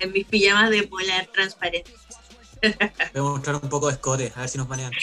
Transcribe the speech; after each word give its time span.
En 0.00 0.12
mis 0.12 0.26
pijamas 0.26 0.70
de 0.70 0.84
polar 0.84 1.26
transparente. 1.26 1.92
Voy 2.62 2.72
a 3.14 3.22
mostrar 3.22 3.56
un 3.56 3.68
poco 3.68 3.88
de 3.88 3.94
escote, 3.94 4.32
a 4.34 4.40
ver 4.40 4.48
si 4.48 4.58
nos 4.58 4.68
manejan. 4.68 4.92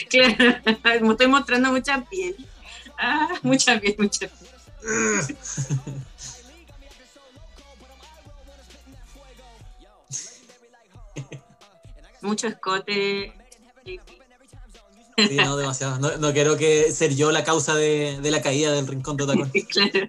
Claro, 0.82 1.06
me 1.06 1.12
estoy 1.12 1.26
mostrando 1.26 1.72
mucha 1.72 2.04
piel. 2.04 2.36
Ah, 2.98 3.28
mucha 3.42 3.78
piel, 3.80 3.96
mucha 3.98 4.28
piel. 4.28 5.26
Mucho 12.20 12.48
escote. 12.48 13.32
Sí, 15.16 15.36
no, 15.36 15.56
demasiado. 15.56 15.98
No, 15.98 16.16
no 16.18 16.32
quiero 16.32 16.56
que 16.56 16.92
ser 16.92 17.14
yo 17.14 17.30
la 17.32 17.44
causa 17.44 17.74
de, 17.74 18.20
de 18.20 18.30
la 18.30 18.42
caída 18.42 18.72
del 18.72 18.86
rincón 18.86 19.16
de 19.16 19.24
Otacón. 19.24 19.50
Claro. 19.68 20.08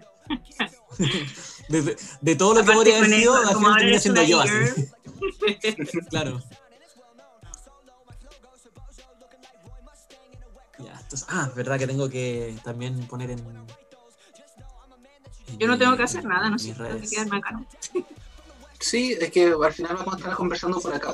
De, 1.70 2.36
todo 2.36 2.54
lo 2.54 2.64
que 2.66 2.72
podría 2.72 2.98
haber 2.98 3.10
sido, 3.10 3.36
al 3.36 3.56
final 3.58 3.82
eres 3.84 4.02
siendo 4.02 4.24
yo 4.24 4.42
así. 4.42 4.52
Claro. 6.10 6.42
Ya, 10.80 10.92
entonces, 11.02 11.26
ah, 11.30 11.50
verdad 11.56 11.80
que 11.80 11.88
tengo 11.88 12.10
que 12.10 12.56
también 12.64 13.06
poner 13.08 13.32
en. 13.32 13.40
en 13.40 13.66
Yo 15.58 15.68
no 15.68 15.78
tengo 15.78 15.98
que 15.98 16.04
hacer 16.04 16.24
nada, 16.26 16.50
no 16.50 16.60
sé, 16.60 16.74
tengo 16.74 17.02
que 17.02 17.08
quedarme 17.10 17.38
acá. 17.38 17.52
¿no? 17.52 17.66
Sí, 18.80 19.18
es 19.20 19.32
que 19.32 19.54
al 19.64 19.74
final 19.74 19.96
vamos 19.98 20.14
a 20.14 20.18
estar 20.18 20.36
conversando 20.36 20.80
por 20.80 20.94
acá. 20.94 21.14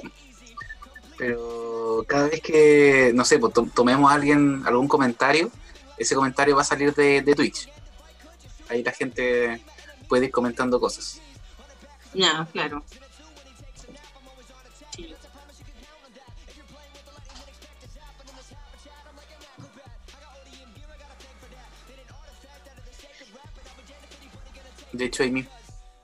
Pero 1.17 2.03
cada 2.07 2.27
vez 2.27 2.41
que, 2.41 3.11
no 3.13 3.23
sé, 3.23 3.39
pues, 3.39 3.53
to- 3.53 3.69
tomemos 3.73 4.11
a 4.11 4.15
alguien 4.15 4.63
algún 4.65 4.87
comentario, 4.87 5.49
ese 5.97 6.15
comentario 6.15 6.55
va 6.55 6.63
a 6.63 6.65
salir 6.65 6.93
de, 6.93 7.21
de 7.21 7.35
Twitch. 7.35 7.69
Ahí 8.67 8.83
la 8.83 8.91
gente 8.91 9.61
puede 10.07 10.25
ir 10.25 10.31
comentando 10.31 10.79
cosas. 10.79 11.19
Ya, 12.13 12.47
claro. 12.51 12.83
Sí. 14.95 15.15
De 24.91 25.05
hecho, 25.05 25.23
ahí 25.23 25.31
mismo 25.31 25.49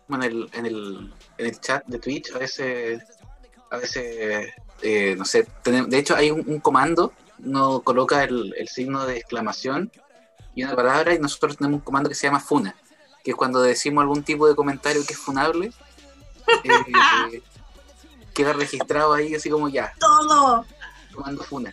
en 0.10 0.24
el, 0.24 0.50
en 0.54 0.66
el, 0.66 1.14
en 1.38 1.46
el 1.46 1.60
chat 1.60 1.86
de 1.86 2.00
Twitch, 2.00 2.32
a 2.34 2.40
veces, 2.40 3.04
a 3.70 3.78
veces 3.78 4.52
eh, 4.82 5.16
no 5.18 5.26
sé, 5.26 5.48
de 5.64 5.98
hecho 5.98 6.16
hay 6.16 6.32
un, 6.32 6.44
un 6.48 6.60
comando, 6.60 7.14
uno 7.44 7.82
coloca 7.82 8.24
el, 8.24 8.54
el 8.58 8.68
signo 8.68 9.06
de 9.06 9.18
exclamación 9.18 9.92
y 10.56 10.64
una 10.64 10.76
palabra 10.76 11.14
y 11.14 11.20
nosotros 11.20 11.58
tenemos 11.58 11.80
un 11.80 11.84
comando 11.84 12.10
que 12.10 12.16
se 12.16 12.28
llama 12.28 12.40
funa, 12.40 12.76
que 13.30 13.36
cuando 13.36 13.62
decimos 13.62 14.02
algún 14.02 14.24
tipo 14.24 14.48
de 14.48 14.56
comentario 14.56 15.06
que 15.06 15.14
es 15.14 15.20
funable, 15.20 15.72
eh, 16.64 17.42
queda 18.34 18.54
registrado 18.54 19.14
ahí 19.14 19.36
así 19.36 19.50
como 19.52 19.70
ya, 19.70 19.94
Todo. 20.00 20.66
comando 21.14 21.44
funa. 21.44 21.72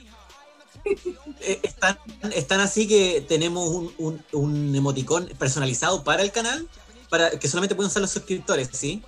Eh, 0.84 1.60
Están, 1.62 1.98
están 2.34 2.60
así 2.60 2.86
que 2.86 3.24
tenemos 3.26 3.68
un, 3.70 3.92
un, 3.96 4.22
un 4.32 4.74
emoticón 4.76 5.28
personalizado 5.38 6.04
para 6.04 6.22
el 6.22 6.30
canal, 6.30 6.68
para 7.08 7.30
que 7.30 7.48
solamente 7.48 7.74
pueden 7.74 7.88
usar 7.90 8.02
los 8.02 8.10
suscriptores, 8.10 8.68
¿sí? 8.72 9.02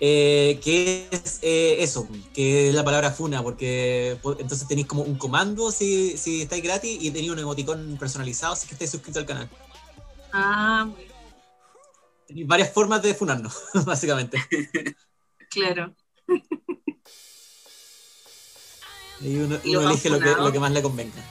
Eh, 0.00 0.60
que 0.62 1.08
es 1.10 1.40
eh, 1.42 1.78
eso, 1.80 2.06
que 2.32 2.68
es 2.68 2.74
la 2.76 2.84
palabra 2.84 3.10
funa, 3.10 3.42
porque 3.42 4.16
po- 4.22 4.36
entonces 4.38 4.68
tenéis 4.68 4.86
como 4.86 5.02
un 5.02 5.16
comando 5.18 5.72
si, 5.72 6.16
si 6.16 6.42
estáis 6.42 6.62
gratis 6.62 6.96
y 7.00 7.10
tenéis 7.10 7.32
un 7.32 7.40
emoticón 7.40 7.96
personalizado 7.98 8.54
si 8.54 8.62
es 8.62 8.68
que 8.68 8.74
estáis 8.76 8.92
suscritos 8.92 9.20
al 9.22 9.26
canal. 9.26 9.48
Ah, 10.32 10.84
muy 10.86 10.94
bien, 11.04 11.10
Tenéis 12.28 12.46
varias 12.46 12.70
formas 12.70 13.02
de 13.02 13.14
funarnos, 13.14 13.64
básicamente. 13.86 14.38
claro. 15.48 15.94
Y 19.20 19.36
uno, 19.38 19.58
lo 19.64 19.90
elige 19.90 20.10
lo 20.10 20.20
que, 20.20 20.30
lo 20.34 20.52
que 20.52 20.60
más 20.60 20.70
le 20.70 20.82
convenga. 20.82 21.24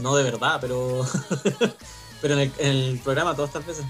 No 0.00 0.16
de 0.16 0.24
verdad, 0.24 0.58
pero. 0.60 1.06
pero 2.22 2.34
en 2.34 2.40
el, 2.40 2.52
en 2.58 2.70
el 2.70 2.98
programa 3.00 3.36
todas 3.36 3.50
estas 3.50 3.66
veces. 3.66 3.84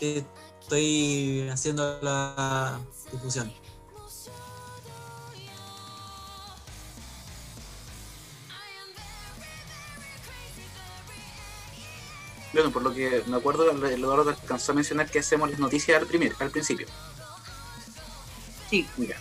Que 0.00 0.24
Estoy 0.70 1.48
haciendo 1.50 1.98
la 2.00 2.78
difusión. 3.10 3.52
Bueno, 12.52 12.70
por 12.70 12.82
lo 12.82 12.94
que 12.94 13.24
me 13.26 13.36
acuerdo, 13.36 13.68
el 13.68 13.82
Eduardo 13.84 14.30
alcanzó 14.30 14.70
a 14.70 14.74
mencionar 14.76 15.10
que 15.10 15.18
hacemos 15.18 15.50
las 15.50 15.58
noticias 15.58 16.00
al, 16.00 16.06
primer, 16.06 16.34
al 16.38 16.50
principio. 16.50 16.86
Sí. 18.68 18.88
Ya. 18.96 19.16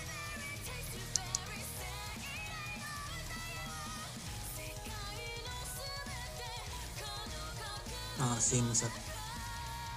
Ah, 8.20 8.38
sí, 8.40 8.62
Musa. 8.62 8.88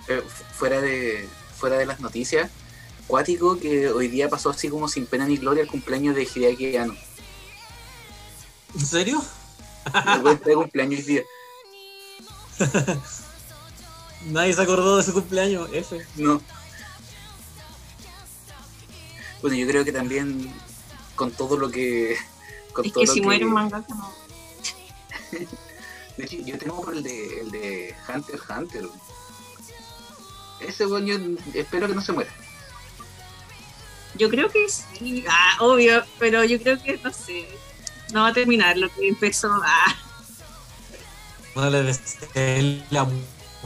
Eh, 0.09 0.23
fu- 0.27 0.45
fuera 0.55 0.81
de 0.81 1.29
fuera 1.57 1.77
de 1.79 1.87
las 1.87 2.01
noticias, 2.01 2.51
cuático 3.07 3.59
que 3.59 3.89
hoy 3.89 4.09
día 4.09 4.29
pasó 4.29 4.51
así 4.51 4.69
como 4.69 4.89
sin 4.89 5.07
pena 5.07 5.27
ni 5.27 5.37
gloria 5.37 5.63
el 5.63 5.69
cumpleaños 5.69 6.17
de 6.17 6.25
Hideaki 6.25 6.77
Anno. 6.77 6.97
¿En 8.75 8.87
serio? 8.87 9.23
De 10.45 10.55
cumpleaños 10.55 11.01
hoy 11.01 11.07
día. 11.07 11.23
Nadie 14.27 14.53
se 14.55 14.63
acordó 14.63 14.97
de 14.97 15.03
su 15.05 15.13
cumpleaños, 15.13 15.69
F. 15.73 16.05
No. 16.17 16.41
Bueno, 19.41 19.57
yo 19.57 19.67
creo 19.67 19.85
que 19.85 19.93
también 19.93 20.53
con 21.17 21.31
todo 21.33 21.57
lo 21.57 21.71
que. 21.71 22.17
Con 22.73 22.87
Es 22.87 22.93
todo 22.93 23.03
que 23.03 23.07
lo 23.09 23.13
si 23.15 23.21
muere 23.21 23.45
un 23.45 23.53
mangaka, 23.53 23.95
no. 23.95 24.13
De 26.17 26.25
hecho, 26.25 26.37
yo 26.45 26.59
tengo 26.59 26.83
por 26.83 26.95
el 26.95 27.03
de, 27.03 27.41
el 27.41 27.51
de 27.51 27.95
Hunter 28.09 28.35
x 28.37 28.45
Hunter. 28.51 28.89
Ese 30.67 30.87
weón 30.87 31.07
yo 31.07 31.17
espero 31.55 31.89
que 31.89 31.95
no 31.95 32.01
se 32.03 32.13
muera. 32.13 32.31
Yo 34.15 34.29
creo 34.29 34.51
que 34.51 34.67
sí. 34.69 35.25
Ah, 35.29 35.57
obvio, 35.61 36.05
pero 36.19 36.45
yo 36.45 36.61
creo 36.61 36.81
que, 36.83 36.99
no 37.03 37.13
sé. 37.13 37.49
No 38.13 38.23
va 38.23 38.29
a 38.29 38.33
terminar 38.35 38.77
lo 38.77 38.89
que 38.93 39.09
empezó. 39.09 39.51
Ah, 39.65 39.97
No 41.55 41.71
le 41.71 41.83
deseé 41.83 42.85
la 42.91 43.09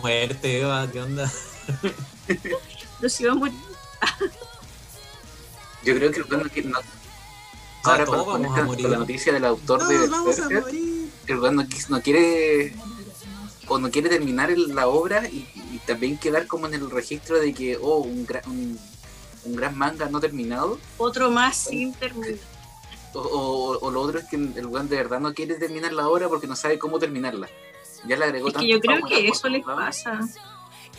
muerte, 0.00 0.60
Eva, 0.60 0.90
¿qué 0.90 1.00
onda? 1.02 1.30
pero 2.26 3.08
si 3.08 3.24
va 3.24 3.32
a 3.32 3.34
morir. 3.36 3.54
Yo 5.84 5.94
creo 5.94 6.10
que 6.10 6.18
el 6.20 6.24
weón 6.24 6.42
no 6.44 6.48
quiere. 6.50 6.68
no- 6.68 6.80
sea, 6.80 7.92
ahora 7.92 8.04
todos 8.04 8.24
con, 8.24 8.32
con 8.34 8.42
vamos 8.42 8.56
a 8.56 8.60
esta- 8.60 8.66
morir. 8.66 8.82
con 8.82 8.92
la 8.92 8.98
noticia 8.98 9.32
del 9.32 9.44
autor 9.44 9.86
de 9.86 9.94
Todos 9.96 10.10
vamos 10.10 10.38
a 10.40 10.48
morir. 10.50 11.10
el 11.26 11.38
weón 11.38 11.56
no, 11.56 11.62
quis- 11.64 11.88
no 11.88 12.00
quiere. 12.02 12.74
O 13.68 13.78
no 13.78 13.90
quiere 13.90 14.08
terminar 14.08 14.50
el- 14.50 14.74
la 14.74 14.86
obra 14.88 15.26
y, 15.28 15.46
y 15.72 15.80
también 15.86 16.18
quedar 16.18 16.46
como 16.46 16.66
en 16.66 16.74
el 16.74 16.90
registro 16.90 17.38
de 17.40 17.52
que, 17.52 17.76
oh, 17.80 17.98
un, 17.98 18.26
gra- 18.26 18.46
un, 18.46 18.78
un 19.44 19.56
gran 19.56 19.76
manga 19.76 20.08
no 20.08 20.20
terminado. 20.20 20.78
Otro 20.98 21.30
más 21.30 21.56
sin 21.56 21.92
terminar. 21.94 22.34
O, 23.12 23.20
o- 23.20 23.78
o 23.80 23.90
lo 23.90 24.00
otro 24.02 24.18
es 24.20 24.26
que 24.26 24.36
el 24.36 24.66
weón 24.66 24.88
de 24.88 24.96
verdad 24.96 25.18
no 25.20 25.34
quiere 25.34 25.54
terminar 25.56 25.92
la 25.92 26.08
obra 26.08 26.28
porque 26.28 26.46
no 26.46 26.54
sabe 26.54 26.78
cómo 26.78 26.98
terminarla. 26.98 27.48
Ya 28.06 28.16
le 28.16 28.24
agregó 28.26 28.48
Es 28.48 28.54
que 28.54 28.68
yo 28.68 28.78
creo 28.80 29.04
que 29.06 29.26
eso 29.28 29.48
les 29.48 29.64
pasa. 29.64 30.20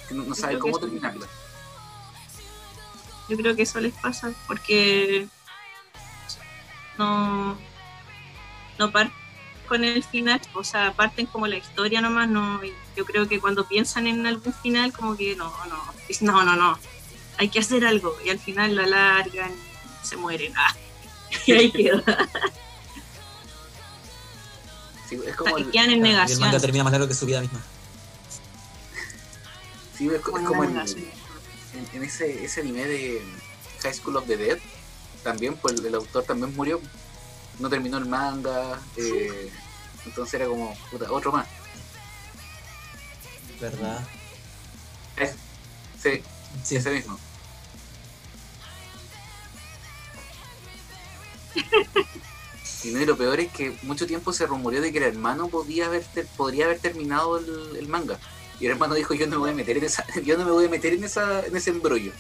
que 0.10 0.14
no, 0.16 0.24
no 0.24 0.36
sabe 0.36 0.58
cómo 0.60 0.78
terminarla. 0.80 1.26
Yo 3.30 3.38
creo 3.38 3.56
que 3.56 3.62
eso 3.64 3.80
les 3.80 3.94
pasa 3.94 4.32
porque 4.48 5.28
no, 6.98 7.58
no 8.80 8.92
parten 8.92 9.14
con 9.68 9.84
el 9.84 10.04
final, 10.04 10.42
o 10.54 10.64
sea, 10.64 10.94
parten 10.94 11.26
como 11.28 11.46
la 11.48 11.58
historia 11.58 12.02
nomás, 12.02 12.28
no, 12.30 12.60
yo 12.96 13.06
creo 13.06 13.28
que 13.28 13.40
cuando 13.40 13.68
piensan 13.68 14.08
en 14.08 14.26
algún 14.26 14.54
final 14.54 14.92
como 14.94 15.16
que 15.16 15.36
no, 15.36 15.50
no, 15.68 15.94
dicen, 16.08 16.28
no, 16.28 16.44
no, 16.44 16.56
no, 16.56 16.80
hay 17.38 17.50
que 17.50 17.60
hacer 17.60 17.86
algo 17.86 18.18
y 18.26 18.30
al 18.30 18.40
final 18.40 18.76
lo 18.76 18.84
alargan 18.84 19.52
y 19.52 20.08
se 20.08 20.18
mueren, 20.18 20.54
ah, 20.58 20.76
y 21.46 21.52
ahí 21.52 21.72
queda. 21.72 22.04
Sí, 25.10 25.20
es 25.26 25.36
como 25.36 25.58
el, 25.58 25.70
quedan 25.72 25.92
en 25.92 26.06
Y 26.06 26.32
el 26.32 26.40
manga 26.40 26.60
termina 26.60 26.84
más 26.84 26.92
largo 26.92 27.08
que 27.08 27.14
su 27.14 27.26
vida 27.26 27.42
misma. 27.42 27.62
sí, 29.98 30.10
es, 30.10 30.22
co- 30.22 30.38
es 30.38 30.46
Como 30.46 30.64
en 30.64 32.04
ese, 32.04 32.44
ese 32.44 32.62
anime 32.62 32.86
de 32.86 33.22
High 33.82 33.94
School 33.94 34.18
of 34.18 34.28
the 34.28 34.36
Dead, 34.38 34.58
también, 35.24 35.56
pues 35.58 35.80
el 35.80 35.96
autor 35.96 36.24
también 36.24 36.56
murió. 36.56 36.82
No 37.60 37.70
terminó 37.70 37.98
el 37.98 38.06
manga. 38.06 38.80
eh, 38.96 39.52
entonces 40.06 40.34
era 40.36 40.46
como, 40.48 40.76
puta, 40.92 41.12
otro 41.12 41.32
más. 41.32 41.48
¿Verdad? 43.60 44.06
Sí, 46.02 46.22
Sí. 46.64 46.76
ese 46.78 46.92
mismo. 46.92 47.18
Y 52.84 52.90
no, 52.92 53.02
y 53.02 53.06
lo 53.06 53.18
peor 53.18 53.40
es 53.40 53.52
que 53.52 53.76
mucho 53.82 54.06
tiempo 54.06 54.32
se 54.32 54.46
rumoreó 54.46 54.82
de 54.82 54.92
que 54.92 55.00
el 55.00 55.04
hermano 55.06 55.48
podía 55.50 55.88
haber 55.88 56.04
ter- 56.06 56.28
podría 56.38 56.66
haber 56.66 56.80
terminado 56.80 57.38
el, 57.40 57.76
el 57.76 57.88
manga. 57.88 58.20
Y 58.60 58.66
el 58.68 58.72
hermano 58.74 58.94
dijo 58.94 59.14
yo 59.16 59.26
no 59.26 59.32
me 59.32 59.38
voy 59.38 59.50
a 59.50 59.54
meter 59.54 59.78
en 59.78 59.84
esa, 59.84 60.06
yo 60.24 60.38
no 60.38 60.46
me 60.46 60.52
voy 60.52 60.66
a 60.66 60.70
meter 60.70 60.94
en 60.94 61.04
esa, 61.04 61.46
en 61.46 61.56
ese 61.58 61.72
embrollo. 61.72 62.12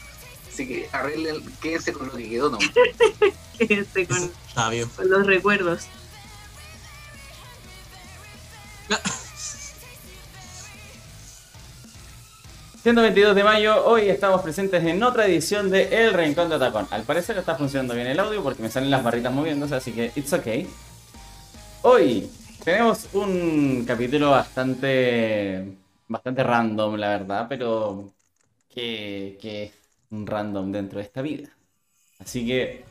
Así 0.51 0.67
que 0.67 0.89
arreglen, 0.91 1.43
quédense 1.61 1.93
con 1.93 2.07
lo 2.07 2.13
que 2.13 2.27
quedó 2.27 2.49
no. 2.49 2.57
Quédense 3.57 4.07
con, 4.07 4.31
Sabio. 4.54 4.89
con 4.95 5.09
los 5.09 5.25
recuerdos. 5.25 5.88
Siendo 12.83 13.01
22 13.01 13.36
de 13.36 13.44
mayo, 13.44 13.86
hoy 13.86 14.09
estamos 14.09 14.42
presentes 14.42 14.83
en 14.83 15.04
otra 15.04 15.25
edición 15.25 15.69
de 15.69 16.06
El 16.06 16.13
Rincón 16.13 16.50
de 16.50 16.56
Atacón. 16.56 16.88
Al 16.92 17.04
parecer 17.04 17.38
está 17.38 17.56
funcionando 17.56 17.94
bien 17.95 18.07
el 18.07 18.19
audio 18.19 18.42
porque 18.44 18.62
me 18.63 18.69
salen 18.69 18.89
las 18.92 19.04
barritas 19.04 19.33
moviéndose, 19.33 19.75
así 19.75 19.92
que 19.92 20.12
it's 20.15 20.31
okay. 20.31 20.68
Hoy 21.81 22.30
tenemos 22.63 23.07
un 23.13 23.83
capítulo 23.86 24.31
bastante 24.31 25.77
bastante 26.07 26.44
random, 26.44 26.95
la 26.95 27.09
verdad, 27.09 27.48
pero 27.50 28.13
que, 28.74 29.38
que 29.42 29.63
es 29.65 29.74
un 30.12 30.25
random 30.25 30.71
dentro 30.71 31.00
de 31.00 31.06
esta 31.06 31.21
vida. 31.21 31.50
Así 32.19 32.45
que, 32.45 32.86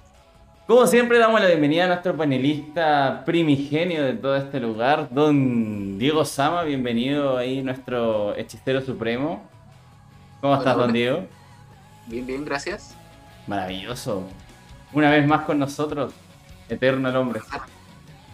como 0.66 0.86
siempre, 0.88 1.18
damos 1.18 1.40
la 1.40 1.46
bienvenida 1.46 1.84
a 1.84 1.88
nuestro 1.88 2.16
panelista 2.16 3.22
primigenio 3.24 4.02
de 4.04 4.14
todo 4.14 4.34
este 4.36 4.58
lugar, 4.58 5.08
don 5.12 5.96
Diego 5.96 6.24
Sama. 6.24 6.64
Bienvenido 6.64 7.36
ahí, 7.36 7.62
nuestro 7.62 8.34
hechicero 8.34 8.80
supremo. 8.80 9.48
¿Cómo 10.40 10.54
Hola, 10.54 10.62
estás, 10.62 10.76
don. 10.76 10.92
Diego? 10.92 11.24
Bien, 12.08 12.26
bien, 12.26 12.44
gracias. 12.44 12.96
Maravilloso. 13.46 14.24
Una 14.92 15.08
vez 15.10 15.24
más 15.24 15.42
con 15.42 15.60
nosotros, 15.60 16.12
eterno 16.68 17.10
el 17.10 17.16
hombre. 17.16 17.40
A 17.52 17.66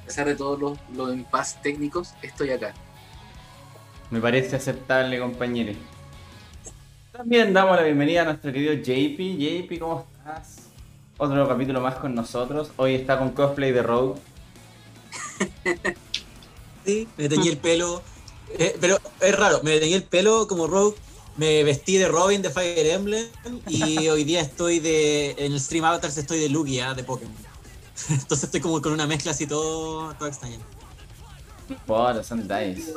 pesar 0.06 0.26
de 0.26 0.34
todos 0.34 0.58
los, 0.58 0.79
los 0.96 1.14
impas 1.14 1.61
técnicos, 1.61 2.14
estoy 2.23 2.50
acá. 2.50 2.73
Me 4.11 4.20
parece 4.20 4.56
aceptable, 4.56 5.19
compañeros. 5.20 5.76
También 7.12 7.52
damos 7.52 7.76
la 7.76 7.82
bienvenida 7.82 8.23
a 8.23 8.25
nuestro 8.25 8.50
querido 8.50 8.73
JP. 8.73 9.19
JP, 9.19 9.79
¿cómo 9.79 10.06
estás? 10.19 10.61
Otro 11.18 11.46
capítulo 11.46 11.80
más 11.80 11.96
con 11.96 12.14
nosotros. 12.14 12.70
Hoy 12.76 12.94
está 12.94 13.18
con 13.18 13.30
cosplay 13.30 13.72
de 13.72 13.82
Rogue. 13.82 14.20
Sí, 16.84 17.06
me 17.16 17.28
teñí 17.28 17.48
el 17.48 17.58
pelo. 17.58 18.02
eh, 18.58 18.76
pero 18.80 18.98
es 19.20 19.38
raro, 19.38 19.60
me 19.62 19.78
teñí 19.78 19.94
el 19.94 20.02
pelo 20.02 20.48
como 20.48 20.66
Rogue. 20.66 20.96
Me 21.36 21.62
vestí 21.62 21.96
de 21.96 22.08
Robin 22.08 22.42
de 22.42 22.50
Fire 22.50 22.86
Emblem. 22.86 23.24
Y 23.68 24.08
hoy 24.08 24.24
día 24.24 24.40
estoy 24.40 24.80
de. 24.80 25.30
En 25.38 25.52
el 25.52 25.60
stream 25.60 25.84
Avatars 25.84 26.18
estoy 26.18 26.40
de 26.40 26.48
Lugia 26.48 26.92
de 26.94 27.04
Pokémon. 27.04 27.36
Entonces 28.10 28.44
estoy 28.44 28.60
como 28.60 28.82
con 28.82 28.92
una 28.92 29.06
mezcla 29.06 29.30
así 29.30 29.46
todo, 29.46 30.12
todo 30.14 30.26
extraña. 30.28 30.58
Por, 31.86 32.24
son 32.24 32.42
detalles. 32.42 32.92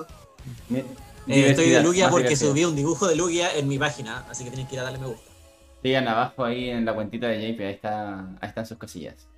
Eh, 0.71 0.85
estoy 1.27 1.69
de 1.69 1.83
Lugia 1.83 2.09
porque 2.09 2.29
diversidad. 2.29 2.49
subí 2.49 2.65
un 2.65 2.75
dibujo 2.75 3.07
de 3.07 3.15
Lugia 3.15 3.55
en 3.55 3.67
mi 3.67 3.77
página, 3.77 4.25
así 4.29 4.43
que 4.43 4.49
tienen 4.49 4.67
que 4.67 4.75
ir 4.75 4.79
a 4.79 4.83
darle 4.85 4.97
me 4.97 5.07
gusta. 5.07 5.34
Sigan 5.85 6.07
abajo 6.07 6.43
ahí 6.43 6.71
en 6.71 6.83
la 6.83 6.95
cuentita 6.95 7.27
de 7.27 7.37
JP, 7.37 7.59
ahí, 7.59 7.73
está, 7.73 8.21
ahí 8.41 8.49
están 8.49 8.65
sus 8.65 8.79
cosillas. 8.79 9.29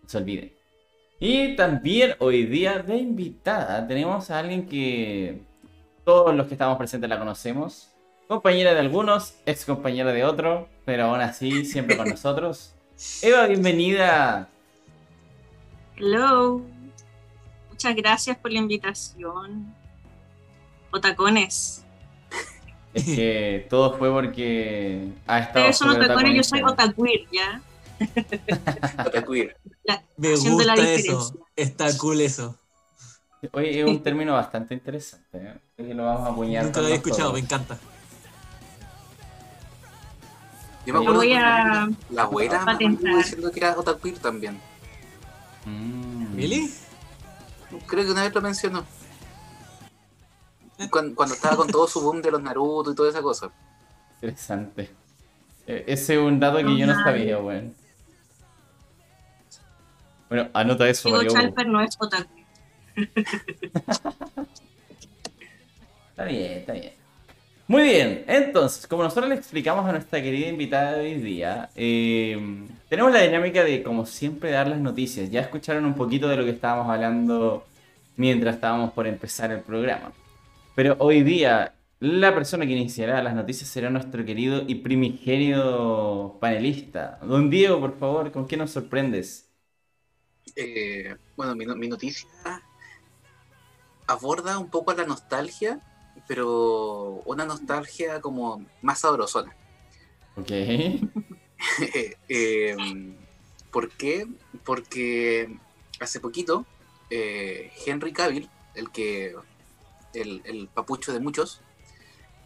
No 0.00 0.08
se 0.08 0.16
olviden. 0.16 0.52
Y 1.18 1.56
también 1.56 2.14
hoy 2.20 2.46
día 2.46 2.78
de 2.78 2.98
invitada 2.98 3.84
tenemos 3.88 4.30
a 4.30 4.38
alguien 4.38 4.68
que 4.68 5.42
todos 6.04 6.36
los 6.36 6.46
que 6.46 6.54
estamos 6.54 6.78
presentes 6.78 7.10
la 7.10 7.18
conocemos. 7.18 7.90
Compañera 8.28 8.74
de 8.74 8.78
algunos, 8.78 9.34
ex 9.44 9.64
compañera 9.64 10.12
de 10.12 10.22
otro, 10.22 10.68
pero 10.84 11.06
aún 11.06 11.20
así 11.20 11.64
siempre 11.64 11.96
con 11.96 12.08
nosotros. 12.08 12.76
Eva, 13.20 13.48
bienvenida. 13.48 14.48
Hello. 15.96 16.62
Muchas 17.70 17.96
gracias 17.96 18.38
por 18.38 18.52
la 18.52 18.60
invitación. 18.60 19.74
Otacones. 20.92 21.81
Es 22.94 23.04
que 23.04 23.66
todo 23.70 23.96
fue 23.96 24.10
porque 24.10 25.08
ha 25.26 25.38
estado. 25.38 25.70
Ustedes 25.70 25.78
son 25.78 26.34
yo 26.34 26.42
soy 26.42 26.62
otaqueer, 26.62 27.20
¿ya? 27.32 27.62
Otakuir. 29.06 29.56
Me 30.16 30.34
Haciendo 30.34 30.64
la 30.64 30.74
gusta 30.74 30.90
eso. 30.92 31.46
Está 31.56 31.96
cool 31.98 32.20
eso. 32.20 32.58
Oye, 33.52 33.80
es 33.80 33.86
un 33.86 34.02
término 34.02 34.34
bastante 34.34 34.74
interesante. 34.74 35.38
¿eh? 35.38 35.54
Creo 35.74 35.88
que 35.88 35.94
lo 35.94 36.04
vamos 36.04 36.28
a 36.28 36.32
apuñar. 36.32 36.64
Nunca 36.64 36.80
lo 36.80 36.86
había 36.86 36.96
escuchado, 36.96 37.22
todos. 37.30 37.34
me 37.34 37.40
encanta. 37.40 37.78
Yo 40.86 40.94
me 40.94 41.00
acuerdo 41.00 41.18
voy 41.20 41.28
que 41.28 41.36
a- 41.38 41.88
la 42.10 42.22
abuela 42.22 42.64
me 42.64 42.72
estuvo 42.86 43.16
diciendo 43.16 43.50
que 43.52 43.60
era 43.60 43.78
Otakuir 43.78 44.18
también. 44.18 44.60
Mm. 45.64 46.34
¿Really? 46.36 46.72
Creo 47.86 48.04
que 48.04 48.10
una 48.10 48.22
vez 48.22 48.34
lo 48.34 48.40
mencionó. 48.42 48.84
Cuando, 50.90 51.14
cuando 51.14 51.34
estaba 51.34 51.56
con 51.56 51.68
todo 51.68 51.86
su 51.86 52.00
boom 52.00 52.22
de 52.22 52.30
los 52.30 52.42
Naruto 52.42 52.92
y 52.92 52.94
toda 52.94 53.10
esa 53.10 53.22
cosa. 53.22 53.50
Interesante. 54.14 54.90
Eh, 55.66 55.84
Ese 55.86 56.14
es 56.14 56.20
un 56.20 56.40
dato 56.40 56.58
que 56.58 56.76
yo 56.76 56.86
no 56.86 56.94
sabía, 56.94 57.38
weón. 57.38 57.74
Bueno, 60.28 60.48
anota 60.54 60.88
eso, 60.88 61.08
Digo. 61.08 61.32
Chalper 61.32 61.68
no 61.68 61.80
es 61.82 61.96
otaku. 62.00 62.30
Está 66.12 66.24
bien, 66.24 66.52
está 66.58 66.74
bien. 66.74 66.92
Muy 67.66 67.84
bien, 67.84 68.24
entonces, 68.26 68.86
como 68.86 69.02
nosotros 69.02 69.30
le 69.30 69.34
explicamos 69.34 69.86
a 69.88 69.92
nuestra 69.92 70.20
querida 70.20 70.48
invitada 70.48 70.92
de 70.92 71.00
hoy 71.00 71.14
día, 71.14 71.70
eh, 71.74 72.38
tenemos 72.90 73.10
la 73.12 73.22
dinámica 73.22 73.64
de, 73.64 73.82
como 73.82 74.04
siempre, 74.04 74.50
dar 74.50 74.68
las 74.68 74.78
noticias. 74.78 75.30
Ya 75.30 75.40
escucharon 75.40 75.86
un 75.86 75.94
poquito 75.94 76.28
de 76.28 76.36
lo 76.36 76.44
que 76.44 76.50
estábamos 76.50 76.90
hablando 76.92 77.64
mientras 78.16 78.56
estábamos 78.56 78.92
por 78.92 79.06
empezar 79.06 79.52
el 79.52 79.60
programa. 79.60 80.12
Pero 80.74 80.96
hoy 81.00 81.22
día, 81.22 81.78
la 82.00 82.34
persona 82.34 82.66
que 82.66 82.72
iniciará 82.72 83.22
las 83.22 83.34
noticias 83.34 83.68
será 83.68 83.90
nuestro 83.90 84.24
querido 84.24 84.62
y 84.66 84.76
primigenio 84.76 86.38
panelista. 86.40 87.18
Don 87.22 87.50
Diego, 87.50 87.80
por 87.80 87.98
favor, 87.98 88.32
¿con 88.32 88.46
qué 88.46 88.56
nos 88.56 88.70
sorprendes? 88.72 89.52
Eh, 90.56 91.16
bueno, 91.36 91.54
mi, 91.54 91.66
mi 91.66 91.88
noticia 91.88 92.28
aborda 94.06 94.58
un 94.58 94.70
poco 94.70 94.92
la 94.94 95.04
nostalgia, 95.06 95.80
pero 96.28 97.22
una 97.24 97.44
nostalgia 97.44 98.20
como 98.20 98.64
más 98.80 99.00
sabrosona. 99.00 99.56
Ok. 100.36 100.50
Eh, 102.28 102.74
¿Por 103.70 103.90
qué? 103.90 104.26
Porque 104.64 105.58
hace 106.00 106.20
poquito 106.20 106.66
eh, 107.10 107.72
Henry 107.86 108.12
Cavill, 108.12 108.50
el 108.74 108.90
que 108.90 109.34
el, 110.14 110.42
el 110.44 110.68
papucho 110.68 111.12
de 111.12 111.20
muchos, 111.20 111.60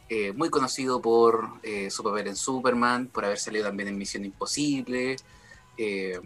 eh, 0.08 0.32
muy 0.32 0.50
conocido 0.50 1.00
por 1.02 1.48
eh, 1.62 1.90
su 1.90 2.02
papel 2.04 2.28
en 2.28 2.36
Superman, 2.36 3.08
por 3.08 3.24
haber 3.24 3.38
salido 3.38 3.64
también 3.66 3.88
en 3.88 3.98
Misión 3.98 4.24
Imposible, 4.24 5.16
eh, 5.78 6.20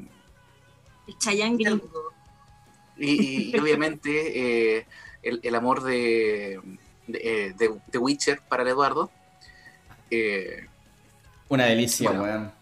El 1.06 1.18
Chayanne 1.18 1.56
gringo. 1.56 2.12
y, 2.96 3.54
y 3.56 3.58
obviamente 3.58 4.78
eh, 4.78 4.86
el, 5.22 5.40
el 5.42 5.54
amor 5.54 5.82
de, 5.82 6.60
de, 7.06 7.54
de- 7.56 7.80
de 7.86 7.98
Witcher 7.98 8.40
para 8.48 8.62
el 8.62 8.68
Eduardo. 8.68 9.10
Eh, 10.10 10.66
Una 11.48 11.64
delicia, 11.66 12.10
Bueno. 12.10 12.22
weón. 12.24 12.52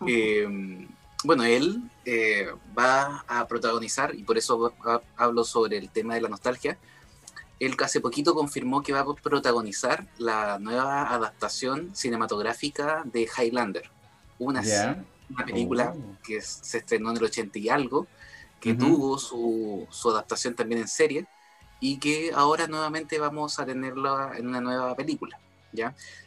Bueno, 1.24 1.44
él 1.44 1.82
eh, 2.04 2.46
va 2.78 3.24
a 3.26 3.46
protagonizar, 3.48 4.14
y 4.14 4.22
por 4.22 4.38
eso 4.38 4.72
hablo 5.16 5.44
sobre 5.44 5.76
el 5.76 5.90
tema 5.90 6.14
de 6.14 6.20
la 6.20 6.28
nostalgia. 6.28 6.78
Él 7.58 7.76
hace 7.82 8.00
poquito 8.00 8.34
confirmó 8.34 8.82
que 8.82 8.92
va 8.92 9.00
a 9.00 9.14
protagonizar 9.14 10.06
la 10.18 10.60
nueva 10.60 11.12
adaptación 11.12 11.90
cinematográfica 11.94 13.02
de 13.04 13.28
Highlander, 13.36 13.90
una, 14.38 14.62
película 15.44 15.94
Oh. 15.96 16.16
que 16.22 16.40
se 16.40 16.78
estrenó 16.78 17.10
en 17.10 17.16
el 17.16 17.24
80 17.24 17.58
y 17.58 17.68
algo, 17.68 18.06
que 18.60 18.74
tuvo 18.74 19.18
su, 19.18 19.86
su 19.90 20.10
adaptación 20.10 20.54
también 20.54 20.82
en 20.82 20.88
serie, 20.88 21.26
y 21.80 21.98
que 21.98 22.30
ahora 22.32 22.68
nuevamente 22.68 23.18
vamos 23.18 23.58
a 23.58 23.66
tenerla 23.66 24.32
en 24.36 24.46
una 24.46 24.60
nueva 24.60 24.94
película. 24.94 25.38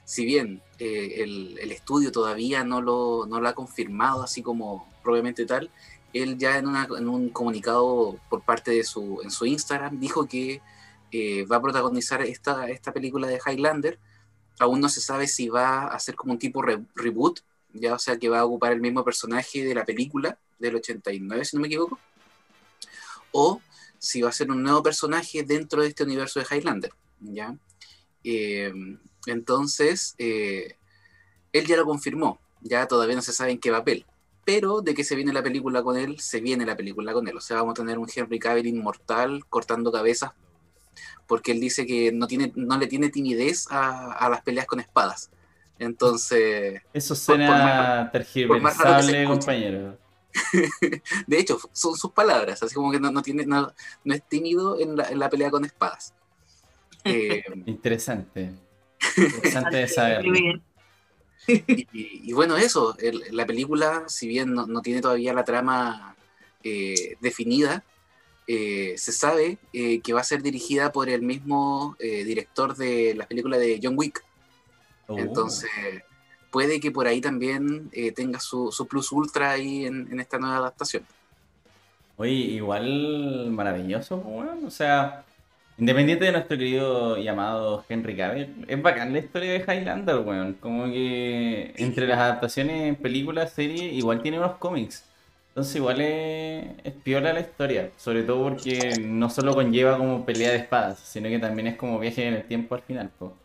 Si 0.06 0.26
bien 0.26 0.62
eh, 0.80 1.24
el, 1.24 1.72
estudio 1.72 2.12
todavía 2.12 2.64
no 2.64 2.82
lo, 2.82 3.26
no 3.28 3.40
lo 3.40 3.50
ha 3.50 3.54
confirmado 3.54 4.24
así 4.24 4.42
como 4.42 4.88
probablemente 5.02 5.46
tal, 5.46 5.70
él 6.14 6.38
ya 6.38 6.58
en, 6.58 6.68
un 6.68 7.30
comunicado 7.30 8.20
por 8.30 8.42
parte 8.44 8.72
de 8.72 8.84
su, 8.84 9.22
en 9.24 9.32
su 9.32 9.46
Instagram 9.46 10.00
dijo 10.00 10.28
que 10.28 10.62
eh, 11.12 11.46
va 11.46 11.58
a 11.58 11.62
protagonizar 11.62 12.22
esta, 12.22 12.70
esta 12.70 12.92
película 12.92 13.28
de 13.28 13.40
Highlander. 13.46 14.00
Aún 14.60 14.80
no 14.80 14.90
se 14.90 15.02
sabe 15.02 15.28
si 15.28 15.50
va 15.50 15.84
a 15.84 15.96
hacer 15.96 16.16
como 16.16 16.34
un 16.34 16.40
tipo 16.40 16.62
re- 16.62 16.86
reboot, 16.96 17.40
ya 17.74 17.96
o 17.96 18.00
sea 18.00 18.18
que 18.18 18.30
va 18.30 18.40
a 18.40 18.46
ocupar 18.46 18.74
el 18.74 18.82
mismo 18.82 19.04
personaje 19.04 19.64
de 19.64 19.74
la 19.74 19.86
película 19.86 20.38
del 20.60 20.76
89, 20.76 21.46
si 21.46 21.56
no 21.56 21.62
me 21.62 21.68
equivoco, 21.68 21.98
o 23.32 23.62
si 23.98 24.22
va 24.22 24.30
a 24.30 24.34
ser 24.34 24.52
un 24.52 24.62
nuevo 24.62 24.84
personaje 24.84 25.44
dentro 25.44 25.82
de 25.82 25.90
este 25.90 26.04
universo 26.04 26.40
de 26.40 26.46
Highlander, 26.50 26.92
¿ya? 27.20 27.56
Eh, 28.24 28.72
entonces, 29.26 30.16
eh, 30.18 30.76
él 31.54 31.66
ya 31.66 31.78
lo 31.78 31.86
confirmó, 31.86 32.40
ya 32.62 32.88
todavía 32.88 33.16
no 33.16 33.22
se 33.22 33.34
sabe 33.34 33.52
en 33.52 33.60
qué 33.60 33.72
papel, 33.72 34.06
pero 34.46 34.82
de 34.82 34.94
que 34.94 35.04
se 35.04 35.16
viene 35.16 35.34
la 35.34 35.44
película 35.44 35.84
con 35.84 35.98
él, 35.98 36.20
se 36.20 36.42
viene 36.42 36.66
la 36.66 36.76
película 36.76 37.14
con 37.14 37.28
él, 37.28 37.38
o 37.38 37.42
sea, 37.42 37.58
vamos 37.58 37.74
a 37.74 37.82
tener 37.82 37.98
un 37.98 38.08
Henry 38.14 38.40
Cavill 38.40 38.68
inmortal 38.68 39.46
cortando 39.48 39.92
cabezas, 39.92 40.32
porque 41.28 41.52
él 41.52 41.60
dice 41.60 41.86
que 41.86 42.12
no, 42.12 42.28
tiene, 42.28 42.52
no 42.56 42.78
le 42.78 42.88
tiene 42.88 43.10
timidez 43.10 43.68
a, 43.70 44.14
a 44.14 44.30
las 44.30 44.42
peleas 44.42 44.66
con 44.66 44.80
espadas. 44.80 45.32
Entonces, 45.82 46.80
Eso 46.94 47.16
suena 47.16 48.12
tergiversable, 48.12 49.26
compañero. 49.26 49.98
de 51.28 51.40
hecho, 51.40 51.60
son 51.72 51.96
sus 51.96 52.12
palabras, 52.12 52.62
así 52.62 52.76
como 52.76 52.92
que 52.92 53.00
no, 53.00 53.12
no 53.12 53.24
tiene, 53.24 53.48
no, 53.48 53.74
no 54.04 54.14
es 54.14 54.22
tímido 54.30 54.80
en 54.80 54.96
la, 54.96 55.06
en 55.06 55.18
la 55.18 55.30
pelea 55.30 55.50
con 55.50 55.66
espadas. 55.66 56.14
Eh, 57.04 57.42
Interesante. 57.66 58.52
Interesante 59.18 60.22
de. 60.24 60.32
Bien. 60.32 60.62
y, 61.48 61.88
y 62.30 62.34
bueno, 62.34 62.56
eso, 62.58 62.96
el- 63.00 63.24
la 63.32 63.46
película, 63.46 64.04
si 64.08 64.28
bien 64.28 64.54
no, 64.54 64.68
no 64.68 64.82
tiene 64.82 65.02
todavía 65.02 65.34
la 65.34 65.44
trama 65.44 66.16
eh, 66.64 67.18
definida, 67.20 67.84
eh, 68.48 68.96
se 68.98 69.12
sabe 69.12 69.58
eh, 69.74 70.02
que 70.02 70.14
va 70.14 70.22
a 70.22 70.26
ser 70.26 70.42
dirigida 70.44 70.92
por 70.92 71.10
el 71.10 71.22
mismo 71.22 71.96
eh, 72.00 72.24
director 72.24 72.76
de 72.76 73.16
la 73.16 73.26
película 73.28 73.58
de 73.58 73.80
John 73.82 73.96
Wick. 73.98 74.24
Oh. 75.08 75.18
Entonces, 75.18 75.70
puede 76.52 76.80
que 76.80 76.92
por 76.92 77.08
ahí 77.08 77.22
también 77.22 77.90
eh, 77.92 78.12
tenga 78.12 78.40
su, 78.40 78.72
su 78.72 78.88
plus 78.88 79.12
ultra 79.12 79.52
ahí 79.52 79.86
en, 79.86 80.08
en 80.12 80.20
esta 80.20 80.38
nueva 80.38 80.58
adaptación. 80.58 81.06
Oye, 82.18 82.34
igual 82.34 83.50
maravilloso, 83.52 84.18
weón. 84.18 84.66
O 84.66 84.70
sea, 84.70 85.24
independiente 85.78 86.26
de 86.26 86.32
nuestro 86.32 86.58
querido 86.58 87.18
llamado 87.18 87.84
Henry 87.90 88.16
Cavill, 88.16 88.66
es 88.68 88.82
bacán 88.82 89.14
la 89.14 89.20
historia 89.20 89.54
de 89.54 89.60
Highlander, 89.60 90.18
weón. 90.20 90.54
Como 90.56 90.86
que 90.86 91.74
entre 91.78 92.08
las 92.08 92.20
adaptaciones 92.20 92.84
en 92.84 92.96
películas, 92.96 93.54
series, 93.54 93.94
igual 93.94 94.22
tiene 94.22 94.38
unos 94.38 94.58
cómics. 94.58 95.06
Entonces 95.50 95.76
igual 95.76 96.00
es, 96.02 96.66
es 96.84 96.94
piola 97.04 97.34
la 97.34 97.42
historia, 97.42 97.92
sobre 97.98 98.24
todo 98.24 98.44
porque 98.44 98.98
no 99.02 99.30
solo 99.30 99.54
conlleva 99.54 99.98
como 99.98 100.26
pelea 100.26 100.52
de 100.52 100.58
espadas, 100.58 101.00
sino 101.00 101.28
que 101.30 101.40
también 101.40 101.68
es 101.68 101.76
como 101.76 102.00
viaje 102.00 102.26
en 102.28 102.36
el 102.36 102.44
tiempo 102.48 102.76
al 102.76 102.82
final, 102.84 103.10
po. 103.18 103.36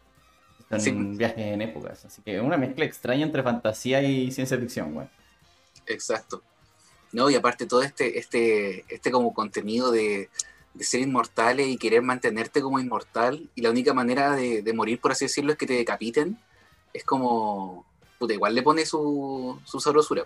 Son 0.69 0.81
Sí. 0.81 0.93
viajes 0.93 1.39
en 1.39 1.63
épocas, 1.63 2.05
así 2.05 2.23
que 2.23 2.37
es 2.37 2.43
una 2.43 2.57
mezcla 2.57 2.85
extraña 2.85 3.25
entre 3.25 3.43
fantasía 3.43 4.03
y 4.03 4.31
ciencia 4.33 4.59
ficción, 4.59 4.97
weón. 4.97 5.11
Exacto. 5.87 6.43
No, 7.13 7.31
y 7.31 7.35
aparte 7.37 7.67
todo 7.67 7.83
este, 7.83 8.19
este, 8.19 8.85
este 8.93 9.11
como 9.11 9.33
contenido 9.33 9.91
de, 9.93 10.29
de 10.77 10.85
ser 10.85 11.01
inmortales 11.01 11.67
y 11.69 11.77
querer 11.79 12.03
mantenerte 12.03 12.61
como 12.61 12.79
inmortal, 12.81 13.49
y 13.55 13.63
la 13.63 13.71
única 13.71 13.95
manera 13.95 14.35
de, 14.37 14.63
de 14.63 14.73
morir, 14.73 15.01
por 15.01 15.13
así 15.13 15.25
decirlo, 15.25 15.53
es 15.53 15.59
que 15.59 15.67
te 15.67 15.75
decapiten, 15.75 16.39
es 16.93 17.05
como, 17.05 17.85
puta, 18.19 18.35
igual 18.35 18.55
le 18.55 18.63
pone 18.63 18.85
su, 18.87 19.59
su 19.65 19.81
sabrosura. 19.81 20.25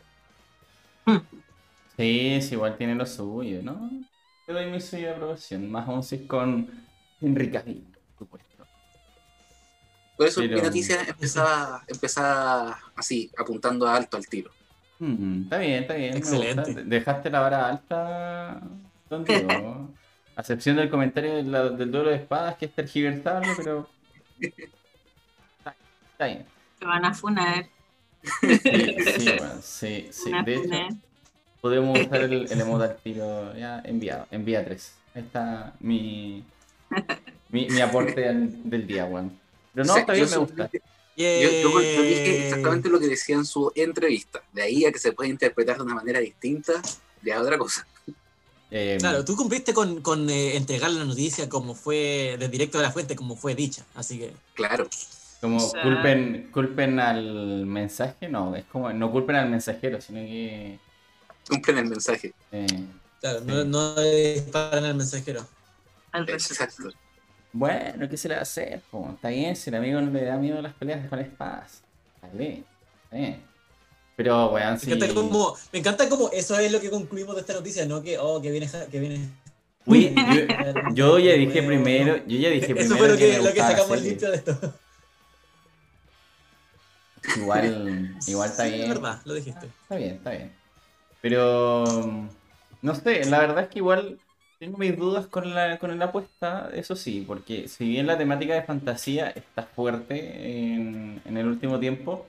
Sí, 1.97 2.41
sí, 2.43 2.55
igual 2.55 2.77
tiene 2.77 2.95
lo 2.95 3.07
suyo, 3.07 3.61
¿no? 3.63 3.91
Te 4.47 4.53
doy 4.53 4.71
mi 4.71 4.81
suya 4.81 5.13
aprobación, 5.13 5.71
más 5.71 5.89
aún 5.89 6.03
si 6.03 6.17
es 6.17 6.23
con 6.27 6.67
Cavill, 7.21 7.85
por 8.17 8.19
supuesto. 8.19 8.65
Por 10.17 10.27
eso 10.27 10.41
Pero- 10.41 10.57
mi 10.57 10.63
noticia 10.63 11.03
empezaba, 11.03 11.83
empezaba 11.87 12.79
así, 12.97 13.31
apuntando 13.37 13.87
a 13.87 13.97
alto 13.97 14.17
al 14.17 14.27
tiro. 14.27 14.51
Mm, 14.99 15.45
está 15.45 15.59
bien, 15.59 15.83
está 15.83 15.95
bien. 15.95 16.17
Excelente. 16.17 16.85
Dejaste 16.85 17.31
la 17.31 17.41
vara 17.41 17.69
alta, 17.69 18.61
don 19.09 19.25
Diego. 19.25 19.89
A 20.37 20.41
excepción 20.43 20.77
del 20.77 20.89
comentario 20.91 21.35
de 21.37 21.43
la- 21.43 21.69
del 21.71 21.91
duelo 21.91 22.11
de 22.11 22.17
espadas, 22.17 22.57
que 22.57 22.67
es 22.67 22.73
tergiversable, 22.75 23.49
pero. 23.57 23.89
Está, 24.41 25.77
está 26.13 26.27
bien. 26.27 26.47
Te 26.79 26.87
van 26.87 27.05
a 27.05 27.13
funar. 27.15 27.67
Sí, 28.23 28.59
sí, 28.59 29.31
bueno, 29.39 29.55
sí, 29.63 30.11
De 30.45 30.55
hecho, 30.55 30.97
podemos 31.61 31.99
usar 32.01 32.23
el, 32.23 32.51
el 32.51 32.61
emote 32.61 32.85
al 32.85 32.97
tiro 32.99 33.55
ya 33.57 33.81
enviado, 33.85 34.27
envía 34.31 34.65
3. 34.65 34.95
Ahí 35.15 35.23
está 35.23 35.75
mi, 35.81 36.45
mi, 37.51 37.69
mi 37.69 37.81
aporte 37.81 38.29
al- 38.29 38.69
del 38.71 38.87
día, 38.87 39.05
weón. 39.07 39.39
Pero 39.75 39.87
no, 39.87 39.97
está 39.97 40.13
bien, 40.13 40.27
yo 40.27 40.31
me 40.33 40.37
gusta. 40.39 40.71
Yo, 41.17 41.27
yo- 41.27 41.51
yo 41.83 42.03
dije 42.03 42.47
exactamente 42.47 42.89
lo 42.89 42.99
que 42.99 43.09
decía 43.09 43.35
en 43.37 43.45
su 43.45 43.71
entrevista. 43.75 44.41
De 44.53 44.63
ahí 44.63 44.85
a 44.87 44.93
que 44.93 44.99
se 44.99 45.13
puede 45.13 45.29
interpretar 45.29 45.77
de 45.77 45.83
una 45.83 45.95
manera 45.95 46.19
distinta, 46.21 46.73
ya 47.23 47.35
es 47.35 47.41
otra 47.41 47.59
cosa. 47.59 47.87
Eh, 48.71 48.97
Claro, 49.01 49.25
tú 49.25 49.35
cumpliste 49.37 49.75
con, 49.75 50.01
con 50.01 50.29
eh, 50.31 50.57
entregar 50.57 50.91
la 50.91 51.05
noticia 51.05 51.49
como 51.49 51.75
fue, 51.75 52.37
de 52.39 52.49
directo 52.49 52.79
de 52.79 52.85
la 52.85 52.93
fuente, 52.93 53.17
como 53.17 53.35
fue 53.37 53.55
dicha. 53.55 53.85
Así 53.95 54.19
que, 54.19 54.33
Claro. 54.55 54.89
Como 55.41 55.57
O 55.57 55.71
sea- 55.71 55.83
culpen, 55.83 56.51
culpen 56.53 57.01
al 57.01 57.65
mensaje, 57.67 58.29
no, 58.29 58.55
es 58.55 58.65
como 58.67 58.93
no 58.93 59.11
culpen 59.11 59.37
al 59.37 59.49
mensajero, 59.49 59.99
sino 60.01 60.21
que 60.21 60.79
Cumplen 61.49 61.79
el 61.79 61.87
mensaje. 61.87 62.35
eh, 62.53 62.67
claro, 63.21 63.39
Sí. 63.41 63.45
no, 63.47 63.65
no 63.65 64.01
disparan 64.01 64.85
al 64.85 64.95
mensajero. 64.97 65.47
Exacto. 66.29 66.91
bueno, 67.53 68.09
¿qué 68.09 68.17
se 68.17 68.29
le 68.29 68.35
va 68.35 68.41
a 68.41 68.43
hacer? 68.43 68.81
po? 68.91 69.11
está 69.15 69.29
bien, 69.31 69.57
si 69.57 69.71
el 69.71 69.77
amigo 69.77 70.01
no 70.01 70.11
le 70.11 70.25
da 70.25 70.37
miedo 70.37 70.59
a 70.59 70.63
las 70.63 70.75
peleas 70.75 71.09
con 71.09 71.19
espadas. 71.19 71.81
Está 72.17 72.29
bien, 72.37 72.65
está 73.05 73.17
bien. 73.17 73.43
Pero 74.21 74.51
weón, 74.53 74.75
Me 74.75 74.79
sí. 74.79 74.93
encanta 74.93 75.15
como, 75.15 75.57
me 75.73 75.79
encanta 75.79 76.07
como 76.11 76.29
eso 76.31 76.59
es 76.59 76.71
lo 76.71 76.79
que 76.79 76.91
concluimos 76.91 77.35
de 77.37 77.41
esta 77.41 77.55
noticia, 77.55 77.87
no 77.87 78.03
que, 78.03 78.19
oh, 78.19 78.39
que 78.43 78.51
viene, 78.51 78.69
que 78.91 79.01
viene. 79.01 79.31
Uy, 79.87 80.15
yo, 80.93 81.17
yo 81.17 81.19
ya 81.19 81.33
dije 81.33 81.63
primero, 81.63 82.19
yo 82.27 82.39
ya 82.39 82.51
dije 82.51 82.75
primero 82.75 82.85
Eso 82.85 82.99
fue 82.99 83.09
lo 83.09 83.17
que, 83.17 83.39
me 83.39 83.39
lo 83.39 83.55
que 83.55 83.61
sacamos 83.61 84.03
limpio 84.03 84.31
de 84.31 84.37
esto. 84.37 84.75
Igual, 87.35 88.19
igual 88.27 88.51
está 88.51 88.65
Sí, 88.65 88.73
bien. 88.73 88.83
Es 88.83 88.89
verdad, 88.89 89.23
lo 89.25 89.33
dijiste. 89.35 89.67
Está 89.67 89.97
bien, 89.97 90.17
está 90.17 90.31
bien. 90.33 90.53
Pero 91.23 91.85
no 92.83 92.95
sé, 92.95 93.25
la 93.25 93.41
verdad 93.41 93.65
es 93.65 93.69
que 93.71 93.79
igual 93.79 94.21
tengo 94.59 94.77
mis 94.79 94.97
dudas 94.99 95.27
con 95.29 95.55
la, 95.55 95.79
con 95.79 95.99
la 95.99 96.07
apuesta, 96.07 96.71
eso 96.75 96.95
sí, 96.97 97.25
porque 97.27 97.69
si 97.69 97.89
bien 97.89 98.07
la 98.07 98.19
temática 98.19 98.55
de 98.55 98.63
fantasía 98.63 99.31
está 99.31 99.63
fuerte 99.65 100.65
en, 100.75 101.23
en 101.25 101.37
el 101.39 101.47
último 101.47 101.79
tiempo, 101.81 102.27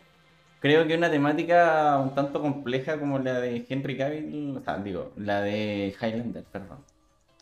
creo 0.61 0.87
que 0.87 0.95
una 0.95 1.11
temática 1.11 1.99
un 2.01 2.15
tanto 2.15 2.41
compleja 2.41 2.97
como 2.99 3.19
la 3.19 3.41
de 3.41 3.65
Henry 3.67 3.97
Cavill, 3.97 4.57
o 4.57 4.61
sea, 4.61 4.77
digo, 4.77 5.11
la 5.17 5.41
de 5.41 5.93
Highlander, 5.99 6.45
perdón, 6.45 6.79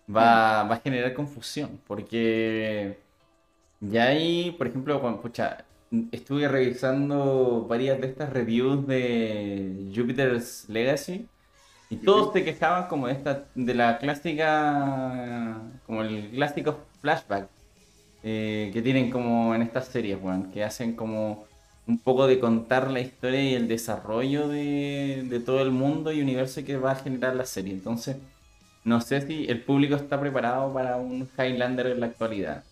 va, 0.09 0.63
va 0.63 0.75
a 0.75 0.79
generar 0.79 1.13
confusión, 1.13 1.79
porque 1.85 2.97
ya 3.81 4.05
ahí, 4.05 4.55
por 4.57 4.67
ejemplo, 4.67 4.99
cuando, 5.01 5.21
pucha, 5.21 5.65
estuve 6.11 6.47
revisando 6.47 7.65
varias 7.67 7.99
de 8.01 8.07
estas 8.07 8.31
reviews 8.31 8.88
de 8.88 9.91
Jupiter's 9.95 10.69
Legacy 10.69 11.27
y 11.89 11.97
todos 11.97 12.31
te 12.33 12.43
quejaban 12.43 12.88
como 12.88 13.07
de 13.07 13.13
esta 13.13 13.45
de 13.55 13.73
la 13.73 13.97
clásica 13.97 15.61
como 15.85 16.03
el 16.03 16.29
clásico 16.29 16.79
flashback 17.01 17.49
eh, 18.21 18.69
que 18.73 18.81
tienen 18.81 19.09
como 19.09 19.55
en 19.55 19.61
estas 19.63 19.88
series 19.88 20.19
weón, 20.21 20.51
que 20.51 20.63
hacen 20.63 20.95
como 20.95 21.49
un 21.89 21.98
poco 22.00 22.25
de 22.27 22.39
contar 22.39 22.89
la 22.91 23.01
historia 23.01 23.41
y 23.43 23.53
el 23.55 23.67
desarrollo 23.67 24.48
de, 24.48 25.25
de 25.27 25.39
todo 25.41 25.62
el 25.62 25.72
mundo 25.72 26.12
y 26.13 26.22
universo 26.22 26.63
que 26.63 26.77
va 26.77 26.91
a 26.91 26.96
generar 26.96 27.36
la 27.36 27.46
serie 27.46 27.74
entonces 27.74 28.15
no 28.86 29.01
sé 29.01 29.25
si 29.27 29.46
el 29.48 29.62
público 29.63 29.96
está 29.96 30.19
preparado 30.22 30.72
para 30.74 30.96
un 30.98 31.27
Highlander 31.38 31.88
en 31.88 32.00
la 32.00 32.05
actualidad 32.05 32.63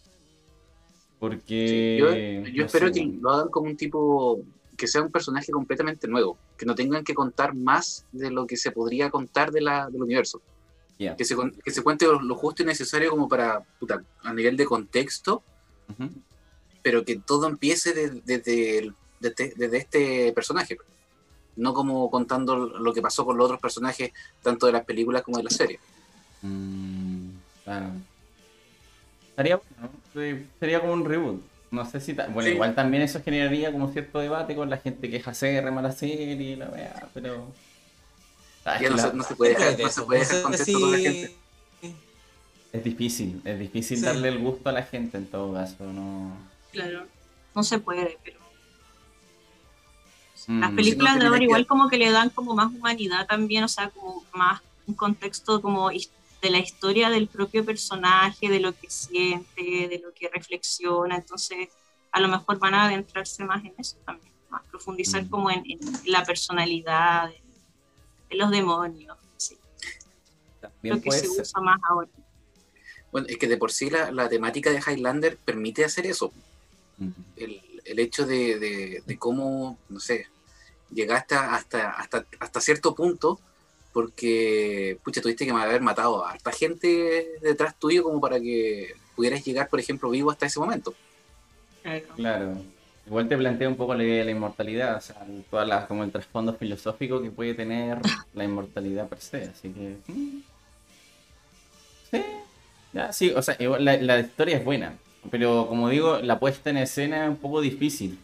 porque 1.20 1.98
Yo, 2.00 2.14
yo 2.52 2.62
no 2.62 2.66
espero 2.66 2.88
sé, 2.88 2.94
que 2.94 3.18
lo 3.20 3.30
hagan 3.32 3.50
como 3.50 3.68
un 3.70 3.78
tipo, 3.78 4.40
que 4.78 4.88
sea 4.88 5.02
un 5.02 5.12
personaje 5.12 5.52
completamente 5.52 6.08
nuevo, 6.08 6.38
que 6.58 6.66
no 6.66 6.76
tengan 6.76 7.04
que 7.04 7.16
contar 7.16 7.56
más 7.56 8.06
de 8.12 8.30
lo 8.30 8.46
que 8.46 8.56
se 8.56 8.72
podría 8.72 9.10
contar 9.10 9.52
de 9.52 9.62
la, 9.62 9.90
del 9.90 10.04
universo. 10.04 10.42
Ya. 11.00 11.16
Que, 11.16 11.26
se, 11.26 11.36
que 11.64 11.72
se 11.72 11.82
cuente 11.82 12.06
lo, 12.06 12.22
lo 12.22 12.36
justo 12.36 12.62
y 12.62 12.66
necesario 12.68 13.10
como 13.10 13.28
para, 13.28 13.62
puta, 13.80 14.04
a 14.24 14.34
nivel 14.34 14.58
de 14.58 14.66
contexto, 14.66 15.42
pero 16.84 17.04
que 17.04 17.16
todo 17.18 17.48
empiece 17.48 17.94
de- 17.94 18.22
desde, 18.24 18.78
el- 18.80 18.94
desde, 19.20 19.54
desde 19.56 19.78
este 19.78 20.32
personaje. 20.34 20.78
No 21.56 21.74
como 21.74 22.10
contando 22.12 22.56
lo 22.56 22.94
que 22.94 23.02
pasó 23.02 23.26
con 23.26 23.38
los 23.38 23.46
otros 23.46 23.60
personajes, 23.60 24.12
tanto 24.44 24.68
de 24.68 24.74
las 24.74 24.86
películas 24.86 25.24
como 25.24 25.38
de 25.38 25.44
las 25.44 25.54
series. 25.56 25.80
Mm, 26.44 27.30
claro. 27.64 27.88
Estaría 29.30 29.58
bueno, 30.16 30.42
Sería 30.60 30.80
como 30.82 30.94
un 30.94 31.06
reboot. 31.06 31.42
No 31.70 31.86
sé 31.86 32.00
si. 32.00 32.14
ta- 32.14 32.28
Bueno, 32.28 32.48
Sí. 32.48 32.54
igual 32.56 32.76
también 32.76 33.04
eso 33.04 33.22
generaría 33.24 33.72
como 33.72 33.92
cierto 33.92 34.20
debate 34.20 34.56
con 34.56 34.70
la 34.70 34.78
gente 34.78 35.10
que 35.10 35.18
es 35.18 35.28
acérrima 35.28 35.82
la 35.82 35.92
serie 35.92 36.34
y 36.34 36.56
la 36.56 36.70
wea, 36.70 37.08
pero. 37.14 37.52
Ah, 38.64 38.80
Ya 38.82 38.90
no, 38.90 38.98
se, 38.98 39.14
no 39.14 39.24
se 39.24 39.36
puede 39.36 39.52
dejar, 39.56 39.76
de 39.78 39.84
no 39.84 39.90
se 39.90 40.58
sé 40.58 40.66
si- 40.66 40.74
toda 40.74 40.92
la 40.92 40.98
gente. 40.98 41.36
Es 42.74 42.84
difícil, 42.84 43.42
es 43.46 43.60
difícil 43.60 43.98
Sí. 43.98 44.04
darle 44.06 44.28
el 44.30 44.40
gusto 44.40 44.70
a 44.70 44.74
la 44.74 44.84
gente 44.84 45.18
en 45.18 45.26
todo 45.28 45.54
caso, 45.54 45.84
no. 45.86 46.38
Claro, 46.72 47.06
no 47.56 47.64
se 47.64 47.80
puede, 47.80 48.18
pero. 48.24 48.38
Las 50.48 50.72
películas 50.72 51.16
no, 51.16 51.22
de 51.22 51.28
ahora 51.28 51.44
igual 51.44 51.66
como 51.68 51.90
que 51.90 51.98
le 51.98 52.12
dan 52.12 52.30
como 52.30 52.54
más 52.56 52.68
humanidad 52.74 53.26
también, 53.28 53.64
o 53.64 53.68
sea, 53.68 53.90
como 53.90 54.24
más 54.34 54.62
un 54.86 54.94
contexto 54.94 55.62
como 55.62 55.90
de 55.90 56.50
la 56.50 56.60
historia 56.60 57.10
del 57.10 57.28
propio 57.28 57.66
personaje, 57.66 58.48
de 58.50 58.60
lo 58.60 58.74
que 58.74 58.90
siente, 58.90 59.88
de 59.90 60.02
lo 60.04 60.14
que 60.14 60.30
reflexiona, 60.30 61.16
entonces 61.16 61.70
a 62.12 62.20
lo 62.20 62.28
mejor 62.28 62.60
van 62.60 62.74
a 62.76 62.86
adentrarse 62.86 63.44
más 63.44 63.64
en 63.66 63.74
eso 63.78 63.98
también, 64.06 64.32
más 64.50 64.64
profundizar 64.72 65.24
Mm. 65.24 65.30
como 65.30 65.50
en, 65.52 65.64
en 65.70 65.80
la 66.06 66.24
personalidad 66.24 67.30
de, 67.30 67.42
de 68.30 68.36
los 68.38 68.50
demonios, 68.52 69.18
sí, 69.38 69.58
También 70.62 70.96
lo 70.96 71.02
que 71.02 71.12
se 71.12 71.28
ser. 71.28 71.42
usa 71.42 71.62
más 71.62 71.80
ahora. 71.90 72.10
Bueno, 73.12 73.28
es 73.30 73.38
que 73.38 73.48
de 73.48 73.58
por 73.58 73.72
sí 73.72 73.90
la, 73.90 74.12
la 74.12 74.30
temática 74.30 74.70
de 74.70 74.80
Highlander 74.86 75.38
permite 75.38 75.84
hacer 75.86 76.06
eso. 76.06 76.32
Mm. 76.98 77.10
El, 77.38 77.62
el 77.88 78.00
hecho 78.00 78.26
de, 78.26 78.60
de- 78.60 79.04
de 79.06 79.18
cómo, 79.18 79.78
no 79.90 80.00
sé, 80.00 80.28
llegaste 80.94 81.36
hasta, 81.36 81.92
hasta, 81.92 82.26
hasta 82.40 82.62
cierto 82.62 82.96
punto 82.96 83.40
porque, 83.94 84.98
pucha, 85.04 85.22
tuviste 85.22 85.46
que 85.46 85.52
haber 85.52 85.82
matado 85.82 86.24
a 86.26 86.32
harta 86.32 86.52
gente 86.52 87.40
detrás 87.42 87.78
tuyo 87.80 88.04
como 88.04 88.22
para 88.22 88.40
que 88.40 88.94
pudieras 89.16 89.44
llegar, 89.44 89.70
por 89.70 89.80
ejemplo, 89.80 90.10
vivo 90.10 90.30
hasta 90.30 90.46
ese 90.46 90.60
momento. 90.60 90.94
Claro. 92.16 92.62
Igual 93.08 93.28
te 93.30 93.38
plantea 93.38 93.70
un 93.70 93.78
poco 93.78 93.96
la 93.96 94.04
idea 94.04 94.18
de 94.20 94.26
la 94.26 94.32
inmortalidad, 94.32 94.98
o 94.98 95.02
sea, 95.02 95.16
todas 95.50 95.68
las, 95.68 95.88
como 95.88 96.04
el 96.04 96.12
trasfondo 96.12 96.54
filosófico 96.54 97.22
que 97.22 97.32
puede 97.32 97.54
tener 97.54 98.00
la 98.34 98.44
inmortalidad 98.44 99.08
per 99.08 99.22
se, 99.22 99.44
así 99.44 99.70
que. 99.70 99.96
mm. 100.12 100.42
Sí, 102.12 102.22
ya, 102.94 103.12
sí, 103.14 103.32
o 103.32 103.42
sea, 103.42 103.56
igual 103.60 103.84
la, 103.86 103.98
la 103.98 104.20
historia 104.20 104.58
es 104.58 104.66
buena, 104.66 104.98
pero 105.32 105.68
como 105.68 105.90
digo, 105.90 106.20
la 106.20 106.40
puesta 106.40 106.70
en 106.70 106.78
escena 106.78 107.24
es 107.26 107.30
un 107.30 107.38
poco 107.38 107.62
difícil. 107.62 108.20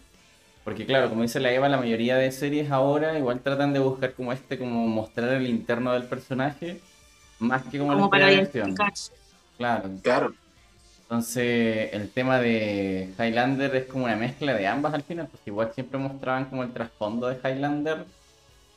Porque 0.63 0.85
claro, 0.85 1.09
como 1.09 1.23
dice 1.23 1.39
la 1.39 1.51
Eva, 1.51 1.69
la 1.69 1.77
mayoría 1.77 2.17
de 2.17 2.31
series 2.31 2.71
ahora 2.71 3.17
igual 3.17 3.41
tratan 3.41 3.73
de 3.73 3.79
buscar 3.79 4.13
como 4.13 4.31
este, 4.33 4.57
como 4.57 4.87
mostrar 4.87 5.29
el 5.33 5.47
interno 5.47 5.93
del 5.93 6.05
personaje, 6.07 6.81
más 7.39 7.63
que 7.65 7.79
como, 7.79 7.93
la 7.95 8.01
Como 8.01 8.09
acción. 8.41 8.79
identificarse. 8.79 9.11
Claro. 9.57 9.89
Claro, 10.01 10.33
Entonces, 11.03 11.93
el 11.93 12.11
tema 12.11 12.39
de 12.39 13.13
Highlander 13.19 13.75
es 13.75 13.85
como 13.87 14.05
una 14.05 14.15
mezcla 14.15 14.53
de 14.53 14.67
ambas 14.67 14.93
al 14.93 15.03
final, 15.03 15.27
porque 15.29 15.49
igual 15.51 15.71
siempre 15.73 15.99
mostraban 15.99 16.45
como 16.49 16.63
el 16.63 16.73
trasfondo 16.73 17.27
de 17.27 17.37
Highlander, 17.43 18.07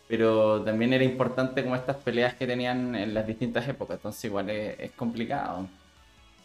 pero 0.08 0.62
también 0.64 0.92
era 0.92 1.04
importante 1.04 1.62
como 1.64 1.76
estas 1.76 1.96
peleas 1.98 2.34
que 2.34 2.46
tenían 2.46 2.94
en 2.94 3.14
las 3.14 3.26
distintas 3.26 3.68
épocas, 3.68 3.96
entonces 3.98 4.24
igual 4.24 4.50
es, 4.50 4.78
es 4.80 4.92
complicado. 4.92 5.70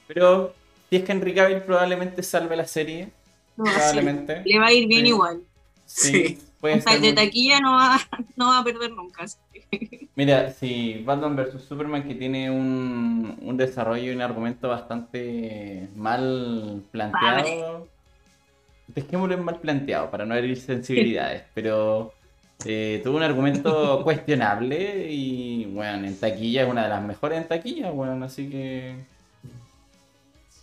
Pero 0.07 0.60
si 0.91 0.97
es 0.97 1.03
que 1.05 1.11
Henry 1.13 1.33
Cavill 1.33 1.61
probablemente 1.61 2.21
salve 2.21 2.53
la 2.57 2.67
serie, 2.67 3.07
No, 3.55 3.65
sí, 3.65 3.71
probablemente. 3.73 4.41
le 4.45 4.59
va 4.59 4.67
a 4.67 4.73
ir 4.73 4.87
bien 4.87 5.01
Sí. 5.03 5.07
igual. 5.07 5.41
Sí. 5.85 6.37
puede 6.59 6.75
O 6.75 6.81
sea, 6.81 6.93
estar 6.93 7.01
de 7.01 7.13
muy- 7.13 7.25
taquilla 7.25 7.59
no 7.61 7.71
va, 7.71 7.97
no 8.35 8.49
va 8.49 8.59
a 8.59 8.63
perder 8.63 8.91
nunca. 8.91 9.25
Mira, 10.15 10.51
si 10.51 11.01
Batman 11.05 11.35
vs 11.37 11.61
Superman 11.67 12.03
que 12.07 12.13
tiene 12.15 12.51
un, 12.51 13.37
un 13.41 13.57
desarrollo 13.57 14.11
y 14.11 14.13
un 14.15 14.21
argumento 14.21 14.67
bastante 14.67 15.87
mal 15.95 16.83
planteado, 16.91 17.87
dejémoslo 18.87 19.33
en 19.35 19.43
mal 19.45 19.59
planteado 19.59 20.11
para 20.11 20.25
no 20.25 20.35
herir 20.35 20.57
sensibilidades, 20.59 21.43
pero 21.53 22.13
eh, 22.65 22.99
tuvo 23.03 23.15
un 23.17 23.23
argumento 23.23 24.03
cuestionable 24.03 25.07
y 25.09 25.65
bueno, 25.65 26.05
en 26.05 26.19
taquilla 26.19 26.63
es 26.63 26.69
una 26.69 26.83
de 26.83 26.89
las 26.89 27.01
mejores 27.01 27.37
en 27.39 27.47
taquilla, 27.47 27.89
bueno, 27.91 28.23
así 28.25 28.49
que 28.49 28.95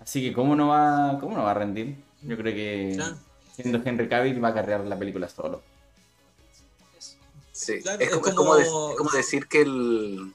así 0.09 0.23
que 0.23 0.33
cómo 0.33 0.57
no 0.57 0.69
va, 0.69 1.19
cómo 1.21 1.37
no 1.37 1.43
va 1.45 1.51
a 1.51 1.55
rendir. 1.55 1.95
Yo 2.23 2.37
creo 2.37 2.55
que 2.55 2.93
Claro. 2.97 3.17
siendo 3.55 3.81
Henry 3.85 4.09
Cavill 4.09 4.43
va 4.43 4.49
a 4.49 4.55
carrear 4.55 4.81
la 4.85 4.99
película 4.99 5.29
solo. 5.29 5.63
Sí, 7.53 7.81
Claro, 7.83 8.01
es, 8.01 8.09
es 8.09 8.15
como, 8.17 8.27
es 8.29 8.35
como- 8.35 8.47
como 8.47 8.55
de- 8.57 8.63
es 8.93 8.97
como 8.97 9.11
decir 9.11 9.47
que 9.47 9.63
el. 9.63 10.33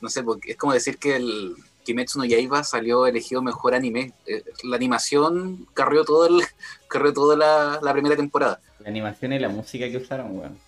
No 0.00 0.08
sé, 0.08 0.22
porque 0.22 0.52
es 0.52 0.56
como 0.56 0.72
decir 0.72 0.98
que 0.98 1.16
el 1.16 1.54
Kimetsu 1.84 2.18
no 2.18 2.24
Yaiba 2.24 2.62
salió 2.64 3.06
elegido 3.06 3.42
mejor 3.42 3.74
anime. 3.74 4.12
Eh, 4.26 4.42
La 4.62 4.76
animación 4.76 5.66
carrió 5.74 6.04
todo 6.04 6.26
el, 6.26 6.42
carrió 6.88 7.12
toda 7.12 7.36
la, 7.36 7.80
la 7.82 7.92
primera 7.92 8.16
temporada. 8.16 8.60
La 8.80 8.88
animación 8.88 9.32
y 9.32 9.38
la 9.38 9.48
música 9.48 9.88
que 9.90 9.96
usaron, 9.96 10.38
weón. 10.38 10.58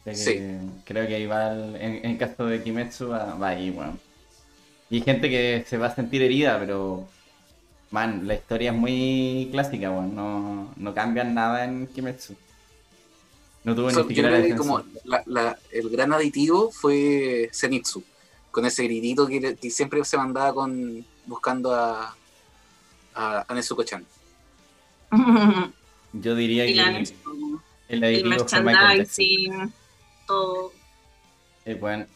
O 0.00 0.04
sea 0.04 0.12
que 0.12 0.18
Sí. 0.18 0.70
Creo 0.84 1.06
que 1.06 1.16
ahí 1.16 1.26
va, 1.26 1.52
el- 1.52 1.76
en, 1.76 1.94
en 2.04 2.10
el 2.12 2.18
caso 2.18 2.46
de 2.46 2.62
Kimetsu, 2.62 3.08
va, 3.08 3.34
va 3.34 3.48
ahí, 3.50 3.70
weón. 3.70 4.00
Y 4.88 4.96
hay 4.96 5.02
gente 5.02 5.28
que 5.28 5.64
se 5.68 5.76
va 5.78 5.86
a 5.88 5.94
sentir 5.94 6.22
herida, 6.22 6.58
pero. 6.58 7.06
Man, 7.90 8.26
la 8.26 8.34
historia 8.34 8.72
es 8.72 8.76
muy 8.76 9.48
clásica, 9.52 9.90
weón. 9.90 10.14
No, 10.14 10.72
no 10.76 10.94
cambian 10.94 11.34
nada 11.34 11.64
en 11.64 11.86
Kimetsu. 11.86 12.34
No 13.64 13.74
tuvo 13.74 13.90
So, 13.90 13.96
ni 14.00 14.02
yo 14.02 14.08
siquiera 14.08 14.28
creo 14.30 14.40
la 14.42 14.46
que 14.46 14.56
como 14.56 14.82
la- 15.04 15.22
la- 15.26 15.58
el 15.72 15.88
gran 15.90 16.12
aditivo 16.12 16.70
fue 16.70 17.48
Zenitsu, 17.52 18.02
con 18.50 18.64
ese 18.66 18.84
gritito 18.84 19.26
que, 19.26 19.56
que 19.56 19.70
siempre 19.70 20.04
se 20.04 20.16
mandaba 20.16 20.52
con 20.54 21.04
buscando 21.26 21.74
a, 21.74 22.14
a, 23.14 23.44
a 23.48 23.54
Nezuko-chan. 23.54 24.04
Yo 26.12 26.34
diría 26.34 26.66
y 26.66 26.74
que 26.74 26.82
la, 26.82 26.98
el, 26.98 27.12
el 27.88 28.04
el 28.04 28.24
merchandising, 28.24 29.72
todo. 30.26 30.72
El 31.64 31.76
weón. 31.82 32.06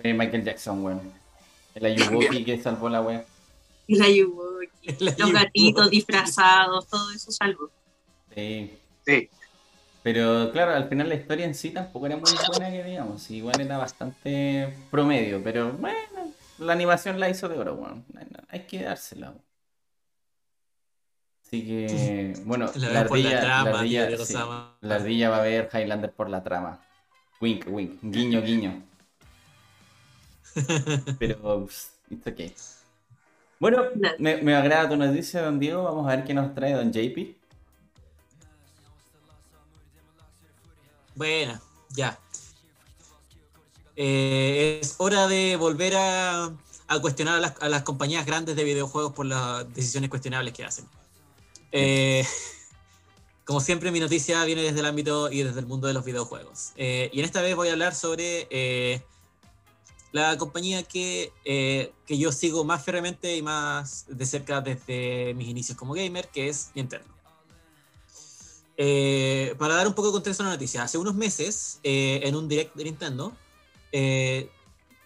Fue 0.00 0.12
Michael 0.14 0.44
Jackson, 0.44 0.84
weón. 0.84 1.12
El 1.74 1.84
Ayuwoki 1.86 2.44
que 2.44 2.60
salvó 2.60 2.88
la 2.88 3.00
weá. 3.00 3.24
El 3.88 4.02
ayuwoki, 4.02 4.68
El 4.86 5.04
los 5.06 5.14
ayuwoki. 5.14 5.32
gatitos 5.32 5.90
disfrazados, 5.90 6.86
todo 6.88 7.10
eso 7.10 7.32
salvo. 7.32 7.70
Sí. 8.34 8.70
Sí, 9.04 9.28
Pero 10.02 10.52
claro, 10.52 10.74
al 10.74 10.88
final 10.88 11.08
la 11.08 11.14
historia 11.14 11.44
en 11.46 11.54
sí 11.54 11.70
tampoco 11.70 12.06
era 12.06 12.16
muy 12.16 12.30
buena 12.48 12.70
que 12.70 12.84
digamos, 12.84 13.30
igual 13.30 13.60
era 13.60 13.78
bastante 13.78 14.74
promedio, 14.90 15.42
pero 15.42 15.72
bueno, 15.72 16.32
la 16.58 16.72
animación 16.74 17.18
la 17.18 17.30
hizo 17.30 17.48
de 17.48 17.58
oro, 17.58 17.74
weón. 17.74 18.04
Hay 18.50 18.66
que 18.66 18.82
dársela. 18.82 19.34
Así 21.46 21.66
que, 21.66 22.34
bueno, 22.44 22.70
La 22.76 22.92
la 22.92 23.08
por 23.08 23.18
la 23.18 23.28
ardilla, 23.28 23.40
trama, 23.40 23.70
la 23.70 23.78
ardilla, 23.80 24.16
sí, 24.18 24.34
la 24.34 24.94
ardilla 24.96 25.30
va 25.30 25.38
a 25.38 25.42
ver 25.42 25.70
Highlander 25.72 26.12
por 26.12 26.28
la 26.28 26.42
trama. 26.42 26.80
Wink, 27.40 27.66
wink, 27.68 27.98
guiño, 28.02 28.42
guiño. 28.42 28.82
Pero, 31.18 31.68
it's 32.10 32.26
okay. 32.26 32.52
Bueno, 33.60 33.84
me, 34.18 34.36
me 34.36 34.54
agrada 34.54 34.88
tu 34.88 34.96
noticia, 34.96 35.42
don 35.42 35.58
Diego. 35.58 35.82
Vamos 35.82 36.06
a 36.06 36.16
ver 36.16 36.24
qué 36.24 36.34
nos 36.34 36.54
trae 36.54 36.74
don 36.74 36.92
JP. 36.92 37.36
Buena, 41.14 41.60
ya. 41.90 42.18
Eh, 43.96 44.78
es 44.80 44.94
hora 44.98 45.26
de 45.26 45.56
volver 45.56 45.96
a, 45.96 46.52
a 46.86 47.00
cuestionar 47.00 47.36
a 47.36 47.40
las, 47.40 47.54
a 47.60 47.68
las 47.68 47.82
compañías 47.82 48.24
grandes 48.24 48.54
de 48.54 48.62
videojuegos 48.62 49.12
por 49.12 49.26
las 49.26 49.72
decisiones 49.74 50.08
cuestionables 50.08 50.54
que 50.54 50.64
hacen. 50.64 50.86
Eh, 51.72 52.24
como 53.44 53.60
siempre, 53.60 53.90
mi 53.90 53.98
noticia 53.98 54.44
viene 54.44 54.62
desde 54.62 54.78
el 54.78 54.86
ámbito 54.86 55.32
y 55.32 55.42
desde 55.42 55.58
el 55.58 55.66
mundo 55.66 55.88
de 55.88 55.94
los 55.94 56.04
videojuegos. 56.04 56.72
Eh, 56.76 57.10
y 57.12 57.18
en 57.18 57.24
esta 57.24 57.42
vez 57.42 57.56
voy 57.56 57.68
a 57.68 57.72
hablar 57.72 57.94
sobre 57.96 58.46
eh, 58.50 59.02
la 60.12 60.36
compañía 60.38 60.82
que, 60.82 61.32
eh, 61.44 61.92
que 62.06 62.18
yo 62.18 62.32
sigo 62.32 62.64
más 62.64 62.84
férreamente 62.84 63.36
y 63.36 63.42
más 63.42 64.06
de 64.08 64.26
cerca 64.26 64.60
desde 64.60 65.34
mis 65.34 65.48
inicios 65.48 65.76
como 65.76 65.94
gamer, 65.94 66.28
que 66.28 66.48
es 66.48 66.70
Nintendo. 66.74 67.06
Eh, 68.76 69.54
para 69.58 69.74
dar 69.74 69.86
un 69.86 69.94
poco 69.94 70.08
de 70.08 70.12
contexto 70.12 70.42
a 70.42 70.46
la 70.46 70.52
noticia, 70.52 70.82
hace 70.82 70.98
unos 70.98 71.14
meses, 71.14 71.80
eh, 71.82 72.20
en 72.22 72.36
un 72.36 72.48
direct 72.48 72.74
de 72.74 72.84
Nintendo, 72.84 73.36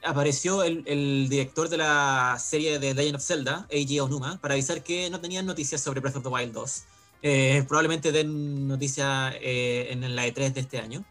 apareció 0.04 0.62
el, 0.62 0.82
el 0.86 1.28
director 1.28 1.68
de 1.68 1.78
la 1.78 2.36
serie 2.38 2.78
de 2.78 2.94
Legend 2.94 3.16
of 3.16 3.22
Zelda, 3.22 3.66
Eiji 3.70 4.00
Onuma, 4.00 4.38
para 4.40 4.54
avisar 4.54 4.82
que 4.82 5.08
no 5.10 5.20
tenían 5.20 5.46
noticias 5.46 5.80
sobre 5.80 6.00
Breath 6.00 6.16
of 6.16 6.22
the 6.22 6.28
Wild 6.28 6.52
2. 6.52 6.82
Eh, 7.24 7.64
probablemente 7.68 8.10
den 8.10 8.66
noticia 8.66 9.32
eh, 9.40 9.92
en 9.92 10.16
la 10.16 10.26
E3 10.26 10.52
de 10.52 10.60
este 10.60 10.78
año. 10.78 11.04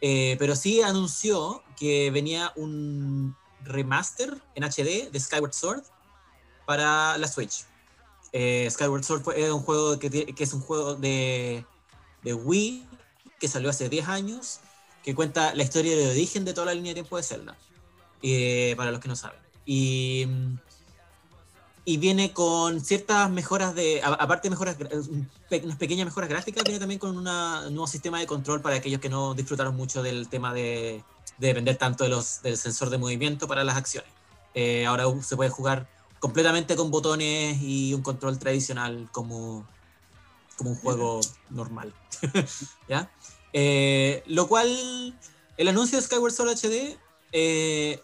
Pero 0.00 0.54
sí 0.54 0.82
anunció 0.82 1.62
que 1.78 2.10
venía 2.10 2.52
un 2.56 3.36
remaster 3.64 4.36
en 4.54 4.64
HD 4.64 5.10
de 5.10 5.20
Skyward 5.20 5.52
Sword 5.52 5.82
para 6.66 7.16
la 7.18 7.28
Switch. 7.28 7.64
Eh, 8.32 8.68
Skyward 8.70 9.04
Sword 9.04 9.22
fue- 9.22 9.40
es 9.42 9.50
un 9.50 9.60
juego 9.62 9.98
que, 9.98 10.34
es 10.36 10.52
un 10.52 10.60
juego 10.60 10.94
de, 10.94 11.64
de 12.22 12.34
Wii 12.34 12.86
que 13.38 13.48
salió 13.48 13.70
hace 13.70 13.88
10 13.88 14.08
años, 14.08 14.60
que 15.04 15.14
cuenta 15.14 15.54
la 15.54 15.62
historia 15.62 15.96
de 15.96 16.10
origen 16.10 16.44
de 16.44 16.52
toda 16.54 16.66
la 16.66 16.74
línea 16.74 16.90
de 16.90 16.94
tiempo 16.94 17.16
de 17.16 17.22
Zelda, 17.22 17.56
eh, 18.22 18.74
para 18.76 18.90
los 18.90 19.00
que 19.00 19.08
no 19.08 19.16
saben. 19.16 19.38
Y, 19.64 20.24
mm, 20.26 20.58
y 21.88 21.98
viene 21.98 22.32
con 22.32 22.80
ciertas 22.80 23.30
mejoras 23.30 23.72
de, 23.76 24.02
aparte 24.02 24.48
de 24.48 24.50
mejoras, 24.50 24.76
unas 25.62 25.76
pequeñas 25.76 26.04
mejoras 26.04 26.28
gráficas, 26.28 26.64
viene 26.64 26.80
también 26.80 26.98
con 26.98 27.16
un 27.16 27.22
nuevo 27.22 27.86
sistema 27.86 28.18
de 28.18 28.26
control 28.26 28.60
para 28.60 28.74
aquellos 28.74 29.00
que 29.00 29.08
no 29.08 29.34
disfrutaron 29.34 29.76
mucho 29.76 30.02
del 30.02 30.28
tema 30.28 30.52
de, 30.52 31.04
de 31.38 31.46
depender 31.46 31.76
tanto 31.76 32.02
de 32.02 32.10
los, 32.10 32.42
del 32.42 32.56
sensor 32.56 32.90
de 32.90 32.98
movimiento 32.98 33.46
para 33.46 33.62
las 33.62 33.76
acciones. 33.76 34.10
Eh, 34.52 34.84
ahora 34.84 35.04
se 35.22 35.36
puede 35.36 35.48
jugar 35.48 35.88
completamente 36.18 36.74
con 36.74 36.90
botones 36.90 37.62
y 37.62 37.94
un 37.94 38.02
control 38.02 38.36
tradicional 38.40 39.08
como, 39.12 39.64
como 40.56 40.70
un 40.70 40.76
juego 40.76 41.20
normal. 41.50 41.94
¿Ya? 42.88 43.08
Eh, 43.52 44.24
lo 44.26 44.48
cual, 44.48 45.16
el 45.56 45.68
anuncio 45.68 45.98
de 45.98 46.04
Skyward 46.04 46.32
Sword 46.32 46.56
HD 46.56 46.98
eh, 47.30 48.02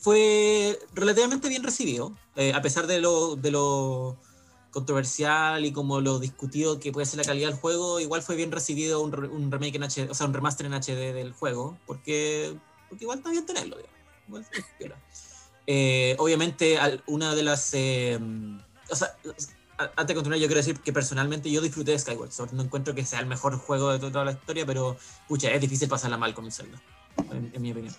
fue 0.00 0.78
relativamente 0.94 1.48
bien 1.48 1.62
recibido, 1.62 2.12
eh, 2.36 2.52
a 2.54 2.62
pesar 2.62 2.86
de 2.86 3.00
lo, 3.00 3.36
de 3.36 3.50
lo 3.50 4.16
controversial 4.70 5.64
y 5.64 5.72
como 5.72 6.00
lo 6.00 6.18
discutido 6.20 6.78
que 6.78 6.92
puede 6.92 7.06
ser 7.06 7.18
la 7.18 7.24
calidad 7.24 7.48
del 7.50 7.58
juego, 7.58 7.98
igual 8.00 8.22
fue 8.22 8.36
bien 8.36 8.52
recibido 8.52 9.00
un, 9.02 9.12
un 9.24 9.50
remake 9.50 9.76
en 9.76 9.82
HD, 9.82 10.10
o 10.10 10.14
sea, 10.14 10.26
un 10.26 10.34
remaster 10.34 10.66
en 10.66 10.74
HD 10.74 11.12
del 11.12 11.32
juego, 11.32 11.76
porque, 11.86 12.56
porque 12.88 13.04
igual 13.04 13.18
está 13.18 13.30
bien 13.30 13.46
tenerlo. 13.46 13.76
Igual. 14.28 14.46
Eh, 15.66 16.14
obviamente, 16.18 16.78
al- 16.78 17.02
una 17.06 17.34
de 17.34 17.42
las... 17.42 17.70
eh, 17.74 18.18
o 18.90 18.96
sea, 18.96 19.16
antes 19.78 20.08
de 20.08 20.14
continuar, 20.14 20.38
yo 20.38 20.46
quiero 20.46 20.58
decir 20.60 20.78
que 20.80 20.92
personalmente 20.92 21.50
yo 21.50 21.60
disfruté 21.60 21.92
de 21.92 21.98
Skyward 21.98 22.30
Sword. 22.32 22.52
No 22.52 22.62
encuentro 22.62 22.94
que 22.94 23.04
sea 23.06 23.20
el 23.20 23.26
mejor 23.26 23.56
juego 23.58 23.90
de 23.92 23.98
toda 23.98 24.24
la 24.24 24.32
historia, 24.32 24.66
pero 24.66 24.96
pucha, 25.26 25.50
es 25.50 25.60
difícil 25.60 25.88
pasarla 25.88 26.16
mal 26.18 26.34
con 26.34 26.44
un 26.44 26.52
Zelda, 26.52 26.80
en, 27.30 27.50
en 27.54 27.62
mi 27.62 27.72
opinión. 27.72 27.94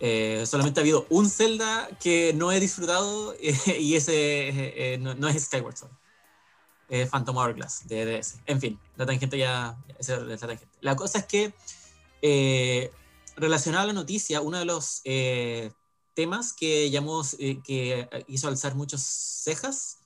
Eh, 0.00 0.44
solamente 0.46 0.80
ha 0.80 0.82
habido 0.82 1.06
un 1.08 1.30
Zelda 1.30 1.88
que 2.00 2.32
no 2.34 2.50
he 2.50 2.60
disfrutado 2.60 3.34
eh, 3.40 3.56
y 3.80 3.94
ese 3.94 4.14
eh, 4.94 4.98
no, 4.98 5.14
no 5.14 5.28
es 5.28 5.44
Skyward 5.44 5.76
Sword. 5.76 5.92
Es 6.88 7.08
Phantom 7.08 7.36
Hourglass 7.36 7.86
de 7.88 8.04
DS. 8.04 8.40
En 8.46 8.60
fin, 8.60 8.78
la 8.96 9.06
tangente 9.06 9.38
ya. 9.38 9.76
es 9.98 10.08
la 10.08 10.36
tangente. 10.36 10.68
La 10.80 10.96
cosa 10.96 11.18
es 11.20 11.26
que, 11.26 11.54
eh, 12.20 12.92
relacionado 13.36 13.84
a 13.84 13.86
la 13.86 13.92
noticia, 13.94 14.40
uno 14.42 14.58
de 14.58 14.64
los 14.66 15.00
eh, 15.04 15.72
temas 16.14 16.52
que 16.52 16.90
llamó, 16.90 17.22
eh, 17.38 17.60
que 17.64 18.08
hizo 18.28 18.48
alzar 18.48 18.74
muchas 18.74 19.02
cejas 19.02 19.98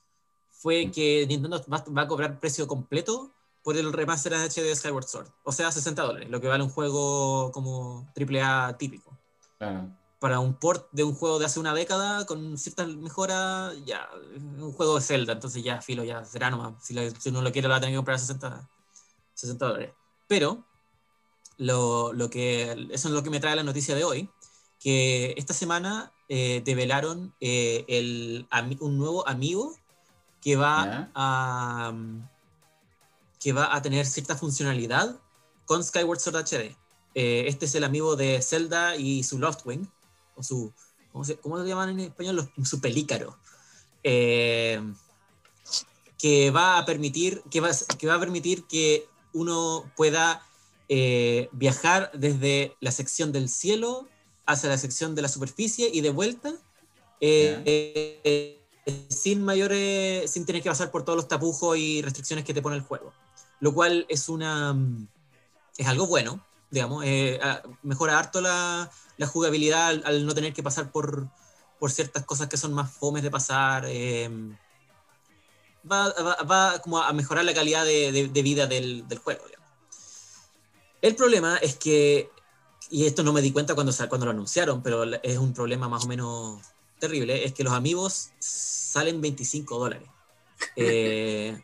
fue 0.51 0.91
que 0.91 1.25
Nintendo 1.27 1.63
va, 1.71 1.83
va 1.95 2.03
a 2.03 2.07
cobrar 2.07 2.39
precio 2.39 2.67
completo 2.67 3.31
por 3.61 3.77
el 3.77 3.91
remaster 3.91 4.33
HD 4.33 4.63
de 4.63 4.75
Skyward 4.75 5.07
Sword. 5.07 5.27
O 5.43 5.51
sea, 5.51 5.71
60 5.71 6.01
dólares, 6.01 6.29
lo 6.29 6.39
que 6.39 6.47
vale 6.47 6.63
un 6.63 6.69
juego 6.69 7.51
como 7.51 8.07
AAA 8.15 8.77
típico 8.77 9.18
Claro. 9.59 9.89
para 10.19 10.39
un 10.39 10.53
port 10.55 10.87
de 10.91 11.03
un 11.03 11.13
juego 11.13 11.37
de 11.39 11.45
hace 11.45 11.59
una 11.59 11.73
década 11.73 12.25
con 12.25 12.57
ciertas 12.57 12.87
mejoras, 12.87 13.73
ya, 13.85 14.09
un 14.37 14.71
juego 14.73 14.95
de 14.95 15.01
Zelda, 15.01 15.33
entonces 15.33 15.63
ya, 15.63 15.81
filo, 15.81 16.03
ya 16.03 16.25
será 16.25 16.49
nomás. 16.49 16.73
Si, 16.81 16.93
lo- 16.93 17.09
si 17.11 17.29
uno 17.29 17.41
lo 17.41 17.51
quiere, 17.51 17.67
lo 17.67 17.71
va 17.73 17.77
a 17.77 17.79
tener 17.79 17.93
que 17.93 17.97
comprar 17.97 18.15
a 18.15 18.19
60, 18.19 18.69
60 19.33 19.65
dólares. 19.65 19.93
Pero, 20.27 20.65
lo, 21.57 22.11
lo 22.13 22.29
que, 22.29 22.71
eso 22.91 23.07
es 23.09 23.13
lo 23.13 23.21
que 23.23 23.29
me 23.29 23.39
trae 23.39 23.55
la 23.55 23.63
noticia 23.63 23.95
de 23.95 24.03
hoy, 24.03 24.29
que 24.79 25.33
esta 25.37 25.53
semana 25.53 26.11
eh, 26.29 26.61
develaron 26.65 27.33
eh, 27.41 27.85
el, 27.87 28.47
un 28.81 28.97
nuevo 28.97 29.27
amigo 29.27 29.73
que 30.41 30.55
va 30.55 30.85
Ya. 30.85 31.11
a 31.15 31.93
que 33.39 33.53
va 33.53 33.73
a 33.73 33.81
tener 33.81 34.05
cierta 34.05 34.35
funcionalidad 34.35 35.15
con 35.65 35.81
Skyward 35.83 36.19
Sword 36.19 36.37
HD. 36.45 36.75
Eh, 37.21 37.49
este 37.49 37.65
es 37.65 37.75
el 37.75 37.83
amigo 37.83 38.15
de 38.15 38.41
Zelda 38.41 38.95
y 38.95 39.23
su 39.23 39.39
Loftwing, 39.39 39.91
o 40.37 40.41
su, 40.43 40.71
¿cómo 41.11 41.25
se, 41.25 41.35
cómo 41.37 41.61
se 41.61 41.67
llaman 41.67 41.89
en 41.89 41.99
español? 41.99 42.35
Los- 42.37 42.69
su 42.69 42.79
pelícaro. 42.79 43.37
Eh, 44.03 44.79
que 46.17 46.51
va 46.51 46.77
a 46.77 46.85
permitir 46.85 47.41
que 47.51 47.59
va, 47.59 47.71
que 47.97 48.07
va 48.07 48.15
a 48.15 48.19
permitir 48.19 48.65
que 48.67 49.05
uno 49.33 49.89
pueda 49.97 50.41
eh, 50.87 51.49
viajar 51.51 52.09
desde 52.13 52.75
la 52.79 52.91
sección 52.91 53.31
del 53.31 53.47
cielo 53.49 54.07
hacia 54.45 54.69
la 54.69 54.77
sección 54.77 55.13
de 55.15 55.21
la 55.21 55.27
superficie 55.27 55.89
y 55.93 55.99
de 56.01 56.09
vuelta 56.11 56.53
eh, 57.21 57.51
Ya. 57.55 57.61
eh, 57.65 58.59
sin 59.09 59.43
mayores 59.43 60.31
sin 60.31 60.45
tener 60.45 60.61
que 60.63 60.69
pasar 60.69 60.89
por 60.89 61.03
todos 61.03 61.17
los 61.17 61.27
tapujos 61.27 61.77
y 61.77 62.01
restricciones 62.01 62.43
que 62.45 62.53
te 62.53 62.61
pone 62.61 62.75
el 62.77 62.81
juego 62.81 63.11
lo 63.59 63.73
cual 63.73 64.05
es 64.09 64.29
una 64.29 64.75
es 65.77 65.87
algo 65.87 66.07
bueno 66.07 66.43
digamos 66.71 67.03
eh, 67.05 67.39
mejora 67.83 68.17
harto 68.19 68.41
la, 68.41 68.89
la 69.17 69.27
jugabilidad 69.27 69.87
al, 69.87 70.03
al 70.05 70.25
no 70.25 70.33
tener 70.33 70.53
que 70.53 70.63
pasar 70.63 70.91
por 70.91 71.27
por 71.79 71.91
ciertas 71.91 72.25
cosas 72.25 72.47
que 72.49 72.57
son 72.57 72.73
más 72.73 72.91
fomes 72.91 73.23
de 73.23 73.31
pasar 73.31 73.85
eh, 73.87 74.29
va, 75.89 76.13
va- 76.21 76.43
va 76.43 76.79
como 76.81 76.99
a 76.99 77.11
mejorar 77.13 77.45
la 77.45 77.53
calidad 77.53 77.85
de, 77.85 78.11
de- 78.11 78.27
de 78.27 78.41
vida 78.41 78.67
del, 78.67 79.07
del 79.07 79.17
juego. 79.19 79.45
digamos. 79.47 79.69
El 81.01 81.15
problema 81.15 81.57
es 81.57 81.75
que, 81.77 82.29
y 82.89 83.05
esto 83.05 83.23
no 83.23 83.31
me 83.33 83.41
di 83.41 83.51
cuenta 83.51 83.75
cuando, 83.75 83.93
cuando 84.09 84.25
lo 84.25 84.31
anunciaron, 84.31 84.83
pero 84.83 85.03
es 85.05 85.37
un 85.37 85.53
problema 85.53 85.87
más 85.87 86.05
o 86.05 86.07
menos 86.07 86.61
terrible, 86.99 87.45
es 87.45 87.53
que 87.53 87.63
los 87.63 87.73
amigos 87.73 88.31
salen 88.39 89.21
25 89.21 89.79
dólares. 89.79 90.09
Eh, 90.75 91.57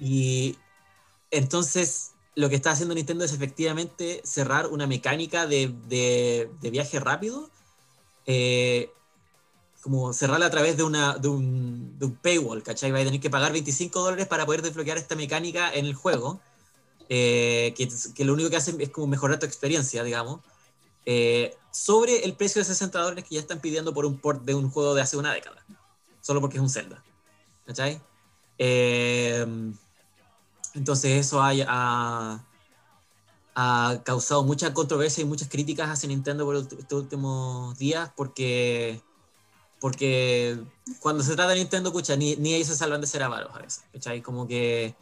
y 0.00 0.58
entonces 1.30 2.13
lo 2.36 2.48
que 2.48 2.56
está 2.56 2.72
haciendo 2.72 2.94
Nintendo 2.94 3.24
es 3.24 3.32
efectivamente 3.32 4.20
cerrar 4.24 4.68
una 4.68 4.86
mecánica 4.86 5.46
de, 5.46 5.74
de- 5.88 6.50
de 6.60 6.70
viaje 6.70 7.00
rápido. 7.00 7.50
eh, 8.26 8.90
como 9.82 10.12
cerrarla 10.14 10.46
a 10.46 10.50
través 10.50 10.76
de, 10.76 10.82
una, 10.82 11.18
de, 11.18 11.28
un, 11.28 11.98
de 11.98 12.06
un 12.06 12.16
paywall, 12.16 12.62
¿cachai? 12.62 12.90
Va 12.90 13.00
a 13.00 13.04
tener 13.04 13.20
que 13.20 13.30
pagar 13.30 13.52
25 13.52 14.00
dólares 14.00 14.26
para 14.26 14.46
poder 14.46 14.62
desbloquear 14.62 14.96
esta 14.98 15.14
mecánica 15.14 15.72
en 15.74 15.84
el 15.86 15.94
juego, 15.94 16.40
eh, 17.08 17.74
que, 17.76 17.88
que 18.14 18.24
lo 18.24 18.34
único 18.34 18.50
que 18.50 18.56
hace 18.56 18.74
es 18.80 18.90
como 18.90 19.08
mejorar 19.08 19.38
tu 19.40 19.46
experiencia, 19.46 20.04
digamos, 20.04 20.40
eh, 21.06 21.56
sobre 21.72 22.24
el 22.24 22.36
precio 22.36 22.60
de 22.60 22.66
60 22.66 23.00
dólares 23.00 23.24
que 23.28 23.36
ya 23.36 23.40
están 23.40 23.60
pidiendo 23.60 23.94
por 23.94 24.06
un 24.06 24.18
port 24.20 24.42
de 24.44 24.54
un 24.54 24.70
juego 24.70 24.94
de 24.94 25.02
hace 25.02 25.16
una 25.18 25.32
década, 25.34 25.64
solo 26.20 26.40
porque 26.40 26.56
es 26.58 26.62
un 26.62 26.70
Zelda, 26.70 27.04
¿cachai? 27.66 28.02
Eh, 28.58 29.46
entonces 30.74 31.26
eso 31.26 31.42
ha, 31.42 31.52
ha, 31.68 32.44
ha 33.54 34.02
causado 34.04 34.42
mucha 34.44 34.74
controversia 34.74 35.22
y 35.22 35.26
muchas 35.26 35.48
críticas 35.48 35.88
hacia 35.88 36.08
Nintendo 36.08 36.44
por 36.44 36.56
estos 36.56 36.92
últimos 36.92 37.78
días 37.78 38.10
porque 38.16 39.00
porque 39.84 40.58
cuando 41.00 41.22
se 41.22 41.34
trata 41.34 41.50
de 41.50 41.56
Nintendo, 41.56 41.92
pucha, 41.92 42.16
ni, 42.16 42.36
ni 42.36 42.54
ellos 42.54 42.68
se 42.68 42.74
salvan 42.74 43.02
de 43.02 43.06
ser 43.06 43.22
avaros 43.22 43.54
a 43.54 43.58
veces, 43.58 43.84
¿cachai? 43.92 44.22
Como 44.22 44.48
que... 44.48 44.94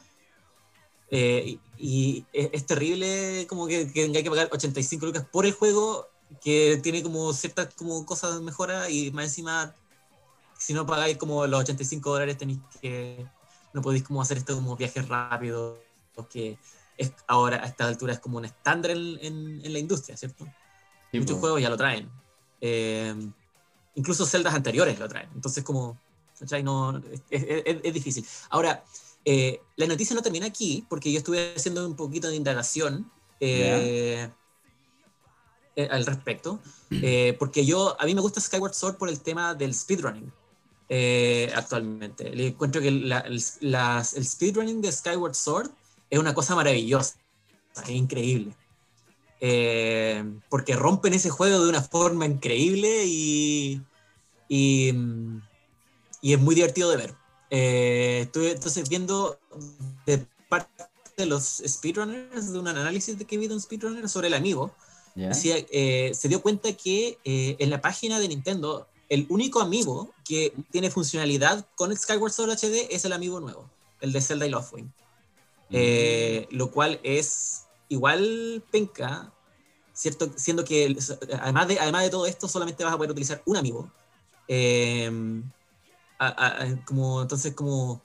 eh, 1.08 1.56
y, 1.78 2.26
es, 2.32 2.66
terrible 2.66 3.46
como 3.48 3.68
que, 3.68 3.92
que 3.92 4.02
hay 4.02 4.22
que 4.24 4.30
pagar 4.30 4.48
85 4.50 5.06
lucas 5.06 5.24
por 5.30 5.46
el 5.46 5.52
juego 5.52 6.08
que 6.42 6.80
tiene 6.82 7.00
como 7.04 7.32
ciertas 7.32 7.72
como 7.74 8.04
cosas 8.04 8.34
de 8.34 8.40
mejora 8.40 8.90
y 8.90 9.12
más 9.12 9.26
encima, 9.26 9.72
si 10.58 10.74
no 10.74 10.84
pagáis 10.84 11.16
como 11.16 11.46
los 11.46 11.60
85 11.60 12.10
dólares 12.10 12.38
tenéis 12.38 12.58
que... 12.80 13.24
No 13.72 13.82
podéis 13.82 14.02
como 14.04 14.20
hacer 14.22 14.38
esto 14.38 14.54
como 14.54 14.76
viajes 14.76 15.08
rápidos, 15.08 15.78
que 16.30 16.58
es, 16.98 17.12
ahora 17.26 17.62
a 17.62 17.66
esta 17.66 17.86
altura 17.86 18.12
es 18.12 18.20
como 18.20 18.38
un 18.38 18.44
estándar 18.44 18.90
en, 18.92 19.18
en- 19.20 19.60
en 19.64 19.72
la 19.72 19.78
industria, 19.78 20.16
¿cierto? 20.16 20.44
Sí, 21.10 21.18
Muchos 21.20 21.38
juegos 21.38 21.60
ya 21.60 21.70
lo 21.70 21.76
traen. 21.76 22.10
Eh, 22.60 23.14
incluso 23.94 24.26
celdas 24.26 24.54
anteriores 24.54 24.98
lo 24.98 25.08
traen. 25.08 25.28
Entonces, 25.34 25.64
como, 25.64 25.98
¿cachai? 26.38 26.62
No, 26.62 26.96
es, 26.98 27.22
es- 27.30 27.80
es- 27.82 27.92
difícil. 27.94 28.26
Ahora, 28.50 28.84
eh, 29.24 29.60
la 29.76 29.86
noticia 29.86 30.14
no 30.14 30.22
termina 30.22 30.46
aquí, 30.46 30.86
porque 30.88 31.10
yo 31.12 31.18
estuve 31.18 31.54
haciendo 31.56 31.86
un 31.86 31.96
poquito 31.96 32.28
de 32.28 32.36
indagación 32.36 33.10
eh, 33.40 34.30
eh, 35.76 35.88
al 35.90 36.06
respecto. 36.06 36.60
eh, 36.90 37.34
porque 37.38 37.64
yo, 37.64 37.96
a 38.00 38.04
mí 38.06 38.14
me 38.14 38.20
gusta 38.20 38.40
Skyward 38.40 38.74
Sword 38.74 38.96
por 38.96 39.08
el 39.08 39.20
tema 39.20 39.54
del 39.54 39.74
speedrunning. 39.74 40.30
Eh, 40.88 41.50
actualmente. 41.54 42.30
Le 42.34 42.48
encuentro 42.48 42.80
que 42.80 42.90
la- 42.90 43.20
el, 43.20 43.42
las- 43.60 44.14
el 44.14 44.24
speedrunning 44.26 44.80
de 44.80 44.92
Skyward 44.92 45.34
Sword 45.34 45.70
es 46.10 46.18
una 46.18 46.34
cosa 46.34 46.54
maravillosa, 46.54 47.14
es 47.82 47.88
increíble. 47.90 48.54
Eh, 49.40 50.22
porque 50.48 50.76
rompen 50.76 51.14
ese 51.14 51.30
juego 51.30 51.62
de 51.64 51.68
una 51.68 51.82
forma 51.82 52.26
increíble 52.26 53.04
y, 53.06 53.82
y, 54.48 54.92
y 56.20 56.32
es 56.32 56.38
muy 56.38 56.54
divertido 56.54 56.90
de 56.90 56.96
ver. 56.96 57.14
Eh, 57.50 58.20
estuve 58.22 58.52
entonces 58.52 58.88
viendo 58.88 59.38
de 60.06 60.26
parte 60.48 60.70
de 61.16 61.26
los 61.26 61.62
speedrunners, 61.66 62.52
de 62.52 62.58
un 62.58 62.68
análisis 62.68 63.18
de 63.18 63.24
que 63.24 63.36
vi 63.36 63.48
de 63.48 63.54
un 63.54 63.60
speedrunner 63.60 64.08
sobre 64.08 64.28
el 64.28 64.34
amigo, 64.34 64.74
¿Ya? 65.14 65.28
decía, 65.28 65.56
eh, 65.70 66.12
se 66.14 66.28
dio 66.28 66.40
cuenta 66.40 66.72
que 66.74 67.18
eh, 67.24 67.56
en 67.58 67.68
la 67.70 67.80
página 67.80 68.20
de 68.20 68.28
Nintendo, 68.28 68.86
el 69.12 69.26
único 69.28 69.60
amigo 69.60 70.10
que 70.24 70.54
tiene 70.70 70.90
funcionalidad 70.90 71.66
con 71.74 71.94
Skyward 71.94 72.32
Sword 72.32 72.52
HD 72.52 72.88
es 72.90 73.04
el 73.04 73.12
amigo 73.12 73.40
nuevo, 73.40 73.68
el 74.00 74.10
de 74.10 74.22
Zelda 74.22 74.46
y 74.46 74.50
Loftwing. 74.50 74.90
Eh, 75.68 76.48
lo 76.50 76.70
cual 76.70 76.98
es 77.02 77.66
igual 77.90 78.64
penca, 78.70 79.30
¿cierto? 79.92 80.30
Siendo 80.36 80.64
que 80.64 80.86
el- 80.86 80.98
además 81.42 81.68
de, 81.68 81.78
además 81.78 82.04
de 82.04 82.10
todo 82.10 82.24
esto, 82.24 82.48
solamente 82.48 82.84
vas 82.84 82.94
a 82.94 82.96
poder 82.96 83.10
utilizar 83.10 83.42
un 83.44 83.56
amigo. 83.58 83.90
eh, 84.48 85.10
a- 86.18 86.46
a- 86.62 86.84
como, 86.84 87.22
entonces 87.22 87.54
como 87.54 88.00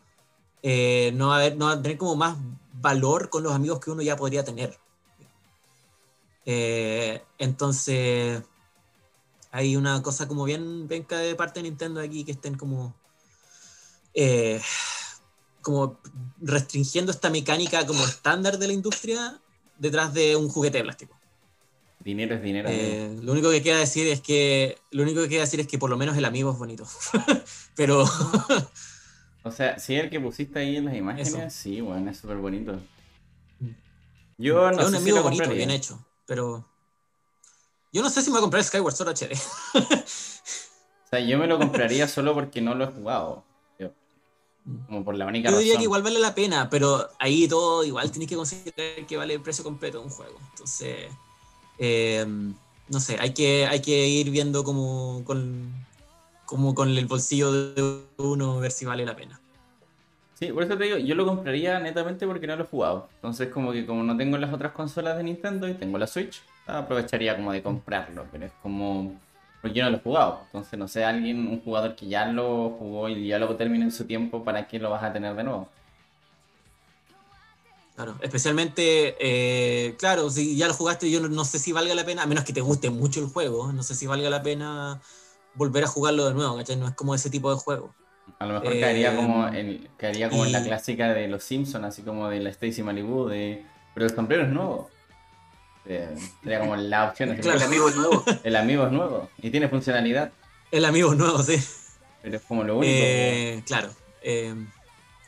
eh, 0.62 1.12
no, 1.16 1.30
va 1.30 1.36
a 1.36 1.40
haber- 1.40 1.56
no 1.58 1.66
va 1.68 1.72
a 1.74 1.82
tener 1.82 1.98
como 1.98 2.16
más 2.16 2.36
valor 2.82 3.30
con 3.30 3.44
los 3.44 3.54
amigos 3.54 3.80
que 3.80 3.92
uno 3.92 4.02
ya 4.02 4.16
podría 4.18 4.44
tener. 4.44 4.78
Eh, 6.46 7.22
entonces 7.38 8.44
hay 9.52 9.76
una 9.76 10.02
cosa 10.02 10.28
como 10.28 10.44
bien 10.44 10.88
venca 10.88 11.18
de 11.18 11.36
parte 11.36 11.60
de 11.60 11.70
Nintendo 11.70 12.00
aquí 12.00 12.24
que 12.24 12.32
estén 12.32 12.56
como 12.56 12.96
eh, 14.14 14.62
como 15.62 16.00
restringiendo 16.42 17.12
esta 17.12 17.30
mecánica 17.30 17.86
como 17.86 18.06
estándar 18.06 18.58
de 18.58 18.68
la 18.68 18.74
industria 18.74 19.40
detrás 19.78 20.14
de 20.14 20.36
un 20.36 20.50
juguete 20.50 20.80
de 20.80 20.84
plástico. 20.84 21.18
Dinero 22.00 22.36
es 22.36 22.42
dinero. 22.42 22.70
Eh, 22.72 23.18
lo 23.22 23.34
único 23.34 23.52
que 23.52 23.62
queda 23.62 23.80
decir 23.80 24.08
es 24.08 24.22
que 24.22 24.78
lo 24.92 25.04
único 25.04 25.22
que 25.22 25.30
queda 25.30 25.42
decir 25.42 25.60
es 25.60 25.68
que 25.68 25.78
por 25.78 25.90
lo 25.90 25.98
menos 25.98 26.16
el 26.18 26.26
amigo 26.26 26.52
es 26.52 26.58
bonito. 26.58 26.88
Pero 27.76 28.06
O 29.48 29.52
sea, 29.52 29.80
si 29.80 29.96
el 29.96 30.10
que 30.10 30.20
pusiste 30.20 30.60
ahí 30.60 30.76
en 30.76 30.86
las 30.86 30.96
imágenes, 30.96 31.34
Eso. 31.34 31.50
sí, 31.50 31.80
bueno, 31.82 32.12
es 32.12 32.18
súper 32.18 32.38
bonito. 32.38 32.82
Mm. 33.60 33.70
Yo 34.38 34.72
no 34.72 34.80
es 34.80 34.86
un 34.86 34.92
sé 34.92 34.98
si 34.98 35.02
amigo 35.04 35.18
lo 35.18 35.24
bonito, 35.24 35.50
bien 35.52 35.72
hecho. 35.72 36.06
Pero 36.26 36.68
yo 37.92 38.02
no 38.02 38.10
sé 38.10 38.22
si 38.22 38.30
me 38.30 38.34
voy 38.34 38.40
a 38.40 38.42
comprar 38.42 38.64
Skyward 38.64 38.96
Sword 38.96 39.10
HD. 39.16 39.38
O 41.08 41.10
sea, 41.10 41.22
yo 41.22 41.40
me 41.40 41.48
lo 41.48 41.58
compraría 41.58 42.06
solo 42.06 42.34
porque 42.34 42.60
no 42.60 42.76
lo 42.76 42.84
he 42.84 42.88
jugado. 42.88 43.46
Yo, 43.80 43.92
como 44.88 45.06
por 45.06 45.16
la 45.16 45.26
única 45.26 45.50
Yo 45.50 45.58
diría 45.58 45.76
razón. 45.76 45.80
que 45.80 45.84
igual 45.86 46.04
vale 46.04 46.20
la 46.20 46.36
pena, 46.36 46.70
pero 46.70 47.08
ahí 47.18 47.48
todo 47.48 47.86
igual 47.86 48.12
tienes 48.12 48.28
que 48.28 48.36
considerar 48.36 49.06
que 49.08 49.16
vale 49.16 49.36
el 49.36 49.42
precio 49.42 49.64
completo 49.64 50.00
de 50.00 50.04
un 50.04 50.10
juego. 50.10 50.38
Entonces, 50.52 51.10
eh, 51.80 52.26
no 52.90 53.00
sé, 53.00 53.18
hay 53.22 53.34
que, 53.34 53.68
hay 53.68 53.82
que 53.82 54.06
ir 54.06 54.32
viendo 54.32 54.66
como 54.66 55.24
con, 55.24 55.74
como 56.46 56.76
con 56.76 56.90
el 56.90 57.06
bolsillo 57.06 57.54
de 57.54 58.02
uno, 58.18 58.60
ver 58.60 58.72
si 58.72 58.84
vale 58.84 59.06
la 59.06 59.16
pena. 59.16 59.40
Sí, 60.34 60.52
por 60.52 60.64
eso 60.64 60.78
te 60.78 60.84
digo, 60.84 60.98
yo 60.98 61.16
lo 61.16 61.26
compraría 61.26 61.80
netamente 61.80 62.28
porque 62.28 62.48
no 62.48 62.58
lo 62.58 62.66
he 62.66 62.68
jugado. 62.68 63.08
Entonces, 63.16 63.48
como 63.48 63.72
que 63.72 63.86
como 63.86 64.04
no 64.04 64.18
tengo 64.18 64.38
las 64.38 64.54
otras 64.54 64.74
consolas 64.74 65.16
de 65.16 65.24
Nintendo 65.24 65.70
y 65.70 65.74
tengo 65.74 65.98
la 65.98 66.06
Switch, 66.06 66.42
aprovecharía 66.68 67.36
como 67.36 67.52
de 67.52 67.62
comprarlo. 67.64 68.26
Pero 68.32 68.46
es 68.46 68.52
como. 68.62 69.20
Porque 69.62 69.78
yo 69.78 69.84
no 69.86 69.90
lo 69.92 69.98
he 69.98 70.02
jugado. 70.02 70.42
Entonces, 70.46 70.78
no 70.78 70.88
sé, 70.88 71.04
alguien, 71.04 71.48
un 71.48 71.62
jugador 71.62 71.96
que 71.96 72.08
ya 72.08 72.26
lo 72.28 72.70
jugó 72.78 73.10
y 73.10 73.28
ya 73.28 73.40
lo 73.40 73.56
terminó 73.56 73.84
en 73.86 73.92
su 73.92 74.06
tiempo, 74.06 74.44
¿para 74.44 74.68
qué 74.68 74.80
lo 74.80 74.90
vas 74.90 75.04
a 75.04 75.12
tener 75.12 75.36
de 75.36 75.44
nuevo? 75.44 75.70
Claro, 77.96 78.16
especialmente, 78.22 79.16
eh, 79.20 79.96
claro, 79.98 80.30
si 80.30 80.56
ya 80.56 80.68
lo 80.68 80.74
jugaste, 80.76 81.10
yo 81.10 81.20
no, 81.20 81.30
no 81.30 81.44
sé 81.44 81.58
si 81.58 81.72
valga 81.72 81.96
la 81.96 82.06
pena, 82.06 82.22
a 82.22 82.28
menos 82.28 82.44
que 82.44 82.54
te 82.54 82.62
guste 82.62 82.92
mucho 82.92 83.20
el 83.20 83.26
juego, 83.26 83.74
no 83.74 83.82
sé 83.82 83.96
si 83.96 84.06
valga 84.06 84.30
la 84.30 84.44
pena 84.44 85.02
volver 85.56 85.84
a 85.84 85.88
jugarlo 85.88 86.28
de 86.28 86.36
nuevo, 86.36 86.56
¿cachai? 86.58 86.76
No 86.76 86.88
es 86.88 86.94
como 86.94 87.16
ese 87.16 87.32
tipo 87.32 87.50
de 87.50 87.58
juego. 87.58 87.96
A 88.38 88.46
lo 88.46 88.54
mejor 88.54 88.74
Eh, 88.74 88.80
caería 88.80 89.16
como, 89.16 89.48
en, 89.48 89.90
caería 89.98 90.30
como 90.30 90.46
en 90.46 90.52
la 90.52 90.64
clásica 90.64 91.12
de 91.12 91.28
los 91.28 91.44
Simpsons, 91.44 91.86
así 91.86 92.04
como 92.04 92.30
de 92.30 92.40
la 92.40 92.50
Stacy 92.52 92.84
Malibu, 92.84 93.26
de. 93.28 93.66
Pero 93.96 94.06
el 94.06 94.14
sombrero 94.14 94.44
es 94.44 94.50
nuevo. 94.50 94.92
Eh, 94.92 94.97
sería 95.88 96.60
como 96.60 96.76
la 96.76 97.10
opción. 97.10 97.36
Claro. 97.38 97.58
El 97.58 97.64
amigo 97.66 97.90
es 97.90 97.96
nuevo. 97.96 98.24
El 98.44 98.56
amigo 98.56 98.86
es 98.86 98.92
nuevo 98.92 99.30
y 99.42 99.50
tiene 99.50 99.70
funcionalidad, 99.70 100.32
El 100.72 100.86
amigo 100.86 101.14
nuevo, 101.16 101.42
sí. 101.44 101.56
pero 102.22 102.38
es 102.38 102.44
como 102.44 102.64
lo 102.64 102.78
único. 102.78 102.92
Eh, 102.94 103.64
claro. 103.66 103.90
eh, 104.22 104.54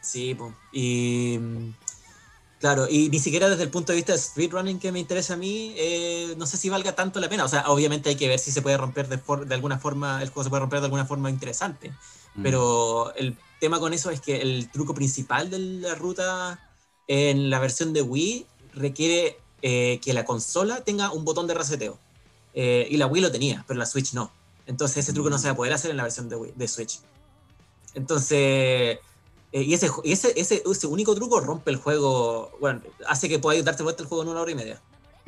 sí, 0.02 0.36
po. 0.36 0.54
y 0.72 1.40
claro, 2.60 2.88
y 2.90 3.10
ni 3.10 3.20
siquiera 3.20 3.48
desde 3.50 3.64
el 3.64 3.70
punto 3.70 3.92
de 3.94 3.98
vista 3.98 4.12
de 4.14 4.20
speedrunning 4.20 4.80
que 4.80 4.92
me 4.92 5.00
interesa 5.00 5.36
a 5.36 5.38
mí, 5.38 5.74
eh, 5.78 6.34
no 6.38 6.46
sé 6.46 6.58
si 6.58 6.70
valga 6.70 6.94
tanto 6.94 7.20
la 7.20 7.30
pena. 7.30 7.46
O 7.46 7.48
sea, 7.48 7.70
obviamente 7.70 8.10
hay 8.10 8.16
que 8.16 8.28
ver 8.28 8.40
si 8.40 8.52
se 8.52 8.62
puede 8.62 8.76
romper 8.78 9.08
de, 9.08 9.18
for- 9.18 9.46
de 9.48 9.56
alguna 9.56 9.80
forma, 9.80 10.22
el 10.22 10.30
juego 10.30 10.44
se 10.44 10.50
puede 10.50 10.62
romper 10.62 10.80
de 10.82 10.86
alguna 10.86 11.06
forma 11.06 11.30
interesante. 11.30 11.92
Mm. 12.36 12.44
Pero 12.44 13.14
el 13.16 13.38
tema 13.62 13.80
con 13.80 13.94
eso 13.94 14.10
es 14.10 14.20
que 14.22 14.42
el 14.42 14.70
truco 14.72 14.94
principal 14.94 15.50
de 15.50 15.60
la 15.60 15.96
ruta 15.96 16.60
en 17.08 17.50
la 17.50 17.60
versión 17.60 17.94
de 17.94 18.02
Wii 18.02 18.46
requiere 18.74 19.38
eh, 19.62 20.00
que 20.04 20.14
la 20.14 20.26
consola 20.26 20.82
tenga 20.84 21.12
un 21.12 21.26
botón 21.26 21.48
de 21.48 21.54
reseteo. 21.54 21.98
Eh, 22.54 22.88
y 22.90 22.98
la 22.98 23.08
Wii 23.08 23.22
lo 23.22 23.32
tenía, 23.32 23.64
pero 23.68 23.80
la 23.80 23.86
Switch 23.86 24.14
no. 24.14 24.32
Entonces 24.66 24.98
ese 24.98 25.14
truco 25.14 25.30
no 25.30 25.38
se 25.38 25.48
va 25.48 25.54
a 25.54 25.56
poder 25.56 25.74
hacer 25.74 25.92
en 25.92 25.98
la 25.98 26.04
versión 26.04 26.30
de, 26.30 26.38
Wii- 26.38 26.54
de 26.56 26.68
Switch. 26.68 27.00
Entonces, 27.94 29.00
eh, 29.52 29.62
y, 29.64 29.74
ese, 29.74 29.90
y 30.04 30.12
ese, 30.12 30.34
ese, 30.40 30.64
ese 30.70 30.88
único 30.88 31.16
truco 31.16 31.40
rompe 31.40 31.72
el 31.72 31.78
juego, 31.78 32.52
bueno, 32.60 32.82
hace 33.08 33.28
que 33.28 33.40
podáis 33.40 33.66
darte 33.66 33.84
vuelta 33.84 34.04
el 34.04 34.10
juego 34.10 34.24
en 34.24 34.30
una 34.30 34.42
hora 34.42 34.52
y 34.52 34.56
media. 34.56 34.82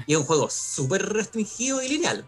Y 0.05 0.13
es 0.13 0.19
un 0.19 0.25
juego 0.25 0.49
súper 0.49 1.11
restringido 1.13 1.81
y 1.81 1.89
lineal. 1.89 2.25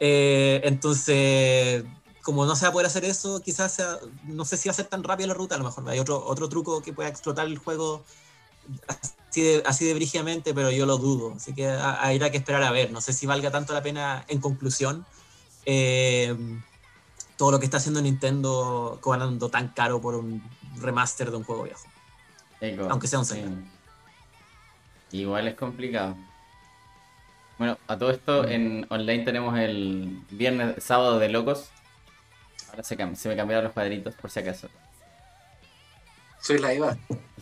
Eh, 0.00 0.60
entonces, 0.64 1.84
como 2.22 2.46
no 2.46 2.56
se 2.56 2.64
va 2.64 2.70
a 2.70 2.72
poder 2.72 2.86
hacer 2.86 3.04
eso, 3.04 3.40
quizás 3.40 3.72
sea, 3.72 3.98
no 4.24 4.44
sé 4.44 4.56
si 4.56 4.68
va 4.68 4.72
a 4.72 4.76
ser 4.76 4.86
tan 4.86 5.02
rápida 5.02 5.28
la 5.28 5.34
ruta, 5.34 5.54
a 5.54 5.58
lo 5.58 5.64
mejor 5.64 5.88
hay 5.88 5.98
otro, 5.98 6.24
otro 6.24 6.48
truco 6.48 6.82
que 6.82 6.92
pueda 6.92 7.08
explotar 7.08 7.46
el 7.46 7.58
juego 7.58 8.04
así 9.28 9.42
de, 9.42 9.62
así 9.66 9.84
de 9.84 9.94
brígidamente, 9.94 10.54
pero 10.54 10.70
yo 10.70 10.86
lo 10.86 10.98
dudo. 10.98 11.34
Así 11.36 11.54
que 11.54 11.68
habrá 11.68 12.30
que 12.30 12.38
esperar 12.38 12.62
a 12.62 12.70
ver. 12.70 12.90
No 12.92 13.00
sé 13.00 13.12
si 13.12 13.26
valga 13.26 13.50
tanto 13.50 13.72
la 13.72 13.82
pena 13.82 14.24
en 14.28 14.40
conclusión 14.40 15.06
eh, 15.66 16.34
todo 17.36 17.52
lo 17.52 17.58
que 17.58 17.64
está 17.64 17.78
haciendo 17.78 18.02
Nintendo 18.02 18.98
cobrando 19.00 19.48
tan 19.48 19.68
caro 19.68 20.00
por 20.00 20.14
un 20.14 20.42
remaster 20.76 21.30
de 21.30 21.36
un 21.36 21.44
juego 21.44 21.64
viejo. 21.64 21.86
Eco, 22.60 22.86
aunque 22.90 23.08
sea 23.08 23.18
un 23.18 23.24
sí. 23.24 23.42
Igual 25.12 25.48
es 25.48 25.54
complicado. 25.54 26.16
Bueno, 27.58 27.78
a 27.88 27.98
todo 27.98 28.10
esto 28.10 28.42
Mm. 28.44 28.48
en 28.48 28.86
online 28.88 29.24
tenemos 29.24 29.58
el 29.58 30.22
viernes, 30.30 30.82
sábado 30.82 31.18
de 31.18 31.28
locos. 31.28 31.70
Ahora 32.70 32.82
se, 32.82 32.96
me 32.96 33.36
cambiaron 33.36 33.64
los 33.64 33.72
cuadritos 33.72 34.14
por 34.14 34.30
si 34.30 34.40
acaso. 34.40 34.68
Soy 36.40 36.58
la 36.58 36.72
Eva. 36.72 36.96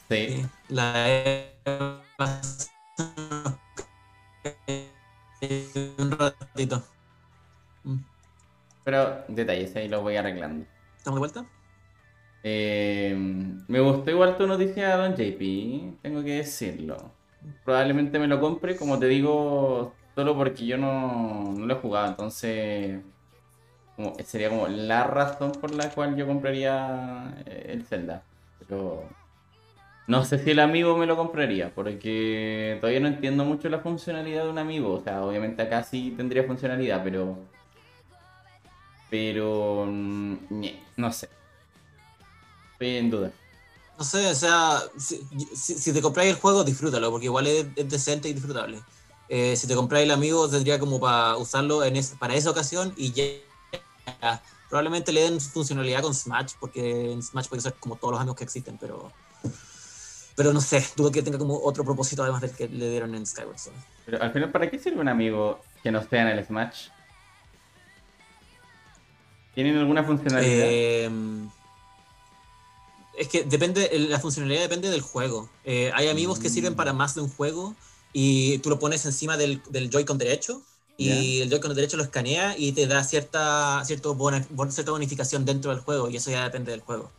Sí, 0.08 0.46
La 0.68 1.04
un 5.98 6.10
ratito. 6.10 6.82
Mm. 7.84 7.96
pero 8.84 9.24
detalles, 9.28 9.74
ahí 9.76 9.88
los 9.88 10.02
voy 10.02 10.16
arreglando. 10.16 10.66
¿Estamos 10.96 11.16
de 11.16 11.20
vuelta? 11.20 11.46
Eh, 12.42 13.14
me 13.68 13.80
gustó 13.80 14.10
igual 14.10 14.36
tu 14.36 14.46
noticia, 14.46 14.96
Don 14.96 15.14
JP, 15.14 15.98
tengo 16.02 16.22
que 16.22 16.36
decirlo. 16.38 17.12
Probablemente 17.64 18.18
me 18.18 18.26
lo 18.28 18.40
compre, 18.40 18.76
como 18.76 18.98
te 18.98 19.06
digo, 19.06 19.92
solo 20.14 20.36
porque 20.36 20.66
yo 20.66 20.78
no, 20.78 21.52
no 21.52 21.66
lo 21.66 21.74
he 21.74 21.78
jugado, 21.80 22.08
entonces 22.08 23.00
como- 23.96 24.14
sería 24.24 24.48
como 24.50 24.68
la 24.68 25.04
razón 25.04 25.52
por 25.60 25.72
la 25.74 25.90
cual 25.90 26.16
yo 26.16 26.26
compraría 26.26 27.34
eh, 27.46 27.66
el 27.70 27.84
Zelda. 27.86 28.22
Pero 28.58 29.04
no 30.08 30.24
sé 30.24 30.42
si 30.42 30.50
el 30.50 30.58
amigo 30.58 30.96
me 30.96 31.06
lo 31.06 31.16
compraría, 31.16 31.72
porque 31.74 32.78
todavía 32.80 33.00
no 33.00 33.08
entiendo 33.08 33.44
mucho 33.44 33.68
la 33.68 33.80
funcionalidad 33.80 34.44
de 34.44 34.50
un 34.50 34.58
amigo. 34.58 34.94
O 34.94 35.02
sea, 35.02 35.22
obviamente 35.22 35.62
acá 35.62 35.84
sí 35.84 36.14
tendría 36.16 36.44
funcionalidad, 36.44 37.04
pero... 37.04 37.38
Pero... 39.10 39.84
mm, 39.86 40.34
no 40.96 41.12
sé. 41.12 41.28
Estoy 42.72 42.96
en 42.96 43.10
duda. 43.10 43.32
No 43.98 44.04
sé, 44.04 44.26
o 44.28 44.34
sea, 44.34 44.80
si, 44.96 45.92
te 45.92 46.00
compráis 46.00 46.30
el 46.30 46.40
juego, 46.40 46.64
disfrútalo, 46.64 47.10
porque 47.10 47.26
igual 47.26 47.46
es, 47.46 47.66
es 47.76 47.88
decente 47.90 48.28
y 48.28 48.32
disfrutable. 48.32 48.80
Eh, 49.28 49.56
si 49.56 49.66
te 49.66 49.74
compráis 49.74 50.04
el 50.04 50.12
amigo, 50.12 50.48
tendría 50.48 50.78
como 50.78 50.98
para 51.00 51.36
usarlo 51.36 51.84
en 51.84 51.96
es- 51.96 52.14
para 52.18 52.34
esa 52.34 52.50
ocasión 52.50 52.94
y 52.96 53.12
ya. 53.12 54.40
Probablemente 54.70 55.12
le 55.12 55.22
den 55.22 55.40
funcionalidad 55.40 56.00
con 56.02 56.14
Smash, 56.14 56.52
porque 56.60 57.12
en 57.12 57.22
Smash 57.22 57.48
puede 57.48 57.60
ser 57.60 57.74
como 57.74 57.96
todos 57.96 58.12
los 58.12 58.20
amigos 58.20 58.36
que 58.38 58.44
existen, 58.44 58.78
pero. 58.78 59.12
Pero 60.38 60.52
no 60.52 60.60
sé, 60.60 60.86
dudo 60.96 61.10
que 61.10 61.22
tenga 61.22 61.36
como 61.36 61.60
otro 61.62 61.84
propósito 61.84 62.22
además 62.22 62.40
del 62.42 62.52
que 62.52 62.68
le 62.68 62.88
dieron 62.90 63.12
en 63.16 63.26
Skyward 63.26 63.58
Sword. 63.58 63.74
Pero 64.06 64.22
al 64.22 64.32
final, 64.32 64.52
¿para 64.52 64.70
qué 64.70 64.78
sirve 64.78 65.00
un 65.00 65.08
amigo 65.08 65.60
que 65.82 65.90
no 65.90 65.98
esté 65.98 66.18
en 66.18 66.28
el 66.28 66.44
Smash? 66.44 66.90
¿Tienen 69.54 69.76
alguna 69.76 70.04
funcionalidad? 70.04 70.66
Eh, 70.68 71.10
es 73.18 73.28
que 73.28 73.42
depende, 73.42 73.90
la 73.98 74.20
funcionalidad 74.20 74.62
depende 74.62 74.90
del 74.90 75.00
juego. 75.00 75.48
Eh, 75.64 75.90
hay 75.94 76.08
amigos 76.08 76.38
que 76.38 76.48
sirven 76.48 76.76
para 76.76 76.92
más 76.92 77.16
de 77.16 77.22
un 77.22 77.28
juego 77.28 77.74
y 78.12 78.58
tú 78.58 78.70
lo 78.70 78.78
pones 78.78 79.04
encima 79.06 79.36
del, 79.36 79.60
del 79.70 79.90
Joy-Con 79.90 80.18
derecho 80.18 80.62
y 80.96 81.40
el 81.40 81.50
Joy-Con 81.50 81.74
derecho 81.74 81.96
lo 81.96 82.04
escanea 82.04 82.56
y 82.56 82.72
te 82.72 82.86
da 82.86 83.02
cierta, 83.02 83.82
cierto 83.84 84.14
bona- 84.14 84.46
cierta 84.70 84.92
bonificación 84.92 85.44
dentro 85.44 85.72
del 85.72 85.80
juego 85.80 86.08
y 86.08 86.16
eso 86.16 86.30
ya 86.30 86.44
depende 86.44 86.70
del 86.70 86.80
juego. 86.80 87.10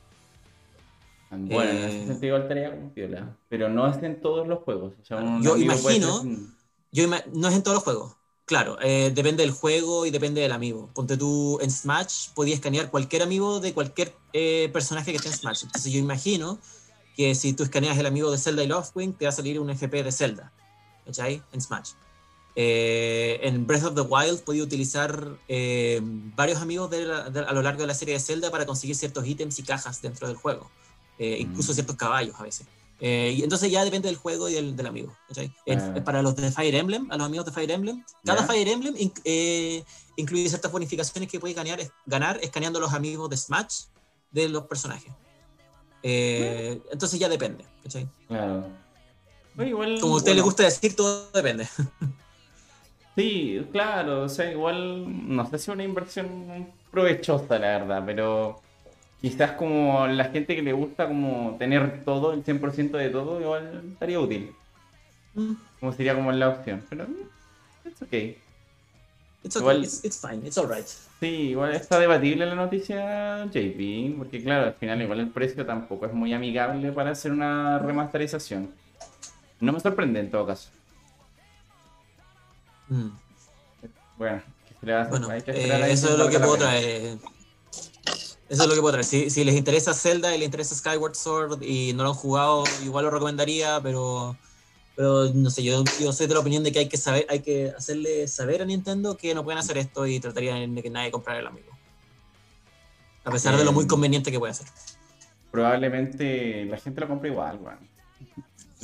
Bueno, 1.32 1.72
en 1.72 1.78
eh, 1.78 1.88
ese 1.88 2.08
sentido 2.08 2.28
igual 2.28 2.42
estaría 2.44 2.72
como 2.76 2.94
piola. 2.94 3.38
Pero 3.50 3.70
no 3.70 3.88
es 3.88 4.02
en 4.04 4.22
todos 4.22 4.48
los 4.48 4.60
juegos. 4.64 4.94
O 5.02 5.06
sea, 5.06 5.20
Yo 5.42 5.58
imagino- 5.58 6.24
Yo 6.92 7.04
ima- 7.04 7.24
no 7.34 7.48
es 7.50 7.56
en 7.56 7.62
todos 7.64 7.76
los 7.76 7.84
juegos. 7.84 8.16
Claro, 8.46 8.78
eh, 8.82 9.12
depende 9.14 9.44
del 9.44 9.52
juego 9.52 10.08
y 10.08 10.10
depende 10.12 10.42
del 10.42 10.52
amigo. 10.52 10.90
Ponte 10.96 11.18
tú 11.18 11.60
en 11.62 11.70
Smash, 11.70 12.30
podías 12.34 12.56
escanear 12.56 12.90
cualquier 12.90 13.22
amigo 13.22 13.60
de 13.60 13.74
cualquier 13.76 14.16
eh, 14.34 14.70
personaje 14.74 15.12
que 15.12 15.18
esté 15.18 15.30
en 15.30 15.36
Smash. 15.36 15.64
Entonces 15.66 15.92
yo 15.94 16.00
imagino 16.00 16.58
que 17.16 17.36
si 17.36 17.54
tú 17.54 17.62
escaneas 17.62 17.96
el 18.00 18.08
amigo 18.08 18.32
de 18.32 18.40
Zelda 18.40 18.64
y 18.64 18.68
Loftwing, 18.68 19.14
te 19.14 19.26
va 19.26 19.30
a 19.30 19.32
salir 19.34 19.60
un 19.60 19.70
FP 19.70 20.02
de 20.04 20.12
Zelda. 20.12 20.52
¿Cachai? 21.06 21.44
En 21.54 21.62
Smash. 21.62 21.92
Eh, 22.56 23.40
en 23.44 23.68
Breath 23.68 23.84
of 23.86 23.94
the 23.96 24.02
Wild 24.02 24.42
podía 24.42 24.64
utilizar 24.64 25.38
eh, 25.48 26.02
varios 26.04 26.60
amigos 26.62 26.90
de 26.90 27.06
la- 27.06 27.30
de- 27.30 27.42
a 27.42 27.54
lo 27.54 27.62
largo 27.62 27.82
de 27.82 27.88
la 27.88 27.94
serie 27.94 28.16
de 28.16 28.20
Zelda 28.20 28.50
para 28.50 28.66
conseguir 28.66 28.96
ciertos 28.96 29.26
ítems 29.28 29.60
y 29.60 29.64
cajas 29.64 30.02
dentro 30.02 30.28
del 30.28 30.36
juego, 30.36 30.70
Eh, 31.20 31.38
incluso 31.42 31.72
Mm. 31.72 31.76
ciertos 31.76 31.96
caballos 31.98 32.36
a 32.40 32.44
veces. 32.44 32.66
Eh, 33.02 33.34
y 33.38 33.44
entonces 33.44 33.70
ya 33.72 33.86
depende 33.86 34.08
del 34.10 34.18
juego 34.18 34.50
y 34.50 34.54
del, 34.54 34.76
del 34.76 34.86
amigo. 34.88 35.16
Ah. 35.70 35.94
para 36.04 36.22
los 36.22 36.36
de 36.36 36.52
Fire 36.52 36.76
Emblem, 36.76 37.10
a 37.12 37.18
los 37.18 37.26
amigos 37.28 37.46
de 37.46 37.52
Fire 37.52 37.72
Emblem, 37.72 38.04
cada. 38.26 38.44
Fire 38.46 38.68
Emblem 38.68 38.94
inc- 38.96 39.22
eh, 39.24 39.84
incluye 40.18 40.50
ciertas 40.50 40.72
bonificaciones 40.72 41.30
que 41.30 41.40
puedes 41.40 41.56
ganar, 41.56 41.80
ganar 42.06 42.40
escaneando 42.42 42.80
los 42.80 42.92
amigos 42.94 43.30
de 43.30 43.38
Smash 43.38 43.84
de 44.32 44.50
los 44.50 44.64
personajes. 44.64 45.12
Eh, 46.04 46.82
entonces 46.92 47.20
ya 47.20 47.30
depende. 47.30 47.64
¿cachai? 47.84 48.08
Claro. 48.28 48.68
Oye, 49.58 49.70
igual, 49.70 50.00
Como 50.02 50.16
a 50.16 50.18
usted 50.18 50.34
le 50.36 50.42
gusta 50.42 50.64
decir, 50.64 50.96
todo 50.96 51.30
depende. 51.32 51.68
Sí, 53.16 53.68
claro, 53.74 54.24
o 54.24 54.30
sea, 54.30 54.50
igual 54.52 55.36
no 55.36 55.44
sé 55.50 55.58
si 55.58 55.64
es 55.64 55.68
una 55.76 55.84
inversión 55.84 56.72
provechosa, 56.90 57.60
la 57.60 57.80
verdad, 57.80 58.04
pero 58.06 58.62
quizás 59.22 59.52
como 59.54 60.08
la 60.08 60.26
gente 60.26 60.56
que 60.56 60.62
le 60.62 60.74
gusta 60.74 61.08
como 61.08 61.56
tener 61.60 62.04
todo, 62.06 62.34
el 62.34 62.44
100% 62.44 62.92
de 62.98 63.10
todo, 63.10 63.40
igual 63.42 63.82
estaría 63.94 64.20
útil. 64.20 64.52
Mm, 65.36 65.54
Como 65.80 65.94
sería 65.94 66.16
como 66.16 66.32
la 66.32 66.50
opción, 66.50 66.84
pero 66.90 67.06
mm, 67.08 67.88
it's 67.88 68.02
okay. 68.02 68.38
It's, 69.44 69.56
okay, 69.56 69.62
Igual- 69.68 69.84
it's, 69.84 70.04
it's 70.04 70.20
fine, 70.20 70.46
it's 70.46 70.58
alright. 70.58 70.86
Sí, 71.20 71.28
igual 71.52 71.74
está 71.74 72.00
debatible 72.00 72.46
la 72.46 72.56
noticia 72.56 73.46
JP, 73.46 74.16
porque 74.18 74.42
claro, 74.44 74.68
al 74.68 74.74
final 74.74 75.02
igual 75.02 75.20
el 75.20 75.30
precio 75.30 75.66
tampoco 75.66 76.06
es 76.06 76.14
muy 76.14 76.34
amigable 76.34 76.92
para 76.92 77.12
hacer 77.12 77.32
una 77.32 77.80
remasterización. 77.80 78.72
No 79.62 79.72
me 79.74 79.80
sorprende 79.82 80.20
en 80.22 80.32
todo 80.32 80.46
caso. 80.48 80.70
Mm. 82.90 83.10
Bueno, 84.18 84.42
¿qué 84.68 84.76
se 84.80 84.86
le 84.86 84.94
va 84.94 85.00
a 85.00 85.02
hacer? 85.04 85.12
Bueno, 85.20 85.30
Hay 85.30 85.42
que 85.42 85.52
esperar 85.52 85.82
a 85.84 85.88
eso 85.90 86.10
es 86.14 86.18
lo 86.18 86.30
que 86.30 86.40
puedo 86.40 86.58
traer. 86.58 87.18
Eso 88.50 88.64
es 88.64 88.70
lo 88.70 88.74
que 88.76 88.82
puedo 88.82 88.94
traer. 88.94 89.06
Si, 89.06 89.30
si 89.30 89.44
les 89.44 89.56
interesa 89.56 89.94
Zelda 89.94 90.34
y 90.36 90.40
les 90.40 90.46
interesa 90.48 90.74
Skyward 90.76 91.16
Sword 91.16 91.62
y 91.62 91.94
no 91.94 92.04
lo 92.04 92.10
han 92.10 92.16
jugado, 92.16 92.64
igual 92.84 93.06
lo 93.06 93.12
recomendaría, 93.12 93.80
pero, 93.82 94.38
pero 94.96 95.26
no 95.34 95.50
sé, 95.52 95.64
yo, 95.64 95.84
yo 96.00 96.12
soy 96.12 96.26
de 96.28 96.34
la 96.34 96.40
opinión 96.40 96.64
de 96.64 96.72
que 96.72 96.80
hay 96.80 96.90
que 96.90 96.98
saber, 96.98 97.28
hay 97.30 97.42
que 97.42 97.72
hacerle 97.78 98.28
saber 98.28 98.64
a 98.64 98.66
Nintendo 98.66 99.16
que 99.16 99.36
no 99.36 99.44
pueden 99.44 99.60
hacer 99.60 99.78
esto 99.78 100.08
y 100.08 100.20
trataría 100.20 100.56
de 100.56 100.82
que 100.82 100.90
nadie 100.90 101.12
comprara 101.12 101.40
el 101.40 101.48
amigo. 101.48 101.70
A 103.24 103.32
pesar 103.32 103.56
de 103.56 103.64
lo 103.64 103.72
muy 103.72 103.84
Eh, 103.84 103.88
conveniente 103.88 104.32
que 104.32 104.40
puede 104.40 104.54
ser. 104.56 104.66
Probablemente 105.52 106.66
la 106.66 106.78
gente 106.78 107.02
lo 107.02 107.08
compra 107.08 107.30
igual, 107.30 107.60
weón. 107.62 107.80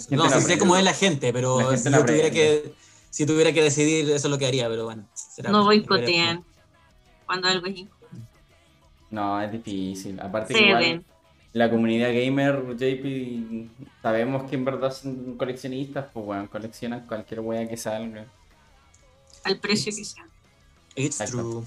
No, 0.10 0.30
sí 0.30 0.42
sé 0.42 0.58
cómo 0.58 0.76
es 0.76 0.84
la 0.84 0.94
gente, 0.94 1.32
pero 1.34 1.58
La 1.60 1.66
gente 1.78 1.90
si 1.90 1.96
yo 1.96 2.06
tuviera 2.06 2.30
que 2.32 2.74
si 3.10 3.26
tuviera 3.26 3.54
que 3.54 3.64
decidir, 3.64 4.06
eso 4.12 4.28
es 4.28 4.32
lo 4.32 4.38
que 4.38 4.46
haría, 4.46 4.68
pero 4.68 4.84
bueno. 4.86 5.08
será- 5.14 5.50
No 5.50 5.64
boicotean 5.64 6.44
cuando 7.26 7.48
algo 7.48 7.66
es 7.68 7.78
injusto. 7.78 7.95
No, 9.16 9.42
es 9.42 9.52
difícil. 9.52 10.20
Aparte 10.20 10.54
que 10.54 10.62
igual 10.68 11.06
la 11.54 11.70
comunidad 11.70 12.10
gamer, 12.14 12.76
JP, 12.78 13.70
sabemos 14.02 14.50
que 14.50 14.56
en 14.56 14.66
verdad 14.66 14.92
son 14.92 15.38
coleccionistas, 15.38 16.08
pues 16.14 16.26
weón, 16.26 16.48
coleccionan 16.48 17.08
cualquier 17.08 17.40
wea 17.40 17.68
que 17.68 17.78
salga. 17.78 18.26
al 19.44 19.60
precio 19.60 19.94
que 19.96 20.04
sea. 20.04 20.26
It's 20.96 21.22
Exacto. 21.22 21.42
true. 21.42 21.64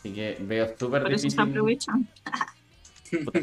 Así 0.00 0.12
que 0.14 0.36
veo 0.40 0.66
súper 0.78 1.02
Por 1.02 1.12
eso 1.14 1.28
se 1.30 1.40
difícil. 1.40 1.40
aprovechan. 1.40 2.08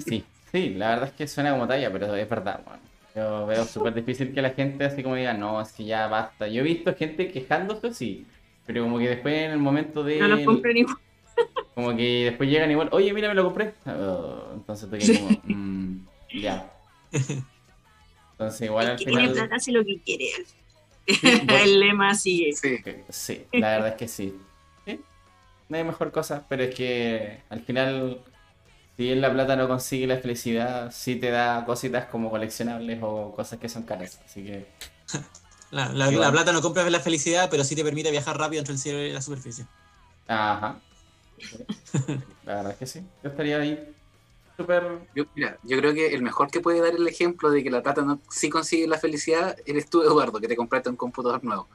Sí, 0.05 0.23
sí, 0.51 0.69
la 0.75 0.89
verdad 0.89 1.07
es 1.09 1.13
que 1.13 1.27
suena 1.27 1.51
como 1.51 1.67
talla, 1.67 1.91
pero 1.91 2.15
es 2.15 2.29
verdad, 2.29 2.63
weón. 2.67 2.79
Yo 3.15 3.45
veo 3.47 3.65
súper 3.65 3.93
difícil 3.93 4.33
que 4.33 4.41
la 4.41 4.51
gente 4.51 4.85
así 4.85 5.01
como 5.03 5.15
diga, 5.15 5.33
no, 5.33 5.59
es 5.62 5.71
que 5.71 5.85
ya 5.85 6.07
basta. 6.07 6.47
Yo 6.47 6.62
he 6.62 6.63
visto 6.63 6.95
gente 6.95 7.31
quejándose, 7.31 7.93
sí, 7.93 8.27
pero 8.65 8.83
como 8.83 8.99
que 8.99 9.09
después 9.09 9.33
en 9.35 9.51
el 9.51 9.59
momento 9.59 10.03
de... 10.03 10.19
No 10.19 10.27
los 10.27 10.41
compren 10.41 10.77
igual. 10.77 10.97
Como 11.75 11.95
que 11.95 12.25
después 12.25 12.49
llegan 12.49 12.71
igual, 12.71 12.89
oye, 12.91 13.13
mira, 13.13 13.30
me 13.30 13.36
lo 13.36 13.43
compré. 13.45 13.73
Oh, 13.86 14.49
entonces 14.54 14.89
te 14.89 14.97
quedas 14.97 15.17
como, 15.17 15.30
mm, 15.43 16.08
ya. 16.41 16.73
Entonces 18.32 18.62
igual 18.62 18.86
El 18.86 18.91
al 18.91 18.97
que 18.97 19.06
tiene 19.06 19.21
final... 19.21 19.34
plata 19.36 19.56
hace 19.56 19.71
lo 19.71 19.84
que 19.86 19.99
quiere. 20.02 20.25
bueno. 21.21 21.39
El 21.63 21.80
lema 21.80 22.13
sigue. 22.15 22.54
Sí, 22.54 22.78
Sí, 23.10 23.45
la 23.54 23.71
verdad 23.71 23.88
es 23.89 23.95
que 23.95 24.08
sí. 24.08 24.36
Sí, 24.86 24.99
No 25.69 25.78
hay 25.78 25.84
mejor 25.84 26.12
cosa, 26.12 26.45
pero 26.49 26.63
es 26.63 26.75
que 26.75 27.39
al 27.49 27.62
final, 27.62 28.21
si 28.97 29.04
bien 29.04 29.21
la 29.21 29.32
plata 29.32 29.56
no 29.56 29.67
consigue 29.67 30.08
la 30.08 30.17
felicidad, 30.17 30.91
sí 30.91 31.15
te 31.15 31.32
da 31.32 31.63
cositas 31.65 32.06
como 32.06 32.30
coleccionables 32.30 32.99
o 33.02 33.34
cosas 33.34 33.60
que 33.60 33.69
son 33.69 33.84
caras. 33.84 34.19
Así 34.25 34.43
que, 34.43 34.65
La, 35.71 35.89
la- 35.93 36.12
Igual. 36.12 36.28
la 36.28 36.32
plata 36.32 36.52
no 36.52 36.62
compra 36.62 36.89
la 36.89 36.99
felicidad, 36.99 37.47
pero 37.52 37.63
sí 37.63 37.75
te 37.75 37.84
permite 37.84 38.10
viajar 38.12 38.38
rápido 38.38 38.60
entre 38.60 38.73
el 38.73 38.80
cielo 38.80 38.99
y 39.04 39.12
la 39.12 39.21
superficie. 39.21 39.65
ajá. 40.28 40.80
La 42.45 42.56
verdad 42.56 42.71
es 42.71 42.78
que 42.78 42.86
sí. 42.88 43.02
Yo 43.23 43.30
estaría 43.30 43.58
ahí 43.60 43.80
súper... 44.58 44.84
yo, 45.15 45.25
mira, 45.36 45.58
yo 45.63 45.78
creo 45.78 45.93
que 45.93 46.13
el 46.13 46.21
mejor 46.21 46.52
que 46.52 46.60
puede 46.60 46.82
dar 46.82 46.93
el 46.95 47.08
ejemplo 47.08 47.49
de 47.49 47.63
que 47.63 47.69
la 47.71 47.82
plata 47.82 48.02
no 48.02 48.19
sí 48.30 48.49
consigue 48.49 48.88
la 48.88 48.97
felicidad 48.97 49.56
eres 49.65 49.89
tú, 49.89 50.02
Eduardo, 50.02 50.39
que 50.39 50.47
te 50.47 50.56
compraste 50.56 50.89
un 50.89 50.95
computador 50.97 51.43
nuevo. 51.43 51.67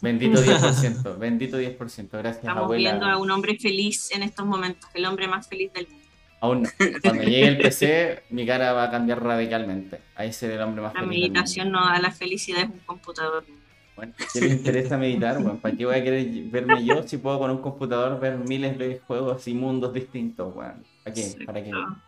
Bendito 0.00 0.40
10%, 0.44 1.18
bendito 1.18 1.58
10%. 1.58 2.08
Gracias, 2.12 2.36
Estamos 2.38 2.64
abuela. 2.64 2.90
viendo 2.90 3.06
a 3.06 3.16
un 3.16 3.30
hombre 3.30 3.56
feliz 3.58 4.10
en 4.12 4.22
estos 4.22 4.44
momentos, 4.46 4.88
el 4.94 5.04
hombre 5.06 5.26
más 5.28 5.48
feliz 5.48 5.72
del 5.72 5.88
mundo. 5.88 6.04
Aún 6.40 6.62
no. 6.62 6.68
Cuando 7.02 7.22
llegue 7.22 7.46
el 7.48 7.56
PC, 7.58 8.24
mi 8.30 8.44
cara 8.46 8.72
va 8.74 8.84
a 8.84 8.90
cambiar 8.90 9.22
radicalmente. 9.22 10.00
Ahí 10.14 10.30
seré 10.32 10.54
el 10.56 10.60
hombre 10.62 10.82
más 10.82 10.92
La 10.94 11.00
feliz 11.00 11.10
mundo. 11.12 11.22
meditación 11.32 11.72
no 11.72 11.86
da 11.86 11.98
la 12.00 12.10
felicidad, 12.10 12.64
es 12.64 12.68
un 12.70 12.80
computador. 12.80 13.44
Bueno, 13.96 14.12
¿qué 14.32 14.40
le 14.40 14.48
interesa 14.48 14.96
meditar, 14.96 15.38
weón? 15.38 15.58
¿Para 15.58 15.76
qué 15.76 15.84
voy 15.86 15.94
a 15.96 16.02
querer 16.02 16.26
verme 16.50 16.84
yo 16.84 17.02
si 17.06 17.16
puedo 17.18 17.38
con 17.38 17.50
un 17.50 17.58
computador 17.62 18.18
ver 18.20 18.36
miles 18.38 18.76
de 18.78 19.00
juegos 19.06 19.46
y 19.48 19.54
mundos 19.54 19.92
distintos, 19.94 20.54
weón? 20.54 20.82
¿Para 21.04 21.14
qué? 21.14 21.36
¿Para 21.46 21.62
qué? 21.62 21.70
No. 21.70 22.00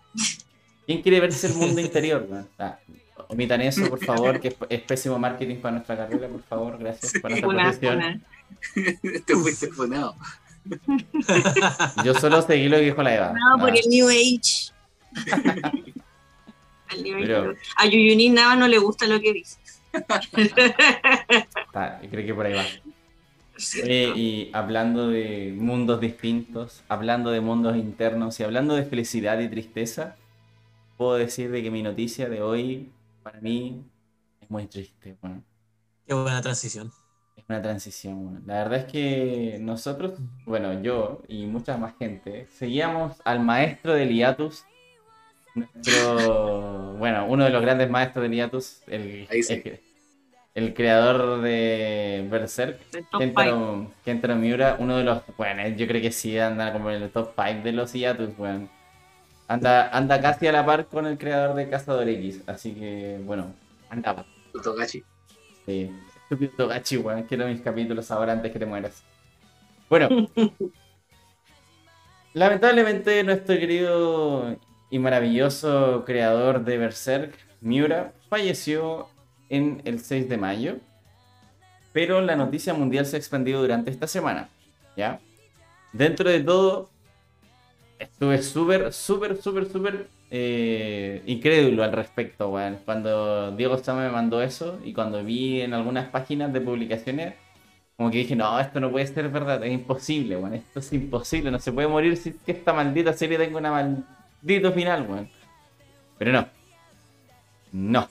¿Quién 0.86 1.02
quiere 1.02 1.20
verse 1.20 1.46
el 1.48 1.54
mundo 1.54 1.80
interior, 1.88 2.26
weón? 2.28 2.48
Ah, 2.58 2.78
omitan 3.28 3.60
eso, 3.60 3.88
por 3.88 4.04
favor, 4.04 4.40
que 4.40 4.48
es, 4.48 4.56
es 4.68 4.80
pésimo 4.82 5.18
marketing 5.18 5.56
para 5.56 5.72
nuestra 5.76 5.96
carrera, 5.96 6.28
por 6.28 6.42
favor, 6.42 6.78
gracias 6.78 7.12
por 7.20 7.30
nuestra 7.30 7.48
Una, 7.48 7.62
profesión. 7.64 7.96
una. 7.96 8.20
te 9.26 9.34
fuiste 9.36 9.68
funado. 9.68 10.14
Yo 12.04 12.14
solo 12.14 12.42
seguí 12.42 12.68
lo 12.68 12.76
que 12.78 12.84
dijo 12.84 13.02
la 13.02 13.14
Eva. 13.14 13.32
No, 13.32 13.58
por 13.60 13.70
Ah, 13.70 13.74
el 13.74 13.88
New 13.88 14.08
Age. 14.08 14.72
Al 16.88 17.02
New 17.02 17.16
Age. 17.16 17.26
Pero- 17.26 17.54
A 17.76 17.86
Yuyunin 17.86 18.34
Nava 18.34 18.56
no 18.56 18.68
le 18.68 18.78
gusta 18.78 19.06
lo 19.06 19.20
que 19.20 19.32
dice. 19.32 19.58
Ah, 21.74 22.00
creo 22.10 22.26
que 22.26 22.34
por 22.34 22.46
ahí 22.46 22.54
va. 22.54 22.64
Oye, 23.82 24.12
y 24.16 24.50
hablando 24.52 25.08
de 25.08 25.54
mundos 25.56 26.00
distintos, 26.00 26.82
hablando 26.88 27.30
de 27.30 27.40
mundos 27.40 27.76
internos 27.76 28.38
y 28.38 28.44
hablando 28.44 28.74
de 28.74 28.84
felicidad 28.84 29.38
y 29.40 29.48
tristeza, 29.48 30.16
puedo 30.96 31.14
decir 31.14 31.50
de 31.50 31.62
que 31.62 31.70
mi 31.70 31.82
noticia 31.82 32.28
de 32.28 32.42
hoy, 32.42 32.92
para 33.22 33.40
mí, 33.40 33.82
es 34.40 34.50
muy 34.50 34.66
triste. 34.66 35.16
weón. 35.22 35.44
Qué 36.06 36.14
buena 36.14 36.42
transición. 36.42 36.92
Es 37.36 37.44
una 37.48 37.62
transición. 37.62 38.26
weón. 38.26 38.42
La 38.46 38.54
verdad 38.54 38.80
es 38.80 38.92
que 38.92 39.58
nosotros, 39.60 40.18
bueno, 40.44 40.82
yo 40.82 41.22
y 41.26 41.46
mucha 41.46 41.78
más 41.78 41.96
gente, 41.98 42.46
seguíamos 42.50 43.16
al 43.24 43.40
maestro 43.40 43.94
del 43.94 44.10
hiatus, 44.10 44.64
nuestro, 45.54 46.94
bueno, 46.98 47.26
uno 47.26 47.44
de 47.44 47.50
los 47.50 47.62
grandes 47.62 47.88
maestros 47.88 48.22
del 48.24 48.32
hiatus, 48.32 48.82
el, 48.86 49.26
Ahí 49.30 49.42
sí. 49.42 49.54
el, 49.54 49.80
el 50.56 50.72
creador 50.72 51.42
de 51.42 52.26
Berserk. 52.30 52.80
Kentaro, 53.18 53.92
Kentaro 54.02 54.36
Miura, 54.36 54.76
uno 54.78 54.96
de 54.96 55.04
los, 55.04 55.22
bueno, 55.36 55.68
yo 55.68 55.86
creo 55.86 56.00
que 56.00 56.10
sí 56.10 56.38
anda 56.38 56.72
como 56.72 56.90
en 56.90 57.02
el 57.02 57.10
top 57.10 57.34
5 57.36 57.62
de 57.62 57.72
los 57.72 57.92
hiatus, 57.92 58.30
weón. 58.38 58.70
Anda, 59.48 59.90
anda 59.90 60.20
casi 60.20 60.46
a 60.46 60.52
la 60.52 60.64
par 60.64 60.86
con 60.86 61.06
el 61.06 61.18
creador 61.18 61.54
de 61.54 61.68
Cazador 61.68 62.08
X, 62.08 62.42
así 62.46 62.72
que, 62.72 63.20
bueno, 63.22 63.54
andaba. 63.90 64.24
Togachi. 64.64 65.04
Sí, 65.66 65.90
estúpido 66.22 66.52
Togachi, 66.56 66.96
weón. 66.96 67.24
Quiero 67.24 67.46
mis 67.46 67.60
capítulos 67.60 68.10
ahora 68.10 68.32
antes 68.32 68.50
que 68.50 68.58
te 68.58 68.64
mueras. 68.64 69.04
Bueno, 69.90 70.08
lamentablemente 72.32 73.22
nuestro 73.24 73.58
querido 73.58 74.56
y 74.88 74.98
maravilloso 74.98 76.02
creador 76.06 76.64
de 76.64 76.78
Berserk, 76.78 77.36
Miura, 77.60 78.14
falleció 78.30 79.10
en 79.48 79.82
el 79.84 80.00
6 80.00 80.28
de 80.28 80.36
mayo. 80.36 80.76
Pero 81.92 82.20
la 82.20 82.36
noticia 82.36 82.74
mundial 82.74 83.06
se 83.06 83.16
ha 83.16 83.18
expandido 83.18 83.60
durante 83.60 83.90
esta 83.90 84.06
semana, 84.06 84.48
¿ya? 84.96 85.18
Dentro 85.92 86.28
de 86.28 86.40
todo, 86.40 86.90
estuve 87.98 88.42
súper, 88.42 88.92
súper, 88.92 89.40
súper, 89.40 89.66
súper 89.70 90.08
eh, 90.30 91.22
incrédulo 91.26 91.84
al 91.84 91.92
respecto, 91.92 92.50
weón. 92.50 92.78
Cuando 92.84 93.52
Diego 93.52 93.78
Sama 93.78 94.02
me 94.04 94.10
mandó 94.10 94.42
eso 94.42 94.78
y 94.84 94.92
cuando 94.92 95.24
vi 95.24 95.62
en 95.62 95.72
algunas 95.72 96.08
páginas 96.08 96.52
de 96.52 96.60
publicaciones, 96.60 97.34
como 97.96 98.10
que 98.10 98.18
dije, 98.18 98.36
no, 98.36 98.60
esto 98.60 98.78
no 98.78 98.90
puede 98.90 99.06
ser 99.06 99.28
verdad, 99.30 99.64
es 99.64 99.72
imposible, 99.72 100.36
weón. 100.36 100.54
Esto 100.54 100.80
es 100.80 100.92
imposible, 100.92 101.50
no 101.50 101.58
se 101.58 101.72
puede 101.72 101.88
morir 101.88 102.16
si 102.16 102.32
que 102.32 102.52
esta 102.52 102.72
maldita 102.72 103.12
serie 103.12 103.38
tenga 103.38 103.58
una 103.58 103.70
maldito 103.70 104.72
final, 104.72 105.06
weón. 105.08 105.30
Pero 106.18 106.32
no. 106.32 106.48
No. 107.72 108.08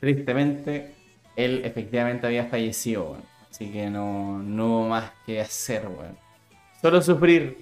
Tristemente, 0.00 0.94
él 1.36 1.62
efectivamente 1.64 2.26
había 2.26 2.46
fallecido. 2.46 3.16
Así 3.50 3.70
que 3.70 3.90
no, 3.90 4.38
no 4.42 4.66
hubo 4.66 4.88
más 4.88 5.10
que 5.26 5.40
hacer, 5.40 5.86
weón. 5.88 6.16
Solo 6.80 7.02
sufrir. 7.02 7.58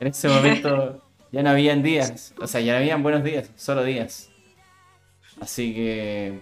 En 0.00 0.08
ese 0.08 0.28
momento 0.34 1.02
ya 1.32 1.42
no 1.42 1.50
habían 1.50 1.82
días. 1.82 2.32
O 2.40 2.46
sea, 2.46 2.60
ya 2.60 2.72
no 2.72 2.78
habían 2.78 3.02
buenos 3.02 3.22
días, 3.24 3.50
solo 3.56 3.84
días. 3.84 4.30
Así 5.40 5.74
que 5.74 6.40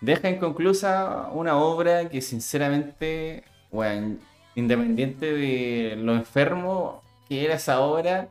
deja 0.00 0.30
inconclusa 0.30 1.28
una 1.32 1.56
obra 1.58 2.08
que 2.08 2.20
sinceramente, 2.22 3.42
weón, 3.72 4.20
independiente 4.54 5.32
de 5.32 5.96
lo 5.96 6.14
enfermo 6.14 7.02
que 7.28 7.44
era 7.44 7.54
esa 7.54 7.80
obra, 7.80 8.28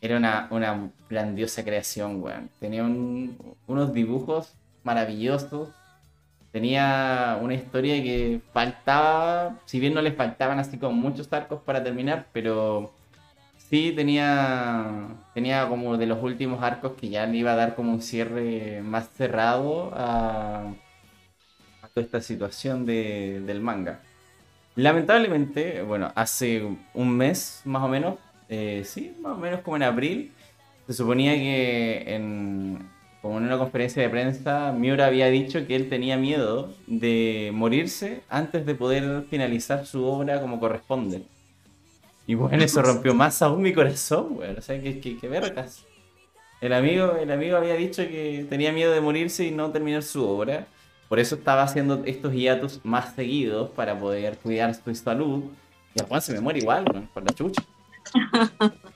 era 0.00 0.16
una, 0.18 0.48
una 0.50 0.90
grandiosa 1.08 1.64
creación, 1.64 2.22
weón. 2.22 2.50
Tenía 2.60 2.82
un- 2.82 3.38
unos 3.66 3.94
dibujos 3.94 4.52
maravillosos. 4.84 5.70
Tenía 6.52 7.38
una 7.42 7.54
historia 7.54 8.02
que 8.02 8.40
faltaba, 8.52 9.58
si 9.66 9.80
bien 9.80 9.94
no 9.94 10.02
le 10.02 10.12
faltaban 10.12 10.58
así 10.60 10.78
como 10.78 10.92
muchos 10.94 11.32
arcos 11.32 11.60
para 11.62 11.82
terminar, 11.82 12.28
pero 12.32 12.92
sí 13.58 13.92
tenía, 13.96 15.08
tenía 15.34 15.68
como 15.68 15.96
de 15.98 16.06
los 16.06 16.22
últimos 16.22 16.62
arcos 16.62 16.92
que 17.00 17.08
ya 17.10 17.26
le 17.26 17.38
iba 17.38 17.52
a 17.52 17.56
dar 17.56 17.74
como 17.76 17.92
un 17.92 18.02
cierre 18.02 18.82
más 18.82 19.10
cerrado 19.16 19.92
a, 19.94 20.74
a 21.82 21.88
toda 21.88 22.04
esta 22.04 22.20
situación 22.20 22.86
de- 22.86 23.40
del 23.46 23.60
manga. 23.60 24.00
Lamentablemente, 24.76 25.82
bueno, 25.82 26.12
hace 26.16 26.62
un 26.94 27.16
mes 27.16 27.62
más 27.64 27.82
o 27.84 27.88
menos, 27.88 28.16
eh, 28.48 28.82
sí, 28.84 29.16
más 29.20 29.34
o 29.34 29.38
menos 29.38 29.60
como 29.62 29.76
en 29.76 29.84
abril, 29.84 30.32
se 30.86 30.94
suponía 30.94 31.34
que 31.34 32.04
en, 32.14 32.88
como 33.24 33.38
en 33.38 33.44
una 33.44 33.56
conferencia 33.56 34.02
de 34.02 34.10
prensa, 34.10 34.70
Miura 34.72 35.06
había 35.06 35.30
dicho 35.30 35.66
que 35.66 35.74
él 35.74 35.88
tenía 35.88 36.18
miedo 36.18 36.74
de 36.86 37.52
morirse 37.54 38.20
antes 38.28 38.66
de 38.66 38.74
poder 38.74 39.24
finalizar 39.30 39.86
su 39.86 40.04
obra 40.04 40.42
como 40.42 40.60
corresponde. 40.60 41.22
Y 42.26 42.34
bueno, 42.34 42.62
eso 42.62 42.82
rompió 42.82 43.14
más 43.14 43.40
aún 43.40 43.62
mi 43.62 43.72
corazón, 43.72 44.34
güey. 44.34 44.50
O 44.54 44.60
sea, 44.60 44.78
que, 44.78 45.00
que, 45.00 45.16
que 45.16 45.26
vergas. 45.26 45.86
El 46.60 46.74
amigo, 46.74 47.16
el 47.18 47.32
amigo 47.32 47.56
había 47.56 47.76
dicho 47.76 48.02
que 48.02 48.44
tenía 48.50 48.72
miedo 48.72 48.92
de 48.92 49.00
morirse 49.00 49.46
y 49.46 49.52
no 49.52 49.70
terminar 49.70 50.02
su 50.02 50.22
obra. 50.22 50.66
Por 51.08 51.18
eso 51.18 51.36
estaba 51.36 51.62
haciendo 51.62 52.02
estos 52.04 52.34
hiatus 52.34 52.82
más 52.84 53.14
seguidos 53.14 53.70
para 53.70 53.98
poder 53.98 54.36
cuidar 54.36 54.74
su 54.74 54.94
salud. 54.94 55.44
Y 55.94 56.02
al 56.02 56.08
Juan 56.08 56.20
se 56.20 56.34
me 56.34 56.40
muere 56.40 56.58
igual, 56.58 56.84
güey, 56.84 57.06
por 57.06 57.24
la 57.24 57.32
chucha. 57.32 57.62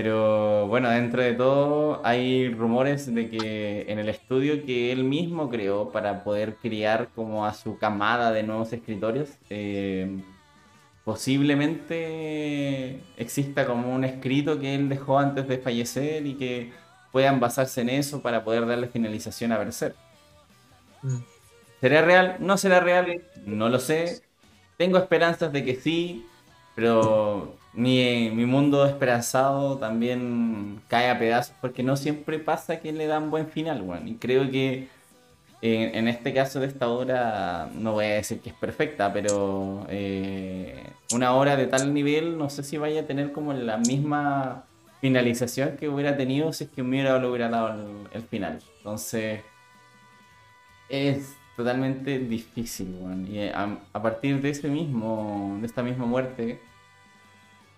Pero 0.00 0.68
bueno, 0.68 0.90
dentro 0.90 1.22
de 1.22 1.34
todo 1.34 2.00
hay 2.06 2.54
rumores 2.54 3.12
de 3.12 3.28
que 3.28 3.84
en 3.88 3.98
el 3.98 4.08
estudio 4.08 4.64
que 4.64 4.92
él 4.92 5.02
mismo 5.02 5.50
creó 5.50 5.90
para 5.90 6.22
poder 6.22 6.54
criar 6.54 7.08
como 7.16 7.44
a 7.44 7.52
su 7.52 7.78
camada 7.78 8.30
de 8.30 8.44
nuevos 8.44 8.72
escritores, 8.72 9.40
eh, 9.50 10.22
posiblemente 11.04 13.02
exista 13.16 13.66
como 13.66 13.92
un 13.92 14.04
escrito 14.04 14.60
que 14.60 14.76
él 14.76 14.88
dejó 14.88 15.18
antes 15.18 15.48
de 15.48 15.58
fallecer 15.58 16.24
y 16.26 16.34
que 16.34 16.70
puedan 17.10 17.40
basarse 17.40 17.80
en 17.80 17.88
eso 17.88 18.22
para 18.22 18.44
poder 18.44 18.68
darle 18.68 18.86
finalización 18.86 19.50
a 19.50 19.58
Berserk. 19.58 19.96
Mm. 21.02 21.18
¿Será 21.80 22.02
real? 22.02 22.36
¿No 22.38 22.56
será 22.56 22.78
real? 22.78 23.20
No 23.44 23.68
lo 23.68 23.80
sé. 23.80 24.22
Tengo 24.76 24.96
esperanzas 24.96 25.52
de 25.52 25.64
que 25.64 25.74
sí, 25.74 26.24
pero 26.76 27.57
mi, 27.78 28.30
mi 28.30 28.44
mundo 28.44 28.84
esperanzado 28.86 29.78
también 29.78 30.80
cae 30.88 31.10
a 31.10 31.18
pedazos 31.18 31.54
porque 31.60 31.84
no 31.84 31.96
siempre 31.96 32.40
pasa 32.40 32.80
que 32.80 32.92
le 32.92 33.06
dan 33.06 33.30
buen 33.30 33.48
final, 33.48 33.82
weón. 33.82 34.08
Y 34.08 34.16
creo 34.16 34.50
que 34.50 34.88
en, 35.62 35.94
en 35.94 36.08
este 36.08 36.34
caso 36.34 36.58
de 36.58 36.66
esta 36.66 36.88
obra, 36.88 37.70
no 37.74 37.92
voy 37.92 38.06
a 38.06 38.14
decir 38.14 38.40
que 38.40 38.50
es 38.50 38.56
perfecta, 38.56 39.12
pero 39.12 39.86
eh, 39.88 40.90
una 41.12 41.32
obra 41.34 41.56
de 41.56 41.68
tal 41.68 41.94
nivel 41.94 42.36
no 42.36 42.50
sé 42.50 42.64
si 42.64 42.78
vaya 42.78 43.02
a 43.02 43.06
tener 43.06 43.30
como 43.30 43.52
la 43.52 43.76
misma 43.76 44.64
finalización 45.00 45.76
que 45.76 45.88
hubiera 45.88 46.16
tenido 46.16 46.52
si 46.52 46.64
es 46.64 46.70
que 46.70 46.82
le 46.82 47.26
hubiera 47.28 47.48
dado 47.48 48.08
el, 48.12 48.22
final. 48.22 48.58
Entonces, 48.78 49.42
es 50.88 51.36
totalmente 51.56 52.18
difícil, 52.18 52.92
weón. 53.00 53.28
Y 53.32 53.38
eh, 53.38 53.52
a, 53.54 53.78
a 53.92 54.02
partir 54.02 54.42
de 54.42 54.50
ese 54.50 54.66
mismo, 54.66 55.58
de 55.60 55.66
esta 55.68 55.84
misma 55.84 56.06
muerte, 56.06 56.60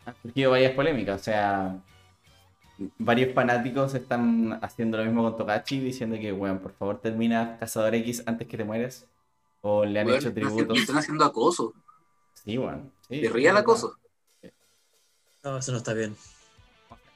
han 0.06 0.14
surgido 0.22 0.50
varias 0.52 0.72
polémicas. 0.72 1.20
O 1.20 1.24
sea, 1.24 1.78
varios 2.98 3.34
fanáticos 3.34 3.94
están 3.94 4.58
haciendo 4.62 4.98
lo 4.98 5.04
mismo 5.04 5.22
con 5.22 5.36
Togachi, 5.36 5.80
diciendo 5.80 6.16
que, 6.18 6.32
weón, 6.32 6.58
por 6.58 6.72
favor 6.72 7.00
termina 7.00 7.56
Cazador 7.58 7.94
X 7.96 8.22
antes 8.26 8.48
que 8.48 8.56
te 8.56 8.64
mueras. 8.64 9.06
O 9.62 9.84
le 9.84 10.00
han 10.00 10.06
Weón, 10.06 10.18
hecho 10.18 10.32
tributos. 10.32 10.78
Están 10.78 10.98
haciendo 10.98 11.24
acoso. 11.24 11.74
Sí, 12.34 12.56
weón. 12.56 12.92
Sí, 13.08 13.26
real 13.28 13.56
acoso. 13.56 13.96
No, 15.44 15.58
eso 15.58 15.72
no 15.72 15.78
está 15.78 15.92
bien. 15.92 16.16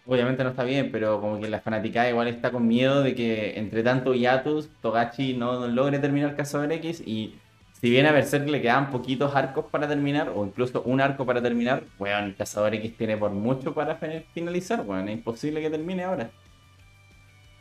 Obviamente 0.07 0.45
no 0.45 0.51
está 0.51 0.64
bien, 0.64 0.93
pero 0.93 1.18
como 1.20 1.41
que 1.41 1.49
la 1.49 1.61
fanaticada 1.61 2.11
igual 2.11 2.28
está 2.28 2.53
con 2.53 2.66
miedo 2.66 3.03
de 3.03 3.14
que 3.14 3.59
entre 3.59 3.82
tanto 3.82 4.12
hiatus, 4.12 4.68
Togachi 4.82 5.35
no 5.35 5.66
logre 5.66 5.99
terminar 5.99 6.37
Cazador 6.37 6.70
X 6.72 7.03
y 7.07 7.39
si 7.85 7.91
bien 7.91 8.07
a 8.07 8.12
Berserk 8.12 8.49
le 8.49 8.62
quedan 8.62 8.91
poquitos 8.91 9.37
arcos 9.37 9.66
para 9.70 9.87
terminar, 9.87 10.30
o 10.35 10.47
incluso 10.47 10.80
un 10.85 11.03
arco 11.03 11.26
para 11.26 11.43
terminar, 11.43 11.85
weón, 11.99 12.32
Cazador 12.32 12.72
X 12.76 12.97
tiene 12.97 13.18
por 13.18 13.30
mucho 13.30 13.74
para 13.74 13.97
fin- 13.97 14.24
finalizar, 14.32 14.80
weón, 14.80 15.07
es 15.11 15.18
imposible 15.18 15.61
que 15.61 15.68
termine 15.68 16.03
ahora. 16.03 16.30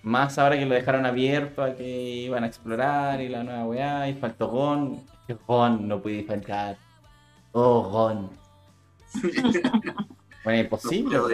Más 0.02 0.40
ahora 0.40 0.58
que 0.58 0.66
lo 0.66 0.76
dejaron 0.76 1.06
abierto 1.06 1.62
a 1.62 1.76
que 1.76 1.86
iban 2.24 2.46
a 2.46 2.48
explorar 2.48 3.20
y 3.20 3.28
la 3.28 3.44
nueva 3.44 3.66
weá, 3.66 4.08
y 4.08 4.14
faltó 4.14 4.48
Gon, 4.48 5.02
Gon 5.46 5.90
no 5.90 6.02
puede 6.02 6.24
faltar. 6.24 6.78
Oh, 7.52 7.82
Gon. 7.90 8.30
Bueno, 10.46 10.60
imposible. 10.62 11.18
No, 11.18 11.28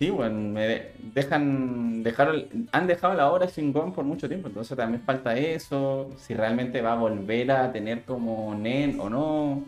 Sí, 0.00 0.08
bueno, 0.08 0.36
me 0.40 0.66
de- 0.66 0.94
dejan, 1.14 2.02
dejaron, 2.02 2.68
han 2.72 2.86
dejado 2.86 3.12
la 3.14 3.30
obra 3.30 3.48
sin 3.48 3.70
Gon 3.72 3.92
por 3.92 4.04
mucho 4.06 4.28
tiempo, 4.28 4.48
entonces 4.48 4.74
también 4.76 5.02
falta 5.04 5.36
eso, 5.36 6.10
si 6.16 6.32
realmente 6.34 6.80
va 6.80 6.94
a 6.94 6.96
volver 6.96 7.50
a 7.52 7.70
tener 7.70 8.04
como 8.06 8.54
Nen 8.54 8.98
o 8.98 9.10
no. 9.10 9.64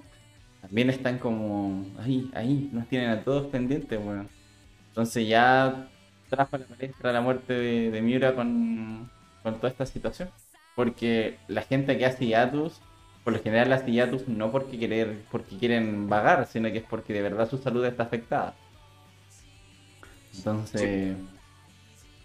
También 0.62 0.90
están 0.90 1.18
como 1.18 1.86
ahí, 1.98 2.30
ahí, 2.34 2.70
nos 2.72 2.88
tienen 2.88 3.10
a 3.10 3.24
todos 3.24 3.48
pendientes, 3.48 4.02
bueno. 4.04 4.28
Entonces 4.88 5.28
ya 5.28 5.88
trajo 6.30 6.58
la 6.58 6.66
palestra 6.66 7.12
la 7.12 7.20
muerte 7.22 7.54
de, 7.54 7.90
de 7.92 8.02
Miura 8.02 8.34
con, 8.34 9.10
con 9.42 9.56
toda 9.56 9.70
esta 9.70 9.86
situación. 9.86 10.30
Porque 10.76 11.38
la 11.48 11.62
gente 11.62 11.98
que 11.98 12.06
hace 12.06 12.26
hiatus, 12.26 12.80
por 13.24 13.34
lo 13.34 13.40
general 13.42 13.72
hace 13.72 13.92
hiatus 13.92 14.28
no 14.28 14.50
porque 14.52 14.78
querer, 14.78 15.26
porque 15.30 15.58
quieren 15.58 16.08
vagar, 16.08 16.46
sino 16.46 16.70
que 16.72 16.78
es 16.78 16.84
porque 16.84 17.12
de 17.14 17.22
verdad 17.22 17.48
su 17.50 17.58
salud 17.58 17.84
está 17.86 18.04
afectada. 18.04 18.61
Entonces, 20.34 21.16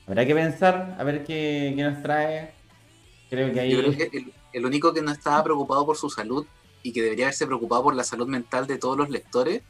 habrá 0.07 0.25
que 0.25 0.33
pensar 0.35 0.95
a 0.97 1.03
ver 1.03 1.23
qué, 1.23 1.73
qué 1.75 1.83
nos 1.83 2.01
trae. 2.01 2.53
Creo 3.29 3.51
que 3.51 3.59
ahí. 3.59 3.71
Yo 3.71 3.79
creo 3.79 3.91
que 3.91 4.17
el, 4.17 4.33
el 4.53 4.65
único 4.65 4.93
que 4.93 5.01
no 5.01 5.11
estaba 5.11 5.43
preocupado 5.43 5.85
por 5.85 5.97
su 5.97 6.09
salud 6.09 6.45
y 6.83 6.93
que 6.93 7.01
debería 7.01 7.25
haberse 7.25 7.45
preocupado 7.45 7.83
por 7.83 7.95
la 7.95 8.03
salud 8.03 8.27
mental 8.27 8.67
de 8.67 8.77
todos 8.77 8.97
los 8.97 9.09
lectores 9.09 9.61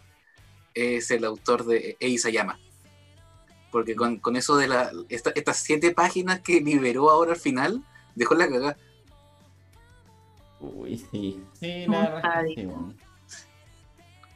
es 0.73 1.09
el 1.09 1.25
autor 1.25 1.65
de 1.65 1.97
Ei 1.99 2.17
Sayama. 2.17 2.59
Porque 3.71 3.95
con, 3.95 4.17
con 4.19 4.35
eso 4.35 4.55
de 4.57 4.67
la, 4.67 4.91
esta- 5.09 5.31
estas 5.35 5.57
siete 5.57 5.91
páginas 5.91 6.41
que 6.41 6.61
liberó 6.61 7.09
ahora 7.09 7.31
al 7.31 7.39
final, 7.39 7.83
dejó 8.15 8.35
la 8.35 8.47
cagada. 8.47 8.77
Uy, 10.59 10.97
sí. 11.11 11.41
Sí, 11.59 11.85
la. 11.88 12.23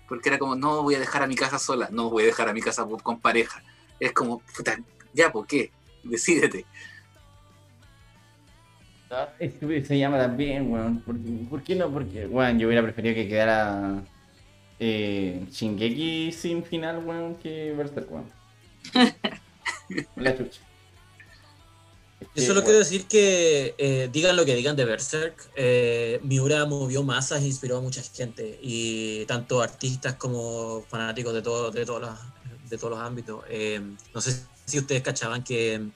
Porque 0.08 0.30
era 0.30 0.40
como, 0.40 0.56
no 0.56 0.84
voy 0.84 0.96
a 0.96 1.00
dejar 1.00 1.24
a 1.24 1.28
mi 1.28 1.36
casa 1.36 1.58
sola, 1.58 1.88
no 1.92 2.10
voy 2.10 2.24
a 2.24 2.26
dejar 2.28 2.50
a 2.50 2.54
mi 2.54 2.62
casa 2.62 2.86
con 3.02 3.20
pareja. 3.22 3.64
Es 4.02 4.12
como, 4.14 4.40
puta, 4.58 4.78
ya, 5.14 5.32
¿por 5.32 5.46
qué? 5.46 5.72
Decídete. 6.04 6.66
Se 9.88 9.98
llama 10.00 10.18
también, 10.18 10.72
weón. 10.72 11.02
¿Por, 11.02 11.16
qué- 11.20 11.46
por 11.50 11.64
qué 11.64 11.76
no? 11.76 11.92
Porque, 11.92 12.26
weón, 12.26 12.58
yo 12.58 12.68
hubiera 12.68 12.82
preferido 12.82 13.14
que 13.14 13.28
quedara 13.28 14.04
eh, 14.80 15.46
Shingeki 15.52 16.32
sin 16.32 16.64
final, 16.64 17.06
weón, 17.06 17.36
que 17.36 17.74
Berserk, 17.74 18.10
weón. 18.12 18.26
La 20.16 20.36
chucha. 20.36 20.62
Yo 22.36 22.42
solo 22.44 22.54
weón, 22.62 22.64
quiero 22.64 22.80
decir 22.80 23.06
que 23.06 23.76
eh, 23.78 24.10
digan 24.12 24.36
lo 24.36 24.46
que 24.46 24.56
digan 24.56 24.76
de 24.76 24.86
Berserk, 24.86 25.52
eh, 25.56 26.20
Miura 26.24 26.66
movió 26.66 27.04
masas 27.04 27.44
e 27.44 27.48
inspiró 27.48 27.78
a 27.78 27.82
mucha 27.82 28.02
gente, 28.02 28.58
y 28.64 29.26
tanto 29.26 29.62
artistas 29.62 30.16
como 30.16 30.82
fanáticos 30.90 31.34
de, 31.36 31.42
todo, 31.44 31.70
de, 31.70 31.86
todos, 31.86 32.02
los, 32.02 32.20
de 32.72 32.78
todos 32.78 32.92
los 32.92 33.00
ámbitos. 33.00 33.44
Eh, 33.50 33.80
no 34.14 34.22
sé 34.22 34.44
si 34.66 34.80
ustedes 34.80 35.04
cachaban 35.04 35.44
que 35.44 35.92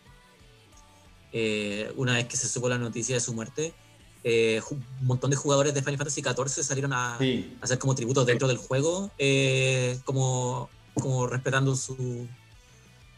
eh, 1.32 1.92
una 1.96 2.14
vez 2.14 2.28
que 2.28 2.38
se 2.38 2.48
supo 2.48 2.70
la 2.70 2.78
noticia 2.78 3.16
de 3.16 3.22
su 3.22 3.34
muerte, 3.34 3.74
eh, 4.24 4.62
un 4.70 4.84
montón 5.02 5.32
de 5.32 5.38
jugadores 5.38 5.74
de 5.74 5.82
Final 5.82 5.98
Fantasy 5.98 6.22
XIV 6.22 6.64
salieron 6.64 6.94
a, 6.94 7.18
Sí, 7.18 7.58
a 7.62 7.66
hacer 7.66 7.80
como 7.80 7.96
tributos 7.96 8.26
dentro 8.26 8.48
del 8.48 8.58
juego, 8.58 9.12
eh, 9.18 9.98
como, 10.04 10.70
como 10.94 11.28
respetando 11.28 11.76
su, 11.76 12.28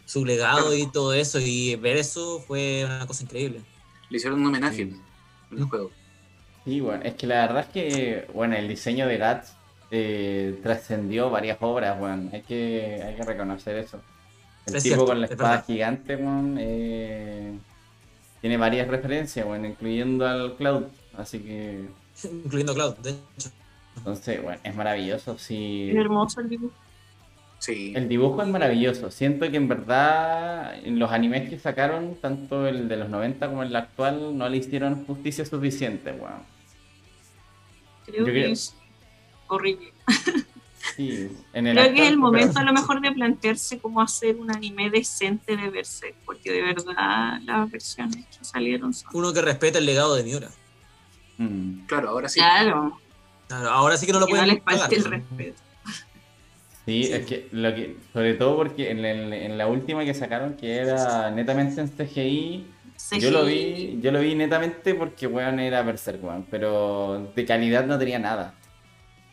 su 0.05 0.25
legado 0.25 0.75
y 0.75 0.85
todo 0.91 1.13
eso, 1.13 1.39
y 1.39 1.75
ver 1.75 1.97
eso 1.97 2.43
fue 2.47 2.83
una 2.85 3.07
cosa 3.07 3.23
increíble. 3.23 3.61
Le 4.09 4.17
hicieron 4.17 4.39
un 4.39 4.47
homenaje 4.47 4.75
sí. 4.75 5.01
en 5.51 5.57
el 5.57 5.63
juego. 5.65 5.91
Sí, 6.65 6.79
bueno, 6.81 7.03
es 7.03 7.15
que 7.15 7.27
la 7.27 7.47
verdad 7.47 7.59
es 7.61 7.69
que, 7.69 8.27
bueno, 8.33 8.55
el 8.55 8.67
diseño 8.67 9.07
de 9.07 9.17
Guts 9.17 9.56
eh, 9.91 10.59
trascendió 10.63 11.29
varias 11.29 11.57
obras, 11.61 11.99
bueno, 11.99 12.29
hay 12.33 12.43
que, 12.43 13.01
hay 13.05 13.15
que 13.15 13.23
reconocer 13.23 13.77
eso. 13.77 14.05
El 14.65 14.75
Es 14.75 14.83
tipo 14.83 15.05
cierto, 15.05 15.05
con 15.05 15.21
la 15.21 15.27
es 15.27 15.31
espada 15.31 15.61
verdad. 15.61 15.65
gigante, 15.65 16.15
bueno, 16.17 16.55
eh, 16.59 17.61
tiene 18.41 18.57
varias 18.57 18.87
referencias, 18.87 19.45
bueno, 19.45 19.67
incluyendo 19.67 20.27
al 20.27 20.55
Cloud, 20.57 20.85
así 21.13 21.39
que, 21.43 21.95
Incluyendo 22.23 22.73
Cloud, 22.73 22.97
de 22.99 23.11
hecho. 23.11 23.51
entonces, 23.95 24.41
bueno, 24.41 24.59
es 24.63 24.75
maravilloso, 24.75 25.37
sí. 25.37 25.89
Es 25.91 25.95
hermoso 25.97 26.41
el 26.41 26.49
dibujo. 26.49 26.75
Sí. 27.59 27.93
El 27.95 28.07
dibujo 28.07 28.41
es 28.43 28.47
maravilloso. 28.49 29.09
Siento 29.11 29.49
que 29.49 29.57
en 29.57 29.67
verdad 29.67 30.75
en 30.85 30.99
los 30.99 31.11
animes 31.11 31.49
que 31.49 31.59
sacaron, 31.59 32.19
tanto 32.21 32.67
el 32.67 32.87
de 32.87 32.97
los 32.97 33.09
90 33.09 33.47
como 33.49 33.63
el 33.63 33.75
actual, 33.75 34.37
no 34.37 34.47
le 34.49 34.57
hicieron 34.57 35.05
justicia 35.05 35.45
suficiente, 35.45 36.11
weón. 36.13 36.47
Creo 38.05 38.25
que 38.25 38.51
es 38.51 38.81
horrible. 39.47 39.93
Sí, 40.95 41.29
en 41.53 41.67
el 41.67 41.75
Creo 41.77 41.93
que 41.93 42.03
es 42.03 42.09
el 42.09 42.17
momento 42.17 42.53
pero- 42.55 42.61
a 42.67 42.71
lo 42.71 42.73
mejor 42.79 43.01
de 43.01 43.11
plantearse 43.11 43.79
cómo 43.79 44.01
hacer 44.01 44.35
un 44.37 44.49
anime 44.55 44.89
decente 44.89 45.55
de 45.57 45.69
Berserk, 45.69 46.15
porque 46.25 46.51
de 46.51 46.61
verdad 46.61 47.39
las 47.43 47.69
versiones 47.69 48.25
que 48.25 48.43
salieron 48.43 48.93
son... 48.93 49.09
Uno 49.13 49.33
que 49.33 49.41
respeta 49.41 49.77
el 49.79 49.85
legado 49.85 50.15
de 50.15 50.23
Miura. 50.23 50.49
Mm. 51.37 51.85
Claro, 51.85 52.09
ahora 52.09 52.29
sí. 52.29 52.39
Claro, 52.39 52.99
Claro, 53.47 53.69
ahora 53.69 53.95
sí 53.97 54.05
que 54.05 54.11
no 54.13 54.19
lo 54.19 54.25
que 54.27 54.33
no 54.33 54.39
pueden 54.39 54.55
les 54.55 54.63
falte 54.63 54.95
el 54.95 55.05
respeto. 55.05 55.61
Sí, 56.85 57.03
Sí. 57.03 57.11
es 57.13 57.25
que, 57.25 57.47
lo 57.51 57.75
que, 57.75 57.97
sobre 58.13 58.33
todo 58.35 58.55
porque 58.55 58.89
en, 58.91 59.03
el- 59.03 59.33
en 59.33 59.57
la 59.57 59.67
última 59.67 60.05
que 60.05 60.13
sacaron, 60.13 60.55
que 60.55 60.77
era 60.77 61.29
netamente 61.31 61.81
en 61.81 61.89
CGI, 61.89 62.67
yo 63.19 63.29
lo 63.31 63.45
vi, 63.45 63.99
yo 64.01 64.11
lo 64.11 64.19
vi 64.21 64.35
netamente 64.35 64.95
porque 64.95 65.27
weón 65.27 65.59
era 65.59 65.81
Berserk, 65.83 66.23
weón, 66.23 66.47
pero 66.49 67.31
de 67.35 67.45
calidad 67.45 67.85
no 67.85 67.99
tenía 67.99 68.19
nada. 68.19 68.55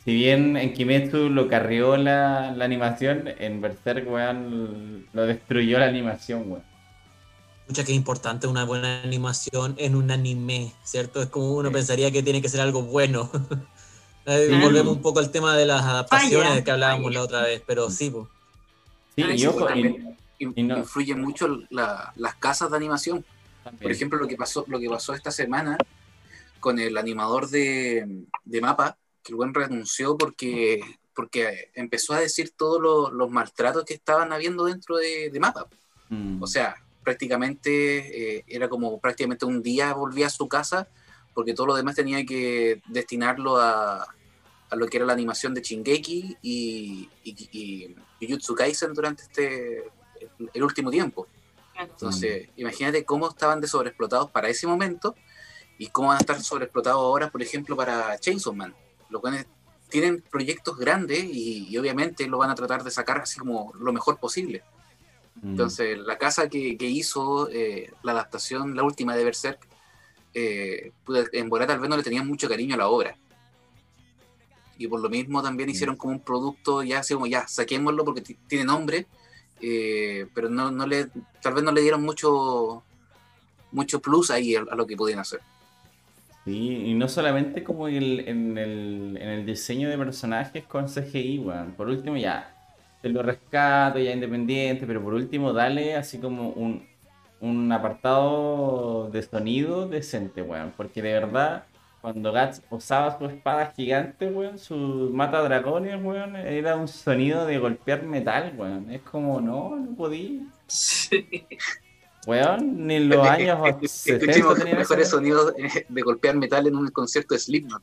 Si 0.04 0.12
bien 0.14 0.56
en 0.56 0.72
Kimetsu 0.74 1.30
lo 1.30 1.48
carrió 1.48 1.96
la, 1.96 2.52
la 2.52 2.64
animación, 2.64 3.24
en 3.38 3.60
Berserk, 3.60 4.06
weón, 4.10 5.06
lo 5.12 5.22
destruyó 5.22 5.78
la 5.78 5.86
animación, 5.86 6.44
weón. 6.50 6.62
Mucha 7.66 7.82
que 7.84 7.92
es 7.92 7.96
importante 7.96 8.46
una 8.46 8.64
buena 8.64 9.02
animación 9.02 9.74
en 9.78 9.94
un 9.96 10.10
anime, 10.10 10.74
¿cierto? 10.84 11.22
Es 11.22 11.28
como 11.30 11.52
uno 11.54 11.70
Sí. 11.70 11.74
pensaría 11.74 12.10
que 12.10 12.22
tiene 12.22 12.42
que 12.42 12.48
ser 12.48 12.60
algo 12.60 12.82
bueno. 12.82 13.30
Claro. 14.24 14.58
Volvemos 14.62 14.96
un 14.96 15.02
poco 15.02 15.18
al 15.18 15.30
tema 15.30 15.54
de 15.54 15.66
las 15.66 15.82
adaptaciones 15.82 16.48
Falla, 16.48 16.64
que 16.64 16.70
hablábamos 16.70 17.04
falla. 17.08 17.18
la 17.18 17.24
otra 17.24 17.42
vez, 17.42 17.62
pero 17.66 17.90
sí, 17.90 18.08
pues. 18.08 18.26
Sí, 19.16 19.22
Ah, 19.22 19.34
y 19.34 19.44
ojo, 19.46 19.66
también. 19.66 20.16
Y 20.38 20.62
no- 20.62 20.78
Influye 20.78 21.14
mucho 21.14 21.46
la- 21.68 22.10
las 22.16 22.34
casas 22.36 22.70
de 22.70 22.76
animación. 22.78 23.22
Por 23.82 23.90
ejemplo, 23.92 24.18
lo 24.18 24.26
que 24.26 24.36
pasó, 24.38 24.64
lo 24.66 24.80
que 24.80 24.88
pasó 24.88 25.12
esta 25.12 25.30
semana 25.30 25.76
con 26.58 26.78
el 26.78 26.96
animador 26.96 27.50
de, 27.50 28.24
de 28.46 28.60
mapa, 28.62 28.96
que 29.24 29.32
el 29.32 29.36
buen 29.36 29.54
renunció 29.54 30.16
porque, 30.16 30.80
porque 31.14 31.70
empezó 31.74 32.12
a 32.12 32.20
decir 32.20 32.52
todos 32.56 32.80
los, 32.80 33.12
los 33.12 33.30
maltratos 33.30 33.84
que 33.84 33.94
estaban 33.94 34.32
habiendo 34.32 34.66
dentro 34.66 34.96
de, 34.96 35.30
de 35.30 35.40
mapa. 35.40 35.66
Mm. 36.10 36.42
O 36.42 36.46
sea, 36.46 36.76
prácticamente 37.02 38.38
eh, 38.38 38.44
era 38.46 38.68
como 38.68 39.00
prácticamente 39.00 39.44
un 39.44 39.62
día 39.62 39.92
volvía 39.94 40.26
a 40.26 40.30
su 40.30 40.48
casa 40.48 40.88
porque 41.34 41.54
todo 41.54 41.66
lo 41.66 41.74
demás 41.74 41.96
tenía 41.96 42.24
que 42.24 42.80
destinarlo 42.86 43.56
a, 43.56 44.06
a 44.70 44.76
lo 44.76 44.86
que 44.86 44.98
era 44.98 45.06
la 45.06 45.12
animación 45.12 45.54
de 45.54 45.62
Shingeki 45.62 46.36
y, 46.42 47.08
y, 47.24 47.48
y 47.52 47.96
Jujutsu 48.20 48.54
Kaisen 48.54 48.94
durante 48.94 49.24
este 49.24 49.84
el, 50.52 50.62
último 50.62 50.90
tiempo. 50.90 51.26
Entonces, 51.78 52.48
imagínate 52.56 53.04
cómo 53.04 53.28
estaban 53.28 53.60
de 53.60 53.66
sobreexplotados 53.66 54.30
para 54.30 54.48
ese 54.48 54.66
momento 54.66 55.16
y 55.76 55.88
cómo 55.88 56.08
van 56.08 56.18
a 56.18 56.20
estar 56.20 56.40
sobreexplotados 56.40 57.00
ahora, 57.00 57.30
por 57.30 57.42
ejemplo, 57.42 57.76
para 57.76 58.16
Chainsaw 58.18 58.54
Man. 58.54 58.74
Los 59.14 59.20
cuales 59.20 59.46
tienen 59.88 60.22
proyectos 60.28 60.76
grandes 60.76 61.22
y, 61.22 61.68
y 61.68 61.78
obviamente 61.78 62.26
lo 62.26 62.38
van 62.38 62.50
a 62.50 62.56
tratar 62.56 62.82
de 62.82 62.90
sacar 62.90 63.18
así 63.18 63.38
como 63.38 63.72
lo 63.78 63.92
mejor 63.92 64.18
posible. 64.18 64.64
Mm. 65.40 65.50
Entonces, 65.50 65.96
la 65.98 66.18
casa 66.18 66.48
que, 66.48 66.76
que 66.76 66.86
hizo 66.86 67.48
eh, 67.48 67.92
la 68.02 68.10
adaptación, 68.10 68.74
la 68.74 68.82
última 68.82 69.14
de 69.14 69.22
Berserk, 69.24 69.60
eh, 70.34 70.90
en 71.32 71.48
Borat 71.48 71.68
tal 71.68 71.78
vez 71.78 71.88
no 71.88 71.96
le 71.96 72.02
tenían 72.02 72.26
mucho 72.26 72.48
cariño 72.48 72.74
a 72.74 72.78
la 72.78 72.88
obra. 72.88 73.16
Y 74.78 74.88
por 74.88 74.98
lo 75.00 75.08
mismo 75.08 75.40
también 75.44 75.70
hicieron 75.70 75.94
como 75.94 76.12
un 76.12 76.20
producto, 76.20 76.82
ya 76.82 76.98
así 76.98 77.14
como 77.14 77.28
ya, 77.28 77.46
saquémoslo 77.46 78.04
porque 78.04 78.20
ti- 78.22 78.38
tiene 78.48 78.64
nombre, 78.64 79.06
eh, 79.60 80.26
pero 80.34 80.48
no, 80.50 80.72
no 80.72 80.88
le, 80.88 81.08
tal 81.40 81.54
vez 81.54 81.62
no 81.62 81.70
le 81.70 81.82
dieron 81.82 82.02
mucho, 82.02 82.82
mucho 83.70 84.00
plus 84.00 84.32
ahí 84.32 84.56
a, 84.56 84.62
a 84.68 84.74
lo 84.74 84.84
que 84.88 84.96
podían 84.96 85.20
hacer. 85.20 85.40
Sí, 86.44 86.90
y 86.90 86.94
no 86.94 87.08
solamente 87.08 87.64
como 87.64 87.88
el- 87.88 88.20
en, 88.28 88.58
el, 88.58 89.16
en 89.18 89.28
el 89.30 89.46
diseño 89.46 89.88
de 89.88 89.96
personajes 89.96 90.66
con 90.66 90.88
CGI, 90.90 91.38
weón. 91.38 91.74
Por 91.74 91.88
último, 91.88 92.16
ya, 92.18 92.58
te 93.00 93.08
lo 93.08 93.22
rescato, 93.22 93.98
ya 93.98 94.12
independiente, 94.12 94.86
pero 94.86 95.02
por 95.02 95.14
último, 95.14 95.54
dale 95.54 95.94
así 95.96 96.20
como 96.20 96.50
un, 96.50 96.86
un 97.40 97.72
apartado 97.72 99.10
de 99.10 99.22
sonido 99.22 99.88
decente, 99.88 100.42
weón. 100.42 100.74
Porque 100.76 101.00
de 101.00 101.14
verdad, 101.14 101.66
cuando 102.02 102.30
Guts 102.32 102.62
usaba 102.68 103.16
su 103.18 103.24
espada 103.26 103.72
gigante, 103.74 104.26
weón, 104.30 104.58
su 104.58 104.76
mata 105.14 105.40
dragones, 105.42 105.98
weón, 106.02 106.36
era 106.36 106.76
un 106.76 106.88
sonido 106.88 107.46
de 107.46 107.58
golpear 107.58 108.02
metal, 108.02 108.52
weón. 108.58 108.90
Es 108.90 109.00
como, 109.02 109.40
no, 109.40 109.76
no 109.76 109.96
podía. 109.96 110.42
Weón, 112.26 112.86
ni 112.86 112.94
en 112.94 113.08
los 113.08 113.26
años 113.26 113.58
70 113.82 114.24
Escuchemos 114.24 114.58
tenían 114.58 114.78
mejores 114.78 115.08
sonidos 115.08 115.54
de 115.88 116.02
golpear 116.02 116.36
metal 116.36 116.66
en 116.66 116.76
un 116.76 116.88
concierto 116.88 117.34
de 117.34 117.40
Slipknot. 117.40 117.82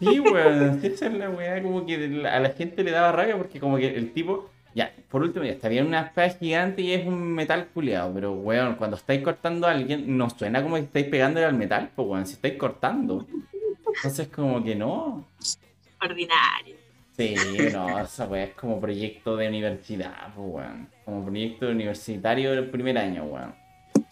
Sí, 0.00 0.20
weón, 0.20 0.80
esa 0.84 1.06
es 1.06 1.14
la 1.14 1.30
weá, 1.30 1.62
como 1.62 1.84
que 1.84 2.26
a 2.26 2.40
la 2.40 2.50
gente 2.50 2.82
le 2.84 2.90
daba 2.90 3.12
rabia 3.12 3.36
porque 3.36 3.58
como 3.60 3.76
que 3.76 3.94
el 3.94 4.12
tipo, 4.12 4.50
ya, 4.74 4.92
por 5.10 5.22
último, 5.22 5.44
ya 5.44 5.52
está 5.52 5.68
bien 5.68 5.86
una 5.86 6.02
espada 6.02 6.30
gigante 6.30 6.82
y 6.82 6.92
es 6.92 7.06
un 7.06 7.34
metal 7.34 7.68
culeado, 7.74 8.12
pero 8.14 8.32
weón, 8.32 8.76
cuando 8.76 8.96
estáis 8.96 9.22
cortando 9.22 9.66
a 9.66 9.72
alguien, 9.72 10.16
no 10.16 10.30
suena 10.30 10.62
como 10.62 10.76
que 10.76 10.82
estáis 10.82 11.06
pegándole 11.06 11.46
al 11.46 11.54
metal, 11.54 11.90
pues 11.94 12.08
weón, 12.08 12.26
si 12.26 12.34
estáis 12.34 12.54
cortando. 12.54 13.26
Entonces 13.96 14.28
como 14.28 14.62
que 14.62 14.76
no. 14.76 15.26
Ordinario. 16.00 16.76
Sí, 17.16 17.34
no, 17.72 17.98
esa 17.98 18.26
weá 18.26 18.44
es 18.44 18.54
como 18.54 18.80
proyecto 18.80 19.36
de 19.36 19.48
universidad, 19.48 20.32
pues 20.34 20.48
weón. 20.48 20.88
Como 21.08 21.24
proyecto 21.24 21.70
universitario 21.70 22.50
del 22.50 22.68
primer 22.70 22.98
año, 22.98 23.24
weón. 23.24 23.54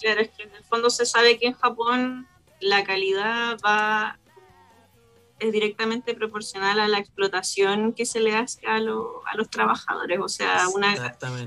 Claro, 0.01 0.22
es 0.22 0.30
que 0.30 0.44
en 0.44 0.55
el 0.55 0.64
fondo 0.64 0.88
se 0.88 1.05
sabe 1.05 1.38
que 1.38 1.49
en 1.49 1.53
Japón 1.53 2.26
la 2.59 2.84
calidad 2.84 3.59
va 3.62 4.18
es 5.38 5.53
directamente 5.53 6.14
proporcional 6.14 6.80
a 6.80 6.88
la 6.88 6.99
explotación 6.99 7.92
que 7.92 8.07
se 8.07 8.20
le 8.20 8.34
hace 8.34 8.66
a, 8.66 8.78
lo- 8.80 9.20
a 9.30 9.36
los 9.36 9.51
trabajadores. 9.51 10.18
O 10.22 10.28
sea, 10.30 10.68
una, 10.74 10.94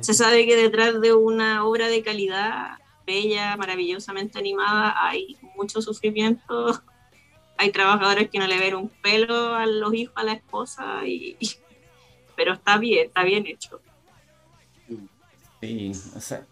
se 0.03 0.13
sabe 0.13 0.45
que 0.45 0.55
detrás 0.55 1.01
de 1.01 1.15
una 1.15 1.65
obra 1.65 1.87
de 1.87 2.03
calidad, 2.03 2.77
bella, 3.07 3.57
maravillosamente 3.57 4.37
animada, 4.37 4.93
hay 5.03 5.39
mucho 5.55 5.81
sufrimiento. 5.81 6.79
Hay 7.57 7.71
trabajadores 7.71 8.29
que 8.29 8.37
no 8.37 8.45
le 8.47 8.57
ven 8.59 8.75
un 8.75 8.89
pelo 9.01 9.55
a 9.55 9.65
los 9.65 9.93
hijos, 9.95 10.13
a 10.15 10.23
la 10.23 10.33
esposa, 10.33 11.01
y, 11.05 11.35
y- 11.39 11.49
pero 12.35 12.53
está 12.53 12.77
bien, 12.77 13.07
está 13.07 13.23
bien 13.23 13.47
hecho. 13.47 13.81
Sí, 15.61 15.91
o 16.15 16.19
sea, 16.21 16.45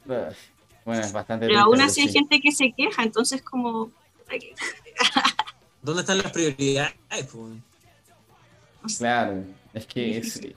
bueno, 0.86 1.02
es 1.02 1.12
bastante 1.14 1.48
Pero 1.48 1.60
aún 1.62 1.82
así 1.82 2.02
hay 2.02 2.08
sí. 2.08 2.14
gente 2.14 2.40
que 2.42 2.52
se 2.52 2.72
queja, 2.74 3.04
entonces 3.04 3.42
como... 3.42 3.92
¿Dónde 5.82 6.02
están 6.02 6.18
las 6.18 6.32
prioridades? 6.32 6.96
pues? 7.32 8.98
Claro, 8.98 9.44
es 9.74 9.86
que 9.86 10.18
es, 10.18 10.38
eh, 10.44 10.56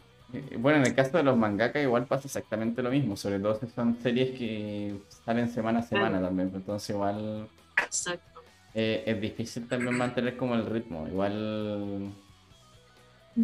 bueno, 0.58 0.78
en 0.78 0.86
el 0.86 0.94
caso 0.94 1.16
de 1.16 1.22
los 1.22 1.36
mangaka 1.36 1.80
igual 1.80 2.06
pasa 2.06 2.26
exactamente 2.26 2.82
lo 2.82 2.90
mismo, 2.90 3.16
sobre 3.16 3.38
todo 3.38 3.58
si 3.58 3.66
son 3.68 3.98
series 4.02 4.36
que 4.38 4.96
salen 5.24 5.48
semana 5.52 5.80
a 5.80 5.82
semana 5.82 6.10
Claro. 6.18 6.26
también, 6.26 6.52
entonces 6.54 6.90
igual 6.90 7.48
Exacto. 7.82 8.42
eh, 8.74 9.02
es 9.06 9.20
difícil 9.20 9.68
también 9.68 9.96
mantener 9.96 10.36
como 10.36 10.54
el 10.54 10.66
ritmo, 10.66 11.06
igual 11.08 12.12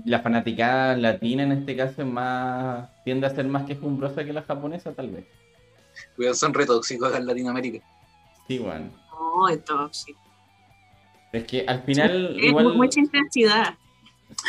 la 0.04 0.20
fanaticada 0.20 0.96
latina 0.96 1.42
en 1.44 1.52
este 1.52 1.76
caso 1.76 2.02
es 2.02 2.08
más, 2.08 2.88
tiende 3.04 3.26
a 3.26 3.30
ser 3.30 3.46
más 3.46 3.64
quejumbrosa 3.66 4.24
que 4.24 4.32
la 4.32 4.42
japonesa 4.42 4.92
tal 4.92 5.10
vez. 5.10 5.24
Weón, 6.18 6.34
son 6.34 6.52
re 6.54 6.66
tóxicos 6.66 7.14
en 7.16 7.26
Latinoamérica. 7.26 7.84
Sí, 8.48 8.58
bueno, 8.58 8.90
No, 9.12 9.48
es 9.48 9.64
tóxico. 9.64 10.20
es 11.32 11.44
que 11.44 11.64
al 11.66 11.82
final 11.82 12.36
Es 12.38 12.44
igual... 12.44 12.74
mucha 12.74 13.00
intensidad. 13.00 13.74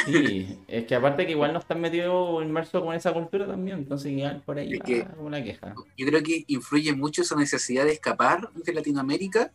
Sí, 0.05 0.57
es 0.67 0.85
que 0.85 0.95
aparte 0.95 1.25
que 1.25 1.33
igual 1.33 1.53
no 1.53 1.59
están 1.59 1.79
metidos 1.79 2.43
inmersos 2.43 2.83
con 2.83 2.95
esa 2.95 3.13
cultura 3.13 3.45
también, 3.45 3.77
entonces 3.77 4.11
igual 4.11 4.41
por 4.43 4.57
ahí 4.57 4.73
Es 4.73 4.79
va 4.79 4.85
que- 4.85 5.07
una 5.19 5.43
queja. 5.43 5.75
Yo 5.97 6.05
creo 6.07 6.23
que 6.23 6.43
influye 6.47 6.93
mucho 6.95 7.21
esa 7.21 7.35
necesidad 7.35 7.85
de 7.85 7.91
escapar 7.93 8.49
de 8.53 8.73
Latinoamérica. 8.73 9.51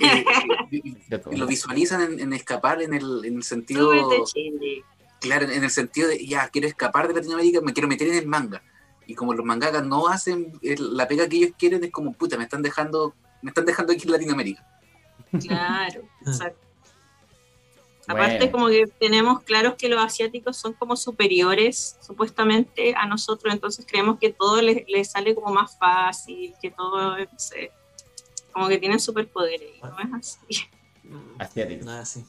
eh, 0.00 0.24
De 1.10 1.22
lo 1.36 1.46
visualizan 1.46 2.00
en, 2.00 2.20
en 2.20 2.32
escapar 2.32 2.80
en 2.82 2.94
el, 2.94 3.24
en 3.26 3.36
el 3.36 3.42
sentido, 3.42 3.92
Súbete. 4.26 4.82
Claro, 5.22 5.46
en 5.50 5.64
el 5.64 5.70
sentido 5.70 6.08
de, 6.08 6.26
ya, 6.26 6.48
quiero 6.48 6.68
escapar 6.68 7.08
de 7.08 7.14
Latinoamérica, 7.14 7.60
me 7.62 7.72
quiero 7.72 7.88
meter 7.88 8.08
en 8.08 8.14
el 8.16 8.26
manga. 8.26 8.62
Y 9.06 9.14
como 9.14 9.32
los 9.34 9.44
mangakas 9.46 9.84
no 9.84 10.06
hacen 10.08 10.52
el- 10.62 10.96
la 10.96 11.08
pega 11.08 11.28
que 11.28 11.36
ellos 11.36 11.50
quieren, 11.58 11.82
es 11.84 11.90
como, 11.90 12.12
puta, 12.12 12.36
me 12.36 12.44
están 12.44 12.62
dejando, 12.62 13.14
me 13.40 13.50
están 13.50 13.64
dejando 13.64 13.92
aquí 13.92 14.02
en 14.04 14.12
Latinoamérica. 14.12 14.66
Claro, 15.40 16.02
exacto. 16.26 16.58
Aparte, 18.08 18.36
Bueno. 18.38 18.52
como 18.52 18.66
que 18.68 18.86
tenemos 18.98 19.42
claros 19.44 19.74
que 19.78 19.88
los 19.88 20.02
asiáticos 20.04 20.56
son 20.56 20.72
como 20.72 20.96
superiores, 20.96 21.96
supuestamente, 22.00 22.94
a 22.96 23.06
nosotros, 23.06 23.54
entonces 23.54 23.86
creemos 23.88 24.18
que 24.18 24.30
todo 24.32 24.60
les, 24.60 24.84
les 24.88 25.10
sale 25.12 25.34
como 25.36 25.54
más 25.54 25.78
fácil, 25.78 26.52
que 26.60 26.70
todo, 26.72 27.16
no 27.16 27.38
sé, 27.38 27.70
como 28.52 28.66
que 28.68 28.78
tienen 28.78 28.98
superpoderes, 28.98 29.70
y 29.78 29.80
no 29.80 30.18
es 30.18 30.36
así. 30.44 30.64
Asiático. 31.38 31.84
Nada 31.84 32.00
así. 32.00 32.24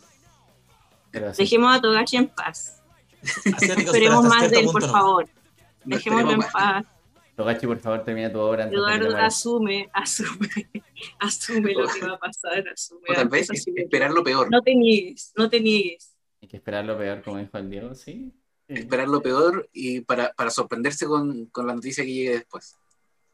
Pero 1.11 1.33
sí. 1.33 1.41
Dejemos 1.43 1.75
a 1.75 1.81
Togashi 1.81 2.17
en 2.17 2.27
paz. 2.27 2.81
Asiáticos, 3.53 3.86
Esperemos 3.95 4.26
más 4.26 4.49
de 4.51 4.59
él, 4.59 4.65
por 4.65 4.82
no. 4.82 4.88
favor. 4.89 5.30
No 5.86 5.95
Dejémoslo 5.97 6.32
en 6.32 6.39
paz. 6.51 6.86
Togachi, 7.36 7.65
por 7.65 7.80
favor, 7.80 8.03
termina 8.03 8.32
tu 8.32 8.39
obra 8.39 8.65
antes 8.65 8.78
Eduardo, 8.78 9.17
asume, 9.17 9.89
asume, 9.91 10.47
asume 11.19 11.74
lo 11.74 11.88
que 11.88 12.05
va 12.05 12.13
a 12.13 12.19
pasar, 12.19 12.63
asume. 12.71 13.01
O 13.09 13.13
tal 13.13 13.28
vez 13.28 13.49
Asume. 13.49 13.82
esperar 13.82 14.11
lo 14.11 14.24
peor. 14.24 14.51
No 14.51 14.61
te 14.61 14.76
niegues, 14.76 15.34
no 15.36 15.49
te 15.49 15.59
niegues. 15.59 16.15
Hay 16.41 16.47
que 16.47 16.57
esperar 16.57 16.86
lo 16.86 16.95
peor, 16.97 17.24
como 17.24 17.38
dijo 17.39 17.57
el 17.57 17.69
Diego, 17.71 17.95
sí. 17.95 18.32
Sí. 18.67 18.76
Esperar 18.76 19.07
lo 19.07 19.21
peor 19.21 19.67
y 19.74 20.01
para, 20.01 20.32
para 20.34 20.49
sorprenderse 20.51 21.05
con, 21.07 21.47
con 21.47 21.65
la 21.67 21.74
noticia 21.74 22.03
que 22.03 22.13
llegue 22.13 22.32
después. 22.34 22.76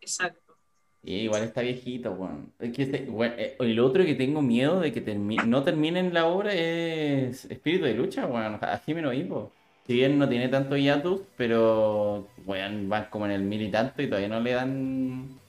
Exacto. 0.01 0.55
Sí, 1.03 1.11
igual 1.11 1.43
está 1.43 1.61
viejito, 1.61 2.11
weón. 2.11 2.53
Es 2.57 2.73
que 2.73 2.83
este- 2.83 3.03
weón, 3.09 3.33
eh, 3.37 3.55
el 3.59 3.79
otro 3.79 4.03
que 4.05 4.15
tengo 4.15 4.41
miedo 4.41 4.79
de 4.79 4.91
que 4.93 5.05
termi- 5.05 5.43
no 5.43 5.63
terminen 5.63 6.13
la 6.13 6.25
obra 6.25 6.53
es 6.53 7.45
Espíritu 7.45 7.85
de 7.85 7.93
Lucha, 7.95 8.25
weón. 8.25 8.59
A 8.61 8.77
Jimeno 8.79 9.11
Hippo. 9.13 9.51
Si 9.89 9.95
bien 9.95 10.19
no 10.19 10.29
tiene 10.29 10.49
tanto 10.49 10.77
hiatus, 10.77 11.21
pero 11.35 12.27
weón, 12.45 12.89
van 12.89 13.07
como 13.09 13.25
en 13.25 13.31
el 13.31 13.41
mil 13.41 13.59
y 13.63 13.71
tanto 13.71 14.03
y 14.03 14.07
todavía 14.07 14.27
no 14.27 14.39
le 14.39 14.51
dan. 14.51 15.39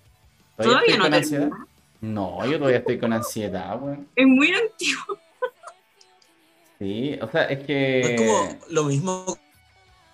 Todavía 0.57 0.79
estoy 0.79 0.97
no 0.97 1.05
con 1.05 1.13
ansiedad. 1.13 1.51
No, 2.01 2.47
yo 2.47 2.57
todavía 2.57 2.79
estoy 2.79 2.99
con 2.99 3.13
ansiedad, 3.13 3.79
weón. 3.83 4.09
Es 4.17 4.27
muy 4.27 4.51
antiguo. 4.51 5.19
Sí, 6.79 7.19
o 7.21 7.29
sea, 7.31 7.45
es 7.51 7.59
¿No 7.59 7.67
que. 7.67 8.01
es 8.15 8.21
como 8.23 8.59
lo 8.71 8.85
mismo 8.85 9.39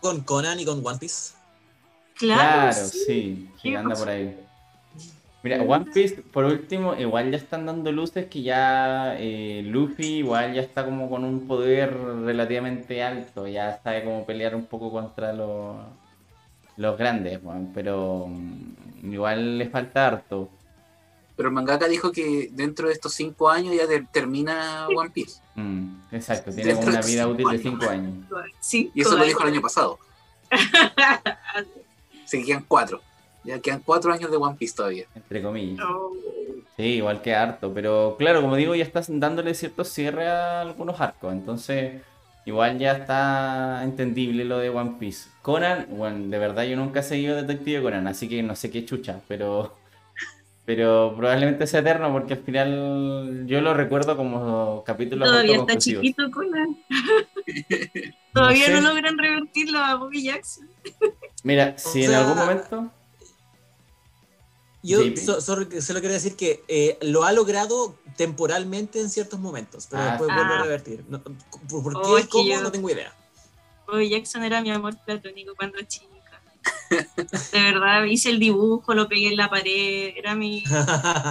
con 0.01 0.23
Conan 0.23 0.59
y 0.59 0.65
con 0.65 0.85
One 0.85 0.99
Piece? 0.99 1.35
Claro, 2.17 2.73
Claro, 2.73 2.89
sí. 2.89 2.99
sí, 3.07 3.51
sí, 3.63 3.75
anda 3.77 3.95
por 3.95 4.09
ahí. 4.09 4.37
Mira, 5.47 5.63
One 5.63 5.85
Piece, 5.95 6.23
por 6.23 6.45
último, 6.45 6.97
igual 6.97 7.31
ya 7.31 7.37
están 7.37 7.67
dando 7.67 7.93
luces 7.93 8.27
que 8.27 8.43
ya 8.43 9.15
eh, 9.17 9.63
Luffy 9.65 10.17
igual 10.17 10.55
ya 10.55 10.61
está 10.61 10.85
como 10.85 11.09
con 11.09 11.23
un 11.23 11.47
poder 11.47 11.97
relativamente 11.97 13.01
alto, 13.03 13.47
ya 13.47 13.81
sabe 13.83 14.03
cómo 14.03 14.27
pelear 14.27 14.57
un 14.57 14.67
poco 14.67 14.91
contra 14.91 15.33
los, 15.33 15.77
los 16.77 16.99
grandes, 16.99 17.39
weón, 17.45 17.71
pero 17.73 18.27
mm, 18.29 19.13
igual 19.13 19.59
le 19.59 19.69
falta 19.69 20.09
harto. 20.09 20.49
Pero 21.37 21.51
el 21.51 21.55
mangaka 21.55 21.87
dijo 21.87 22.11
que 22.11 22.49
dentro 22.53 22.89
de 22.89 22.95
estos 22.95 23.13
cinco 23.15 23.49
años 23.49 23.73
ya 23.77 23.87
ter- 23.87 24.07
termina 24.11 24.89
One 24.89 25.11
Piece. 25.11 25.41
Mm, 25.55 25.97
exacto, 26.11 26.51
tiene 26.51 26.73
como 26.75 26.87
Dentro 26.87 26.99
una 26.99 27.07
vida 27.07 27.23
cinco 27.23 27.33
útil 27.35 27.49
de. 27.51 27.59
5 27.63 27.89
años. 27.89 28.15
Sí, 28.59 28.91
Y 28.95 29.03
eso 29.03 29.17
lo 29.17 29.25
dijo 29.25 29.43
el 29.45 29.53
año 29.53 29.61
pasado. 29.63 29.99
Que 32.31 32.43
quedan 32.45 32.65
cuatro. 32.67 33.01
Ya 33.47 33.61
quedan 33.61 33.81
cuatro 33.85 34.13
años 34.13 34.31
de 34.31 34.37
One 34.37 34.57
Piece 34.59 34.75
todavía. 34.75 35.07
Entre 35.15 35.43
comillas. 35.43 35.79
No. 35.79 36.11
Sí, 36.77 36.83
igual 36.83 37.23
que 37.23 37.35
harto, 37.35 37.73
pero 37.73 38.17
claro, 38.19 38.43
como 38.43 38.57
digo, 38.57 38.75
ya 38.75 38.85
estás 38.85 39.07
dándole 39.09 39.55
cierto 39.55 39.83
cierre 39.83 40.29
a 40.29 40.61
algunos 40.61 41.01
arcos, 41.01 41.33
entonces 41.33 42.03
igual 42.45 42.79
ya 42.79 42.93
está 42.93 43.81
entendible 43.83 44.45
lo 44.45 44.59
de 44.59 44.69
One 44.69 44.97
Piece. 44.99 45.31
Conan, 45.41 45.87
bueno, 45.91 46.29
de 46.29 46.39
verdad 46.39 46.65
yo 46.65 46.77
nunca 46.77 47.01
he 47.01 47.03
seguido 47.03 47.35
Detective 47.37 47.83
Conan, 47.83 48.07
así 48.07 48.29
que 48.29 48.43
no 48.43 48.55
sé 48.55 48.71
qué 48.71 48.85
chucha, 48.85 49.21
pero 49.27 49.75
pero 50.67 51.15
probablemente 51.17 51.67
sea 51.67 51.81
eterno 51.81 52.13
porque 52.13 52.35
al 52.35 52.41
final 52.41 53.45
yo 53.47 53.61
lo 53.61 53.73
recuerdo 53.73 54.17
como 54.17 54.83
capítulos 54.85 55.29
Todavía 55.29 55.59
está 55.59 55.79
chiquito 55.79 56.31
Conan. 56.31 56.77
Todavía 58.35 58.67
sé. 58.67 58.81
no, 58.81 58.89
logran 58.89 59.17
revertirlo 59.17 59.79
a 59.79 59.95
Bobby 59.95 60.25
Jackson. 60.25 60.69
Mira, 61.43 61.73
si 61.79 62.03
en 62.03 62.11
sea, 62.11 62.21
algún 62.21 62.37
momento 62.37 62.91
Yo 64.87 65.03
JP. 65.03 65.17
so- 65.17 65.41
solo, 65.41 65.69
quiero 65.69 66.09
decir 66.13 66.37
que 66.37 66.63
eh, 66.69 66.97
lo 67.03 67.25
ha 67.25 67.33
logrado 67.33 67.97
temporalmente 68.17 69.01
en 69.01 69.11
ciertos 69.11 69.41
momentos, 69.41 69.87
pero 69.91 70.03
Ah, 70.03 70.09
después 70.11 70.35
vuelve 70.35 70.55
a 70.55 70.63
revertir. 70.63 71.05
No, 71.09 71.23
¿Por, 71.23 71.83
por 71.83 71.97
Oh, 71.97 72.17
qué 72.17 72.23
que 72.23 72.29
cómo? 72.29 72.49
yo- 72.49 72.63
No 72.63 72.71
tengo 72.73 72.89
idea. 72.91 73.13
Bobby 73.87 74.09
Jackson 74.11 74.43
era 74.45 74.61
mi 74.63 74.71
amor 74.71 74.97
platónico 75.05 75.55
cuando 75.57 75.79
chica. 75.83 76.07
De 77.53 77.61
verdad, 77.63 78.05
hice 78.05 78.31
el 78.31 78.39
dibujo, 78.39 78.95
lo 78.95 79.09
pegué 79.09 79.29
en 79.29 79.37
la 79.37 79.49
pared, 79.49 80.13
era 80.17 80.35
mi, 80.35 80.63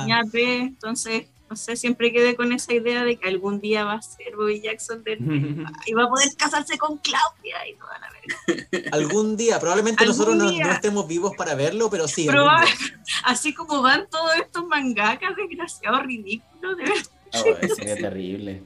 mi 0.06 0.12
AP, 0.12 0.36
entonces, 0.60 1.28
no 1.50 1.56
sé, 1.56 1.76
siempre 1.76 2.12
quedé 2.12 2.36
con 2.36 2.52
esa 2.52 2.74
idea 2.74 3.04
de 3.04 3.18
que 3.18 3.28
algún 3.28 3.60
día 3.62 3.84
va 3.86 3.94
a 3.94 4.02
ser 4.02 4.36
Bobby 4.36 4.62
Jackson 4.62 5.04
de 5.04 5.18
y 5.86 5.94
va 5.94 6.04
a 6.06 6.10
poder 6.10 6.30
casarse 6.36 6.78
con 6.78 6.98
Claudia 6.98 7.68
y 7.68 7.76
toda 7.76 8.00
la 8.00 8.10
verga. 8.10 8.90
algún 8.92 9.38
día, 9.38 9.60
probablemente 9.60 10.04
Algún 10.04 10.18
nosotros 10.18 10.36
no, 10.38 10.50
día. 10.50 10.66
no 10.66 10.72
estemos 10.72 11.08
vivos 11.08 11.34
para 11.38 11.56
verlo, 11.56 11.90
pero 11.90 12.08
sí. 12.08 12.26
Probable-. 12.28 12.70
Así 13.26 13.54
como 13.54 13.82
van 13.82 14.08
todos 14.10 14.36
estos 14.36 14.66
mangakas 14.66 15.36
desgraciados, 15.36 16.04
ridículos, 16.04 16.78
de 16.78 16.84
verdad. 16.84 17.06
Oh, 17.34 17.76
sería 17.76 17.96
terrible. 17.96 18.64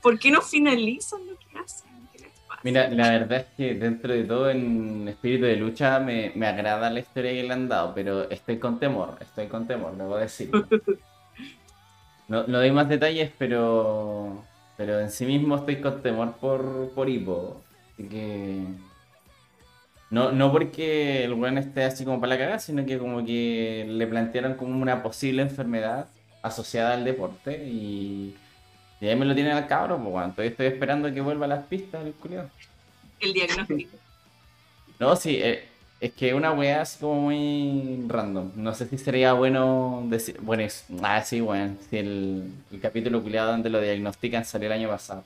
¿Por 0.00 0.18
qué 0.18 0.30
no 0.30 0.40
finalizan 0.40 1.26
lo 1.26 1.36
que 1.38 1.58
hacen? 1.58 1.86
Mira, 2.62 2.88
la 2.88 3.10
verdad 3.10 3.38
es 3.38 3.46
que 3.56 3.74
dentro 3.74 4.12
de 4.12 4.24
todo 4.24 4.50
en 4.50 5.06
espíritu 5.08 5.44
de 5.44 5.56
lucha 5.56 6.00
me, 6.00 6.32
me 6.34 6.46
agrada 6.46 6.90
la 6.90 7.00
historia 7.00 7.30
que 7.30 7.42
le 7.42 7.52
han 7.52 7.68
dado, 7.68 7.94
pero 7.94 8.28
estoy 8.30 8.58
con 8.58 8.80
temor, 8.80 9.16
estoy 9.20 9.46
con 9.46 9.66
temor, 9.66 9.96
debo 9.96 10.16
decirlo. 10.16 10.66
No, 12.28 12.46
no 12.46 12.58
doy 12.58 12.72
más 12.72 12.88
detalles, 12.88 13.30
pero 13.38 14.44
pero 14.76 15.00
en 15.00 15.10
sí 15.10 15.24
mismo 15.24 15.56
estoy 15.56 15.80
con 15.80 16.02
temor 16.02 16.34
por, 16.36 16.90
por 16.90 17.08
Hippo. 17.08 17.62
Así 17.92 18.08
que... 18.08 18.62
No, 20.10 20.30
no 20.30 20.52
porque 20.52 21.24
el 21.24 21.32
weón 21.32 21.58
esté 21.58 21.82
así 21.84 22.04
como 22.04 22.20
para 22.20 22.34
la 22.34 22.38
cagada, 22.38 22.58
sino 22.58 22.84
que 22.86 22.98
como 22.98 23.24
que 23.24 23.86
le 23.88 24.06
plantearon 24.06 24.54
como 24.54 24.80
una 24.80 25.02
posible 25.02 25.42
enfermedad 25.42 26.06
asociada 26.42 26.94
al 26.94 27.04
deporte 27.04 27.66
y... 27.66 28.36
Y 28.98 29.08
ahí 29.08 29.16
me 29.16 29.26
lo 29.26 29.34
tienen 29.34 29.52
al 29.52 29.66
cabro, 29.66 29.98
pues 29.98 30.10
bueno, 30.10 30.30
todavía 30.30 30.52
estoy 30.52 30.66
esperando 30.68 31.12
que 31.12 31.20
vuelva 31.20 31.44
a 31.44 31.48
las 31.48 31.66
pistas 31.66 32.06
el 32.06 32.14
culiao. 32.14 32.48
El 33.20 33.32
diagnóstico. 33.32 33.96
No, 34.98 35.14
sí, 35.14 35.38
eh, 35.42 35.68
es 36.06 36.12
que 36.12 36.34
una 36.34 36.52
weá 36.52 36.82
así 36.82 36.98
como 37.00 37.20
muy 37.22 38.04
random. 38.08 38.50
No 38.56 38.74
sé 38.74 38.86
si 38.88 38.98
sería 38.98 39.32
bueno 39.34 40.04
decir. 40.08 40.38
Bueno, 40.40 40.62
es. 40.64 40.84
Ah, 41.02 41.22
sí, 41.22 41.40
bueno. 41.40 41.76
Si 41.88 41.96
el, 41.98 42.50
el 42.72 42.80
capítulo 42.80 43.22
culiado 43.22 43.52
donde 43.52 43.70
lo 43.70 43.80
diagnostican 43.80 44.44
salió 44.44 44.66
el 44.68 44.72
año 44.72 44.88
pasado. 44.88 45.24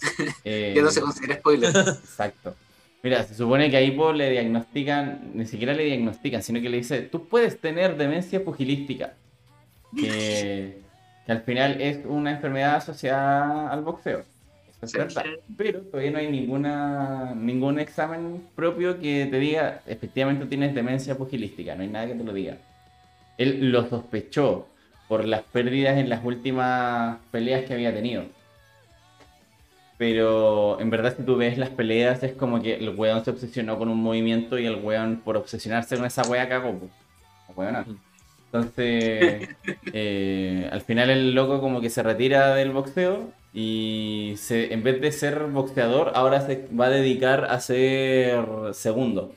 Eh, 0.44 0.72
Ya 0.76 0.82
no 0.82 0.90
se 0.90 1.00
considera 1.00 1.36
spoiler. 1.36 1.70
Exacto. 1.70 2.54
Mira, 3.02 3.22
se 3.24 3.34
supone 3.34 3.70
que 3.70 3.76
a 3.76 3.82
Hippo 3.82 4.12
le 4.12 4.30
diagnostican, 4.30 5.32
ni 5.34 5.46
siquiera 5.46 5.74
le 5.74 5.84
diagnostican, 5.84 6.42
sino 6.42 6.60
que 6.60 6.68
le 6.70 6.78
dice, 6.78 7.02
tú 7.02 7.28
puedes 7.28 7.60
tener 7.60 7.96
demencia 7.96 8.42
pugilística. 8.44 9.14
Que, 9.96 10.80
que 11.26 11.32
al 11.32 11.42
final 11.42 11.80
es 11.80 12.00
una 12.04 12.32
enfermedad 12.32 12.76
asociada 12.76 13.68
al 13.70 13.82
boxeo. 13.82 14.24
Sí. 14.86 14.98
Pero 15.56 15.80
todavía 15.82 16.10
no 16.10 16.18
hay 16.18 16.30
ninguna, 16.30 17.34
ningún 17.34 17.78
examen 17.78 18.42
propio 18.54 18.98
que 18.98 19.26
te 19.30 19.38
diga, 19.38 19.82
efectivamente 19.86 20.46
tienes 20.46 20.74
demencia 20.74 21.16
pugilística. 21.16 21.74
No 21.74 21.82
hay 21.82 21.88
nada 21.88 22.06
que 22.06 22.14
te 22.14 22.24
lo 22.24 22.32
diga. 22.32 22.58
Él 23.38 23.72
lo 23.72 23.88
sospechó 23.88 24.68
por 25.08 25.24
las 25.24 25.42
pérdidas 25.42 25.98
en 25.98 26.08
las 26.08 26.24
últimas 26.24 27.18
peleas 27.30 27.64
que 27.64 27.74
había 27.74 27.94
tenido. 27.94 28.24
Pero 29.96 30.80
en 30.80 30.90
verdad 30.90 31.14
si 31.16 31.22
tú 31.22 31.36
ves 31.36 31.56
las 31.56 31.70
peleas 31.70 32.22
es 32.22 32.32
como 32.32 32.60
que 32.60 32.74
el 32.74 32.90
weón 32.90 33.24
se 33.24 33.30
obsesionó 33.30 33.78
con 33.78 33.88
un 33.88 34.02
movimiento 34.02 34.58
y 34.58 34.66
el 34.66 34.76
weón 34.76 35.20
por 35.24 35.36
obsesionarse 35.36 35.96
con 35.96 36.06
esa 36.06 36.22
wea 36.22 36.48
cagó. 36.48 36.80
Entonces, 38.46 39.48
eh, 39.92 40.68
al 40.72 40.80
final 40.82 41.10
el 41.10 41.34
loco 41.34 41.60
como 41.60 41.80
que 41.80 41.90
se 41.90 42.02
retira 42.02 42.54
del 42.54 42.72
boxeo 42.72 43.30
y 43.54 44.34
se, 44.38 44.74
en 44.74 44.84
vez 44.84 45.00
de 45.02 45.12
ser 45.12 45.46
boxeador, 45.48 46.12
ahora 46.16 46.42
se 46.42 46.68
va 46.78 46.86
a 46.88 46.90
dedicar 46.90 47.46
a 47.46 47.60
ser 47.60 48.46
segundo. 48.74 49.36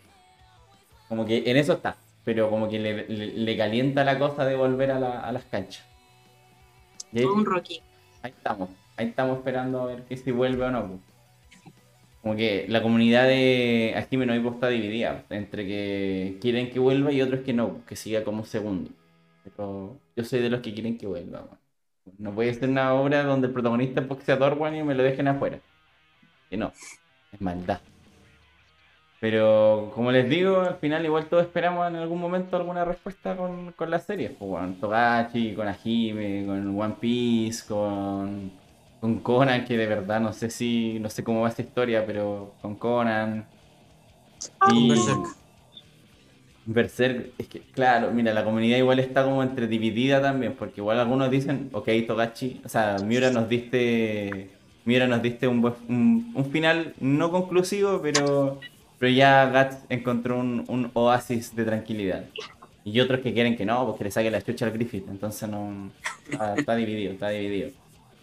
Como 1.10 1.26
que 1.26 1.44
en 1.52 1.58
eso 1.58 1.74
está, 1.74 1.98
pero 2.24 2.50
como 2.50 2.70
que 2.70 2.80
le, 2.80 3.08
le- 3.10 3.34
le 3.34 3.58
calienta 3.58 4.04
la 4.06 4.18
cosa 4.20 4.46
de 4.46 4.56
volver 4.56 4.92
a, 4.92 5.00
la- 5.00 5.20
a 5.22 5.32
las 5.34 5.46
canchas. 5.46 5.86
Todo 7.20 7.34
un 7.34 7.46
Rocky. 7.46 7.82
Ahí 8.22 8.32
estamos, 8.38 8.70
ahí 8.96 9.08
estamos 9.08 9.38
esperando 9.40 9.82
a 9.82 9.86
ver 9.88 10.06
que 10.06 10.18
si 10.18 10.32
vuelve 10.32 10.66
o 10.66 10.72
no. 10.72 11.04
Como 12.22 12.36
que 12.36 12.66
la 12.68 12.82
comunidad 12.82 13.28
de 13.28 13.94
Akime 13.96 14.26
no 14.26 14.36
Hippo 14.36 14.52
está 14.52 14.68
dividida 14.70 15.26
entre 15.30 15.66
que 15.68 16.38
quieren 16.42 16.70
que 16.72 16.80
vuelva 16.80 17.12
y 17.12 17.22
otros 17.22 17.42
que 17.42 17.54
no, 17.54 17.86
que 17.86 17.96
siga 17.96 18.24
como 18.24 18.44
segundo. 18.46 18.92
Pero 19.44 20.02
yo 20.16 20.24
soy 20.26 20.42
de 20.42 20.50
los 20.50 20.62
que 20.62 20.74
quieren 20.74 20.98
que 20.98 21.08
vuelva. 21.08 21.42
weón. 21.44 21.60
No 22.18 22.32
puede 22.34 22.54
ser 22.54 22.70
una 22.70 22.94
obra 22.94 23.24
donde 23.24 23.48
el 23.48 23.54
protagonista 23.54 24.02
es 24.02 24.08
boxeador 24.08 24.54
weón, 24.54 24.76
y 24.76 24.84
me 24.84 24.96
lo 24.96 25.04
dejen 25.04 25.28
afuera. 25.28 25.60
Que 26.50 26.58
no, 26.58 26.72
es 27.32 27.42
maldad. 27.42 27.80
Pero 29.20 29.92
como 29.96 30.12
les 30.12 30.30
digo, 30.30 30.60
al 30.60 30.76
final 30.76 31.04
igual 31.04 31.26
todos 31.26 31.44
esperamos 31.44 31.88
en 31.88 31.96
algún 31.96 32.20
momento 32.20 32.56
alguna 32.56 32.86
respuesta 32.86 33.36
con, 33.36 33.72
con 33.72 33.90
las 33.90 34.06
series. 34.06 34.32
Pues, 34.32 34.50
bueno, 34.50 34.76
Togashi, 34.80 35.56
con 35.56 35.68
Ajime, 35.68 36.46
con 36.46 36.80
One 36.80 36.96
Piece, 37.00 37.68
con 37.68 38.52
Con 39.02 39.20
Conan, 39.20 39.66
que 39.66 39.76
de 39.76 39.88
verdad 39.88 40.20
no 40.20 40.34
sé 40.34 40.50
si, 40.52 41.00
no 41.00 41.10
sé 41.10 41.24
cómo 41.24 41.42
va 41.42 41.50
esta 41.50 41.64
historia, 41.64 42.06
pero 42.06 42.54
con 42.62 42.76
Conan. 42.76 43.48
Y 44.72 44.94
Berserk. 46.68 47.32
Es 47.38 47.48
que, 47.48 47.62
claro, 47.62 48.12
mira, 48.12 48.34
la 48.34 48.44
comunidad 48.44 48.78
igual 48.78 49.00
está 49.00 49.24
como 49.24 49.42
entre 49.42 49.68
dividida 49.68 50.22
también, 50.22 50.54
porque 50.54 50.82
igual 50.82 51.00
algunos 51.00 51.32
dicen, 51.32 51.70
ok, 51.72 51.90
Togachi, 52.06 52.62
o 52.64 52.70
sea, 52.70 52.98
Miura 53.04 53.32
nos 53.32 53.48
diste, 53.50 54.50
Miura 54.86 55.08
nos 55.08 55.22
diste 55.22 55.48
un, 55.48 55.66
un, 55.88 56.32
un 56.36 56.52
final 56.52 56.94
no 57.00 57.32
conclusivo, 57.32 58.02
pero, 58.02 58.60
pero 59.00 59.12
ya 59.12 59.50
Guts 59.50 59.84
encontró 59.90 60.38
un, 60.38 60.66
un 60.68 60.92
oasis 60.94 61.56
de 61.56 61.64
tranquilidad. 61.66 62.26
Y 62.84 63.00
otros 63.02 63.20
que 63.22 63.34
quieren 63.34 63.58
que 63.58 63.66
no, 63.66 63.86
porque 63.86 64.06
le 64.06 64.12
saque 64.12 64.32
la 64.32 64.42
chucha 64.42 64.66
al 64.66 64.72
Griffith, 64.72 65.08
entonces 65.10 65.50
no, 65.50 65.92
está, 66.30 66.56
está 66.56 66.76
dividido, 66.76 67.14
está 67.14 67.30
dividido, 67.30 67.72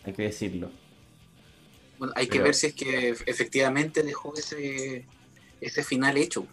hay 0.04 0.12
que 0.12 0.22
decirlo. 0.22 0.70
Bueno, 1.98 2.12
hay 2.16 2.26
que 2.26 2.32
Pero- 2.32 2.44
ver 2.44 2.54
si 2.54 2.66
es 2.68 2.74
que 2.74 3.10
efectivamente 3.26 4.02
dejó 4.02 4.34
ese, 4.36 5.04
ese 5.60 5.82
final 5.84 6.16
hecho. 6.16 6.46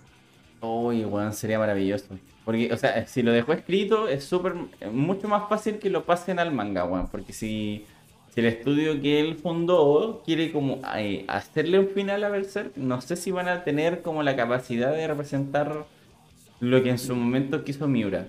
Uy, 0.62 1.04
weón, 1.06 1.34
sería 1.34 1.58
maravilloso. 1.58 2.18
Porque, 2.46 2.72
o 2.72 2.78
sea, 2.78 3.06
si 3.08 3.24
lo 3.24 3.32
dejó 3.32 3.54
escrito, 3.54 4.08
es 4.08 4.24
súper, 4.24 4.54
mucho 4.92 5.28
más 5.28 5.50
fácil 5.50 5.80
que 5.80 5.90
lo 5.90 6.06
pasen 6.06 6.40
al 6.40 6.52
manga, 6.52 6.86
weón. 6.86 7.08
Porque 7.08 7.34
si, 7.34 7.86
si 8.30 8.40
el 8.42 8.46
estudio 8.46 9.02
que 9.02 9.20
él 9.20 9.36
fundó 9.36 10.22
quiere 10.24 10.52
como 10.52 10.80
eh, 10.96 11.26
hacerle 11.28 11.80
un 11.80 11.88
final 11.88 12.24
a 12.24 12.30
Berserk, 12.30 12.78
no 12.78 13.02
sé 13.02 13.16
si 13.16 13.32
van 13.32 13.48
a 13.48 13.64
tener 13.64 14.02
como 14.02 14.24
la 14.24 14.36
capacidad 14.36 14.92
de 14.92 15.08
representar 15.08 15.86
lo 16.60 16.84
que 16.84 16.92
en 16.92 17.00
su 17.00 17.16
momento 17.16 17.64
quiso 17.64 17.88
Miura. 17.88 18.28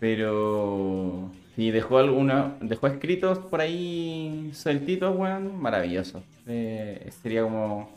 Pero 0.00 1.30
si 1.56 1.70
dejó 1.70 1.98
alguna, 1.98 2.56
dejó 2.60 2.86
escritos 2.86 3.38
por 3.38 3.60
ahí 3.60 4.50
sueltitos, 4.52 5.16
weón, 5.16 5.60
maravilloso. 5.60 6.22
Eh, 6.46 7.10
sería 7.22 7.42
como 7.42 7.90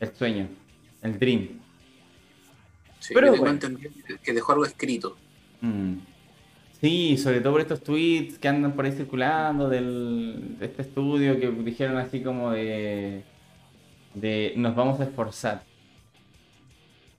el 0.00 0.14
sueño, 0.14 0.48
el 1.02 1.18
dream. 1.18 1.63
Sí, 3.04 3.12
Pero 3.12 3.36
bueno. 3.36 3.58
que- 4.22 4.32
dejó 4.32 4.52
algo 4.52 4.64
escrito. 4.64 5.14
Mm. 5.60 5.96
Sí, 6.80 7.18
sobre 7.18 7.42
todo 7.42 7.52
por 7.52 7.60
estos 7.60 7.82
tweets 7.82 8.38
que 8.38 8.48
andan 8.48 8.72
por 8.72 8.86
ahí 8.86 8.92
circulando 8.92 9.68
del, 9.68 10.56
de 10.58 10.64
este 10.64 10.80
estudio 10.82 11.38
que 11.38 11.50
dijeron 11.50 11.98
así 11.98 12.22
como 12.22 12.52
de, 12.52 13.22
de 14.14 14.54
nos 14.56 14.74
vamos 14.74 15.00
a 15.00 15.04
esforzar. 15.04 15.64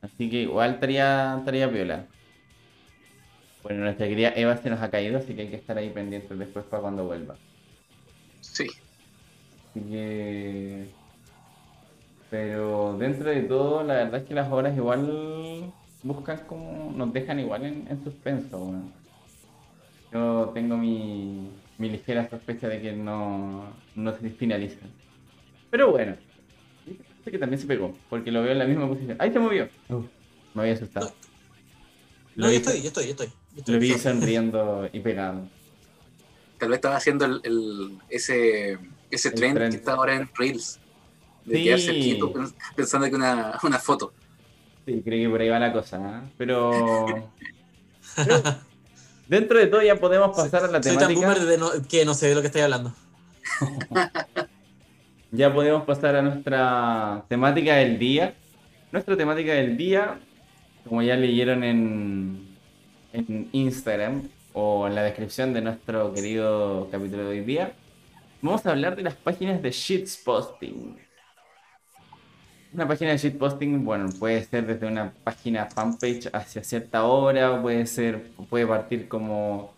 Así 0.01 0.27
que 0.27 0.41
igual 0.41 0.71
estaría, 0.73 1.35
estaría 1.37 1.71
piola. 1.71 2.07
Bueno, 3.61 3.83
nuestra 3.83 4.07
querida 4.07 4.33
Eva 4.35 4.57
se 4.57 4.71
nos 4.71 4.81
ha 4.81 4.89
caído, 4.89 5.19
así 5.19 5.35
que 5.35 5.43
hay 5.43 5.49
que 5.49 5.55
estar 5.55 5.77
ahí 5.77 5.91
pendientes 5.91 6.35
después 6.35 6.65
para 6.65 6.81
cuando 6.81 7.05
vuelva. 7.05 7.35
Sí. 8.41 8.65
Así 9.69 9.81
que... 9.81 10.87
Pero 12.35 12.97
dentro 12.97 13.29
de 13.29 13.43
todo, 13.43 13.81
la 13.83 13.93
verdad 13.93 14.19
es 14.19 14.27
que 14.27 14.33
las 14.33 14.51
obras 14.51 14.75
igual 14.75 15.71
buscan 16.03 16.37
como... 16.47 16.91
nos 16.93 17.13
dejan 17.13 17.39
igual 17.39 17.63
en, 17.63 17.87
en 17.89 18.03
suspenso, 18.03 18.57
weón. 18.57 18.91
Yo 20.11 20.51
tengo 20.53 20.75
mi, 20.75 21.49
mi 21.77 21.89
ligera 21.89 22.29
sospecha 22.29 22.67
de 22.67 22.81
que 22.81 22.91
no, 22.91 23.63
no 23.95 24.11
se 24.17 24.29
finalizan. 24.31 24.89
Pero 25.71 25.91
bueno. 25.91 26.17
Parece 26.85 27.31
que 27.31 27.37
también 27.39 27.59
se 27.61 27.67
pegó, 27.67 27.95
porque 28.09 28.31
lo 28.33 28.43
veo 28.43 28.51
en 28.51 28.59
la 28.59 28.65
misma 28.65 28.85
posición. 28.85 29.15
¡Ahí 29.17 29.31
se 29.31 29.39
movió! 29.39 29.69
me 30.53 30.61
había 30.61 30.73
asustado. 30.73 31.13
No, 32.35 32.47
Lo 32.47 32.47
yo 32.47 32.49
vi- 32.51 32.55
estoy, 32.57 32.81
yo 32.81 32.87
estoy, 32.89 33.03
yo 33.05 33.11
estoy. 33.11 33.27
yo 33.27 33.59
estoy. 33.59 33.73
Lo 33.75 33.79
vi 33.79 33.93
sonriendo 33.93 34.89
y 34.91 34.99
pegado. 34.99 35.47
Tal 36.59 36.67
vez 36.69 36.77
estaba 36.79 36.97
haciendo 36.97 37.23
el, 37.25 37.39
el- 37.45 37.97
ese, 38.09 38.77
ese 39.09 39.29
El 39.29 39.35
trend, 39.35 39.55
trend. 39.55 39.71
que 39.71 39.77
está 39.77 39.93
ahora 39.93 40.15
en 40.15 40.29
Reels. 40.37 40.79
De 41.45 41.57
Sí. 41.57 41.63
quedarse 41.63 41.93
quieto 41.93 42.33
pens- 42.33 42.53
pensando 42.75 43.07
que 43.09 43.15
una, 43.15 43.59
una 43.63 43.79
foto. 43.79 44.13
Sí, 44.85 45.01
creo 45.03 45.23
que 45.25 45.29
por 45.29 45.41
ahí 45.41 45.49
va 45.49 45.59
la 45.59 45.71
cosa, 45.73 45.97
¿eh? 46.25 46.29
Pero... 46.37 47.31
pero 48.15 48.41
Dentro 49.27 49.57
de 49.57 49.65
todo 49.67 49.81
ya 49.81 49.95
podemos 49.95 50.35
pasar 50.35 50.65
a 50.65 50.67
la 50.67 50.83
Soy 50.83 50.97
tan 50.97 51.07
temática. 51.07 51.19
boomer 51.27 51.39
de 51.45 51.57
no- 51.57 51.71
que 51.89 52.05
no 52.05 52.13
sé 52.13 52.27
de 52.29 52.35
lo 52.35 52.41
que 52.41 52.47
estoy 52.47 52.61
hablando. 52.61 52.93
Ya 55.31 55.53
podemos 55.53 55.83
pasar 55.83 56.15
a 56.15 56.21
nuestra 56.21 57.25
temática 57.27 57.75
del 57.75 57.99
día. 57.99 58.35
Nuestra 58.91 59.17
temática 59.17 59.51
del 59.53 59.75
día, 59.75 60.17
como 60.87 61.01
ya 61.01 61.15
leyeron 61.17 61.63
en, 61.63 62.55
en 63.11 63.49
Instagram 63.51 64.29
o 64.53 64.87
en 64.87 64.95
la 64.95 65.03
descripción 65.03 65.53
de 65.53 65.61
nuestro 65.61 66.13
querido 66.13 66.87
capítulo 66.89 67.23
de 67.23 67.29
hoy 67.29 67.41
día, 67.41 67.73
vamos 68.41 68.65
a 68.65 68.71
hablar 68.71 68.95
de 68.95 69.01
las 69.03 69.15
páginas 69.15 69.61
de 69.61 69.71
shitposting. 69.71 70.97
Una 72.75 72.89
página 72.89 73.11
de 73.11 73.17
shitposting, 73.17 73.85
bueno, 73.85 74.09
puede 74.19 74.43
ser 74.43 74.67
desde 74.67 74.85
una 74.85 75.13
página 75.23 75.65
fanpage 75.65 76.27
hacia 76.33 76.61
cierta 76.61 77.05
hora, 77.05 77.53
o 77.53 77.61
puede 77.61 77.85
ser, 77.85 78.21
puede 78.49 78.67
partir 78.67 79.07
como 79.07 79.71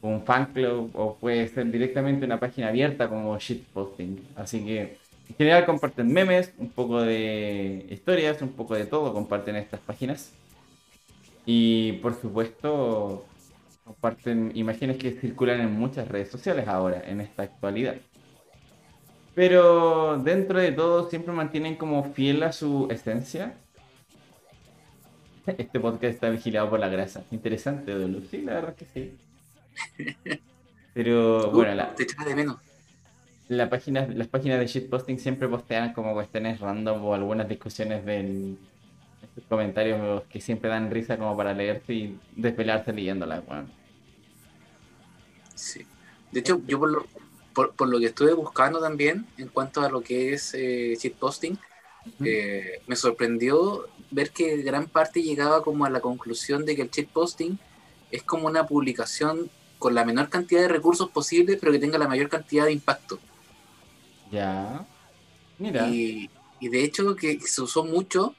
un 0.00 0.22
fan 0.24 0.46
club, 0.54 0.90
o 0.94 1.14
puede 1.16 1.46
ser 1.48 1.70
directamente 1.70 2.24
una 2.24 2.40
página 2.40 2.68
abierta 2.68 3.06
como 3.06 3.38
shitposting. 3.38 4.28
Así 4.34 4.64
que 4.64 4.96
en 5.28 5.36
general 5.36 5.66
comparten 5.66 6.10
memes, 6.10 6.54
un 6.56 6.70
poco 6.70 7.02
de 7.02 7.84
historias, 7.90 8.40
un 8.40 8.52
poco 8.52 8.74
de 8.76 8.86
todo 8.86 9.12
comparten 9.12 9.56
estas 9.56 9.80
páginas. 9.80 10.32
Y 11.44 11.92
por 12.00 12.18
supuesto, 12.18 13.26
comparten 13.84 14.52
imágenes 14.54 14.96
que 14.96 15.10
circulan 15.10 15.60
en 15.60 15.72
muchas 15.74 16.08
redes 16.08 16.30
sociales 16.30 16.66
ahora, 16.66 17.02
en 17.06 17.20
esta 17.20 17.42
actualidad. 17.42 17.96
Pero 19.38 20.18
dentro 20.18 20.58
de 20.58 20.72
todo 20.72 21.08
siempre 21.08 21.32
mantienen 21.32 21.76
como 21.76 22.12
fiel 22.12 22.42
a 22.42 22.50
su 22.50 22.88
esencia. 22.90 23.54
Este 25.46 25.78
podcast 25.78 26.14
está 26.14 26.28
vigilado 26.28 26.68
por 26.68 26.80
la 26.80 26.88
grasa. 26.88 27.22
Interesante, 27.30 27.92
Dolu. 27.92 28.20
Sí, 28.28 28.42
la 28.42 28.54
verdad 28.54 28.74
es 28.76 28.88
que 28.88 29.16
sí. 29.96 30.40
Pero 30.92 31.52
bueno, 31.52 31.72
la, 31.76 31.94
Te 31.94 32.02
echaba 32.02 32.24
de 32.24 32.34
menos. 32.34 32.56
la 33.46 33.70
página, 33.70 34.08
las 34.08 34.26
páginas 34.26 34.58
de 34.58 34.66
shitposting 34.66 35.20
siempre 35.20 35.46
postean 35.46 35.92
como 35.92 36.14
cuestiones 36.14 36.58
random 36.58 37.04
o 37.04 37.14
algunas 37.14 37.48
discusiones 37.48 38.04
del 38.04 38.58
estos 39.22 39.44
comentarios 39.44 40.24
que 40.24 40.40
siempre 40.40 40.68
dan 40.68 40.90
risa 40.90 41.16
como 41.16 41.36
para 41.36 41.54
leerse 41.54 41.94
y 41.94 42.18
desvelarse 42.34 42.92
leyéndolas, 42.92 43.44
weón. 43.46 43.70
Sí. 45.54 45.86
De 46.32 46.40
hecho, 46.40 46.60
yo 46.66 46.80
por 46.80 46.90
lo, 46.90 47.06
por, 47.58 47.72
por 47.74 47.88
lo 47.88 47.98
que 47.98 48.06
estuve 48.06 48.34
buscando 48.34 48.78
también, 48.80 49.26
en 49.36 49.48
cuanto 49.48 49.80
a 49.80 49.88
lo 49.88 50.00
que 50.00 50.32
es 50.32 50.54
eh, 50.54 50.96
shitposting, 50.96 51.58
eh, 52.24 52.80
me 52.86 52.94
sorprendió 52.94 53.88
ver 54.12 54.30
que 54.30 54.58
gran 54.58 54.86
parte 54.86 55.24
llegaba 55.24 55.64
como 55.64 55.84
a 55.84 55.90
la 55.90 55.98
conclusión 56.00 56.64
de 56.64 56.76
que 56.76 56.82
el 56.82 56.90
shitposting 56.90 57.58
es 58.12 58.22
como 58.22 58.46
una 58.46 58.64
publicación 58.68 59.50
con 59.80 59.92
la 59.92 60.04
menor 60.04 60.28
cantidad 60.28 60.60
de 60.60 60.68
recursos 60.68 61.10
posible, 61.10 61.56
pero 61.56 61.72
que 61.72 61.80
tenga 61.80 61.98
la 61.98 62.06
mayor 62.06 62.28
cantidad 62.28 62.64
de 62.64 62.70
impacto. 62.70 63.18
Ya. 64.30 64.86
Mira. 65.58 65.88
Y, 65.88 66.30
y 66.60 66.68
de 66.68 66.84
hecho 66.84 67.16
que 67.16 67.40
se 67.40 67.60
usó 67.60 67.84
mucho 67.84 68.36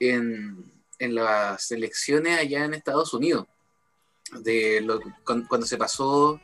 en, 0.00 0.64
en 0.98 1.14
las 1.14 1.70
elecciones 1.72 2.38
allá 2.38 2.64
en 2.64 2.72
Estados 2.72 3.12
Unidos. 3.12 3.46
De 4.40 4.80
lo- 4.80 4.98
cuando, 5.26 5.46
cuando 5.46 5.66
se 5.66 5.76
pasó, 5.76 6.40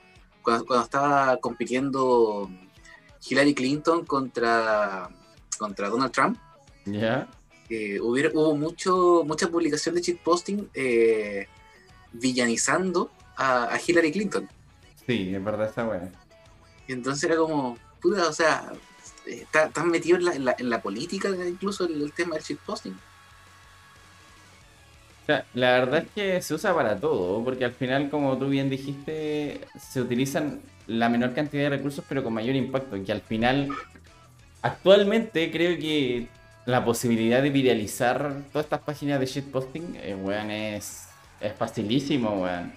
cuando, 0.49 0.65
cuando 0.67 0.85
estaba 0.85 1.37
compitiendo 1.39 2.51
Hillary 3.29 3.55
Clinton 3.55 4.07
contra, 4.07 5.11
contra 5.59 5.89
Donald 5.91 6.11
Trump, 6.13 6.39
eh, 7.69 8.01
hubiera- 8.01 8.31
hubo 8.33 8.57
mucho, 8.57 9.25
mucha 9.27 9.49
publicación 9.49 9.95
de 9.95 10.01
shitposting 10.01 10.71
eh, 10.73 11.47
villanizando 12.13 13.11
a, 13.37 13.75
a 13.75 13.79
Hillary 13.85 14.11
Clinton. 14.13 14.49
Sí, 15.07 15.35
es 15.35 15.45
verdad 15.45 15.69
weá. 15.87 16.11
Y 16.87 16.93
entonces 16.95 17.25
era 17.25 17.37
como, 17.37 17.77
puta, 18.01 18.27
o 18.27 18.33
sea, 18.33 18.73
eh, 19.27 19.41
está- 19.43 19.67
estás 19.67 19.85
metido 19.85 20.17
en 20.17 20.25
la, 20.25 20.33
en 20.35 20.45
la- 20.47 20.57
en 20.59 20.71
la 20.71 20.81
política 20.81 21.29
incluso 21.47 21.85
el, 21.85 22.01
el 22.01 22.13
tema 22.13 22.37
del 22.37 22.45
shitposting. 22.45 22.99
La 25.29 25.73
verdad 25.73 26.05
es 26.05 26.11
que 26.15 26.41
se 26.43 26.55
usa 26.55 26.75
para 26.75 26.99
todo, 26.99 27.45
porque 27.45 27.67
al 27.67 27.73
final, 27.73 28.09
como 28.09 28.39
tú 28.39 28.49
bien 28.49 28.71
dijiste, 28.71 29.61
se 29.79 30.01
utilizan 30.01 30.61
la 30.87 31.11
menor 31.11 31.35
cantidad 31.35 31.65
de 31.65 31.77
recursos, 31.77 32.03
pero 32.09 32.25
con 32.25 32.33
mayor 32.33 32.57
impacto. 32.57 32.97
Y 32.97 33.05
que 33.05 33.13
al 33.13 33.21
final, 33.21 33.69
actualmente 34.63 35.51
creo 35.51 35.79
que 35.79 36.29
la 36.65 36.83
posibilidad 36.83 37.43
de 37.43 37.51
viralizar 37.51 38.43
todas 38.53 38.65
estas 38.65 38.81
páginas 38.81 39.21
de 39.21 39.27
shitposting, 39.27 39.97
eh, 39.97 40.15
weón, 40.15 40.51
es, 40.51 41.09
es 41.43 41.53
facilísimo, 41.53 42.43
weón. 42.43 42.73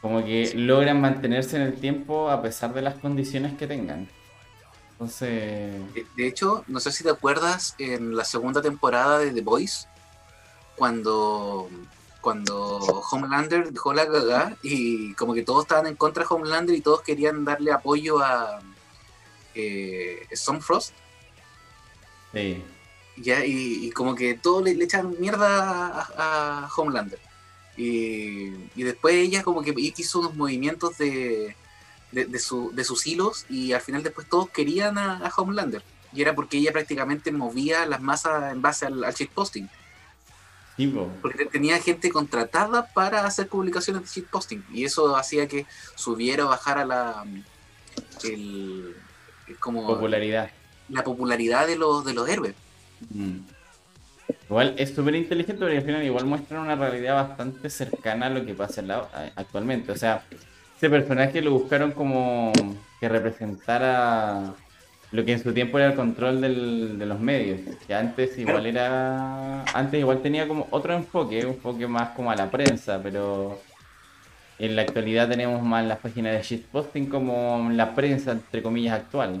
Como 0.00 0.24
que 0.24 0.52
logran 0.54 0.98
mantenerse 0.98 1.56
en 1.56 1.62
el 1.62 1.74
tiempo 1.74 2.30
a 2.30 2.40
pesar 2.40 2.72
de 2.72 2.80
las 2.80 2.94
condiciones 2.94 3.52
que 3.58 3.66
tengan. 3.66 4.08
Entonces, 4.92 5.74
De, 5.92 6.06
de 6.16 6.26
hecho, 6.26 6.64
no 6.68 6.80
sé 6.80 6.90
si 6.90 7.04
te 7.04 7.10
acuerdas 7.10 7.74
en 7.78 8.16
la 8.16 8.24
segunda 8.24 8.62
temporada 8.62 9.18
de 9.18 9.30
The 9.30 9.42
Voice, 9.42 9.88
cuando, 10.76 11.68
cuando 12.20 12.76
Homelander 13.10 13.72
dejó 13.72 13.92
la 13.92 14.06
cagada 14.06 14.56
y 14.62 15.14
como 15.14 15.34
que 15.34 15.42
todos 15.42 15.64
estaban 15.64 15.86
en 15.86 15.96
contra 15.96 16.22
de 16.24 16.28
Homelander 16.34 16.74
y 16.76 16.80
todos 16.80 17.02
querían 17.02 17.44
darle 17.44 17.72
apoyo 17.72 18.18
a, 18.20 18.60
eh, 19.54 20.26
Stormfrost. 20.32 20.92
Sí. 22.32 22.62
Ya, 23.16 23.44
y, 23.46 23.86
y 23.86 23.90
como 23.92 24.14
que 24.14 24.34
todo 24.34 24.62
le, 24.62 24.74
le 24.74 24.84
echan 24.84 25.14
mierda 25.18 25.88
a, 25.88 26.64
a 26.64 26.68
Homelander. 26.76 27.18
Y, 27.78 28.48
y 28.74 28.82
después 28.82 29.14
ella 29.14 29.42
como 29.42 29.62
que 29.62 29.74
hizo 29.76 30.20
unos 30.20 30.34
movimientos 30.34 30.98
de, 30.98 31.56
de, 32.12 32.24
de 32.26 32.38
su- 32.38 32.70
de 32.72 32.84
sus 32.84 33.06
hilos 33.06 33.46
y 33.48 33.72
al 33.72 33.80
final 33.80 34.02
después 34.02 34.28
todos 34.28 34.50
querían 34.50 34.98
a, 34.98 35.26
a 35.26 35.32
Homelander. 35.34 35.82
Y 36.12 36.22
era 36.22 36.34
porque 36.34 36.58
ella 36.58 36.72
prácticamente 36.72 37.32
movía 37.32 37.84
las 37.86 38.00
masas 38.00 38.52
en 38.52 38.62
base 38.62 38.86
al, 38.86 39.02
al 39.04 39.14
shitposting. 39.14 39.68
Sí. 40.76 40.94
Porque 41.22 41.38
te- 41.38 41.46
tenía 41.46 41.78
gente 41.80 42.10
contratada 42.10 42.86
para 42.92 43.24
hacer 43.24 43.48
publicaciones 43.48 44.02
de 44.02 44.08
shitposting. 44.08 44.64
Y 44.72 44.84
eso 44.84 45.16
hacía 45.16 45.48
que 45.48 45.66
subiera 45.94 46.44
o 46.44 46.48
bajara 46.48 46.84
la, 46.84 47.24
el, 48.24 48.94
como 49.60 49.86
popularidad. 49.86 50.50
la 50.88 51.02
popularidad 51.02 51.66
de 51.66 51.76
los, 51.76 52.04
de 52.04 52.12
los 52.14 52.28
héroes. 52.28 52.54
Mm. 53.10 53.38
Igual 54.48 54.74
es 54.78 54.94
súper 54.94 55.14
inteligente 55.14 55.60
porque 55.60 55.78
al 55.78 55.84
final 55.84 56.02
igual 56.04 56.26
muestran 56.26 56.60
una 56.62 56.74
realidad 56.76 57.14
bastante 57.14 57.70
cercana 57.70 58.26
a 58.26 58.30
lo 58.30 58.44
que 58.44 58.54
pasa 58.54 58.82
la- 58.82 59.08
actualmente. 59.36 59.92
O 59.92 59.96
sea, 59.96 60.24
ese 60.76 60.90
personaje 60.90 61.40
lo 61.42 61.52
buscaron 61.52 61.92
como 61.92 62.52
que 63.00 63.08
representara 63.08 64.54
lo 65.12 65.24
que 65.24 65.32
en 65.32 65.42
su 65.42 65.52
tiempo 65.54 65.78
era 65.78 65.88
el 65.88 65.94
control 65.94 66.40
del- 66.40 66.98
de 66.98 67.06
los 67.06 67.20
medios. 67.20 67.60
Que 67.86 67.94
antes 67.94 68.36
igual 68.38 68.66
era. 68.66 69.62
Antes 69.72 70.00
igual 70.00 70.20
tenía 70.22 70.46
como 70.48 70.66
otro 70.70 70.94
enfoque, 70.94 71.44
un 71.46 71.52
enfoque 71.54 71.86
más 71.86 72.10
como 72.10 72.30
a 72.30 72.36
la 72.36 72.50
prensa, 72.50 73.00
pero 73.02 73.60
en 74.58 74.74
la 74.76 74.82
actualidad 74.82 75.28
tenemos 75.28 75.62
más 75.62 75.84
las 75.84 75.98
páginas 75.98 76.32
de 76.34 76.42
shitposting 76.42 77.06
como 77.06 77.68
la 77.72 77.94
prensa, 77.94 78.32
entre 78.32 78.62
comillas, 78.62 78.94
actual. 78.94 79.40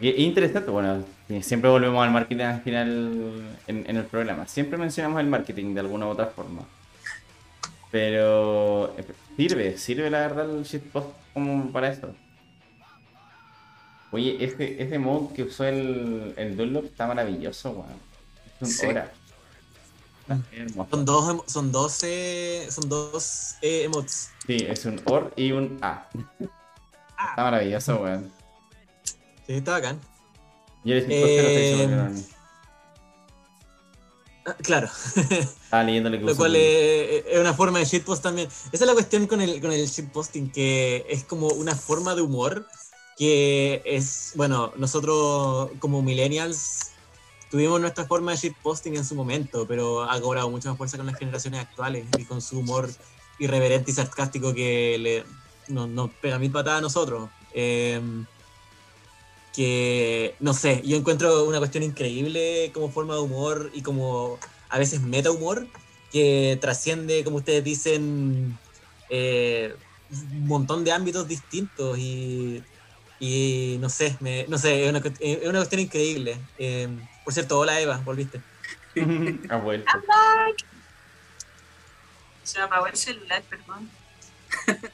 Y 0.00 0.08
interesante, 0.24 0.70
bueno, 0.70 1.04
siempre 1.42 1.70
volvemos 1.70 2.04
al 2.04 2.10
marketing 2.10 2.42
al 2.44 2.60
final 2.62 3.56
en, 3.66 3.84
en 3.88 3.96
el 3.96 4.04
programa. 4.04 4.46
Siempre 4.46 4.76
mencionamos 4.78 5.20
el 5.20 5.26
marketing 5.26 5.74
de 5.74 5.80
alguna 5.80 6.06
u 6.06 6.10
otra 6.10 6.26
forma. 6.26 6.62
Pero 7.90 8.94
eh, 8.98 9.04
sirve, 9.36 9.76
sirve 9.78 10.10
la 10.10 10.20
verdad 10.20 10.50
el 10.56 10.64
shitpost 10.64 11.08
como 11.34 11.70
para 11.70 11.88
eso. 11.90 12.14
Oye, 14.12 14.44
ese, 14.44 14.82
ese 14.82 14.98
mod 14.98 15.32
que 15.32 15.44
usó 15.44 15.64
el, 15.64 16.34
el 16.36 16.56
Dunlop 16.56 16.84
está 16.84 17.06
maravilloso, 17.06 17.70
weón. 17.70 17.96
Es 18.60 18.68
un 18.68 18.68
Sí. 18.68 18.86
hora. 18.86 19.12
Está 20.20 20.38
hermoso. 20.52 20.90
Son 20.90 21.04
dos, 21.04 21.42
son 21.46 21.72
dos, 21.72 22.00
eh, 22.04 22.68
son 22.70 22.88
dos 22.88 23.54
eh, 23.62 23.84
emotes. 23.84 24.30
Sí, 24.46 24.56
es 24.68 24.84
un 24.84 25.00
OR 25.06 25.32
y 25.36 25.52
un 25.52 25.78
A. 25.82 26.08
Está 26.38 27.42
maravilloso, 27.42 27.96
weón. 28.02 28.30
Sí, 29.46 29.54
está 29.54 29.72
bacán. 29.72 29.98
Y 30.84 30.92
el 30.92 31.00
shitposter 31.00 31.42
lo 31.44 31.48
Eh, 31.50 31.76
se 31.76 31.82
volvieron- 31.86 32.24
Ah, 34.44 34.56
claro. 34.60 34.88
Estaba 35.30 35.84
leyendo 35.84 36.10
lo 36.10 36.18
que 36.18 36.24
Lo 36.24 36.36
cual 36.36 36.56
es 36.56 37.38
una 37.38 37.54
forma 37.54 37.78
de 37.78 37.84
shitpost 37.84 38.22
también. 38.24 38.48
Esa 38.48 38.84
es 38.84 38.86
la 38.86 38.92
cuestión 38.92 39.26
con 39.28 39.40
el, 39.40 39.60
con 39.60 39.70
el 39.72 39.86
shitposting, 39.86 40.50
que 40.50 41.06
es 41.08 41.22
como 41.24 41.46
una 41.48 41.76
forma 41.76 42.14
de 42.16 42.22
humor 42.22 42.66
que 43.16 43.82
es, 43.84 44.32
bueno, 44.34 44.72
nosotros 44.76 45.70
como 45.78 46.02
millennials 46.02 46.92
tuvimos 47.50 47.80
nuestra 47.80 48.06
forma 48.06 48.32
de 48.32 48.38
shitposting 48.38 48.96
en 48.96 49.04
su 49.04 49.14
momento, 49.14 49.66
pero 49.66 50.04
ha 50.04 50.20
cobrado 50.20 50.48
mucha 50.48 50.70
más 50.70 50.78
fuerza 50.78 50.96
con 50.96 51.06
las 51.06 51.18
generaciones 51.18 51.60
actuales 51.60 52.06
y 52.18 52.24
con 52.24 52.40
su 52.40 52.60
humor 52.60 52.90
irreverente 53.38 53.90
y 53.90 53.94
sarcástico 53.94 54.54
que 54.54 54.96
le, 54.98 55.24
nos, 55.68 55.88
nos 55.88 56.10
pega 56.10 56.38
mil 56.38 56.50
patadas 56.50 56.78
a 56.78 56.82
nosotros. 56.82 57.28
Em, 57.52 58.24
que, 59.52 60.34
no 60.40 60.54
sé, 60.54 60.80
yo 60.82 60.96
encuentro 60.96 61.44
una 61.44 61.58
cuestión 61.58 61.84
increíble 61.84 62.70
como 62.72 62.90
forma 62.90 63.14
de 63.14 63.20
humor 63.20 63.70
y 63.74 63.82
como 63.82 64.38
a 64.70 64.78
veces 64.78 65.02
meta 65.02 65.30
humor 65.30 65.66
que 66.10 66.58
trasciende, 66.60 67.22
como 67.24 67.36
ustedes 67.36 67.62
dicen, 67.62 68.58
eh, 69.10 69.74
un 70.10 70.46
montón 70.46 70.84
de 70.84 70.92
ámbitos 70.92 71.28
distintos 71.28 71.98
y, 71.98 72.62
y 73.24 73.76
no 73.78 73.88
sé, 73.88 74.16
me- 74.18 74.46
no 74.48 74.58
sé, 74.58 74.82
es 74.82 74.90
una, 74.90 75.00
es 75.20 75.46
una 75.46 75.60
cuestión 75.60 75.80
increíble. 75.80 76.36
Eh, 76.58 76.88
por 77.22 77.32
cierto, 77.32 77.56
hola 77.60 77.80
Eva, 77.80 77.98
volviste. 78.04 78.40
ha 79.48 79.56
vuelto. 79.58 79.88
Se 82.42 82.58
me 82.58 82.64
apagó 82.64 82.88
el 82.88 82.96
celular, 82.96 83.40
perdón. 83.48 83.88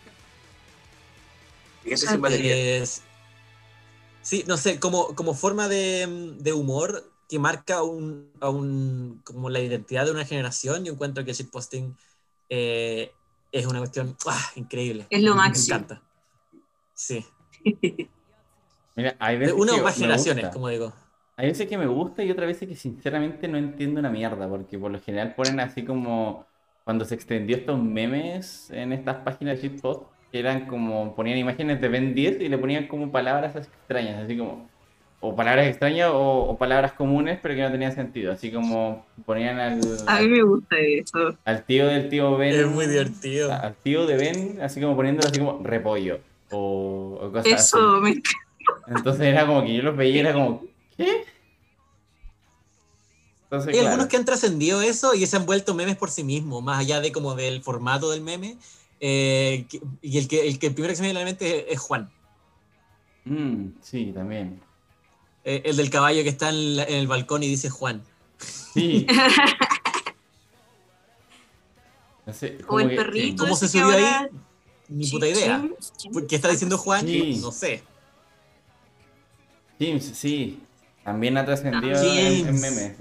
Es- 1.87 3.03
sí, 4.21 4.45
no 4.47 4.59
sé, 4.59 4.79
como, 4.79 5.15
como 5.15 5.33
forma 5.33 5.67
de, 5.69 6.35
de 6.39 6.53
humor 6.53 7.11
que 7.31 7.39
marca 7.39 7.83
un, 7.83 8.31
a 8.41 8.51
un, 8.51 9.23
como 9.25 9.49
la 9.49 9.61
identidad 9.61 10.05
de 10.05 10.11
una 10.11 10.27
generación, 10.27 10.85
yo 10.85 10.93
encuentro 10.93 11.25
que 11.25 11.31
el 11.31 11.37
shitposting 11.37 11.97
eh, 12.51 13.11
es 13.53 13.65
una 13.65 13.79
cuestión 13.79 14.15
¡ah! 14.27 14.51
increíble. 14.57 15.07
Es 15.09 15.23
lo 15.23 15.31
Me 15.31 15.37
máximo. 15.39 15.77
encanta. 15.77 16.03
Sí. 16.93 17.25
Mira, 18.99 19.17
hay 19.19 19.39
De 19.41 19.53
veces 19.53 19.55
una 19.55 19.75
que 19.75 19.81
o 19.81 19.85
más 19.85 19.99
me 19.99 20.07
generaciones, 20.07 20.45
gusta. 20.45 20.51
como 20.51 20.69
digo. 20.69 20.93
Hay 21.37 21.49
veces 21.49 21.69
que 21.69 21.79
me 21.79 21.87
gusta 21.87 22.25
y 22.25 22.31
otras 22.31 22.49
veces 22.49 22.69
que 22.69 22.75
sinceramente 22.77 23.47
no 23.49 23.59
entiendo 23.59 24.01
una 24.01 24.11
mierda, 24.11 24.49
porque 24.49 24.79
por 24.79 24.91
lo 24.91 25.01
general 25.01 25.35
ponen 25.37 25.61
así 25.61 25.85
como 25.85 26.47
cuando 26.85 27.05
se 27.05 27.15
extendió 27.15 27.57
estos 27.57 27.81
memes 27.83 28.71
en 28.71 28.93
estas 28.93 29.19
páginas 29.19 29.61
de 29.63 29.69
shitpost, 29.69 30.11
que 30.33 30.41
eran 30.41 30.67
como, 30.67 31.15
ponían 31.15 31.39
imágenes 31.39 31.81
de 31.81 31.89
Ben 31.89 32.15
10 32.15 32.41
y 32.41 32.49
le 32.49 32.59
ponían 32.59 32.89
como 32.89 33.13
palabras 33.13 33.55
extrañas, 33.57 34.25
así 34.25 34.37
como, 34.37 34.69
o 35.21 35.37
palabras 35.37 35.67
extrañas 35.69 36.11
o, 36.13 36.41
o 36.51 36.59
palabras 36.59 36.93
comunes, 36.95 37.39
pero 37.43 37.55
que 37.55 37.63
no 37.63 37.71
tenían 37.73 37.93
sentido, 37.93 38.33
así 38.33 38.51
como 38.53 39.07
ponían 39.25 39.61
al, 39.61 39.81
A 40.09 40.21
mí 40.21 40.29
me 40.29 40.43
gusta 40.43 40.77
eso. 40.79 41.39
al 41.45 41.65
tío 41.65 41.87
del 41.87 42.09
tío 42.09 42.37
Ben. 42.37 42.55
Es 42.55 42.67
muy 42.67 42.87
divertido. 42.87 43.53
Al 43.53 43.77
tío 43.77 44.07
de 44.07 44.17
Ben, 44.17 44.61
así 44.61 44.81
como 44.81 44.97
poniéndolo 44.97 45.29
así 45.29 45.39
como 45.39 45.63
repollo, 45.63 46.21
o, 46.51 47.19
o 47.23 47.33
cosas 47.33 47.53
así. 47.53 47.77
Eso 47.77 48.01
me 48.01 48.11
encanta. 48.11 48.48
Entonces 48.89 49.23
era 49.27 49.47
como 49.47 49.63
que 49.65 49.75
yo 49.75 49.83
los 49.83 49.97
veía 49.97 50.17
y 50.17 50.19
era 50.19 50.33
como, 50.33 50.63
¿qué? 50.97 51.25
Entonces, 53.45 53.69
Hay 53.69 53.75
claro. 53.75 53.89
algunos 53.89 54.09
que 54.09 54.17
han 54.17 54.25
trascendido 54.25 54.83
eso 54.83 55.15
y 55.15 55.25
se 55.27 55.37
han 55.37 55.47
vuelto 55.47 55.75
memes 55.75 55.97
por 55.97 56.11
sí 56.11 56.23
mismos, 56.25 56.63
más 56.63 56.79
allá 56.81 57.01
de 57.01 57.13
como 57.13 57.35
del 57.35 57.63
formato 57.63 58.11
del 58.11 58.21
meme. 58.21 58.57
eh, 59.01 59.67
y 60.03 60.19
el 60.19 60.27
que, 60.29 60.49
el 60.49 60.59
que 60.59 60.67
el 60.69 60.75
primero 60.75 60.91
que 60.93 60.97
se 60.97 61.03
me 61.03 61.09
viene 61.09 61.21
a 61.21 61.23
la 61.23 61.27
mente 61.31 61.73
es, 61.73 61.79
Juan, 61.81 62.11
Mm, 63.25 63.69
sí, 63.83 64.11
también. 64.15 64.61
eh, 65.45 65.63
el 65.67 65.77
del 65.77 65.89
caballo 65.91 66.23
que 66.23 66.29
está 66.31 66.49
en, 66.49 66.77
la- 66.77 66.85
en 66.85 66.95
el 66.97 67.07
balcón 67.07 67.43
y 67.43 67.49
dice 67.49 67.69
Juan. 67.71 68.03
Sí. 68.39 69.07
No 72.27 72.35
sé, 72.35 72.59
O 72.69 72.79
el 72.81 72.91
que- 72.91 72.97
perrito. 72.97 73.45
¿Cómo 73.45 73.57
se 73.57 73.69
subió 73.69 73.87
ahora- 73.87 74.21
ahí? 74.21 74.27
Ni 74.91 75.11
puta 75.11 75.27
idea. 75.29 75.67
¿Qué 76.29 76.37
está 76.37 76.49
diciendo 76.51 76.77
Juan? 76.79 77.07
Sí. 77.07 77.39
No 77.41 77.53
sé. 77.53 77.83
James, 79.79 80.05
sí. 80.05 80.61
También 81.05 81.37
ha 81.39 81.45
trascendido 81.45 81.99
Ah, 81.99 82.05
en, 82.05 82.45
memes. 82.61 82.97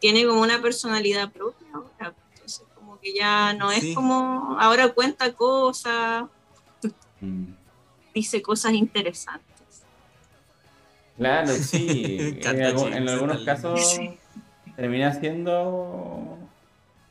Tiene 0.00 0.26
como 0.26 0.40
una 0.40 0.60
personalidad 0.60 1.30
propia 1.30 1.68
ahora. 1.74 2.14
Entonces, 2.34 2.64
como 2.74 2.98
que 2.98 3.14
ya 3.14 3.52
no 3.54 3.70
es 3.70 3.80
Sí. 3.80 3.94
como. 3.94 4.56
Ahora 4.58 4.88
cuenta 4.92 5.32
cosas, 5.32 6.24
Mm. 7.20 7.52
dice 8.14 8.42
cosas 8.42 8.72
interesantes. 8.72 9.46
Claro, 11.16 11.48
sí. 11.52 12.40
En, 12.42 12.62
algún- 12.64 12.92
en 12.94 13.08
algunos 13.08 13.44
casos 13.44 13.80
termina 14.76 15.12
siendo 15.14 16.38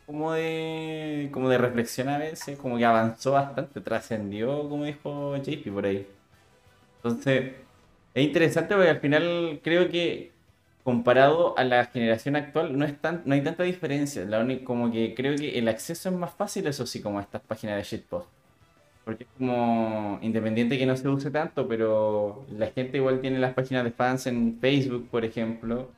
como 0.05 0.33
de 0.33 1.29
como 1.31 1.47
de 1.47 1.57
reflexión 1.57 2.09
a 2.09 2.17
veces, 2.17 2.57
como 2.59 2.77
que 2.77 2.83
avanzó 2.83 3.31
bastante, 3.31 3.79
trascendió, 3.79 4.67
como 4.67 4.83
dijo 4.83 5.37
JP 5.37 5.71
por 5.71 5.85
ahí. 5.85 6.05
Entonces, 6.97 7.53
es 8.13 8.23
interesante 8.25 8.75
porque 8.75 8.89
al 8.89 8.99
final 8.99 9.59
creo 9.63 9.89
que 9.89 10.31
comparado 10.83 11.57
a 11.57 11.63
la 11.63 11.85
generación 11.85 12.35
actual 12.35 12.77
no 12.77 12.85
es 12.85 12.99
tan, 12.99 13.21
no 13.25 13.33
hay 13.33 13.41
tanta 13.41 13.63
diferencia. 13.63 14.25
La 14.25 14.39
única, 14.39 14.65
como 14.65 14.91
que 14.91 15.13
creo 15.15 15.35
que 15.35 15.57
el 15.59 15.67
acceso 15.67 16.09
es 16.09 16.15
más 16.15 16.33
fácil, 16.33 16.67
eso 16.67 16.85
sí, 16.85 17.01
como 17.01 17.19
a 17.19 17.21
estas 17.21 17.41
páginas 17.41 17.77
de 17.77 17.83
shitpost. 17.83 18.27
Porque 19.05 19.23
es 19.23 19.29
como 19.37 20.19
independiente 20.21 20.77
que 20.77 20.85
no 20.85 20.95
se 20.95 21.07
use 21.07 21.31
tanto, 21.31 21.67
pero 21.67 22.45
la 22.49 22.67
gente 22.67 22.97
igual 22.97 23.21
tiene 23.21 23.39
las 23.39 23.53
páginas 23.53 23.83
de 23.83 23.91
fans 23.91 24.27
en 24.27 24.59
Facebook, 24.59 25.07
por 25.09 25.25
ejemplo. 25.25 25.89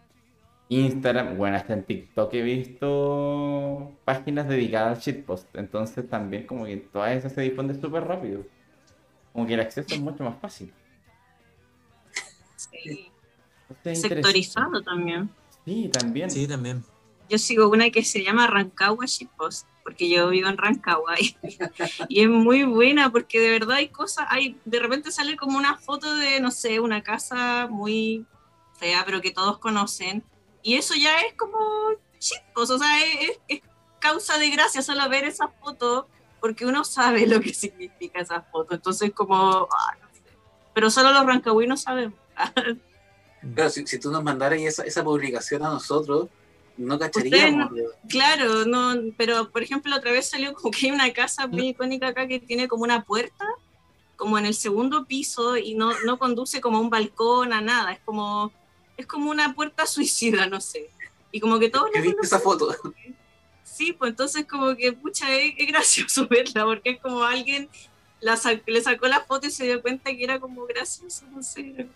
Instagram, 0.70 1.38
bueno, 1.38 1.58
hasta 1.58 1.74
en 1.74 1.84
TikTok 1.84 2.34
he 2.34 2.42
visto 2.42 3.92
páginas 4.06 4.48
dedicadas 4.48 4.98
al 4.98 5.04
shitpost. 5.04 5.56
Entonces 5.56 6.10
también 6.10 6.48
como 6.48 6.66
que 6.66 6.78
todas 6.78 7.12
esas 7.16 7.34
se 7.34 7.42
difunden 7.42 7.80
súper 7.80 8.06
rápido. 8.06 8.44
Como 9.34 9.48
que 9.48 9.56
el 9.56 9.60
acceso 9.62 9.94
es 9.96 10.02
mucho 10.02 10.24
más 10.24 10.38
fácil. 10.40 10.72
Sí. 12.84 13.96
Sectorizado 13.96 14.82
también. 14.82 15.30
Sí, 15.66 15.90
también. 15.92 16.30
Sí, 16.30 16.48
también. 16.48 16.84
Yo 17.30 17.38
sigo 17.38 17.70
una 17.70 17.90
que 17.90 18.04
se 18.04 18.24
llama 18.24 18.48
Rancagua 18.48 19.06
Shitpost, 19.06 19.66
por 19.66 19.74
porque 19.94 20.10
yo 20.10 20.30
vivo 20.30 20.48
en 20.50 20.58
Rancagua 20.58 21.20
y, 21.20 21.36
y 22.10 22.22
es 22.22 22.30
muy 22.30 22.64
buena 22.64 23.12
porque 23.12 23.40
de 23.40 23.50
verdad 23.52 23.78
hay 23.78 23.90
cosas, 23.90 24.26
hay, 24.30 24.58
de 24.66 24.80
repente 24.80 25.12
sale 25.12 25.36
como 25.36 25.58
una 25.58 25.78
foto 25.78 26.16
de, 26.16 26.40
no 26.40 26.52
sé, 26.52 26.80
una 26.80 27.02
casa 27.04 27.68
muy 27.70 28.26
fea, 28.78 29.04
pero 29.06 29.22
que 29.22 29.32
todos 29.32 29.58
conocen. 29.60 30.24
Y 30.62 30.76
eso 30.76 30.94
ya 30.96 31.20
es 31.22 31.34
como 31.34 31.58
chicos, 32.20 32.70
o 32.70 32.78
sea, 32.78 33.04
es, 33.06 33.30
es- 33.30 33.40
es 33.48 33.62
causa 34.00 34.38
de 34.38 34.50
gracia 34.50 34.82
solo 34.82 35.08
ver 35.10 35.24
esa 35.26 35.48
foto 35.48 36.08
porque 36.40 36.66
uno 36.66 36.84
sabe 36.84 37.26
lo 37.28 37.40
que 37.42 37.54
significa 37.54 38.20
esa 38.22 38.42
foto. 38.42 38.76
Entonces, 38.76 39.12
como, 39.14 39.68
ah, 39.72 39.96
no 40.02 40.08
sé. 40.14 40.22
pero 40.74 40.90
solo 40.90 41.12
los 41.12 41.26
rancagüinos 41.26 41.82
sabemos. 41.82 42.20
Claro, 43.56 43.70
si, 43.70 43.86
si 43.86 44.00
tú 44.00 44.10
nos 44.10 44.24
mandaras 44.24 44.58
esa, 44.62 44.84
esa 44.84 45.04
publicación 45.04 45.66
a 45.66 45.70
nosotros, 45.70 46.30
no 46.78 46.98
cacharíamos. 46.98 47.72
Claro, 48.08 48.66
no, 48.66 48.96
pero 49.18 49.50
por 49.52 49.64
ejemplo, 49.64 49.96
otra 49.96 50.12
vez 50.12 50.30
salió 50.30 50.54
como 50.54 50.72
que 50.72 50.88
hay 50.88 50.92
una 50.92 51.12
casa 51.12 51.48
muy 51.48 51.70
icónica 51.70 52.08
acá 52.08 52.28
que 52.28 52.40
tiene 52.40 52.68
como 52.68 52.84
una 52.84 53.04
puerta, 53.04 53.46
como 54.16 54.38
en 54.38 54.46
el 54.46 54.54
segundo 54.54 55.06
piso, 55.06 55.58
y 55.58 55.76
no, 55.76 55.92
no 56.06 56.18
conduce 56.18 56.62
como 56.62 56.78
a 56.78 56.82
un 56.82 56.90
balcón, 56.90 57.54
a 57.54 57.62
nada, 57.62 57.92
es 57.92 58.00
como, 58.06 58.52
es 58.98 59.06
como 59.06 59.30
una 59.30 59.54
puerta 59.54 59.86
suicida, 59.88 60.48
no 60.48 60.62
sé. 60.62 60.90
Y 61.32 61.40
como 61.40 61.60
que 61.60 61.70
todos 61.70 61.90
¿Qué 61.92 62.00
la 62.00 62.06
viste 62.06 62.22
esa 62.24 62.40
foto? 62.40 62.74
Sí, 63.64 63.92
pues 63.92 64.12
entonces 64.12 64.46
como 64.46 64.76
que, 64.76 64.94
pucha, 64.94 65.34
es, 65.36 65.54
es 65.58 65.68
gracioso 65.68 66.28
verla, 66.30 66.66
porque 66.66 66.92
es 66.92 67.02
como 67.02 67.24
alguien 67.24 67.70
la 68.20 68.40
le 68.68 68.82
sacó 68.82 69.08
la 69.08 69.20
foto 69.20 69.48
y 69.48 69.52
se 69.52 69.66
dio 69.66 69.82
cuenta 69.82 70.12
que 70.12 70.24
era 70.24 70.40
como 70.40 70.66
gracioso, 70.66 71.26
no 71.32 71.44
sé. 71.44 71.88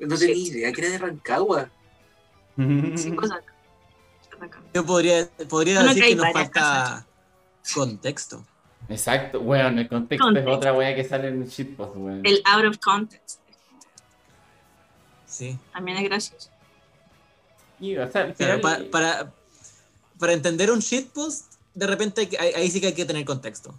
No 0.00 0.16
tenía 0.18 0.34
idea 0.36 0.72
que 0.72 0.80
era 0.80 0.90
de 0.90 0.98
Rancagua. 0.98 1.70
Sí, 2.96 3.12
acá. 3.12 3.42
acá. 4.40 4.60
Yo 4.72 4.84
podría, 4.86 5.28
podría 5.48 5.82
decir 5.82 6.04
que 6.04 6.14
nos 6.16 6.32
falta 6.32 7.06
contexto. 7.74 8.44
Exacto, 8.88 9.40
weón, 9.40 9.78
el 9.78 9.88
contexto, 9.88 10.24
Contexto. 10.26 10.50
es 10.50 10.56
otra 10.56 10.72
wea 10.74 10.94
que 10.94 11.02
sale 11.04 11.28
en 11.28 11.42
el 11.42 11.48
shitpost, 11.48 11.96
weón. 11.96 12.20
El 12.24 12.42
out 12.44 12.64
of 12.66 12.78
context 12.78 13.40
Sí. 15.26 15.58
también 15.72 15.96
es 15.98 16.04
gracioso. 16.04 16.50
Y, 17.80 17.96
o 17.96 18.10
sea, 18.10 18.22
al 18.22 18.34
Claro, 18.34 18.58
final- 18.58 18.84
pa- 18.84 18.90
para, 18.90 19.32
para 20.18 20.32
entender 20.32 20.70
un 20.70 20.78
shitpost, 20.80 21.54
de 21.74 21.86
repente 21.86 22.28
hay 22.38 22.48
ahí 22.54 22.70
sí 22.70 22.80
que 22.80 22.88
hay 22.88 22.94
que 22.94 23.04
tener 23.04 23.24
contexto. 23.24 23.74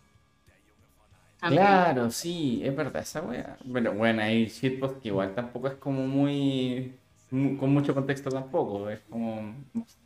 Claro, 1.49 2.09
sí, 2.11 2.61
es 2.63 2.75
verdad, 2.75 3.01
esa 3.01 3.21
wea. 3.21 3.57
Bueno, 3.65 3.93
bueno, 3.93 4.21
hay 4.21 4.45
shitpost 4.47 5.01
que 5.01 5.09
igual 5.09 5.33
tampoco 5.35 5.67
es 5.67 5.75
como 5.75 6.05
muy, 6.07 6.93
mu- 7.31 7.57
con 7.57 7.71
mucho 7.71 7.93
contexto 7.93 8.29
tampoco, 8.29 8.89
es 8.89 8.99
como, 9.09 9.53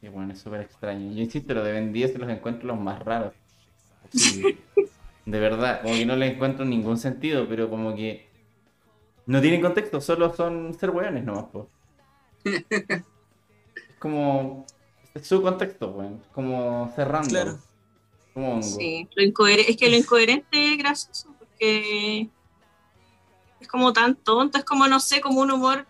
sí, 0.02 0.08
bueno, 0.10 0.34
es 0.34 0.40
súper 0.40 0.62
extraño. 0.62 1.12
Yo 1.14 1.22
insisto, 1.22 1.54
lo 1.54 1.64
de 1.64 1.72
Ben 1.72 1.94
10 1.94 2.18
los 2.18 2.30
encuentro 2.30 2.68
los 2.68 2.80
más 2.80 3.00
raros. 3.04 3.34
Sí, 4.12 4.44
de 5.26 5.40
verdad, 5.40 5.82
como 5.84 5.96
que 5.96 6.06
no 6.06 6.16
les 6.16 6.34
encuentro 6.34 6.66
ningún 6.66 6.98
sentido, 6.98 7.48
pero 7.48 7.70
como 7.70 7.96
que 7.96 8.28
no 9.26 9.40
tienen 9.42 9.62
contexto, 9.62 10.02
solo 10.02 10.34
son 10.34 10.74
ser 10.74 10.90
weones 10.90 11.24
nomás, 11.24 11.46
po. 11.46 11.70
Es 12.44 13.04
como, 14.00 14.66
es 15.14 15.28
su 15.28 15.42
contexto, 15.42 15.92
weón, 15.92 16.22
como 16.34 16.92
cerrando. 16.96 17.30
Claro. 17.30 17.60
Como 18.34 18.54
hongo. 18.54 18.62
Sí, 18.64 19.08
lo 19.16 19.24
incoher- 19.24 19.66
es 19.68 19.76
que 19.78 19.90
lo 19.90 19.98
incoherente 19.98 20.74
es 20.74 20.78
gracioso 20.78 21.29
porque 21.60 22.30
es 23.60 23.68
como 23.68 23.92
tan 23.92 24.16
tonto, 24.16 24.58
es 24.58 24.64
como, 24.64 24.88
no 24.88 25.00
sé, 25.00 25.20
como 25.20 25.42
un 25.42 25.52
humor 25.52 25.86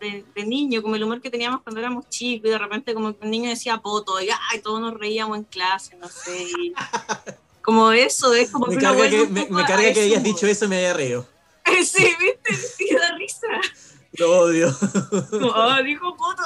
de, 0.00 0.24
de 0.34 0.44
niño, 0.46 0.82
como 0.82 0.96
el 0.96 1.04
humor 1.04 1.20
que 1.20 1.30
teníamos 1.30 1.62
cuando 1.62 1.80
éramos 1.80 2.08
chicos 2.08 2.48
y 2.48 2.52
de 2.52 2.58
repente 2.58 2.94
como 2.94 3.16
que 3.16 3.24
un 3.24 3.30
niño 3.30 3.50
decía 3.50 3.78
poto 3.78 4.20
y 4.20 4.28
ay, 4.50 4.60
todos 4.60 4.80
nos 4.80 4.94
reíamos 4.94 5.36
en 5.38 5.44
clase, 5.44 5.96
no 5.96 6.08
sé. 6.08 6.44
y 6.44 6.72
como 7.62 7.92
eso, 7.92 8.32
es 8.34 8.50
como 8.50 8.66
Me 8.66 8.76
que 8.76 8.80
carga 8.80 9.08
que, 9.10 9.26
me, 9.26 9.46
me 9.50 9.64
carga 9.64 9.92
que 9.92 10.00
hayas 10.00 10.20
humor. 10.20 10.22
dicho 10.22 10.46
eso 10.46 10.64
y 10.64 10.68
me 10.68 10.76
haya 10.78 10.94
reído. 10.94 11.26
Sí, 11.82 12.06
viste, 12.20 12.54
sí, 12.54 12.94
da 12.94 13.16
risa. 13.16 13.46
Lo 14.12 14.40
odio. 14.40 14.74
Como, 15.30 15.48
oh, 15.48 15.82
dijo 15.82 16.14
poto. 16.16 16.42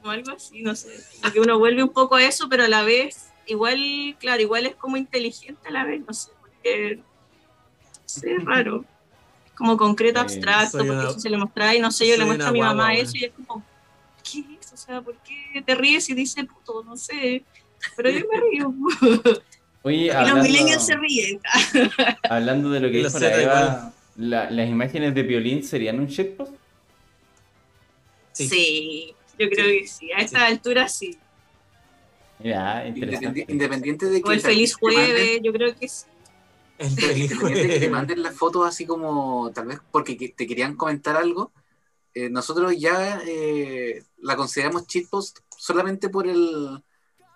Como 0.00 0.10
algo 0.10 0.32
así, 0.32 0.62
no 0.62 0.74
sé. 0.74 0.88
Como 1.20 1.32
que 1.32 1.40
uno 1.40 1.58
vuelve 1.58 1.82
un 1.82 1.90
poco 1.90 2.16
a 2.16 2.24
eso, 2.24 2.48
pero 2.48 2.64
a 2.64 2.68
la 2.68 2.82
vez, 2.82 3.26
igual, 3.46 4.16
claro, 4.18 4.40
igual 4.42 4.66
es 4.66 4.74
como 4.74 4.96
inteligente 4.96 5.68
a 5.68 5.70
la 5.70 5.84
vez, 5.84 6.02
no 6.06 6.12
sé, 6.14 6.32
porque 6.40 7.02
sé, 8.20 8.34
es 8.36 8.44
raro. 8.44 8.84
Es 9.46 9.52
como 9.52 9.76
concreto, 9.76 10.20
abstracto, 10.20 10.78
porque 10.78 10.90
una- 10.92 11.08
eso 11.10 11.18
se 11.20 11.30
le 11.30 11.36
muestra 11.38 11.74
y 11.74 11.80
no 11.80 11.90
sé, 11.90 12.06
yo 12.08 12.16
le 12.16 12.24
muestro 12.24 12.48
a 12.48 12.52
mi 12.52 12.60
mamá 12.60 12.74
guagua, 12.84 12.94
eso 12.94 13.12
y 13.16 13.24
es 13.24 13.32
como, 13.46 13.64
¿qué 14.22 14.44
es? 14.60 14.72
O 14.72 14.76
sea, 14.76 15.00
¿por 15.00 15.14
qué 15.18 15.62
te 15.62 15.74
ríes 15.74 16.08
y 16.08 16.14
dice 16.14 16.44
puto? 16.44 16.82
No 16.84 16.96
sé. 16.96 17.42
Pero 17.96 18.10
yo 18.10 18.20
me 18.32 18.40
río. 18.40 18.74
Oye, 19.84 19.96
y 19.96 20.06
los 20.06 20.14
hablando- 20.16 20.42
millennials 20.44 20.86
se 20.86 20.96
ríen. 20.96 21.40
Hablando 22.30 22.70
de 22.70 22.80
lo 22.80 22.88
que 22.90 22.98
dijo 22.98 23.18
la 23.18 23.42
Eva, 23.42 23.92
la- 24.16 24.50
las 24.50 24.68
imágenes 24.68 25.14
de 25.14 25.22
violín 25.24 25.64
serían 25.64 25.98
un 25.98 26.06
shitpost. 26.06 26.52
Sí. 28.32 28.48
Sí. 28.48 29.14
yo 29.38 29.48
creo 29.50 29.66
que 29.66 29.86
sí. 29.86 30.10
A 30.12 30.18
esta 30.20 30.46
altura 30.46 30.88
sí. 30.88 31.18
Mira, 32.38 32.86
Independi- 32.86 32.96
interesante. 32.96 33.44
Independiente 33.48 34.06
de 34.06 34.22
que 34.22 34.28
O 34.28 34.32
el 34.32 34.40
feliz 34.40 34.74
jueves, 34.74 35.40
yo 35.42 35.52
creo 35.52 35.76
que 35.76 35.88
sí. 35.88 36.06
El 37.10 37.18
Independiente 37.22 37.68
que 37.68 37.80
te 37.80 37.88
manden 37.90 38.22
las 38.22 38.34
fotos 38.36 38.66
así 38.66 38.86
como, 38.86 39.50
tal 39.52 39.66
vez 39.66 39.78
porque 39.90 40.16
que- 40.16 40.30
te 40.30 40.46
querían 40.46 40.76
comentar 40.76 41.16
algo, 41.16 41.52
eh, 42.14 42.28
nosotros 42.28 42.74
ya 42.78 43.20
eh, 43.26 44.04
la 44.18 44.36
consideramos 44.36 44.86
cheatpost 44.86 45.38
solamente 45.56 46.08
por 46.08 46.26
el, 46.26 46.82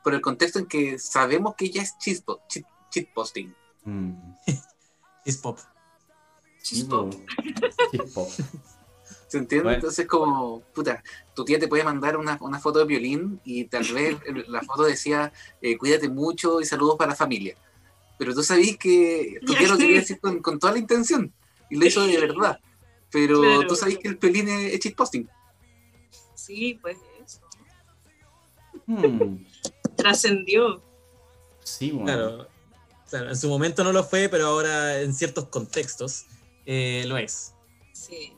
por 0.05 0.14
el 0.14 0.20
contexto 0.20 0.59
en 0.59 0.66
que 0.66 0.99
sabemos 0.99 1.55
que 1.57 1.70
ya 1.70 1.82
es 1.82 1.97
cheatpost, 1.99 2.40
cheat, 2.49 2.66
cheatposting. 2.90 3.55
Mm, 3.84 4.12
Es 5.24 5.38
pop. 5.38 5.59
Chispo. 6.62 7.11
shitpost. 7.92 8.40
¿Se 9.28 9.38
entiende? 9.38 9.64
Bueno. 9.64 9.76
Entonces 9.78 10.07
como, 10.07 10.61
puta, 10.72 11.03
tu 11.34 11.44
tía 11.44 11.59
te 11.59 11.66
puede 11.68 11.82
mandar 11.82 12.16
una, 12.16 12.38
una 12.40 12.61
foto 12.61 12.78
de 12.80 12.84
violín 12.84 13.40
y 13.44 13.64
tal 13.64 13.84
vez 13.92 14.16
la 14.49 14.62
foto 14.62 14.84
decía, 14.84 15.32
eh, 15.61 15.76
cuídate 15.76 16.09
mucho 16.09 16.61
y 16.61 16.64
saludos 16.64 16.97
para 16.97 17.11
la 17.11 17.16
familia. 17.16 17.57
Pero 18.18 18.34
tú 18.34 18.42
sabís 18.42 18.76
que 18.78 19.38
tu 19.44 19.54
tía 19.54 19.68
lo 19.68 19.76
quería 19.76 20.00
decir 20.00 20.18
con, 20.20 20.40
con 20.40 20.58
toda 20.58 20.72
la 20.72 20.78
intención 20.78 21.32
y 21.70 21.76
lo 21.76 21.86
hizo 21.86 22.06
de 22.06 22.18
verdad. 22.18 22.58
Pero 23.10 23.40
Claro. 23.40 23.66
tú 23.66 23.76
sabís 23.76 23.98
que 23.98 24.08
el 24.08 24.18
pelín 24.18 24.48
es, 24.48 24.72
es 24.74 24.80
cheatposting. 24.80 25.28
Sí, 26.34 26.78
pues 26.80 26.96
eso. 27.24 27.40
Hmm, 28.86 29.44
Trascendió. 29.96 30.82
Sí, 31.62 31.90
bueno. 31.90 32.04
Claro. 32.06 32.48
Claro, 33.08 33.28
en 33.30 33.36
su 33.36 33.48
momento 33.48 33.84
no 33.84 33.92
lo 33.92 34.02
fue, 34.02 34.28
pero 34.28 34.46
ahora 34.46 35.00
en 35.00 35.14
ciertos 35.14 35.44
contextos 35.48 36.24
eh, 36.64 37.04
lo 37.06 37.16
es. 37.16 37.54
Sí. 37.92 38.32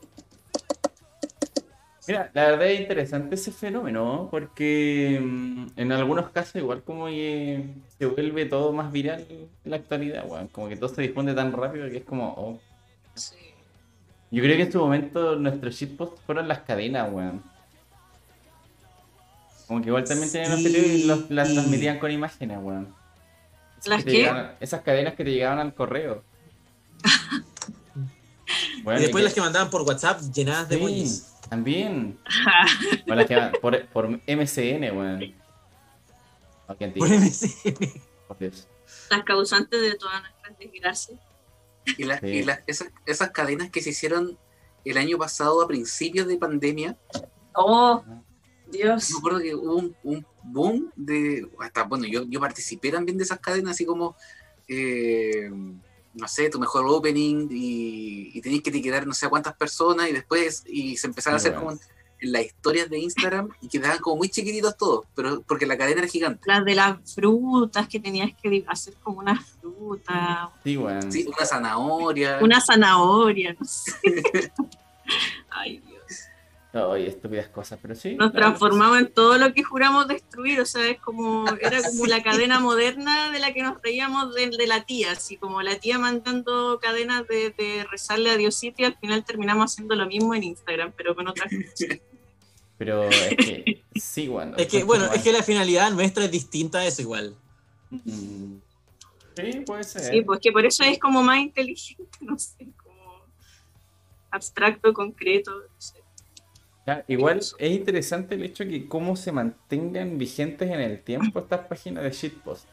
Mira, 2.09 2.31
la 2.33 2.47
verdad 2.47 2.67
es 2.69 2.79
interesante 2.81 3.35
ese 3.35 3.51
fenómeno, 3.51 4.29
porque 4.31 5.19
mm, 5.21 5.67
en 5.75 5.91
algunos 5.91 6.31
casos 6.31 6.55
igual 6.55 6.81
como 6.81 7.05
que 7.05 7.63
se 7.99 8.07
vuelve 8.07 8.47
todo 8.47 8.73
más 8.73 8.91
viral 8.91 9.27
en 9.29 9.47
la 9.63 9.75
actualidad, 9.75 10.25
weón. 10.27 10.47
Como 10.47 10.67
que 10.69 10.75
todo 10.75 10.89
se 10.89 11.03
difunde 11.03 11.35
tan 11.35 11.51
rápido 11.51 11.87
que 11.87 11.97
es 11.97 12.03
como, 12.03 12.33
oh. 12.35 12.59
sí. 13.13 13.35
Yo 14.31 14.41
creo 14.41 14.57
que 14.57 14.63
en 14.63 14.71
su 14.71 14.79
momento 14.79 15.35
nuestros 15.35 15.75
shitposts 15.75 16.19
fueron 16.25 16.47
las 16.47 16.61
cadenas, 16.61 17.13
weón. 17.13 17.43
Como 19.67 19.81
que 19.81 19.89
igual 19.89 20.03
también 20.03 20.31
tenían 20.31 20.51
los 20.51 20.61
y 20.61 21.03
los, 21.03 21.29
las 21.29 21.53
transmitían 21.53 21.99
con 21.99 22.09
imágenes, 22.09 22.57
weón. 22.59 22.95
Esas 23.77 23.87
¿Las 23.87 24.03
qué? 24.03 24.11
llegaban- 24.13 24.51
esas 24.59 24.81
cadenas 24.81 25.13
que 25.13 25.23
te 25.23 25.31
llegaban 25.31 25.59
al 25.59 25.75
correo. 25.75 26.23
Bueno, 28.83 28.99
y 28.99 29.03
después 29.03 29.23
las 29.23 29.33
que 29.33 29.41
mandaban 29.41 29.69
por 29.69 29.83
WhatsApp 29.83 30.21
llenadas 30.33 30.69
de 30.69 30.77
Sí. 30.77 31.21
También. 31.49 32.17
O 33.09 33.15
las 33.15 33.25
que 33.25 33.37
por, 33.61 33.85
por 33.87 34.07
MCN, 34.27 34.95
weón. 34.95 35.33
Antiguo, 36.67 37.07
Por 38.27 38.37
Dios. 38.37 38.67
Las 39.09 39.23
causantes 39.23 39.81
de 39.81 39.95
todas 39.95 40.21
nuestras 40.21 40.57
desgracias. 40.59 41.19
Y, 41.97 42.03
la- 42.03 42.19
Sí. 42.19 42.27
y 42.27 42.43
la- 42.43 42.63
esas, 42.67 42.89
esas 43.05 43.31
cadenas 43.31 43.69
que 43.71 43.81
se 43.81 43.89
hicieron 43.89 44.37
el 44.85 44.97
año 44.97 45.17
pasado 45.17 45.61
a 45.61 45.67
principios 45.67 46.27
de 46.27 46.37
pandemia, 46.37 46.95
Oh, 47.55 48.03
Dios. 48.67 49.09
me 49.11 49.17
acuerdo 49.17 49.39
que 49.39 49.55
hubo 49.55 49.75
un, 49.75 49.95
un 50.03 50.25
boom 50.43 50.91
de, 50.95 51.49
hasta, 51.59 51.83
bueno, 51.83 52.05
yo, 52.05 52.23
yo 52.27 52.39
participé 52.39 52.91
también 52.91 53.17
de 53.17 53.23
esas 53.23 53.39
cadenas, 53.39 53.71
así 53.71 53.85
como, 53.85 54.15
eh, 54.67 55.49
no 56.19 56.27
sé, 56.27 56.49
tu 56.49 56.59
mejor 56.59 56.85
opening 56.87 57.47
y, 57.51 58.31
y 58.37 58.41
tenías 58.41 58.61
que 58.61 58.69
etiquetar 58.69 59.07
no 59.07 59.13
sé 59.13 59.25
a 59.25 59.29
cuántas 59.29 59.55
personas 59.55 60.09
y 60.09 60.13
después, 60.13 60.63
y 60.67 60.97
se 60.97 61.07
empezaron 61.07 61.35
a 61.35 61.37
hacer 61.37 61.53
bueno. 61.53 61.67
como 61.67 61.79
en 62.21 62.31
las 62.31 62.45
historias 62.45 62.89
de 62.89 62.99
Instagram 62.99 63.49
y 63.61 63.67
quedaban 63.69 63.99
como 63.99 64.17
muy 64.17 64.29
chiquititos 64.29 64.75
todos, 64.77 65.05
pero 65.15 65.41
porque 65.41 65.65
la 65.65 65.77
cadena 65.77 66.01
era 66.01 66.09
gigante. 66.09 66.41
Las 66.45 66.65
de 66.65 66.75
las 66.75 67.15
frutas 67.15 67.87
que 67.87 67.99
tenías 67.99 68.31
que 68.41 68.63
hacer 68.67 68.93
como 69.01 69.19
una 69.19 69.39
fruta, 69.41 70.51
Sí, 70.63 70.77
weón. 70.77 71.11
Sí, 71.11 71.25
una 71.25 71.45
zanahoria. 71.45 72.39
una 72.41 72.59
zanahoria, 72.61 73.55
no 73.57 73.65
sé. 73.65 73.93
Ay, 75.49 75.79
Dios. 75.79 75.98
Ay, 76.71 77.07
estúpidas 77.07 77.47
cosas, 77.47 77.79
pero 77.81 77.95
sí. 77.95 78.15
Nos 78.15 78.31
claro. 78.31 78.47
transformamos 78.47 78.99
en 78.99 79.11
todo 79.11 79.39
lo 79.39 79.51
que 79.53 79.63
juramos 79.63 80.07
destruir, 80.07 80.61
o 80.61 80.65
sea, 80.65 80.87
es 80.87 80.99
como, 80.99 81.45
era 81.61 81.81
como 81.81 82.05
la 82.05 82.21
cadena 82.21 82.59
moderna 82.59 83.31
de 83.31 83.39
la 83.39 83.53
que 83.53 83.63
nos 83.63 83.81
reíamos 83.81 84.35
de, 84.35 84.51
de 84.51 84.67
la 84.67 84.83
tía, 84.83 85.13
así 85.13 85.37
como 85.37 85.63
la 85.63 85.79
tía 85.79 85.97
mandando 85.97 86.79
cadenas 86.79 87.27
de, 87.27 87.49
de 87.57 87.85
rezarle 87.89 88.29
a 88.29 88.37
Diosito 88.37 88.83
y 88.83 88.85
al 88.85 88.97
final 88.97 89.25
terminamos 89.25 89.71
haciendo 89.71 89.95
lo 89.95 90.05
mismo 90.05 90.35
en 90.35 90.43
Instagram, 90.43 90.93
pero 90.95 91.15
con 91.15 91.27
otras 91.27 91.51
cosas. 91.71 91.99
Pero 92.77 93.03
es 93.09 93.35
que 93.35 93.83
sí, 93.95 94.29
bueno. 94.29 94.55
Es 94.55 94.67
que, 94.67 94.83
bueno, 94.83 95.11
es 95.11 95.21
que 95.21 95.33
la 95.33 95.43
finalidad 95.43 95.91
nuestra 95.91 96.25
es 96.25 96.31
distinta 96.31 96.79
a 96.79 96.85
eso 96.85 97.01
igual. 97.01 97.35
Mm. 97.89 98.55
Sí, 99.35 99.59
puede 99.65 99.83
ser. 99.83 100.01
Sí, 100.01 100.21
pues 100.21 100.39
que 100.39 100.51
por 100.51 100.65
eso 100.65 100.83
es 100.83 100.99
como 100.99 101.21
más 101.23 101.39
inteligente, 101.39 102.09
no 102.21 102.37
sé, 102.37 102.67
como 102.81 103.25
abstracto, 104.31 104.93
concreto, 104.93 105.51
no. 105.51 105.68
Ya, 106.89 107.03
igual 107.07 107.37
es 107.37 107.55
interesante 107.59 108.33
el 108.33 108.43
hecho 108.43 108.63
que 108.63 108.87
cómo 108.87 109.15
se 109.15 109.31
mantengan 109.31 110.17
vigentes 110.17 110.71
en 110.71 110.79
el 110.79 110.99
tiempo 110.99 111.37
estas 111.37 111.67
páginas 111.67 112.03
de 112.03 112.09
shitpost. 112.09 112.67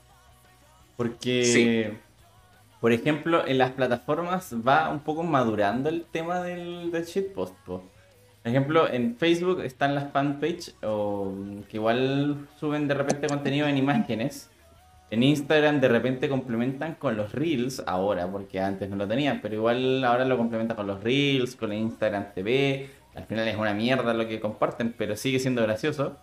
Porque, 0.96 1.92
por 2.80 2.92
ejemplo, 2.92 3.46
en 3.46 3.58
las 3.58 3.72
plataformas 3.72 4.54
va 4.66 4.88
un 4.88 5.00
poco 5.00 5.22
madurando 5.22 5.90
el 5.90 6.06
tema 6.06 6.40
del, 6.40 6.90
del 6.90 7.04
shitpost. 7.04 7.54
po. 7.66 7.82
Por 8.42 8.50
ejemplo, 8.50 8.90
en 8.90 9.16
Facebook 9.16 9.60
están 9.60 9.94
las 9.94 10.10
fanpage 10.10 10.72
o 10.82 11.34
que 11.68 11.76
igual 11.76 12.48
suben 12.58 12.88
de 12.88 12.94
repente 12.94 13.26
contenido 13.26 13.68
en 13.68 13.76
imágenes. 13.76 14.48
En 15.10 15.22
Instagram 15.22 15.78
de 15.82 15.88
repente 15.88 16.30
complementan 16.30 16.94
con 16.94 17.18
los 17.18 17.32
Reels 17.32 17.82
ahora, 17.86 18.26
porque 18.32 18.60
antes 18.60 18.88
no 18.88 18.96
lo 18.96 19.06
tenían, 19.06 19.42
pero 19.42 19.56
igual 19.56 20.02
ahora 20.04 20.24
lo 20.24 20.38
complementan 20.38 20.74
con 20.74 20.86
los 20.86 21.04
Reels, 21.04 21.54
con 21.54 21.70
el 21.70 21.80
Instagram 21.80 22.32
TV. 22.34 22.95
Al 23.16 23.24
final 23.24 23.48
es 23.48 23.56
una 23.56 23.72
mierda 23.72 24.12
lo 24.12 24.28
que 24.28 24.40
comparten, 24.40 24.94
pero 24.96 25.16
sigue 25.16 25.40
siendo 25.40 25.62
gracioso. 25.62 26.16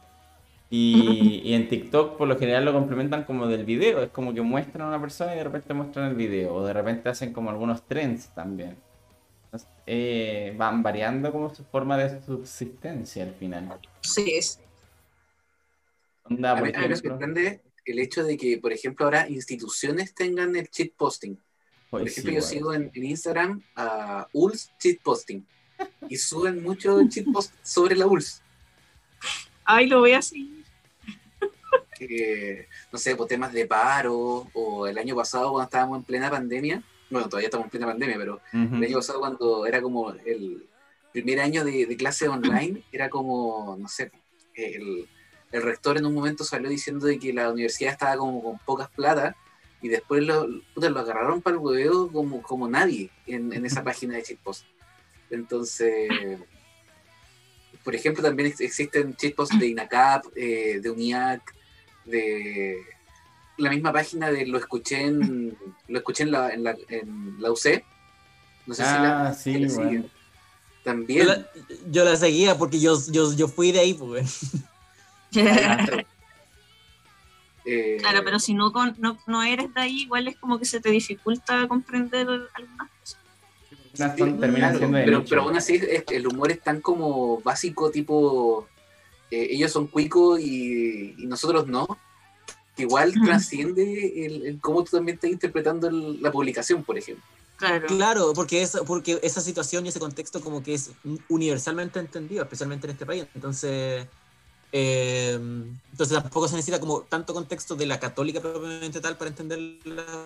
Y, 0.69 1.41
y 1.43 1.53
en 1.53 1.67
TikTok 1.67 2.17
por 2.17 2.27
lo 2.27 2.37
general 2.37 2.65
lo 2.65 2.73
complementan 2.73 3.23
como 3.23 3.47
del 3.47 3.65
video, 3.65 4.03
es 4.03 4.11
como 4.11 4.33
que 4.33 4.41
muestran 4.41 4.83
a 4.83 4.89
una 4.89 5.01
persona 5.01 5.33
y 5.33 5.37
de 5.37 5.43
repente 5.43 5.73
muestran 5.73 6.09
el 6.09 6.15
video, 6.15 6.53
o 6.53 6.63
de 6.63 6.73
repente 6.73 7.09
hacen 7.09 7.33
como 7.33 7.49
algunos 7.49 7.85
trends 7.87 8.27
también. 8.29 8.77
Entonces, 9.45 9.69
eh, 9.85 10.53
van 10.57 10.81
variando 10.81 11.31
como 11.31 11.53
su 11.53 11.63
forma 11.63 11.97
de 11.97 12.21
subsistencia 12.21 13.23
al 13.23 13.33
final. 13.33 13.79
Sí. 14.01 14.39
Onda, 16.23 16.57
A 16.57 16.61
mí, 16.61 16.71
me 16.71 16.95
sorprende 16.95 17.61
el 17.85 17.99
hecho 17.99 18.23
de 18.23 18.37
que, 18.37 18.57
por 18.59 18.71
ejemplo, 18.71 19.05
ahora 19.05 19.27
instituciones 19.27 20.13
tengan 20.13 20.55
el 20.55 20.69
cheat 20.69 20.93
posting. 20.95 21.37
Por 21.89 22.07
ejemplo, 22.07 22.31
sí, 22.31 22.35
yo 22.35 22.41
sigo 22.41 22.73
en, 22.73 22.91
en 22.93 23.03
Instagram 23.03 23.61
a 23.75 24.27
ULS 24.31 24.71
cheat 24.79 25.01
posting 25.03 25.45
y 26.09 26.17
suben 26.17 26.61
mucho 26.61 26.99
cheat 27.07 27.25
post 27.31 27.53
sobre 27.63 27.95
la 27.95 28.07
ULS. 28.07 28.41
Ay, 29.65 29.88
lo 29.88 29.99
voy 29.99 30.13
a 30.13 30.21
seguir. 30.21 30.63
que, 31.97 32.67
no 32.91 32.99
sé, 32.99 33.15
por 33.15 33.27
temas 33.27 33.53
de 33.53 33.65
paro, 33.65 34.47
o 34.53 34.88
el 34.88 34.97
año 34.97 35.15
pasado 35.15 35.51
cuando 35.51 35.65
estábamos 35.65 35.97
en 35.99 36.03
plena 36.03 36.29
pandemia, 36.29 36.84
bueno, 37.09 37.29
todavía 37.29 37.47
estamos 37.47 37.65
en 37.65 37.71
plena 37.71 37.88
pandemia, 37.88 38.17
pero 38.17 38.41
el 38.51 38.84
año 38.84 38.97
pasado 38.97 39.19
cuando 39.19 39.65
era 39.65 39.81
como 39.81 40.11
el 40.11 40.67
primer 41.11 41.39
año 41.39 41.63
de, 41.63 41.86
de 41.86 41.97
clase 41.97 42.27
online, 42.27 42.84
era 42.91 43.09
como, 43.09 43.77
no 43.79 43.88
sé, 43.88 44.11
el, 44.55 45.07
el 45.51 45.61
rector 45.61 45.97
en 45.97 46.05
un 46.05 46.13
momento 46.13 46.43
salió 46.43 46.69
diciendo 46.69 47.05
de 47.05 47.19
que 47.19 47.31
la 47.31 47.51
universidad 47.51 47.91
estaba 47.91 48.17
como 48.17 48.41
con 48.41 48.57
pocas 48.59 48.89
plata, 48.89 49.36
y 49.84 49.89
después 49.89 50.23
lo, 50.23 50.47
puta, 50.73 50.89
lo 50.89 50.99
agarraron 51.01 51.41
para 51.41 51.57
el 51.57 51.61
hueveo 51.61 52.11
como, 52.11 52.41
como 52.41 52.67
nadie 52.67 53.11
en, 53.27 53.53
en 53.53 53.65
esa 53.65 53.84
página 53.84 54.15
de 54.15 54.23
shitpost. 54.23 54.65
Entonces, 55.34 56.09
por 57.84 57.95
ejemplo, 57.95 58.23
también 58.23 58.49
ex- 58.49 58.61
existen 58.61 59.15
shitposts 59.19 59.57
de 59.59 59.67
INACAP, 59.67 60.25
eh, 60.36 60.79
de 60.81 60.89
UNIAC, 60.89 61.41
de 62.05 62.77
la 63.57 63.69
misma 63.69 63.91
página 63.93 64.31
de 64.31 64.45
lo 64.47 64.57
escuché 64.57 65.01
en 65.01 65.55
lo 65.88 65.97
escuché 65.97 66.23
en 66.23 66.31
la, 66.31 66.49
en 66.53 66.63
la, 66.63 66.75
en 66.89 67.36
la 67.41 67.51
UC. 67.51 67.84
No 68.65 68.73
sé 68.73 68.84
si 68.84 68.89
la, 68.89 69.27
Ah, 69.27 69.34
sí, 69.34 69.53
la 69.59 69.73
bueno. 69.73 69.89
siguen. 69.89 70.03
Yo 70.03 70.11
También. 70.84 71.27
la, 71.27 71.47
yo 71.89 72.03
la 72.05 72.15
seguía 72.15 72.57
porque 72.57 72.79
yo, 72.79 72.97
yo, 73.11 73.34
yo 73.34 73.47
fui 73.47 73.71
de 73.71 73.79
ahí, 73.79 73.93
pues. 73.93 74.41
Eh, 77.65 77.97
Claro, 78.01 78.23
pero 78.25 78.39
si 78.39 78.53
no, 78.53 78.73
con, 78.73 78.93
no, 78.99 79.17
no 79.25 79.41
eres 79.41 79.73
de 79.73 79.79
ahí, 79.81 80.01
igual 80.01 80.27
es 80.27 80.36
como 80.36 80.59
que 80.59 80.65
se 80.65 80.81
te 80.81 80.89
dificulta 80.89 81.65
comprender 81.69 82.27
algunas 82.53 82.89
cosas. 83.93 84.05
Unas 84.07 84.13
sí, 84.15 84.19
son- 84.19 84.39
terminan 84.39 84.61
claro, 84.71 84.77
siendo 84.79 84.97
de 84.97 85.03
pero, 85.05 85.17
nicho. 85.19 85.29
pero 85.29 85.41
aún 85.43 85.55
así 85.55 85.75
es- 85.75 86.03
el 86.11 86.27
humor 86.27 86.51
es 86.51 86.61
tan 86.61 86.81
como 86.81 87.39
básico, 87.41 87.89
tipo 87.91 88.67
eh, 89.31 89.47
ellos 89.51 89.71
son 89.71 89.87
cuicos 89.87 90.39
y, 90.39 91.15
y 91.17 91.25
nosotros 91.25 91.67
no. 91.67 91.87
que 92.75 92.83
Igual 92.83 93.13
trasciende 93.23 94.25
el, 94.25 94.45
el 94.47 94.59
cómo 94.59 94.83
tú 94.83 94.97
también 94.97 95.15
estás 95.15 95.29
interpretando 95.29 95.87
el- 95.87 96.21
la 96.21 96.31
publicación, 96.31 96.83
por 96.83 96.97
ejemplo. 96.97 97.23
Claro. 97.55 97.85
Claro, 97.87 98.33
porque, 98.33 98.61
es, 98.63 98.75
porque 98.87 99.19
esa 99.21 99.39
situación 99.41 99.85
y 99.85 99.89
ese 99.89 99.99
contexto 99.99 100.41
como 100.41 100.61
que 100.63 100.73
es 100.73 100.89
universalmente 101.29 101.99
entendido, 101.99 102.41
especialmente 102.43 102.87
en 102.87 102.91
este 102.91 103.05
país. 103.05 103.25
Entonces, 103.35 104.07
eh, 104.71 105.33
entonces 105.91 106.17
tampoco 106.19 106.47
se 106.47 106.55
necesita 106.55 106.79
como 106.79 107.01
tanto 107.01 107.31
contexto 107.33 107.75
de 107.75 107.85
la 107.85 107.99
católica 107.99 108.41
propiamente 108.41 108.99
tal 108.99 109.17
para 109.17 109.29
entender 109.29 109.59
la- 109.85 110.25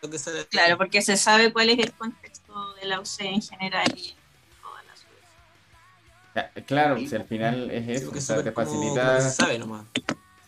lo 0.00 0.10
que 0.10 0.18
sale. 0.18 0.46
Claro, 0.46 0.78
porque 0.78 1.02
se 1.02 1.16
sabe 1.18 1.52
cuál 1.52 1.68
es 1.68 1.78
el 1.78 1.92
contexto 1.92 2.41
de 2.80 2.86
la 2.86 3.00
UC 3.00 3.20
en 3.20 3.42
general 3.42 3.86
y 3.96 4.08
en 4.10 4.16
todas 4.62 4.84
las 4.86 5.00
UC. 5.00 6.34
Ya, 6.34 6.50
Claro, 6.64 6.98
si 6.98 7.14
al 7.14 7.24
final 7.24 7.70
es 7.70 7.88
eso, 7.88 8.10
o 8.10 8.14
sea, 8.14 8.36
súper 8.38 8.44
te 8.44 8.52
como- 8.52 8.66
como 8.66 8.80
facilita. 8.80 9.16
que 9.16 9.22
se 9.22 9.30
sabe 9.30 9.58
nomás. 9.58 9.84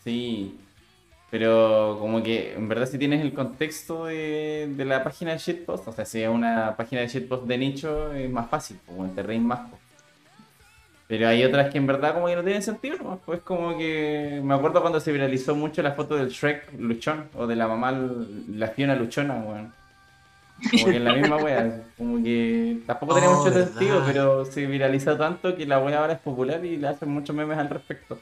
Sí, 0.03 0.57
pero 1.31 1.97
como 1.99 2.21
que 2.23 2.53
en 2.53 2.69
verdad 2.69 2.85
si 2.87 2.97
tienes 2.97 3.21
el 3.21 3.33
contexto 3.33 4.05
de, 4.05 4.71
de 4.75 4.85
la 4.85 5.03
página 5.03 5.31
de 5.33 5.39
shitpost, 5.39 5.87
o 5.87 5.91
sea, 5.91 6.05
si 6.05 6.21
es 6.21 6.29
una 6.29 6.75
página 6.77 7.01
de 7.01 7.07
shitpost 7.07 7.43
de 7.45 7.57
nicho, 7.57 8.13
es 8.13 8.29
más 8.29 8.49
fácil, 8.49 8.79
como 8.85 9.05
te 9.09 9.23
reís 9.23 9.41
más. 9.41 9.69
po. 9.69 9.79
Pero 11.07 11.27
hay 11.27 11.43
otras 11.43 11.71
que 11.71 11.77
en 11.77 11.85
verdad 11.85 12.15
como 12.15 12.25
que 12.27 12.35
no 12.35 12.43
tienen 12.43 12.63
sentido, 12.63 12.97
¿no? 12.97 13.19
Pues 13.25 13.39
como 13.41 13.77
que 13.77 14.41
me 14.43 14.55
acuerdo 14.55 14.81
cuando 14.81 14.99
se 14.99 15.11
viralizó 15.11 15.53
mucho 15.55 15.83
la 15.83 15.91
foto 15.91 16.15
del 16.15 16.29
Shrek 16.29 16.73
luchón, 16.79 17.29
o 17.35 17.45
de 17.45 17.55
la 17.55 17.67
mamá, 17.67 17.91
la 18.49 18.67
Fiona 18.69 18.95
luchona, 18.95 19.35
weón. 19.35 19.71
Como 20.71 20.85
que 20.85 20.95
es 20.95 21.01
la 21.01 21.13
misma 21.13 21.37
wea, 21.37 21.83
como 21.97 22.23
que 22.23 22.77
tampoco 22.87 23.13
tiene 23.13 23.27
Oh, 23.27 23.37
mucho 23.39 23.51
verdad. 23.53 23.67
sentido, 23.69 24.03
pero 24.05 24.45
se 24.45 24.65
viralizó 24.65 25.17
tanto 25.17 25.55
que 25.55 25.65
la 25.65 25.79
wea 25.79 25.99
ahora 25.99 26.13
es 26.13 26.19
popular 26.19 26.63
y 26.65 26.77
le 26.77 26.87
hacen 26.87 27.09
muchos 27.09 27.35
memes 27.35 27.57
al 27.57 27.69
respecto. 27.69 28.19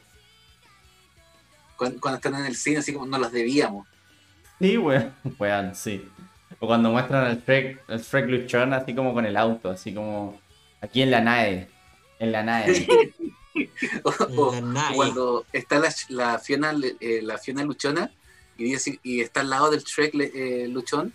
Cuando, 1.78 2.00
cuando 2.00 2.16
están 2.18 2.36
en 2.36 2.46
el 2.46 2.56
cine, 2.56 2.78
así 2.78 2.94
como 2.94 3.06
nos 3.06 3.20
los 3.20 3.32
debíamos. 3.32 3.88
Sí, 4.60 4.78
weón. 4.78 5.14
Weón, 5.40 5.76
sí. 5.76 6.08
O 6.60 6.68
cuando 6.68 6.90
muestran 6.92 7.26
al 7.26 7.42
Shrek, 7.44 7.88
Shrek 7.90 8.28
luchón 8.30 8.74
así 8.74 8.94
como 8.96 9.14
con 9.14 9.26
el 9.26 9.36
auto, 9.38 9.70
así 9.72 9.94
como 9.94 10.40
aquí 10.82 11.02
en 11.02 11.12
la 11.12 11.22
nave. 11.22 11.68
En 12.20 12.32
la 12.32 12.44
nave. 12.44 12.88
O- 14.04 14.10
o- 14.38 14.52
La 14.56 14.62
nave. 14.62 14.96
cuando 14.96 15.46
está 15.54 15.78
la, 15.78 15.94
la 16.10 16.40
Fiona 16.40 16.74
eh, 17.00 17.20
la 17.22 17.38
Fiona 17.38 17.64
luchona 17.64 18.10
y 18.58 18.64
dice 18.64 18.76
así- 18.78 19.00
y 19.04 19.22
está 19.22 19.42
al 19.42 19.52
lado 19.52 19.70
del 19.70 19.82
Shrek 19.84 20.16
le- 20.16 20.32
eh, 20.64 20.68
luchón 20.70 21.14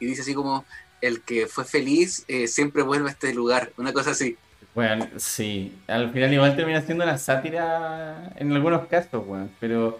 y 0.00 0.06
dice 0.06 0.22
así 0.22 0.34
como 0.34 0.64
el 1.00 1.20
que 1.22 1.46
fue 1.46 1.64
feliz 1.64 2.24
eh, 2.28 2.48
siempre 2.48 2.82
vuelve 2.82 3.08
a 3.08 3.12
este 3.12 3.32
lugar 3.34 3.72
una 3.76 3.92
cosa 3.92 4.10
así 4.12 4.36
Weón, 4.74 5.08
sí. 5.16 5.74
Al 5.88 6.12
final 6.12 6.32
igual 6.32 6.54
termina 6.54 6.80
siendo 6.82 7.02
una 7.02 7.18
sátira 7.18 8.32
en 8.36 8.52
algunos 8.52 8.86
casos, 8.86 9.24
weón. 9.26 9.50
Pero 9.58 9.98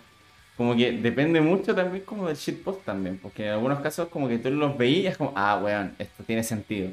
como 0.57 0.77
que 0.77 0.93
depende 0.93 1.41
mucho 1.41 1.75
también 1.75 2.05
como 2.05 2.29
del 2.29 2.37
shitpost 2.37 2.85
también. 2.85 3.19
Porque 3.19 3.47
en 3.47 3.53
algunos 3.55 3.81
casos 3.81 4.07
como 4.09 4.29
que 4.29 4.39
tú 4.39 4.51
los 4.51 4.79
veías 4.79 5.17
como, 5.17 5.33
ah, 5.35 5.59
weón, 5.61 5.97
esto 5.99 6.23
tiene 6.25 6.45
sentido. 6.45 6.91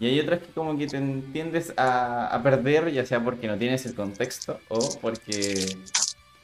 Y 0.00 0.06
hay 0.06 0.18
otras 0.18 0.40
que 0.40 0.46
como 0.52 0.76
que 0.76 0.88
te 0.88 0.96
entiendes 0.96 1.72
a, 1.76 2.26
a 2.34 2.42
perder, 2.42 2.90
ya 2.90 3.06
sea 3.06 3.22
porque 3.22 3.46
no 3.46 3.56
tienes 3.58 3.86
el 3.86 3.94
contexto 3.94 4.58
o 4.68 4.98
porque 5.00 5.76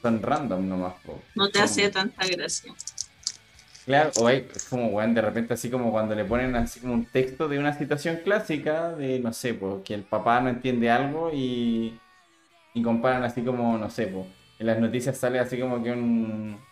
son 0.03 0.23
random 0.23 0.69
nomás. 0.69 0.95
po. 1.05 1.21
No 1.35 1.47
te 1.49 1.55
Como- 1.55 1.65
hace 1.65 1.89
tanta 1.91 2.25
gracia. 2.29 2.73
Claro, 3.87 4.13
o 4.17 4.27
hay, 4.27 4.49
es 4.55 4.65
como, 4.69 4.89
weón, 4.89 5.15
de 5.15 5.23
repente 5.23 5.55
así 5.55 5.71
como 5.71 5.93
cuando 5.93 6.15
le 6.17 6.25
ponen 6.25 6.57
así 6.57 6.81
como 6.81 6.95
un 6.95 7.07
texto 7.13 7.47
de 7.49 7.59
una 7.61 7.73
situación 7.73 8.19
clásica 8.25 8.91
de, 8.97 9.21
no 9.21 9.33
sé, 9.33 9.55
pues, 9.55 9.83
que 9.85 9.95
el 9.95 10.05
papá 10.05 10.41
no 10.41 10.49
entiende 10.49 10.91
algo 10.91 11.31
y, 11.33 12.03
y 12.75 12.83
comparan 12.83 13.25
así 13.25 13.45
como, 13.45 13.79
no 13.79 13.91
sé, 13.91 14.09
pues, 14.09 14.27
en 14.59 14.67
las 14.69 14.81
noticias 14.81 15.19
sale 15.19 15.39
así 15.41 15.61
como 15.61 15.83
que 15.83 15.93
un, 15.93 16.67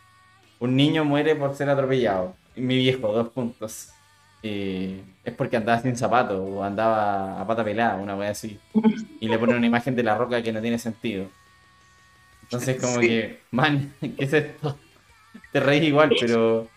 un 0.60 0.76
niño 0.76 1.04
muere 1.04 1.36
por 1.36 1.54
ser 1.54 1.70
atropellado. 1.70 2.38
Y 2.54 2.62
mi 2.62 2.76
viejo, 2.78 3.12
dos 3.12 3.30
puntos. 3.30 3.90
Eh, 4.42 5.04
es 5.24 5.34
porque 5.34 5.56
andaba 5.58 5.80
sin 5.82 5.96
zapatos 5.96 6.38
o 6.40 6.64
andaba 6.64 7.40
a 7.40 7.46
pata 7.46 7.64
pelada, 7.64 7.96
una 7.96 8.16
wea 8.16 8.30
así. 8.30 8.62
Y 9.20 9.28
le 9.28 9.38
ponen 9.38 9.56
una 9.58 9.66
imagen 9.68 9.96
de 9.96 10.04
la 10.04 10.16
roca 10.18 10.42
que 10.42 10.52
no 10.52 10.62
tiene 10.62 10.78
sentido. 10.78 11.32
Entonces 12.42 12.76
como 12.80 13.00
Sí. 13.00 13.06
que, 13.06 13.46
man, 13.50 13.96
¿qué 14.00 14.24
es 14.24 14.32
esto? 14.32 14.78
Te 15.52 15.60
reís 15.60 15.84
igual, 15.84 16.16
pero... 16.18 16.73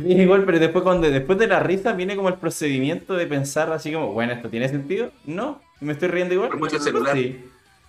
Ríes 0.00 0.18
igual, 0.18 0.44
pero 0.44 0.58
después 0.58 0.82
cuando 0.82 1.08
después 1.10 1.38
de 1.38 1.46
la 1.46 1.60
risa 1.60 1.92
viene 1.92 2.16
como 2.16 2.28
el 2.28 2.34
procedimiento 2.34 3.14
de 3.14 3.26
pensar 3.26 3.72
así 3.72 3.92
como, 3.92 4.12
bueno, 4.12 4.32
¿esto 4.32 4.48
tiene 4.50 4.68
sentido? 4.68 5.12
No, 5.24 5.60
me 5.80 5.92
estoy 5.92 6.08
riendo 6.08 6.34
igual. 6.34 6.48
Por 6.50 6.58
mucho 6.58 6.78
No, 6.78 6.82
celular. 6.82 7.16
sí. 7.16 7.44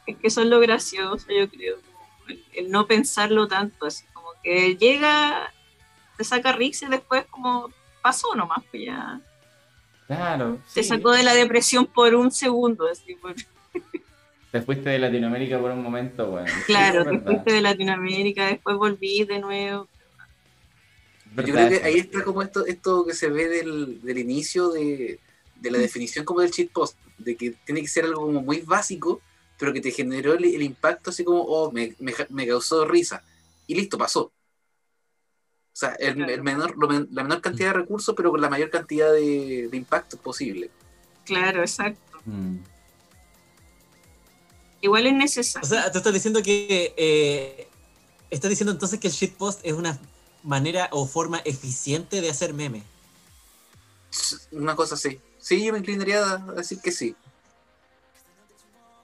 Es 0.05 0.17
que 0.17 0.27
eso 0.27 0.41
es 0.41 0.47
lo 0.47 0.59
gracioso, 0.59 1.25
yo 1.29 1.49
creo. 1.49 1.77
El, 2.27 2.43
el 2.53 2.71
no 2.71 2.85
pensarlo 2.85 3.47
tanto, 3.47 3.87
así 3.87 4.05
como 4.13 4.27
que 4.43 4.75
llega, 4.75 5.51
te 6.17 6.23
saca 6.23 6.51
risa 6.51 6.85
y 6.85 6.89
después 6.91 7.25
como 7.31 7.71
pasó 8.03 8.35
nomás, 8.35 8.63
pues 8.69 8.83
ya. 8.85 9.19
Claro. 10.05 10.59
Te 10.75 10.83
sí. 10.83 10.89
sacó 10.89 11.09
de 11.11 11.23
la 11.23 11.33
depresión 11.33 11.87
por 11.87 12.13
un 12.13 12.31
segundo, 12.31 12.87
así 12.87 13.15
por- 13.15 13.33
Te 14.51 14.61
fuiste 14.61 14.89
de 14.91 14.99
Latinoamérica 14.99 15.59
por 15.59 15.71
un 15.71 15.81
momento, 15.81 16.27
bueno. 16.27 16.47
Claro, 16.67 17.03
Sí, 17.03 17.09
te 17.09 17.19
fuiste 17.19 17.51
de 17.51 17.61
Latinoamérica, 17.61 18.45
después 18.45 18.77
volví 18.77 19.23
de 19.25 19.39
nuevo. 19.39 19.87
Yo 21.35 21.53
creo 21.53 21.69
que 21.69 21.83
ahí 21.83 21.97
está 21.99 22.23
como 22.23 22.41
esto, 22.41 22.65
esto 22.65 23.05
que 23.05 23.13
se 23.13 23.29
ve 23.29 23.47
del, 23.47 24.01
del 24.01 24.17
inicio 24.17 24.69
de, 24.69 25.19
de 25.55 25.71
la 25.71 25.77
definición 25.79 26.23
como 26.25 26.41
del 26.41 26.51
cheat 26.51 26.71
post, 26.71 26.97
de 27.17 27.35
que 27.35 27.51
tiene 27.65 27.81
que 27.81 27.87
ser 27.87 28.05
algo 28.05 28.21
como 28.21 28.41
muy 28.41 28.61
básico, 28.61 29.21
pero 29.57 29.73
que 29.73 29.81
te 29.81 29.91
generó 29.91 30.33
el, 30.33 30.45
el 30.45 30.61
impacto 30.61 31.09
así 31.09 31.23
como, 31.23 31.41
oh, 31.41 31.71
me, 31.71 31.95
me, 31.99 32.13
me 32.29 32.47
causó 32.47 32.85
risa. 32.85 33.23
Y 33.67 33.75
listo, 33.75 33.97
pasó. 33.97 34.21
O 34.21 35.77
sea, 35.77 35.89
el, 35.99 36.15
Claro. 36.15 36.31
el 36.31 36.43
menor, 36.43 36.77
lo 36.77 36.87
la 36.89 37.23
menor 37.23 37.41
cantidad 37.41 37.69
de 37.69 37.79
recursos, 37.79 38.15
pero 38.15 38.31
con 38.31 38.39
la 38.39 38.49
mayor 38.49 38.69
cantidad 38.69 39.11
de, 39.11 39.67
de 39.69 39.77
impacto 39.77 40.17
posible. 40.17 40.69
Claro, 41.25 41.61
exacto. 41.61 42.19
Mm. 42.25 42.59
Igual 44.81 45.07
es 45.07 45.13
necesario. 45.13 45.65
O 45.65 45.69
sea, 45.69 45.91
tú 45.91 45.97
estás 45.97 46.13
diciendo 46.13 46.41
que. 46.41 46.93
eh, 46.95 47.67
estás 48.29 48.49
diciendo 48.49 48.71
entonces 48.71 48.99
que 48.99 49.07
el 49.07 49.13
shitpost 49.13 49.59
es 49.63 49.73
una 49.73 49.99
manera 50.45 50.87
o 50.91 51.05
forma 51.07 51.39
eficiente 51.43 52.21
de 52.21 52.29
hacer 52.29 52.53
meme. 52.53 52.83
Una 54.51 54.75
cosa 54.75 54.95
así. 54.95 55.19
Sí, 55.39 55.63
yo 55.65 55.73
me 55.73 55.79
inclinaría 55.79 56.23
a 56.23 56.37
decir 56.53 56.79
que 56.79 56.91
sí. 56.91 57.15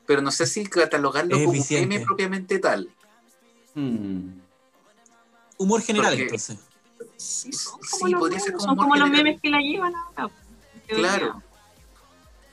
Pero 0.05 0.22
no 0.22 0.31
sé 0.31 0.45
si 0.47 0.65
catalogarlo 0.65 1.35
Es 1.35 1.43
como 1.45 1.53
eficiente. 1.53 1.88
meme 1.88 2.05
propiamente 2.05 2.59
tal. 2.59 2.89
Mm. 3.76 4.39
Humor 5.57 5.81
general, 5.81 6.11
Porque- 6.11 6.23
entonces. 6.23 6.57
Sí, 7.18 7.51
son 7.53 7.80
sí, 7.84 7.89
como, 7.99 8.07
los, 8.11 8.19
podría 8.19 8.39
ser 8.39 8.49
memes, 8.53 8.61
como 8.65 8.76
son 8.76 8.77
como 8.77 8.95
los 8.95 9.09
memes 9.09 9.41
que 9.41 9.49
la 9.49 9.59
llevan 9.59 9.93
ahora. 10.15 10.34
Claro. 10.88 11.43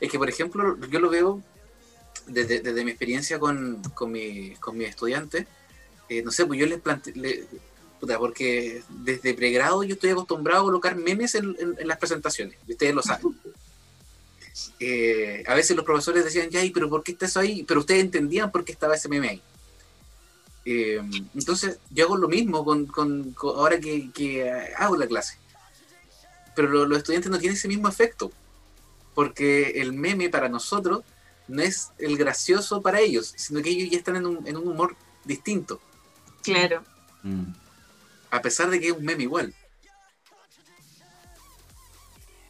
Es 0.00 0.10
que, 0.10 0.18
por 0.18 0.28
ejemplo, 0.28 0.76
yo 0.86 1.00
lo 1.00 1.10
veo 1.10 1.42
desde, 2.26 2.60
desde 2.60 2.84
mi 2.84 2.90
experiencia 2.90 3.38
con, 3.38 3.82
con, 3.94 4.12
mi, 4.12 4.50
con 4.56 4.76
mis 4.76 4.88
estudiantes. 4.88 5.46
eh, 6.08 6.22
no 6.22 6.30
sé, 6.30 6.46
pues 6.46 6.58
yo 6.60 6.66
les 6.66 6.80
planteé. 6.80 7.46
Puta, 8.00 8.18
porque 8.18 8.82
desde 8.88 9.34
pregrado 9.34 9.82
yo 9.82 9.94
estoy 9.94 10.10
acostumbrado 10.10 10.60
a 10.62 10.64
colocar 10.64 10.96
memes 10.96 11.34
en, 11.34 11.56
en- 11.58 11.76
en 11.78 11.88
las 11.88 11.98
presentaciones. 11.98 12.56
y 12.66 12.72
Ustedes 12.72 12.94
lo 12.94 13.02
saben. 13.02 13.36
Eh, 14.80 15.44
a 15.46 15.54
veces 15.54 15.76
los 15.76 15.84
profesores 15.84 16.24
decían, 16.24 16.50
ya, 16.50 16.62
¿y 16.64 16.70
pero 16.70 16.88
por 16.88 17.02
qué 17.02 17.12
está 17.12 17.26
eso 17.26 17.40
ahí? 17.40 17.62
Pero 17.64 17.80
ustedes 17.80 18.00
entendían 18.02 18.50
por 18.50 18.64
qué 18.64 18.72
estaba 18.72 18.94
ese 18.96 19.08
meme 19.08 19.28
ahí. 19.28 19.42
Eh, 20.64 21.00
entonces, 21.34 21.78
yo 21.90 22.04
hago 22.06 22.16
lo 22.16 22.28
mismo 22.28 22.64
con, 22.64 22.86
con- 22.86 23.32
con- 23.32 23.56
ahora 23.56 23.78
que, 23.80 24.10
que 24.12 24.50
hago 24.76 24.96
la 24.96 25.06
clase. 25.06 25.36
Pero 26.56 26.68
lo- 26.68 26.86
los 26.86 26.98
estudiantes 26.98 27.30
no 27.30 27.38
tienen 27.38 27.56
ese 27.56 27.68
mismo 27.68 27.88
efecto 27.88 28.32
porque 29.14 29.80
el 29.80 29.92
meme 29.92 30.28
para 30.28 30.48
nosotros 30.48 31.02
no 31.48 31.62
es 31.62 31.90
el 31.98 32.16
gracioso 32.16 32.82
para 32.82 33.00
ellos, 33.00 33.32
sino 33.36 33.62
que 33.62 33.70
ellos 33.70 33.90
ya 33.90 33.98
están 33.98 34.16
en 34.16 34.26
un, 34.26 34.46
en 34.46 34.56
un 34.56 34.68
humor 34.68 34.96
distinto, 35.24 35.80
Claro. 36.42 36.84
Mm. 37.22 37.44
A 38.30 38.42
pesar 38.42 38.70
de 38.70 38.80
que 38.80 38.88
es 38.88 38.92
un 38.92 39.04
meme 39.04 39.22
igual. 39.24 39.54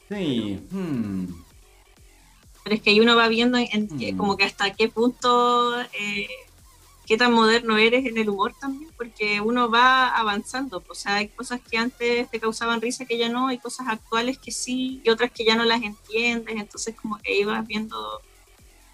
Sí. 0.09 0.59
mm. 0.71 1.27
Pero 2.65 2.77
es 2.77 2.83
que 2.83 2.91
ahí 2.91 3.01
uno 3.01 3.17
va 3.17 3.29
viendo 3.29 3.59
en, 3.59 3.89
que- 3.99 4.13
Mm. 4.13 4.17
como 4.17 4.37
que 4.37 4.45
hasta 4.45 4.73
qué 4.75 4.89
punto, 4.89 5.81
eh, 5.81 6.29
qué 7.07 7.17
tan 7.17 7.33
moderno 7.33 7.77
eres 7.79 8.05
en 8.07 8.19
el 8.19 8.29
humor 8.29 8.55
también, 8.61 8.91
porque 8.97 9.41
uno 9.41 9.71
va 9.71 10.09
avanzando. 10.09 10.83
O 10.89 10.95
sea, 10.95 11.17
hay 11.17 11.29
cosas 11.29 11.61
que 11.71 11.79
antes 11.79 12.31
te 12.31 12.41
causaban 12.41 12.81
risa 12.83 13.07
que 13.07 13.17
ya 13.17 13.29
no, 13.31 13.49
hay 13.49 13.59
cosas 13.59 13.87
actuales 13.89 14.39
que 14.39 14.51
sí, 14.53 15.01
y 15.05 15.09
otras 15.11 15.31
que 15.31 15.45
ya 15.45 15.57
no 15.57 15.65
las 15.65 15.83
entiendes. 15.83 16.57
Entonces, 16.57 16.95
como 17.01 17.19
que 17.19 17.33
ahí 17.33 17.45
vas 17.45 17.67
viendo 17.67 18.21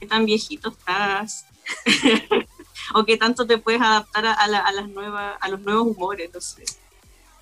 qué 0.00 0.06
tan 0.06 0.24
viejito 0.26 0.70
estás. 0.70 1.46
o 2.92 3.04
qué 3.04 3.16
tanto 3.16 3.46
te 3.46 3.58
puedes 3.58 3.80
adaptar 3.80 4.26
a, 4.26 4.32
a 4.34 4.46
la- 4.48 4.60
a 4.60 4.72
las 4.72 4.88
nuevas, 4.88 5.36
a 5.40 5.48
los 5.48 5.60
nuevos 5.60 5.86
humores, 5.86 6.30
no 6.34 6.40
sé. 6.40 6.64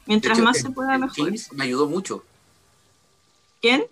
Mientras 0.07 0.37
hecho, 0.39 0.45
más 0.45 0.57
en- 0.59 0.63
se 0.63 0.71
pueda, 0.71 0.99
mejor. 0.99 1.33
Me 1.53 1.65
ayudó 1.65 1.89
mucho. 1.89 2.25
¿Quién? 3.61 3.85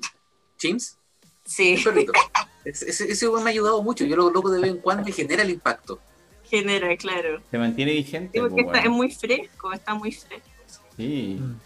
Chins, 0.58 0.96
Sí. 1.44 1.76
Ese, 2.64 2.90
ese, 2.90 3.10
ese 3.10 3.28
me 3.30 3.40
ha 3.42 3.46
ayudado 3.46 3.82
mucho. 3.82 4.04
Yo 4.04 4.14
lo 4.16 4.30
loco 4.30 4.50
de 4.50 4.60
vez 4.60 4.70
en 4.70 4.78
cuando 4.78 5.08
y 5.08 5.12
genera 5.12 5.42
el 5.42 5.50
impacto. 5.50 5.98
genera, 6.44 6.94
claro. 6.96 7.40
Se 7.50 7.58
mantiene 7.58 7.92
vigente. 7.92 8.32
Sí, 8.34 8.40
porque 8.40 8.64
pues, 8.64 8.76
está, 8.76 8.80
es 8.80 8.90
muy 8.90 9.10
fresco, 9.10 9.72
está 9.72 9.94
muy 9.94 10.12
fresco. 10.12 10.48
Sí. 10.96 11.38
Mm. 11.40 11.60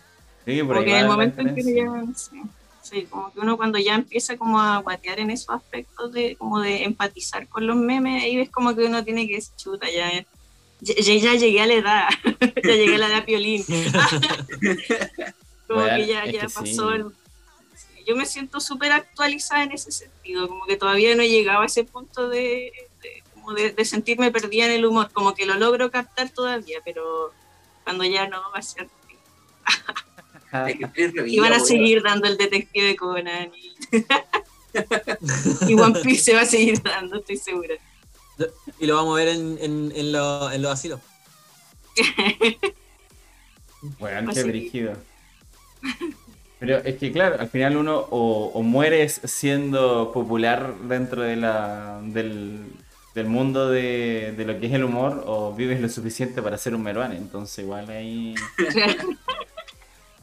Sí, 0.45 0.59
por 0.63 0.67
Como 0.69 0.79
ahí 0.81 0.85
que 0.85 0.93
va 0.93 0.99
en 0.99 1.05
el 1.05 1.11
momento 1.11 1.41
en 1.41 1.55
que 1.55 1.75
ya, 1.75 1.85
sí, 2.15 2.43
sí, 2.85 3.07
como 3.11 3.33
que 3.33 3.41
uno 3.41 3.57
cuando 3.57 3.79
ya 3.79 3.95
empieza 3.97 4.37
como 4.37 4.61
a 4.61 4.79
guatear 4.79 5.19
en 5.21 5.31
esos 5.31 5.51
aspectos 5.57 6.13
de 6.13 6.37
como 6.37 6.61
de 6.61 6.85
empatizar 6.85 7.49
con 7.49 7.67
los 7.67 7.77
memes, 7.77 8.23
ahí 8.23 8.37
ves 8.37 8.51
como 8.51 8.75
que 8.77 8.85
uno 8.85 9.03
tiene 9.03 9.27
que 9.27 9.37
decir, 9.37 9.55
chuta, 9.57 9.89
ya, 9.91 10.13
ya, 10.81 10.95
ya- 11.19 11.35
llegué 11.35 11.61
a 11.63 11.67
la 11.67 11.75
edad, 11.75 12.09
ya 12.63 12.75
llegué 12.75 12.97
a 12.97 12.99
la 12.99 13.07
edad 13.09 13.25
piolín. 13.25 13.65
como 15.67 15.81
Bueno, 15.81 15.97
que 15.97 16.07
ya, 16.07 16.27
ya 16.27 16.41
que 16.43 16.49
pasó 16.49 16.91
sí. 16.91 16.97
el- 16.97 17.07
sí, 17.75 18.05
Yo 18.07 18.17
me 18.17 18.27
siento 18.27 18.61
súper 18.61 18.93
actualizada 18.93 19.65
en 19.65 19.73
ese 19.73 19.91
sentido, 19.91 20.49
como 20.49 20.67
que 20.67 20.77
todavía 20.77 21.15
no 21.17 21.23
he 21.23 21.29
llegado 21.29 21.63
a 21.63 21.67
ese 21.67 21.85
punto 21.85 22.29
de, 22.29 22.71
de- 23.03 23.23
como 23.33 23.53
de, 23.55 23.73
de 23.73 23.85
sentirme 23.85 24.31
perdida 24.31 24.67
en 24.67 24.73
el 24.73 24.87
humor, 24.87 25.11
como 25.13 25.35
que 25.35 25.47
lo 25.47 25.55
logro 25.55 25.91
captar 25.91 26.31
todavía, 26.31 26.81
pero 26.85 27.33
cuando 27.83 28.05
ya 28.05 28.29
no 28.29 28.41
va 28.53 28.59
a 28.59 28.63
ser 28.63 28.89
Y 31.27 31.39
van 31.41 31.53
a 31.53 31.61
seguir 31.61 32.03
dando 32.03 32.27
el 32.29 32.37
detective 32.37 32.97
Conan 32.97 33.51
y, 33.55 33.73
y 35.73 35.75
One 35.75 36.01
Piece 36.01 36.23
se 36.25 36.35
va 36.35 36.43
a 36.43 36.47
seguir 36.47 36.83
dando, 36.83 37.17
estoy 37.19 37.37
segura. 37.37 37.75
Y 38.79 38.87
lo 38.87 38.97
vamos 38.97 39.15
a 39.15 39.25
ver 39.25 39.29
en, 39.29 39.59
en, 39.61 39.93
en, 39.95 40.13
lo- 40.13 40.51
en 40.51 40.63
los 40.63 40.73
asilos. 40.73 41.01
Bueno, 43.99 44.33
qué 44.33 44.43
brígido. 44.45 44.95
Pero 46.59 46.79
es 46.79 46.97
que 46.97 47.13
claro, 47.13 47.39
al 47.39 47.49
final 47.51 47.77
uno 47.77 47.99
o, 48.11 48.47
o 48.55 48.63
mueres 48.63 49.21
siendo 49.25 50.11
popular 50.13 50.75
dentro 50.89 51.21
de 51.21 51.37
la, 51.37 52.01
del, 52.03 52.65
del 53.15 53.27
mundo 53.27 53.69
de, 53.69 54.33
de 54.37 54.45
lo 54.47 54.59
que 54.59 54.69
es 54.69 54.73
el 54.73 54.85
humor 54.85 55.23
o 55.27 55.53
vives 55.55 55.81
lo 55.83 55.91
suficiente 55.91 56.41
para 56.41 56.57
ser 56.57 56.75
un 56.75 56.83
meruane. 56.83 57.19
Entonces 57.19 57.59
igual 57.63 57.91
ahí, 57.91 58.35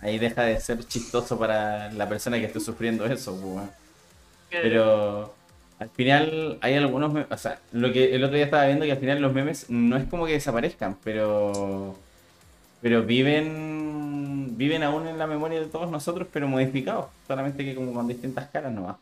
ahí 0.01 0.19
deja 0.19 0.43
de 0.43 0.59
ser 0.59 0.85
chistoso 0.87 1.37
para 1.39 1.91
la 1.93 2.09
persona 2.09 2.39
que 2.39 2.45
esté 2.45 2.59
sufriendo 2.59 3.05
eso. 3.05 3.33
pues, 3.33 3.45
weón. 3.55 3.71
Pero 4.61 5.33
al 5.79 5.89
final 5.89 6.59
hay 6.61 6.75
algunos 6.75 7.11
memes, 7.13 7.31
o 7.31 7.37
sea, 7.37 7.59
lo 7.71 7.91
que 7.91 8.15
el 8.15 8.23
otro 8.23 8.35
día 8.35 8.45
estaba 8.45 8.65
viendo 8.67 8.85
que 8.85 8.91
al 8.91 8.99
final 8.99 9.21
los 9.21 9.33
memes 9.33 9.69
no 9.69 9.97
es 9.97 10.05
como 10.07 10.25
que 10.25 10.33
desaparezcan, 10.33 10.97
pero 11.03 11.95
pero 12.81 13.03
viven 13.03 14.57
viven 14.57 14.83
aún 14.83 15.07
en 15.07 15.17
la 15.17 15.27
memoria 15.27 15.59
de 15.59 15.67
todos 15.67 15.91
nosotros, 15.91 16.27
pero 16.31 16.47
modificados, 16.47 17.07
solamente 17.27 17.65
que 17.65 17.75
como 17.75 17.93
con 17.93 18.07
distintas 18.07 18.49
caras 18.49 18.73
nomás. 18.73 18.97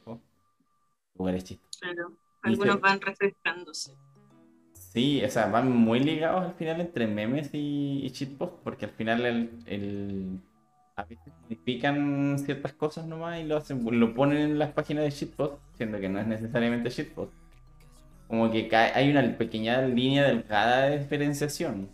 Lugares 1.17 1.43
chistes. 1.43 1.79
Claro, 1.79 2.13
algunos 2.41 2.79
van 2.81 3.01
refrescándose. 3.01 3.95
Sí, 4.73 5.23
o 5.23 5.29
sea, 5.29 5.47
van 5.47 5.71
muy 5.71 5.99
ligados 5.99 6.45
al 6.45 6.53
final 6.55 6.81
entre 6.81 7.05
memes 7.07 7.49
y, 7.53 8.05
y 8.05 8.25
porque 8.63 8.85
al 8.85 8.91
final 8.91 9.25
el, 9.25 9.49
el- 9.67 10.39
a 10.99 11.03
veces 11.05 11.33
modifican 11.43 12.37
ciertas 12.43 12.73
cosas 12.73 13.05
nomás 13.07 13.39
y 13.39 13.43
lo 13.45 13.57
hacen, 13.57 13.85
lo 13.99 14.13
ponen 14.13 14.37
en 14.39 14.59
las 14.59 14.71
páginas 14.73 15.05
de 15.05 15.11
shitpost, 15.11 15.53
siendo 15.77 15.99
que 15.99 16.09
no 16.09 16.19
es 16.19 16.27
necesariamente 16.27 16.89
shitpost. 16.89 17.31
Como 18.27 18.51
que 18.51 18.67
cae- 18.67 18.91
hay 18.93 19.09
una 19.09 19.37
pequeña 19.37 19.81
línea 19.81 20.23
delgada 20.27 20.87
de 20.89 20.99
diferenciación. 20.99 21.89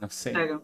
No 0.00 0.10
sé, 0.10 0.32
Claro. 0.32 0.62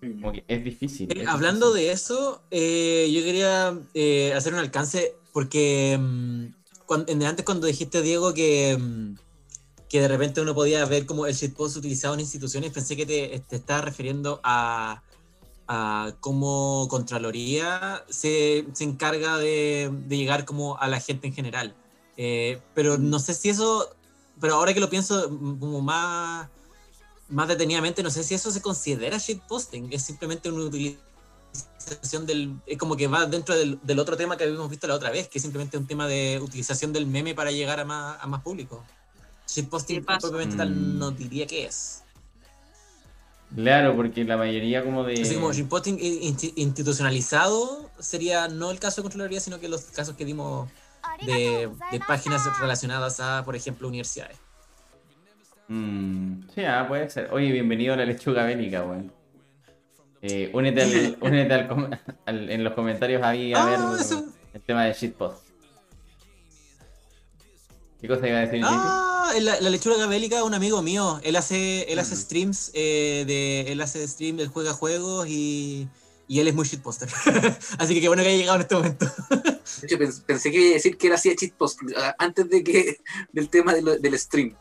como 0.00 0.32
que 0.32 0.44
es 0.48 0.64
difícil. 0.64 1.10
Eh, 1.10 1.22
es 1.22 1.28
hablando 1.28 1.72
difícil. 1.72 1.86
de 1.88 1.92
eso, 1.92 2.42
eh, 2.50 3.10
yo 3.12 3.22
quería 3.24 3.78
eh, 3.94 4.32
hacer 4.34 4.52
un 4.52 4.58
alcance 4.58 5.14
porque 5.32 5.96
mm, 6.00 6.46
en- 7.06 7.22
antes 7.22 7.44
cuando 7.44 7.66
dijiste, 7.66 8.02
Diego, 8.02 8.34
que, 8.34 8.76
mm, 8.78 9.14
que 9.88 10.00
de 10.00 10.08
repente 10.08 10.40
uno 10.40 10.54
podía 10.54 10.84
ver 10.84 11.06
como 11.06 11.26
el 11.26 11.34
shitpost 11.34 11.76
utilizado 11.76 12.14
en 12.14 12.20
instituciones, 12.20 12.70
pensé 12.72 12.96
que 12.96 13.06
te, 13.06 13.42
te 13.48 13.56
estabas 13.56 13.84
refiriendo 13.84 14.40
a, 14.42 15.02
a 15.74 16.14
cómo 16.20 16.86
Contraloría 16.90 18.04
se, 18.10 18.66
se 18.74 18.84
encarga 18.84 19.38
de, 19.38 19.90
de 20.06 20.16
llegar 20.18 20.44
como 20.44 20.76
a 20.78 20.86
la 20.86 21.00
gente 21.00 21.26
en 21.28 21.32
general. 21.32 21.74
Eh, 22.18 22.60
pero 22.74 22.98
no 22.98 23.18
sé 23.18 23.32
si 23.32 23.48
eso, 23.48 23.88
pero 24.38 24.56
ahora 24.56 24.74
que 24.74 24.80
lo 24.80 24.90
pienso 24.90 25.30
mm, 25.30 25.58
como 25.58 25.80
más, 25.80 26.46
más 27.30 27.48
detenidamente, 27.48 28.02
no 28.02 28.10
sé 28.10 28.22
si 28.22 28.34
eso 28.34 28.50
se 28.50 28.60
considera 28.60 29.16
shitposting, 29.16 29.90
es 29.94 30.02
simplemente 30.02 30.50
una 30.50 30.64
utilización 30.64 32.26
del, 32.26 32.54
es 32.66 32.76
como 32.76 32.94
que 32.94 33.06
va 33.06 33.24
dentro 33.24 33.56
del, 33.56 33.80
del 33.82 33.98
otro 33.98 34.14
tema 34.18 34.36
que 34.36 34.44
habíamos 34.44 34.68
visto 34.68 34.86
la 34.86 34.94
otra 34.94 35.10
vez, 35.10 35.28
que 35.28 35.38
es 35.38 35.42
simplemente 35.42 35.78
un 35.78 35.86
tema 35.86 36.06
de 36.06 36.38
utilización 36.42 36.92
del 36.92 37.06
meme 37.06 37.34
para 37.34 37.50
llegar 37.50 37.80
a 37.80 37.86
más, 37.86 38.18
a 38.20 38.26
más 38.26 38.42
público. 38.42 38.84
Shitposting 39.48 40.04
propiamente 40.04 40.54
tal 40.54 40.70
Mm. 40.70 40.98
no 40.98 41.10
diría 41.12 41.46
que 41.46 41.64
es. 41.64 42.02
Claro, 43.54 43.94
porque 43.94 44.24
la 44.24 44.36
mayoría 44.36 44.82
como 44.82 45.04
de... 45.04 45.20
Así 45.20 45.34
como 45.34 45.50
insti- 45.52 46.52
institucionalizado 46.56 47.90
sería 47.98 48.48
no 48.48 48.70
el 48.70 48.78
caso 48.78 49.00
de 49.00 49.02
Contraloría, 49.02 49.40
sino 49.40 49.60
que 49.60 49.68
los 49.68 49.82
casos 49.86 50.16
que 50.16 50.24
dimos 50.24 50.70
de, 51.26 51.68
de 51.90 52.00
páginas 52.00 52.42
relacionadas 52.60 53.20
a, 53.20 53.44
por 53.44 53.54
ejemplo, 53.54 53.88
universidades. 53.88 54.38
Mm, 55.68 56.48
sí, 56.54 56.64
ah, 56.64 56.86
puede 56.88 57.10
ser. 57.10 57.28
Oye, 57.32 57.52
bienvenido 57.52 57.94
a 57.94 57.96
la 57.96 58.04
lechuga 58.06 58.44
bélica, 58.44 58.84
weón. 58.84 59.12
Eh, 60.22 60.50
únete 60.54 60.82
al, 60.82 61.18
únete 61.20 61.52
al 61.54 61.68
com- 61.68 61.90
al- 62.26 62.50
en 62.50 62.64
los 62.64 62.72
comentarios 62.74 63.22
ahí 63.22 63.52
a 63.52 63.62
Ah, 63.62 63.66
ver 63.66 64.00
eso. 64.00 64.24
el 64.54 64.60
tema 64.62 64.84
de 64.84 64.92
shitpost. 64.94 65.46
¿Qué 68.00 68.08
cosa 68.08 68.26
iba 68.28 68.38
a 68.38 68.40
decir? 68.40 68.60
JP? 68.60 68.66
Ah, 68.70 69.11
la, 69.40 69.60
la 69.60 69.70
lechuga 69.70 69.96
gabélica, 69.96 70.44
un 70.44 70.54
amigo 70.54 70.82
mío. 70.82 71.20
Él 71.22 71.36
hace, 71.36 71.82
él 71.92 71.98
hace 71.98 72.14
Mm. 72.14 72.18
streams 72.18 72.70
eh, 72.74 73.24
de. 73.26 73.72
Él 73.72 73.80
hace 73.80 74.06
stream, 74.06 74.40
él 74.40 74.48
juega 74.48 74.72
juegos 74.72 75.26
y. 75.28 75.88
Y 76.28 76.40
él 76.40 76.48
es 76.48 76.54
muy 76.54 76.66
shitposter. 76.66 77.08
Así 77.78 77.94
que 77.94 78.00
qué 78.00 78.08
bueno 78.08 78.22
que 78.22 78.28
haya 78.30 78.38
llegado 78.38 78.56
en 78.56 78.62
este 78.62 78.74
momento. 78.74 79.06
De 79.30 79.86
hecho, 79.86 79.96
pens- 79.98 80.22
pensé 80.24 80.50
que 80.50 80.56
iba 80.60 80.70
a 80.70 80.74
decir 80.74 80.96
que 80.96 81.06
él 81.08 81.12
hacía 81.12 81.34
shitpost 81.34 81.80
ah, 81.96 82.14
antes 82.18 82.48
de 82.48 82.64
que 82.64 83.00
del 83.32 83.48
tema 83.50 83.74
de 83.74 83.82
lo- 83.82 83.98
del 83.98 84.18
stream. 84.18 84.56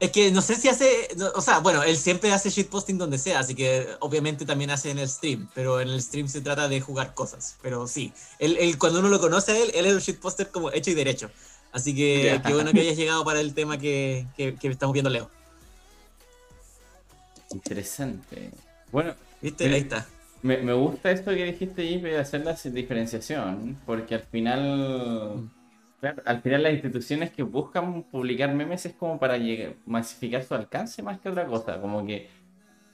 Es 0.00 0.12
que 0.12 0.30
no 0.30 0.42
sé 0.42 0.54
si 0.54 0.68
hace. 0.68 1.08
no, 1.16 1.26
o 1.34 1.40
sea, 1.40 1.58
bueno, 1.58 1.82
él 1.82 1.96
siempre 1.96 2.32
hace 2.32 2.50
shitposting 2.50 2.98
donde 2.98 3.18
sea, 3.18 3.40
así 3.40 3.54
que 3.56 3.88
obviamente 3.98 4.44
también 4.44 4.70
hace 4.70 4.90
en 4.90 4.98
el 4.98 5.08
stream. 5.08 5.48
Pero 5.54 5.80
en 5.80 5.88
el 5.88 6.00
stream 6.02 6.28
se 6.28 6.40
trata 6.40 6.68
de 6.68 6.80
jugar 6.80 7.14
cosas. 7.14 7.56
Pero 7.62 7.86
sí, 7.88 8.12
él, 8.38 8.56
él- 8.60 8.78
cuando 8.78 9.00
uno 9.00 9.08
lo 9.08 9.18
conoce 9.20 9.52
a 9.52 9.58
él, 9.58 9.70
él 9.74 9.86
es 9.86 9.94
un 9.94 10.00
shitposter 10.00 10.50
como 10.50 10.70
hecho 10.70 10.90
y 10.90 10.94
derecho. 10.94 11.30
Así 11.72 11.94
que 11.94 12.40
qué 12.44 12.54
bueno 12.54 12.72
que 12.72 12.80
hayas 12.80 12.96
llegado 12.96 13.24
para 13.24 13.40
el 13.40 13.54
tema 13.54 13.78
que, 13.78 14.26
que, 14.36 14.54
que 14.54 14.68
estamos 14.68 14.92
viendo, 14.92 15.10
Leo. 15.10 15.30
Interesante. 17.52 18.50
Bueno, 18.92 19.14
¿Viste? 19.40 19.66
Ahí 19.66 19.80
está. 19.80 20.06
me, 20.42 20.58
me 20.58 20.72
gusta 20.72 21.10
esto 21.10 21.30
que 21.32 21.44
dijiste, 21.44 21.86
JP, 21.88 22.02
de 22.04 22.18
hacer 22.18 22.44
la 22.44 22.54
diferenciación, 22.54 23.78
porque 23.86 24.14
al 24.16 24.22
final... 24.22 25.50
Claro, 26.00 26.22
al 26.26 26.42
final 26.42 26.62
las 26.62 26.72
instituciones 26.74 27.30
que 27.32 27.42
buscan 27.42 28.04
publicar 28.04 28.54
memes 28.54 28.86
es 28.86 28.92
como 28.94 29.18
para 29.18 29.36
llegar- 29.36 29.74
masificar 29.84 30.44
su 30.44 30.54
alcance 30.54 31.02
más 31.02 31.18
que 31.20 31.28
otra 31.28 31.44
cosa, 31.46 31.80
como 31.80 32.06
que, 32.06 32.28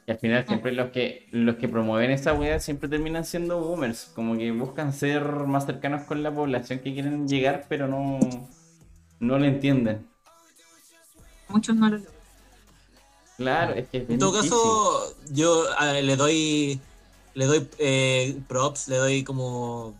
que 0.06 0.12
al 0.12 0.18
final 0.18 0.46
siempre 0.46 0.72
los 0.72 0.90
que 0.90 1.28
los 1.30 1.56
que 1.56 1.68
promueven 1.68 2.10
esa 2.12 2.32
weá 2.32 2.58
siempre 2.60 2.88
terminan 2.88 3.26
siendo 3.26 3.60
boomers, 3.60 4.10
como 4.14 4.38
que 4.38 4.50
buscan 4.52 4.94
ser 4.94 5.22
más 5.22 5.66
cercanos 5.66 6.04
con 6.04 6.22
la 6.22 6.34
población 6.34 6.78
que 6.78 6.94
quieren 6.94 7.28
llegar, 7.28 7.66
pero 7.68 7.88
no, 7.88 8.18
no 9.24 9.38
lo 9.38 9.44
entienden. 9.46 10.06
Muchos 11.48 11.74
no 11.76 11.88
lo 11.88 11.96
logran. 11.98 12.14
Claro, 13.36 13.74
es 13.74 13.88
que 13.88 13.98
es 13.98 14.10
En 14.10 14.18
todo 14.18 14.30
difícil. 14.32 14.50
caso, 14.50 15.16
yo 15.32 15.64
a- 15.78 15.92
le 15.94 16.16
doy 16.16 16.80
le 17.34 17.46
doy 17.46 17.68
eh, 17.78 18.38
props, 18.46 18.86
le 18.88 18.96
doy 18.96 19.24
como 19.24 19.94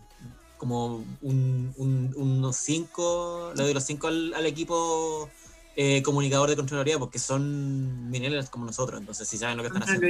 como 0.57 1.03
un, 1.21 1.73
un- 1.75 2.13
unos 2.15 2.55
5, 2.55 3.51
le 3.55 3.63
doy 3.63 3.73
los 3.73 3.83
5 3.83 4.07
al, 4.07 4.33
al 4.33 4.45
equipo 4.45 5.29
eh, 5.75 6.01
comunicador 6.01 6.49
de 6.49 6.55
Contraloría 6.55 6.97
porque 6.97 7.19
son 7.19 8.09
mineros 8.09 8.49
como 8.49 8.65
nosotros, 8.65 8.99
entonces 9.01 9.27
sí 9.27 9.37
saben 9.37 9.57
lo 9.57 9.63
que 9.63 9.67
están 9.67 9.83
haciendo. 9.83 10.07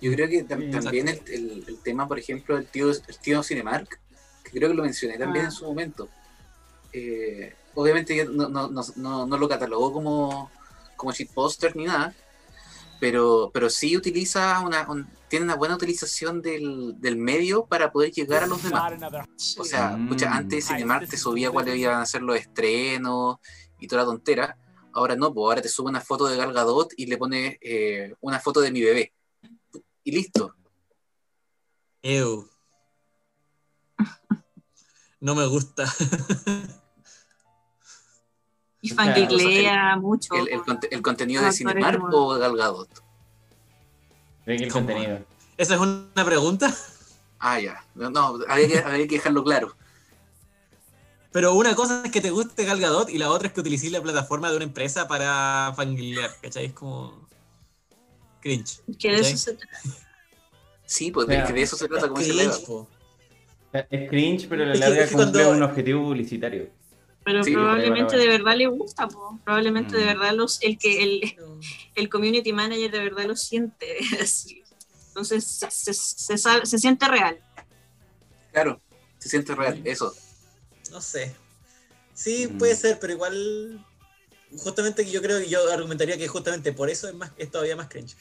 Yo 0.00 0.12
creo 0.12 0.28
que 0.28 0.46
tam- 0.46 0.70
también 0.70 1.08
el, 1.08 1.20
el- 1.26 1.64
el 1.68 1.78
tema, 1.82 2.08
por 2.08 2.18
ejemplo, 2.18 2.56
el 2.56 2.66
tío, 2.66 2.90
el 2.90 3.18
tío 3.20 3.42
Cinemark, 3.42 4.00
que 4.44 4.50
creo 4.50 4.68
que 4.70 4.74
lo 4.74 4.82
mencioné 4.84 5.18
también 5.18 5.44
Ah. 5.44 5.48
en 5.48 5.52
su 5.52 5.64
momento. 5.66 6.08
Eh, 6.92 7.54
obviamente 7.74 8.24
no, 8.24 8.48
no, 8.48 8.68
no, 8.68 8.82
no, 8.96 9.26
no 9.26 9.36
lo 9.38 9.48
catalogó 9.48 9.92
como, 9.92 10.50
como 10.96 11.12
shitposter 11.12 11.76
ni 11.76 11.84
nada, 11.84 12.14
pero, 13.00 13.50
pero 13.54 13.70
sí 13.70 13.96
utiliza 13.96 14.60
una, 14.60 14.88
un- 14.90 15.08
tiene 15.28 15.44
una 15.44 15.54
buena 15.56 15.76
utilización 15.76 16.40
del, 16.42 16.94
del 17.00 17.16
medio 17.16 17.66
para 17.66 17.92
poder 17.92 18.10
llegar 18.12 18.42
a 18.44 18.46
los 18.46 18.62
demás. 18.62 18.92
O 19.58 19.64
sea, 19.64 19.90
Mm. 19.96 20.08
pucha, 20.08 20.32
antes 20.32 20.66
Cinemark 20.66 21.08
te 21.08 21.16
subía 21.18 21.50
cuáles 21.50 21.76
iban 21.76 22.00
a 22.00 22.06
ser 22.06 22.22
los 22.22 22.36
estrenos 22.38 23.36
y 23.78 23.86
toda 23.86 24.02
la 24.02 24.06
tontera. 24.06 24.56
Ahora 24.94 25.14
no, 25.14 25.32
pues 25.32 25.44
ahora 25.44 25.62
te 25.62 25.68
sube 25.68 25.90
una 25.90 26.00
foto 26.00 26.26
de 26.26 26.36
Gal 26.36 26.52
Gadot 26.52 26.92
y 26.96 27.06
le 27.06 27.18
pone 27.18 27.58
eh, 27.60 28.14
una 28.20 28.40
foto 28.40 28.60
de 28.60 28.72
mi 28.72 28.80
bebé. 28.80 29.12
Y 30.02 30.10
listo. 30.12 30.54
Ew. 32.02 32.48
No 35.20 35.34
me 35.34 35.46
gusta. 35.46 35.84
Y 38.80 38.90
Claro, 38.94 39.12
fangirlea 39.14 39.96
mucho. 39.96 40.34
El, 40.34 40.48
el, 40.48 40.60
conte- 40.62 40.88
el 40.90 41.02
contenido 41.02 41.42
de 41.42 41.52
Cinemark 41.52 42.00
como- 42.00 42.16
o 42.16 42.34
de 42.34 42.40
Gal 42.40 42.56
Gadot. 42.56 42.88
Creo 44.44 44.58
que 44.58 44.64
el 44.64 44.72
¿Cómo? 44.72 44.86
contenido. 44.86 45.18
¿Esa 45.56 45.74
es 45.74 45.80
una 45.80 46.24
pregunta? 46.24 46.72
Ah, 47.40 47.60
ya. 47.60 47.84
No, 47.94 48.10
no, 48.10 48.38
había 48.48 48.68
que, 48.68 48.78
había 48.78 49.06
que 49.08 49.16
dejarlo 49.16 49.42
claro. 49.44 49.74
Pero 51.32 51.54
una 51.54 51.74
cosa 51.74 52.02
es 52.04 52.10
que 52.10 52.20
te 52.20 52.30
guste 52.30 52.64
Gal 52.64 52.80
Gadot 52.80 53.10
y 53.10 53.18
la 53.18 53.30
otra 53.30 53.48
es 53.48 53.54
que 53.54 53.60
utilices 53.60 53.92
la 53.92 54.00
plataforma 54.00 54.48
de 54.50 54.56
una 54.56 54.64
empresa 54.64 55.06
para 55.08 55.72
fangirlear, 55.76 56.30
¿cachai? 56.40 56.66
Es 56.66 56.72
como 56.72 57.28
cringe. 58.40 58.80
que 58.98 59.10
de 59.12 59.20
eso 59.20 59.36
se 59.36 59.54
trata. 59.54 59.78
Sí, 60.86 61.10
pues 61.10 61.26
O 61.26 61.30
sea, 61.30 61.42
de, 61.42 61.46
que 61.46 61.52
de 61.52 61.62
eso 61.62 61.76
se 61.76 61.86
trata, 61.86 62.08
como 62.08 62.20
dice 62.20 62.32
Cringe, 62.32 62.64
po. 62.66 62.88
Es 63.90 64.08
cringe, 64.08 64.46
pero 64.48 64.62
a 64.62 64.66
la 64.66 64.72
Es 64.72 64.80
que- 64.80 64.86
larga 64.86 65.02
es 65.04 65.10
que 65.10 65.16
cumple 65.16 65.44
cuando- 65.44 65.50
un 65.56 65.62
objetivo 65.70 66.02
publicitario. 66.04 66.70
Pero 67.30 67.44
Sí, 67.44 67.52
probablemente 67.52 68.16
de 68.16 68.26
verdad 68.26 68.56
le 68.56 68.66
gusta, 68.68 69.06
po. 69.06 69.38
probablemente 69.44 69.98
de 69.98 70.04
Mm. 70.04 70.06
verdad 70.06 70.32
los, 70.34 70.62
el 70.62 70.78
que 70.78 71.02
el, 71.02 71.36
el 71.94 72.08
community 72.08 72.54
manager 72.54 72.90
de 72.90 72.98
verdad 73.00 73.26
lo 73.26 73.36
siente 73.36 73.98
así. 74.22 74.64
Entonces 75.08 75.44
se, 75.44 75.70
se, 75.70 75.92
se 75.92 76.38
sabe- 76.38 76.64
se 76.64 76.78
siente 76.78 77.06
real. 77.06 77.38
Claro, 78.50 78.80
se 79.18 79.28
siente 79.28 79.54
real, 79.54 79.82
eso. 79.84 80.14
No 80.90 81.02
sé. 81.02 81.36
Sí, 82.14 82.46
Mm. 82.48 82.56
puede 82.58 82.74
ser, 82.76 82.98
pero 82.98 83.12
igual. 83.12 83.84
Justamente 84.56 85.04
que 85.04 85.10
yo 85.10 85.20
creo 85.20 85.38
que 85.40 85.50
yo 85.50 85.70
argumentaría 85.70 86.16
que 86.16 86.28
justamente 86.28 86.72
por 86.72 86.88
eso 86.88 87.08
es 87.08 87.14
más 87.14 87.30
es 87.36 87.50
todavía 87.50 87.76
más 87.76 87.88
cringe. 87.88 88.16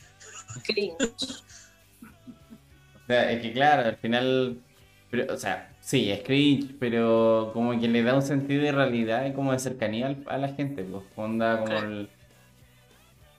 Cringe. 0.65 0.97
O 1.01 3.07
sea, 3.07 3.31
es 3.31 3.41
que 3.41 3.53
claro, 3.53 3.87
al 3.87 3.95
final, 3.95 4.61
pero, 5.09 5.33
o 5.33 5.37
sea, 5.37 5.73
sí, 5.89 6.11
es 6.11 6.21
cringe, 6.27 6.75
pero 6.79 7.51
como 7.53 7.79
que 7.79 7.87
le 7.87 8.03
da 8.03 8.13
un 8.15 8.21
sentido 8.21 8.61
de 8.63 8.71
realidad 8.73 9.25
y 9.25 9.31
como 9.33 9.53
de 9.53 9.59
cercanía 9.59 10.07
al- 10.07 10.23
a 10.27 10.37
la 10.37 10.49
gente, 10.49 10.83
pues, 10.83 11.03
onda 11.15 11.59
como 11.59 11.65
Claro. 11.71 11.87
el... 11.87 12.09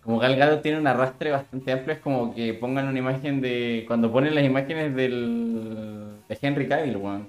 Como 0.03 0.19
Gal 0.19 0.37
Gadot 0.37 0.63
tiene 0.63 0.79
un 0.79 0.87
arrastre 0.87 1.31
bastante 1.31 1.71
amplio, 1.73 1.93
es 1.95 2.01
como 2.01 2.35
que 2.35 2.55
pongan 2.55 2.89
una 2.89 2.99
imagen 2.99 3.43
de... 3.43 3.85
Cuando 3.87 4.11
ponen 4.11 4.35
las 4.35 4.45
imágenes 4.45 4.95
del... 4.95 6.17
de 6.29 6.39
Henry 6.41 6.67
Cavill, 6.67 6.97
weón. 6.97 7.29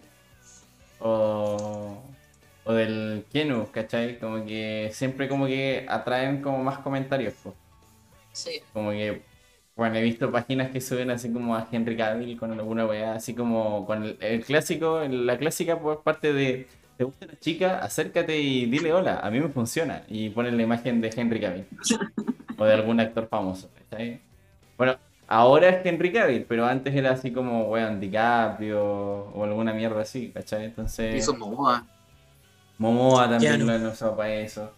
O... 1.00 2.02
O 2.66 2.74
del 2.74 3.26
Kenu, 3.34 3.68
¿cachai? 3.72 4.20
Como 4.20 4.46
que 4.46 4.90
siempre 4.94 5.28
como 5.28 5.48
que 5.48 5.86
atraen 5.90 6.42
como 6.42 6.64
más 6.64 6.78
comentarios, 6.80 7.34
pues. 7.44 7.56
Sí. 8.32 8.62
Como 8.72 8.92
que, 8.92 9.24
bueno, 9.80 9.96
he 9.96 10.04
visto 10.04 10.32
páginas 10.32 10.72
que 10.72 10.82
suben 10.82 11.10
así 11.10 11.32
como 11.32 11.56
a 11.56 11.68
Henry 11.72 11.96
Cavill 11.98 12.38
con 12.38 12.52
alguna 12.52 12.86
weá, 12.86 13.16
así 13.16 13.34
como 13.34 13.86
con 13.86 14.04
el, 14.04 14.18
el 14.20 14.44
clásico, 14.44 15.00
la 15.10 15.38
clásica 15.38 15.80
por 15.80 16.04
parte 16.04 16.34
de, 16.34 16.68
¿te 16.98 17.06
gusta 17.06 17.26
una 17.26 17.40
chica? 17.40 17.80
Acércate 17.80 18.38
y 18.38 18.66
dile 18.66 18.94
hola, 18.94 19.22
a 19.24 19.32
mí 19.32 19.40
me 19.40 19.48
funciona. 19.48 20.04
Y 20.10 20.30
ponen 20.32 20.58
la 20.58 20.64
imagen 20.64 21.00
de 21.00 21.12
Henry 21.16 21.40
Cavill. 21.40 21.66
o 22.58 22.66
de 22.66 22.74
algún 22.74 23.00
actor 23.00 23.28
famoso, 23.30 23.70
¿cachai? 23.74 24.20
Bueno, 24.78 24.98
ahora 25.28 25.70
es 25.70 25.86
Henry 25.86 26.12
Cavill, 26.12 26.44
pero 26.44 26.66
antes 26.66 26.94
era 26.94 27.12
así 27.12 27.32
como, 27.32 27.70
weón, 27.70 28.02
DiCaprio 28.02 28.84
o 28.84 29.44
alguna 29.46 29.74
mierda 29.74 30.02
así, 30.02 30.30
¿cachai? 30.32 30.66
Entonces... 30.66 31.16
Es 31.16 31.38
Momoa. 31.38 31.88
Momoa 32.78 33.30
también 33.30 33.66
lo 33.66 33.72
han 33.72 33.86
usado 33.86 34.18
para 34.18 34.34
eso. 34.34 34.74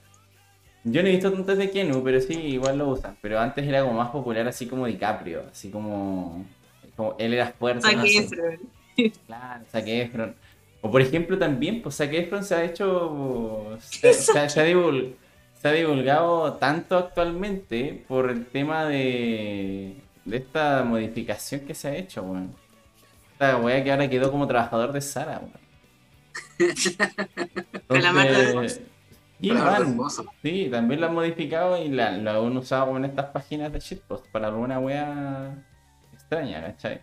Yo 0.83 1.01
no 1.03 1.09
he 1.09 1.11
visto 1.11 1.31
tantos 1.31 1.57
de 1.57 1.69
Keanu, 1.69 2.03
pero 2.03 2.19
sí, 2.21 2.33
igual 2.33 2.77
lo 2.79 2.87
usan. 2.89 3.15
Pero 3.21 3.39
antes 3.39 3.67
era 3.67 3.81
como 3.83 3.93
más 3.93 4.09
popular 4.09 4.47
así 4.47 4.67
como 4.67 4.87
DiCaprio, 4.87 5.43
así 5.51 5.69
como... 5.69 6.43
como 6.95 7.15
él 7.19 7.33
era 7.33 7.47
fuerte. 7.51 7.81
Zac 7.87 7.95
no. 7.97 8.03
Claro, 9.27 9.63
Zac 9.71 9.83
Efron. 9.87 10.35
O 10.81 10.89
por 10.91 11.01
ejemplo 11.01 11.37
también, 11.37 11.81
pues 11.81 11.95
Zac 11.97 12.11
Efron 12.13 12.43
se 12.43 12.55
ha 12.55 12.63
hecho... 12.63 13.77
Se, 13.79 14.13
se 14.13 14.37
ha- 14.39 14.49
se 14.49 14.59
ha 14.61 14.65
divul- 14.67 15.13
se 15.61 15.67
ha 15.67 15.71
divulgado 15.71 16.53
tanto 16.53 16.97
actualmente 16.97 18.03
por 18.07 18.29
el 18.31 18.45
tema 18.47 18.85
de... 18.85 19.95
De 20.25 20.37
esta 20.37 20.83
modificación 20.83 21.61
que 21.61 21.73
se 21.75 21.87
ha 21.89 21.95
hecho, 21.95 22.21
weón. 22.23 22.55
Esta 23.33 23.57
weá 23.57 23.83
que 23.83 23.91
ahora 23.91 24.09
quedó 24.09 24.31
como 24.31 24.47
trabajador 24.47 24.91
de 24.93 25.01
Sara, 25.01 25.39
weón. 25.39 25.61
Entonces. 27.89 28.81
Y 29.41 29.49
van. 29.51 29.97
Sí, 30.41 30.67
también 30.71 31.01
lo 31.01 31.07
han 31.07 31.13
modificado 31.15 31.81
y 31.83 31.89
la- 31.89 32.17
lo 32.17 32.45
han 32.47 32.57
usado 32.57 32.85
como 32.87 32.97
en 32.97 33.05
estas 33.05 33.25
páginas 33.27 33.71
de 33.73 33.79
shitpost 33.79 34.27
para 34.27 34.47
alguna 34.47 34.79
wea 34.79 35.55
extraña, 36.13 36.61
¿cachai? 36.61 37.01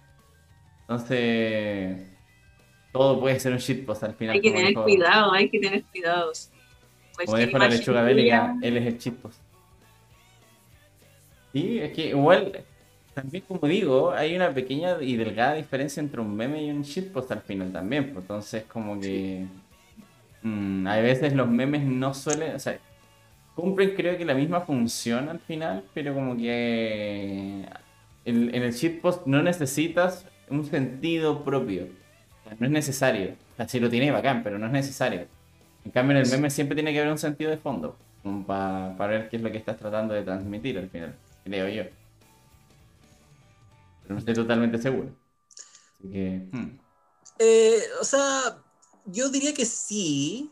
Entonces, 0.82 2.00
todo 2.92 3.20
puede 3.20 3.38
ser 3.40 3.52
un 3.52 3.58
shitpost 3.58 4.02
al 4.04 4.14
final. 4.14 4.34
Hay 4.36 4.40
que 4.40 4.50
tener 4.50 4.68
dijo- 4.68 4.84
cuidado, 4.84 5.32
hay 5.32 5.50
que 5.50 5.58
tener 5.60 5.84
cuidado. 5.84 6.34
sí. 6.34 6.48
Como 7.26 7.36
dijo 7.36 7.58
la 7.58 7.68
lechuga 7.68 8.02
bélica, 8.02 8.56
él 8.62 8.76
es 8.76 8.86
el 8.86 8.98
shitpost. 8.98 9.40
Sí, 11.52 11.78
es 11.80 11.92
que 11.92 12.08
igual, 12.10 12.60
también 13.14 13.42
como 13.48 13.66
digo, 13.66 14.12
hay 14.12 14.36
una 14.36 14.52
pequeña 14.54 14.96
y 15.00 15.16
delgada 15.16 15.54
diferencia 15.54 16.00
entre 16.00 16.20
un 16.20 16.36
meme 16.36 16.62
y 16.62 16.70
un 16.70 16.82
shitpost 16.82 17.32
al 17.32 17.40
final 17.40 17.72
también. 17.72 18.04
pues, 18.12 18.22
Entonces, 18.22 18.64
como 18.64 19.00
que. 19.00 19.46
Mm, 20.42 20.86
hay 20.86 21.02
veces 21.02 21.32
los 21.34 21.48
memes 21.48 21.82
no 21.82 22.14
suelen. 22.14 22.54
O 22.54 22.58
sea, 22.58 22.78
cumplen 23.54 23.94
creo 23.94 24.16
que 24.16 24.24
la 24.24 24.34
misma 24.34 24.62
función 24.62 25.28
al 25.28 25.40
final, 25.40 25.84
pero 25.94 26.14
como 26.14 26.36
que. 26.36 27.66
En, 28.24 28.54
en 28.54 28.62
el 28.62 28.72
shitpost 28.72 29.26
no 29.26 29.42
necesitas 29.42 30.26
un 30.50 30.64
sentido 30.64 31.44
propio. 31.44 31.88
No 32.58 32.66
es 32.66 32.72
necesario. 32.72 33.34
O 33.52 33.56
sea, 33.56 33.68
si 33.68 33.80
lo 33.80 33.90
tiene 33.90 34.10
bacán, 34.10 34.42
pero 34.42 34.58
no 34.58 34.66
es 34.66 34.72
necesario. 34.72 35.26
En 35.84 35.90
cambio, 35.90 36.16
en 36.16 36.24
el 36.24 36.30
meme 36.30 36.50
siempre 36.50 36.74
tiene 36.74 36.92
que 36.92 37.00
haber 37.00 37.12
un 37.12 37.18
sentido 37.18 37.50
de 37.50 37.58
fondo. 37.58 37.96
Para 38.46 39.06
ver 39.06 39.28
qué 39.28 39.36
es 39.36 39.42
lo 39.42 39.50
que 39.50 39.58
estás 39.58 39.78
tratando 39.78 40.14
de 40.14 40.22
transmitir 40.22 40.78
al 40.78 40.90
final. 40.90 41.14
Creo 41.44 41.68
yo. 41.68 41.84
Pero 44.02 44.14
no 44.14 44.18
estoy 44.18 44.34
totalmente 44.34 44.78
seguro. 44.78 45.10
Así 45.98 46.12
que. 46.12 46.42
hmm. 46.52 46.78
Eh, 47.38 47.78
o 48.00 48.04
sea, 48.04 48.58
yo 49.12 49.28
diría 49.30 49.54
que 49.54 49.66
sí, 49.66 50.50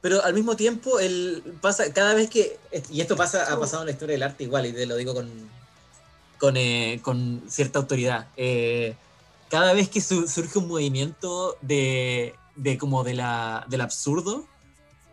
pero 0.00 0.22
al 0.24 0.34
mismo 0.34 0.56
tiempo 0.56 0.98
el 1.00 1.42
pasa 1.60 1.92
cada 1.92 2.14
vez 2.14 2.30
que 2.30 2.58
y 2.90 3.00
esto 3.00 3.16
pasa 3.16 3.52
ha 3.52 3.58
pasado 3.58 3.82
en 3.82 3.86
la 3.86 3.92
historia 3.92 4.14
del 4.14 4.22
arte 4.22 4.44
igual 4.44 4.66
y 4.66 4.72
te 4.72 4.86
lo 4.86 4.96
digo 4.96 5.14
con 5.14 5.28
con, 6.38 6.56
eh, 6.56 7.00
con 7.02 7.42
cierta 7.48 7.78
autoridad. 7.78 8.26
Eh, 8.36 8.94
cada 9.48 9.72
vez 9.72 9.88
que 9.88 10.00
su- 10.00 10.28
surge 10.28 10.58
un 10.58 10.68
movimiento 10.68 11.56
de, 11.62 12.34
de 12.56 12.76
como 12.78 13.04
de 13.04 13.14
la, 13.14 13.64
del 13.68 13.80
absurdo, 13.80 14.44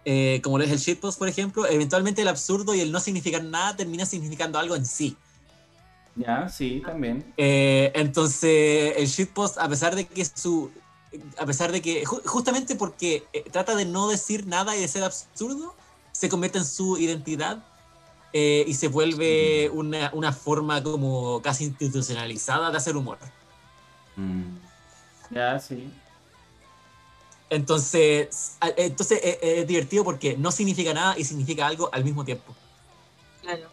eh, 0.05 0.41
como 0.43 0.57
lo 0.57 0.65
es 0.65 0.71
el 0.71 0.79
shitpost, 0.79 1.17
por 1.17 1.29
ejemplo, 1.29 1.65
eventualmente 1.65 2.21
el 2.21 2.27
absurdo 2.27 2.75
y 2.75 2.81
el 2.81 2.91
no 2.91 2.99
significar 2.99 3.41
nada 3.43 3.75
termina 3.77 4.05
significando 4.05 4.59
algo 4.59 4.75
en 4.75 4.85
sí. 4.85 5.15
Ya, 6.15 6.47
sí, 6.49 6.83
también. 6.85 7.33
Eh, 7.37 7.91
entonces, 7.95 8.95
el 8.97 9.07
shitpost, 9.07 9.57
a 9.57 9.67
pesar 9.69 9.95
de 9.95 10.05
que 10.05 10.25
su. 10.25 10.71
A 11.37 11.45
pesar 11.45 11.71
de 11.71 11.81
que. 11.81 12.03
ju- 12.05 12.21
justamente 12.25 12.75
porque 12.75 13.25
eh, 13.33 13.43
trata 13.51 13.75
de 13.75 13.85
no 13.85 14.07
decir 14.09 14.47
nada 14.47 14.75
y 14.75 14.81
de 14.81 14.87
ser 14.87 15.03
absurdo, 15.03 15.75
se 16.11 16.29
convierte 16.29 16.57
en 16.59 16.65
su 16.65 16.97
identidad 16.97 17.63
eh, 18.33 18.63
y 18.67 18.73
se 18.73 18.87
vuelve 18.87 19.69
una, 19.71 20.09
una 20.13 20.31
forma 20.33 20.81
como 20.81 21.41
casi 21.41 21.65
institucionalizada 21.65 22.71
de 22.71 22.77
hacer 22.77 22.97
humor. 22.97 23.17
Mm. 24.15 24.57
Ya, 25.31 25.59
sí. 25.59 25.91
Entonces, 27.49 28.57
entonces 28.77 29.19
eh, 29.23 29.39
eh, 29.41 29.59
es 29.59 29.67
divertido 29.67 30.03
porque 30.03 30.35
no 30.37 30.51
significa 30.51 30.93
nada 30.93 31.15
y 31.17 31.23
significa 31.23 31.67
algo 31.67 31.89
al 31.93 32.03
mismo 32.03 32.25
tiempo. 32.25 32.53
Claro. 33.41 33.69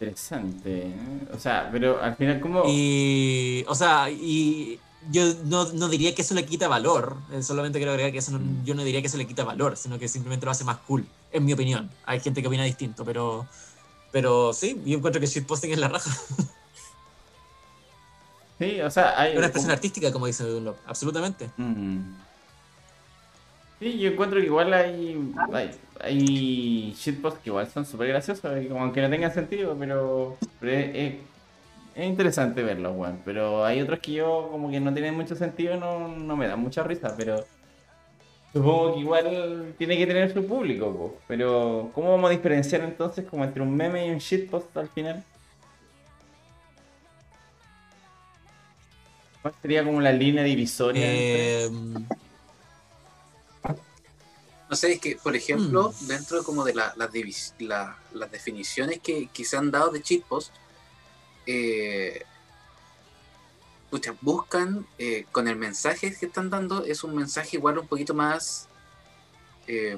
Interesante. 0.00 0.82
¿eh? 0.88 0.94
O 1.34 1.38
sea, 1.40 1.68
pero 1.72 2.00
al 2.00 2.14
final, 2.16 2.40
¿cómo.? 2.40 2.62
Y, 2.68 3.64
o 3.66 3.74
sea, 3.74 4.08
y 4.10 4.78
yo 5.10 5.22
no, 5.44 5.72
no 5.72 5.88
diría 5.88 6.14
que 6.14 6.22
eso 6.22 6.34
le 6.34 6.44
quita 6.46 6.68
valor, 6.68 7.16
eh, 7.32 7.42
solamente 7.42 7.78
quiero 7.78 7.90
agregar 7.92 8.12
que 8.12 8.18
eso 8.18 8.30
no- 8.32 8.64
yo 8.64 8.74
no 8.76 8.84
diría 8.84 9.00
que 9.00 9.08
eso 9.08 9.16
le 9.16 9.26
quita 9.26 9.42
valor, 9.44 9.76
sino 9.76 9.98
que 9.98 10.06
simplemente 10.08 10.44
lo 10.46 10.52
hace 10.52 10.64
más 10.64 10.76
cool, 10.86 11.04
en 11.32 11.44
mi 11.44 11.52
opinión. 11.52 11.90
Hay 12.06 12.20
gente 12.20 12.42
que 12.42 12.48
opina 12.48 12.62
distinto, 12.64 13.04
pero, 13.04 13.46
pero 14.12 14.52
sí, 14.52 14.80
yo 14.84 14.98
encuentro 14.98 15.20
que 15.20 15.26
shitposting 15.26 15.72
es 15.72 15.78
la 15.78 15.88
raja. 15.88 16.10
Sí, 18.58 18.80
o 18.80 18.90
sea, 18.90 19.18
hay. 19.20 19.36
Una 19.36 19.46
expresión 19.46 19.70
artística, 19.70 20.12
como 20.12 20.26
dice 20.26 20.44
Dunlop, 20.44 20.76
absolutamente. 20.86 21.48
Mm. 21.56 22.00
Sí, 23.80 23.98
yo 23.98 24.10
encuentro 24.10 24.40
que 24.40 24.46
igual 24.46 24.72
hay, 24.74 25.16
hay, 25.52 25.70
hay 26.00 26.92
shitposts 26.94 27.40
que 27.40 27.50
igual 27.50 27.68
son 27.68 27.86
súper 27.86 28.08
graciosos, 28.08 28.60
y 28.62 28.66
como 28.68 28.82
aunque 28.82 29.00
no 29.00 29.08
tengan 29.10 29.32
sentido, 29.32 29.76
pero, 29.78 30.36
es, 30.62 30.90
es- 30.96 31.14
es 31.94 32.06
interesante 32.06 32.62
verlos, 32.62 32.96
weón. 32.96 33.20
Pero 33.24 33.64
hay 33.64 33.80
otros 33.80 33.98
que 34.00 34.12
yo 34.12 34.48
como 34.50 34.70
que 34.70 34.80
no 34.80 34.92
tienen 34.94 35.14
mucho 35.14 35.34
sentido, 35.36 35.76
no, 35.76 36.08
no 36.08 36.36
me 36.36 36.46
dan 36.48 36.60
mucha 36.60 36.82
risa, 36.84 37.14
pero 37.16 37.44
supongo 38.52 38.94
que 38.94 39.00
igual 39.00 39.74
tiene 39.78 39.96
que 39.96 40.06
tener 40.06 40.32
su 40.32 40.46
público, 40.46 40.92
po. 40.96 41.16
Pero 41.28 41.90
¿cómo 41.94 42.10
vamos 42.12 42.30
a 42.30 42.32
diferenciar 42.32 42.82
entonces 42.82 43.24
como 43.28 43.44
entre 43.44 43.62
un 43.62 43.76
meme 43.76 44.06
y 44.06 44.10
un 44.10 44.18
shitpost 44.18 44.76
al 44.76 44.88
final? 44.88 45.24
¿Cuál 49.42 49.54
sería 49.62 49.84
como 49.84 50.00
la 50.00 50.12
línea 50.12 50.42
divisoria? 50.44 51.04
entre- 51.04 51.64
Eh, 51.64 51.70
No 54.68 54.76
sé, 54.76 54.92
es 54.92 55.00
que, 55.00 55.16
por 55.16 55.34
ejemplo, 55.34 55.94
Mm. 56.02 56.06
dentro 56.06 56.44
como 56.44 56.62
de 56.64 56.74
la- 56.74 56.94
la- 56.96 57.98
las 58.12 58.30
definiciones 58.30 59.00
que, 59.00 59.28
que 59.28 59.44
se 59.44 59.56
han 59.56 59.70
dado 59.70 59.90
de 59.90 60.00
shitpost, 60.00 60.52
eh, 61.46 62.22
pucha, 63.90 64.14
buscan 64.20 64.86
eh, 64.98 65.24
con 65.32 65.48
el 65.48 65.56
mensaje 65.56 66.14
que 66.14 66.26
están 66.26 66.50
dando, 66.50 66.84
es 66.84 67.02
un 67.04 67.14
mensaje 67.16 67.56
igual 67.56 67.78
un 67.78 67.86
poquito 67.86 68.12
más, 68.12 68.68
eh, 69.66 69.96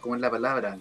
¿cómo 0.00 0.14
es 0.14 0.20
la 0.22 0.30
palabra? 0.30 0.78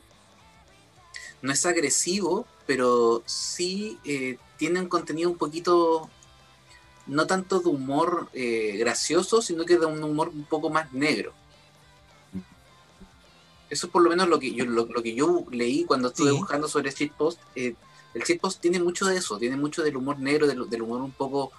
No 1.42 1.52
es 1.52 1.66
agresivo, 1.66 2.48
pero 2.66 3.22
sí 3.26 4.00
eh, 4.06 4.38
tiene 4.58 4.80
un 4.80 4.88
contenido 4.88 5.30
un 5.30 5.38
poquito, 5.38 6.10
no 7.06 7.28
tanto 7.28 7.60
de 7.60 7.70
humor 7.70 8.30
gracioso, 8.78 9.42
sino 9.42 9.66
que 9.66 9.78
de 9.78 9.86
un 9.86 10.02
humor 10.04 10.30
un 10.30 10.46
poco 10.46 10.70
más 10.70 10.94
negro. 10.94 11.34
Eso 13.69 13.88
es 13.88 13.91
por 13.91 14.02
lo 14.02 14.10
menos 14.10 14.27
lo 14.30 14.39
que 14.39 14.53
yo, 14.53 14.65
lo, 14.65 14.85
lo 14.85 15.03
que 15.03 15.14
yo 15.14 15.44
leí 15.52 15.84
cuando 15.85 16.07
estuve 16.10 16.31
Sí. 16.31 16.38
buscando 16.38 16.68
sobre 16.68 16.91
shitpost. 16.91 17.39
Eh, 17.56 17.76
el 18.14 18.22
shitpost 18.23 18.61
tiene 18.61 18.80
mucho 18.80 19.06
de 19.06 19.18
eso, 19.18 19.38
tiene 19.38 19.57
mucho 19.57 19.84
del 19.84 19.98
humor 19.98 20.19
negro, 20.19 20.48
del, 20.48 20.69
del 20.69 20.81
humor 20.81 21.02
un 21.02 21.11
poco 21.11 21.52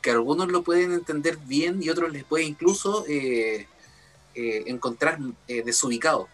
que 0.00 0.10
algunos 0.10 0.48
lo 0.48 0.62
pueden 0.62 0.92
entender 0.92 1.36
bien 1.36 1.82
y 1.82 1.88
otros 1.90 2.10
les 2.12 2.24
puede 2.24 2.44
incluso 2.44 3.04
eh, 3.06 3.66
eh, 4.34 4.62
encontrar 4.66 5.18
eh, 5.48 5.62
desubicado. 5.62 6.28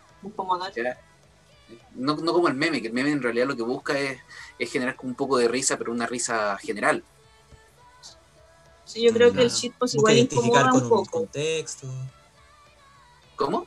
No, 1.95 2.17
no 2.17 2.33
como 2.33 2.49
el 2.49 2.55
meme, 2.55 2.81
que 2.81 2.89
el 2.89 2.95
meme 2.95 3.11
en 3.11 3.23
realidad 3.23 3.47
lo 3.47 3.57
que 3.57 3.63
busca 3.63 3.99
es, 3.99 4.19
es 4.59 4.71
generar 4.73 4.97
como 4.97 5.11
un 5.11 5.17
poco 5.17 5.37
de 5.37 5.49
risa, 5.49 5.77
pero 5.77 5.93
una 5.93 6.07
risa 6.07 6.57
general. 6.59 7.03
Sí, 8.85 9.03
yo 9.03 9.13
creo 9.13 9.33
que 9.33 9.43
el 9.43 9.51
shitpost 9.51 9.97
igual 9.97 10.17
incomoda 10.17 10.73
un 10.73 10.89
poco. 10.89 11.05
contexto. 11.11 11.87
¿Cómo? 13.37 13.67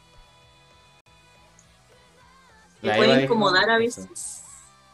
Que 2.81 2.87
La 2.87 2.97
puede 2.97 3.23
incomodar 3.23 3.69
a 3.69 3.77
veces. 3.77 4.41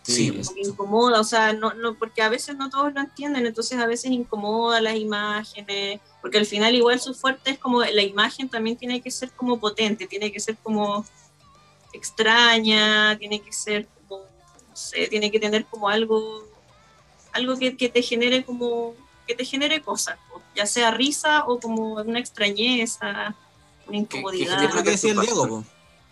Sí, 0.03 0.31
que 0.31 0.61
incomoda, 0.61 1.19
o 1.19 1.23
sea, 1.25 1.51
no, 1.51 1.73
no, 1.73 1.95
porque 1.95 2.21
a 2.21 2.29
veces 2.29 2.55
no 2.55 2.69
todos 2.69 2.93
lo 2.93 3.01
entienden, 3.01 3.45
entonces 3.45 3.77
a 3.77 3.85
veces 3.85 4.11
incomoda 4.11 4.79
las 4.79 4.95
imágenes, 4.95 5.99
porque 6.21 6.37
al 6.37 6.45
final 6.45 6.73
igual 6.75 7.01
su 7.01 7.13
fuerte 7.13 7.51
es 7.51 7.59
como 7.59 7.81
la 7.81 8.01
imagen 8.01 8.47
también 8.47 8.77
tiene 8.77 9.01
que 9.01 9.11
ser 9.11 9.31
como 9.31 9.59
potente, 9.59 10.07
tiene 10.07 10.31
que 10.31 10.39
ser 10.39 10.55
como 10.63 11.05
extraña, 11.91 13.17
tiene 13.17 13.41
que 13.41 13.51
ser 13.51 13.85
como, 14.07 14.23
no 14.23 14.75
sé, 14.75 15.07
tiene 15.07 15.29
que 15.29 15.41
tener 15.41 15.65
como 15.65 15.89
algo, 15.89 16.41
algo 17.33 17.57
que, 17.57 17.75
que 17.75 17.89
te 17.89 18.01
genere 18.01 18.45
como, 18.45 18.95
que 19.27 19.35
te 19.35 19.43
genere 19.43 19.81
cosas, 19.81 20.17
ya 20.55 20.65
sea 20.65 20.91
risa 20.91 21.43
o 21.47 21.59
como 21.59 21.95
una 21.95 22.19
extrañeza, 22.19 23.35
una 23.87 23.97
incomodidad. 23.97 24.63
Es 24.63 24.73
lo 24.73 24.83
que 24.83 24.91
decía 24.91 25.11
el 25.11 25.19
Diego, 25.19 25.49
po. 25.49 25.63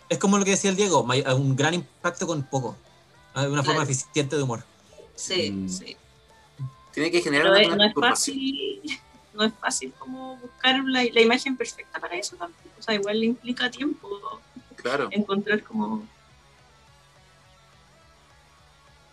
Es 0.08 0.18
como 0.18 0.38
lo 0.38 0.44
que 0.44 0.52
decía 0.52 0.70
el 0.70 0.76
Diego, 0.76 1.02
un 1.02 1.56
gran 1.56 1.74
impacto 1.74 2.26
con 2.26 2.42
poco. 2.44 2.76
Ah, 3.34 3.46
Una 3.48 3.62
forma 3.62 3.82
eficiente 3.82 4.36
de 4.36 4.42
humor. 4.42 4.64
Sí, 5.14 5.50
Mm. 5.50 5.68
sí. 5.68 5.96
Tiene 6.92 7.10
que 7.10 7.20
generar 7.20 7.52
Pero 7.52 7.68
una, 7.74 7.76
no 7.76 7.84
es 7.84 7.94
fácil, 7.94 8.80
no 9.34 9.44
es 9.44 9.52
fácil 9.60 9.92
como 9.98 10.36
buscar 10.38 10.82
la, 10.84 11.04
la 11.04 11.20
imagen 11.20 11.56
perfecta 11.56 11.98
para 12.00 12.16
eso 12.16 12.36
tampoco. 12.36 12.70
O 12.78 12.82
sea, 12.82 12.94
igual 12.94 13.20
le 13.20 13.26
implica 13.26 13.70
tiempo 13.70 14.08
Claro. 14.76 15.08
encontrar 15.10 15.62
como 15.62 16.06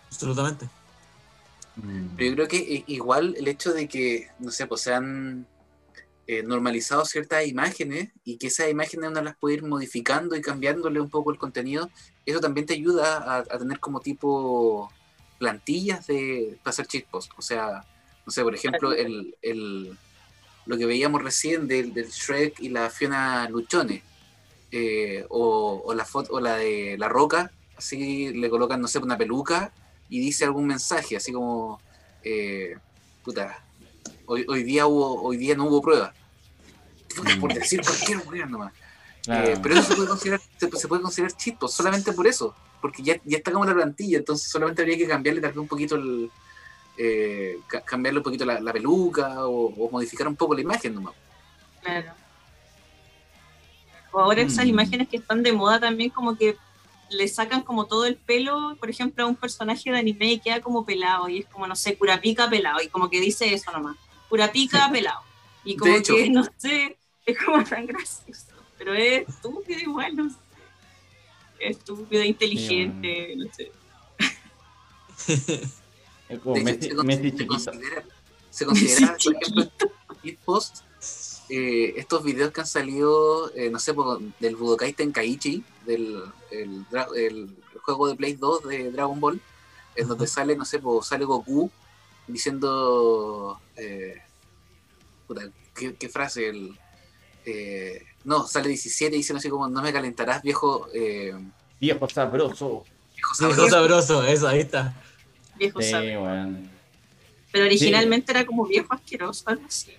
Absolutamente. 0.10 0.70
Mm. 1.76 2.08
Pero 2.16 2.30
yo 2.30 2.36
creo 2.36 2.48
que 2.48 2.84
igual 2.88 3.36
el 3.38 3.48
hecho 3.48 3.74
de 3.74 3.88
que, 3.88 4.30
no 4.40 4.52
sé, 4.52 4.68
pues 4.68 4.82
se 4.82 4.94
han 4.94 5.46
eh, 6.28 6.44
normalizado 6.44 7.04
ciertas 7.06 7.46
imágenes 7.48 8.10
y 8.24 8.38
que 8.38 8.48
esas 8.48 8.70
imágenes 8.70 9.10
uno 9.10 9.22
las 9.22 9.36
puede 9.36 9.56
ir 9.56 9.64
modificando 9.64 10.36
y 10.36 10.42
cambiándole 10.42 11.00
un 11.02 11.10
poco 11.10 11.32
el 11.32 11.38
contenido, 11.38 11.90
eso 12.26 12.40
también 12.40 12.66
te 12.66 12.74
ayuda 12.74 13.18
a, 13.18 13.38
a 13.40 13.58
tener 13.60 13.80
como 13.80 14.00
tipo 14.00 14.90
plantillas 15.40 16.08
de 16.08 16.58
para 16.64 16.72
hacer 16.72 16.88
shitpost. 16.88 17.32
O 17.38 17.42
sea, 17.42 17.84
no 18.26 18.32
sé, 18.32 18.42
por 18.44 18.56
ejemplo, 18.56 18.94
el, 18.94 19.36
el- 19.42 19.98
lo 20.66 20.78
que 20.78 20.86
veíamos 20.86 21.22
recién 21.22 21.68
del, 21.68 21.94
del 21.94 22.08
Shrek 22.10 22.62
y 22.62 22.70
la 22.70 22.90
Fiona 22.90 23.50
Luchones, 23.50 24.02
eh, 24.72 25.26
o, 25.30 25.84
o 25.86 25.94
la 25.94 26.06
foto, 26.06 26.32
o 26.34 26.40
la 26.40 26.56
de 26.56 26.96
La 26.98 27.10
Roca, 27.10 27.52
así 27.76 28.32
le 28.34 28.50
colocan, 28.50 28.80
no 28.80 28.88
sé, 28.88 29.00
una 29.00 29.18
peluca 29.18 29.74
y 30.08 30.22
dice 30.22 30.46
algún 30.46 30.66
mensaje, 30.68 31.18
así 31.18 31.34
como, 31.34 31.82
eh, 32.24 32.78
puta, 33.26 33.62
Hoy, 34.26 34.46
hoy 34.48 34.64
día 34.64 34.88
hubo, 34.88 35.22
hoy 35.24 35.38
día 35.38 35.56
no 35.56 35.66
hubo 35.66 35.82
prueba. 35.82 36.14
Mm. 37.36 37.40
Por 37.40 37.54
decir 37.54 37.82
cualquier 37.82 38.20
weón 38.28 38.52
nomás. 38.52 38.74
Claro. 39.24 39.48
Eh, 39.50 39.60
pero 39.62 39.76
eso 39.76 39.84
se 39.90 39.96
puede 39.96 40.08
considerar, 40.10 40.42
se, 40.58 40.72
se 40.72 40.88
puede 40.88 41.02
considerar 41.02 41.32
solamente 41.68 42.12
por 42.14 42.28
eso. 42.28 42.56
Porque 42.82 43.02
ya, 43.04 43.16
ya 43.24 43.38
está 43.38 43.52
como 43.52 43.64
la 43.66 43.74
plantilla, 43.74 44.18
entonces 44.18 44.50
solamente 44.50 44.82
habría 44.82 44.98
que 44.98 45.08
cambiarle 45.08 45.40
tal 45.42 45.52
vez 45.52 45.58
un 45.60 45.68
poquito 45.68 45.96
el. 45.96 46.30
eh, 46.98 47.58
ca- 47.68 47.82
cambiarle 47.82 48.20
un 48.20 48.24
poquito 48.24 48.44
la, 48.46 48.60
la 48.60 48.74
peluca 48.74 49.46
o, 49.48 49.68
o 49.74 49.90
modificar 49.90 50.28
un 50.28 50.36
poco 50.36 50.54
la 50.54 50.62
imagen 50.62 50.94
nomás. 50.96 51.14
Claro. 51.82 52.12
O 54.12 54.20
ahora 54.20 54.42
esas 54.42 54.66
Mm. 54.66 54.70
imágenes 54.70 55.08
que 55.08 55.18
están 55.18 55.42
de 55.44 55.54
moda 55.54 55.80
también 55.80 56.10
como 56.10 56.36
que 56.38 56.58
le 57.10 57.28
sacan 57.28 57.62
como 57.62 57.86
todo 57.86 58.06
el 58.06 58.16
pelo, 58.16 58.76
por 58.80 58.90
ejemplo, 58.90 59.24
a 59.24 59.28
un 59.28 59.36
personaje 59.36 59.92
de 59.92 59.98
anime 59.98 60.34
y 60.34 60.40
queda 60.40 60.62
como 60.62 60.86
pelado 60.86 61.30
y 61.30 61.40
es 61.40 61.46
como, 61.48 61.66
no 61.68 61.76
sé, 61.76 61.96
Curapica 61.98 62.50
pelado 62.50 62.82
y 62.82 62.88
como 62.90 63.10
que 63.10 63.20
dice 63.22 63.54
eso 63.54 63.72
nomás. 63.72 63.96
Curapica 64.30 64.90
pelado. 64.92 65.22
Y 65.64 65.76
como 65.78 65.92
De 65.92 65.98
hecho. 66.00 66.16
que, 66.16 66.30
no 66.30 66.44
sé, 66.58 66.98
es 67.26 67.38
como 67.44 67.64
tan 67.64 67.86
gracioso. 67.86 68.46
Pero 68.78 68.94
es 68.94 69.28
estúpido 69.30 69.80
igual, 69.80 70.16
no 70.16 70.30
sé. 70.30 70.36
Estúpido, 71.60 72.24
inteligente, 72.24 73.36
no 73.38 73.46
sé. 73.54 73.72
Es 76.30 76.40
como 76.40 76.56
De 76.56 76.62
hecho, 76.62 76.66
Messi, 76.66 76.90
se 76.90 77.04
Messi 77.04 77.32
chiquito. 77.32 77.48
considera, 77.48 78.04
se 78.50 78.66
considera, 78.66 79.18
por 79.24 79.36
ejemplo, 79.36 79.72
post, 80.46 80.78
eh, 81.50 81.94
estos 81.98 82.24
videos 82.24 82.52
que 82.52 82.62
han 82.62 82.68
salido, 82.68 83.54
eh, 83.56 83.70
no 83.70 83.78
sé, 83.78 83.94
por- 83.94 84.20
del 84.40 84.56
Budokai 84.56 84.94
Tenkaichi, 84.94 85.64
del 85.86 86.24
el, 86.50 87.56
juego 87.82 88.08
de 88.08 88.16
Play 88.16 88.34
2 88.34 88.64
de 88.64 88.92
Dragon 88.92 89.20
Ball, 89.20 89.42
en 89.96 90.08
donde 90.08 90.28
sale, 90.28 90.56
no 90.56 90.66
sé, 90.66 90.82
sale 91.04 91.26
Goku 91.26 91.70
diciendo, 92.28 93.60
eh, 93.76 94.22
puta, 95.28 95.44
¿qué, 95.76 95.96
qué 95.96 96.10
frase? 96.10 96.50
El, 96.50 96.78
eh, 97.46 98.02
no, 98.24 98.48
sale 98.48 98.70
17 98.70 99.14
y 99.16 99.18
dicen 99.20 99.38
así 99.38 99.50
como, 99.50 99.68
no 99.68 99.82
me 99.82 99.92
calentarás, 99.94 100.42
viejo, 100.42 100.88
eh, 100.94 101.34
Viejo 101.80 102.08
sabroso. 102.10 102.84
viejo 103.16 103.32
Viejo 103.34 103.36
sabroso". 103.36 103.70
sabroso, 103.70 104.24
eso, 104.26 104.48
ahí 104.48 104.60
está. 104.62 104.94
Viejo 105.58 105.82
Sí, 105.82 105.94
weón. 105.94 106.70
Pero 107.52 107.66
originalmente 107.66 108.32
era 108.32 108.46
como 108.46 108.66
viejo 108.66 108.94
asqueroso, 108.94 109.44
algo 109.48 109.66
así. 109.68 109.92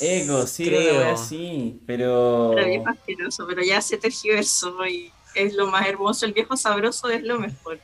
Ego, 0.00 0.46
sí, 0.46 0.64
Creo. 0.66 1.16
sí, 1.16 1.80
pero. 1.86 2.52
Era 2.52 2.66
viejo 2.66 2.88
asqueroso, 2.88 3.46
pero 3.46 3.62
ya 3.62 3.80
se 3.80 3.96
tergiversó 3.96 4.84
y 4.86 5.12
es 5.34 5.54
lo 5.54 5.68
más 5.68 5.86
hermoso. 5.86 6.26
El 6.26 6.32
viejo 6.32 6.56
sabroso 6.56 7.08
es 7.08 7.22
lo 7.22 7.38
mejor. 7.38 7.78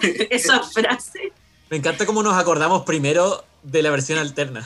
Esa 0.30 0.62
frase. 0.62 1.32
Me 1.70 1.76
encanta 1.76 2.06
cómo 2.06 2.22
nos 2.22 2.34
acordamos 2.34 2.82
primero 2.84 3.44
de 3.62 3.82
la 3.82 3.90
versión 3.90 4.18
alterna. 4.18 4.64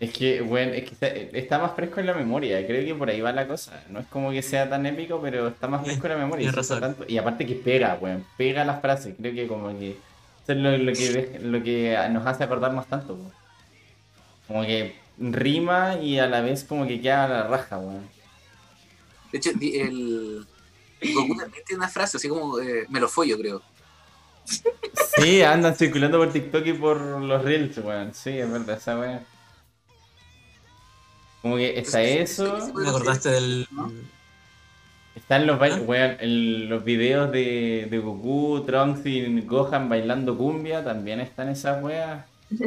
Es 0.00 0.12
que, 0.12 0.40
bueno, 0.42 0.72
es 0.74 0.84
que 0.84 0.90
está, 0.92 1.06
está 1.08 1.58
más 1.58 1.74
fresco 1.74 1.98
en 1.98 2.06
la 2.06 2.14
memoria, 2.14 2.64
creo 2.66 2.84
que 2.84 2.94
por 2.94 3.08
ahí 3.08 3.20
va 3.20 3.32
la 3.32 3.48
cosa. 3.48 3.82
No 3.90 3.98
es 4.00 4.06
como 4.06 4.30
que 4.30 4.42
sea 4.42 4.68
tan 4.70 4.86
épico, 4.86 5.20
pero 5.20 5.48
está 5.48 5.66
más 5.66 5.84
fresco 5.84 6.06
en 6.06 6.12
la 6.12 6.18
memoria. 6.18 6.48
y 6.48 6.80
tanto- 6.80 7.04
y 7.08 7.18
aparte 7.18 7.46
que 7.46 7.54
pega, 7.56 7.98
weón, 8.00 8.24
pega 8.36 8.64
las 8.64 8.80
frases. 8.80 9.14
Creo 9.18 9.34
que 9.34 9.46
como 9.48 9.76
que 9.76 9.90
eso 9.90 10.52
es 10.52 10.56
lo, 10.56 10.76
lo 10.78 10.92
que, 10.92 11.38
lo 11.42 11.62
que 11.64 11.98
nos 12.12 12.26
hace 12.26 12.44
acordarnos 12.44 12.86
tanto, 12.86 13.14
weón. 13.14 13.32
Como 14.46 14.62
que 14.62 14.94
rima 15.18 15.96
y 16.00 16.18
a 16.20 16.26
la 16.28 16.42
vez 16.42 16.62
como 16.64 16.86
que 16.86 17.00
queda 17.00 17.24
a 17.24 17.28
la 17.28 17.42
raja, 17.48 17.78
weón. 17.78 18.08
De 19.32 19.38
hecho, 19.38 19.50
di- 19.54 19.76
el 19.80 20.46
Goku 21.12 21.36
también 21.36 21.64
tiene 21.66 21.78
una 21.80 21.88
frase, 21.88 22.16
así 22.18 22.28
como, 22.28 22.60
eh, 22.60 22.86
me 22.88 23.00
lo 23.00 23.08
follo, 23.08 23.36
creo. 23.36 23.62
Sí, 25.16 25.42
andan 25.42 25.74
circulando 25.76 26.18
por 26.18 26.32
TikTok 26.32 26.66
y 26.66 26.72
por 26.74 27.00
los 27.00 27.42
reels, 27.44 27.76
weón. 27.78 28.14
Sí, 28.14 28.30
es 28.38 28.50
verdad, 28.50 28.76
esa 28.76 28.98
weón. 28.98 29.20
Como 31.42 31.56
que 31.56 31.78
está 31.78 32.02
eso. 32.02 32.58
Me 32.74 32.88
acordaste 32.88 33.30
del. 33.30 33.66
¿No? 33.70 33.92
Están 35.14 35.46
los, 35.46 35.56
¿Ah? 35.56 35.58
bail- 35.60 35.82
weón, 35.86 36.16
el- 36.20 36.68
los 36.68 36.84
videos 36.84 37.30
de, 37.32 37.86
de 37.90 37.98
Goku, 37.98 38.64
Trunks 38.66 39.04
y 39.06 39.40
Gohan 39.42 39.88
bailando 39.88 40.36
cumbia, 40.36 40.84
también 40.84 41.20
están 41.20 41.48
esas 41.48 41.82
weas. 41.82 42.24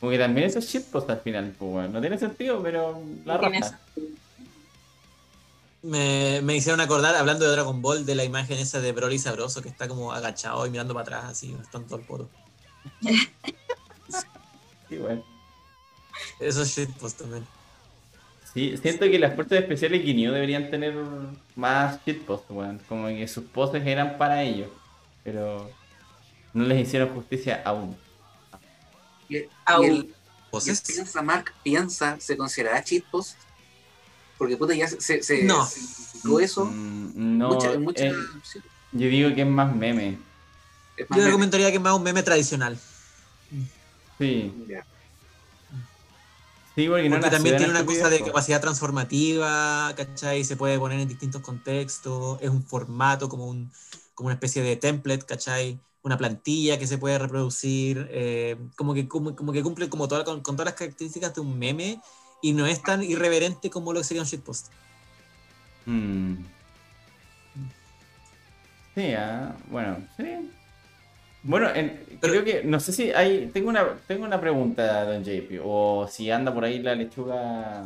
Como 0.00 0.12
que 0.12 0.18
también 0.18 0.46
eso 0.46 0.58
es 0.60 0.66
shitpost 0.68 1.10
al 1.10 1.20
final, 1.20 1.54
pues 1.58 1.72
weón. 1.72 1.92
No 1.92 2.00
tiene 2.00 2.18
sentido, 2.18 2.62
pero 2.62 3.00
la 3.24 3.38
Tiene 3.40 3.60
raja. 3.60 3.78
Me, 5.88 6.42
me 6.42 6.54
hicieron 6.54 6.80
acordar, 6.80 7.16
hablando 7.16 7.46
de 7.46 7.52
Dragon 7.52 7.80
Ball, 7.80 8.04
de 8.04 8.14
la 8.14 8.22
imagen 8.24 8.58
esa 8.58 8.78
de 8.80 8.92
Broly 8.92 9.18
sabroso 9.18 9.62
que 9.62 9.70
está 9.70 9.88
como 9.88 10.12
agachado 10.12 10.66
y 10.66 10.70
mirando 10.70 10.92
para 10.92 11.02
atrás, 11.02 11.24
así, 11.32 11.56
todo 11.72 11.96
el 11.96 12.02
poto. 12.02 12.28
Sí, 14.88 14.98
weón. 14.98 15.24
Eso 16.40 16.62
es 16.62 16.76
shitpost 16.76 17.20
también. 17.20 17.46
Sí, 18.52 18.76
siento 18.76 19.06
que 19.06 19.18
las 19.18 19.34
fuerzas 19.34 19.60
especiales 19.60 20.04
Guineo 20.04 20.32
deberían 20.32 20.70
tener 20.70 20.94
más 21.54 22.04
shitpost, 22.04 22.50
weón. 22.50 22.80
Como 22.88 23.08
que 23.08 23.26
sus 23.26 23.44
poses 23.44 23.86
eran 23.86 24.18
para 24.18 24.42
ellos. 24.42 24.68
Pero 25.24 25.70
no 26.52 26.64
les 26.64 26.86
hicieron 26.86 27.14
justicia 27.14 27.62
aún. 27.64 27.96
Y, 29.28 29.36
y 29.36 29.38
el, 29.38 29.48
y 29.80 29.84
el 29.86 30.14
¿Poses? 30.50 30.80
piensa, 30.80 31.22
Mark, 31.22 31.54
piensa, 31.62 32.18
¿se 32.20 32.36
considerará 32.36 32.82
cheat 32.82 33.04
post? 33.04 33.38
Porque 34.38 34.56
puta, 34.56 34.74
ya 34.74 34.86
se, 34.88 35.22
se, 35.22 35.42
No. 35.44 35.66
se 35.66 35.80
eso. 36.42 36.64
Mm, 36.66 37.38
no, 37.38 37.48
mucha- 37.48 37.78
mucha- 37.78 38.06
eh, 38.06 38.14
sí, 38.44 38.60
yo 38.92 39.08
digo 39.08 39.34
que 39.34 39.42
es 39.42 39.46
más 39.48 39.74
meme. 39.74 40.18
es 40.96 41.08
más 41.10 41.16
Yo 41.16 41.22
meme. 41.22 41.26
recomendaría 41.26 41.70
que 41.70 41.76
es 41.76 41.82
más 41.82 41.94
un 41.94 42.02
meme 42.02 42.22
tradicional. 42.22 42.78
Sí, 44.18 44.52
sí, 46.74 46.88
porque 46.88 47.08
no 47.08 47.16
Porque 47.16 47.30
también 47.30 47.54
en 47.54 47.58
tiene 47.58 47.70
una 47.70 47.80
estupidez, 47.80 48.02
cosa 48.04 48.10
de 48.10 48.24
capacidad 48.24 48.60
transformativa, 48.60 49.92
¿cachai? 49.96 50.44
Se 50.44 50.56
puede 50.56 50.78
poner 50.78 51.00
en 51.00 51.08
distintos 51.08 51.40
contextos, 51.42 52.38
es 52.40 52.50
un 52.50 52.64
formato 52.64 53.28
como, 53.28 53.46
un, 53.46 53.70
como 54.14 54.26
una 54.28 54.34
especie 54.34 54.62
de 54.62 54.76
template, 54.76 55.24
¿cachai? 55.24 55.80
Una 56.02 56.16
plantilla 56.18 56.78
que 56.78 56.86
se 56.86 56.98
puede 56.98 57.18
reproducir, 57.18 58.06
eh, 58.10 58.56
como, 58.76 58.94
que, 58.94 59.08
como, 59.08 59.34
como 59.36 59.52
que 59.52 59.62
cumple 59.62 59.88
como 59.88 60.08
toda- 60.08 60.24
con, 60.24 60.40
con 60.42 60.56
todas 60.56 60.66
las 60.72 60.74
características 60.78 61.34
de 61.34 61.40
un 61.40 61.58
meme 61.58 62.00
y 62.42 62.52
no 62.52 62.66
es 62.66 62.82
tan 62.82 63.02
irreverente 63.02 63.70
como 63.70 63.92
lo 63.92 64.00
que 64.00 64.04
sería 64.04 64.22
un 64.22 64.28
shitpost. 64.28 64.68
Mm. 65.86 66.34
Sí, 68.94 69.12
ah, 69.14 69.54
bueno, 69.68 69.96
sí. 70.16 70.50
Bueno, 71.42 71.70
en- 71.74 72.02
Pero- 72.20 72.32
creo 72.32 72.44
que, 72.44 72.64
no 72.64 72.80
sé 72.80 72.92
si 72.92 73.12
hay, 73.12 73.46
tengo 73.52 73.68
una, 73.68 73.86
tengo 74.06 74.24
una 74.24 74.40
pregunta, 74.40 75.04
don 75.04 75.22
JP, 75.24 75.60
o 75.64 76.08
si 76.10 76.30
anda 76.30 76.52
por 76.52 76.64
ahí 76.64 76.80
la 76.80 76.94
lechuga, 76.96 77.84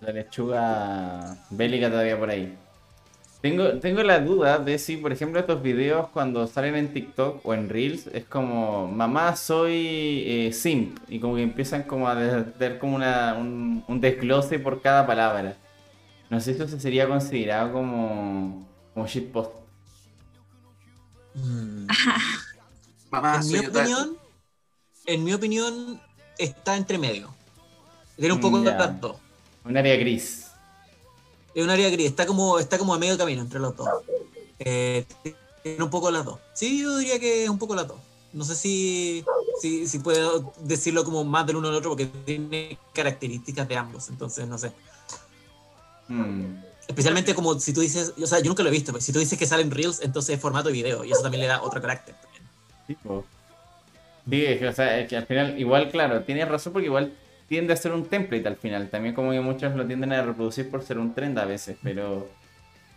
la 0.00 0.12
lechuga 0.12 1.36
bélica 1.50 1.88
todavía 1.90 2.18
por 2.18 2.28
ahí. 2.30 2.54
Tengo, 3.42 3.80
tengo 3.80 4.04
la 4.04 4.20
duda 4.20 4.60
de 4.60 4.78
si, 4.78 4.96
por 4.96 5.10
ejemplo, 5.12 5.40
estos 5.40 5.60
videos 5.60 6.08
cuando 6.10 6.46
salen 6.46 6.76
en 6.76 6.94
TikTok 6.94 7.44
o 7.44 7.54
en 7.54 7.68
Reels 7.68 8.06
es 8.06 8.24
como, 8.24 8.86
mamá, 8.86 9.34
soy 9.34 10.22
eh, 10.24 10.52
simp, 10.52 10.96
y 11.08 11.18
como 11.18 11.34
que 11.34 11.42
empiezan 11.42 11.82
como 11.82 12.08
a 12.08 12.14
dar 12.14 12.78
como 12.78 12.94
una, 12.94 13.34
un, 13.34 13.82
un 13.88 14.00
desglose 14.00 14.60
por 14.60 14.80
cada 14.80 15.04
palabra. 15.08 15.56
No 16.30 16.40
sé 16.40 16.54
si 16.54 16.62
eso 16.62 16.78
sería 16.78 17.08
considerado 17.08 17.72
como, 17.72 18.64
como 18.94 19.08
shitpost. 19.08 19.50
Mm. 21.34 21.86
Mamá, 23.10 23.40
en 23.42 23.48
mi 23.48 23.56
soy 23.56 23.66
opinión, 23.66 24.16
en 25.04 25.24
mi 25.24 25.34
opinión, 25.34 26.00
está 26.38 26.76
entre 26.76 26.96
medio. 26.96 27.34
Tiene 28.16 28.34
un 28.34 28.40
poco 28.40 28.60
de 28.60 28.72
dos. 29.00 29.16
Un 29.64 29.76
área 29.76 29.96
gris. 29.96 30.51
Es 31.54 31.62
un 31.62 31.70
área 31.70 31.90
gris, 31.90 32.06
está 32.06 32.26
como, 32.26 32.58
está 32.58 32.78
como 32.78 32.94
a 32.94 32.98
medio 32.98 33.18
camino 33.18 33.42
entre 33.42 33.60
los 33.60 33.76
dos. 33.76 33.88
Eh, 34.58 35.04
tiene 35.62 35.82
un 35.82 35.90
poco 35.90 36.10
las 36.10 36.24
dos. 36.24 36.38
Sí, 36.54 36.80
yo 36.80 36.96
diría 36.96 37.18
que 37.18 37.44
es 37.44 37.50
un 37.50 37.58
poco 37.58 37.74
las 37.74 37.86
dos. 37.88 37.98
No 38.32 38.44
sé 38.44 38.54
si, 38.54 39.24
si, 39.60 39.86
si 39.86 39.98
puedo 39.98 40.52
decirlo 40.60 41.04
como 41.04 41.22
más 41.24 41.46
del 41.46 41.56
uno 41.56 41.68
del 41.68 41.76
otro 41.76 41.90
porque 41.90 42.06
tiene 42.06 42.78
características 42.94 43.68
de 43.68 43.76
ambos, 43.76 44.08
entonces 44.08 44.48
no 44.48 44.56
sé. 44.56 44.72
Mm. 46.08 46.56
Especialmente 46.88 47.34
como 47.34 47.58
si 47.60 47.72
tú 47.72 47.80
dices, 47.80 48.14
o 48.20 48.26
sea, 48.26 48.40
yo 48.40 48.48
nunca 48.48 48.62
lo 48.62 48.70
he 48.70 48.72
visto, 48.72 48.92
pero 48.92 49.02
si 49.02 49.12
tú 49.12 49.18
dices 49.18 49.38
que 49.38 49.46
salen 49.46 49.70
Reels, 49.70 50.00
entonces 50.02 50.36
es 50.36 50.40
formato 50.40 50.68
de 50.68 50.74
video 50.74 51.04
y 51.04 51.12
eso 51.12 51.22
también 51.22 51.42
le 51.42 51.46
da 51.46 51.62
otro 51.62 51.80
carácter. 51.80 52.14
Sí, 52.86 52.96
po. 53.02 53.24
Sí, 54.28 54.44
es 54.44 54.58
que, 54.58 54.68
o 54.68 54.72
sea, 54.72 54.98
es 54.98 55.08
que 55.08 55.16
al 55.16 55.26
final, 55.26 55.58
igual, 55.58 55.90
claro, 55.90 56.22
tienes 56.22 56.48
razón 56.48 56.72
porque 56.72 56.86
igual 56.86 57.12
tiende 57.52 57.74
a 57.74 57.76
ser 57.76 57.92
un 57.92 58.06
template 58.06 58.48
al 58.48 58.56
final. 58.56 58.88
También 58.88 59.14
como 59.14 59.30
que 59.30 59.40
muchos 59.40 59.74
lo 59.76 59.84
tienden 59.86 60.10
a 60.14 60.22
reproducir 60.22 60.70
por 60.70 60.82
ser 60.82 60.96
un 60.98 61.12
trend 61.14 61.38
a 61.38 61.44
veces, 61.44 61.76
pero 61.82 62.26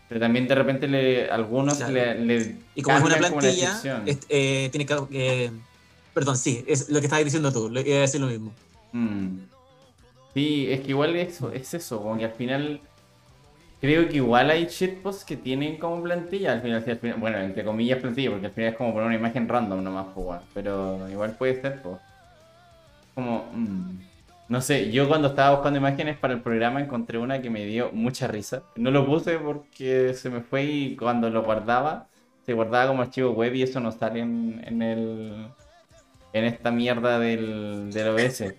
pero 0.08 0.22
también 0.22 0.48
de 0.48 0.56
repente 0.56 0.88
le, 0.88 1.30
algunos 1.30 1.76
Claro. 1.78 1.92
le, 1.94 2.16
le 2.26 2.56
Y 2.74 2.82
como 2.82 2.98
es 3.00 3.04
una 3.04 3.18
plantilla, 3.18 3.74
es- 4.06 4.20
eh, 4.30 4.70
tiene 4.72 4.86
que... 4.86 4.96
eh, 5.12 5.52
perdón, 6.14 6.38
sí, 6.38 6.64
es 6.68 6.88
lo 6.90 7.00
que 7.02 7.08
estabas 7.08 7.26
diciendo 7.26 7.52
tú, 7.52 7.70
lo- 7.70 7.82
iba 7.82 7.98
a 7.98 8.02
decir 8.08 8.22
lo 8.22 8.28
mismo. 8.28 8.54
Mm. 8.94 9.40
Sí, 10.34 10.68
es 10.72 10.80
que 10.82 10.90
igual 10.92 11.16
eso, 11.18 11.52
es 11.52 11.74
eso, 11.74 12.02
como 12.02 12.18
que 12.18 12.24
al 12.26 12.32
final 12.32 12.80
creo 13.82 14.08
que 14.08 14.16
igual 14.18 14.52
hay 14.52 14.68
shitposts 14.68 15.26
que 15.26 15.36
tienen 15.36 15.78
como 15.78 16.02
plantilla, 16.02 16.54
al 16.54 16.62
final, 16.62 16.82
al 16.88 16.98
final- 16.98 17.20
bueno, 17.20 17.40
entre 17.40 17.66
comillas 17.66 18.00
plantilla, 18.00 18.30
porque 18.32 18.46
al 18.46 18.54
final 18.54 18.70
es 18.72 18.78
como 18.78 18.94
poner 18.94 19.08
una 19.08 19.16
imagen 19.16 19.50
random 19.50 19.84
nomás, 19.84 20.06
pues, 20.16 20.40
pero 20.54 21.10
igual 21.10 21.36
puede 21.36 21.60
ser, 21.62 21.82
pues. 21.82 21.98
como... 23.16 23.50
mm, 23.54 24.15
no 24.48 24.62
sé, 24.62 24.92
yo 24.92 25.08
cuando 25.08 25.30
estaba 25.30 25.56
buscando 25.56 25.80
imágenes 25.80 26.18
para 26.18 26.34
el 26.34 26.42
programa 26.42 26.80
encontré 26.80 27.18
una 27.18 27.42
que 27.42 27.50
me 27.50 27.66
dio 27.66 27.92
mucha 27.92 28.28
risa. 28.28 28.64
No 28.76 28.92
lo 28.92 29.06
puse 29.06 29.40
porque 29.40 30.14
se 30.14 30.30
me 30.30 30.42
fue 30.42 30.64
y 30.64 30.96
cuando 30.96 31.30
lo 31.32 31.44
guardaba, 31.44 32.08
se 32.46 32.54
guardaba 32.54 32.88
como 32.90 33.02
archivo 33.02 33.32
web 33.32 33.56
y 33.56 33.64
eso 33.64 33.80
no 33.80 33.92
sale 33.92 34.20
en, 34.20 34.62
en 34.66 34.82
el... 34.82 35.48
En 36.34 36.44
esta 36.44 36.70
mierda 36.70 37.18
del, 37.18 37.92
del 37.92 38.10
OBS. 38.10 38.54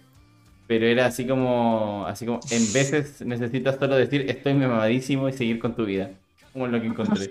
Pero 0.67 0.87
era 0.87 1.07
así 1.07 1.27
como, 1.27 2.07
así 2.07 2.25
como, 2.27 2.41
en 2.51 2.73
veces 2.73 3.21
necesitas 3.21 3.77
solo 3.79 3.97
decir 3.97 4.29
estoy 4.29 4.55
mamadísimo 4.55 5.29
y 5.29 5.35
seguir 5.35 5.61
con 5.61 5.77
tu 5.77 5.85
vida. 5.85 6.11
Como 6.53 6.67
lo 6.67 6.81
que 6.81 6.87
encontré. 6.87 7.31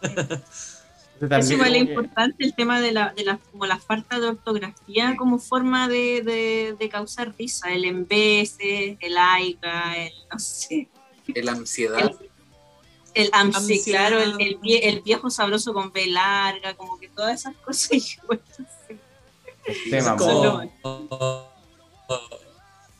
Entonces, 1.20 1.46
Es 1.46 1.50
igual 1.52 1.72
como 1.72 1.84
que- 1.86 1.90
importante 1.92 2.44
el 2.44 2.54
tema 2.54 2.80
de 2.80 2.92
la, 2.92 3.12
de 3.14 3.24
la, 3.24 3.38
como 3.50 3.64
la 3.66 3.78
falta 3.78 4.20
de 4.20 4.26
ortografía 4.28 5.16
como 5.16 5.38
forma 5.38 5.88
de, 5.88 6.22
de, 6.22 6.76
de 6.78 6.88
causar 6.88 7.34
risa. 7.38 7.72
El 7.72 7.84
en 7.86 8.06
veces, 8.06 8.96
el 9.00 9.16
aiga, 9.18 9.96
el 9.96 10.12
no 10.30 10.38
sé. 10.38 10.88
La 11.34 11.52
ansiedad. 11.52 11.98
El, 13.14 13.24
el 13.24 13.30
amsi, 13.32 13.56
Ansiedad. 13.74 14.08
claro, 14.08 14.22
el, 14.22 14.32
el, 14.40 14.60
vie- 14.60 14.80
el 14.82 15.00
viejo 15.00 15.30
sabroso 15.30 15.72
con 15.72 15.90
B 15.90 16.06
larga, 16.06 16.74
como 16.74 16.98
que 16.98 17.08
todas 17.08 17.40
esas 17.40 17.56
cosas. 17.56 17.90
y 17.92 18.04
bueno, 18.26 18.42
sí. 18.58 18.96
Te 19.90 19.98
Es 19.98 20.04
mamó. 20.04 20.70
como, 20.82 21.50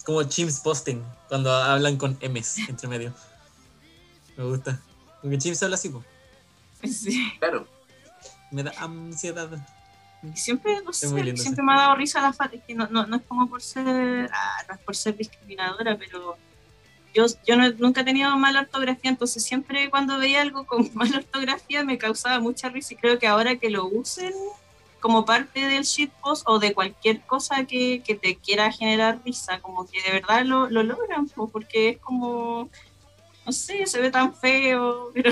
como 0.05 0.23
Chimps 0.25 0.61
posting, 0.61 1.03
cuando 1.29 1.53
hablan 1.53 1.97
con 1.99 2.19
M's 2.23 2.59
entre 2.69 2.89
medio. 2.89 3.13
Me 4.37 4.45
gusta. 4.45 4.81
Porque 5.21 5.39
Chimps 5.39 5.63
habla 5.63 5.75
así, 5.75 5.91
po. 5.91 6.03
Sí. 6.83 7.31
Claro. 7.39 7.67
Me 8.51 8.63
da 8.63 8.73
ansiedad. 8.79 9.51
Y 10.23 10.37
siempre, 10.37 10.81
no 10.85 10.93
sé, 10.93 11.07
lindo, 11.23 11.41
siempre 11.41 11.63
sí. 11.63 11.67
me 11.67 11.73
ha 11.73 11.77
dado 11.77 11.95
risa 11.97 12.21
la 12.21 12.33
falta, 12.33 12.57
que 12.67 12.75
no, 12.75 12.87
no, 12.89 13.07
no 13.07 13.17
es 13.17 13.23
como 13.29 13.49
por 13.49 13.63
ser, 13.63 14.31
ah, 14.33 14.63
no 14.69 14.75
es 14.75 14.81
por 14.81 14.97
ser 14.97 15.17
discriminadora, 15.17 15.97
pero 15.97 16.37
yo, 17.15 17.27
yo 17.47 17.57
no- 17.57 17.71
nunca 17.73 18.01
he 18.01 18.05
tenido 18.05 18.37
mala 18.37 18.61
ortografía, 18.61 19.11
entonces 19.11 19.45
siempre 19.45 19.89
cuando 19.91 20.19
veía 20.19 20.43
algo 20.43 20.67
con 20.67 20.91
mala 20.95 21.19
ortografía 21.19 21.85
me 21.85 21.99
causaba 21.99 22.41
mucha 22.41 22.69
risa 22.69 22.95
y 22.95 22.97
creo 22.97 23.19
que 23.19 23.27
ahora 23.27 23.57
que 23.57 23.71
lo 23.71 23.87
usen 23.87 24.33
como 25.01 25.25
parte 25.25 25.61
del 25.61 25.85
shitpost 25.85 26.43
o 26.49 26.59
de 26.59 26.73
cualquier 26.75 27.21
cosa 27.27 27.65
que, 27.67 28.03
que 28.05 28.17
te 28.17 28.37
quiera 28.37 28.73
generar 28.73 29.21
risa, 29.25 29.61
como 29.61 29.87
que 29.87 30.03
de 30.03 30.11
verdad 30.11 30.45
lo, 30.45 30.69
lo 30.69 30.83
logran, 30.83 31.29
po, 31.29 31.49
porque 31.49 31.91
es 31.91 31.99
como, 31.99 32.69
no 33.45 33.53
sé, 33.53 33.87
se 33.87 34.01
ve 34.01 34.11
tan 34.11 34.35
feo, 34.35 35.11
pero, 35.15 35.31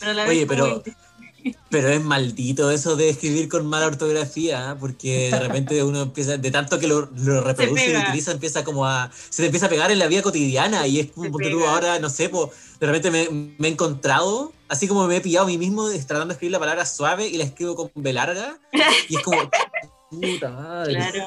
pero 0.00 0.10
a 0.10 0.14
la 0.14 0.24
vez 0.24 0.30
Oye, 0.32 0.46
como- 0.46 0.82
pero- 1.70 1.88
es 1.88 2.02
maldito 2.02 2.70
eso 2.70 2.96
de 2.96 3.08
escribir 3.10 3.48
con 3.48 3.66
mala 3.66 3.86
ortografía, 3.86 4.72
¿eh? 4.72 4.76
porque 4.78 5.30
de 5.30 5.38
repente 5.40 5.82
uno 5.82 6.02
empieza, 6.02 6.36
de 6.36 6.50
tanto 6.50 6.78
que 6.78 6.86
lo, 6.86 7.08
lo 7.16 7.40
reproduce 7.42 7.90
y 7.90 7.92
lo 7.92 8.00
utiliza, 8.00 8.32
empieza 8.32 8.64
como 8.64 8.86
a. 8.86 9.10
Se 9.30 9.42
te 9.42 9.46
empieza 9.46 9.66
a 9.66 9.68
pegar 9.68 9.90
en 9.90 9.98
la 9.98 10.06
vida 10.06 10.22
cotidiana 10.22 10.86
y 10.86 11.00
es 11.00 11.10
como, 11.12 11.30
ponte 11.32 11.50
tú 11.50 11.64
ahora, 11.64 11.98
no 11.98 12.08
sé, 12.08 12.28
po, 12.28 12.50
de 12.80 12.86
repente 12.86 13.10
me, 13.10 13.54
me 13.58 13.68
he 13.68 13.70
encontrado, 13.70 14.52
así 14.68 14.86
como 14.88 15.06
me 15.06 15.16
he 15.16 15.20
pillado 15.20 15.44
a 15.46 15.48
mí 15.48 15.58
mismo 15.58 15.88
tratando 15.90 16.26
de 16.26 16.32
escribir 16.34 16.52
la 16.52 16.58
palabra 16.60 16.84
suave 16.86 17.26
y 17.28 17.36
la 17.38 17.44
escribo 17.44 17.74
con 17.76 17.90
B 17.94 18.12
larga, 18.12 18.58
y 19.08 19.16
es 19.16 19.22
como. 19.22 19.38
Puta 20.10 20.50
madre. 20.50 20.94
Claro. 20.94 21.24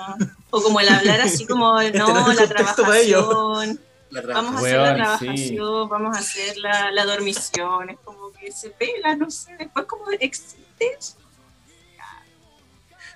O 0.51 0.61
como 0.61 0.79
el 0.79 0.87
hablar 0.89 1.19
así 1.21 1.45
como, 1.47 1.73
no, 1.73 1.79
Este 1.81 1.97
no 1.99 2.33
la 2.33 2.47
trabajación, 2.47 3.79
La 4.11 4.21
vamos 4.21 4.61
a 4.61 4.63
trabajación. 4.63 4.63
hacer 4.63 4.79
la 4.79 4.95
trabajación, 4.95 5.89
vamos 5.89 6.15
a 6.15 6.19
hacer 6.19 6.57
la, 6.57 6.91
la 6.91 7.05
dormición, 7.05 7.89
es 7.89 7.97
como 8.05 8.24
que 8.45 8.51
se 8.51 8.69
pega, 8.69 9.15
no 9.15 9.29
sé, 9.31 9.55
después 9.57 9.85
como 9.87 10.09
existe 10.11 10.57
eso. 10.97 11.15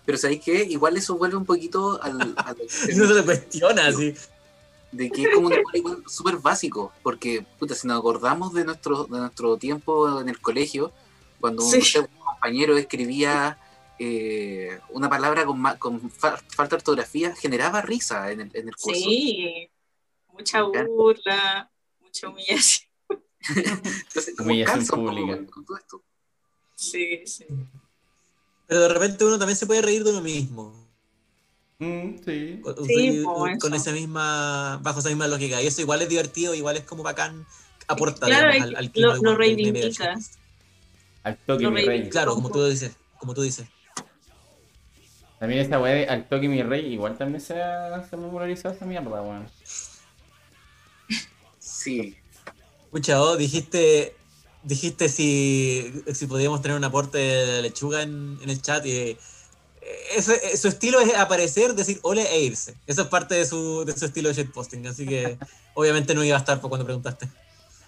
Pero 0.06 0.18
¿sabéis 0.18 0.42
qué? 0.44 0.64
Igual 0.64 0.98
eso 0.98 1.18
vuelve 1.18 1.38
un 1.38 1.46
poquito 1.46 2.02
al, 2.02 2.34
al 2.38 2.58
no 2.98 3.08
se 3.08 3.14
lo 3.14 3.24
cuestiona 3.26 3.88
así. 3.88 4.16
de 4.92 5.10
que 5.12 5.24
es 5.24 5.30
como 5.36 5.48
un 5.48 5.54
igual- 5.74 6.04
súper 6.08 6.38
básico, 6.38 6.92
porque 7.04 7.46
puta, 7.60 7.76
si 7.76 7.86
nos 7.88 8.00
acordamos 8.00 8.54
de 8.54 8.66
nuestro, 8.66 9.04
de 9.06 9.20
nuestro 9.20 9.58
tiempo 9.58 10.20
en 10.20 10.30
el 10.30 10.40
colegio, 10.42 10.92
cuando 11.40 11.62
Sí. 11.64 11.80
un 12.00 12.08
compañero 12.18 12.76
escribía 12.78 13.60
eh, 14.00 14.80
una 14.90 15.10
palabra 15.10 15.46
con, 15.46 15.60
ma- 15.60 15.78
con 15.78 16.10
fa- 16.10 16.38
falta 16.56 16.76
de 16.76 16.80
ortografía, 16.80 17.36
generaba 17.36 17.82
risa 17.82 18.32
en 18.32 18.42
el, 18.42 18.52
en 18.56 18.68
el 18.70 18.76
curso. 18.76 19.00
Sí, 19.00 19.70
mucha 20.34 20.64
burla, 20.64 21.70
mucha 22.00 22.30
humillación. 22.30 22.89
Entonces, 23.56 24.36
como 24.38 24.50
pública. 24.50 25.36
con- 25.38 25.46
con 25.48 25.66
todo 25.66 25.78
esto. 25.78 26.04
Sí, 26.76 27.24
sí. 27.26 27.46
Pero 28.68 28.82
de 28.82 28.90
repente 28.90 29.26
uno 29.26 29.38
también 29.40 29.58
se 29.58 29.66
puede 29.66 29.82
reír 29.82 30.04
de 30.04 30.12
uno 30.12 30.22
mismo. 30.22 30.74
Mm, 31.80 32.18
sí. 32.24 32.60
Con, 32.62 32.86
Sí, 32.86 33.24
con- 33.60 33.74
esa 33.74 33.92
misma, 33.92 34.80
bajo 34.84 35.00
esa 35.00 35.10
misma 35.10 35.28
lógica. 35.28 35.62
Y 35.62 35.68
eso 35.68 35.82
igual 35.82 36.02
es 36.02 36.10
divertido, 36.10 36.54
igual 36.54 36.78
es 36.78 36.84
como 36.84 37.02
bacán, 37.04 37.46
aporta 37.88 38.28
Claro, 38.28 38.52
digamos, 38.52 38.56
es 38.56 38.64
al, 38.64 38.86
al 38.86 38.92
clima 38.92 39.08
lo- 39.08 39.14
de 39.14 39.22
lo 39.24 39.30
humor 39.32 39.40
del 39.46 39.56
meme 39.56 39.64
del 39.64 39.74
reivindica. 39.82 40.06
shitpost. 40.14 40.34
Al 41.24 41.38
toque, 41.38 41.64
Lo 41.64 41.72
mi 41.72 41.86
rey. 41.86 42.10
Claro, 42.10 42.34
como 42.36 42.50
tú 42.50 42.66
dices, 42.66 42.96
como 43.18 43.34
tú 43.34 43.42
dices. 43.42 43.68
También 45.40 45.62
esa 45.62 45.80
weá 45.80 45.94
de 45.94 46.06
al 46.08 46.28
toque, 46.28 46.50
mi 46.50 46.62
rey, 46.64 46.94
igual 46.94 47.18
también 47.18 47.40
se 47.42 47.62
ha, 47.62 48.06
se 48.08 48.16
ha 48.16 48.20
popularizado 48.20 48.76
esa 48.76 48.86
mierda, 48.86 49.22
weón. 49.22 49.48
Sí, 51.60 52.18
Pucha, 52.92 53.22
oh, 53.22 53.38
dijiste, 53.38 54.16
dijiste 54.64 55.10
si, 55.10 55.94
si 56.14 56.26
podíamos 56.28 56.62
tener 56.62 56.76
un 56.78 56.84
aporte 56.84 57.18
de 57.18 57.62
lechuga 57.62 58.02
en, 58.02 58.38
en 58.42 58.50
el 58.50 58.62
chat 58.62 58.86
y 58.86 58.92
eh, 58.92 59.18
eso- 60.16 60.34
eh, 60.34 60.58
su 60.58 60.68
estilo 60.68 61.00
es 61.00 61.14
aparecer, 61.16 61.76
decir 61.76 62.00
hola 62.02 62.24
e 62.24 62.42
irse. 62.44 62.76
Eso 62.88 63.04
es 63.04 63.08
parte 63.08 63.36
de 63.36 63.46
su, 63.46 63.86
de 63.86 63.96
su 63.98 64.06
estilo 64.06 64.30
de 64.30 64.36
shitposting, 64.36 64.88
así 64.88 65.06
que 65.06 65.38
obviamente 65.76 66.16
no 66.16 66.24
iba 66.24 66.36
a 66.36 66.40
estar 66.40 66.60
por 66.60 66.70
cuando 66.70 66.86
preguntaste. 66.86 67.28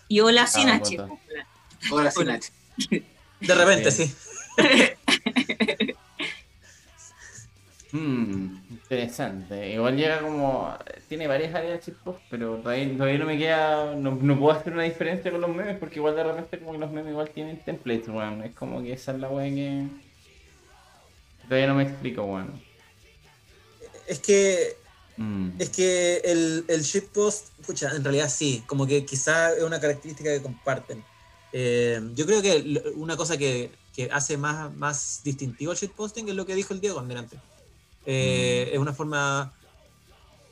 Y 0.08 0.20
hola 0.20 0.46
sin 0.46 0.70
Ah, 0.70 0.76
H. 0.76 0.98
ahora 1.90 2.12
sí, 2.12 2.20
Hola. 2.20 2.34
Nacho. 2.34 2.52
De 3.40 3.56
repente, 3.56 3.90
Bien. 3.90 4.08
sí. 4.08 4.16
Hmm, 7.94 8.61
interesante. 8.92 9.74
Igual 9.74 9.96
llega 9.96 10.22
como. 10.22 10.78
Tiene 11.08 11.28
varias 11.28 11.56
áreas 11.56 11.86
de 11.86 11.94
pero 12.30 12.58
todavía, 12.58 12.98
todavía 12.98 13.20
no 13.20 13.26
me 13.26 13.38
queda. 13.38 13.96
No, 13.96 14.18
no 14.22 14.40
puedo 14.40 14.58
hacer 14.58 14.74
una 14.74 14.84
diferencia 14.84 15.32
con 15.32 15.42
los 15.42 15.50
memes, 15.50 15.78
porque 15.78 15.96
igual 15.96 16.16
de 16.16 16.24
repente, 16.24 16.60
como 16.60 16.74
que 16.74 16.78
los 16.78 16.92
memes 16.92 17.12
igual 17.12 17.30
tienen 17.30 17.60
templates, 17.64 18.10
weón. 18.10 18.44
Es 18.44 18.56
como 18.56 18.82
que 18.82 18.94
esa 18.94 19.14
es 19.14 19.20
la 19.20 19.30
weá 19.30 19.50
que. 19.50 19.88
Todavía 21.48 21.68
no 21.68 21.76
me 21.76 21.84
explico, 21.84 22.24
weón. 22.24 22.62
Es 24.08 24.20
que 24.20 24.82
Mm. 25.18 25.52
Es 25.60 25.70
que 25.70 26.18
el, 26.24 26.66
el 26.68 26.82
shitpost, 26.82 27.50
pucha, 27.66 27.92
en 27.96 28.04
realidad 28.04 28.30
sí, 28.30 28.64
como 28.66 28.88
que 28.88 29.06
quizá 29.06 29.54
es 29.54 29.64
una 29.64 29.80
característica 29.80 30.32
que 30.32 30.42
comparten. 30.42 31.04
Eh, 31.54 32.02
yo 32.16 32.26
creo 32.26 32.42
que 32.42 32.82
una 32.96 33.18
cosa 33.18 33.38
que, 33.38 33.72
que 33.94 34.10
hace 34.12 34.38
más, 34.38 34.74
más 34.76 35.22
distintivo 35.24 35.74
el 35.74 35.78
shitposting 35.78 36.30
es 36.30 36.36
lo 36.36 36.46
que 36.46 36.56
dijo 36.56 36.74
el 36.74 36.82
Diego 36.82 37.02
delante. 37.02 37.38
Eh, 38.06 38.70
Es 38.74 38.80
una 38.80 38.94
forma, 38.94 39.54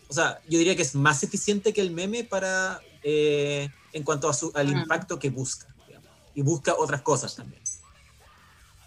o 0.08 0.14
sea, 0.14 0.40
yo 0.48 0.58
diría 0.60 0.76
que 0.76 0.82
es 0.84 0.96
más 0.96 1.24
eficiente 1.24 1.74
que 1.74 1.82
el 1.82 1.92
meme 1.92 2.24
para, 2.24 2.80
eh, 3.04 3.70
en 3.94 4.04
cuanto 4.04 4.30
a 4.30 4.34
su, 4.34 4.52
al 4.56 4.68
Mm. 4.68 4.78
impacto 4.82 5.18
que 5.20 5.30
busca. 5.30 5.68
digamos. 5.88 6.10
Y 6.36 6.42
busca 6.42 6.76
otras 6.78 7.02
cosas 7.02 7.36
también. 7.36 7.62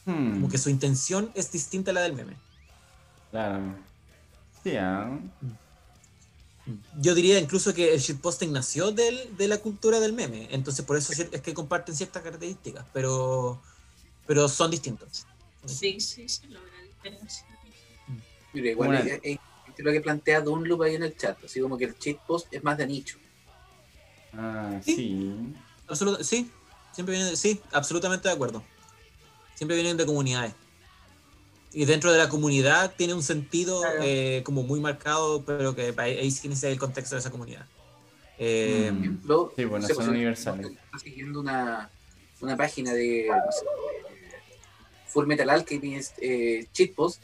Hmm, 0.05 0.33
Como 0.35 0.49
que 0.49 0.59
su 0.59 0.69
intención 0.71 1.31
es 1.35 1.51
distinta 1.53 1.91
a 1.91 1.95
la 1.95 2.01
del 2.03 2.15
meme. 2.15 2.37
Claro. 3.31 3.61
Sí, 4.63 4.77
ah. 4.77 5.19
Yo 7.01 7.15
diría 7.17 7.41
incluso 7.41 7.75
que 7.75 7.93
el 7.95 8.01
shitposting 8.01 8.53
nació 8.53 8.93
del, 8.93 9.37
de 9.37 9.49
la 9.49 9.59
cultura 9.59 9.99
del 9.99 10.13
meme, 10.13 10.47
entonces 10.53 10.85
por 10.85 10.97
eso 10.97 11.13
es 11.13 11.41
que 11.41 11.55
comparten 11.55 11.95
ciertas 11.97 12.23
características, 12.23 12.85
pero, 12.93 13.61
pero 14.27 14.49
son 14.49 14.71
distintos. 14.71 15.27
Sí, 15.67 16.01
sí, 16.01 16.29
se 16.29 16.47
logra 16.47 16.71
diferenciar. 16.87 17.51
Mira, 18.53 18.71
igual 18.71 18.91
Una- 18.91 19.01
es, 19.01 19.21
es- 19.23 19.39
es 19.79 19.85
lo 19.85 19.93
que 19.93 20.01
plantea 20.01 20.41
Dunloop 20.41 20.83
ahí 20.83 20.95
en 20.97 21.03
el 21.05 21.17
chat, 21.17 21.43
así 21.45 21.61
como 21.61 21.79
que 21.79 21.87
el 21.87 21.99
cheat 21.99 22.19
post 22.27 22.47
es 22.53 22.63
más 22.63 22.77
de 22.77 22.87
nicho. 22.87 23.19
Ah, 24.35 24.81
Sí. 24.85 24.95
sí. 24.97 25.55
Absolut- 25.89 26.23
sí, 26.23 26.51
siempre 26.93 27.15
vienen 27.15 27.31
de- 27.33 27.37
sí, 27.37 27.61
absolutamente 27.73 28.29
de 28.29 28.35
acuerdo. 28.35 28.63
Siempre 29.55 29.77
vienen 29.77 29.97
de 29.97 30.07
comunidades. 30.07 30.55
Y 31.75 31.87
dentro 31.87 32.13
de 32.13 32.19
la 32.19 32.29
comunidad 32.29 32.95
tiene 32.97 33.15
un 33.15 33.23
sentido 33.23 33.81
Claro. 33.81 34.01
eh, 34.03 34.43
como 34.45 34.63
muy 34.63 34.79
marcado, 34.81 35.43
pero 35.45 35.75
que 35.75 35.95
ahí 35.97 36.31
sí 36.31 36.55
ser 36.55 36.73
el 36.73 36.79
contexto 36.79 37.15
de 37.15 37.21
esa 37.21 37.31
comunidad. 37.31 37.67
Eh, 38.39 38.91
Mm. 38.93 38.99
ejemplo, 38.99 39.53
Sí, 39.57 39.65
bueno, 39.65 39.83
no 39.83 39.89
sé, 39.89 39.95
son 39.95 40.05
pues, 40.05 40.15
universales. 40.17 40.67
Está 40.67 40.99
siguiendo 40.99 41.41
una, 41.41 41.91
una 42.41 42.57
página 42.57 42.93
de 42.93 43.27
no 43.29 43.53
sé, 43.53 43.65
eh, 43.65 44.43
Full 45.07 45.27
Metal 45.27 45.49
Alchemist 45.49 46.19
eh, 46.21 46.67
cheat 46.73 46.95
post, 46.95 47.23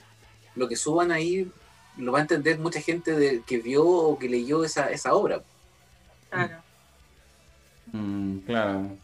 lo 0.59 0.69
que 0.69 0.77
suban 0.77 1.13
ahí 1.13 1.51
lo 1.97 2.13
va 2.13 2.19
a 2.19 2.23
entender 2.23 2.59
mucha 2.59 2.81
gente 2.81 3.13
de, 3.13 3.43
que 3.47 3.59
vio 3.59 3.85
o 3.85 4.19
que 4.19 4.29
leyó 4.29 4.65
esa, 4.65 4.91
esa 4.91 5.15
obra. 5.15 5.43
Claro. 6.31 6.63
Mm, 7.93 8.39
claro. 8.39 8.97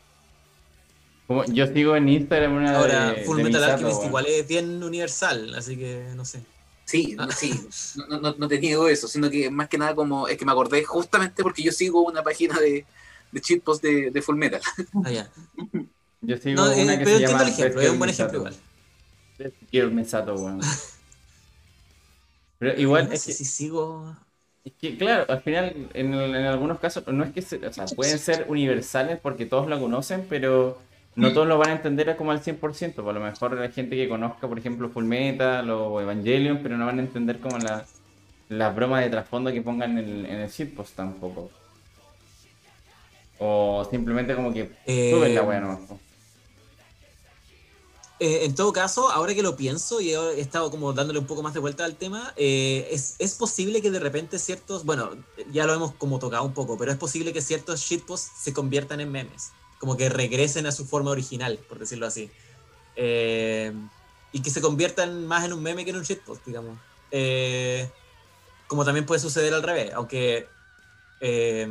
Como, 1.26 1.44
yo 1.46 1.66
sigo 1.66 1.96
en 1.96 2.08
Instagram 2.08 2.54
una 2.54 2.78
ahora, 2.78 3.12
de, 3.12 3.24
Full 3.24 3.38
de 3.38 3.44
Metal 3.44 3.64
Alchemist 3.64 4.04
igual 4.04 4.26
es 4.26 4.46
bien 4.46 4.82
universal, 4.82 5.54
así 5.54 5.76
que 5.76 6.08
no 6.14 6.24
sé. 6.24 6.42
Sí, 6.84 7.14
no, 7.16 7.30
sí, 7.30 7.58
no, 8.08 8.20
no, 8.20 8.34
no 8.36 8.48
te 8.48 8.58
niego 8.58 8.88
eso, 8.88 9.08
sino 9.08 9.30
que 9.30 9.50
más 9.50 9.68
que 9.68 9.78
nada 9.78 9.94
como 9.94 10.28
es 10.28 10.36
que 10.36 10.44
me 10.44 10.52
acordé 10.52 10.84
justamente 10.84 11.42
porque 11.42 11.62
yo 11.62 11.72
sigo 11.72 12.02
una 12.02 12.22
página 12.22 12.60
de, 12.60 12.84
de 13.32 13.40
cheat 13.40 13.62
post 13.62 13.82
de, 13.82 14.10
de 14.10 14.22
Full 14.22 14.36
Metal. 14.36 14.60
Ah, 15.04 15.10
ya. 15.10 15.30
Yo 16.20 16.36
sigo 16.36 16.62
No, 16.62 16.70
eh, 16.70 16.84
una 16.84 16.98
que 16.98 17.04
pero 17.04 17.18
se 17.18 17.24
entiendo 17.24 17.30
llama 17.32 17.42
el 17.42 17.48
ejemplo, 17.48 17.80
es 17.80 17.90
un 17.90 17.98
buen 17.98 18.10
ejemplo 18.10 18.38
igual. 18.38 18.56
Rescue 19.38 19.86
Misato, 19.90 20.34
weón. 20.34 20.60
Pero 22.64 22.78
igual 22.80 23.08
No 23.08 23.14
es 23.14 23.20
sé 23.20 23.30
que, 23.30 23.38
si 23.38 23.44
sigo. 23.44 24.16
es 24.64 24.72
que, 24.74 24.96
claro, 24.96 25.26
al 25.30 25.42
final, 25.42 25.90
en, 25.94 26.14
en 26.14 26.34
algunos 26.46 26.78
casos, 26.80 27.06
no 27.08 27.22
es 27.24 27.32
que 27.32 27.42
se- 27.42 27.64
o 27.66 27.72
sea, 27.72 27.94
pueden 27.94 28.18
ser 28.18 28.46
universales 28.48 29.18
porque 29.20 29.44
todos 29.46 29.66
lo 29.68 29.78
conocen, 29.80 30.26
pero 30.28 30.82
no 31.16 31.32
todos 31.32 31.46
lo 31.46 31.58
van 31.58 31.70
a 31.70 31.72
entender 31.74 32.16
como 32.16 32.30
al 32.32 32.42
100%. 32.42 33.04
Por 33.04 33.14
lo 33.14 33.20
mejor 33.20 33.58
hay 33.58 33.72
gente 33.72 33.96
que 33.96 34.08
conozca, 34.08 34.48
por 34.48 34.58
ejemplo, 34.58 34.90
Full 34.90 35.04
Metal 35.04 35.68
o 35.70 36.00
Evangelion, 36.00 36.62
pero 36.62 36.76
no 36.78 36.86
van 36.86 36.98
a 36.98 37.02
entender 37.02 37.40
como 37.40 37.58
la, 37.58 37.90
las 38.48 38.74
bromas 38.74 39.04
de 39.04 39.10
trasfondo 39.10 39.52
que 39.52 39.62
pongan 39.62 39.98
en 39.98 39.98
el, 39.98 40.26
en 40.26 40.40
el 40.40 40.50
shitpost 40.50 40.96
tampoco. 40.96 41.54
O 43.36 43.84
simplemente 43.90 44.34
como 44.36 44.52
que 44.52 44.62
Eh, 44.86 45.04
suben 45.08 45.34
la 45.34 45.42
wea 45.42 45.60
nomás. 45.60 45.80
Eh, 48.20 48.44
en 48.44 48.54
todo 48.54 48.72
caso, 48.72 49.10
ahora 49.10 49.34
que 49.34 49.42
lo 49.42 49.56
pienso 49.56 50.00
y 50.00 50.12
he 50.12 50.40
estado 50.40 50.70
como 50.70 50.92
dándole 50.92 51.18
un 51.18 51.26
poco 51.26 51.42
más 51.42 51.52
de 51.52 51.60
vuelta 51.60 51.84
al 51.84 51.96
tema, 51.96 52.32
eh, 52.36 52.88
es, 52.92 53.16
es 53.18 53.34
posible 53.34 53.82
que 53.82 53.90
de 53.90 53.98
repente 53.98 54.38
ciertos, 54.38 54.84
bueno, 54.84 55.10
ya 55.52 55.66
lo 55.66 55.74
hemos 55.74 55.94
como 55.94 56.18
tocado 56.20 56.44
un 56.44 56.54
poco, 56.54 56.78
pero 56.78 56.92
es 56.92 56.98
posible 56.98 57.32
que 57.32 57.42
ciertos 57.42 57.80
shitposts 57.80 58.30
se 58.40 58.52
conviertan 58.52 59.00
en 59.00 59.10
memes, 59.10 59.50
como 59.78 59.96
que 59.96 60.08
regresen 60.08 60.66
a 60.66 60.72
su 60.72 60.86
forma 60.86 61.10
original, 61.10 61.58
por 61.68 61.78
decirlo 61.80 62.06
así. 62.06 62.30
Eh, 62.96 63.72
y 64.32 64.42
que 64.42 64.50
se 64.50 64.60
conviertan 64.60 65.26
más 65.26 65.44
en 65.44 65.52
un 65.52 65.62
meme 65.62 65.84
que 65.84 65.90
en 65.90 65.96
un 65.96 66.02
shitpost, 66.02 66.44
digamos. 66.44 66.78
Eh, 67.10 67.88
como 68.66 68.84
también 68.84 69.06
puede 69.06 69.20
suceder 69.20 69.54
al 69.54 69.62
revés, 69.62 69.92
aunque, 69.94 70.48
eh, 71.20 71.68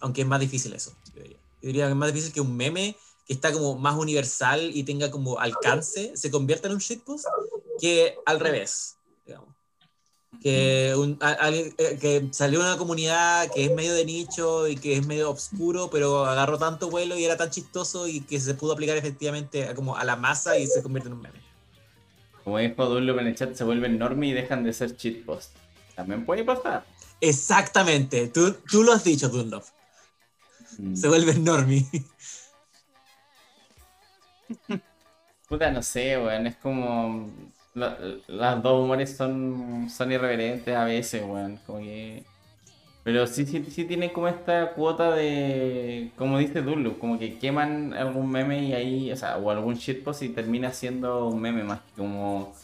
aunque 0.00 0.22
es 0.22 0.26
más 0.26 0.40
difícil 0.40 0.72
eso. 0.72 0.92
Yo 1.14 1.22
diría. 1.22 1.38
Yo 1.62 1.66
diría 1.68 1.84
que 1.84 1.90
es 1.90 1.96
más 1.96 2.12
difícil 2.12 2.32
que 2.32 2.40
un 2.40 2.56
meme 2.56 2.96
que 3.26 3.32
está 3.32 3.52
como 3.52 3.76
más 3.78 3.96
universal 3.96 4.70
y 4.74 4.82
tenga 4.84 5.10
como 5.10 5.38
alcance, 5.38 6.12
se 6.16 6.30
convierta 6.30 6.68
en 6.68 6.74
un 6.74 6.80
shitpost, 6.80 7.24
que 7.80 8.16
al 8.26 8.40
revés, 8.40 8.96
digamos. 9.26 9.48
Que, 10.42 10.94
un, 10.96 11.18
a- 11.20 11.32
alguien, 11.32 11.74
eh, 11.78 11.98
que 12.00 12.28
salió 12.32 12.58
una 12.60 12.76
comunidad 12.76 13.48
que 13.54 13.66
es 13.66 13.74
medio 13.74 13.94
de 13.94 14.04
nicho 14.04 14.66
y 14.66 14.76
que 14.76 14.96
es 14.96 15.06
medio 15.06 15.30
obscuro, 15.30 15.88
pero 15.90 16.24
agarró 16.24 16.58
tanto 16.58 16.90
vuelo 16.90 17.16
y 17.16 17.24
era 17.24 17.36
tan 17.36 17.50
chistoso 17.50 18.08
y 18.08 18.22
que 18.22 18.40
se 18.40 18.54
pudo 18.54 18.72
aplicar 18.72 18.96
efectivamente 18.96 19.68
a, 19.68 19.74
como 19.74 19.96
a 19.96 20.02
la 20.04 20.16
masa 20.16 20.58
y 20.58 20.66
se 20.66 20.82
convierte 20.82 21.08
en 21.08 21.14
un 21.14 21.20
meme. 21.22 21.40
Como 22.42 22.58
dijo 22.58 22.86
Dunlop 22.86 23.20
en 23.20 23.26
el 23.28 23.36
chat, 23.36 23.54
se 23.54 23.62
vuelven 23.62 23.98
normie 23.98 24.30
y 24.30 24.32
dejan 24.32 24.64
de 24.64 24.72
ser 24.72 24.96
shitpost. 24.96 25.52
También 25.94 26.26
puede 26.26 26.42
pasar. 26.42 26.84
Exactamente, 27.20 28.26
tú, 28.28 28.52
tú 28.68 28.82
lo 28.82 28.92
has 28.94 29.04
dicho, 29.04 29.28
Dunlop. 29.28 29.62
Mm. 30.78 30.96
Se 30.96 31.06
vuelve 31.06 31.34
normie. 31.34 31.86
Puta, 35.48 35.70
no 35.70 35.82
sé, 35.82 36.18
weón. 36.18 36.46
Es 36.46 36.56
como. 36.56 37.30
la- 37.74 37.98
las 38.28 38.62
dos 38.62 38.82
humores 38.84 39.16
son, 39.16 39.88
son 39.90 40.12
irreverentes 40.12 40.74
a 40.74 40.84
veces, 40.84 41.22
weón. 41.24 41.58
Como 41.66 41.80
que. 41.80 42.24
Pero 43.04 43.26
sí, 43.26 43.46
sí, 43.46 43.64
sí 43.70 43.84
tienen 43.86 44.10
como 44.12 44.28
esta 44.28 44.74
cuota 44.74 45.12
de. 45.14 46.12
Como 46.16 46.38
dice 46.38 46.62
Dulu, 46.62 46.98
como 46.98 47.18
que 47.18 47.38
queman 47.38 47.94
algún 47.94 48.30
meme 48.30 48.64
y 48.64 48.74
ahí. 48.74 49.12
O 49.12 49.16
sea, 49.16 49.38
o 49.38 49.50
algún 49.50 49.74
shitpost 49.76 50.22
y 50.22 50.30
termina 50.30 50.72
siendo 50.72 51.28
un 51.28 51.40
meme 51.40 51.64
más 51.64 51.82
que 51.82 51.92
como. 51.98 52.54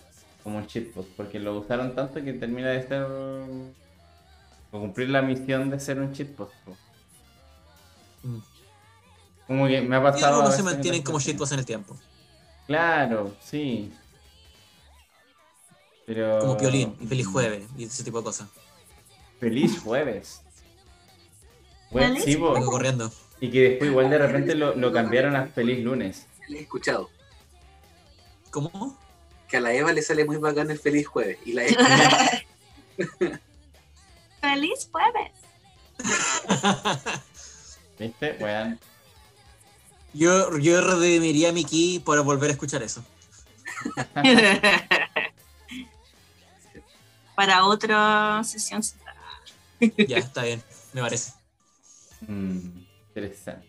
Como 0.45 0.59
un 0.59 0.67
shitpost. 0.67 1.11
Porque 1.17 1.39
lo 1.41 1.59
usaron 1.61 1.95
tanto 1.95 2.23
que 2.25 2.35
termina 2.35 2.71
de 2.71 2.83
ser. 2.89 3.07
O 4.71 4.79
cumplir 4.81 5.11
la 5.11 5.21
misión 5.21 5.69
de 5.69 5.79
ser 5.79 6.01
un 6.01 6.13
shitpost. 6.13 6.55
po. 6.65 6.75
Mm. 8.25 8.43
Como 9.49 9.67
que 9.67 9.81
me 9.81 9.97
ha 9.97 9.99
Y 9.99 10.03
pasado. 10.03 10.27
a 10.27 10.29
algunos 10.37 10.55
se 10.55 10.63
mantienen 10.63 11.03
como 11.03 11.19
shitposts 11.19 11.53
en 11.55 11.59
el 11.59 11.67
tiempo, 11.67 11.97
Claro, 12.69 13.35
sí. 13.41 13.93
Pero. 16.07 16.39
como 16.39 16.57
Piolín 16.57 16.97
y 17.01 17.07
Feliz 17.07 17.27
Jueves 17.27 17.65
y 17.77 17.85
ese 17.85 18.05
tipo 18.05 18.19
de 18.19 18.25
cosas. 18.25 18.49
Feliz 19.41 19.81
jueves. 19.81 20.43
Bueno, 21.91 22.09
¿Feliz 22.17 22.25
sí, 22.25 22.35
Vengo 22.35 22.67
corriendo. 22.67 23.11
y 23.41 23.51
que 23.51 23.61
después 23.71 23.91
igual 23.91 24.11
de 24.11 24.19
repente 24.19 24.55
lo, 24.55 24.75
lo 24.75 24.93
cambiaron 24.93 25.35
a 25.37 25.47
feliz 25.47 25.83
lunes. 25.83 26.27
Lo 26.49 26.57
he 26.57 26.61
escuchado. 26.61 27.09
¿Cómo? 28.51 28.99
Que 29.49 29.57
a 29.59 29.61
la 29.61 29.73
Eva 29.73 29.93
le 29.93 30.03
sale 30.03 30.25
muy 30.27 30.37
bacán 30.37 30.71
el 30.71 30.79
feliz 30.79 31.07
jueves. 31.07 31.39
Y 31.47 31.53
la 31.53 31.65
Eva, 31.67 31.87
¡Feliz 34.41 34.89
jueves! 34.93 35.33
¿Viste? 37.99 38.37
Weón. 38.41 38.79
Yo, 40.15 40.57
yo 40.59 40.81
redimiría 40.81 41.53
mi 41.53 41.65
ki 41.65 42.03
para 42.05 42.23
volver 42.23 42.51
a 42.51 42.53
escuchar 42.53 42.83
eso. 42.83 43.05
Para 47.37 47.65
otra 47.67 48.43
sesión. 48.43 48.83
Ya, 50.09 50.19
está 50.19 50.43
bien, 50.43 50.61
me 50.93 51.01
parece. 51.01 51.33
Mm, 52.27 52.59
interesante. 53.09 53.65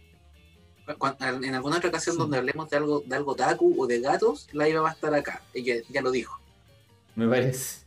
en 1.19 1.53
alguna 1.53 1.77
otra 1.77 1.89
ocasión 1.89 2.17
donde 2.17 2.39
hablemos 2.39 2.67
de 2.67 2.77
algo, 2.77 3.03
de 3.05 3.15
algo 3.15 3.35
taku 3.35 3.75
o 3.77 3.85
de 3.85 3.99
gatos, 3.99 4.47
la 4.53 4.67
Eva 4.67 4.81
va 4.81 4.89
a 4.89 4.93
estar 4.93 5.13
acá. 5.13 5.43
Ella 5.53 5.75
ya 5.87 6.01
lo 6.01 6.09
dijo. 6.09 6.39
Me 7.15 7.27
parece. 7.27 7.85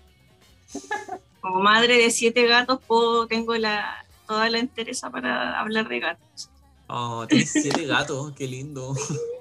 Como 1.40 1.60
madre 1.60 1.96
de 1.96 2.12
siete 2.12 2.46
gatos, 2.46 2.78
puedo, 2.86 3.26
tengo 3.26 3.56
la, 3.56 4.06
toda 4.28 4.48
la 4.50 4.58
entereza 4.58 5.10
para 5.10 5.58
hablar 5.58 5.88
de 5.88 5.98
gatos. 5.98 6.48
Oh, 6.94 7.26
tienes 7.26 7.50
siete 7.50 7.86
gatos, 7.86 8.32
qué 8.36 8.46
lindo. 8.46 8.94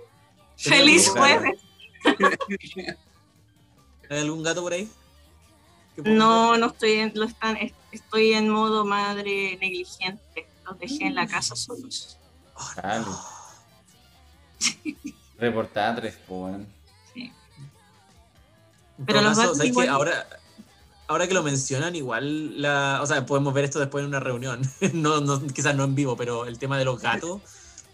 ¡Feliz 0.57 1.09
jueves! 1.09 1.59
¿Hay 4.09 4.19
algún 4.19 4.41
gato 4.41 4.61
por 4.61 4.71
ahí? 4.71 4.89
¿Qué 5.93 6.01
puedo 6.01 6.15
No, 6.15 6.55
no 6.55 6.67
estoy 6.67 6.91
en, 6.93 7.11
lo 7.13 7.25
están, 7.25 7.57
est- 7.57 7.75
estoy 7.91 8.31
en 8.33 8.47
modo 8.47 8.85
madre 8.85 9.57
negligente. 9.59 10.47
Los 10.65 10.79
dejé 10.79 11.07
en 11.07 11.15
la 11.15 11.27
casa 11.27 11.57
solos. 11.57 12.17
ver? 12.55 12.81
Dale. 12.81 13.05
Reportada 15.37 15.95
tres. 15.97 16.17
Sí. 17.13 17.33
Pero 19.05 19.21
los 19.21 19.37
gatos 19.37 19.59
Ahora, 19.89 20.25
ahora 21.11 21.27
que 21.27 21.33
lo 21.33 21.43
mencionan, 21.43 21.95
igual, 21.95 22.61
la, 22.61 22.99
o 23.01 23.05
sea, 23.05 23.25
podemos 23.25 23.53
ver 23.53 23.65
esto 23.65 23.79
después 23.79 24.01
en 24.01 24.07
una 24.07 24.19
reunión. 24.19 24.61
no, 24.93 25.21
no, 25.21 25.45
quizás 25.47 25.75
no 25.75 25.83
en 25.83 25.93
vivo, 25.95 26.15
pero 26.17 26.45
el 26.45 26.57
tema 26.57 26.77
de 26.77 26.85
los 26.85 27.01
gatos 27.01 27.41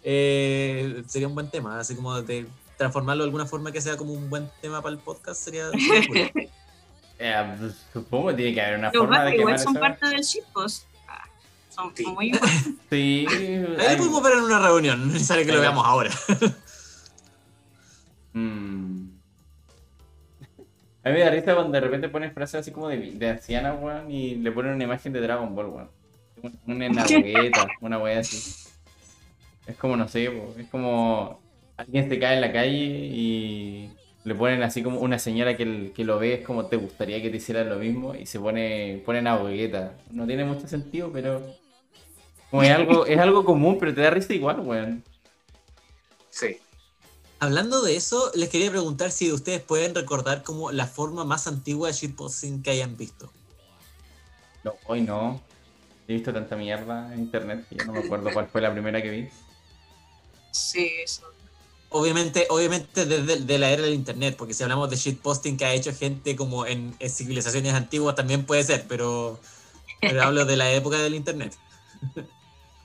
eh, 0.02 1.02
sería 1.06 1.28
un 1.28 1.34
buen 1.34 1.50
tema. 1.50 1.78
Así 1.80 1.94
como 1.96 2.22
de 2.22 2.46
transformarlo 2.76 3.24
de 3.24 3.28
alguna 3.28 3.46
forma 3.46 3.72
que 3.72 3.80
sea 3.80 3.96
como 3.96 4.12
un 4.12 4.30
buen 4.30 4.48
tema 4.62 4.80
para 4.82 4.94
el 4.94 5.00
podcast 5.00 5.40
sería... 5.42 5.70
Eh, 7.20 7.56
pues, 7.58 7.74
supongo 7.92 8.28
que 8.28 8.34
tiene 8.34 8.54
que 8.54 8.60
haber 8.62 8.78
una 8.78 8.92
Los 8.92 8.98
forma 9.00 9.16
gatos 9.18 9.30
de 9.32 9.36
igual 9.38 9.54
quemar 9.56 9.64
son 9.64 9.72
esa- 9.76 9.80
parte 9.80 10.06
del 10.06 10.20
shitpost. 10.20 10.84
Ah, 11.08 11.24
son 11.68 11.92
Sí. 11.96 12.06
muy 12.06 12.30
Sí. 12.90 13.26
Ahí 13.28 13.96
lo 13.96 13.98
podemos 13.98 14.22
ver 14.22 14.32
en 14.34 14.44
una 14.44 14.60
reunión, 14.60 15.00
no 15.00 15.06
es 15.08 15.12
necesario 15.14 15.44
que 15.44 15.50
lo 15.50 15.60
veamos 15.60 15.84
ahora. 15.84 16.10
Mm. 18.34 18.67
A 21.08 21.10
mí 21.10 21.16
me 21.16 21.24
da 21.24 21.30
risa 21.30 21.54
cuando 21.54 21.72
de 21.72 21.80
repente 21.80 22.10
ponen 22.10 22.32
frases 22.34 22.60
así 22.60 22.70
como 22.70 22.88
de, 22.88 22.98
de 23.12 23.28
anciana, 23.30 23.72
weón, 23.72 24.10
y 24.10 24.34
le 24.34 24.52
ponen 24.52 24.74
una 24.74 24.84
imagen 24.84 25.10
de 25.14 25.22
Dragon 25.22 25.54
Ball, 25.54 25.66
weón. 25.68 25.90
Un- 26.42 26.58
Una 26.66 26.88
nagueta, 26.90 27.66
una 27.80 27.98
wea 27.98 28.18
así. 28.18 28.68
Es 29.66 29.76
como, 29.76 29.96
no 29.96 30.06
sé, 30.06 30.30
es 30.58 30.66
como 30.70 31.40
alguien 31.78 32.10
se 32.10 32.18
cae 32.18 32.34
en 32.34 32.40
la 32.42 32.52
calle 32.52 32.74
y 32.74 33.90
le 34.24 34.34
ponen 34.34 34.62
así 34.62 34.82
como 34.82 35.00
una 35.00 35.18
señora 35.18 35.56
que, 35.56 35.62
el- 35.62 35.92
que 35.94 36.04
lo 36.04 36.18
ve, 36.18 36.34
es 36.34 36.44
como 36.44 36.66
te 36.66 36.76
gustaría 36.76 37.22
que 37.22 37.30
te 37.30 37.38
hicieran 37.38 37.70
lo 37.70 37.76
mismo, 37.78 38.14
y 38.14 38.26
se 38.26 38.38
pone, 38.38 39.02
ponen 39.06 39.26
a 39.28 39.36
Vegeta. 39.42 39.94
No 40.10 40.26
tiene 40.26 40.44
mucho 40.44 40.68
sentido, 40.68 41.10
pero 41.10 41.40
como 42.50 42.62
es 42.64 42.70
algo, 42.70 43.06
es 43.06 43.18
algo 43.18 43.46
común, 43.46 43.78
pero 43.80 43.94
te 43.94 44.02
da 44.02 44.10
risa 44.10 44.34
igual, 44.34 44.60
weón. 44.60 45.02
Sí. 46.28 46.58
Hablando 47.40 47.82
de 47.82 47.96
eso, 47.96 48.32
les 48.34 48.48
quería 48.48 48.70
preguntar 48.70 49.12
si 49.12 49.30
ustedes 49.32 49.60
pueden 49.62 49.94
recordar 49.94 50.42
como 50.42 50.72
la 50.72 50.86
forma 50.86 51.24
más 51.24 51.46
antigua 51.46 51.88
de 51.88 51.94
shitposting 51.94 52.62
que 52.62 52.70
hayan 52.70 52.96
visto. 52.96 53.30
No, 54.64 54.74
hoy 54.86 55.02
no. 55.02 55.40
He 56.08 56.14
visto 56.14 56.32
tanta 56.32 56.56
mierda 56.56 57.12
en 57.14 57.20
internet 57.20 57.66
que 57.68 57.76
ya 57.76 57.84
no 57.84 57.92
me 57.92 58.00
acuerdo 58.00 58.30
cuál 58.32 58.48
fue 58.48 58.60
la 58.60 58.72
primera 58.72 59.00
que 59.00 59.10
vi. 59.10 59.28
Sí, 60.50 60.90
eso. 61.04 61.22
Obviamente, 61.90 62.46
obviamente 62.50 63.06
desde 63.06 63.40
de 63.40 63.58
la 63.58 63.70
era 63.70 63.82
del 63.82 63.94
internet, 63.94 64.34
porque 64.36 64.52
si 64.52 64.62
hablamos 64.62 64.90
de 64.90 64.96
shitposting 64.96 65.56
que 65.56 65.64
ha 65.64 65.72
hecho 65.72 65.94
gente 65.94 66.34
como 66.34 66.66
en, 66.66 66.94
en 66.98 67.10
civilizaciones 67.10 67.72
antiguas 67.72 68.16
también 68.16 68.44
puede 68.46 68.64
ser, 68.64 68.86
pero, 68.88 69.38
pero 70.00 70.22
hablo 70.22 70.44
de 70.44 70.56
la 70.56 70.72
época 70.72 70.98
del 70.98 71.14
internet. 71.14 71.56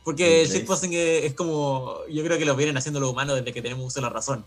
Porque 0.03 0.41
el 0.41 0.47
shitposting 0.49 0.93
es, 0.93 1.23
es 1.25 1.33
como, 1.33 1.99
yo 2.09 2.23
creo 2.23 2.37
que 2.37 2.45
lo 2.45 2.55
vienen 2.55 2.75
haciendo 2.77 2.99
los 2.99 3.11
humanos 3.11 3.35
desde 3.37 3.53
que 3.53 3.61
tenemos 3.61 3.85
uso 3.85 3.99
de 3.99 4.01
la 4.01 4.09
razón. 4.09 4.45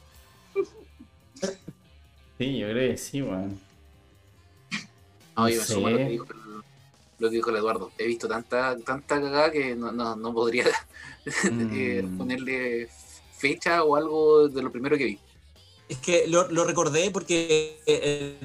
Sí, 2.38 2.58
yo 2.58 2.68
creo 2.68 2.92
que 2.92 2.98
sí, 2.98 3.22
weón. 3.22 3.58
No, 5.36 5.48
yo 5.48 5.60
me 5.60 5.64
Sí. 5.66 5.72
sumo 5.72 5.86
a 5.86 5.90
lo 5.90 5.96
que 5.98 6.08
dijo 6.08 6.24
el, 6.24 6.38
lo 7.18 7.30
que 7.30 7.36
dijo 7.36 7.50
el 7.50 7.56
Eduardo. 7.56 7.90
He 7.98 8.06
visto 8.06 8.28
tanta, 8.28 8.76
tanta 8.78 9.06
cagada 9.20 9.50
que 9.50 9.74
no, 9.74 9.92
no, 9.92 10.14
no 10.16 10.34
podría 10.34 10.66
eh, 11.26 12.02
Mm. 12.04 12.18
ponerle 12.18 12.88
fecha 13.38 13.82
o 13.84 13.96
algo 13.96 14.48
de 14.48 14.62
lo 14.62 14.70
primero 14.70 14.96
que 14.98 15.04
vi. 15.04 15.18
Es 15.88 15.98
que 15.98 16.26
lo, 16.26 16.50
lo 16.50 16.64
recordé 16.64 17.10
porque 17.10 17.80
eh, 17.86 18.36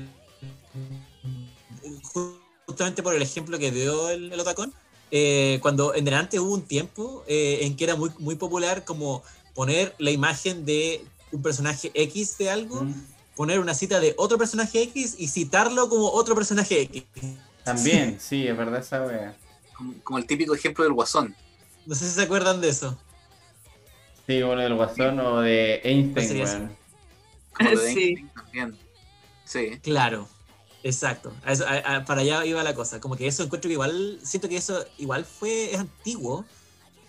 justamente 2.04 3.04
por 3.04 3.16
el 3.16 3.22
ejemplo 3.22 3.58
que 3.58 3.72
dio 3.72 4.10
el, 4.10 4.32
el 4.32 4.40
Otacón, 4.40 4.74
eh, 5.12 5.60
cuando 5.62 5.94
en 5.94 6.06
delante 6.06 6.40
hubo 6.40 6.54
un 6.54 6.62
tiempo 6.64 7.24
eh, 7.28 7.60
en 7.62 7.76
que 7.76 7.84
era 7.84 7.96
muy, 7.96 8.10
muy 8.20 8.36
popular 8.36 8.84
como 8.86 9.24
poner 9.54 9.94
la 10.00 10.12
imagen 10.12 10.66
de 10.66 11.04
un 11.32 11.42
personaje 11.42 11.92
X 11.94 12.38
de 12.38 12.50
algo, 12.50 12.84
Mm. 12.84 12.94
poner 13.36 13.60
una 13.60 13.74
cita 13.74 14.00
de 14.00 14.14
otro 14.18 14.38
personaje 14.38 14.82
X 14.84 15.16
y 15.18 15.28
citarlo 15.28 15.90
como 15.90 16.10
otro 16.12 16.36
personaje 16.36 16.82
X. 16.82 17.04
También, 17.64 18.18
sí, 18.22 18.48
es 18.48 18.56
verdad 18.58 18.80
esa 18.80 19.04
wea. 19.06 19.36
Como, 19.76 19.94
como 20.04 20.18
el 20.20 20.26
típico 20.26 20.54
ejemplo 20.56 20.84
del 20.84 20.94
guasón. 20.94 21.36
No 21.86 21.96
sé 21.96 22.06
si 22.08 22.12
se 22.16 22.22
acuerdan 22.22 22.62
de 22.62 22.70
eso. 22.70 22.98
Sí, 24.28 24.42
o 24.44 24.56
lo 24.56 24.62
del 24.62 24.76
Guasón 24.76 25.20
o 25.20 25.42
de 25.42 25.80
¿Cuál 25.82 25.94
Einstein, 25.94 26.28
sería 26.28 26.44
weón. 26.46 26.78
Como 27.58 27.70
lo 27.72 27.82
de 27.82 27.88
Sí. 27.94 28.00
Einstein 28.02 28.30
también. 28.30 28.78
Sí. 29.46 29.80
Claro, 29.82 30.30
exacto. 30.84 31.32
A 31.44 31.52
eso- 31.52 31.66
a- 31.68 31.96
a- 31.98 32.06
para 32.06 32.22
allá 32.22 32.46
iba 32.46 32.64
la 32.64 32.74
cosa. 32.76 33.00
Como 33.00 33.16
que 33.16 33.28
eso 33.28 33.44
encuentro 33.44 33.68
que 33.68 33.74
igual, 33.74 34.20
siento 34.24 34.48
que 34.50 34.58
eso 34.58 34.84
igual 34.98 35.26
fue, 35.26 35.74
es 35.74 35.80
antiguo. 35.80 36.46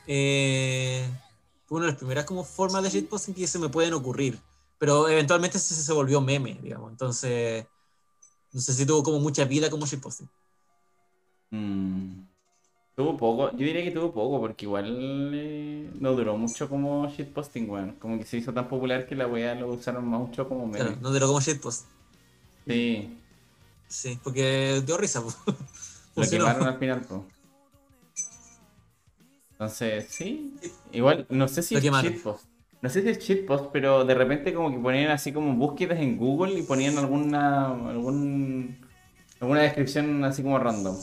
Eh, 0.06 1.08
fue 1.66 1.76
una 1.78 1.86
de 1.86 1.92
las 1.92 1.98
primeras 1.98 2.24
como 2.24 2.44
formas 2.44 2.82
de 2.82 2.90
shitposting 2.90 3.34
que 3.34 3.46
se 3.46 3.58
me 3.58 3.68
pueden 3.68 3.94
ocurrir. 3.94 4.38
Pero 4.78 5.08
eventualmente 5.08 5.58
se, 5.58 5.74
se 5.74 5.92
volvió 5.92 6.20
meme, 6.20 6.58
digamos. 6.62 6.90
Entonces, 6.90 7.66
no 8.52 8.60
sé 8.60 8.74
si 8.74 8.84
tuvo 8.84 9.02
como 9.02 9.20
mucha 9.20 9.44
vida 9.44 9.70
como 9.70 9.86
shitposting. 9.86 10.28
Mm. 11.50 12.22
Tuvo 12.94 13.16
poco, 13.16 13.50
yo 13.52 13.58
diría 13.58 13.82
que 13.82 13.90
tuvo 13.90 14.12
poco, 14.12 14.38
porque 14.40 14.66
igual 14.66 15.30
eh, 15.34 15.90
no 15.98 16.12
duró 16.12 16.36
mucho 16.36 16.68
como 16.68 17.08
shitposting, 17.08 17.70
weón. 17.70 17.92
Como 17.92 18.18
que 18.18 18.26
se 18.26 18.36
hizo 18.36 18.52
tan 18.52 18.68
popular 18.68 19.06
que 19.06 19.14
la 19.14 19.26
wea 19.26 19.54
lo 19.54 19.68
usaron 19.68 20.06
mucho 20.06 20.46
como 20.46 20.66
meme. 20.66 20.78
Claro, 20.78 20.96
no 21.00 21.10
duró 21.10 21.26
como 21.28 21.40
shitpost. 21.40 21.86
Sí, 22.66 23.18
Sí, 23.92 24.18
porque 24.24 24.82
dio 24.86 24.96
risa. 24.96 25.22
lo 26.16 26.22
quemaron 26.28 26.66
al 26.66 26.78
final, 26.78 27.02
po. 27.02 27.26
Entonces, 29.50 30.06
sí. 30.08 30.54
Igual, 30.92 31.26
no 31.28 31.46
sé 31.46 31.62
si 31.62 31.76
es 31.76 31.84
shitpost. 31.84 32.46
No 32.80 32.88
sé 32.88 33.02
si 33.02 33.10
es 33.10 33.18
shitpost, 33.18 33.66
pero 33.70 34.06
de 34.06 34.14
repente 34.14 34.54
como 34.54 34.70
que 34.70 34.78
ponían 34.78 35.10
así 35.10 35.30
como 35.30 35.54
búsquedas 35.54 36.00
en 36.00 36.16
Google 36.16 36.58
y 36.58 36.62
ponían 36.62 36.96
alguna 36.96 37.66
algún 37.66 38.78
alguna 39.40 39.60
descripción 39.60 40.24
así 40.24 40.42
como 40.42 40.58
random. 40.58 40.96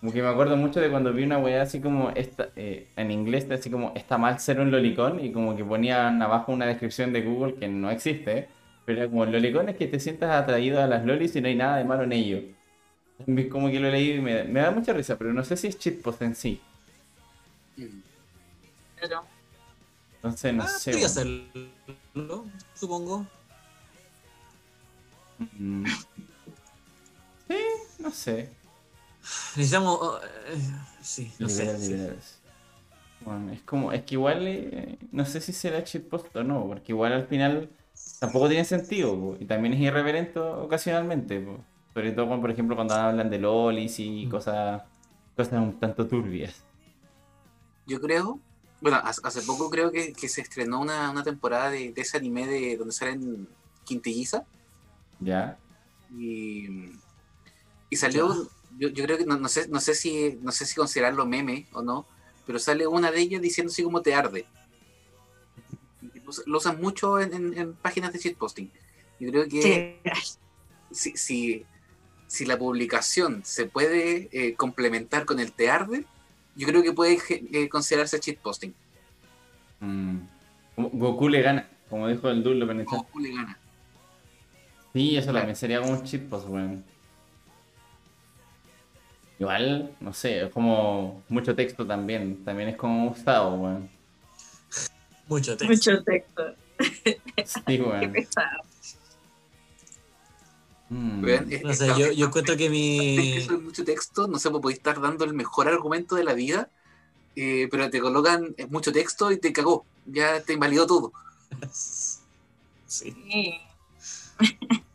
Como 0.00 0.12
que 0.12 0.22
me 0.22 0.28
acuerdo 0.28 0.56
mucho 0.56 0.80
de 0.80 0.90
cuando 0.90 1.12
vi 1.12 1.24
una 1.24 1.36
weá 1.36 1.60
así 1.60 1.80
como 1.80 2.08
esta, 2.10 2.48
eh, 2.56 2.88
en 2.96 3.10
inglés 3.10 3.50
así 3.50 3.70
como 3.70 3.92
está 3.94 4.16
mal 4.16 4.40
ser 4.40 4.60
un 4.60 4.70
lolicón 4.70 5.22
y 5.22 5.30
como 5.30 5.54
que 5.54 5.64
ponían 5.64 6.22
abajo 6.22 6.52
una 6.52 6.64
descripción 6.64 7.12
de 7.12 7.20
Google 7.20 7.56
que 7.56 7.68
no 7.68 7.90
existe, 7.90 8.48
pero 8.90 9.02
era 9.02 9.10
como 9.10 9.24
lolicón 9.24 9.68
es 9.68 9.76
que 9.76 9.86
te 9.86 10.00
sientas 10.00 10.30
atraído 10.42 10.82
a 10.82 10.86
las 10.86 11.04
lolis 11.04 11.36
y 11.36 11.40
no 11.40 11.48
hay 11.48 11.54
nada 11.54 11.76
de 11.78 11.84
malo 11.84 12.02
en 12.04 12.12
ello. 12.12 12.42
También 13.24 13.48
Como 13.50 13.68
que 13.70 13.78
lo 13.78 13.90
leí 13.90 14.12
y 14.12 14.20
me, 14.20 14.44
me 14.44 14.60
da 14.60 14.70
mucha 14.70 14.92
risa, 14.92 15.16
pero 15.16 15.32
no 15.32 15.44
sé 15.44 15.56
si 15.56 15.68
es 15.68 15.78
shitpost 15.78 16.22
en 16.22 16.34
sí. 16.34 16.60
Pero, 19.00 19.24
Entonces 20.16 20.54
no 20.54 20.62
Ah, 20.64 20.66
sé. 20.68 20.90
podría 20.90 21.06
hacerlo, 21.06 22.46
supongo. 22.74 23.26
Mm. 25.58 25.86
Sí, 27.48 27.56
no 28.00 28.10
sé. 28.10 28.50
Necesitamos. 29.56 29.98
oh, 30.02 30.20
eh, 30.22 30.58
sí, 31.00 31.32
no 31.38 31.48
sé. 31.48 31.78
Sí. 31.78 31.92
liberales. 31.92 32.38
Bueno, 33.20 33.52
es 33.52 33.60
como, 33.62 33.92
es 33.92 34.02
que 34.04 34.14
igual 34.14 34.46
eh, 34.46 34.98
no 35.12 35.24
sé 35.26 35.40
si 35.40 35.52
será 35.52 35.80
shitpost 35.80 36.34
o 36.36 36.42
no, 36.44 36.66
porque 36.66 36.92
igual 36.92 37.12
al 37.12 37.26
final 37.26 37.68
tampoco 38.20 38.48
tiene 38.48 38.64
sentido, 38.66 39.18
po, 39.20 39.36
y 39.40 39.46
también 39.46 39.74
es 39.74 39.80
irreverente 39.80 40.40
ocasionalmente, 40.40 41.40
po. 41.40 41.66
sobre 41.94 42.12
todo 42.12 42.40
por 42.40 42.50
ejemplo 42.52 42.76
cuando 42.76 42.94
hablan 42.94 43.30
de 43.30 43.40
lolis 43.40 44.00
y 44.00 44.28
Mm. 44.28 44.30
cosas, 44.30 44.84
cosas 45.36 45.54
un 45.62 45.80
tanto 45.80 46.08
turbias. 46.08 46.68
Yo 47.86 48.00
creo, 48.00 48.40
bueno, 48.80 48.98
hace, 49.04 49.20
hace 49.24 49.42
poco 49.42 49.70
creo 49.70 49.90
que, 49.92 50.14
que 50.14 50.28
se 50.28 50.40
estrenó 50.42 50.80
una, 50.80 51.10
una 51.10 51.24
temporada 51.24 51.70
de, 51.70 51.92
de 51.92 52.02
ese 52.02 52.18
anime 52.18 52.46
de 52.46 52.76
donde 52.76 52.92
salen 52.94 53.48
quintilliza 53.84 54.46
¿Ya? 55.20 55.60
y, 56.08 57.00
y 57.90 57.96
salió, 57.96 58.50
yo, 58.70 58.88
yo 58.88 59.04
creo 59.04 59.18
que 59.18 59.26
no, 59.26 59.38
no 59.38 59.48
sé, 59.48 59.68
no 59.68 59.80
sé 59.80 59.94
si 59.94 60.38
no 60.42 60.52
sé 60.52 60.66
si 60.66 60.76
considerarlo 60.76 61.26
meme 61.26 61.68
o 61.72 61.82
no, 61.82 62.10
pero 62.46 62.58
sale 62.58 62.86
una 62.86 63.10
de 63.12 63.20
ellas 63.20 63.42
diciendo 63.42 63.70
así 63.70 63.82
como 63.84 64.02
te 64.02 64.14
arde. 64.14 64.52
Y 66.46 66.50
Lo, 66.50 66.58
usan 66.58 66.80
mucho 66.80 67.20
en, 67.20 67.32
en- 67.34 67.58
en 67.58 67.74
páginas 67.74 68.12
de 68.12 68.18
shitposting. 68.18 68.70
Yo 69.18 69.30
creo 69.30 69.48
que 69.48 70.00
sí. 70.12 70.30
si, 70.90 71.16
si, 71.16 71.66
si 72.26 72.44
la 72.46 72.58
publicación 72.58 73.42
se 73.44 73.66
puede 73.66 74.28
eh, 74.32 74.54
complementar 74.54 75.24
con 75.26 75.40
el 75.40 75.52
te 75.52 75.70
arde, 75.70 76.04
yo 76.56 76.66
creo 76.66 76.82
que 76.82 76.92
puede 76.92 77.18
eh, 77.52 77.68
considerarse 77.68 78.18
shitposting. 78.18 78.74
Mm. 79.80 80.18
Goku 80.76 81.28
le 81.28 81.42
gana, 81.42 81.68
como 81.88 82.08
dijo 82.08 82.28
el 82.30 82.42
chat. 82.42 82.86
Goku 82.98 83.18
le 83.20 83.32
gana. 83.34 83.58
Sí, 84.92 85.16
eso 85.16 85.26
Claro. 85.26 85.38
también 85.40 85.56
sería 85.56 85.80
como 85.80 85.92
un 85.92 86.02
shitpost, 86.02 86.48
weón. 86.48 86.84
Igual, 89.38 89.94
no 90.00 90.12
sé, 90.12 90.42
es 90.44 90.50
como 90.52 91.22
mucho 91.28 91.54
texto 91.54 91.86
también, 91.86 92.44
también 92.44 92.70
es 92.70 92.76
como 92.76 93.10
usado, 93.10 93.54
weón. 93.54 93.88
Mucho 95.30 95.56
texto. 95.56 95.66
Mucho 95.66 96.02
texto. 96.04 96.42
Sí, 97.44 97.62
Qué 98.00 98.08
pesado. 98.08 98.62
Mm. 100.90 101.24
Es- 101.50 101.62
No 101.62 101.72
sé, 101.74 101.86
yo, 101.98 102.10
yo 102.12 102.26
encuentro 102.26 102.56
que 102.56 102.64
es 102.64 102.70
que 102.70 103.40
mi. 103.40 103.40
soy 103.46 103.58
mucho 103.58 103.84
texto, 103.84 104.26
no 104.26 104.38
sé, 104.38 104.50
podéis 104.50 104.78
estar 104.78 105.00
dando 105.00 105.24
el 105.24 105.34
mejor 105.34 105.68
argumento 105.68 106.16
de 106.16 106.24
la 106.24 106.34
vida, 106.34 106.68
eh, 107.36 107.68
pero 107.70 107.90
te 107.90 108.00
colocan 108.00 108.54
mucho 108.70 108.92
texto 108.92 109.30
y 109.32 109.38
te 109.38 109.52
cagó. 109.52 109.86
Ya 110.06 110.42
te 110.42 110.54
invalidó 110.54 110.86
todo. 110.86 111.12
Sí. 112.86 113.14
Sí. 113.14 113.60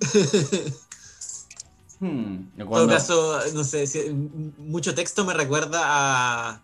Hmm, 2.00 2.50
En 2.58 2.70
todo 2.70 2.88
caso, 2.90 3.40
no 3.54 3.64
sé, 3.64 3.88
si- 3.88 4.10
mucho 4.58 4.94
texto 4.94 5.24
me 5.24 5.34
recuerda 5.34 5.80
a, 5.86 6.62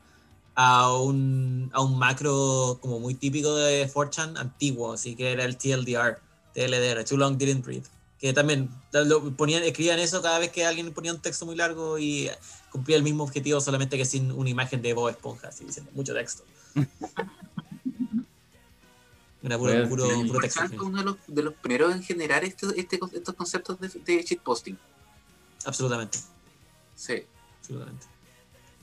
a, 0.55 0.93
un, 0.97 1.69
a 1.73 1.81
un 1.81 1.97
macro 1.97 2.77
como 2.81 2.99
muy 2.99 3.15
típico 3.15 3.55
de 3.55 3.89
4chan 3.91 4.37
antiguo, 4.37 4.93
así 4.93 5.15
que 5.15 5.31
era 5.31 5.45
el 5.45 5.57
TLDR, 5.57 6.19
TLDR, 6.53 7.03
Too 7.05 7.17
Long 7.17 7.37
Didn't 7.37 7.65
Read, 7.65 7.83
que 8.19 8.33
también 8.33 8.69
lo 8.91 9.31
ponían, 9.35 9.63
escribían 9.63 9.99
eso 9.99 10.21
cada 10.21 10.39
vez 10.39 10.51
que 10.51 10.65
alguien 10.65 10.93
ponía 10.93 11.13
un 11.13 11.19
texto 11.21 11.45
muy 11.45 11.55
largo 11.55 11.97
y 11.97 12.29
cumplía 12.71 12.97
el 12.97 13.03
mismo 13.03 13.23
objetivo, 13.23 13.59
solamente 13.61 13.97
que 13.97 14.05
sin 14.05 14.31
una 14.31 14.49
imagen 14.49 14.81
de 14.81 14.93
Bob 14.93 15.09
Esponja, 15.09 15.47
así 15.47 15.63
diciendo 15.65 15.91
mucho 15.95 16.13
texto. 16.13 16.43
Era 19.43 19.57
puro, 19.57 19.73
Pues, 19.73 19.89
puro, 19.89 20.05
sí. 20.07 20.23
puro 20.27 20.39
texto. 20.39 20.59
Chan 20.59 20.69
fue 20.77 20.85
uno 20.85 20.97
de 20.99 21.03
los, 21.03 21.15
de 21.27 21.41
los 21.43 21.53
primeros 21.55 21.95
en 21.95 22.03
generar 22.03 22.43
este, 22.43 22.67
este- 22.79 22.99
estos 23.13 23.33
conceptos 23.35 23.79
de, 23.79 23.87
de 23.89 24.23
shitposting. 24.23 24.77
Absolutamente. 25.65 26.19
Sí. 26.95 27.23
absolutamente. 27.59 28.05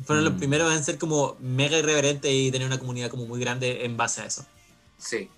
Fueron 0.05 0.25
los 0.25 0.35
Mm. 0.35 0.39
primeros 0.39 0.75
en 0.77 0.85
ser 0.85 0.99
como 0.99 1.37
mega 1.41 1.77
irreverentes 1.79 2.31
y 2.33 2.51
tener 2.51 2.67
una 2.67 2.79
comunidad 2.79 3.11
como 3.11 3.27
muy 3.27 3.41
grande 3.41 3.85
en 3.85 3.97
base 3.97 4.23
a 4.23 4.27
eso. 4.27 4.47
Sí. 4.97 5.29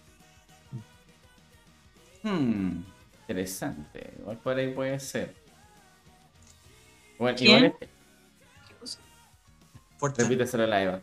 Hmm, 2.23 2.83
interesante. 3.23 4.13
Igual 4.19 4.39
por 4.39 4.57
ahí 4.59 4.73
puede 4.75 5.01
ser. 5.01 5.35
Bueno, 7.19 7.37
¿Quién? 7.39 7.65
igual 7.65 7.77
es- 7.81 7.89
¿Qué 8.69 8.75
cosa? 8.75 8.99
4chan. 9.99 10.23
repíteselo 10.25 10.65
a 10.65 10.67
la 10.67 10.83
Eva. 10.83 11.01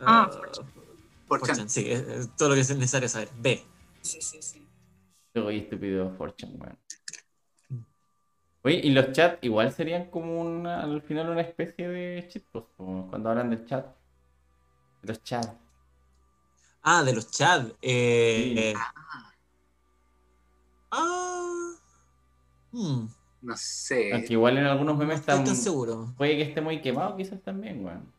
Ah, 0.00 0.28
Uh, 0.30 0.36
4chan. 0.36 0.64
4chan. 1.28 1.56
4chan, 1.56 1.68
sí, 1.68 1.90
es, 1.90 2.00
es 2.00 2.36
todo 2.36 2.50
lo 2.50 2.54
que 2.54 2.60
es 2.60 2.70
necesario 2.76 3.08
saber. 3.08 3.28
B. 3.38 3.64
Sí, 4.02 4.20
sí, 4.20 4.40
sí. 4.42 4.66
Luego 5.34 5.50
y 5.50 5.58
estúpido 5.60 6.14
Fortune, 6.16 6.52
weón. 6.56 6.78
Oye, 8.66 8.80
y 8.82 8.90
los 8.90 9.12
chats 9.12 9.38
igual 9.42 9.70
serían 9.72 10.10
como 10.10 10.40
una, 10.40 10.82
al 10.82 11.00
final 11.02 11.30
una 11.30 11.42
especie 11.42 11.86
de 11.88 12.28
shitpost, 12.28 12.68
como 12.76 13.08
cuando 13.08 13.30
hablan 13.30 13.50
del 13.50 13.64
chat. 13.64 13.86
Los 15.02 15.22
chats. 15.22 15.52
Ah, 16.82 17.04
de 17.04 17.12
los 17.12 17.30
chats. 17.30 17.72
Eh, 17.80 18.52
Sí. 18.54 18.58
eh, 18.58 18.74
ah, 20.90 21.74
hmm, 22.72 23.06
No 23.42 23.56
sé. 23.56 24.12
Aunque 24.12 24.32
igual 24.32 24.58
en 24.58 24.64
algunos 24.64 24.94
no 24.94 24.98
memes 24.98 25.20
estoy 25.20 25.34
están. 25.34 25.46
tan 25.46 25.56
seguro. 25.56 26.12
Puede 26.16 26.36
que 26.36 26.42
esté 26.42 26.60
muy 26.60 26.80
quemado, 26.82 27.16
quizás 27.16 27.40
también, 27.42 27.84
weón. 27.84 28.12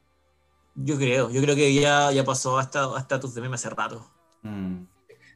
Yo 0.75 0.95
creo, 0.95 1.29
yo 1.29 1.41
creo 1.41 1.55
que 1.55 1.73
ya, 1.73 2.09
ya 2.13 2.23
pasó 2.23 2.57
hasta, 2.57 2.95
hasta 2.95 3.19
tus 3.19 3.33
de 3.33 3.41
meme 3.41 3.55
hace 3.55 3.69
rato. 3.69 4.09
Mm. 4.43 4.83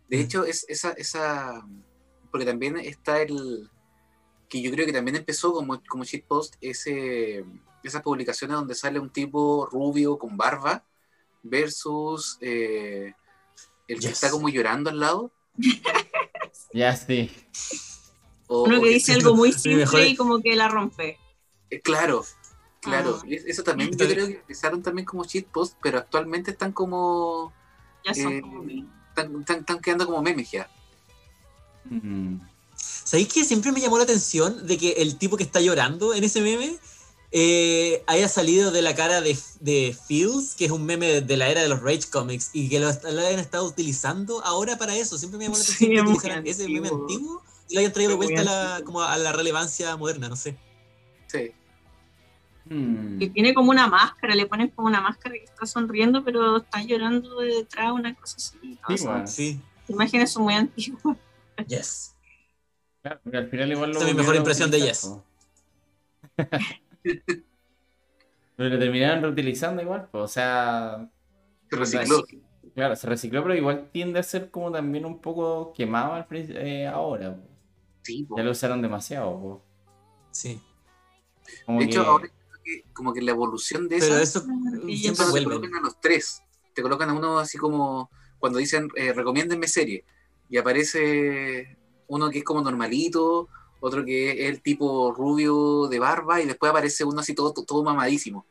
De 0.07 0.19
hecho, 0.21 0.45
es 0.45 0.65
esa, 0.69 0.91
esa. 0.91 1.65
Porque 2.31 2.45
también 2.45 2.77
está 2.77 3.21
el. 3.21 3.69
Que 4.51 4.61
yo 4.61 4.69
creo 4.69 4.85
que 4.85 4.91
también 4.91 5.15
empezó 5.15 5.53
como, 5.53 5.81
como 5.87 6.03
shitpost 6.03 6.55
ese, 6.59 7.45
esas 7.83 8.01
publicaciones 8.03 8.55
donde 8.57 8.75
sale 8.75 8.99
un 8.99 9.09
tipo 9.09 9.65
rubio 9.71 10.17
con 10.19 10.35
barba 10.35 10.83
versus 11.41 12.37
eh, 12.41 13.13
el 13.87 13.99
que 14.01 14.07
está 14.07 14.29
como 14.29 14.49
llorando 14.49 14.89
al 14.89 14.99
lado. 14.99 15.31
Ya 16.73 16.93
sí. 16.97 17.31
O, 18.47 18.63
Uno 18.65 18.79
o 18.79 18.81
que 18.81 18.89
dice 18.89 19.13
algo 19.15 19.35
muy 19.37 19.53
simple 19.53 19.77
mejor- 19.85 20.01
y 20.05 20.15
como 20.17 20.41
que 20.41 20.53
la 20.55 20.67
rompe. 20.67 21.17
eh, 21.69 21.79
claro, 21.79 22.25
claro. 22.81 23.19
Ah. 23.23 23.27
Eso 23.29 23.63
también 23.63 23.91
yo 23.91 24.05
creo 24.07 24.27
que 24.27 24.35
empezaron 24.35 24.83
también 24.83 25.05
como 25.05 25.23
shitpost, 25.23 25.77
pero 25.81 25.97
actualmente 25.99 26.51
están 26.51 26.73
como... 26.73 27.53
Ya 28.03 28.13
son 28.13 28.33
Eh, 28.33 28.41
como 28.41 28.63
están- 29.43 29.59
están 29.61 29.79
quedando 29.79 30.05
como 30.05 30.21
memes 30.21 30.51
ya. 30.51 30.69
Mm. 31.85 32.39
¿Sabéis 32.75 33.27
que 33.27 33.43
siempre 33.43 33.71
me 33.71 33.81
llamó 33.81 33.97
la 33.97 34.03
atención 34.03 34.65
de 34.65 34.77
que 34.77 34.91
el 34.93 35.17
tipo 35.17 35.37
que 35.37 35.43
está 35.43 35.59
llorando 35.59 36.13
en 36.13 36.23
ese 36.23 36.41
meme 36.41 36.77
eh, 37.31 38.03
haya 38.07 38.27
salido 38.27 38.71
de 38.71 38.81
la 38.81 38.95
cara 38.95 39.21
de, 39.21 39.37
de 39.59 39.97
Fields, 40.07 40.55
que 40.55 40.65
es 40.65 40.71
un 40.71 40.85
meme 40.85 41.07
de, 41.07 41.21
de 41.21 41.37
la 41.37 41.49
era 41.49 41.61
de 41.61 41.69
los 41.69 41.81
Rage 41.81 42.09
Comics, 42.11 42.51
y 42.53 42.69
que 42.69 42.79
lo, 42.79 42.87
hayan 42.87 43.39
estado 43.39 43.65
utilizando 43.65 44.43
ahora 44.45 44.77
para 44.77 44.95
eso? 44.95 45.17
Siempre 45.17 45.37
me 45.37 45.45
llamó 45.45 45.57
la 45.57 45.63
Sí, 45.63 45.85
atención 45.85 45.91
que 45.91 45.97
es 45.97 46.03
muy 46.03 46.13
utilizaran 46.13 46.47
ese 46.47 46.67
meme 46.69 46.87
antiguo. 46.89 47.43
y 47.69 47.73
lo 47.73 47.79
hayan 47.79 47.93
traído 47.93 48.11
de 48.11 48.17
vuelta 48.17 48.41
a 48.41 48.43
la, 48.43 48.71
antiguo. 48.75 48.85
como 48.85 49.01
a 49.01 49.17
la 49.17 49.31
relevancia 49.31 49.95
moderna, 49.97 50.29
no 50.29 50.35
sé. 50.35 50.57
Sí. 51.27 51.51
Que 53.19 53.29
tiene 53.29 53.53
como 53.53 53.71
una 53.71 53.87
máscara, 53.87 54.33
le 54.33 54.45
ponen 54.45 54.69
como 54.69 54.87
una 54.87 55.01
máscara 55.01 55.35
que 55.35 55.43
está 55.43 55.65
sonriendo, 55.65 56.23
pero 56.23 56.57
está 56.57 56.81
llorando 56.81 57.39
de 57.41 57.55
detrás, 57.55 57.91
una 57.91 58.15
cosa 58.15 58.37
así. 58.37 58.57
Sí, 58.61 59.05
bueno. 59.05 59.27
Sí. 59.27 59.59
Imágenes 59.89 60.31
son 60.31 60.43
muy 60.43 60.53
antiguas. 60.53 61.17
Yes. 61.67 62.15
Claro, 63.01 63.19
porque 63.23 63.37
al 63.37 63.49
final 63.49 63.71
igual 63.71 63.91
lo 63.91 63.97
Esa 63.97 64.07
es 64.07 64.13
mi 64.13 64.19
mejor 64.19 64.35
impresión 64.35 64.71
de 64.71 64.93
po. 65.01 65.23
Pero 68.57 68.69
lo 68.69 68.79
terminaron 68.79 69.23
reutilizando 69.23 69.81
igual, 69.81 70.07
po, 70.11 70.19
o 70.19 70.27
sea, 70.27 71.09
Se 71.69 71.75
recicló. 71.75 72.23
claro, 72.75 72.95
se 72.95 73.07
recicló, 73.07 73.41
pero 73.41 73.55
igual 73.55 73.89
tiende 73.91 74.19
a 74.19 74.23
ser 74.23 74.51
como 74.51 74.71
también 74.71 75.05
un 75.05 75.19
poco 75.19 75.73
quemado 75.73 76.13
al 76.13 76.27
eh, 76.31 76.85
ahora. 76.85 77.39
Sí, 78.03 78.23
po. 78.23 78.37
Ya 78.37 78.43
lo 78.43 78.51
usaron 78.51 78.81
demasiado. 78.83 79.63
Sí. 80.31 80.61
Como 81.65 81.79
De 81.79 81.85
hecho, 81.85 82.03
que- 82.03 82.07
ahora 82.07 82.27
creo 82.27 82.61
que 82.63 82.83
como 82.93 83.13
que 83.13 83.21
la 83.21 83.31
evolución 83.31 83.87
de 83.87 83.97
Pero 83.97 84.17
eso 84.17 84.39
eso 84.39 84.41
siempre 84.41 85.07
Entonces 85.07 85.33
te 85.33 85.43
colocan 85.43 85.75
a 85.75 85.81
los 85.81 85.99
tres. 85.99 86.43
Te 86.75 86.81
colocan 86.81 87.09
a 87.09 87.13
uno 87.13 87.39
así 87.39 87.57
como 87.57 88.11
cuando 88.37 88.59
dicen 88.59 88.89
eh, 88.95 89.13
recomiéndenme 89.13 89.67
serie. 89.67 90.05
Y 90.49 90.57
aparece 90.57 91.77
uno 92.11 92.29
que 92.29 92.39
es 92.39 92.43
como 92.43 92.61
normalito, 92.61 93.47
otro 93.79 94.03
que 94.05 94.31
es 94.31 94.49
el 94.49 94.61
tipo 94.61 95.11
rubio 95.13 95.87
de 95.87 95.97
barba, 95.99 96.41
y 96.41 96.45
después 96.45 96.69
aparece 96.69 97.03
uno 97.03 97.21
así 97.21 97.33
todo, 97.33 97.53
todo 97.53 97.83
mamadísimo. 97.83 98.45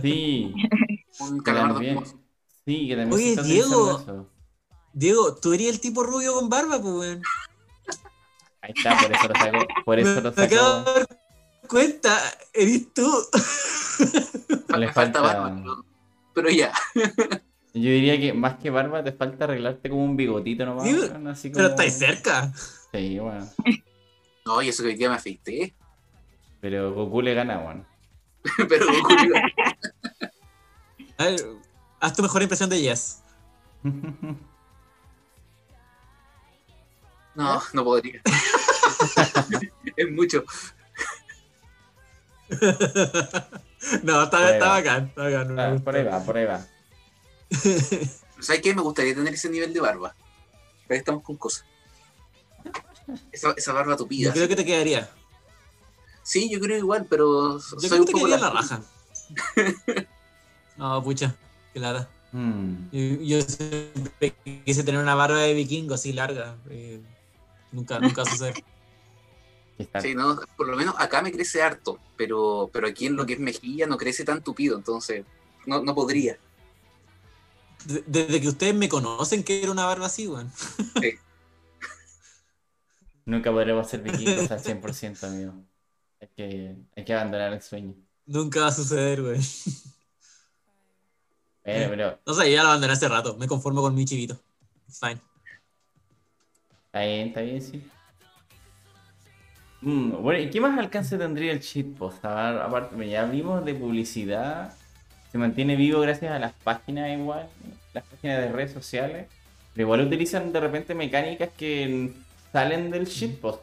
Sí, 0.00 0.54
Un 1.20 1.40
calamardo 1.40 1.80
sí, 1.80 2.86
que 2.88 2.96
también 2.96 3.12
Oye, 3.12 3.36
Diego. 3.42 4.28
Diego, 4.94 5.34
tú 5.36 5.52
eres 5.52 5.68
el 5.68 5.80
tipo 5.80 6.02
rubio 6.04 6.34
con 6.34 6.48
barba, 6.48 6.80
pues, 6.80 6.94
weón. 6.94 7.22
Ahí 8.60 8.72
está, 8.76 8.96
por 9.00 9.10
eso 9.12 9.28
lo 9.28 9.34
saco. 9.34 9.58
Por 9.84 9.98
eso 9.98 10.20
lo 10.20 10.32
Me 10.36 10.42
acabo 10.44 10.84
saco. 10.84 10.92
de 10.92 11.00
dar 11.00 11.08
cuenta, 11.68 12.18
eres 12.52 12.92
tú. 12.94 13.10
Le 14.68 14.86
Me 14.86 14.92
falta 14.92 14.92
falta- 14.92 15.20
barba, 15.22 15.56
pero, 15.62 15.84
pero 16.34 16.50
ya. 16.50 16.72
Yo 17.74 17.88
diría 17.90 18.20
que 18.20 18.34
más 18.34 18.56
que 18.56 18.68
barba 18.70 19.02
te 19.02 19.12
falta 19.12 19.44
arreglarte 19.44 19.88
como 19.88 20.04
un 20.04 20.16
bigotito 20.16 20.66
nomás. 20.66 20.84
Sí, 20.84 20.94
weón, 20.94 21.26
así 21.28 21.50
Pero 21.50 21.68
estáis 21.68 21.94
cerca. 21.94 22.52
Sí, 22.92 23.18
bueno. 23.18 23.48
No, 24.44 24.60
y 24.60 24.70
eso 24.70 24.82
que 24.82 24.88
hoy 24.88 24.96
día 24.96 25.08
me 25.08 25.14
afeité. 25.14 25.72
Pero 26.60 26.92
Goku 26.92 27.22
le 27.22 27.32
gana, 27.32 27.60
weón. 27.60 27.86
pero 28.68 28.86
A 31.16 31.24
ver, 31.26 31.40
haz 32.00 32.12
tu 32.16 32.22
mejor 32.22 32.42
impresión 32.42 32.68
de 32.68 32.80
Yes. 32.80 33.22
no, 37.34 37.62
no 37.72 37.84
podría. 37.84 38.20
es 39.96 40.10
mucho. 40.10 40.42
no, 44.02 44.24
está, 44.24 44.38
ahí 44.38 44.54
está 44.54 44.68
bacán, 44.70 45.04
está 45.06 45.22
bacán. 45.22 45.58
Ah, 45.58 45.76
por 45.84 45.94
ahí 45.94 46.04
va, 46.04 46.24
por 46.24 46.36
ahí 46.36 46.46
va. 46.46 46.66
¿Sabes 48.40 48.62
qué? 48.62 48.74
Me 48.74 48.82
gustaría 48.82 49.14
tener 49.14 49.34
ese 49.34 49.48
nivel 49.50 49.72
de 49.72 49.80
barba. 49.80 50.14
Pero 50.88 50.98
estamos 50.98 51.22
con 51.22 51.36
cosas. 51.36 51.64
Esa, 53.30 53.52
esa 53.56 53.72
barba 53.72 53.96
tupida. 53.96 54.28
Yo 54.28 54.32
creo 54.34 54.48
que 54.48 54.56
te 54.56 54.64
quedaría. 54.64 55.10
Sí, 56.22 56.50
yo 56.50 56.60
creo 56.60 56.78
igual, 56.78 57.06
pero 57.08 57.58
Yo 57.58 57.60
soy 57.60 57.88
creo 57.88 58.00
un 58.00 58.06
que 58.06 58.12
te 58.12 58.18
poco 58.18 58.26
quedaría 58.26 58.46
la 58.46 58.52
raja. 58.52 58.82
no, 60.76 61.02
pucha, 61.02 61.34
qué 61.72 61.80
lata. 61.80 62.08
Mm. 62.32 62.90
Yo, 62.92 63.38
yo 63.38 63.40
siempre 63.42 64.34
quise 64.64 64.84
tener 64.84 65.00
una 65.00 65.14
barba 65.14 65.38
de 65.40 65.54
vikingo 65.54 65.94
así 65.94 66.12
larga. 66.12 66.56
eh, 66.70 67.00
nunca, 67.72 67.98
nunca 67.98 68.24
sucede. 68.24 68.64
Sí, 70.00 70.14
no, 70.14 70.38
por 70.56 70.68
lo 70.68 70.76
menos 70.76 70.94
acá 70.98 71.22
me 71.22 71.32
crece 71.32 71.60
harto, 71.60 71.98
pero, 72.16 72.70
pero 72.72 72.86
aquí 72.86 73.06
en 73.06 73.16
lo 73.16 73.26
que 73.26 73.32
es 73.32 73.40
mejilla 73.40 73.84
no 73.86 73.96
crece 73.96 74.22
tan 74.22 74.40
tupido, 74.40 74.76
entonces 74.76 75.24
no, 75.66 75.82
no 75.82 75.92
podría. 75.92 76.38
De- 77.84 78.04
Desde 78.06 78.40
que 78.40 78.48
ustedes 78.48 78.74
me 78.74 78.88
conocen 78.88 79.42
que 79.44 79.62
era 79.62 79.70
una 79.72 79.84
barba 79.84 80.06
así, 80.06 80.26
weón. 80.28 80.50
Nunca 83.24 83.52
podremos 83.52 83.88
ser 83.88 84.02
vikingos 84.02 84.50
al 84.50 84.60
100%, 84.64 85.26
amigo. 85.26 85.54
Hay 86.20 86.28
que, 86.36 86.76
hay 86.96 87.04
que 87.04 87.14
abandonar 87.14 87.52
el 87.52 87.62
sueño. 87.62 87.94
Nunca 88.26 88.60
va 88.60 88.66
a 88.68 88.72
suceder, 88.72 89.20
weón. 89.22 89.40
Pero, 91.62 91.90
pero 91.90 92.18
No 92.26 92.34
sé, 92.34 92.50
ya 92.50 92.62
lo 92.62 92.68
abandoné 92.68 92.92
hace 92.92 93.08
rato. 93.08 93.36
Me 93.36 93.46
conformo 93.46 93.80
con 93.82 93.94
mi 93.94 94.04
chivito. 94.04 94.38
It's 94.88 94.98
fine. 94.98 95.20
está 96.86 97.00
bien, 97.00 97.28
está 97.28 97.40
bien, 97.40 97.62
sí. 97.62 97.88
Mm, 99.80 100.22
bueno, 100.22 100.40
¿y 100.40 100.50
qué 100.50 100.60
más 100.60 100.78
alcance 100.78 101.18
tendría 101.18 101.52
el 101.52 101.60
shitpost? 101.60 102.24
A 102.24 102.52
ver, 102.52 102.60
aparte, 102.62 103.08
ya 103.08 103.24
vimos 103.24 103.64
de 103.64 103.74
publicidad. 103.74 104.76
Se 105.32 105.38
mantiene 105.38 105.76
vivo 105.76 106.00
gracias 106.00 106.30
a 106.30 106.38
las 106.38 106.52
páginas 106.52 107.10
igual, 107.10 107.48
las 107.94 108.04
páginas 108.04 108.38
de 108.42 108.52
redes 108.52 108.72
sociales. 108.72 109.26
Pero 109.72 109.86
igual 109.86 110.02
utilizan 110.02 110.52
de 110.52 110.60
repente 110.60 110.94
mecánicas 110.94 111.48
que 111.56 112.12
salen 112.52 112.90
del 112.90 113.06
shitpost. 113.06 113.62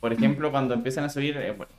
Por 0.00 0.14
ejemplo, 0.14 0.50
cuando 0.50 0.72
empiezan 0.72 1.04
a 1.04 1.10
subir, 1.10 1.36
eh, 1.36 1.52
bueno, 1.52 1.70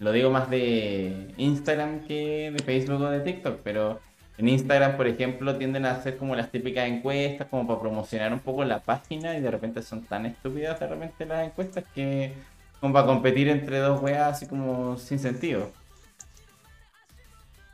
lo 0.00 0.12
digo 0.12 0.30
más 0.30 0.50
de 0.50 1.32
Instagram 1.36 2.06
que 2.06 2.50
de 2.50 2.62
Facebook 2.62 3.00
o 3.00 3.08
de 3.08 3.20
TikTok, 3.20 3.60
pero 3.62 4.00
en 4.36 4.48
Instagram, 4.48 4.96
por 4.96 5.06
ejemplo, 5.06 5.56
tienden 5.56 5.86
a 5.86 5.92
hacer 5.92 6.16
como 6.18 6.34
las 6.34 6.50
típicas 6.50 6.88
encuestas, 6.88 7.46
como 7.48 7.66
para 7.66 7.80
promocionar 7.80 8.32
un 8.32 8.40
poco 8.40 8.64
la 8.64 8.80
página 8.80 9.36
y 9.38 9.40
de 9.40 9.50
repente 9.50 9.80
son 9.82 10.02
tan 10.02 10.26
estúpidas 10.26 10.78
de 10.78 10.86
repente 10.88 11.24
las 11.24 11.46
encuestas 11.46 11.84
que 11.94 12.32
como 12.80 12.92
para 12.92 13.06
competir 13.06 13.48
entre 13.48 13.78
dos 13.78 14.02
weas 14.02 14.34
así 14.34 14.46
como 14.46 14.98
sin 14.98 15.18
sentido. 15.18 15.70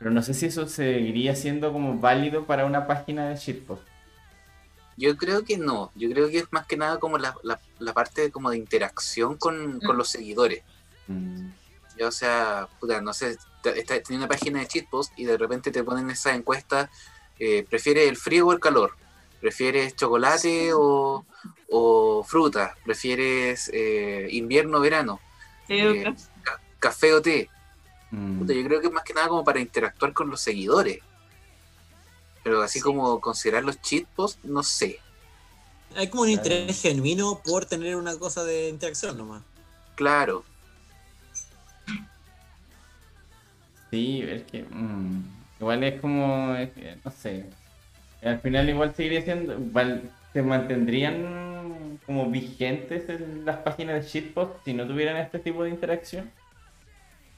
Pero 0.03 0.13
no 0.13 0.21
sé 0.21 0.33
si 0.33 0.47
eso 0.47 0.67
seguiría 0.67 1.33
siendo 1.33 1.71
como 1.71 1.97
válido 1.97 2.43
para 2.43 2.65
una 2.65 2.85
página 2.85 3.29
de 3.29 3.37
shitpost. 3.37 3.83
Yo 4.97 5.15
creo 5.15 5.45
que 5.45 5.57
no, 5.57 5.93
yo 5.95 6.09
creo 6.09 6.27
que 6.27 6.39
es 6.39 6.51
más 6.51 6.67
que 6.67 6.75
nada 6.75 6.99
como 6.99 7.17
la, 7.17 7.33
la, 7.41 7.57
la 7.79 7.93
parte 7.93 8.29
como 8.29 8.49
de 8.49 8.57
interacción 8.57 9.37
con, 9.37 9.79
con 9.79 9.97
los 9.97 10.09
seguidores. 10.09 10.61
Mm, 11.07 11.47
o 12.05 12.11
sea, 12.11 12.67
puta, 12.81 12.99
no 12.99 13.13
sé, 13.13 13.37
tenía 13.61 14.17
una 14.17 14.27
página 14.27 14.59
de 14.59 14.67
cheatpost 14.67 15.17
y 15.17 15.23
de 15.23 15.37
repente 15.37 15.71
te 15.71 15.85
ponen 15.85 16.09
esa 16.09 16.35
encuesta, 16.35 16.89
eh, 17.39 17.65
¿prefieres 17.69 18.09
el 18.09 18.17
frío 18.17 18.47
o 18.47 18.51
el 18.51 18.59
calor? 18.59 18.91
¿Prefieres 19.39 19.95
chocolate 19.95 20.73
o, 20.73 21.25
o 21.69 22.23
fruta? 22.25 22.75
¿Prefieres 22.83 23.71
eh, 23.73 24.27
invierno 24.31 24.79
o 24.79 24.81
verano? 24.81 25.21
Sí, 25.65 25.75
Eh, 25.79 26.03
ca- 26.43 26.59
¿Café 26.79 27.13
o 27.13 27.21
té? 27.21 27.49
Mm. 28.15 28.39
Puta, 28.39 28.53
yo 28.53 28.63
creo 28.63 28.81
que 28.81 28.87
es 28.87 28.93
más 28.93 29.03
que 29.03 29.13
nada 29.13 29.27
como 29.27 29.43
para 29.43 29.59
interactuar 29.59 30.13
con 30.13 30.29
los 30.29 30.39
seguidores. 30.41 30.99
Pero 32.43 32.61
así 32.61 32.79
como 32.81 33.19
considerar 33.21 33.63
los 33.63 33.81
cheatposts, 33.81 34.43
no 34.43 34.63
sé. 34.63 34.99
Hay 35.95 36.09
como 36.09 36.23
un 36.23 36.29
Claro. 36.29 36.43
interés 36.43 36.81
genuino 36.81 37.41
por 37.43 37.65
tener 37.65 37.95
una 37.95 38.17
cosa 38.17 38.43
de 38.43 38.69
interacción 38.69 39.17
nomás. 39.17 39.43
Claro, 39.95 40.43
Sí, 43.91 44.23
es 44.27 44.41
que 44.43 44.63
mm, 44.63 45.23
igual 45.59 45.83
es 45.83 46.01
como, 46.01 46.55
es 46.55 46.71
que, 46.71 46.97
no 47.05 47.11
sé, 47.11 47.45
al 48.23 48.39
final 48.39 48.67
igual 48.67 48.95
seguiría 48.95 49.21
siendo, 49.21 49.53
igual 49.53 50.09
se 50.33 50.41
mantendrían 50.41 51.99
como 52.07 52.27
vigentes 52.31 53.07
en 53.07 53.45
las 53.45 53.57
páginas 53.57 54.03
de 54.03 54.09
shitpost 54.09 54.63
si 54.65 54.73
no 54.73 54.87
tuvieran 54.87 55.17
este 55.17 55.37
tipo 55.37 55.63
de 55.63 55.69
interacción. 55.69 56.31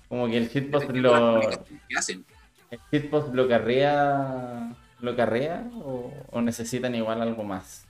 Como 0.09 0.27
que 0.27 0.37
el 0.37 0.49
la 0.71 1.19
lo, 1.19 1.39
que 1.39 1.97
hacen. 1.97 2.25
el 2.71 2.79
shitpost 2.91 3.33
lo 3.33 3.47
carrea, 3.47 4.75
lo 4.99 5.15
carrea 5.15 5.69
o, 5.75 6.13
o 6.31 6.41
necesitan 6.41 6.93
igual 6.95 7.21
algo 7.21 7.43
más. 7.43 7.85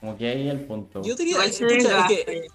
Como 0.00 0.16
que 0.16 0.28
ahí 0.28 0.48
el 0.48 0.60
punto. 0.60 1.02
Yo 1.02 1.14
diría, 1.16 1.38
desgasta. 1.38 2.08
que 2.08 2.48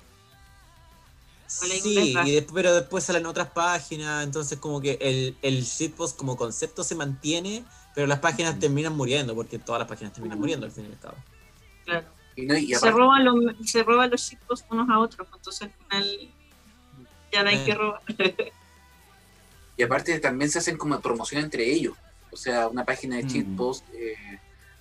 Sí, 1.45 2.15
y 2.25 2.31
después- 2.31 2.51
pero 2.53 2.73
después 2.73 3.03
salen 3.03 3.25
otras 3.27 3.49
páginas, 3.49 4.23
entonces 4.23 4.57
como 4.57 4.81
que 4.81 4.97
el, 4.99 5.37
el 5.43 5.61
shitpost 5.63 6.17
como 6.17 6.35
concepto 6.35 6.83
se 6.83 6.95
mantiene, 6.95 7.63
pero 7.93 8.07
las 8.07 8.19
páginas 8.19 8.57
terminan 8.59 8.95
muriendo, 8.95 9.35
porque 9.35 9.59
todas 9.59 9.79
las 9.79 9.87
páginas 9.87 10.13
terminan 10.13 10.39
muriendo 10.39 10.65
al 10.65 10.71
fin 10.71 10.85
y 10.85 10.93
al 10.93 10.99
cabo. 10.99 11.15
Claro. 11.85 12.07
Y, 12.35 12.45
no, 12.47 12.57
y 12.57 12.73
se 12.73 12.89
roban 12.89 13.23
los 13.23 13.35
se 13.69 13.83
roban 13.83 14.09
los 14.09 14.21
shitposts 14.21 14.65
unos 14.71 14.89
a 14.89 14.97
otros, 14.97 15.27
pues, 15.27 15.37
entonces 15.39 15.61
al 15.61 15.71
final 15.71 16.33
ya 17.33 17.43
no 17.43 17.49
hay 17.49 17.63
que 17.65 17.73
robar. 17.75 18.01
y 19.77 19.83
aparte 19.83 20.19
también 20.19 20.51
se 20.51 20.59
hacen 20.59 20.77
como 20.77 20.99
promoción 21.01 21.43
entre 21.43 21.69
ellos. 21.69 21.95
O 22.31 22.37
sea, 22.37 22.67
una 22.67 22.85
página 22.85 23.17
de 23.17 23.23
Mm. 23.23 23.27
cheatpost 23.27 23.85
eh, 23.93 24.39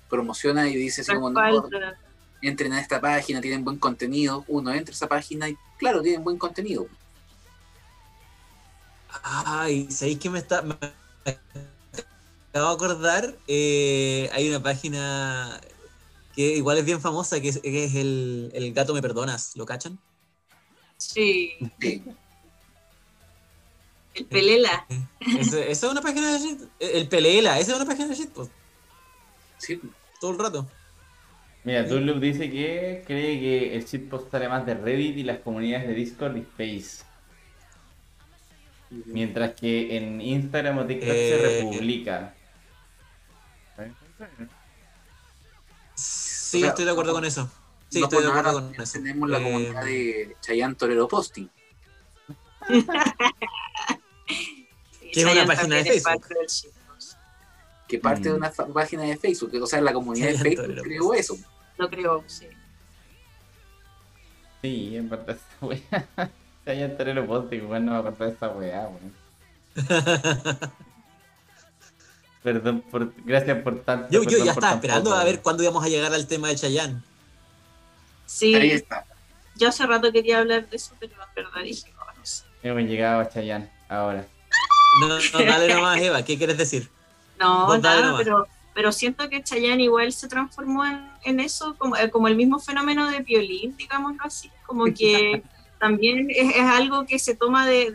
promociona 0.08 0.68
y 0.68 0.76
dice 0.76 1.02
así 1.02 1.12
como, 1.14 1.30
no, 1.30 1.40
entren 2.42 2.72
a 2.72 2.80
esta 2.80 3.00
página, 3.00 3.40
tienen 3.40 3.64
buen 3.64 3.78
contenido. 3.78 4.44
Uno 4.48 4.72
entra 4.72 4.92
a 4.92 4.96
esa 4.96 5.08
página 5.08 5.48
y 5.48 5.56
claro, 5.78 6.02
tienen 6.02 6.24
buen 6.24 6.38
contenido. 6.38 6.86
Ay, 9.22 9.90
¿sabéis 9.90 10.18
que 10.18 10.30
me 10.30 10.38
está... 10.38 10.62
Me 10.62 10.74
acabo 12.60 12.68
de 12.70 12.74
acordar, 12.74 13.38
eh, 13.46 14.28
hay 14.32 14.48
una 14.48 14.62
página 14.62 15.60
que 16.34 16.56
igual 16.56 16.78
es 16.78 16.84
bien 16.84 17.00
famosa, 17.00 17.40
que 17.40 17.48
es, 17.48 17.60
que 17.60 17.84
es 17.84 17.94
el, 17.94 18.50
el 18.54 18.72
gato 18.74 18.92
me 18.94 19.00
perdonas, 19.02 19.56
¿lo 19.56 19.64
cachan? 19.66 19.98
sí, 20.98 21.52
Sí. 21.80 22.02
El 24.14 24.26
pelela. 24.26 24.86
Esa 25.20 25.64
es 25.64 25.82
una 25.82 26.00
página 26.02 26.32
de 26.32 26.38
shit, 26.38 26.60
el 26.78 27.08
Pelela, 27.08 27.58
esa 27.58 27.72
es 27.72 27.76
una 27.76 27.86
página 27.86 28.08
de 28.08 28.14
shitpost, 28.14 28.50
Sí, 29.58 29.80
todo 30.20 30.32
el 30.32 30.38
rato. 30.38 30.68
Mira, 31.64 31.84
Dunloop 31.84 32.18
dice 32.18 32.50
que 32.50 33.04
cree 33.06 33.38
que 33.40 33.76
el 33.76 33.84
shitpost 33.84 34.30
sale 34.32 34.48
más 34.48 34.66
de 34.66 34.74
Reddit 34.74 35.16
y 35.18 35.22
las 35.22 35.38
comunidades 35.38 35.86
de 35.88 35.94
Discord 35.94 36.36
y 36.36 36.42
Face. 36.42 37.04
Mientras 39.06 39.54
que 39.54 39.96
en 39.96 40.20
Instagram 40.20 40.78
o 40.78 40.84
TikTok 40.86 41.08
se 41.08 41.34
Eh, 41.34 41.62
republica. 41.62 42.34
Sí, 45.94 46.58
O 46.58 46.60
sea, 46.60 46.68
estoy 46.70 46.84
de 46.84 46.90
acuerdo 46.90 47.12
con 47.12 47.24
eso. 47.24 47.50
Sí, 47.88 48.00
no 48.00 48.06
estoy 48.06 48.22
de 48.22 48.28
nada 48.28 48.40
acuerdo 48.40 48.70
con 48.72 48.82
eso. 48.82 48.92
tenemos 48.94 49.30
la 49.30 49.38
Eh, 49.38 49.42
comunidad 49.42 49.84
de 49.84 50.36
Chayanne 50.40 50.74
Torero 50.74 51.08
Posting, 51.08 51.48
Que 55.12 55.20
es 55.20 55.24
una 55.24 55.32
Chayanne 55.32 55.46
página 55.46 55.74
de 55.76 55.82
también 55.82 55.86
es 55.86 56.02
Facebook. 56.02 56.22
parte 56.22 56.34
que 57.88 57.98
de 57.98 58.34
Mm. 58.34 58.36
una 58.36 58.50
página 58.72 59.02
de 59.02 59.16
Facebook. 59.18 59.50
O 59.62 59.66
sea, 59.66 59.80
la 59.80 59.92
comunidad 59.92 60.28
de 60.28 60.38
Facebook 60.38 60.82
creó 60.82 61.14
eso. 61.14 61.36
Lo 61.78 61.90
creo, 61.90 62.24
sí. 62.26 62.46
Sí, 64.62 64.96
en 64.96 65.08
verdad 65.10 65.36
esa 65.36 65.66
weá. 65.66 65.80
Se 66.64 66.70
haya 66.70 66.84
enterado 66.84 67.26
post 67.26 67.52
igual 67.52 67.84
no 67.84 67.92
va 67.92 67.98
a 67.98 68.02
contar 68.04 68.28
esa 68.28 68.48
weá, 68.50 68.88
weón. 68.88 69.12
Perdón 72.42 72.80
por. 72.90 73.12
Gracias 73.24 73.62
por 73.62 73.80
tanto. 73.82 74.08
Yo, 74.10 74.22
yo 74.24 74.44
ya 74.44 74.52
estaba 74.52 74.74
esperando 74.74 75.10
poco, 75.10 75.20
a 75.20 75.24
ver 75.24 75.40
cuándo 75.40 75.62
íbamos 75.62 75.84
a 75.84 75.88
llegar 75.88 76.12
al 76.12 76.26
tema 76.26 76.48
de 76.48 76.56
Chayanne. 76.56 77.00
Sí, 78.26 78.54
Ahí 78.54 78.70
está. 78.72 79.04
yo 79.56 79.68
hace 79.68 79.86
rato 79.86 80.10
quería 80.10 80.38
hablar 80.38 80.68
de 80.68 80.76
eso, 80.76 80.94
pero 80.98 81.12
en 81.12 81.34
verdad 81.34 81.62
dije, 81.62 81.92
no, 81.92 82.04
no 82.18 82.26
sé. 82.26 82.44
Hemos 82.62 82.82
llegado 82.82 83.20
a 83.20 83.28
Chayanne 83.28 83.70
ahora. 83.92 84.26
No, 85.00 85.08
no, 85.08 85.44
dale 85.46 85.72
nomás, 85.74 86.00
Eva, 86.00 86.22
¿qué 86.24 86.36
quieres 86.36 86.58
decir? 86.58 86.88
No, 87.38 87.66
Vos 87.66 87.80
nada, 87.80 88.02
nomás. 88.02 88.22
pero, 88.22 88.46
pero 88.74 88.92
siento 88.92 89.28
que 89.28 89.42
Chayanne 89.42 89.82
igual 89.84 90.12
se 90.12 90.28
transformó 90.28 90.84
en, 90.84 91.08
en 91.24 91.40
eso, 91.40 91.74
como, 91.78 91.96
eh, 91.96 92.10
como 92.10 92.28
el 92.28 92.36
mismo 92.36 92.58
fenómeno 92.58 93.10
de 93.10 93.20
violín, 93.20 93.76
digámoslo 93.76 94.22
así, 94.24 94.50
como 94.66 94.84
que 94.84 95.42
también 95.80 96.28
es, 96.30 96.54
es 96.56 96.62
algo 96.62 97.06
que 97.06 97.18
se 97.18 97.34
toma 97.34 97.66
de- 97.66 97.90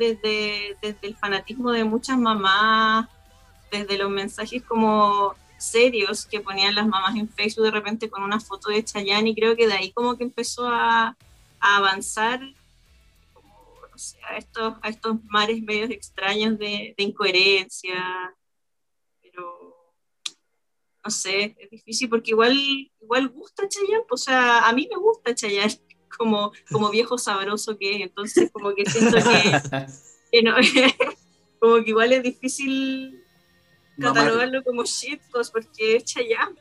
desde 0.81 0.97
el 1.07 1.15
fanatismo 1.15 1.71
de 1.71 1.83
muchas 1.83 2.17
mamás, 2.17 3.07
desde 3.71 3.97
los 3.97 4.09
mensajes 4.09 4.63
como 4.63 5.35
serios 5.57 6.25
que 6.25 6.39
ponían 6.39 6.75
las 6.75 6.85
mamás 6.87 7.15
en 7.15 7.27
Facebook 7.29 7.65
de 7.65 7.71
repente 7.71 8.09
con 8.09 8.21
una 8.23 8.39
foto 8.39 8.69
de 8.69 8.83
Chayanne 8.83 9.29
y 9.31 9.35
creo 9.35 9.55
que 9.55 9.67
de 9.67 9.73
ahí 9.73 9.91
como 9.91 10.15
que 10.17 10.23
empezó 10.23 10.67
a, 10.67 11.15
a 11.59 11.75
avanzar 11.77 12.39
no 13.97 14.01
sé, 14.03 14.19
a 14.29 14.37
estos, 14.37 14.75
a 14.83 14.89
estos 14.89 15.23
mares 15.23 15.59
medios 15.63 15.89
extraños 15.89 16.59
de, 16.59 16.93
de 16.95 17.03
incoherencia, 17.03 17.95
pero 19.19 19.75
no 21.03 21.09
sé, 21.09 21.55
es 21.59 21.69
difícil 21.71 22.07
porque 22.07 22.29
igual, 22.31 22.55
igual 23.01 23.29
gusta 23.29 23.67
Chayanne, 23.67 24.03
pues, 24.07 24.21
o 24.21 24.25
sea, 24.25 24.67
a 24.67 24.73
mí 24.73 24.87
me 24.87 24.97
gusta 24.97 25.33
Chayanne 25.33 25.81
como, 26.17 26.51
como 26.71 26.91
viejo 26.91 27.17
sabroso 27.17 27.75
que 27.75 27.95
es, 27.95 28.01
entonces 28.01 28.51
como 28.51 28.75
que 28.75 28.85
siento 28.85 29.17
que, 29.17 29.87
que 30.31 30.43
no, 30.43 30.53
como 31.59 31.83
que 31.83 31.89
igual 31.89 32.13
es 32.13 32.21
difícil 32.21 33.23
catalogarlo 33.99 34.63
como 34.63 34.83
shitpost 34.83 35.51
porque 35.51 35.95
es 35.95 36.05
Chayanne. 36.05 36.55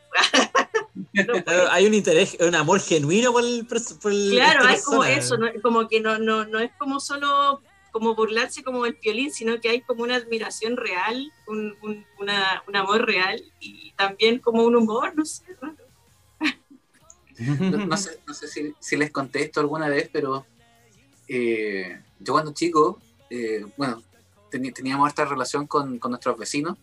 No 1.12 1.34
hay 1.70 1.86
un 1.86 1.94
interés, 1.94 2.36
un 2.40 2.54
amor 2.54 2.80
genuino 2.80 3.32
por 3.32 3.44
el, 3.44 3.66
por 3.66 4.12
el- 4.12 4.30
Claro, 4.30 4.66
hay 4.66 4.80
como 4.80 5.04
eso, 5.04 5.36
¿no? 5.36 5.46
como 5.62 5.88
que 5.88 6.00
no, 6.00 6.18
no, 6.18 6.44
no 6.46 6.58
es 6.58 6.70
como 6.78 7.00
solo 7.00 7.60
como 7.92 8.14
burlarse 8.14 8.62
como 8.62 8.84
el 8.84 8.94
violín, 9.00 9.32
sino 9.32 9.58
que 9.60 9.70
hay 9.70 9.80
como 9.80 10.02
una 10.02 10.16
admiración 10.16 10.76
real, 10.76 11.32
un, 11.46 11.74
un, 11.82 12.04
una- 12.18 12.62
un 12.68 12.76
amor 12.76 13.06
real 13.06 13.42
y 13.60 13.92
también 13.92 14.38
como 14.38 14.64
un 14.64 14.76
humor, 14.76 15.14
no 15.16 15.24
sé. 15.24 15.44
raro. 15.60 15.76
no, 17.38 17.86
no 17.86 17.96
sé, 17.96 18.18
no 18.26 18.34
sé 18.34 18.48
si, 18.48 18.74
si 18.80 18.96
les 18.96 19.10
conté 19.10 19.42
esto 19.42 19.60
alguna 19.60 19.88
vez, 19.88 20.08
pero 20.12 20.46
eh, 21.28 22.00
yo 22.20 22.32
cuando 22.32 22.52
chico, 22.52 23.00
eh, 23.30 23.64
bueno, 23.76 24.02
teníamos 24.50 25.08
esta 25.08 25.24
relación 25.24 25.66
con, 25.66 25.98
con 25.98 26.10
nuestros 26.12 26.38
vecinos. 26.38 26.78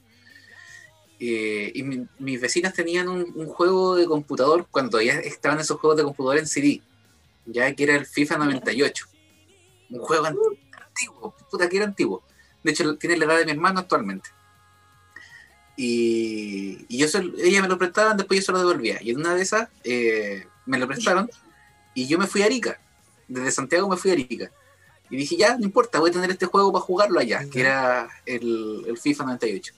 Eh, 1.30 1.72
y 1.76 1.84
mi- 1.84 2.08
mis 2.20 2.42
vecinas 2.42 2.74
tenían 2.74 3.08
un, 3.08 3.32
un 3.36 3.48
juego 3.48 3.96
de 3.96 4.06
computador 4.06 4.68
cuando 4.72 4.92
todavía 4.92 5.20
estaban 5.20 5.60
esos 5.60 5.80
juegos 5.80 5.98
de 5.98 6.04
computador 6.04 6.38
en 6.40 6.48
CD, 6.48 6.82
ya 7.46 7.74
que 7.74 7.84
era 7.84 7.96
el 7.96 8.06
FIFA 8.06 8.38
98. 8.40 9.06
Un 9.92 10.00
juego 10.00 10.26
an- 10.26 10.36
antiguo, 10.86 11.36
puta 11.50 11.70
que 11.70 11.78
era 11.78 11.86
antiguo. 11.86 12.24
De 12.64 12.72
hecho, 12.72 12.96
tiene 12.98 13.18
la 13.18 13.26
edad 13.26 13.38
de 13.40 13.46
mi 13.46 13.52
hermano 13.52 13.80
actualmente. 13.80 14.30
Y, 15.76 16.86
y 16.88 16.98
yo 17.00 17.08
se, 17.08 17.24
ella 17.40 17.62
me 17.62 17.68
lo 17.68 17.78
prestaban, 17.78 18.16
después 18.18 18.40
yo 18.40 18.46
se 18.46 18.52
lo 18.52 18.60
devolvía. 18.60 19.00
Y 19.02 19.12
en 19.12 19.18
una 19.18 19.34
de 19.36 19.42
esas 19.42 19.70
eh, 19.84 20.46
me 20.66 20.78
lo 20.78 20.88
prestaron 20.88 21.30
y 21.96 22.08
yo 22.08 22.18
me 22.20 22.28
fui 22.28 22.42
a 22.42 22.46
Arica. 22.46 22.80
Desde 23.28 23.52
Santiago 23.52 23.88
me 23.90 23.98
fui 23.98 24.12
a 24.12 24.14
Arica. 24.14 24.52
Y 25.10 25.18
dije, 25.18 25.36
ya, 25.38 25.58
no 25.58 25.64
importa, 25.66 26.00
voy 26.00 26.10
a 26.10 26.14
tener 26.14 26.32
este 26.32 26.46
juego 26.46 26.72
para 26.72 26.86
jugarlo 26.86 27.20
allá, 27.20 27.46
que 27.52 27.62
era 27.62 28.10
el, 28.26 28.84
el 28.88 28.98
FIFA 28.98 29.26
98. 29.26 29.74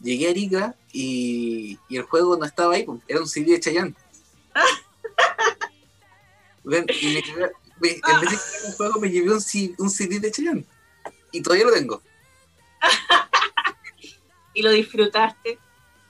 Llegué 0.00 0.28
a 0.28 0.30
Arica 0.30 0.74
y, 0.92 1.78
y 1.88 1.96
el 1.96 2.02
juego 2.04 2.36
no 2.36 2.44
estaba 2.44 2.74
ahí, 2.74 2.84
pues, 2.84 3.00
era 3.08 3.20
un 3.20 3.28
CD 3.28 3.52
de 3.52 3.60
Chayanne. 3.60 3.94
Ven, 6.64 6.86
y 7.00 7.14
me 7.14 7.22
llevé- 7.22 7.52
me- 7.80 7.90
en 7.90 8.20
vez 8.20 8.30
de 8.30 8.36
llevar 8.36 8.64
un 8.66 8.72
juego 8.72 9.00
me 9.00 9.10
llevé 9.10 9.32
un, 9.32 9.40
CD 9.90 10.20
de 10.20 10.30
Chayanne. 10.30 10.64
Y 11.32 11.42
todavía 11.42 11.66
lo 11.66 11.72
tengo. 11.72 12.02
Y 14.54 14.62
lo 14.62 14.70
disfrutaste. 14.70 15.58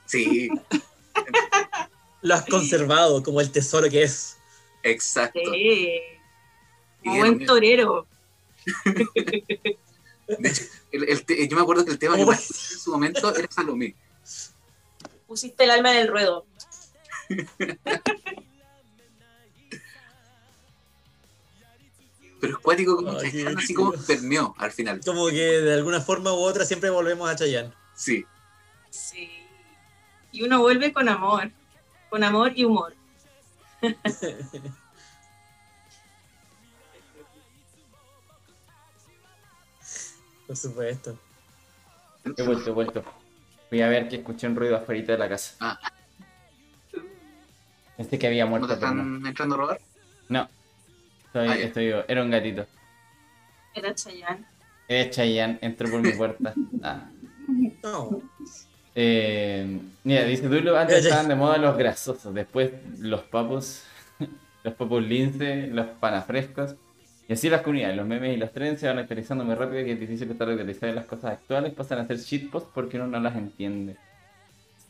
Sí, 0.05 0.47
Lo 2.21 2.35
has 2.35 2.45
conservado 2.45 3.21
como 3.21 3.41
el 3.41 3.51
tesoro 3.51 3.89
que 3.89 4.03
es. 4.03 4.37
exacto. 4.83 5.37
Sí. 5.51 5.99
Un 7.03 7.17
buen 7.19 7.45
torero. 7.45 8.07
De 10.27 10.49
hecho, 10.49 10.63
el- 10.91 11.09
el 11.09 11.25
te- 11.25 11.47
yo 11.47 11.55
me 11.55 11.63
acuerdo 11.63 11.85
que 11.85 11.91
el 11.91 11.99
tema 11.99 12.15
que 12.15 12.21
¿Cómo 12.21 12.31
más 12.33 12.49
en 12.49 12.79
su 12.79 12.91
momento 12.91 13.33
era 13.35 13.47
Salomé. 13.51 13.95
Pusiste 15.27 15.63
el 15.63 15.71
alma 15.71 15.91
en 15.91 15.97
el 15.99 16.07
ruedo. 16.07 16.45
Pero 22.39 22.53
es 22.53 22.59
cuático 22.59 22.95
como 22.95 23.11
Ay, 23.17 23.31
Chayanne, 23.31 23.55
así 23.57 23.73
como 23.73 23.93
permeó 23.93 24.53
al 24.59 24.71
final. 24.71 25.01
Como 25.03 25.27
que 25.27 25.35
de 25.61 25.73
alguna 25.73 26.01
forma 26.01 26.31
u 26.33 26.37
otra 26.37 26.65
siempre 26.65 26.89
volvemos 26.91 27.27
a 27.29 27.35
Chayanne. 27.35 27.73
Sí. 27.95 28.25
Sí. 28.91 29.29
Y 30.31 30.43
uno 30.43 30.59
vuelve 30.61 30.93
con 30.93 31.09
amor. 31.09 31.49
Con 32.09 32.23
amor 32.23 32.51
y 32.55 32.65
humor. 32.65 32.93
Por 40.47 40.55
supuesto. 40.55 41.17
He 42.37 42.43
vuelto, 42.43 42.69
he 42.69 42.73
vuelto. 42.73 43.03
Voy 43.69 43.81
a 43.81 43.89
ver 43.89 44.07
que 44.07 44.17
escuché 44.17 44.47
un 44.47 44.55
ruido 44.55 44.77
afuera 44.77 45.01
de 45.05 45.17
la 45.17 45.29
casa. 45.29 45.55
Ah. 45.59 45.79
Pensé 47.97 48.17
que 48.19 48.27
había 48.27 48.45
¿No 48.45 48.51
muerto, 48.51 48.67
te 48.67 48.73
no. 48.73 48.87
están 48.87 49.25
entrando 49.25 49.55
a 49.55 49.57
robar? 49.57 49.81
No. 50.29 50.49
Estoy, 51.25 51.47
Ah, 51.47 51.55
estoy 51.57 51.85
vivo. 51.87 52.03
Era 52.07 52.23
un 52.23 52.31
gatito. 52.31 52.65
Era 53.73 53.93
Chayanne. 53.93 54.45
Era 54.87 55.09
Chayanne, 55.09 55.59
entró 55.61 55.89
por 55.89 56.01
mi 56.01 56.11
puerta. 56.11 56.53
Ah. 56.83 57.09
No. 57.83 58.21
Eh, 58.93 59.79
mira, 60.03 60.23
dice 60.25 60.47
Dulo, 60.47 60.77
antes 60.77 61.05
estaban 61.05 61.27
de 61.29 61.35
moda 61.35 61.57
los 61.57 61.77
grasosos, 61.77 62.33
después 62.33 62.71
los 62.99 63.21
papos, 63.21 63.83
los 64.63 64.73
papos 64.73 65.03
lince, 65.03 65.67
los 65.67 65.85
panafrescos. 65.99 66.75
Y 67.29 67.33
así 67.33 67.49
las 67.49 67.61
comunidades, 67.61 67.97
los 67.97 68.07
memes 68.07 68.35
y 68.35 68.39
los 68.39 68.53
trends 68.53 68.79
se 68.79 68.87
van 68.87 68.99
actualizando 68.99 69.43
muy 69.43 69.55
rápido 69.55 69.85
y 69.85 69.91
es 69.91 69.99
difícil 69.99 70.31
estar 70.31 70.49
actualizado 70.49 70.89
en 70.89 70.95
las 70.95 71.05
cosas 71.05 71.33
actuales, 71.33 71.73
pasan 71.73 71.99
a 71.99 72.07
ser 72.07 72.17
shitposts 72.17 72.69
porque 72.73 72.97
uno 72.97 73.07
no 73.07 73.19
las 73.19 73.35
entiende. 73.35 73.97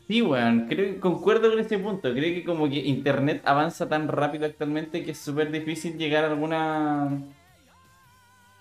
Sí, 0.06 0.22
weón, 0.22 0.66
creo 0.68 0.86
que 0.86 1.00
concuerdo 1.00 1.50
con 1.50 1.58
ese 1.58 1.78
punto. 1.78 2.12
Creo 2.12 2.34
que 2.34 2.44
como 2.44 2.68
que 2.68 2.76
internet 2.76 3.42
avanza 3.44 3.88
tan 3.88 4.08
rápido 4.08 4.46
actualmente 4.46 5.04
que 5.04 5.10
es 5.10 5.18
súper 5.18 5.50
difícil 5.50 5.98
llegar 5.98 6.24
a 6.24 6.28
alguna. 6.28 7.10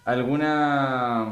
alguna. 0.04 1.28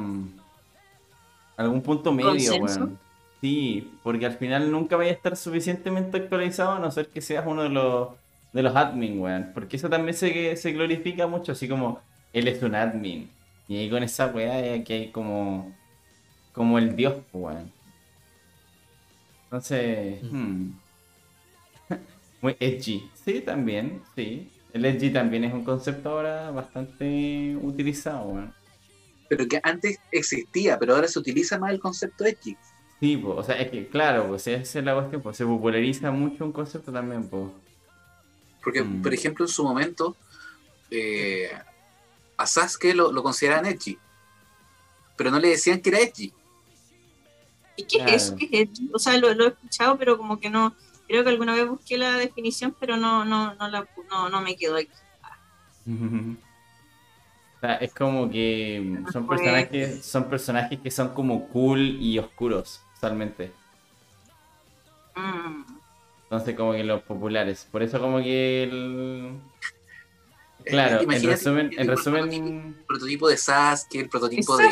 algún 1.57 1.81
punto 1.81 2.13
medio, 2.13 2.30
¿Consenso? 2.30 2.80
weón. 2.80 2.99
Sí, 3.41 3.91
porque 4.03 4.26
al 4.26 4.34
final 4.34 4.72
nunca 4.72 4.95
vaya 4.95 5.11
a 5.11 5.15
estar 5.15 5.35
suficientemente 5.35 6.17
actualizado 6.17 6.73
a 6.73 6.80
no 6.80 6.91
ser 6.91 7.07
que 7.07 7.22
seas 7.22 7.43
uno 7.45 7.63
de 7.63 7.69
los 7.69 8.09
de 8.53 8.63
los 8.63 8.73
admin, 8.73 9.19
weón. 9.19 9.51
Porque 9.53 9.76
eso 9.76 9.89
también 9.89 10.15
se, 10.15 10.55
se 10.55 10.72
glorifica 10.72 11.27
mucho, 11.27 11.51
así 11.51 11.67
como 11.67 11.99
él 12.40 12.48
es 12.48 12.62
un 12.62 12.76
admin. 12.76 13.30
Y 13.68 13.78
ahí 13.78 13.90
con 13.90 14.03
esa 14.03 14.28
weá 14.28 14.84
que 14.84 14.94
hay 14.94 15.12
como. 15.12 15.74
como 16.53 16.78
el 16.78 16.95
dios, 16.95 17.16
weón. 17.34 17.72
Entonces. 19.45 20.22
hmm. 20.24 20.70
Muy 22.41 22.56
edgy. 22.60 23.10
Sí, 23.24 23.41
también, 23.41 24.02
sí. 24.16 24.52
El 24.74 24.86
edgy 24.86 25.10
también 25.12 25.45
es 25.45 25.53
un 25.53 25.64
concepto 25.64 26.10
ahora 26.10 26.52
bastante 26.52 27.57
utilizado, 27.62 28.28
weón. 28.28 28.53
Pero 29.30 29.48
que 29.48 29.60
antes 29.64 29.98
existía, 30.12 30.78
pero 30.78 30.94
ahora 30.95 31.07
se 31.07 31.18
utiliza 31.18 31.57
más 31.57 31.72
el 31.72 31.80
concepto 31.80 32.26
edgy. 32.26 32.56
Sí, 32.99 33.18
po, 33.18 33.32
o 33.36 33.44
sea, 33.44 33.56
es 33.56 33.70
que 33.72 33.88
claro, 33.88 34.28
pues 34.28 34.48
esa 34.48 34.80
es 34.80 34.86
la 34.86 34.94
cuestión, 34.94 35.22
pues 35.22 35.38
se 35.38 35.45
populariza 35.45 36.12
mucho 36.12 36.45
un 36.45 36.52
concepto 36.52 36.91
también, 36.91 37.28
pues. 37.28 37.49
Porque, 38.64 38.84
Mm. 38.84 39.02
por 39.02 39.14
ejemplo, 39.14 39.45
en 39.45 39.49
su 39.49 39.64
momento, 39.64 40.16
eh, 40.91 41.49
a 42.38 42.45
Sasuke 42.48 42.94
lo, 42.94 43.12
lo 43.12 43.24
consideraban 43.24 43.66
edgy. 43.66 43.98
Pero 45.18 45.32
no 45.32 45.40
le 45.40 45.49
decían 45.49 45.82
que 45.82 45.90
era 45.90 45.99
edgy. 45.99 46.34
¿Y 47.78 47.84
qué 47.84 47.98
Claro. 47.98 48.12
es 48.12 48.24
eso? 48.24 48.36
¿Qué 48.36 48.49
es 48.52 48.70
eso? 48.72 48.84
O 48.94 48.99
sea, 48.99 49.18
lo, 49.18 49.34
lo 49.34 49.45
he 49.45 49.48
escuchado, 49.49 49.98
pero 49.98 50.18
como 50.18 50.40
que 50.40 50.49
no. 50.49 50.76
Creo 51.07 51.24
que 51.24 51.30
alguna 51.30 51.53
vez 51.53 51.68
busqué 51.68 51.98
la 51.98 52.18
definición, 52.18 52.76
pero 52.80 52.98
no, 52.98 53.24
no, 53.26 53.53
no, 53.56 53.68
la, 53.68 53.88
no, 54.10 54.30
no 54.30 54.41
me 54.41 54.56
quedó 54.56 54.78
aquí. 54.78 54.90
O 57.57 57.68
sea, 57.68 57.76
es 57.76 57.94
como 57.94 58.30
que 58.30 58.99
son 59.14 59.26
personajes, 59.28 60.06
son 60.06 60.30
personajes 60.30 60.78
que 60.82 60.91
son 60.91 61.14
como 61.14 61.48
cool 61.48 61.80
y 62.02 62.20
oscuros, 62.20 62.82
usualmente. 62.95 63.53
Mm. 65.16 65.64
Entonces 66.24 66.56
como 66.56 66.74
que 66.74 66.84
los 66.84 67.02
populares. 67.03 67.66
Por 67.72 67.82
eso 67.82 67.99
como 67.99 68.20
que 68.20 68.64
el... 68.64 69.40
Claro, 70.66 71.02
en 71.02 71.24
resumen, 71.24 71.70
el 71.74 71.80
en 71.80 71.88
prototipo- 71.88 71.96
resumen, 71.96 72.76
El 72.80 72.86
prototipo 72.86 73.28
de 73.30 73.38
Sasuke, 73.38 73.96
el 73.96 74.10
prototipo 74.10 74.58
de 74.58 74.66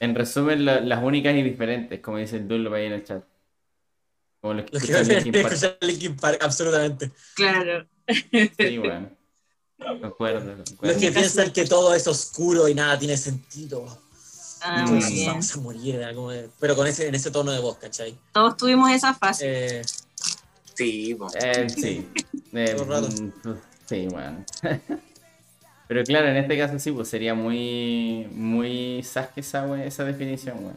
en 0.00 0.14
resumen 0.14 0.64
la- 0.64 0.80
las 0.80 1.02
únicas 1.02 1.34
y 1.34 1.42
diferentes, 1.42 2.00
como 2.00 2.18
dice 2.18 2.36
el 2.36 2.46
Dullo 2.46 2.72
ahí 2.74 2.86
en 2.86 2.92
el 2.92 3.04
chat. 3.04 3.24
Como 4.40 4.54
los 4.54 4.64
que 4.66 4.70
Los 4.72 4.82
que 4.84 4.92
escuchan 4.92 5.10
a 5.10 5.14
Linkin 5.24 5.42
Park. 5.42 5.52
escuchar 5.54 5.78
Linkin 5.80 6.16
Park, 6.16 6.38
absolutamente. 6.42 7.10
Claro. 7.34 7.86
Sí, 8.58 8.78
bueno. 8.78 9.10
Concuerdo, 10.00 10.64
Los 10.80 10.96
que 10.96 11.12
piensan 11.12 11.52
que 11.52 11.64
todo 11.64 11.94
es 11.94 12.06
oscuro 12.06 12.68
y 12.68 12.74
nada 12.74 12.98
tiene 12.98 13.16
sentido. 13.16 13.86
Ah, 14.60 14.84
muy 14.88 14.98
Todos 14.98 15.12
bien. 15.12 15.26
vamos 15.28 15.54
a 15.54 15.60
morir, 15.60 16.02
algo 16.02 16.30
de- 16.30 16.50
pero 16.58 16.74
con 16.74 16.86
ese, 16.86 17.06
en 17.08 17.14
ese 17.14 17.30
tono 17.30 17.52
de 17.52 17.60
voz, 17.60 17.78
¿cachai? 17.78 18.16
Todos 18.32 18.56
tuvimos 18.56 18.90
esa 18.90 19.14
fase. 19.14 19.78
Eh, 19.80 19.82
Sí, 20.74 21.14
po. 21.16 21.28
Eh, 21.34 21.66
sí. 21.68 22.08
Eh, 22.52 22.74
mm, 22.74 23.50
sí, 23.88 24.06
bueno. 24.10 24.44
Pero 25.88 26.04
claro, 26.04 26.28
en 26.28 26.36
este 26.36 26.58
caso 26.58 26.78
sí, 26.78 26.92
pues 26.92 27.08
sería 27.08 27.34
muy, 27.34 28.28
muy 28.32 29.02
Sasuke 29.02 29.38
esa, 29.40 29.66
we- 29.66 29.86
esa 29.86 30.04
definición, 30.04 30.58
weón. 30.62 30.76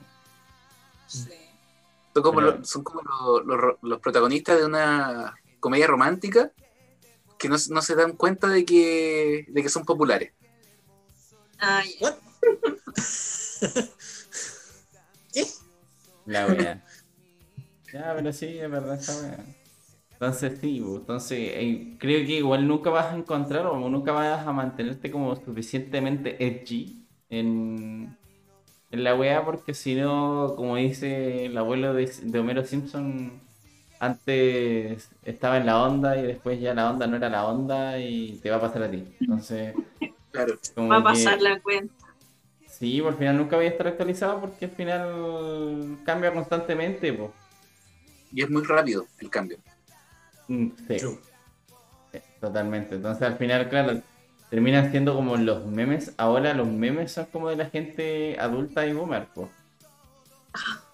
Son 1.07 2.23
como, 2.23 2.39
Pero- 2.39 2.57
los, 2.57 2.69
son 2.69 2.83
como 2.83 3.01
los, 3.01 3.45
los- 3.45 3.75
los 3.81 3.99
protagonistas 3.99 4.57
de 4.57 4.65
una 4.65 5.35
comedia 5.59 5.87
romántica 5.87 6.51
que 7.37 7.49
no, 7.49 7.57
no 7.69 7.81
se 7.81 7.95
dan 7.95 8.13
cuenta 8.13 8.47
de 8.47 8.63
que, 8.65 9.45
de 9.49 9.61
que 9.63 9.69
son 9.69 9.83
populares. 9.83 10.31
Ya. 11.59 11.83
¿What? 11.99 12.13
¿Qué? 15.33 15.45
La 16.25 16.45
wea. 16.47 16.85
ya, 17.91 18.13
pero 18.15 18.31
sí, 18.31 18.57
es 18.59 18.69
verdad 18.71 18.95
esa 18.95 19.19
wea. 19.21 19.37
Entonces 20.21 20.59
sí, 20.61 20.79
pues, 20.85 20.97
entonces 20.99 21.39
eh, 21.39 21.95
creo 21.99 22.23
que 22.27 22.33
igual 22.37 22.67
nunca 22.67 22.91
vas 22.91 23.07
a 23.11 23.17
encontrar 23.17 23.65
o 23.65 23.89
nunca 23.89 24.11
vas 24.11 24.45
a 24.45 24.51
mantenerte 24.53 25.09
como 25.09 25.35
suficientemente 25.35 26.37
edgy 26.45 27.07
en, 27.27 28.15
en 28.91 29.03
la 29.03 29.15
wea 29.15 29.43
porque 29.43 29.73
si 29.73 29.95
no, 29.95 30.53
como 30.55 30.75
dice 30.75 31.45
el 31.47 31.57
abuelo 31.57 31.95
de, 31.95 32.05
de 32.05 32.39
Homero 32.39 32.63
Simpson, 32.63 33.41
antes 33.99 35.09
estaba 35.23 35.57
en 35.57 35.65
la 35.65 35.81
onda 35.81 36.15
y 36.15 36.21
después 36.21 36.61
ya 36.61 36.75
la 36.75 36.91
onda 36.91 37.07
no 37.07 37.15
era 37.17 37.27
la 37.27 37.47
onda 37.47 37.97
y 37.97 38.39
te 38.43 38.51
va 38.51 38.57
a 38.57 38.61
pasar 38.61 38.83
a 38.83 38.91
ti. 38.91 39.03
Entonces, 39.21 39.73
Claro. 40.31 40.53
Va 40.77 40.97
a 40.97 40.99
que- 40.99 41.03
pasar 41.03 41.41
la 41.41 41.59
cuenta. 41.61 41.93
Sí, 42.67 43.01
por 43.01 43.13
al 43.13 43.17
final 43.17 43.37
nunca 43.37 43.55
voy 43.55 43.65
a 43.65 43.69
estar 43.69 43.87
actualizado 43.87 44.39
porque 44.39 44.65
al 44.65 44.71
final 44.71 45.97
cambia 46.05 46.31
constantemente, 46.31 47.11
pues. 47.11 47.31
Y 48.31 48.43
es 48.43 48.49
muy 48.49 48.63
rápido 48.63 49.07
el 49.19 49.29
cambio. 49.29 49.57
Mm, 50.51 50.67
Sí, 50.87 50.97
True. 50.97 51.17
sí, 52.11 52.19
totalmente. 52.39 52.95
Entonces 52.95 53.23
al 53.23 53.37
final, 53.37 53.69
claro, 53.69 54.01
terminan 54.49 54.91
siendo 54.91 55.13
como 55.15 55.37
los 55.37 55.65
memes. 55.65 56.13
Ahora 56.17 56.53
los 56.53 56.67
memes 56.67 57.11
son 57.13 57.25
como 57.27 57.49
de 57.49 57.55
la 57.57 57.69
gente 57.69 58.37
adulta 58.39 58.85
y 58.85 58.93
boomer, 58.93 59.27
pues. 59.33 59.49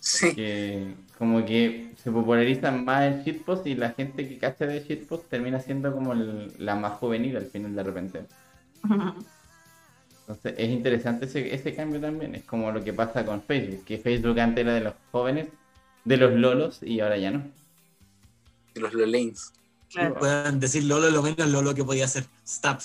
Sí. 0.00 0.34
Que 0.34 0.94
como 1.18 1.44
que 1.44 1.92
se 2.02 2.10
popularizan 2.10 2.84
más 2.84 3.02
el 3.04 3.24
shitpost 3.24 3.66
y 3.66 3.74
la 3.74 3.90
gente 3.90 4.26
que 4.26 4.38
cacha 4.38 4.64
de 4.66 4.80
shitpost 4.80 5.28
termina 5.28 5.60
siendo 5.60 5.92
como 5.92 6.12
el- 6.14 6.52
la 6.58 6.76
más 6.76 6.94
juvenil 6.98 7.36
al 7.36 7.46
final 7.46 7.74
de 7.74 7.82
repente. 7.82 8.22
Entonces 10.20 10.54
es 10.58 10.68
interesante 10.70 11.26
ese, 11.26 11.54
ese 11.54 11.74
cambio 11.74 12.00
también. 12.00 12.34
Es 12.34 12.44
como 12.44 12.70
lo 12.70 12.82
que 12.82 12.92
pasa 12.92 13.24
con 13.24 13.42
Facebook, 13.42 13.84
que 13.84 13.98
Facebook 13.98 14.38
antes 14.40 14.62
era 14.64 14.74
de 14.74 14.80
los 14.80 14.94
jóvenes, 15.10 15.48
de 16.04 16.16
los 16.16 16.32
lolos 16.34 16.82
y 16.82 17.00
ahora 17.00 17.16
ya 17.18 17.30
no. 17.30 17.42
De 18.78 18.82
los 18.84 18.94
Lolanes. 18.94 19.52
Claro. 19.90 20.14
Puedan 20.18 20.60
decir 20.60 20.84
Lolo 20.84 21.10
lo 21.10 21.22
menos 21.22 21.48
Lolo 21.50 21.74
que 21.74 21.84
podía 21.84 22.04
hacer. 22.04 22.24
Stop. 22.46 22.80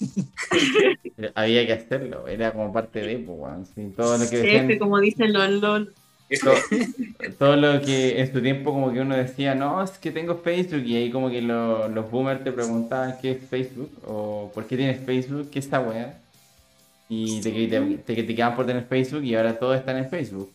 Había 1.34 1.66
que 1.66 1.72
hacerlo, 1.72 2.26
era 2.26 2.52
como 2.52 2.72
parte 2.72 3.00
de, 3.00 3.18
pues, 3.18 3.68
sí, 3.74 3.92
todo 3.96 4.18
lo 4.18 4.24
que 4.28 4.36
Jefe, 4.38 4.52
decían, 4.62 4.78
como 4.78 4.98
dicen 5.00 5.32
los 5.32 5.48
LOL. 5.50 5.94
todo, 6.42 6.54
todo 7.38 7.56
lo 7.56 7.80
que 7.80 8.20
en 8.20 8.32
su 8.32 8.42
tiempo 8.42 8.72
como 8.72 8.92
que 8.92 9.00
uno 9.00 9.16
decía, 9.16 9.54
no, 9.54 9.82
es 9.82 9.92
que 9.92 10.10
tengo 10.10 10.36
Facebook 10.38 10.82
y 10.84 10.96
ahí 10.96 11.10
como 11.10 11.30
que 11.30 11.40
lo- 11.40 11.88
los 11.88 12.10
boomers 12.10 12.42
te 12.42 12.50
preguntaban 12.52 13.16
qué 13.22 13.32
es 13.32 13.38
Facebook 13.48 13.90
o 14.06 14.50
por 14.52 14.66
qué 14.66 14.76
tienes 14.76 15.04
Facebook, 15.04 15.48
qué 15.50 15.60
es 15.60 15.66
esta 15.66 15.80
weá. 15.80 16.18
Y 17.08 17.40
te, 17.40 17.50
te 18.04 18.14
criticaban 18.14 18.56
por 18.56 18.66
tener 18.66 18.84
Facebook 18.86 19.22
y 19.22 19.34
ahora 19.36 19.58
todos 19.58 19.76
están 19.78 19.96
en 19.98 20.08
Facebook. 20.10 20.50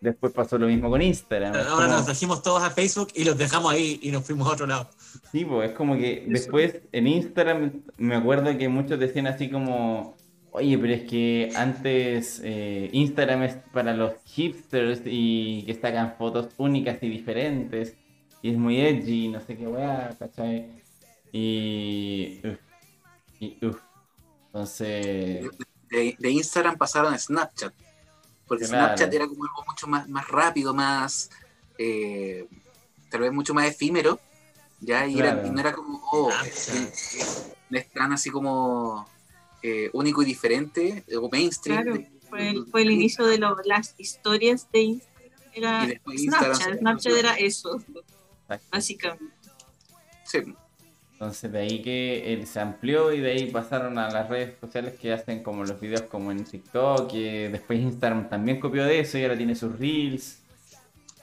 Después 0.00 0.32
pasó 0.32 0.56
lo 0.56 0.66
mismo 0.66 0.88
con 0.88 1.02
Instagram. 1.02 1.54
Ahora 1.54 1.86
como- 1.86 1.86
nos 1.88 2.06
trajimos 2.06 2.42
todos 2.42 2.62
a 2.62 2.70
Facebook 2.70 3.08
y 3.14 3.24
los 3.24 3.36
dejamos 3.36 3.72
ahí 3.72 4.00
y 4.02 4.10
nos 4.10 4.24
fuimos 4.24 4.48
a 4.48 4.52
otro 4.52 4.66
lado. 4.66 4.88
Sí, 5.30 5.44
pues 5.44 5.70
es 5.70 5.76
como 5.76 5.96
que 5.96 6.24
después 6.26 6.76
en 6.92 7.06
Instagram 7.06 7.82
me 7.98 8.16
acuerdo 8.16 8.56
que 8.56 8.68
muchos 8.68 8.98
decían 8.98 9.26
así 9.26 9.50
como, 9.50 10.16
oye, 10.52 10.78
pero 10.78 10.94
es 10.94 11.02
que 11.02 11.52
antes 11.54 12.40
eh, 12.42 12.88
Instagram 12.92 13.42
es 13.42 13.56
para 13.74 13.92
los 13.92 14.14
hipsters 14.24 15.02
y 15.04 15.64
que 15.66 15.74
sacan 15.74 16.14
fotos 16.16 16.48
únicas 16.56 16.96
y 17.02 17.08
diferentes 17.10 17.94
y 18.40 18.50
es 18.52 18.56
muy 18.56 18.80
edgy, 18.80 19.28
no 19.28 19.40
sé 19.40 19.54
qué 19.54 19.66
weá, 19.66 20.16
¿cachai? 20.18 20.66
Y... 21.30 22.40
uf, 22.42 22.58
y 23.38 23.66
uf. 23.66 23.78
Entonces... 24.46 25.46
De, 25.90 26.16
de 26.18 26.30
Instagram 26.30 26.78
pasaron 26.78 27.12
a 27.12 27.18
Snapchat. 27.18 27.74
Porque 28.50 28.64
Claro. 28.66 28.86
Snapchat 28.96 29.14
era 29.14 29.28
como 29.28 29.44
algo 29.44 29.64
mucho 29.64 29.86
más, 29.86 30.08
más 30.08 30.26
rápido, 30.26 30.74
más. 30.74 31.30
eh, 31.78 32.46
tal 33.08 33.20
vez 33.20 33.32
mucho 33.32 33.54
más 33.54 33.66
efímero. 33.68 34.18
¿ya? 34.80 35.06
Y, 35.06 35.18
era- 35.20 35.40
y 35.46 35.50
no 35.50 35.60
era 35.60 35.72
como. 35.72 36.00
Oh, 36.10 36.30
Snapchat. 36.32 36.74
eh, 36.74 36.92
eh, 37.14 37.54
no 37.70 37.78
es 37.78 37.90
tan 37.92 38.12
así 38.12 38.28
como. 38.30 39.06
eh, 39.62 39.88
único 39.92 40.22
y 40.22 40.24
diferente, 40.24 41.04
o 41.16 41.28
mainstream. 41.30 41.82
Claro, 41.82 41.96
de- 41.98 42.10
fue 42.28 42.48
el, 42.50 42.66
fue 42.66 42.82
el 42.82 42.90
inicio 42.90 43.24
de 43.26 43.38
lo- 43.38 43.56
las 43.64 43.94
historias 43.98 44.66
de 44.72 44.80
Instagram. 44.80 45.30
Era 45.52 45.88
Instagram 46.06 46.54
Snapchat. 46.56 46.78
Snapchat 46.80 47.12
era 47.12 47.34
eso, 47.34 47.80
básicamente. 48.72 49.34
Sí, 50.24 50.38
Entonces 51.20 51.52
de 51.52 51.58
ahí 51.58 51.82
que 51.82 52.32
él 52.32 52.46
se 52.46 52.60
amplió 52.60 53.12
y 53.12 53.20
de 53.20 53.32
ahí 53.32 53.50
pasaron 53.50 53.98
a 53.98 54.08
las 54.10 54.30
redes 54.30 54.54
sociales 54.58 54.94
que 54.98 55.12
hacen 55.12 55.42
como 55.42 55.64
los 55.64 55.78
videos 55.78 56.00
como 56.04 56.32
en 56.32 56.44
TikTok, 56.44 57.10
que 57.10 57.50
después 57.50 57.78
Instagram 57.78 58.30
también 58.30 58.58
copió 58.58 58.86
de 58.86 59.00
eso 59.00 59.18
y 59.18 59.24
ahora 59.24 59.36
tiene 59.36 59.54
sus 59.54 59.78
reels. 59.78 60.38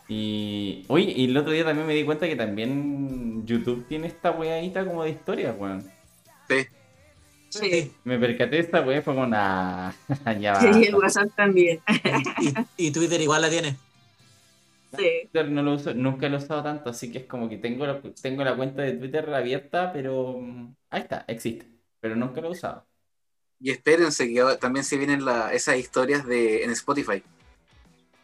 Y, 0.08 0.86
oye, 0.88 1.12
y 1.16 1.26
el 1.26 1.36
otro 1.36 1.52
día 1.52 1.66
también 1.66 1.88
me 1.88 1.96
di 1.96 2.04
cuenta 2.04 2.28
que 2.28 2.36
también 2.36 3.44
YouTube 3.48 3.88
tiene 3.88 4.06
esta 4.06 4.30
weadita 4.30 4.86
como 4.86 5.04
de 5.04 5.10
historia, 5.10 5.56
weón. 5.58 5.84
Sí. 6.48 6.68
Sí. 7.50 7.92
Me 8.04 8.20
percaté 8.20 8.58
de 8.58 8.62
esta 8.62 8.82
wea 8.82 9.00
y 9.00 9.02
fue 9.02 9.16
como 9.16 9.26
una... 9.26 9.96
ya 10.40 10.54
va. 10.54 10.62
Sí, 10.62 10.84
el 10.84 10.94
WhatsApp 10.94 11.30
también. 11.36 11.80
Y, 12.78 12.86
y 12.90 12.92
Twitter 12.92 13.20
igual 13.20 13.42
la 13.42 13.50
tiene. 13.50 13.76
Sí. 14.98 15.10
Twitter 15.24 15.50
no 15.52 15.64
lo 15.64 15.74
uso, 15.76 15.94
nunca 15.94 16.28
lo 16.30 16.36
he 16.36 16.40
usado 16.40 16.64
tanto, 16.64 16.90
así 16.90 17.12
que 17.12 17.20
es 17.20 17.26
como 17.26 17.48
que 17.50 17.58
tengo 17.58 17.86
la, 17.86 18.02
tengo 18.22 18.44
la 18.44 18.56
cuenta 18.56 18.82
de 18.82 18.94
Twitter 18.94 19.34
abierta, 19.34 19.92
pero 19.94 20.38
mm, 20.40 20.76
ahí 20.90 21.02
está, 21.02 21.24
existe, 21.28 21.68
pero 22.00 22.16
nunca 22.16 22.42
lo 22.42 22.48
he 22.48 22.52
usado. 22.52 22.86
Y 23.60 23.72
espérense 23.72 24.28
que 24.28 24.44
también 24.60 24.84
se 24.84 24.98
vienen 24.98 25.26
la- 25.26 25.52
esas 25.54 25.78
historias 25.78 26.26
de 26.26 26.64
en 26.64 26.72
Spotify. 26.72 27.24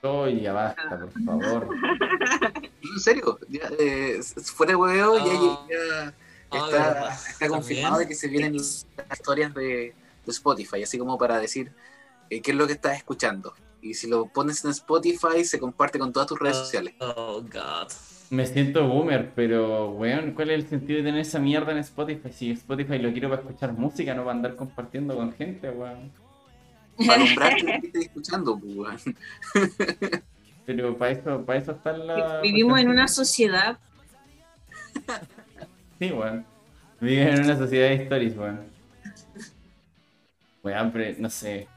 Oye, 0.01 0.41
ya 0.41 0.53
basta, 0.53 0.99
por 0.99 1.23
favor. 1.23 1.69
En 2.83 2.99
serio, 2.99 3.39
ya, 3.47 3.61
eh, 3.79 4.19
fuera 4.55 4.71
de 4.73 4.75
hueveo, 4.75 5.17
ya, 5.17 5.23
Ah. 5.25 5.65
ya 5.69 6.13
Ah, 6.51 6.65
está, 6.67 6.77
verdad. 6.93 7.13
está 7.29 7.47
confirmado 7.47 7.97
de 7.99 8.07
que 8.07 8.13
se 8.13 8.27
vienen 8.27 8.55
las 8.57 8.85
historias 9.11 9.53
de, 9.55 9.63
de 10.25 10.31
Spotify, 10.31 10.83
así 10.83 10.97
como 10.99 11.17
para 11.17 11.39
decir 11.39 11.71
eh, 12.29 12.41
qué 12.41 12.51
es 12.51 12.57
lo 12.57 12.67
que 12.67 12.73
estás 12.73 12.97
escuchando. 12.97 13.53
Y 13.83 13.93
si 13.93 14.07
lo 14.07 14.27
pones 14.27 14.63
en 14.63 14.71
Spotify, 14.71 15.43
se 15.43 15.59
comparte 15.59 15.99
con 15.99 16.13
todas 16.13 16.29
tus 16.29 16.39
redes 16.39 16.55
sociales. 16.55 16.93
Oh, 16.99 17.41
God. 17.41 17.91
Me 18.29 18.47
siento 18.47 18.87
boomer, 18.87 19.31
pero, 19.35 19.91
weón, 19.91 20.31
¿cuál 20.31 20.51
es 20.51 20.63
el 20.63 20.69
sentido 20.69 20.97
de 20.97 21.03
tener 21.03 21.19
esa 21.19 21.37
mierda 21.37 21.73
en 21.73 21.79
Spotify? 21.79 22.31
Si 22.31 22.51
Spotify 22.51 22.97
lo 22.97 23.11
quiero 23.11 23.29
para 23.29 23.41
escuchar 23.41 23.73
música, 23.73 24.13
no 24.13 24.23
para 24.23 24.37
andar 24.37 24.55
compartiendo 24.55 25.15
con 25.15 25.33
gente, 25.33 25.69
weón. 25.69 26.11
Para 26.97 27.21
alumbrar 27.21 27.55
que 27.57 27.75
estés 27.75 28.05
escuchando, 28.05 28.57
pues, 28.57 28.75
weón. 28.75 28.97
Pero 30.65 30.97
para 30.97 31.11
eso, 31.11 31.45
para 31.45 31.59
eso 31.59 31.71
está 31.73 31.91
la... 31.91 32.39
Vivimos 32.39 32.79
en 32.79 32.89
una 32.89 33.07
sociedad. 33.07 33.77
Sí, 35.99 36.11
weón. 36.11 36.45
Viven 36.99 37.27
en 37.29 37.43
una 37.43 37.57
sociedad 37.57 37.89
de 37.89 38.03
stories, 38.03 38.35
weón. 38.35 38.59
Weón, 40.63 40.91
pero 40.91 41.15
no 41.19 41.29
sé. 41.29 41.67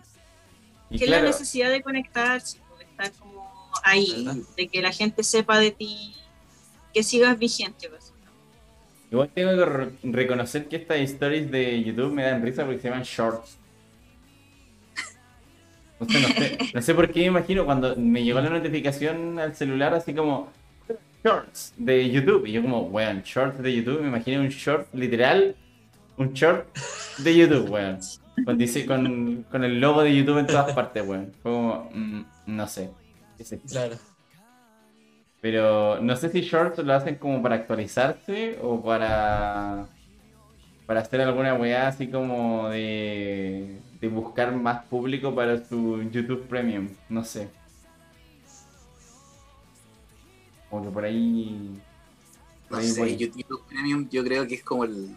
Y 0.91 0.99
que 0.99 1.05
es 1.05 1.09
claro, 1.11 1.25
la 1.25 1.31
necesidad 1.31 1.71
de 1.71 1.83
conectarse, 1.83 2.59
de 2.79 2.85
estar 2.85 3.13
como 3.19 3.51
ahí, 3.83 4.25
¿Verdad? 4.25 4.43
de 4.57 4.69
que 4.69 4.83
la 4.83 4.93
gente 4.93 5.23
sepa 5.25 5.59
de 5.59 5.71
ti, 5.73 6.15
que 6.95 7.03
sigas 7.03 7.39
vigente. 7.39 7.89
pues. 7.89 8.13
igual 9.11 9.31
tengo 9.35 9.51
que 9.57 9.65
re- 9.65 9.91
reconocer 10.05 10.69
que 10.69 10.77
estas 10.77 10.99
stories 11.01 11.51
de 11.51 11.83
YouTube 11.85 12.13
me 12.13 12.23
dan 12.23 12.43
risa 12.43 12.65
porque 12.65 12.81
se 12.81 12.89
llaman 12.89 13.03
shorts. 13.05 13.59
No 15.99 16.07
sé, 16.09 16.21
no 16.21 16.29
sé, 16.29 16.59
no 16.75 16.83
sé 16.83 16.95
por 16.95 17.11
qué 17.11 17.21
me 17.21 17.27
imagino 17.27 17.65
cuando 17.65 17.97
me 17.97 18.23
llegó 18.23 18.39
la 18.41 18.51
notificación 18.51 19.39
al 19.39 19.57
celular 19.57 19.95
así 19.95 20.13
como 20.13 20.51
shorts 21.25 21.73
de 21.79 22.11
YouTube. 22.11 22.45
Y 22.47 22.53
yo 22.53 22.61
como, 22.63 22.83
weón, 22.83 23.23
shorts 23.23 23.63
de 23.63 23.75
YouTube, 23.75 24.03
me 24.03 24.09
imaginé 24.09 24.39
un 24.39 24.49
short 24.49 24.93
literal, 24.95 25.57
un 26.19 26.33
short 26.35 26.67
de 27.19 27.35
YouTube, 27.37 27.71
weón. 27.71 27.99
Con, 28.45 28.59
dice, 28.59 28.87
con, 28.87 29.45
con 29.51 29.65
el 29.65 29.81
logo 29.81 30.03
de 30.03 30.15
YouTube 30.15 30.39
en 30.39 30.47
todas 30.47 30.73
partes, 30.73 31.07
weón. 31.07 31.33
Fue 31.43 31.53
como, 31.53 31.91
mm, 31.93 32.25
no 32.47 32.69
sé. 32.69 32.91
Claro. 33.69 33.97
Pero 35.41 36.01
no 36.01 36.17
sé 36.17 36.31
si 36.31 36.41
shorts 36.41 36.79
lo 36.79 36.95
hacen 36.95 37.17
como 37.17 37.43
para 37.43 37.57
actualizarse 37.57 38.59
o 38.63 38.83
para 38.83 39.89
para 40.87 41.01
hacer 41.01 41.21
alguna 41.21 41.55
weá 41.55 41.89
así 41.89 42.09
como 42.09 42.69
de, 42.69 43.81
de 44.01 44.09
buscar 44.09 44.55
más 44.55 44.85
público 44.87 45.35
para 45.35 45.65
su 45.65 46.03
YouTube 46.11 46.47
Premium. 46.47 46.89
No 47.09 47.25
sé. 47.25 47.49
Como 50.71 50.85
que 50.85 50.91
por 50.91 51.05
ahí. 51.05 51.81
por 52.69 52.79
No 52.79 52.85
ahí 52.85 52.89
sé, 52.89 53.01
voy. 53.01 53.17
YouTube 53.17 53.63
Premium 53.69 54.09
yo 54.09 54.23
creo 54.25 54.47
que 54.47 54.55
es 54.55 54.63
como 54.63 54.85
el, 54.85 55.17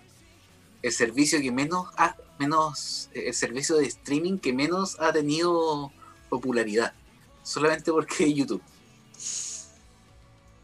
el 0.82 0.92
servicio 0.92 1.40
que 1.40 1.52
menos 1.52 1.88
ha, 1.98 2.16
menos 2.40 3.10
el 3.14 3.34
servicio 3.34 3.76
de 3.78 3.86
streaming 3.86 4.38
que 4.40 4.54
menos 4.54 5.00
ha 5.00 5.12
tenido 5.12 5.92
popularidad. 6.30 6.94
Solamente 7.44 7.92
porque 7.92 8.26
es 8.26 8.34
YouTube. 8.36 8.62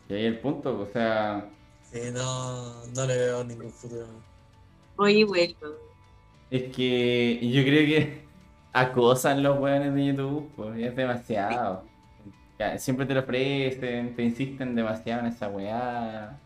Y 0.10 0.14
ahí 0.14 0.26
el 0.26 0.40
punto, 0.40 0.80
o 0.80 0.88
sea. 0.92 1.50
Sí, 1.92 2.00
no, 2.14 2.86
no 2.88 3.06
le 3.06 3.18
veo 3.18 3.44
ningún 3.44 3.72
futuro. 3.72 4.08
Voy 4.96 5.20
y 5.20 5.24
vuelvo. 5.24 5.76
Es 6.52 6.76
que 6.76 7.40
yo 7.42 7.64
creo 7.64 7.86
que 7.86 8.26
acosan 8.74 9.42
los 9.44 9.60
weones 9.60 9.94
de 9.94 10.06
YouTube, 10.08 10.52
pues 10.56 10.80
es 10.84 10.96
demasiado. 10.96 11.84
Ya, 12.60 12.78
Siempre 12.78 13.06
te 13.06 13.14
lo 13.14 13.20
ofrecen, 13.22 14.16
te 14.16 14.24
insisten 14.24 14.76
demasiado 14.76 15.22
en 15.22 15.28
esa 15.28 15.50
weá. 15.50 16.40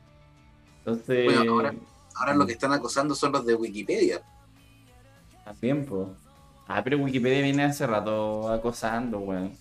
Entonces, 0.80 1.26
Bueno, 1.26 1.52
ahora- 1.54 1.76
Ahora 2.16 2.34
lo 2.36 2.46
que 2.46 2.52
están 2.54 2.74
acosando 2.74 3.16
son 3.16 3.32
los 3.32 3.46
de 3.46 3.56
Wikipedia. 3.56 4.22
También, 5.50 5.84
pues. 5.84 6.08
Ah, 6.68 6.84
pero 6.84 7.00
Wikipedia 7.00 7.42
viene 7.42 7.64
hace 7.64 7.88
rato 7.88 8.52
acosando, 8.52 9.18
weón. 9.18 9.58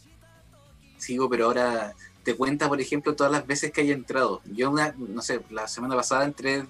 Sigo, 0.98 1.30
pero 1.30 1.46
ahora 1.46 1.94
te 2.22 2.36
cuenta, 2.36 2.68
por 2.68 2.78
ejemplo, 2.78 3.16
todas 3.16 3.32
las 3.32 3.46
veces 3.46 3.72
que 3.72 3.80
haya 3.80 3.94
entrado. 3.94 4.42
Yo, 4.44 4.70
una, 4.70 4.94
no 4.98 5.22
sé, 5.22 5.40
la 5.48 5.66
semana 5.66 5.96
pasada 5.96 6.26
entré 6.26 6.66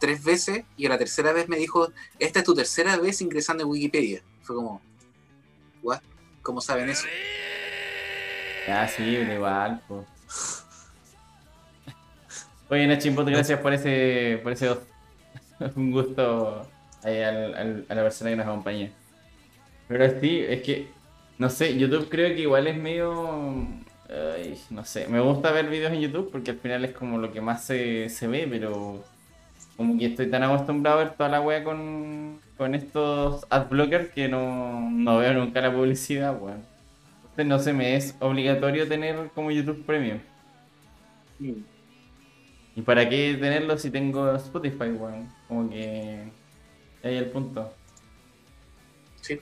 tres 0.00 0.24
veces 0.24 0.64
y 0.76 0.86
a 0.86 0.88
la 0.88 0.98
tercera 0.98 1.32
vez 1.32 1.48
me 1.48 1.58
dijo, 1.58 1.92
esta 2.18 2.40
es 2.40 2.44
tu 2.44 2.54
tercera 2.54 2.96
vez 2.96 3.20
ingresando 3.20 3.62
en 3.62 3.70
Wikipedia. 3.70 4.20
Fue 4.42 4.56
como, 4.56 4.80
¿what? 5.82 6.00
¿Cómo 6.42 6.60
saben 6.60 6.88
eso? 6.88 7.06
Ah, 8.66 8.88
sí, 8.88 9.04
igual, 9.04 9.80
pues. 9.86 10.64
Oye, 12.68 12.86
Nachimbo, 12.88 13.24
gracias 13.24 13.60
por 13.60 13.72
ese, 13.72 14.40
por 14.42 14.52
ese 14.52 14.66
dos. 14.66 14.78
Un 15.76 15.92
gusto 15.92 16.66
ahí 17.02 17.22
al- 17.22 17.54
al- 17.54 17.86
a 17.88 17.94
la 17.94 18.02
persona 18.02 18.30
que 18.30 18.36
nos 18.36 18.46
acompaña. 18.46 18.92
Pero 19.88 20.20
sí, 20.20 20.40
es 20.48 20.62
que, 20.62 20.94
no 21.38 21.50
sé, 21.50 21.78
YouTube 21.78 22.08
creo 22.10 22.34
que 22.34 22.42
igual 22.42 22.66
es 22.68 22.76
medio... 22.78 23.84
ay, 24.08 24.60
no 24.70 24.84
sé, 24.84 25.06
me 25.08 25.20
gusta 25.20 25.52
ver 25.52 25.68
videos 25.68 25.92
en 25.92 26.00
YouTube 26.00 26.30
porque 26.30 26.52
al 26.52 26.58
final 26.60 26.84
es 26.84 26.92
como 26.94 27.18
lo 27.18 27.32
que 27.32 27.40
más 27.40 27.64
se, 27.64 28.08
se 28.08 28.28
ve, 28.28 28.46
pero 28.50 29.04
como 29.76 29.98
que 29.98 30.06
estoy 30.06 30.30
tan 30.30 30.42
acostumbrado 30.44 31.00
a 31.00 31.04
ver 31.04 31.16
toda 31.16 31.30
la 31.30 31.40
wea 31.42 31.64
con, 31.64 32.40
con 32.56 32.74
estos 32.74 33.46
adblockers 33.50 34.10
que 34.12 34.28
no, 34.28 34.90
no 34.90 35.18
veo 35.18 35.34
nunca 35.34 35.60
la 35.62 35.72
publicidad, 35.74 36.40
weón. 36.40 36.68
Entonces 37.32 37.46
no 37.46 37.58
sé, 37.60 37.72
me 37.74 37.96
es 37.96 38.16
obligatorio 38.20 38.88
tener 38.88 39.32
como 39.34 39.50
YouTube 39.52 39.84
Premium. 39.86 40.20
¿Y 42.74 42.82
para 42.82 43.08
qué 43.08 43.36
tenerlo 43.40 43.76
si 43.78 43.90
tengo 43.90 44.34
Spotify, 44.36 44.90
weón? 44.92 45.34
Como 45.46 45.68
que... 45.70 46.32
Ahí 47.02 47.16
el 47.16 47.30
punto. 47.30 47.72
Sí. 49.20 49.38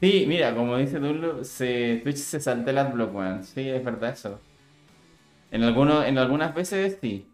Sí, 0.00 0.24
mira, 0.26 0.54
como 0.54 0.78
dice 0.78 0.98
Dullo, 0.98 1.44
se, 1.44 2.00
Twitch 2.02 2.16
se 2.16 2.40
salta 2.40 2.70
el 2.70 2.78
adblock, 2.78 3.14
weón. 3.14 3.44
Sí, 3.44 3.68
es 3.68 3.84
verdad 3.84 4.10
eso. 4.10 4.40
En, 5.50 5.62
algunos, 5.62 6.06
en 6.06 6.16
algunas 6.16 6.54
veces 6.54 6.98
sí. 7.00 7.26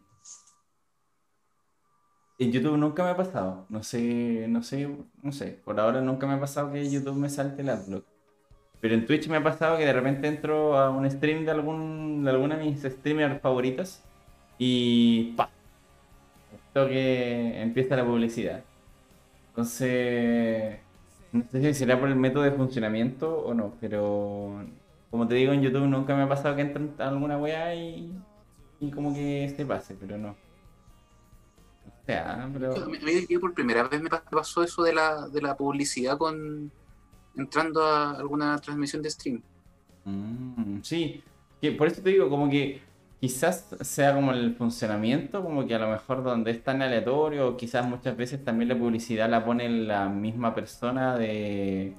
En 2.38 2.52
YouTube 2.52 2.76
nunca 2.76 3.04
me 3.04 3.10
ha 3.10 3.16
pasado. 3.16 3.66
No 3.68 3.82
sé, 3.82 4.46
no 4.48 4.62
sé, 4.62 4.88
no 5.22 5.32
sé. 5.32 5.60
Por 5.64 5.78
ahora 5.78 6.00
nunca 6.00 6.26
me 6.26 6.34
ha 6.34 6.40
pasado 6.40 6.72
que 6.72 6.90
YouTube 6.90 7.16
me 7.16 7.30
salte 7.30 7.62
el 7.62 7.70
adblock. 7.70 8.04
Pero 8.80 8.94
en 8.94 9.06
Twitch 9.06 9.28
me 9.28 9.36
ha 9.36 9.42
pasado 9.42 9.78
que 9.78 9.86
de 9.86 9.92
repente 9.92 10.28
entro 10.28 10.78
a 10.78 10.90
un 10.90 11.10
stream 11.10 11.44
de 11.44 11.50
algún 11.50 12.24
de 12.24 12.30
alguna 12.30 12.56
de 12.56 12.64
mis 12.64 12.82
streamers 12.82 13.40
favoritos 13.40 14.02
y 14.58 15.32
¡pa! 15.36 15.50
Esto 16.54 16.88
que 16.88 17.62
empieza 17.62 17.96
la 17.96 18.04
publicidad. 18.04 18.62
Entonces, 19.56 20.76
no 21.32 21.42
sé 21.50 21.62
si 21.62 21.72
será 21.78 21.98
por 21.98 22.10
el 22.10 22.16
método 22.16 22.42
de 22.42 22.52
funcionamiento 22.52 23.38
o 23.38 23.54
no, 23.54 23.72
pero 23.80 24.62
como 25.10 25.26
te 25.26 25.34
digo 25.34 25.54
en 25.54 25.62
YouTube 25.62 25.86
nunca 25.86 26.14
me 26.14 26.24
ha 26.24 26.28
pasado 26.28 26.54
que 26.56 26.60
entre 26.60 27.02
alguna 27.02 27.38
weá 27.38 27.74
y, 27.74 28.12
y 28.80 28.90
como 28.90 29.14
que 29.14 29.50
se 29.56 29.64
pase, 29.64 29.96
pero 29.98 30.18
no. 30.18 30.32
O 30.32 32.06
sea, 32.06 32.50
pero... 32.52 32.76
A 32.76 32.86
mí, 32.86 32.98
yo 33.30 33.40
por 33.40 33.54
primera 33.54 33.84
vez 33.88 34.02
me 34.02 34.10
pa- 34.10 34.22
pasó 34.30 34.62
eso 34.62 34.82
de 34.82 34.92
la, 34.92 35.26
de 35.28 35.40
la 35.40 35.56
publicidad 35.56 36.18
con 36.18 36.70
entrando 37.34 37.82
a 37.82 38.10
alguna 38.10 38.58
transmisión 38.58 39.00
de 39.00 39.08
stream. 39.10 39.42
Mm, 40.04 40.82
sí, 40.82 41.22
que 41.62 41.72
por 41.72 41.86
eso 41.86 42.02
te 42.02 42.10
digo, 42.10 42.28
como 42.28 42.50
que 42.50 42.82
quizás 43.20 43.68
sea 43.80 44.14
como 44.14 44.32
el 44.32 44.54
funcionamiento, 44.54 45.42
como 45.42 45.66
que 45.66 45.74
a 45.74 45.78
lo 45.78 45.88
mejor 45.90 46.22
donde 46.22 46.50
es 46.50 46.62
tan 46.62 46.82
aleatorio, 46.82 47.56
quizás 47.56 47.86
muchas 47.86 48.16
veces 48.16 48.44
también 48.44 48.68
la 48.68 48.78
publicidad 48.78 49.28
la 49.28 49.44
pone 49.44 49.68
la 49.68 50.08
misma 50.08 50.54
persona 50.54 51.16
de 51.16 51.94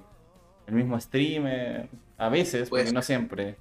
el 0.68 0.73
mismo 0.73 0.99
streamer, 0.99 1.89
a 2.18 2.30
veces, 2.30 2.69
Puede 2.69 2.84
porque 2.84 2.94
no 2.94 3.02
siempre. 3.02 3.57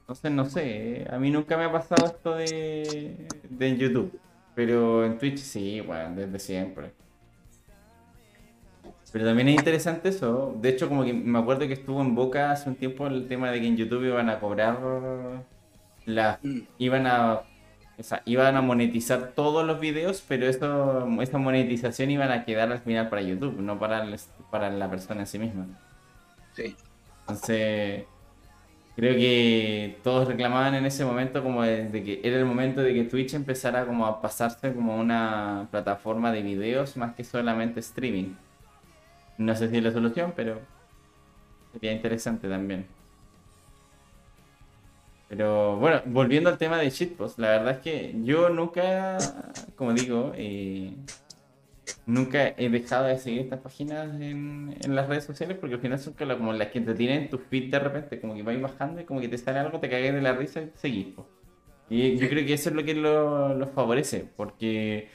Entonces 0.00 0.32
no 0.32 0.44
sé, 0.44 1.06
a 1.10 1.18
mí 1.18 1.30
nunca 1.30 1.56
me 1.56 1.64
ha 1.64 1.72
pasado 1.72 2.06
esto 2.06 2.34
de, 2.34 3.26
de 3.48 3.76
YouTube, 3.76 4.18
pero 4.54 5.04
en 5.04 5.18
Twitch 5.18 5.38
sí, 5.38 5.80
bueno, 5.80 6.14
desde 6.16 6.38
siempre. 6.38 6.92
Pero 9.12 9.26
también 9.26 9.48
es 9.48 9.54
interesante 9.54 10.08
eso. 10.08 10.56
De 10.60 10.70
hecho, 10.70 10.88
como 10.88 11.04
que 11.04 11.12
me 11.12 11.38
acuerdo 11.38 11.68
que 11.68 11.74
estuvo 11.74 12.00
en 12.00 12.16
boca 12.16 12.50
hace 12.50 12.68
un 12.68 12.74
tiempo 12.74 13.06
el 13.06 13.28
tema 13.28 13.50
de 13.52 13.60
que 13.60 13.68
en 13.68 13.76
YouTube 13.76 14.04
iban 14.06 14.28
a 14.28 14.40
cobrar 14.40 14.76
la, 16.06 16.40
Mm. 16.42 16.60
iban 16.78 17.06
a 17.06 17.42
o 17.96 18.02
sea, 18.02 18.22
iban 18.26 18.56
a 18.56 18.60
monetizar 18.62 19.32
todos 19.36 19.64
los 19.64 19.78
videos, 19.80 20.24
pero 20.26 20.46
eso, 20.48 21.06
esa 21.22 21.38
monetización 21.38 22.10
iban 22.10 22.32
a 22.32 22.44
quedar 22.44 22.72
al 22.72 22.80
final 22.80 23.08
para 23.08 23.22
YouTube, 23.22 23.60
no 23.60 23.78
para, 23.78 24.02
el- 24.02 24.18
para 24.50 24.70
la 24.70 24.90
persona 24.90 25.20
en 25.20 25.26
sí 25.28 25.38
misma. 25.38 25.66
Sí. 26.54 26.76
Entonces, 27.20 28.04
creo 28.96 29.14
que 29.16 29.98
todos 30.02 30.28
reclamaban 30.28 30.74
en 30.74 30.86
ese 30.86 31.04
momento 31.04 31.42
como 31.42 31.62
de, 31.62 31.88
de 31.88 32.04
que 32.04 32.20
era 32.24 32.36
el 32.38 32.44
momento 32.46 32.82
de 32.82 32.94
que 32.94 33.04
Twitch 33.04 33.34
empezara 33.34 33.86
como 33.86 34.06
a 34.06 34.20
pasarse 34.22 34.72
como 34.74 34.96
una 34.96 35.68
plataforma 35.70 36.32
de 36.32 36.42
videos 36.42 36.96
más 36.96 37.14
que 37.14 37.24
solamente 37.24 37.80
streaming. 37.80 38.34
No 39.38 39.54
sé 39.56 39.68
si 39.70 39.76
es 39.78 39.82
la 39.84 39.92
solución, 39.92 40.32
pero 40.36 40.60
sería 41.72 41.92
interesante 41.92 42.48
también. 42.48 42.86
Pero 45.36 45.76
bueno, 45.78 46.00
volviendo 46.06 46.48
al 46.48 46.58
tema 46.58 46.78
de 46.78 46.90
shitpost, 46.90 47.40
la 47.40 47.48
verdad 47.48 47.72
es 47.72 47.78
que 47.78 48.14
yo 48.22 48.50
nunca, 48.50 49.18
como 49.74 49.92
digo, 49.92 50.30
eh, 50.36 50.94
nunca 52.06 52.54
he 52.56 52.68
dejado 52.68 53.06
de 53.06 53.18
seguir 53.18 53.40
estas 53.40 53.58
páginas 53.58 54.08
en, 54.20 54.76
las 54.86 55.08
redes 55.08 55.24
sociales 55.24 55.58
porque 55.58 55.74
al 55.74 55.80
final 55.80 55.98
son 55.98 56.14
como 56.14 56.52
las 56.52 56.68
que 56.68 56.80
te 56.80 56.94
tienen 56.94 57.28
tu 57.30 57.38
feed 57.38 57.68
de 57.68 57.80
repente, 57.80 58.20
como 58.20 58.36
que 58.36 58.44
vais 58.44 58.62
bajando 58.62 59.00
y 59.00 59.04
como 59.04 59.20
que 59.20 59.26
te 59.26 59.36
sale 59.36 59.58
algo, 59.58 59.80
te 59.80 59.90
cagues 59.90 60.14
de 60.14 60.22
la 60.22 60.34
risa 60.34 60.62
y 60.62 60.70
seguís. 60.76 61.08
Y 61.90 62.16
yo 62.16 62.28
creo 62.28 62.46
que 62.46 62.54
eso 62.54 62.68
es 62.68 62.76
lo 62.76 62.84
que 62.84 62.94
lo, 62.94 63.54
lo 63.54 63.66
favorece, 63.66 64.28
porque 64.36 65.08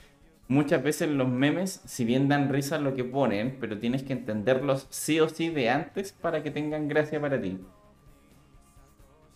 muchas 0.50 0.84
veces 0.84 1.08
los 1.08 1.30
memes, 1.30 1.82
si 1.86 2.04
bien 2.04 2.28
dan 2.28 2.50
risa 2.50 2.78
lo 2.78 2.94
que 2.94 3.06
ponen, 3.06 3.56
pero 3.62 3.80
tienes 3.80 4.04
que 4.04 4.12
entenderlos 4.12 4.86
sí 4.90 5.22
o 5.22 5.30
sí 5.30 5.48
de 5.48 5.70
antes 5.70 6.12
para 6.12 6.44
que 6.44 6.52
tengan 6.52 6.90
gracia 6.90 7.22
para 7.22 7.40
ti. 7.40 7.58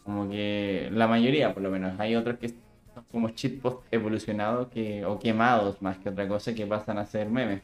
Como 0.03 0.30
que 0.30 0.89
la 0.91 1.07
mayoría, 1.07 1.53
por 1.53 1.63
lo 1.63 1.69
menos. 1.71 1.99
Hay 1.99 2.15
otros 2.15 2.38
que 2.38 2.49
son 2.49 3.03
como 3.11 3.30
shitpost 3.30 3.81
evolucionados 3.91 4.67
que, 4.69 5.05
o 5.05 5.19
quemados 5.19 5.81
más 5.81 5.97
que 5.97 6.09
otra 6.09 6.27
cosa 6.27 6.53
que 6.53 6.65
pasan 6.67 6.97
a 6.97 7.05
ser 7.05 7.30
memes. 7.30 7.61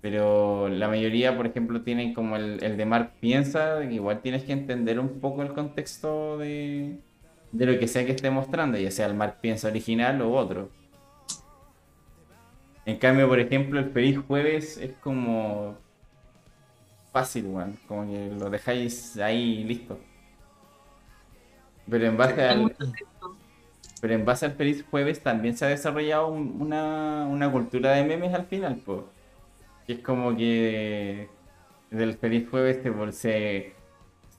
Pero 0.00 0.68
la 0.68 0.88
mayoría, 0.88 1.34
por 1.36 1.46
ejemplo, 1.46 1.82
tienen 1.82 2.12
como 2.12 2.36
el, 2.36 2.62
el 2.62 2.76
de 2.76 2.84
Mark 2.84 3.12
Piensa, 3.20 3.80
que 3.80 3.94
igual 3.94 4.20
tienes 4.20 4.44
que 4.44 4.52
entender 4.52 5.00
un 5.00 5.20
poco 5.20 5.42
el 5.42 5.54
contexto 5.54 6.36
de, 6.36 6.98
de 7.52 7.66
lo 7.66 7.78
que 7.78 7.88
sea 7.88 8.04
que 8.04 8.12
esté 8.12 8.30
mostrando, 8.30 8.76
ya 8.76 8.90
sea 8.90 9.06
el 9.06 9.14
Mark 9.14 9.38
Piensa 9.40 9.68
original 9.68 10.20
o 10.20 10.32
otro. 10.32 10.68
En 12.84 12.98
cambio, 12.98 13.28
por 13.28 13.40
ejemplo, 13.40 13.80
el 13.80 13.90
Feliz 13.90 14.18
Jueves 14.18 14.76
es 14.76 14.92
como 15.00 15.78
fácil, 17.12 17.46
weón. 17.46 17.78
Como 17.88 18.06
que 18.06 18.30
lo 18.38 18.50
dejáis 18.50 19.16
ahí 19.18 19.64
listo. 19.64 19.98
Pero 21.88 22.06
en 22.06 22.16
base 22.16 22.42
al, 22.42 22.76
pero 24.00 24.14
en 24.14 24.24
base 24.24 24.46
al 24.46 24.52
Feliz 24.54 24.84
Jueves 24.90 25.22
también 25.22 25.56
se 25.56 25.64
ha 25.64 25.68
desarrollado 25.68 26.28
un- 26.28 26.60
una, 26.60 27.26
una 27.26 27.50
cultura 27.50 27.92
de 27.92 28.04
memes 28.04 28.34
al 28.34 28.46
final, 28.46 28.82
pues. 28.84 29.00
Que 29.86 29.94
es 29.94 30.00
como 30.00 30.36
que 30.36 31.30
del 31.90 32.14
Feliz 32.18 32.48
Jueves 32.50 32.78
se, 32.82 33.12
se, 33.12 33.74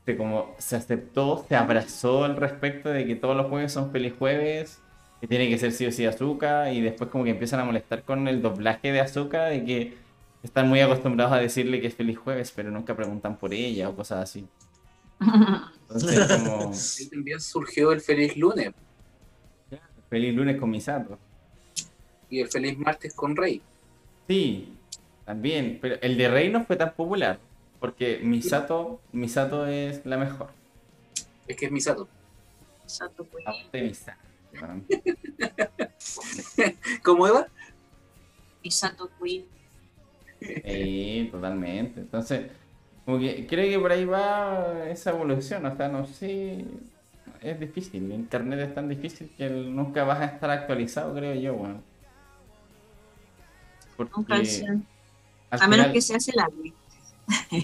se 0.05 0.17
como 0.17 0.55
se 0.59 0.75
aceptó, 0.77 1.45
se 1.49 1.55
abrazó 1.55 2.25
al 2.25 2.37
respecto 2.37 2.89
de 2.89 3.05
que 3.07 3.15
todos 3.15 3.37
los 3.37 3.47
jueves 3.47 3.73
son 3.73 3.91
Feliz 3.91 4.13
Jueves, 4.17 4.83
que 5.21 5.27
tiene 5.27 5.49
que 5.49 5.57
ser 5.59 5.71
sí 5.73 5.85
o 5.87 5.91
sí 5.91 6.05
azúcar, 6.05 6.73
y 6.73 6.81
después 6.81 7.09
como 7.09 7.23
que 7.25 7.31
empiezan 7.31 7.59
a 7.61 7.65
molestar 7.65 8.03
con 8.05 8.27
el 8.27 8.41
doblaje 8.41 8.91
de 8.91 9.01
azúcar, 9.01 9.51
de 9.51 9.65
que 9.65 9.97
están 10.43 10.69
muy 10.69 10.81
acostumbrados 10.81 11.33
a 11.33 11.39
decirle 11.39 11.81
que 11.81 11.87
es 11.87 11.95
Feliz 11.95 12.17
Jueves, 12.19 12.51
pero 12.55 12.71
nunca 12.71 12.95
preguntan 12.95 13.37
por 13.37 13.53
ella 13.53 13.89
o 13.89 13.95
cosas 13.95 14.19
así. 14.23 14.49
Entonces 15.87 16.27
como 16.43 16.71
también 17.11 17.39
surgió 17.39 17.91
el 17.91 18.01
feliz 18.01 18.35
lunes 18.37 18.73
Feliz 20.09 20.35
lunes 20.35 20.59
con 20.59 20.69
Misato. 20.69 21.17
y 22.29 22.39
el 22.39 22.47
feliz 22.47 22.77
martes 22.77 23.13
con 23.13 23.35
Rey. 23.35 23.61
Sí, 24.27 24.73
también, 25.25 25.79
pero 25.81 25.97
el 26.01 26.15
de 26.17 26.29
Rey 26.29 26.49
no 26.49 26.63
fue 26.63 26.75
tan 26.75 26.93
popular, 26.93 27.39
porque 27.79 28.19
Misato, 28.23 29.01
Misato 29.11 29.65
es 29.65 30.05
la 30.05 30.17
mejor. 30.17 30.49
Es 31.47 31.57
que 31.57 31.65
es 31.65 31.71
Misato. 31.71 32.07
Pues. 33.31 33.43
Misato. 33.73 34.19
weón. 34.61 34.85
¿Cómo 37.03 37.27
Eva? 37.27 37.47
Misato 38.63 39.09
Queen. 39.21 39.45
Sí, 40.39 41.29
totalmente. 41.31 42.01
Entonces, 42.01 42.51
como 43.05 43.19
que 43.19 43.45
creo 43.47 43.69
que 43.69 43.79
por 43.79 43.91
ahí 43.91 44.05
va 44.05 44.87
esa 44.89 45.11
evolución, 45.11 45.65
o 45.65 45.75
sea, 45.75 45.87
no 45.87 46.05
sé, 46.07 46.65
es 47.41 47.59
difícil, 47.59 48.11
internet 48.11 48.59
es 48.59 48.73
tan 48.75 48.89
difícil 48.89 49.29
que 49.37 49.49
nunca 49.49 50.03
vas 50.03 50.19
a 50.21 50.25
estar 50.25 50.49
actualizado, 50.49 51.13
creo 51.13 51.35
yo, 51.35 51.53
bueno. 51.53 51.81
A 55.51 55.67
menos 55.67 55.85
final- 55.85 55.93
que 55.93 56.01
se 56.01 56.15
hace 56.15 56.31
el 56.31 56.39
admin. 56.39 56.73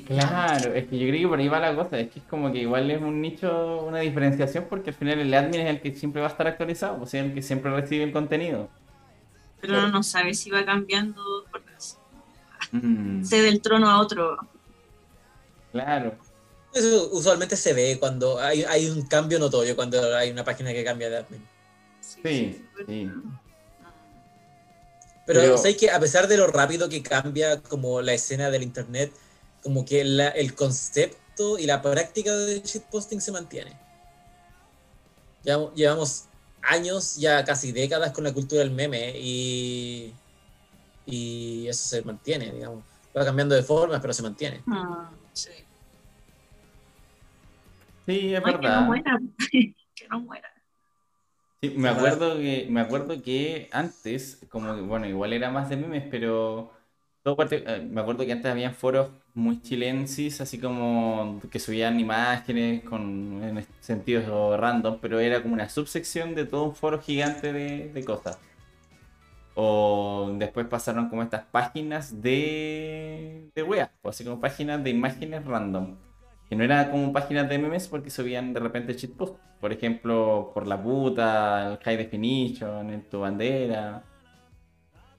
Claro, 0.07 0.73
es 0.73 0.87
que 0.87 0.97
yo 0.97 1.07
creo 1.07 1.21
que 1.21 1.27
por 1.27 1.39
ahí 1.39 1.47
va 1.47 1.59
la 1.59 1.75
cosa, 1.75 1.99
es 1.99 2.09
que 2.09 2.19
es 2.19 2.25
como 2.25 2.51
que 2.51 2.59
igual 2.59 2.89
es 2.89 3.01
un 3.01 3.21
nicho, 3.21 3.83
una 3.85 3.99
diferenciación, 3.99 4.65
porque 4.69 4.91
al 4.91 4.95
final 4.95 5.19
el 5.19 5.33
admin 5.33 5.61
es 5.61 5.69
el 5.69 5.81
que 5.81 5.93
siempre 5.93 6.21
va 6.21 6.27
a 6.27 6.31
estar 6.31 6.47
actualizado, 6.47 7.01
o 7.01 7.05
sea, 7.05 7.23
el 7.23 7.33
que 7.33 7.41
siempre 7.41 7.71
recibe 7.71 8.03
el 8.03 8.11
contenido. 8.11 8.69
Pero 9.59 9.77
uno 9.77 9.89
no 9.89 10.03
sabe 10.03 10.33
si 10.33 10.49
va 10.49 10.63
cambiando 10.65 11.21
por 11.51 11.61
Mm, 12.71 13.23
se 13.23 13.41
del 13.41 13.61
trono 13.61 13.89
a 13.89 13.99
otro. 13.99 14.37
Claro, 15.71 16.17
Eso 16.73 17.09
usualmente 17.11 17.55
se 17.57 17.73
ve 17.73 17.97
cuando 17.99 18.39
hay, 18.39 18.63
hay 18.63 18.89
un 18.89 19.05
cambio 19.07 19.39
notorio, 19.39 19.75
cuando 19.75 20.15
hay 20.15 20.31
una 20.31 20.43
página 20.45 20.71
que 20.71 20.83
cambia 20.83 21.09
de 21.09 21.17
admin. 21.17 21.47
sí, 22.01 22.65
sí. 22.87 23.11
Pero, 25.25 25.39
Pero- 25.41 25.57
¿sabes 25.57 25.77
que 25.77 25.89
A 25.91 25.99
pesar 25.99 26.27
de 26.27 26.37
lo 26.37 26.47
rápido 26.47 26.89
que 26.89 27.01
cambia 27.03 27.61
como 27.61 28.01
la 28.01 28.13
escena 28.13 28.49
del 28.49 28.63
internet, 28.63 29.11
como 29.63 29.85
que 29.85 30.03
la- 30.03 30.29
el 30.29 30.55
concepto 30.55 31.57
y 31.59 31.65
la 31.65 31.81
práctica 31.81 32.35
del 32.35 32.63
shitposting 32.63 33.21
se 33.21 33.31
mantiene. 33.31 33.77
Llevamos, 35.43 35.73
llevamos 35.75 36.23
años, 36.61 37.15
ya 37.17 37.43
casi 37.43 37.71
décadas 37.71 38.11
con 38.11 38.23
la 38.23 38.33
cultura 38.33 38.59
del 38.61 38.71
meme 38.71 39.13
y, 39.19 40.13
y 41.05 41.67
eso 41.67 41.87
se 41.87 42.01
mantiene, 42.03 42.51
digamos. 42.51 42.83
Va 43.17 43.25
cambiando 43.25 43.55
de 43.55 43.63
formas, 43.63 43.99
pero 44.01 44.13
se 44.13 44.21
mantiene. 44.23 44.63
Mm, 44.65 45.20
sí. 45.33 45.51
Sí, 48.05 48.33
es 48.33 48.41
Ay, 48.43 48.53
que 48.53 48.57
verdad. 48.57 48.79
no 48.79 48.85
muera. 48.87 49.19
que 49.95 50.07
no 50.09 50.19
muera. 50.21 50.49
Sí, 51.61 51.69
me 51.77 51.89
acuerdo 51.89 52.37
que, 52.37 52.67
me 52.71 52.81
acuerdo 52.81 53.21
que 53.21 53.69
antes, 53.71 54.43
como 54.49 54.73
que, 54.75 54.81
bueno, 54.81 55.05
igual 55.07 55.31
era 55.33 55.51
más 55.51 55.69
de 55.69 55.77
memes, 55.77 56.03
pero 56.09 56.71
todo 57.23 57.35
parte- 57.35 57.63
eh, 57.67 57.81
me 57.87 58.01
acuerdo 58.01 58.25
que 58.25 58.31
antes 58.31 58.51
habían 58.51 58.73
foros 58.73 59.11
muy 59.35 59.61
chilensis, 59.61 60.41
así 60.41 60.59
como 60.59 61.39
que 61.51 61.59
subían 61.59 61.99
imágenes 61.99 62.83
con 62.83 63.43
en 63.43 63.67
sentidos 63.79 64.59
random, 64.59 64.97
pero 65.01 65.19
era 65.19 65.41
como 65.43 65.53
una 65.53 65.69
subsección 65.69 66.33
de 66.33 66.45
todo 66.45 66.63
un 66.65 66.75
foro 66.75 66.99
gigante 66.99 67.53
de, 67.53 67.89
de 67.93 68.05
cosas. 68.05 68.39
O 69.55 70.33
después 70.37 70.65
pasaron 70.67 71.09
como 71.09 71.23
estas 71.23 71.45
páginas 71.45 72.21
de, 72.21 73.49
de 73.53 73.63
weas, 73.63 73.89
o 74.01 74.09
así 74.09 74.23
como 74.23 74.39
páginas 74.39 74.83
de 74.83 74.89
imágenes 74.91 75.45
random. 75.45 75.97
Que 76.49 76.55
no 76.55 76.63
eran 76.63 76.91
como 76.91 77.13
páginas 77.13 77.49
de 77.49 77.59
memes 77.59 77.87
porque 77.87 78.09
subían 78.09 78.53
de 78.53 78.59
repente 78.59 78.93
shitpost. 78.93 79.35
Por 79.59 79.71
ejemplo, 79.71 80.51
por 80.53 80.67
la 80.67 80.81
puta, 80.81 81.73
el 81.73 81.77
high 81.77 81.97
definition, 81.97 82.89
en 82.89 83.03
tu 83.09 83.19
bandera. 83.19 84.03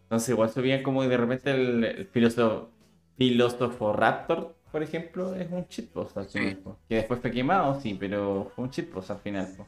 Entonces 0.04 0.28
igual 0.30 0.50
subían 0.50 0.82
como 0.82 1.02
de 1.04 1.16
repente 1.16 1.50
el, 1.52 1.84
el 1.84 2.06
filósofo, 2.06 2.70
filósofo 3.16 3.92
Raptor, 3.92 4.54
por 4.70 4.82
ejemplo, 4.82 5.34
es 5.34 5.50
un 5.50 5.66
shitpost 5.68 6.16
al 6.16 6.26
final. 6.28 6.56
po. 6.59 6.78
Que 6.88 6.96
después 6.96 7.20
fue 7.20 7.30
quemado, 7.30 7.78
sí, 7.80 7.94
pero 7.98 8.50
fue 8.54 8.64
un 8.64 8.70
shitpost 8.70 9.10
al 9.10 9.20
final. 9.20 9.48
po. 9.56 9.66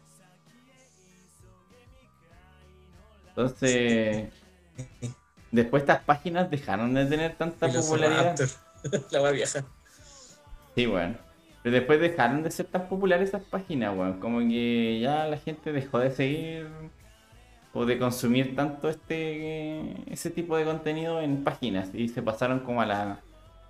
Entonces, 3.29 4.33
después 5.51 5.83
estas 5.83 6.03
páginas 6.03 6.51
dejaron 6.51 6.95
de 6.95 7.07
tener 7.07 7.37
tanta 7.37 7.69
popularidad. 7.69 8.37
La 9.11 9.31
vieja. 9.31 9.65
Sí, 10.75 10.87
bueno. 10.87 11.17
Pero 11.63 11.77
después 11.77 12.01
dejaron 12.01 12.43
de 12.43 12.51
ser 12.51 12.67
tan 12.67 12.89
populares 12.89 13.31
esas 13.31 13.43
páginas, 13.43 13.97
weón. 13.97 14.21
Como 14.21 14.41
que 14.41 15.01
ya 15.01 15.27
la 15.27 15.39
gente 15.39 15.73
dejó 15.73 15.99
de 15.99 16.11
seguir 16.11 16.69
o 17.73 17.87
de 17.87 17.99
consumir 17.99 18.55
tanto 18.55 18.89
este 18.89 20.13
ese 20.13 20.31
tipo 20.31 20.57
de 20.57 20.65
contenido 20.65 21.21
en 21.21 21.43
páginas 21.43 21.89
y 21.93 22.09
se 22.09 22.23
pasaron 22.23 22.61
como 22.61 22.83
a 22.83 22.87
la 22.87 23.21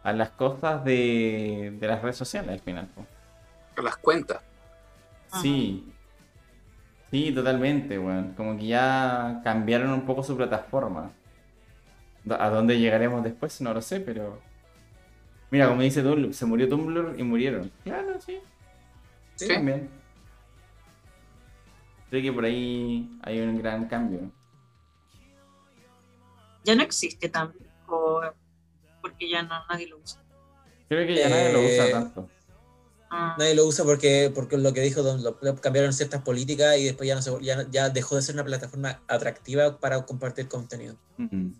a 0.02 0.12
las 0.12 0.30
cosas 0.30 0.84
de, 0.84 1.74
de 1.80 1.86
las 1.86 2.02
redes 2.02 2.16
sociales 2.16 2.50
al 2.50 2.60
final. 2.60 2.88
po. 2.88 3.06
A 3.76 3.82
las 3.82 3.96
cuentas. 3.96 4.40
Sí. 5.40 5.93
Sí, 7.14 7.30
totalmente, 7.30 7.96
weón. 7.96 8.34
Como 8.34 8.58
que 8.58 8.66
ya 8.66 9.40
cambiaron 9.44 9.92
un 9.92 10.04
poco 10.04 10.24
su 10.24 10.36
plataforma. 10.36 11.12
¿A 12.28 12.48
dónde 12.50 12.80
llegaremos 12.80 13.22
después? 13.22 13.60
No 13.60 13.72
lo 13.72 13.80
sé, 13.80 14.00
pero... 14.00 14.40
Mira, 15.48 15.68
como 15.68 15.82
dice 15.82 16.02
Tumblr, 16.02 16.34
se 16.34 16.44
murió 16.44 16.68
Tumblr 16.68 17.14
y 17.16 17.22
murieron. 17.22 17.70
Claro, 17.84 18.20
sí. 18.20 18.40
Sí. 19.36 19.46
También. 19.46 19.88
Creo 22.10 22.20
que 22.20 22.32
por 22.32 22.46
ahí 22.46 23.08
hay 23.22 23.40
un 23.42 23.58
gran 23.58 23.86
cambio. 23.86 24.32
Ya 26.64 26.74
no 26.74 26.82
existe 26.82 27.28
Tumblr, 27.28 27.64
o 27.86 28.22
porque 29.00 29.30
ya 29.30 29.44
no, 29.44 29.54
nadie 29.70 29.86
lo 29.86 29.98
usa. 29.98 30.20
Creo 30.88 31.06
que 31.06 31.14
ya 31.14 31.28
nadie 31.28 31.52
lo 31.52 31.60
usa 31.60 31.86
Eh, 31.86 31.92
tanto. 31.92 32.28
Ah, 33.10 33.36
Nadie 33.38 33.54
lo 33.54 33.64
usa 33.66 33.84
porque, 33.84 34.32
porque 34.34 34.56
lo 34.56 34.72
que 34.72 34.80
dijo 34.80 35.02
Don, 35.02 35.22
lo- 35.22 35.38
cambiaron 35.60 35.92
ciertas 35.92 36.22
políticas 36.22 36.76
y 36.78 36.84
después 36.84 37.06
ya, 37.08 37.14
no 37.14 37.22
se, 37.22 37.32
ya, 37.42 37.64
ya 37.70 37.88
dejó 37.90 38.16
de 38.16 38.22
ser 38.22 38.34
una 38.34 38.44
plataforma 38.44 39.00
atractiva 39.06 39.78
para 39.78 40.04
compartir 40.04 40.48
contenido. 40.48 40.96
Mm. 41.18 41.50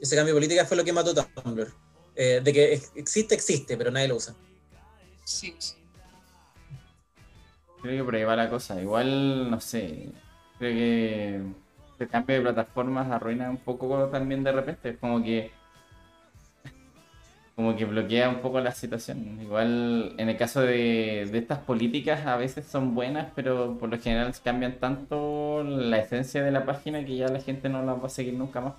Ese 0.00 0.14
cambio 0.14 0.34
de 0.34 0.38
política 0.40 0.64
fue 0.66 0.76
lo 0.76 0.84
que 0.84 0.92
mató 0.92 1.14
Tumblr. 1.14 1.72
Eh, 2.14 2.40
de 2.42 2.52
que 2.52 2.74
ex- 2.74 2.92
existe, 2.94 3.34
existe, 3.34 3.76
pero 3.76 3.90
nadie 3.90 4.08
lo 4.08 4.16
usa. 4.16 4.34
sí, 5.24 5.54
sí. 5.58 5.74
Creo 7.82 7.98
que 7.98 8.04
por 8.04 8.14
ahí 8.14 8.24
va 8.24 8.36
la 8.36 8.50
cosa. 8.50 8.80
Igual, 8.80 9.50
no 9.50 9.60
sé. 9.60 10.08
Creo 10.58 10.72
que 10.74 11.40
el 11.98 12.08
cambio 12.08 12.36
de 12.36 12.42
plataformas 12.42 13.10
arruina 13.10 13.50
un 13.50 13.58
poco 13.58 14.08
también 14.08 14.42
de 14.42 14.52
repente. 14.52 14.90
Es 14.90 14.98
como 14.98 15.22
que. 15.22 15.52
Como 17.56 17.74
que 17.74 17.86
bloquea 17.86 18.28
un 18.28 18.40
poco 18.40 18.60
la 18.60 18.70
situación. 18.72 19.40
Igual 19.40 20.14
en 20.18 20.28
el 20.28 20.36
caso 20.36 20.60
de, 20.60 21.26
de 21.32 21.38
estas 21.38 21.58
políticas 21.58 22.26
a 22.26 22.36
veces 22.36 22.66
son 22.66 22.94
buenas, 22.94 23.28
pero 23.34 23.78
por 23.78 23.88
lo 23.88 23.98
general 23.98 24.32
cambian 24.44 24.78
tanto 24.78 25.64
la 25.64 25.98
esencia 25.98 26.44
de 26.44 26.50
la 26.50 26.66
página 26.66 27.04
que 27.04 27.16
ya 27.16 27.28
la 27.28 27.40
gente 27.40 27.70
no 27.70 27.82
la 27.82 27.94
va 27.94 28.06
a 28.06 28.10
seguir 28.10 28.34
nunca 28.34 28.60
más. 28.60 28.74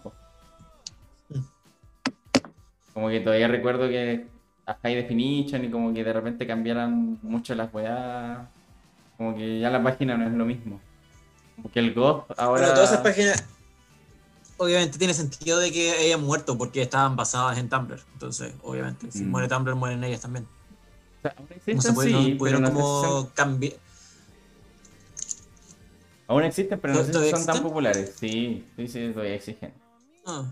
Como 2.94 3.10
que 3.10 3.20
todavía 3.20 3.48
recuerdo 3.48 3.90
que 3.90 4.28
a 4.68 4.74
High 4.84 4.96
Definition 4.96 5.66
y 5.66 5.72
como 5.72 5.94
que 5.94 6.04
de 6.04 6.14
repente 6.14 6.46
cambiaran 6.46 7.18
mucho 7.24 7.56
las 7.56 7.74
weas. 7.74 8.40
Como 9.18 9.36
que 9.36 9.60
ya 9.60 9.72
la 9.72 9.82
página 9.82 10.18
no 10.18 10.28
es 10.28 10.34
lo 10.34 10.46
mismo. 10.46 10.80
Como 11.56 11.72
que 11.72 11.80
el 11.80 11.94
Ghost 11.94 12.32
ahora. 12.38 12.62
Bueno, 12.62 12.74
todas 12.76 12.92
esas 12.92 13.02
páginas, 13.02 13.57
obviamente 14.58 14.98
tiene 14.98 15.14
sentido 15.14 15.60
de 15.60 15.72
que 15.72 15.92
hayan 15.92 16.24
muerto 16.24 16.58
porque 16.58 16.82
estaban 16.82 17.16
basadas 17.16 17.58
en 17.58 17.70
Tumblr. 17.70 18.00
Entonces, 18.14 18.54
obviamente, 18.64 19.12
si 19.12 19.24
Mm. 19.24 19.30
muere 19.32 19.48
Tumblr, 19.48 19.76
mueren 19.76 20.04
ellas 20.04 20.22
también. 20.22 20.46
O 20.46 21.22
sea, 21.22 21.34
aún 21.38 21.48
No 21.50 21.56
existen, 21.56 21.82
se 21.82 21.94
puede- 21.94 22.12
no 22.12 22.20
sí, 22.22 22.26
pero 22.28 22.38
pudieron 22.38 22.62
no 22.62 22.68
sé 22.70 22.74
si 22.76 22.80
son- 22.80 23.02
como 23.24 23.34
cambiar. 23.34 23.74
Aún 26.28 26.44
existen, 26.44 26.80
pero 26.80 26.94
no 26.94 27.00
sé 27.00 27.06
si 27.08 27.12
¿Todavía 27.14 27.36
son 27.38 27.46
tan 27.46 27.64
populares. 27.64 28.16
Sí, 28.20 28.66
sí, 28.76 28.88
sí, 28.88 29.12
todavía 29.14 29.36
exigen. 29.36 29.74
Ah, 30.26 30.44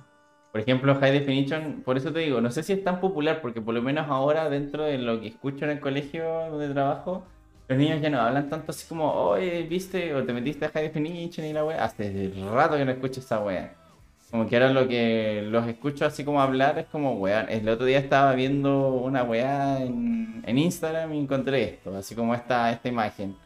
Por 0.52 0.62
ejemplo, 0.62 0.96
High 0.96 1.12
Definition, 1.12 1.82
por 1.84 1.98
eso 1.98 2.14
te 2.14 2.20
digo, 2.20 2.40
no 2.40 2.50
sé 2.50 2.64
si 2.64 2.72
es 2.72 2.82
tan 2.82 3.02
popular, 3.02 3.42
porque 3.42 3.60
por 3.60 3.74
lo 3.74 3.82
menos 3.82 4.08
ahora, 4.10 4.50
dentro 4.50 4.84
de 4.84 4.98
lo 4.98 5.20
que 5.20 5.28
escucho 5.28 5.66
en 5.66 5.72
el 5.72 5.80
colegio 5.82 6.24
donde 6.50 6.70
trabajo, 6.70 7.26
los 7.68 7.78
niños 7.78 8.00
ya 8.02 8.10
no 8.10 8.22
hablan 8.22 8.50
tanto 8.50 8.72
así 8.72 8.88
como, 8.88 9.12
oye, 9.12 9.64
viste, 9.64 10.16
o 10.16 10.24
te 10.24 10.32
metiste 10.32 10.64
a 10.66 10.70
High 10.70 10.84
Definition 10.84 11.46
y 11.46 11.52
la 11.52 11.66
wea. 11.66 11.84
Hace 11.84 12.32
rato 12.54 12.78
que 12.78 12.86
no 12.86 12.92
escucho 12.92 13.20
esa 13.20 13.42
wea. 13.42 13.76
Como 14.36 14.50
que 14.50 14.58
ahora 14.58 14.70
lo 14.72 14.88
que 14.88 15.44
los 15.44 15.66
escucho 15.68 16.06
así 16.06 16.26
como 16.26 16.42
hablar 16.42 16.78
es 16.78 16.88
como, 16.88 17.14
weón, 17.14 17.48
el 17.50 17.70
otro 17.70 17.86
día 17.86 18.00
estaba 18.00 18.34
viendo 18.34 18.90
una 18.96 19.24
weá 19.24 19.82
en, 19.82 20.44
en 20.46 20.58
Instagram 20.58 21.14
y 21.14 21.20
encontré 21.20 21.64
esto, 21.64 21.96
así 21.96 22.16
como 22.16 22.36
esta, 22.36 22.70
esta 22.72 22.90
imagen. 22.90 23.40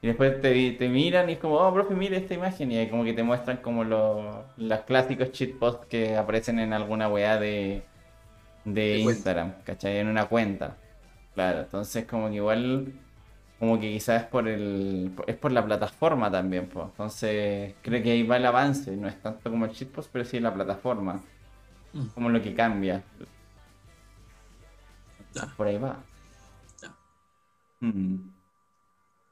Y 0.00 0.06
después 0.08 0.40
te, 0.40 0.72
te 0.72 0.88
miran 0.88 1.28
y 1.28 1.32
es 1.34 1.38
como, 1.40 1.56
oh, 1.56 1.72
profe, 1.74 1.94
mire 1.94 2.16
esta 2.18 2.34
imagen. 2.34 2.70
Y 2.72 2.78
ahí 2.78 2.88
como 2.90 3.04
que 3.04 3.14
te 3.14 3.24
muestran 3.24 3.58
como 3.58 3.84
los, 3.84 4.46
los 4.56 4.80
clásicos 4.82 5.32
cheat 5.32 5.58
posts 5.58 5.86
que 5.88 6.16
aparecen 6.16 6.60
en 6.60 6.72
alguna 6.72 7.08
weá 7.08 7.38
de, 7.38 7.88
de 8.64 8.96
De 8.96 9.00
cuenta. 9.02 9.32
Instagram, 9.32 9.62
¿cachai? 9.64 9.98
En 9.98 10.08
una 10.08 10.28
cuenta. 10.28 10.78
Claro, 11.34 11.60
entonces 11.62 12.06
como 12.06 12.28
que 12.30 12.36
igual, 12.36 12.94
como 13.58 13.80
que 13.80 13.90
quizás 13.90 14.22
es 14.22 14.28
por 14.28 14.46
el, 14.46 15.12
es 15.26 15.36
por 15.36 15.52
la 15.52 15.64
plataforma 15.64 16.30
también, 16.30 16.68
pues. 16.68 16.86
Entonces 16.86 17.74
creo 17.82 18.02
que 18.02 18.12
ahí 18.12 18.22
va 18.22 18.36
el 18.36 18.46
avance, 18.46 18.96
no 18.96 19.08
es 19.08 19.20
tanto 19.20 19.50
como 19.50 19.64
el 19.64 19.72
cheat 19.72 19.90
post, 19.90 20.10
pero 20.12 20.24
sí 20.24 20.38
la 20.38 20.54
plataforma. 20.54 21.20
Mm. 21.92 22.06
Como 22.14 22.28
lo 22.28 22.40
que 22.40 22.54
cambia. 22.54 23.02
Por 25.56 25.66
ahí 25.66 25.78
va. 25.78 25.98
Mm. 27.80 28.16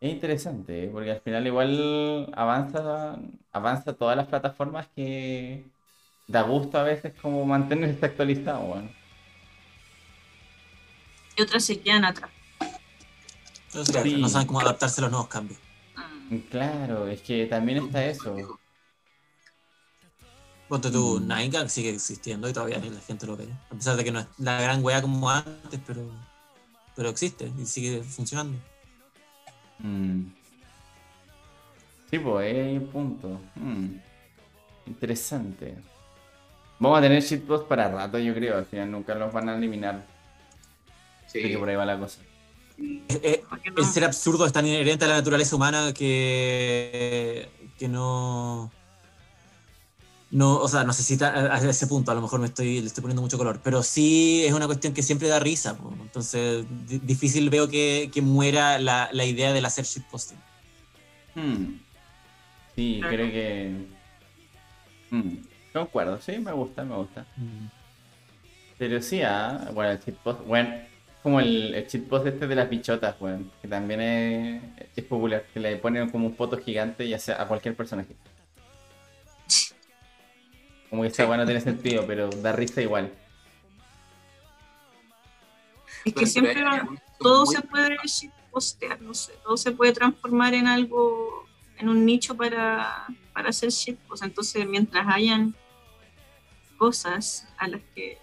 Es 0.01 0.13
interesante, 0.13 0.85
¿eh? 0.85 0.91
porque 0.93 1.13
al 1.13 1.21
final 1.21 1.47
igual 1.47 2.31
avanza, 2.35 3.19
avanza 3.53 3.95
todas 3.95 4.17
las 4.17 4.27
plataformas 4.27 4.89
que 4.95 5.65
da 6.27 6.43
gusto 6.43 6.79
a 6.79 6.83
veces 6.83 7.15
como 7.21 7.45
mantenerse 7.47 8.05
actualizado, 8.05 8.61
bueno. 8.61 8.91
Y 11.37 11.43
otras 11.43 11.65
se 11.65 11.81
quedan 11.81 12.05
atrás. 12.05 12.36
Entonces, 13.77 13.95
claro, 13.95 14.09
Sí. 14.11 14.21
no 14.23 14.29
saben 14.29 14.47
cómo 14.47 14.61
adaptarse 14.61 15.01
a 15.01 15.03
los 15.03 15.11
nuevos 15.11 15.29
cambios. 15.29 15.59
Mm. 16.31 16.37
Claro, 16.51 17.07
es 17.09 17.21
que 17.21 17.47
también 17.47 17.79
está 17.85 18.05
eso. 18.05 18.59
Ponte 20.69 20.91
tú, 20.91 21.21
Mm. 21.21 21.29
Nine 21.29 21.49
Gag 21.51 21.71
sigue 21.71 21.91
existiendo 21.91 22.49
y 22.49 22.53
todavía 22.53 22.79
la 22.79 23.01
gente 23.01 23.27
lo 23.27 23.37
ve. 23.37 23.49
A 23.71 23.75
pesar 23.75 23.97
de 23.97 24.03
que 24.05 24.11
no 24.11 24.21
es 24.21 24.27
la 24.39 24.61
gran 24.61 24.83
wea 24.85 25.01
como 25.01 25.31
antes, 25.31 25.81
pero, 25.87 26.03
pero 26.97 27.09
existe 27.11 27.53
y 27.59 27.67
sigue 27.67 28.03
funcionando. 28.03 28.59
Mm. 29.79 30.23
Sí, 32.11 32.19
pues, 32.19 32.47
ahí 32.47 32.61
hay 32.61 32.77
un 32.79 32.87
punto. 32.89 33.41
Mm. 33.57 33.97
Interesante. 34.87 35.77
Vamos 36.79 36.99
a 36.99 37.03
tener 37.03 37.23
shitposts 37.23 37.67
para 37.67 37.89
rato, 37.91 38.19
yo 38.19 38.35
creo. 38.35 38.59
Al 38.59 38.67
final 38.67 38.91
nunca 38.91 39.15
los 39.15 39.33
van 39.33 39.49
a 39.49 39.57
eliminar. 39.57 40.05
Sí. 41.27 41.39
Así 41.41 41.49
que 41.51 41.59
por 41.59 41.69
ahí 41.69 41.77
va 41.77 41.85
la 41.85 41.99
cosa. 41.99 42.21
Eh, 42.79 43.01
eh, 43.23 43.45
¿Por 43.49 43.61
qué 43.63 43.71
no? 43.71 43.79
el 43.79 43.85
ser 43.85 44.05
absurdo 44.05 44.45
es 44.47 44.53
tan 44.53 44.67
inherente 44.67 45.05
a 45.05 45.09
la 45.09 45.15
naturaleza 45.17 45.57
humana 45.57 45.93
que, 45.95 47.49
que 47.79 47.89
no. 47.89 48.71
No, 50.31 50.57
o 50.59 50.69
sea, 50.69 50.83
no 50.85 50.93
sé 50.93 51.03
si 51.05 51.23
a 51.23 51.57
ese 51.59 51.87
punto, 51.87 52.11
a 52.11 52.15
lo 52.15 52.21
mejor 52.21 52.41
me 52.41 52.47
estoy, 52.47 52.81
le 52.81 52.87
estoy 52.89 53.01
poniendo 53.01 53.23
mucho 53.23 53.39
color, 53.39 53.61
pero 53.63 53.83
sí 53.83 54.45
es 54.45 54.53
una 54.53 54.67
cuestión 54.67 54.93
que 54.93 55.03
siempre 55.03 55.29
da 55.29 55.39
risa. 55.39 55.77
po. 55.79 55.95
Entonces, 56.03 56.67
di- 56.87 56.99
difícil 56.99 57.49
veo 57.49 57.69
que, 57.69 58.11
que 58.13 58.21
muera 58.23 58.79
la, 58.79 59.09
la 59.13 59.25
idea 59.25 59.53
del 59.53 59.65
hacer 59.65 59.85
shitposting. 59.85 60.39
Hmm. 61.35 61.79
Sí, 62.75 62.97
Claro. 63.01 63.15
creo 63.17 63.31
que. 63.31 63.87
Hmm. 65.11 65.37
Concuerdo, 65.73 66.21
sí, 66.21 66.33
me 66.39 66.53
gusta, 66.53 66.85
me 66.85 66.97
gusta. 66.97 67.25
Pero 68.79 69.01
sí, 69.01 69.23
ah, 69.23 69.71
bueno, 69.73 69.93
el 69.93 70.01
shitpost, 70.01 70.41
bueno, 70.45 70.75
como 71.27 71.41
el, 71.41 71.75
el 71.75 71.89
shitpost 71.89 72.25
este 72.25 72.47
de 72.47 72.55
las 72.55 72.71
bichotas, 72.71 73.19
bueno, 73.19 73.51
que 73.61 73.67
también 73.67 74.01
es, 74.01 74.63
es 74.95 75.03
popular, 75.03 75.45
que 75.53 75.59
le 75.59 75.75
ponen 75.77 76.09
como 76.09 76.29
un 76.29 76.37
foto 76.37 76.57
gigante 76.57 77.09
ya 77.09 77.19
sea 77.19 77.43
a 77.43 77.49
cualquier 77.49 77.75
personaje. 77.75 78.15
Como 80.89 81.03
que 81.03 81.09
esta 81.09 81.25
Sí. 81.25 81.29
weá 81.29 81.37
no 81.37 81.45
tiene 81.45 81.61
sentido, 81.61 82.07
pero 82.07 82.31
da 82.31 82.53
risa 82.53 82.81
igual. 82.81 83.13
Es 86.05 86.15
que 86.15 86.27
siempre 86.27 86.63
todo 87.19 87.45
se 87.47 87.61
puede 87.61 87.97
postear, 88.53 89.01
no 89.01 89.13
sé, 89.13 89.33
todo 89.43 89.57
se 89.57 89.73
puede 89.73 89.93
transformar 89.93 90.55
en 90.55 90.69
algo, 90.69 91.45
en 91.77 91.89
un 91.89 92.07
nicho 92.07 92.37
para, 92.37 93.05
para 93.33 93.49
hacer 93.49 93.71
shitpost. 93.71 94.23
Entonces, 94.23 94.65
mientras 94.65 95.05
hayan 95.09 95.57
cosas 96.79 97.49
a 97.59 97.67
las 97.67 97.81
que 97.97 98.17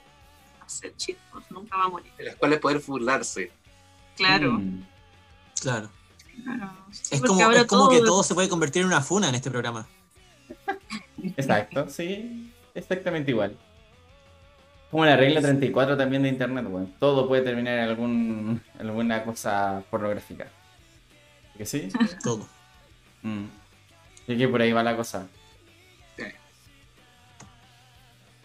hacer 0.78 0.94
shitpost, 0.98 1.52
nunca 1.52 1.78
va 1.78 1.84
a 1.86 1.90
morir. 1.90 2.12
de 2.18 2.24
las 2.26 2.36
cuales 2.36 2.60
poder 2.60 2.82
burlarse. 2.86 3.52
Claro, 4.16 4.54
Hmm. 4.54 4.84
Claro. 5.62 5.90
claro. 6.44 6.72
Sí, 6.92 7.16
Es 7.16 7.22
como, 7.22 7.44
ahora 7.44 7.62
es 7.62 7.66
como 7.68 7.90
que 7.90 8.00
todo 8.00 8.22
se 8.24 8.34
puede 8.36 8.50
convertir 8.50 8.82
en 8.82 8.88
una 8.88 9.02
funa 9.02 9.30
en 9.30 9.36
este 9.36 9.50
programa. 9.50 9.88
Exacto, 11.38 11.90
sí, 11.90 12.52
exactamente 12.76 13.32
igual. 13.32 13.58
Como 14.92 15.06
la 15.06 15.16
regla 15.16 15.42
34 15.42 15.98
también 15.98 16.22
de 16.24 16.30
internet, 16.30 16.66
weón. 16.70 16.94
Todo 17.00 17.28
puede 17.28 17.42
terminar 17.42 17.80
en 17.80 17.84
algún, 17.86 18.62
alguna 18.80 19.24
cosa 19.24 19.84
pornográfica. 19.90 20.48
¿Que 21.58 21.66
sí? 21.66 21.90
Todo. 22.24 22.48
Mm. 23.24 23.46
Y 24.28 24.38
que 24.38 24.48
por 24.48 24.62
ahí 24.62 24.72
va 24.72 24.84
la 24.84 24.96
cosa. 24.96 25.28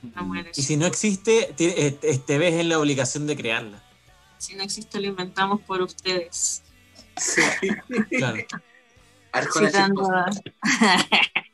No 0.02 0.24
muere. 0.24 0.50
Y 0.54 0.62
si 0.62 0.76
no 0.76 0.86
existe, 0.86 1.52
te, 1.56 1.86
eh, 1.86 1.90
te- 1.92 2.38
ves 2.38 2.54
en 2.54 2.68
la 2.68 2.78
obligación 2.78 3.26
de 3.26 3.36
crearla. 3.36 3.82
Si 4.38 4.54
no 4.54 4.62
existe, 4.62 5.00
lo 5.00 5.08
inventamos 5.08 5.60
por 5.62 5.82
ustedes. 5.82 6.62
Sí. 7.16 7.42
Claro. 8.10 8.38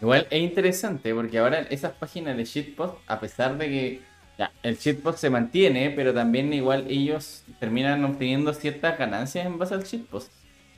Igual 0.00 0.26
es 0.30 0.42
interesante 0.42 1.14
porque 1.14 1.38
ahora 1.38 1.60
esas 1.60 1.94
páginas 1.94 2.36
de 2.36 2.44
shitpost, 2.44 2.98
a 3.06 3.18
pesar 3.18 3.56
de 3.56 3.68
que 3.68 4.02
ya, 4.38 4.52
el 4.62 4.76
shitpost 4.76 5.18
se 5.18 5.30
mantiene, 5.30 5.90
pero 5.90 6.12
también 6.12 6.52
igual 6.52 6.86
ellos 6.90 7.44
terminan 7.58 8.04
obteniendo 8.04 8.52
ciertas 8.52 8.98
ganancias 8.98 9.46
en 9.46 9.58
base 9.58 9.74
al 9.74 9.84
shitpost. 9.84 10.30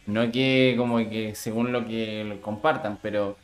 No 0.06 0.30
que 0.30 0.74
como 0.78 0.98
que 0.98 1.34
según 1.34 1.72
lo 1.72 1.84
que 1.86 2.24
lo 2.24 2.40
compartan, 2.40 2.98
pero 3.02 3.36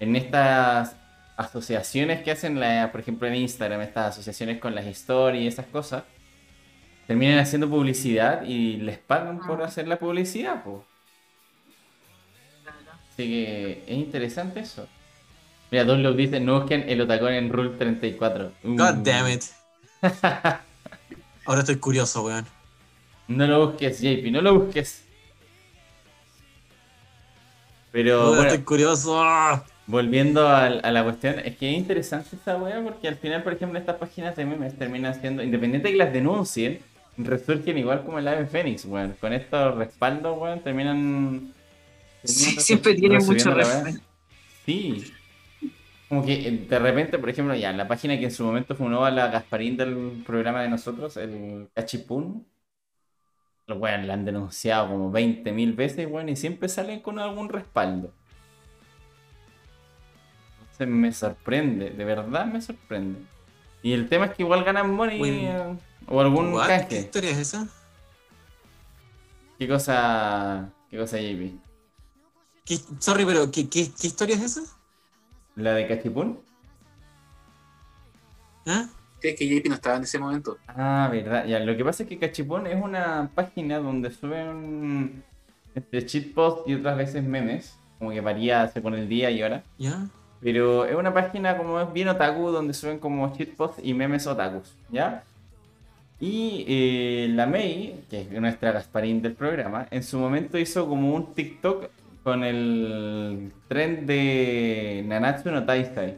en 0.00 0.16
estas 0.16 0.94
asociaciones 1.36 2.22
que 2.22 2.30
hacen, 2.32 2.58
la, 2.58 2.90
por 2.90 3.00
ejemplo 3.00 3.28
en 3.28 3.34
Instagram, 3.36 3.80
estas 3.80 4.12
asociaciones 4.14 4.58
con 4.58 4.74
las 4.74 4.86
historias 4.86 5.42
y 5.44 5.46
esas 5.46 5.66
cosas, 5.66 6.04
terminan 7.06 7.38
haciendo 7.38 7.68
publicidad 7.68 8.42
y 8.42 8.76
les 8.76 8.98
pagan 8.98 9.38
por 9.40 9.62
Ah. 9.62 9.66
hacer 9.66 9.88
la 9.88 9.98
publicidad, 9.98 10.62
pues. 10.62 10.82
Claro. 12.62 12.78
Así 13.12 13.22
que 13.24 13.84
es 13.86 13.96
interesante 13.96 14.60
eso. 14.60 14.88
Mira, 15.70 15.84
Don 15.84 16.02
Love 16.02 16.16
dice, 16.16 16.40
no 16.40 16.60
busquen 16.60 16.88
el 16.88 17.00
otacón 17.00 17.32
en 17.34 17.50
Rule 17.50 17.70
34. 17.76 18.52
Uh, 18.64 18.76
God 18.76 18.94
damn 19.04 19.28
it. 19.28 19.42
Ahora 21.46 21.60
estoy 21.60 21.76
curioso, 21.76 22.22
weón. 22.24 22.46
No 23.28 23.46
lo 23.46 23.66
busques, 23.68 24.00
JP, 24.00 24.30
no 24.30 24.40
lo 24.40 24.58
busques. 24.60 25.04
Pero 27.92 28.20
Ahora 28.20 28.28
bueno, 28.36 28.50
estoy 28.50 28.64
curioso. 28.64 29.22
Volviendo 29.88 30.46
a, 30.46 30.68
la 30.68 31.02
cuestión, 31.02 31.38
es 31.38 31.56
que 31.56 31.70
es 31.70 31.78
interesante 31.78 32.36
esa 32.36 32.58
wea 32.58 32.78
porque 32.84 33.08
al 33.08 33.16
final, 33.16 33.42
por 33.42 33.54
ejemplo, 33.54 33.78
estas 33.78 33.96
páginas 33.96 34.36
de 34.36 34.44
memes 34.44 34.76
terminan 34.76 35.18
siendo, 35.18 35.42
independiente 35.42 35.88
de 35.88 35.92
que 35.92 35.98
las 35.98 36.12
denuncien, 36.12 36.80
resurgen 37.16 37.78
igual 37.78 38.04
como 38.04 38.18
el 38.18 38.28
ave 38.28 38.44
Fénix, 38.44 38.84
weón. 38.84 39.16
Con 39.18 39.32
estos 39.32 39.76
respaldos, 39.76 40.38
weón, 40.38 40.60
terminan... 40.60 41.54
Sí, 42.22 42.60
siempre 42.60 42.96
tiene 42.96 43.14
resurgiendo 43.14 43.56
mucho 43.56 43.66
respaldo. 43.66 44.00
Sí. 44.66 45.10
Como 46.10 46.22
que 46.22 46.34
eh, 46.34 46.66
de 46.68 46.78
repente, 46.78 47.18
por 47.18 47.30
ejemplo, 47.30 47.54
ya, 47.54 47.72
la 47.72 47.88
página 47.88 48.18
que 48.18 48.26
en 48.26 48.30
su 48.30 48.44
momento 48.44 48.76
funó 48.76 49.06
a 49.06 49.10
la 49.10 49.28
Gasparín 49.28 49.78
del 49.78 50.22
programa 50.26 50.60
de 50.60 50.68
nosotros, 50.68 51.16
el 51.16 51.70
Cachipún, 51.72 52.46
los 53.66 53.78
weón 53.78 54.06
la 54.06 54.12
han 54.12 54.26
denunciado 54.26 54.88
como 54.88 55.10
20.000 55.10 55.74
veces, 55.74 56.06
weón, 56.10 56.28
y 56.28 56.36
siempre 56.36 56.68
salen 56.68 57.00
con 57.00 57.18
algún 57.18 57.48
respaldo. 57.48 58.12
Entonces 60.78 60.94
me 60.94 61.12
sorprende, 61.12 61.90
de 61.90 62.04
verdad 62.04 62.46
me 62.46 62.60
sorprende. 62.62 63.18
Y 63.82 63.92
el 63.94 64.08
tema 64.08 64.26
es 64.26 64.34
que 64.34 64.42
igual 64.44 64.62
ganan 64.62 64.94
money 64.94 65.20
eh, 65.24 65.76
o 66.06 66.20
algún 66.20 66.52
What? 66.52 66.66
¿Qué 66.68 66.78
canje. 66.78 66.98
historia 67.00 67.30
es 67.30 67.38
esa? 67.38 67.66
¿Qué 69.58 69.66
cosa, 69.66 70.70
qué 70.88 70.98
cosa, 70.98 71.18
JP? 71.18 71.58
¿Qué- 72.64 72.78
sorry, 73.00 73.24
pero 73.24 73.50
¿qué, 73.50 73.68
qué, 73.68 73.90
qué 74.00 74.06
historia 74.06 74.36
es 74.36 74.42
esa? 74.42 74.60
¿La 75.56 75.74
de 75.74 75.88
Cachipún? 75.88 76.38
¿Ah? 78.66 78.86
Es 79.20 79.34
que 79.36 79.48
JP 79.48 79.68
no 79.68 79.74
estaba 79.74 79.96
en 79.96 80.04
ese 80.04 80.18
momento. 80.20 80.58
Ah, 80.68 81.08
verdad. 81.10 81.44
Ya, 81.46 81.58
lo 81.58 81.76
que 81.76 81.84
pasa 81.84 82.04
es 82.04 82.08
que 82.08 82.18
Cachipón 82.18 82.68
es 82.68 82.80
una 82.80 83.30
página 83.34 83.78
donde 83.78 84.12
suben 84.12 85.24
entre 85.74 86.00
shitposts 86.02 86.68
y 86.68 86.74
otras 86.74 86.96
veces 86.96 87.24
memes. 87.24 87.76
Como 87.98 88.12
que 88.12 88.20
varía 88.20 88.68
según 88.68 88.94
el 88.94 89.08
día 89.08 89.28
y 89.32 89.42
hora. 89.42 89.64
¿Ya? 89.76 90.06
Pero 90.40 90.84
es 90.84 90.94
una 90.94 91.12
página 91.12 91.56
como 91.56 91.80
es 91.80 91.92
bien 91.92 92.08
otaku 92.08 92.50
donde 92.50 92.74
suben 92.74 92.98
como 92.98 93.34
shitposts 93.34 93.80
y 93.84 93.94
memes 93.94 94.26
otakus, 94.26 94.74
¿ya? 94.90 95.24
Y 96.20 96.64
eh, 96.68 97.28
la 97.30 97.46
Mei, 97.46 98.04
que 98.10 98.22
es 98.22 98.30
nuestra 98.30 98.72
Gasparín 98.72 99.22
del 99.22 99.34
programa, 99.34 99.86
en 99.90 100.02
su 100.02 100.18
momento 100.18 100.58
hizo 100.58 100.88
como 100.88 101.14
un 101.14 101.34
TikTok 101.34 101.88
con 102.24 102.44
el 102.44 103.52
trend 103.68 104.06
de 104.06 105.04
Nanatsu 105.06 105.50
no 105.50 105.64
Taisai. 105.64 106.16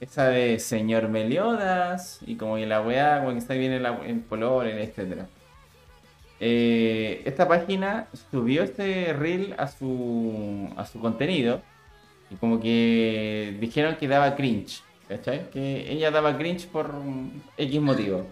Esa 0.00 0.28
de 0.28 0.58
Señor 0.58 1.08
Meliodas 1.08 2.20
y 2.26 2.36
como 2.36 2.56
que 2.56 2.66
la 2.66 2.80
weá, 2.80 3.18
como 3.20 3.32
que 3.32 3.38
está 3.38 3.54
bien 3.54 3.72
el, 3.72 3.84
el 3.84 4.24
color, 4.24 4.66
etc. 4.66 5.24
Eh, 6.38 7.22
esta 7.26 7.46
página 7.46 8.06
subió 8.30 8.62
este 8.62 9.12
reel 9.12 9.54
a 9.58 9.68
su, 9.68 10.70
a 10.76 10.86
su 10.86 11.00
contenido 11.00 11.60
y 12.30 12.36
como 12.36 12.60
que 12.60 13.56
dijeron 13.60 13.96
que 13.96 14.08
daba 14.08 14.36
cringe, 14.36 14.82
¿cachai? 15.08 15.50
Que 15.50 15.92
ella 15.92 16.10
daba 16.10 16.38
cringe 16.38 16.66
por 16.66 16.92
X 17.56 17.80
motivo. 17.80 18.26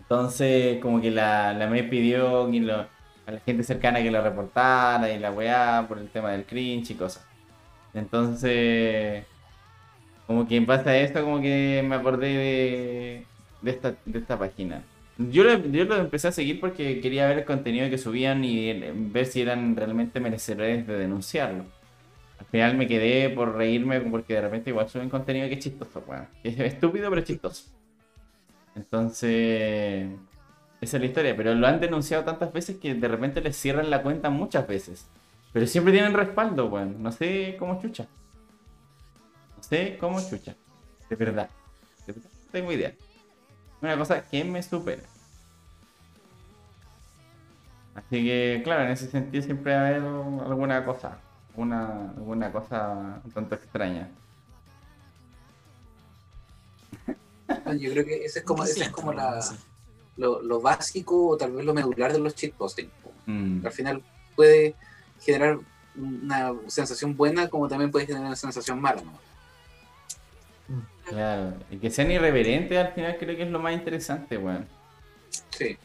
Entonces, 0.00 0.78
como 0.80 1.00
que 1.00 1.10
la, 1.10 1.52
la 1.54 1.66
me 1.66 1.82
pidió 1.82 2.44
a 2.44 3.30
la 3.32 3.40
gente 3.40 3.64
cercana 3.64 4.02
que 4.02 4.10
lo 4.10 4.22
reportara 4.22 5.10
y 5.10 5.18
la 5.18 5.32
weá 5.32 5.84
por 5.88 5.98
el 5.98 6.08
tema 6.08 6.30
del 6.30 6.44
cringe 6.44 6.90
y 6.90 6.94
cosas. 6.94 7.26
Entonces, 7.94 9.24
como 10.26 10.46
que 10.46 10.56
en 10.56 10.66
base 10.66 10.90
a 10.90 10.98
esto, 10.98 11.24
como 11.24 11.40
que 11.40 11.82
me 11.84 11.96
acordé 11.96 12.28
de, 12.28 13.26
de, 13.62 13.70
esta, 13.70 13.94
de 14.04 14.18
esta 14.18 14.38
página. 14.38 14.82
Yo 15.18 15.44
lo, 15.44 15.58
yo 15.58 15.84
lo 15.84 15.96
empecé 15.96 16.28
a 16.28 16.32
seguir 16.32 16.60
porque 16.60 17.00
quería 17.00 17.26
ver 17.26 17.38
el 17.38 17.44
contenido 17.46 17.88
que 17.88 17.96
subían 17.96 18.44
y 18.44 18.72
ver 18.92 19.26
si 19.26 19.40
eran 19.40 19.74
realmente 19.74 20.20
merecedores 20.20 20.86
de 20.86 20.98
denunciarlo. 20.98 21.64
Al 22.46 22.50
final 22.50 22.76
me 22.76 22.86
quedé 22.86 23.28
por 23.30 23.54
reírme 23.56 24.00
porque 24.00 24.34
de 24.34 24.40
repente 24.40 24.70
igual 24.70 24.88
suben 24.88 25.10
contenido 25.10 25.48
que 25.48 25.54
es 25.54 25.60
chistoso, 25.60 26.02
weón. 26.06 26.28
Es 26.44 26.58
estúpido 26.58 27.10
pero 27.10 27.22
chistoso. 27.22 27.64
Entonces, 28.76 30.08
esa 30.80 30.96
es 30.96 31.00
la 31.00 31.06
historia. 31.06 31.36
Pero 31.36 31.54
lo 31.54 31.66
han 31.66 31.80
denunciado 31.80 32.24
tantas 32.24 32.52
veces 32.52 32.76
que 32.76 32.94
de 32.94 33.08
repente 33.08 33.40
les 33.40 33.56
cierran 33.56 33.90
la 33.90 34.02
cuenta 34.02 34.30
muchas 34.30 34.66
veces. 34.66 35.06
Pero 35.52 35.66
siempre 35.66 35.92
tienen 35.92 36.14
respaldo, 36.14 36.66
weón. 36.66 37.02
No 37.02 37.10
sé 37.10 37.56
cómo 37.58 37.80
chucha. 37.80 38.06
No 39.56 39.62
sé 39.62 39.96
cómo 39.98 40.20
chucha. 40.20 40.54
De 41.10 41.16
verdad. 41.16 41.50
De 42.06 42.12
verdad, 42.12 42.30
no 42.30 42.50
tengo 42.52 42.72
idea. 42.72 42.92
Una 43.82 43.96
cosa 43.96 44.22
que 44.28 44.44
me 44.44 44.62
supera. 44.62 45.02
Así 47.94 48.24
que, 48.24 48.60
claro, 48.62 48.84
en 48.84 48.90
ese 48.90 49.08
sentido 49.08 49.42
siempre 49.42 49.74
va 49.74 49.80
a 49.80 49.88
haber 49.88 50.02
alguna 50.02 50.84
cosa. 50.84 51.18
Alguna, 51.56 52.10
alguna 52.10 52.52
cosa 52.52 53.22
un 53.24 53.30
tanto 53.30 53.54
extraña. 53.54 54.10
Yo 57.78 57.92
creo 57.92 58.04
que 58.04 58.26
ese 58.26 58.40
es 58.40 58.44
como, 58.44 58.62
¿Qué 58.62 58.72
ese 58.72 58.82
es 58.84 58.90
como 58.90 59.14
la, 59.14 59.40
lo, 60.18 60.42
lo 60.42 60.60
básico 60.60 61.28
o 61.28 61.36
tal 61.38 61.52
vez 61.52 61.64
lo 61.64 61.72
medular 61.72 62.12
de 62.12 62.18
los 62.18 62.34
shitposting. 62.34 62.90
Mm. 63.24 63.64
Al 63.64 63.72
final 63.72 64.02
puede 64.34 64.74
generar 65.22 65.58
una 65.96 66.54
sensación 66.66 67.16
buena 67.16 67.48
como 67.48 67.68
también 67.68 67.90
puede 67.90 68.04
generar 68.04 68.26
una 68.26 68.36
sensación 68.36 68.78
mala. 68.78 69.00
¿no? 69.00 69.18
Claro, 71.06 71.54
y 71.70 71.78
que 71.78 71.90
sean 71.90 72.10
irreverentes 72.10 72.76
al 72.76 72.92
final 72.92 73.16
creo 73.18 73.34
que 73.34 73.44
es 73.44 73.50
lo 73.50 73.60
más 73.60 73.72
interesante, 73.72 74.36
weón. 74.36 74.66
Sí, 75.50 75.78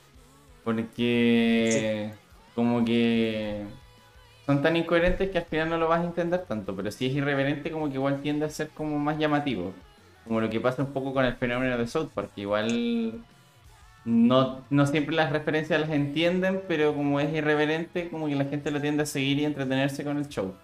Porque 0.66 2.12
como 2.56 2.84
que 2.84 3.66
son 4.46 4.62
tan 4.62 4.76
incoherentes 4.76 5.30
que 5.30 5.38
al 5.38 5.46
final 5.46 5.70
no 5.70 5.78
lo 5.78 5.88
vas 5.88 6.02
a 6.02 6.06
entender 6.06 6.46
tanto, 6.46 6.76
pero 6.76 6.92
si 6.92 7.08
es 7.08 7.14
irreverente 7.14 7.72
como 7.72 7.88
que 7.90 7.96
igual 7.96 8.22
tiende 8.22 8.46
a 8.46 8.50
ser 8.50 8.70
como 8.70 8.98
más 9.00 9.18
llamativo. 9.18 9.74
Como 10.26 10.42
lo 10.42 10.50
que 10.50 10.60
pasa 10.60 10.84
un 10.84 10.94
poco 10.94 11.14
con 11.14 11.26
el 11.26 11.36
fenómeno 11.36 11.78
de 11.78 11.88
South 11.88 12.10
Park, 12.14 12.32
que 12.36 12.42
igual 12.42 13.24
no, 14.04 14.66
no 14.70 14.88
siempre 14.88 15.16
las 15.16 15.32
referencias 15.32 15.80
las 15.82 15.90
entienden, 15.92 16.62
pero 16.68 16.94
como 16.96 17.20
es 17.20 17.34
irreverente, 17.34 18.10
como 18.10 18.28
que 18.28 18.36
la 18.36 18.46
gente 18.46 18.72
lo 18.72 18.82
tiende 18.82 19.04
a 19.04 19.06
seguir 19.06 19.40
y 19.40 19.46
entretenerse 19.46 20.04
con 20.04 20.18
el 20.18 20.28
show. 20.28 20.56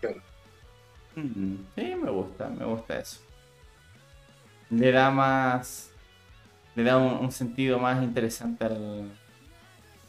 Claro. 0.00 0.20
Mm, 1.16 1.56
sí, 1.74 1.94
me 2.02 2.10
gusta, 2.10 2.48
me 2.48 2.64
gusta 2.64 2.98
eso. 2.98 3.20
Le 4.70 4.90
da 4.92 5.10
más. 5.10 5.90
Le 6.74 6.82
da 6.84 6.96
un, 6.98 7.24
un 7.24 7.32
sentido 7.32 7.78
más 7.78 8.02
interesante 8.02 8.64
al. 8.64 9.21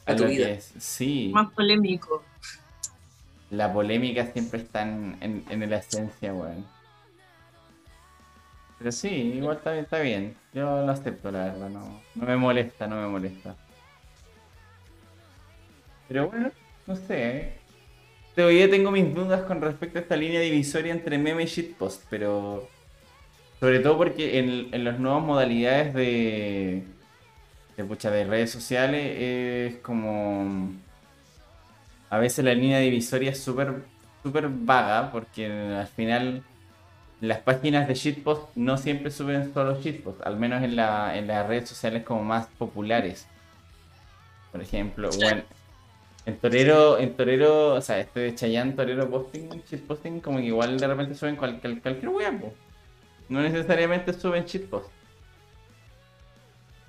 A 0.05 0.15
tu 0.15 0.23
lo 0.23 0.29
vida. 0.29 0.47
que 0.47 0.53
es. 0.53 0.73
Sí, 0.79 1.31
Más 1.31 1.51
polémico. 1.53 2.23
la 3.49 3.71
polémica 3.71 4.25
siempre 4.33 4.59
está 4.59 4.81
en, 4.81 5.17
en, 5.21 5.45
en 5.49 5.69
la 5.69 5.77
esencia, 5.77 6.33
weón. 6.33 6.69
Pero 8.77 8.91
sí, 8.91 9.07
igual 9.09 9.57
está, 9.57 9.77
está 9.79 9.99
bien. 9.99 10.37
Yo 10.51 10.83
lo 10.85 10.91
acepto, 10.91 11.31
la 11.31 11.45
verdad. 11.45 11.69
No, 11.69 12.07
no 12.15 12.25
me 12.27 12.37
molesta, 12.37 12.87
no 12.87 12.97
me 13.01 13.07
molesta. 13.07 13.57
Pero 16.07 16.27
bueno, 16.29 16.51
no 16.85 16.95
sé. 16.95 17.37
¿eh? 17.37 17.63
Todavía 18.35 18.69
tengo 18.69 18.91
mis 18.91 19.13
dudas 19.13 19.43
con 19.45 19.61
respecto 19.61 19.99
a 19.99 20.01
esta 20.01 20.15
línea 20.17 20.41
divisoria 20.41 20.93
entre 20.93 21.17
meme 21.17 21.43
y 21.43 21.47
shitpost, 21.47 22.05
pero 22.09 22.75
sobre 23.59 23.79
todo 23.79 23.97
porque 23.97 24.39
en, 24.39 24.73
en 24.73 24.83
las 24.85 24.99
nuevas 24.99 25.23
modalidades 25.23 25.93
de, 25.93 26.92
de, 27.77 27.83
pucha, 27.83 28.11
de 28.11 28.25
redes 28.25 28.51
sociales 28.51 29.17
es 29.19 29.77
como... 29.81 30.71
A 32.09 32.17
veces 32.19 32.45
la 32.45 32.53
línea 32.53 32.79
divisoria 32.79 33.31
es 33.31 33.39
súper 33.41 33.83
súper 34.21 34.47
vaga 34.47 35.11
porque 35.11 35.47
al 35.47 35.87
final 35.87 36.43
las 37.19 37.39
páginas 37.39 37.87
de 37.87 37.93
shitpost 37.93 38.55
no 38.55 38.77
siempre 38.77 39.11
suben 39.11 39.53
solo 39.53 39.81
shitpost, 39.81 40.21
al 40.25 40.37
menos 40.37 40.63
en, 40.63 40.75
la, 40.75 41.17
en 41.17 41.27
las 41.27 41.47
redes 41.47 41.69
sociales 41.69 42.03
como 42.03 42.23
más 42.23 42.47
populares. 42.57 43.27
Por 44.51 44.61
ejemplo, 44.61 45.09
bueno, 45.17 45.41
en 46.25 46.37
Torero, 46.37 46.99
en 46.99 47.15
Torero, 47.15 47.73
o 47.73 47.81
sea, 47.81 47.99
este 47.99 48.19
de 48.19 48.35
Chayanne, 48.35 48.73
Torero 48.73 49.09
Posting, 49.09 49.49
shitposting, 49.69 50.21
como 50.21 50.37
que 50.37 50.45
igual 50.45 50.79
de 50.79 50.87
repente 50.87 51.15
suben 51.15 51.35
cual, 51.35 51.59
cual- 51.59 51.81
cualquier 51.81 52.11
po. 52.39 52.53
No 53.29 53.41
necesariamente 53.41 54.13
suben 54.13 54.45
shitpost. 54.45 54.89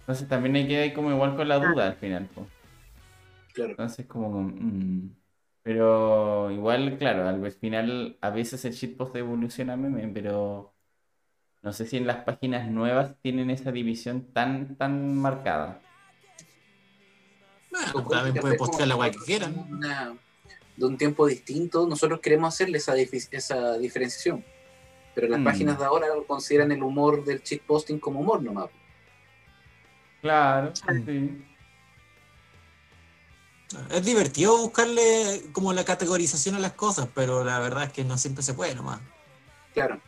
Entonces 0.05 0.29
también 0.29 0.55
hay 0.57 0.69
que 0.69 0.87
ir 0.87 0.95
como 0.95 1.11
igual 1.11 1.35
con 1.35 1.49
la 1.49 1.59
duda 1.59 1.87
al 1.89 1.97
final, 1.97 2.27
po. 2.27 2.47
claro. 3.53 3.71
Entonces 3.71 4.07
como... 4.07 4.43
mm. 4.43 5.17
Pero 5.63 6.51
igual, 6.51 6.99
claro, 6.99 7.27
al 7.27 7.51
final 7.53 8.19
a 8.21 8.29
veces 8.29 8.63
el 8.67 8.75
shitpost 8.75 9.17
evoluciona 9.17 9.73
a 9.73 9.77
meme, 9.79 10.07
pero 10.13 10.75
No 11.63 11.73
sé 11.73 11.87
si 11.87 11.97
en 11.97 12.07
las 12.07 12.19
páginas 12.25 12.69
nuevas 12.71 13.17
tienen 13.23 13.49
esa 13.49 13.73
división 13.73 14.31
tan, 14.35 14.77
tan 14.77 15.17
marcada. 15.17 15.81
Bueno, 17.71 18.09
también 18.09 18.35
pueden 18.37 18.59
postear 18.59 18.89
la 18.89 18.95
guay 18.95 19.11
que 19.13 19.19
quieran. 19.25 19.55
Una- 19.71 20.15
de 20.77 20.85
un 20.85 20.99
tiempo 20.99 21.27
distinto, 21.27 21.87
nosotros 21.87 22.21
queremos 22.21 22.53
hacerle 22.53 22.77
esa, 22.77 22.95
esa 22.97 23.79
diferenciación. 23.79 24.45
Pero 25.15 25.29
las 25.29 25.41
Mm. 25.41 25.45
páginas 25.45 25.79
de 25.79 25.85
ahora 25.87 26.09
consideran 26.27 26.73
el 26.73 26.83
humor 26.83 27.25
del 27.25 27.41
shitposting 27.41 27.99
como 27.99 28.21
humor 28.21 28.43
nomás. 28.43 28.69
Claro, 30.25 30.73
Sí. 30.75 31.45
Es 33.91 34.05
divertido 34.07 34.57
buscarle 34.57 35.51
como 35.53 35.75
la 35.75 35.85
categorización 35.85 36.55
a 36.55 36.61
las 36.61 36.73
cosas, 36.73 37.09
pero 37.15 37.45
la 37.45 37.59
verdad 37.59 37.85
es 37.85 37.93
que 37.93 38.05
no 38.05 38.17
siempre 38.17 38.43
se 38.43 38.55
puede 38.55 38.75
nomás. 38.75 39.01
Claro. 39.75 40.01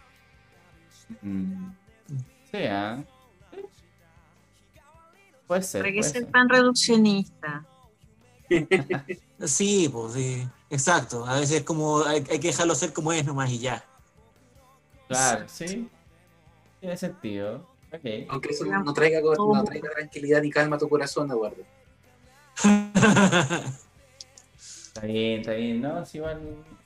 Mm. 1.20 1.70
Sí, 2.50 2.64
¿ah? 2.64 3.04
Puede 5.46 5.62
ser. 5.62 5.82
¿Para 5.82 5.92
puede 5.92 6.02
ser 6.02 6.22
ser. 6.22 6.32
tan 6.32 6.48
reduccionista? 6.48 7.66
Sí, 9.44 9.90
pues 9.92 10.14
sí, 10.14 10.48
exacto. 10.70 11.26
A 11.26 11.40
veces 11.40 11.58
es 11.58 11.62
como 11.64 12.02
hay, 12.04 12.24
hay 12.30 12.40
que 12.40 12.48
dejarlo 12.48 12.74
ser 12.74 12.94
como 12.94 13.12
es 13.12 13.26
nomás 13.26 13.50
y 13.50 13.58
ya. 13.58 13.84
Claro, 15.08 15.46
sí. 15.46 15.90
Tiene 16.80 16.96
sentido. 16.96 17.75
Aunque 18.28 18.50
eso 18.50 18.64
no 18.64 18.92
traiga, 18.92 19.20
no 19.20 19.64
traiga 19.64 19.90
tranquilidad 19.90 20.42
ni 20.42 20.50
calma 20.50 20.76
a 20.76 20.78
tu 20.78 20.88
corazón, 20.88 21.30
Eduardo. 21.30 21.62
Está 24.96 25.06
bien, 25.06 25.40
está 25.40 25.52
bien, 25.52 25.82
¿no? 25.82 26.04
Sí, 26.06 26.18
igual 26.18 26.40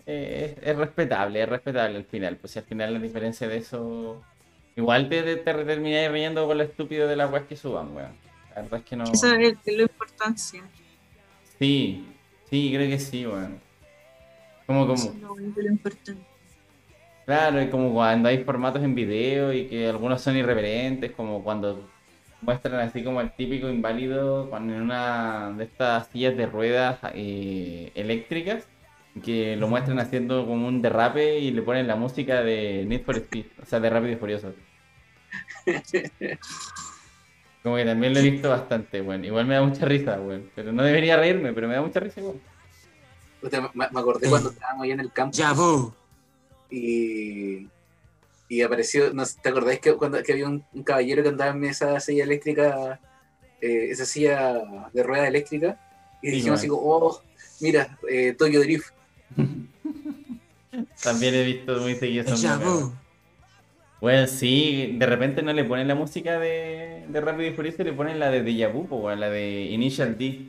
eh, 0.05 0.56
es, 0.58 0.68
es 0.68 0.76
respetable, 0.76 1.42
es 1.42 1.48
respetable 1.48 1.97
al 1.98 2.05
final. 2.05 2.36
Pues 2.36 2.52
si 2.52 2.58
al 2.58 2.64
final 2.64 2.94
la 2.94 2.98
diferencia 2.98 3.47
de 3.47 3.56
eso. 3.58 4.20
Igual 4.76 5.08
te, 5.08 5.22
te, 5.22 5.36
te 5.36 5.64
termináis 5.64 6.10
riendo 6.10 6.47
con 6.47 6.58
lo 6.58 6.64
estúpido 6.64 7.06
de 7.06 7.16
las 7.16 7.30
weas 7.30 7.47
que 7.47 7.56
suban, 7.56 7.94
weón. 7.94 8.12
La 8.55 8.62
verdad 8.62 8.80
es 8.80 8.84
que 8.86 8.97
no. 8.97 9.05
Esa 9.05 9.40
es 9.40 9.56
es 9.64 9.76
la 9.76 9.82
importancia. 9.82 10.62
Sí, 11.58 12.06
sí, 12.48 12.72
creo 12.74 12.89
que 12.89 12.98
sí, 12.98 13.26
weón. 13.26 13.60
Como, 14.66 14.80
como, 14.82 14.94
Eso 14.94 15.12
es 15.12 15.20
lo 15.20 15.32
único 15.34 15.60
lo 15.60 15.68
importante. 15.68 16.30
Claro, 17.31 17.62
y 17.62 17.70
como 17.70 17.92
cuando 17.92 18.28
hay 18.28 18.42
formatos 18.42 18.83
en 18.83 18.97
video 18.97 19.52
y 19.52 19.68
que 19.68 19.89
algunos 19.89 20.20
son 20.20 20.36
irreverentes, 20.36 21.12
como 21.12 21.44
cuando 21.44 21.89
muestran 22.41 22.81
así 22.81 23.05
como 23.05 23.20
el 23.20 23.31
típico 23.31 23.68
inválido 23.68 24.50
cuando 24.50 24.75
en 24.75 24.83
una 24.83 25.52
de 25.57 25.62
estas 25.62 26.09
sillas 26.09 26.36
de 26.36 26.47
ruedas 26.47 26.99
eh, 27.15 27.92
eléctricas, 27.94 28.67
que 29.23 29.55
lo 29.55 29.68
muestran 29.68 30.00
haciendo 30.00 30.44
como 30.44 30.67
un 30.67 30.83
derrape 30.83 31.39
y 31.39 31.52
le 31.52 31.62
ponen 31.62 31.86
la 31.86 31.94
música 31.94 32.42
de 32.42 32.84
Need 32.89 33.05
for 33.05 33.17
Speed, 33.18 33.47
o 33.62 33.65
sea, 33.65 33.78
de 33.78 33.91
Rápido 33.91 34.15
y 34.15 34.17
Furioso. 34.17 34.52
Como 37.62 37.76
que 37.76 37.84
también 37.84 38.12
lo 38.12 38.18
he 38.18 38.28
visto 38.28 38.49
bastante, 38.49 39.02
bueno. 39.02 39.25
Igual 39.25 39.47
me 39.47 39.55
da 39.55 39.62
mucha 39.62 39.84
risa, 39.84 40.17
bueno. 40.17 40.47
Pero 40.57 40.73
no 40.73 40.83
debería 40.83 41.17
reírme, 41.17 41.52
pero 41.52 41.68
me 41.68 41.75
da 41.75 41.83
mucha 41.83 42.00
risa 42.00 42.18
igual. 42.18 42.41
Me, 43.75 43.84
acordé 43.84 44.28
cuando 44.28 44.50
estábamos 44.50 44.83
ahí 44.83 44.91
en 44.91 45.00
el 45.00 45.12
campo 45.12 45.36
ya, 45.36 45.52
bu. 45.52 45.92
Y, 46.70 47.68
y 48.49 48.62
apareció, 48.62 49.12
no 49.12 49.24
sé, 49.24 49.39
¿te 49.42 49.49
acordáis 49.49 49.81
que, 49.81 49.94
cuando, 49.94 50.23
que 50.23 50.32
había 50.32 50.47
un, 50.49 50.65
un 50.73 50.82
caballero 50.82 51.23
que 51.23 51.28
andaba 51.31 51.52
en 51.52 51.65
esa 51.65 51.99
silla 52.00 52.24
eléctrica, 52.24 53.00
eh, 53.60 53.89
esa 53.90 54.05
silla 54.07 54.62
de 54.92 55.02
rueda 55.02 55.28
eléctrica? 55.28 55.78
Y 56.23 56.31
Sí, 56.31 56.36
dijimos 56.36 56.58
así 56.60 56.68
man. 56.68 56.76
como, 56.78 56.90
oh, 56.90 57.23
mira, 57.60 57.99
eh, 58.08 58.34
Tokyo 58.39 58.60
Drift. 58.60 58.92
También 61.02 61.34
he 61.34 61.44
visto 61.44 61.81
muy 61.81 61.94
seguido 61.97 62.24
esos. 62.24 62.42
Bueno, 64.00 64.26
sí, 64.26 64.97
de 64.99 65.07
repente 65.07 65.42
no 65.42 65.52
le 65.52 65.65
ponen 65.65 65.86
la 65.89 65.94
música 65.94 66.39
de, 66.39 67.05
de 67.08 67.20
Rápido 67.20 67.50
y 67.50 67.55
Furioso, 67.55 67.84
le 67.84 67.92
ponen 67.92 68.18
la 68.18 68.31
de 68.31 68.42
Deja 68.42 68.68
Vu, 68.68 68.86
weón, 68.90 69.20
la 69.20 69.28
de 69.28 69.65
Initial 69.66 70.16
D. 70.16 70.49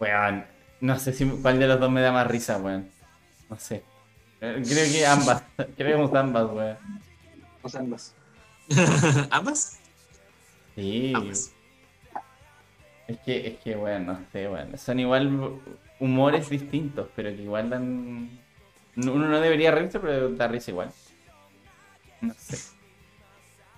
Weón, 0.00 0.44
no 0.80 0.98
sé 0.98 1.12
si 1.12 1.24
cuál 1.26 1.58
de 1.58 1.66
los 1.68 1.80
dos 1.80 1.90
me 1.90 2.00
da 2.00 2.12
más 2.12 2.26
risa, 2.26 2.58
weón. 2.58 2.90
No 3.48 3.58
sé. 3.58 3.82
Eh, 4.40 4.62
Creo 4.66 4.92
que 4.92 5.06
ambas, 5.06 5.42
creo 5.76 6.10
que 6.10 6.18
ambas, 6.18 6.50
weón. 6.52 6.76
O 7.62 7.68
sea, 7.68 7.80
ambas. 7.80 8.14
¿Ambas? 9.30 9.78
Sí, 10.74 11.12
Ambas. 11.14 11.52
es 13.08 13.18
que, 13.20 13.46
es 13.48 13.58
que, 13.60 13.76
weón, 13.76 14.06
no 14.06 14.20
sé, 14.32 14.48
weón. 14.48 14.76
Son 14.78 14.98
igual 15.00 15.60
humores 15.98 16.48
distintos, 16.50 17.08
pero 17.16 17.30
que 17.30 17.42
igual 17.42 17.70
dan... 17.70 18.30
Uno 18.96 19.28
no 19.28 19.40
debería 19.40 19.70
reírse, 19.70 20.00
pero 20.00 20.30
da 20.30 20.48
risa 20.48 20.70
igual. 20.70 20.90
No 22.20 22.34
sé. 22.38 22.58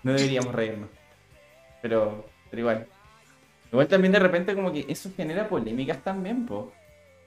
No 0.03 0.12
deberíamos 0.12 0.55
reírnos. 0.55 0.91
Pero, 1.83 2.28
pero 2.51 2.61
igual. 2.61 2.87
Igual 3.70 3.89
también 3.89 4.12
de 4.12 4.19
repente 4.20 4.55
como 4.55 4.73
que 4.73 4.87
eso 4.89 5.11
genera 5.17 5.49
polémicas 5.49 6.03
también, 6.03 6.47
po. 6.47 6.73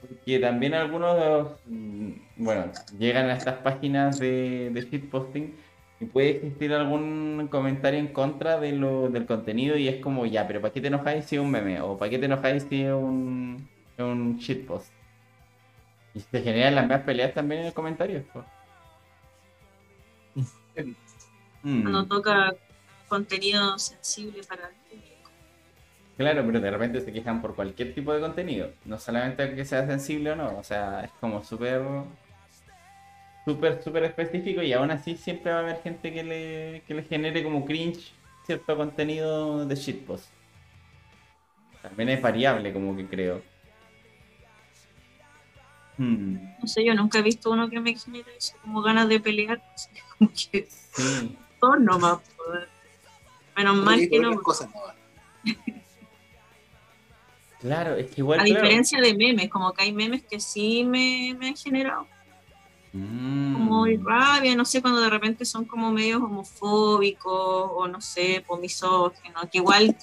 Porque 0.02 0.38
también 0.38 0.74
algunos, 0.74 1.48
mm, 1.66 2.10
bueno, 2.36 2.66
llegan 2.98 3.30
a 3.30 3.34
estas 3.34 3.56
páginas 3.58 4.18
de, 4.18 4.70
de 4.70 4.80
shitposting 4.82 5.54
y 6.00 6.04
puede 6.06 6.30
existir 6.30 6.72
algún 6.74 7.48
comentario 7.48 8.00
en 8.00 8.08
contra 8.08 8.58
de 8.58 8.72
lo, 8.72 9.08
del 9.08 9.24
contenido 9.24 9.76
y 9.76 9.86
es 9.86 10.02
como, 10.02 10.26
ya, 10.26 10.46
pero 10.48 10.60
¿para 10.60 10.74
qué 10.74 10.80
te 10.80 10.88
enojáis 10.88 11.26
si 11.26 11.36
es 11.36 11.42
un 11.42 11.50
meme? 11.50 11.80
¿O 11.80 11.96
para 11.96 12.10
qué 12.10 12.18
te 12.18 12.26
enojáis 12.26 12.66
si 12.68 12.82
es 12.82 12.92
un, 12.92 13.68
un 13.98 14.38
shitpost? 14.38 14.92
Y 16.14 16.20
se 16.20 16.42
generan 16.42 16.74
las 16.74 16.84
mismas 16.84 17.02
peleas 17.02 17.32
también 17.32 17.60
en 17.60 17.66
los 17.66 17.74
comentarios. 17.74 18.24
Mm. 21.64 21.82
Cuando 21.82 22.06
toca 22.06 22.52
contenido 23.06 23.78
sensible 23.78 24.42
para 24.42 24.72
el. 24.90 25.01
Claro, 26.16 26.42
pero 26.46 26.60
de 26.60 26.70
repente 26.70 27.00
se 27.00 27.12
quejan 27.12 27.40
por 27.42 27.54
cualquier 27.54 27.94
tipo 27.94 28.12
de 28.14 28.20
contenido. 28.20 28.70
No 28.84 28.98
solamente 28.98 29.54
que 29.54 29.64
sea 29.64 29.86
sensible 29.86 30.30
o 30.32 30.36
no. 30.36 30.58
O 30.58 30.62
sea, 30.64 31.04
es 31.04 31.12
como 31.20 31.42
súper. 31.42 31.82
Súper, 33.44 33.82
súper 33.82 34.04
específico 34.04 34.62
y 34.62 34.72
aún 34.72 34.90
así 34.90 35.16
siempre 35.16 35.52
va 35.52 35.58
a 35.58 35.60
haber 35.62 35.82
gente 35.82 36.12
que 36.12 36.22
le, 36.24 36.82
que 36.86 36.94
le 36.94 37.02
genere 37.04 37.42
como 37.42 37.64
cringe 37.64 38.12
cierto 38.44 38.76
contenido 38.76 39.66
de 39.66 39.74
shitpost. 39.76 40.32
También 41.82 42.08
es 42.08 42.22
variable, 42.22 42.72
como 42.72 42.96
que 42.96 43.06
creo. 43.06 43.42
Hmm, 45.98 46.36
No 46.60 46.66
sé, 46.66 46.84
yo 46.84 46.94
nunca 46.94 47.18
he 47.18 47.22
visto 47.22 47.50
uno 47.50 47.68
que 47.68 47.80
me 47.80 47.94
genere 47.94 48.36
eso, 48.36 48.56
como 48.62 48.82
ganas 48.82 49.08
de 49.08 49.20
pelear. 49.20 49.62
así 49.74 49.90
como 50.18 50.30
que 50.30 50.66
sí, 50.70 51.36
todo 51.60 51.76
nomás. 51.76 52.20
pues. 52.36 52.68
Menos 53.56 53.76
mal 53.76 53.98
que 54.08 54.20
cosas, 54.42 54.70
no. 54.70 54.80
claro, 57.62 57.96
es 57.96 58.10
que 58.10 58.20
igual. 58.20 58.40
A 58.40 58.44
claro. 58.44 58.60
diferencia 58.60 59.00
de 59.00 59.14
memes, 59.14 59.48
como 59.48 59.72
que 59.72 59.84
hay 59.84 59.92
memes 59.92 60.22
que 60.24 60.38
sí 60.38 60.84
me, 60.84 61.34
me 61.38 61.48
han 61.48 61.56
generado 61.56 62.06
Mm, 62.92 63.54
como 63.54 63.86
rabia, 64.04 64.54
no 64.54 64.66
sé, 64.66 64.82
cuando 64.82 65.00
de 65.00 65.08
repente 65.08 65.46
son 65.46 65.64
como 65.64 65.90
medios 65.90 66.20
homofóbicos 66.20 67.70
o 67.74 67.88
no 67.88 68.00
sé, 68.02 68.44
pues 68.46 68.60
misóginos, 68.60 69.48
que 69.50 69.58
igual 69.58 69.96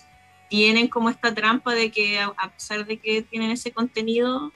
tienen 0.50 0.88
como 0.88 1.10
esta 1.10 1.34
trampa 1.34 1.76
de 1.76 1.92
que 1.92 2.20
a, 2.20 2.34
a 2.36 2.52
pesar 2.52 2.86
de 2.88 2.98
que 2.98 3.22
tienen 3.22 3.52
ese 3.52 3.72
contenido, 3.72 4.52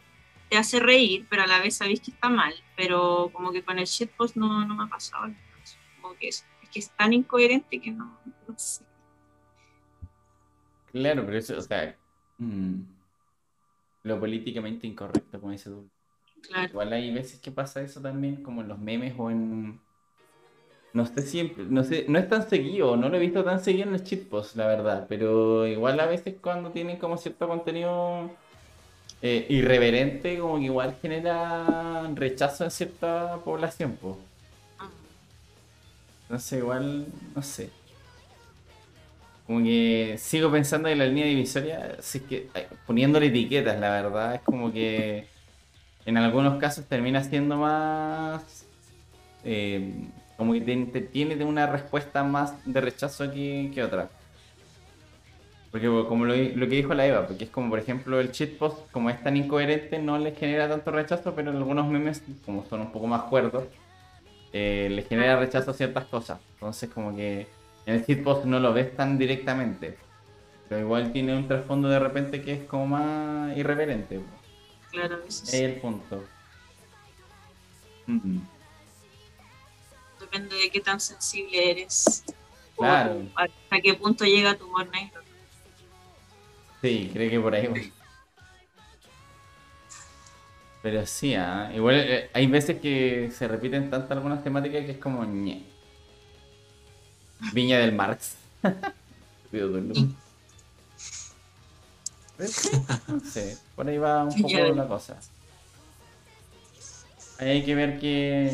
te 0.50 0.58
hace 0.58 0.80
reír, 0.80 1.28
pero 1.30 1.44
a 1.44 1.48
la 1.48 1.60
vez 1.60 1.78
sabéis 1.78 2.02
que 2.02 2.12
está 2.12 2.28
mal, 2.28 2.54
pero 2.76 3.30
como 3.34 3.52
que 3.52 3.64
con 3.64 3.78
el 3.78 3.86
shitpost 3.86 4.36
no, 4.36 4.66
no 4.66 4.76
me 4.76 4.84
ha 4.84 4.88
pasado. 4.88 5.32
Como 6.02 6.16
que 6.16 6.30
es, 6.30 6.44
es 6.64 6.70
que 6.70 6.80
es 6.80 6.90
tan 6.92 7.14
incoherente 7.14 7.80
que 7.80 7.92
no, 7.92 8.18
no 8.48 8.58
sé. 8.58 8.84
Claro, 10.92 11.24
pero 11.26 11.38
eso, 11.38 11.58
o 11.58 11.62
sea. 11.62 11.98
Mm, 12.38 12.82
lo 14.04 14.20
políticamente 14.20 14.88
incorrecto, 14.88 15.40
como 15.40 15.52
dice 15.52 15.70
tú. 15.70 15.90
Claro. 16.42 16.70
Igual 16.70 16.94
hay 16.94 17.14
veces 17.14 17.40
que 17.40 17.52
pasa 17.52 17.82
eso 17.82 18.02
también, 18.02 18.44
como 18.44 18.62
en 18.62 18.68
los 18.68 18.80
memes 18.80 19.14
o 19.18 19.32
en... 19.32 19.80
No 20.94 21.06
sé 21.08 21.24
siempre, 21.24 21.66
no 21.68 21.84
sé, 21.84 22.06
no 22.08 22.20
es 22.20 22.30
tan 22.30 22.48
seguido, 22.48 22.96
no 22.96 23.10
lo 23.10 23.18
he 23.18 23.20
visto 23.20 23.44
tan 23.44 23.64
seguido 23.64 23.86
en 23.86 23.94
los 23.94 24.04
shitposts, 24.04 24.56
la 24.56 24.68
verdad, 24.68 25.08
pero 25.10 25.66
igual 25.66 26.00
a 26.00 26.06
veces 26.06 26.36
cuando 26.40 26.70
tienen 26.70 27.00
como 27.00 27.18
cierto 27.18 27.48
contenido 27.48 28.30
eh, 29.24 29.48
irreverente, 29.50 30.38
como 30.38 30.58
que 30.58 30.66
igual 30.66 30.96
genera 31.02 32.08
rechazo 32.14 32.66
en 32.66 32.72
cierta 32.72 33.38
población, 33.44 33.98
pues. 34.00 34.18
Entonces 36.24 36.60
igual, 36.60 37.08
no 37.36 37.42
sé. 37.42 37.72
Como 39.46 39.64
que 39.64 40.16
sigo 40.18 40.52
pensando 40.52 40.88
en 40.88 41.00
la 41.00 41.06
línea 41.06 41.26
divisoria, 41.26 41.98
así 42.00 42.22
que 42.22 42.50
eh, 42.56 42.68
poniéndole 42.88 43.28
etiquetas, 43.28 43.80
la 43.80 43.90
verdad, 43.90 44.36
es 44.36 44.42
como 44.42 44.72
que 44.72 45.28
en 46.06 46.18
algunos 46.18 46.60
casos 46.60 46.86
termina 46.86 47.24
siendo 47.24 47.58
más 47.58 48.66
eh, 49.44 49.94
como 50.38 50.54
que 50.54 50.62
te, 50.62 51.02
tiene 51.02 51.44
una 51.46 51.68
respuesta 51.68 52.24
más 52.24 52.54
de 52.66 52.82
rechazo 52.82 53.32
que, 53.32 53.72
que 53.74 53.84
otra. 53.84 54.10
Porque 55.72 55.88
como 55.88 56.26
lo, 56.26 56.36
lo 56.36 56.70
que 56.70 56.76
dijo 56.76 56.94
la 56.94 57.06
Eva, 57.08 57.26
porque 57.26 57.46
es 57.46 57.50
como 57.50 57.70
por 57.70 57.80
ejemplo 57.80 58.20
el 58.20 58.32
shitpost, 58.32 58.92
como 58.92 59.10
es 59.10 59.22
tan 59.24 59.36
incoherente, 59.38 60.00
no 60.00 60.18
les 60.20 60.38
genera 60.38 60.70
tanto 60.70 60.92
rechazo, 60.92 61.34
pero 61.34 61.52
en 61.52 61.58
algunos 61.58 61.88
memes, 61.88 62.24
como 62.46 62.64
son 62.66 62.82
un 62.82 62.92
poco 62.92 63.08
más 63.08 63.24
cuerdos, 63.24 63.64
eh, 64.54 64.88
le 64.92 65.02
genera 65.04 65.40
rechazo 65.40 65.72
a 65.72 65.74
ciertas 65.74 66.06
cosas. 66.06 66.40
Entonces 66.56 66.90
como 66.90 67.16
que 67.16 67.48
en 67.86 67.96
el 67.96 68.06
shitpost 68.06 68.46
no 68.46 68.60
lo 68.60 68.74
ves 68.74 68.96
tan 68.96 69.18
directamente. 69.18 69.98
Pero 70.70 70.82
igual 70.82 71.12
tiene 71.12 71.36
un 71.36 71.48
trasfondo 71.48 71.90
de 71.90 72.00
repente 72.00 72.42
que 72.42 72.54
es 72.54 72.64
como 72.66 72.88
más 72.88 73.56
irreverente. 73.58 74.22
Claro, 74.92 75.20
eso 75.28 75.44
Es 75.44 75.50
sí. 75.50 75.58
el 75.58 75.76
punto. 75.82 76.24
Mm. 78.08 78.40
Depende 80.20 80.56
de 80.56 80.70
qué 80.72 80.80
tan 80.80 81.00
sensible 81.00 81.72
eres. 81.72 82.24
O 82.76 82.82
Claro. 82.82 83.22
hasta 83.36 83.82
qué 83.82 83.94
punto 83.94 84.26
llega 84.26 84.58
tu 84.58 84.66
humor 84.66 84.90
negro. 84.92 85.22
Sí, 86.82 87.10
creo 87.14 87.30
que 87.30 87.40
por 87.40 87.54
ahí 87.56 87.68
va. 87.68 87.76
Pero 90.82 91.06
sí, 91.06 91.34
ah, 91.36 91.72
igual 91.74 91.96
eh, 91.96 92.30
hay 92.34 92.46
veces 92.48 92.82
que 92.82 93.32
se 93.32 93.48
repiten 93.48 93.90
tanto 93.90 94.14
algunas 94.14 94.44
temáticas 94.44 94.84
que 94.86 94.92
es 94.92 94.98
como 94.98 95.24
ñe. 95.24 95.64
Viña 97.52 97.80
del 97.80 97.94
Marx. 97.94 98.36
Sí, 102.40 102.72
no 103.08 103.20
sé, 103.20 103.58
por 103.76 103.88
ahí 103.88 103.98
va 103.98 104.24
un 104.24 104.42
poco 104.42 104.58
la 104.58 104.88
cosa. 104.88 105.20
Ahí 107.40 107.50
hay 107.50 107.64
que 107.64 107.76
ver 107.76 108.00
que, 108.00 108.52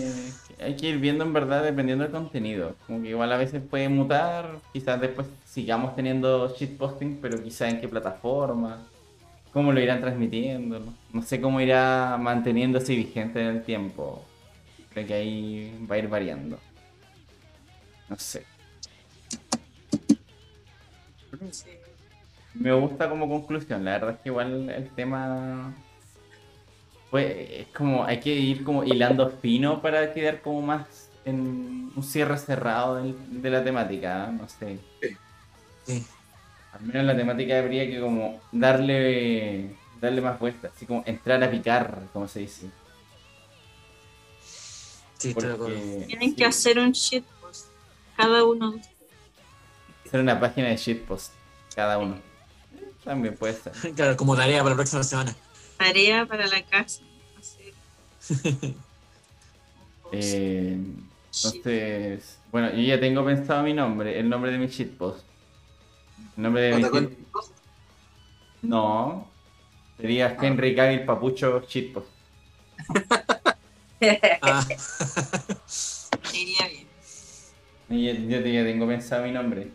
que 0.48 0.64
hay 0.64 0.76
que 0.76 0.90
ir 0.90 1.00
viendo 1.00 1.24
en 1.24 1.34
verdad 1.34 1.64
dependiendo 1.64 2.03
del 2.03 2.11
contenido. 2.11 2.76
Como 2.85 3.01
que 3.01 3.09
igual 3.09 3.32
a 3.32 3.38
veces 3.38 3.61
puede 3.61 3.88
mutar, 3.90 4.59
quizás 4.74 5.00
después 5.00 5.27
sigamos 5.45 5.95
teniendo 5.95 6.53
shitposting, 6.56 7.19
pero 7.22 7.42
quizás 7.42 7.69
en 7.69 7.82
qué 7.82 7.88
plataforma, 7.88 8.85
cómo 9.53 9.72
lo 9.72 9.80
irán 9.80 10.01
transmitiendo, 10.01 10.80
no, 10.80 10.93
No 11.14 11.22
sé 11.22 11.42
cómo 11.42 11.61
irá 11.61 12.18
manteniéndose 12.19 12.95
vigente 12.95 13.42
en 13.42 13.48
el 13.48 13.64
tiempo. 13.64 14.24
Creo 14.92 15.08
que 15.08 15.14
ahí 15.14 15.88
va 15.90 15.95
a 15.95 16.00
ir 16.00 16.08
variando. 16.08 16.59
No 18.09 18.18
sé. 18.18 18.45
Sí. 21.51 21.69
Me 22.56 22.74
gusta 22.74 23.09
como 23.09 23.30
conclusión, 23.30 23.85
la 23.85 23.92
verdad 23.93 24.11
es 24.11 24.18
que 24.19 24.30
igual 24.30 24.69
el 24.69 24.90
tema 24.90 25.74
pues 27.09 27.35
es 27.50 27.68
como 27.68 28.03
hay 28.06 28.19
que 28.19 28.34
ir 28.35 28.64
como 28.64 28.84
hilando 28.84 29.30
fino 29.30 29.82
para 29.82 30.14
quedar 30.14 30.42
como 30.42 30.61
más 30.61 31.09
en 31.26 31.92
un 31.95 32.03
cierre 32.03 32.38
cerrado 32.38 32.95
del- 32.98 33.42
de 33.42 33.50
la 33.50 33.64
temática, 33.64 34.30
¿eh? 34.30 34.34
no 34.34 34.48
sé. 34.50 34.80
Sí. 35.85 36.06
Al 36.74 36.82
menos 36.82 37.06
la 37.06 37.16
temática 37.18 37.58
habría 37.58 37.88
que 37.88 38.00
como 38.00 38.40
darle 38.51 39.72
darle 40.00 40.22
más 40.22 40.40
vueltas, 40.40 40.72
así 40.76 40.85
como 40.85 41.03
entrar 41.06 41.43
a 41.43 41.51
picar, 41.51 42.03
como 42.14 42.27
se 42.27 42.40
dice. 42.42 42.69
Sí, 45.18 45.30
estoy 45.30 45.48
de 45.48 45.53
acuerdo. 45.53 45.76
Porque 45.80 46.06
Tienen 46.08 46.30
sí, 46.30 46.35
que 46.35 46.45
hacer 46.45 46.80
un 46.80 46.92
shitpost. 46.93 47.68
Cada 48.16 48.45
uno 48.45 48.72
de 48.72 48.77
ustedes. 48.77 48.98
Hacer 50.09 50.19
una 50.21 50.39
página 50.39 50.67
de 50.69 50.75
shitpost 50.77 51.31
cada 51.75 51.97
uno. 51.99 52.17
También 53.03 53.35
puede 53.35 53.53
ser. 53.53 53.71
Claro, 53.95 54.17
como 54.17 54.35
tarea 54.35 54.57
para 54.59 54.71
la 54.71 54.75
próxima 54.75 55.03
semana. 55.03 55.33
Tarea 55.77 56.25
para 56.25 56.47
la 56.47 56.61
casa. 56.63 57.01
Eh, 60.11 60.75
entonces, 61.35 62.39
bueno, 62.51 62.71
yo 62.71 62.81
ya 62.81 62.99
tengo 62.99 63.23
pensado 63.23 63.61
mi 63.61 63.73
nombre, 63.75 64.19
el 64.19 64.27
nombre 64.27 64.51
de 64.51 64.57
mi 64.57 64.65
shitpost. 64.65 65.23
El 66.35 66.41
nombre 66.43 66.63
de 66.63 66.75
mi 66.77 66.81
Atacó 66.83 66.97
shit- 67.01 67.17
No, 68.63 69.29
sería 69.97 70.35
Henry 70.41 70.75
Cavill 70.75 71.05
Papucho 71.05 71.61
Shitpost. 71.67 72.07
Ah, 74.41 74.65
iría 76.33 76.67
bien. 76.69 76.88
Y 77.89 78.05
ya, 78.05 78.13
ya 78.38 78.43
te- 78.43 78.53
ya 78.53 78.63
tengo 78.63 78.88
pensado 78.88 79.25
mi 79.25 79.31
nombre. 79.31 79.69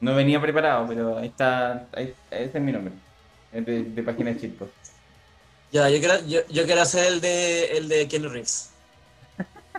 No 0.00 0.14
venía 0.14 0.40
preparado, 0.40 0.86
pero 0.88 1.18
ahí 1.18 1.28
está, 1.28 1.86
ahí- 1.92 2.14
ese 2.30 2.58
es 2.58 2.62
mi 2.62 2.72
nombre. 2.72 2.92
Es 3.52 3.64
de, 3.64 3.84
de 3.84 4.02
página 4.02 4.32
de 4.32 4.40
shitpost. 4.40 4.72
ya, 5.72 5.88
yo 5.88 5.98
quiero, 5.98 6.26
yo, 6.26 6.40
yo 6.48 6.64
quiero 6.66 6.82
hacer 6.82 7.06
el 7.06 7.20
de, 7.20 7.78
el 7.78 7.88
de 7.88 8.08
Kenny 8.08 8.28
Reeves. 8.28 8.70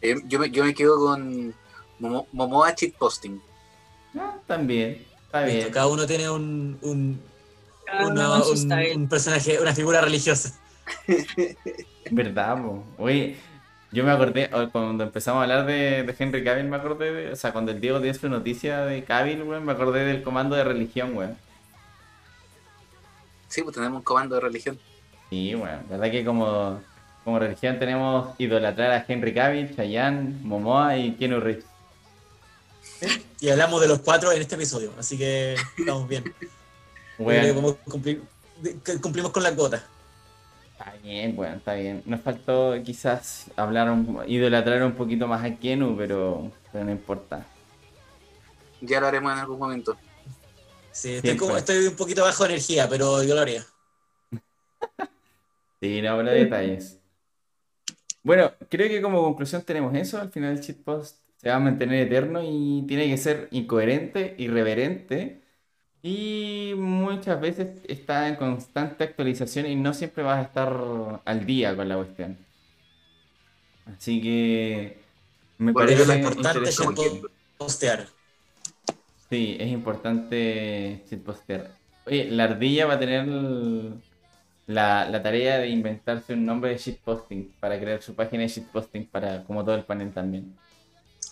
Eh, 0.00 0.14
yo, 0.26 0.38
me, 0.38 0.48
yo 0.50 0.64
me 0.64 0.74
quedo 0.74 0.96
con 0.96 1.52
Momo- 1.98 2.26
Momoa 2.30 2.72
Cheat 2.72 2.94
Posting. 2.94 3.40
Ah, 4.16 4.36
también, 4.46 5.04
está 5.24 5.44
Listo, 5.44 5.58
bien. 5.58 5.72
Cada 5.72 5.86
uno 5.88 6.06
tiene 6.06 6.30
un, 6.30 6.78
un, 6.82 7.20
uno 8.04 8.44
un 8.94 9.08
personaje, 9.08 9.60
una 9.60 9.74
figura 9.74 10.00
religiosa. 10.00 10.52
¿Verdad, 12.12 12.62
po? 12.62 12.84
Oye, 12.98 13.36
yo 13.90 14.04
me 14.04 14.10
acordé, 14.10 14.50
cuando 14.72 15.04
empezamos 15.04 15.40
a 15.40 15.42
hablar 15.44 15.66
de, 15.66 16.02
de 16.02 16.14
Henry 16.18 16.44
Cavill, 16.44 16.66
me 16.66 16.76
acordé 16.76 17.12
de, 17.12 17.32
o 17.32 17.36
sea, 17.36 17.52
cuando 17.52 17.72
el 17.72 17.80
Diego 17.80 18.00
dio 18.00 18.12
su 18.14 18.28
noticia 18.28 18.80
de 18.80 19.04
Cavill, 19.04 19.42
weón, 19.42 19.64
me 19.64 19.72
acordé 19.72 20.04
del 20.04 20.22
comando 20.22 20.56
de 20.56 20.64
religión, 20.64 21.16
weón. 21.16 21.36
Sí, 23.48 23.62
pues 23.62 23.74
tenemos 23.74 23.98
un 23.98 24.02
comando 24.04 24.34
de 24.34 24.42
religión. 24.42 24.78
Sí, 25.30 25.54
weón, 25.54 25.80
verdad 25.88 26.10
que 26.10 26.24
como, 26.24 26.80
como 27.24 27.38
religión 27.38 27.78
tenemos 27.78 28.34
idolatrar 28.38 28.92
a 28.92 29.04
Henry 29.08 29.32
Cavill, 29.32 29.74
Chayanne, 29.74 30.34
Momoa 30.42 30.96
y 30.98 31.12
Keanu 31.12 31.40
Reeves. 31.40 31.64
Y 33.40 33.48
hablamos 33.48 33.80
de 33.80 33.88
los 33.88 34.00
cuatro 34.00 34.32
en 34.32 34.42
este 34.42 34.56
episodio, 34.56 34.92
así 34.98 35.16
que 35.16 35.54
estamos 35.78 36.08
bien. 36.08 36.24
Cumplir- 37.86 38.22
que 38.84 39.00
cumplimos 39.00 39.30
con 39.32 39.42
la 39.42 39.54
cuota. 39.54 39.84
Está 40.78 40.94
bien, 41.02 41.34
weón, 41.36 41.54
está 41.54 41.74
bien. 41.74 42.02
Nos 42.06 42.20
faltó 42.20 42.74
quizás 42.84 43.50
hablar, 43.56 43.90
un, 43.90 44.22
idolatrar 44.26 44.82
un 44.84 44.92
poquito 44.92 45.26
más 45.26 45.44
a 45.44 45.56
Keanu, 45.56 45.96
pero, 45.96 46.52
pero 46.72 46.84
no 46.84 46.92
importa. 46.92 47.44
Ya 48.80 49.00
lo 49.00 49.08
haremos 49.08 49.32
en 49.32 49.38
algún 49.38 49.58
momento. 49.58 49.96
Sí, 50.92 51.14
estoy, 51.14 51.36
como, 51.36 51.56
estoy 51.56 51.86
un 51.86 51.96
poquito 51.96 52.22
bajo 52.22 52.44
de 52.44 52.50
energía, 52.50 52.88
pero 52.88 53.22
yo 53.22 53.34
lo 53.34 53.40
haría. 53.40 53.64
Sí, 55.80 56.02
no 56.02 56.10
hablo 56.10 56.28
de 56.32 56.40
detalles. 56.40 56.98
Bueno, 58.24 58.50
creo 58.68 58.88
que 58.88 59.00
como 59.00 59.22
conclusión 59.22 59.62
tenemos 59.62 59.94
eso. 59.94 60.20
Al 60.20 60.32
final 60.32 60.56
el 60.56 60.60
shitpost 60.60 61.18
se 61.36 61.50
va 61.50 61.54
a 61.54 61.60
mantener 61.60 62.04
eterno 62.04 62.40
y 62.42 62.84
tiene 62.88 63.06
que 63.06 63.16
ser 63.16 63.46
incoherente, 63.52 64.34
irreverente. 64.38 65.40
Y 66.02 66.74
muchas 66.76 67.40
veces 67.40 67.80
está 67.88 68.28
en 68.28 68.36
constante 68.36 69.04
actualización 69.04 69.66
y 69.66 69.74
no 69.74 69.92
siempre 69.94 70.22
vas 70.22 70.38
a 70.38 70.42
estar 70.42 71.20
al 71.24 71.46
día 71.46 71.74
con 71.74 71.88
la 71.88 71.96
cuestión. 71.96 72.38
Así 73.86 74.20
que 74.20 74.98
me 75.58 75.72
Pero 75.72 75.86
parece 75.86 76.06
lo 76.06 76.14
importante 76.14 76.68
es 76.68 76.80
postear. 77.56 78.06
Sí, 79.28 79.56
es 79.58 79.68
importante 79.68 81.04
shitpostear. 81.10 81.70
Oye, 82.06 82.30
la 82.30 82.44
ardilla 82.44 82.86
va 82.86 82.94
a 82.94 82.98
tener 82.98 83.26
la, 84.66 85.08
la 85.08 85.22
tarea 85.22 85.58
de 85.58 85.68
inventarse 85.68 86.32
un 86.32 86.46
nombre 86.46 86.70
de 86.70 86.78
shitposting 86.78 87.52
para 87.60 87.78
crear 87.78 88.00
su 88.00 88.14
página 88.14 88.42
de 88.42 88.48
shitposting 88.48 89.06
para 89.06 89.44
como 89.44 89.64
todo 89.64 89.74
el 89.74 89.84
panel 89.84 90.12
también. 90.12 90.56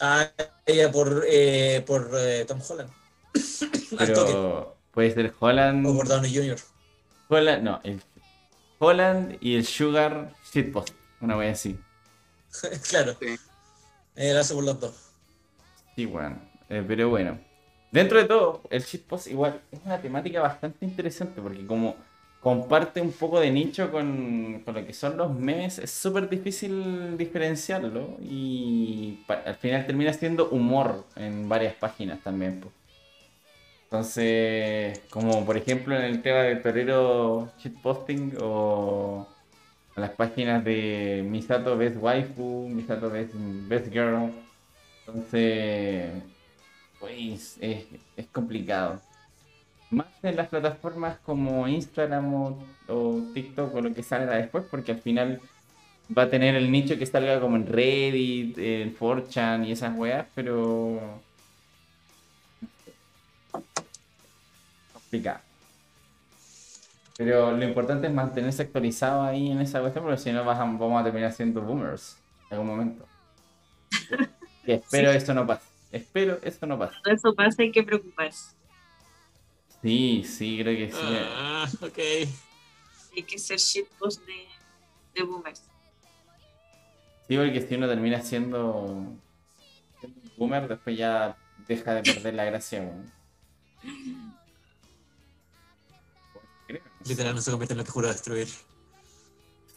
Ah, 0.00 0.30
ella 0.66 0.90
por, 0.90 1.24
eh, 1.26 1.82
por 1.86 2.10
eh, 2.18 2.44
Tom 2.46 2.60
Holland. 2.68 2.90
Pero 3.98 4.76
puede 4.92 5.12
ser 5.12 5.34
Holland, 5.38 5.86
O 5.86 5.94
por 5.94 6.08
Downey 6.08 6.34
Jr. 6.34 6.58
Holland, 7.28 7.62
no, 7.62 7.80
el 7.84 8.00
Holland 8.78 9.36
y 9.40 9.56
el 9.56 9.66
Sugar 9.66 10.32
shitpost, 10.52 10.94
una 11.20 11.36
wea 11.36 11.52
así. 11.52 11.78
claro. 12.90 13.16
Sí. 13.20 13.36
Eh, 14.16 14.32
hace 14.32 14.54
por 14.54 14.64
los 14.64 14.80
dos. 14.80 15.10
Sí, 15.94 16.06
bueno, 16.06 16.38
eh, 16.68 16.84
pero 16.86 17.08
bueno. 17.08 17.38
Dentro 17.90 18.18
de 18.18 18.24
todo, 18.24 18.62
el 18.70 18.82
shitpost 18.82 19.28
igual 19.28 19.60
es 19.70 19.80
una 19.84 20.00
temática 20.00 20.40
bastante 20.40 20.84
interesante 20.84 21.40
porque 21.40 21.66
como 21.66 21.96
comparte 22.40 23.00
un 23.00 23.12
poco 23.12 23.40
de 23.40 23.50
nicho 23.50 23.90
con, 23.90 24.62
con 24.64 24.74
lo 24.74 24.86
que 24.86 24.92
son 24.92 25.16
los 25.16 25.34
memes, 25.34 25.78
es 25.78 25.90
súper 25.90 26.28
difícil 26.28 27.16
diferenciarlo 27.16 28.18
y 28.20 29.18
al 29.28 29.56
final 29.56 29.86
termina 29.86 30.12
siendo 30.12 30.48
humor 30.50 31.04
en 31.16 31.48
varias 31.48 31.74
páginas 31.74 32.20
también. 32.22 32.60
po. 32.60 32.70
Entonces, 33.86 35.00
como 35.10 35.46
por 35.46 35.56
ejemplo 35.56 35.96
en 35.96 36.02
el 36.02 36.22
tema 36.22 36.40
del 36.42 36.60
perrero 36.60 37.52
shitposting 37.58 38.36
o 38.40 39.28
las 39.96 40.10
páginas 40.10 40.64
de 40.64 41.24
Misato 41.26 41.76
Best 41.76 41.96
Waifu, 41.98 42.68
Misato 42.68 43.10
Best, 43.10 43.32
Best 43.34 43.92
Girl. 43.92 44.32
Entonces, 45.06 46.12
pues 46.98 47.56
es, 47.60 47.86
es 48.16 48.26
complicado. 48.26 49.00
Más 49.90 50.08
en 50.22 50.36
las 50.36 50.48
plataformas 50.48 51.18
como 51.20 51.68
Instagram 51.68 52.34
o, 52.34 52.58
o 52.88 53.22
TikTok 53.32 53.74
o 53.74 53.80
lo 53.80 53.94
que 53.94 54.02
salga 54.02 54.34
después, 54.36 54.64
porque 54.68 54.92
al 54.92 55.00
final 55.00 55.40
va 56.16 56.22
a 56.22 56.30
tener 56.30 56.54
el 56.56 56.70
nicho 56.70 56.98
que 56.98 57.06
salga 57.06 57.40
como 57.40 57.56
en 57.56 57.66
Reddit, 57.66 58.58
en 58.58 58.96
4chan 58.96 59.66
y 59.66 59.72
esas 59.72 59.96
weas, 59.96 60.26
pero. 60.34 61.22
Pero 67.16 67.52
lo 67.52 67.64
importante 67.64 68.06
es 68.08 68.12
mantenerse 68.12 68.62
actualizado 68.62 69.22
ahí 69.22 69.50
en 69.50 69.60
esa 69.60 69.80
cuestión, 69.80 70.04
porque 70.04 70.18
si 70.20 70.32
no 70.32 70.44
vas 70.44 70.58
a- 70.58 70.64
vamos 70.64 71.00
a 71.00 71.04
terminar 71.04 71.32
siendo 71.32 71.62
boomers. 71.62 72.16
En 72.50 72.54
algún 72.58 72.66
momento. 72.68 73.06
Y 74.66 74.72
espero 74.72 75.12
eso 75.12 75.32
no 75.32 75.46
pase. 75.46 75.64
Espero 75.92 76.38
eso 76.42 76.66
no 76.66 76.76
pase. 76.78 76.96
Todo 77.02 77.14
eso 77.14 77.34
pasa, 77.34 77.62
hay 77.62 77.70
que 77.70 77.84
preocuparse. 77.84 78.56
Sí, 79.80 80.24
sí, 80.24 80.58
creo 80.60 80.76
que 80.76 80.90
sí. 80.92 80.98
Ah, 81.00 81.68
ok. 81.80 81.98
Hay 83.16 83.22
que 83.22 83.38
ser 83.38 83.58
shitpost 83.58 84.20
de, 84.26 84.46
de 85.14 85.22
boomers. 85.22 85.62
Sí, 87.28 87.36
porque 87.36 87.60
si 87.66 87.74
uno 87.76 87.86
termina 87.88 88.20
siendo, 88.20 89.06
siendo 90.00 90.20
un 90.20 90.32
boomer, 90.36 90.66
después 90.68 90.98
ya 90.98 91.36
deja 91.68 91.94
de 91.94 92.02
perder 92.02 92.34
la 92.34 92.44
gracia, 92.44 92.82
no. 92.82 93.04
Literal 97.08 97.34
no 97.34 97.40
se 97.40 97.50
convierte 97.50 97.74
en 97.74 97.78
lo 97.78 97.84
que 97.84 97.90
juró 97.90 98.08
destruir. 98.08 98.48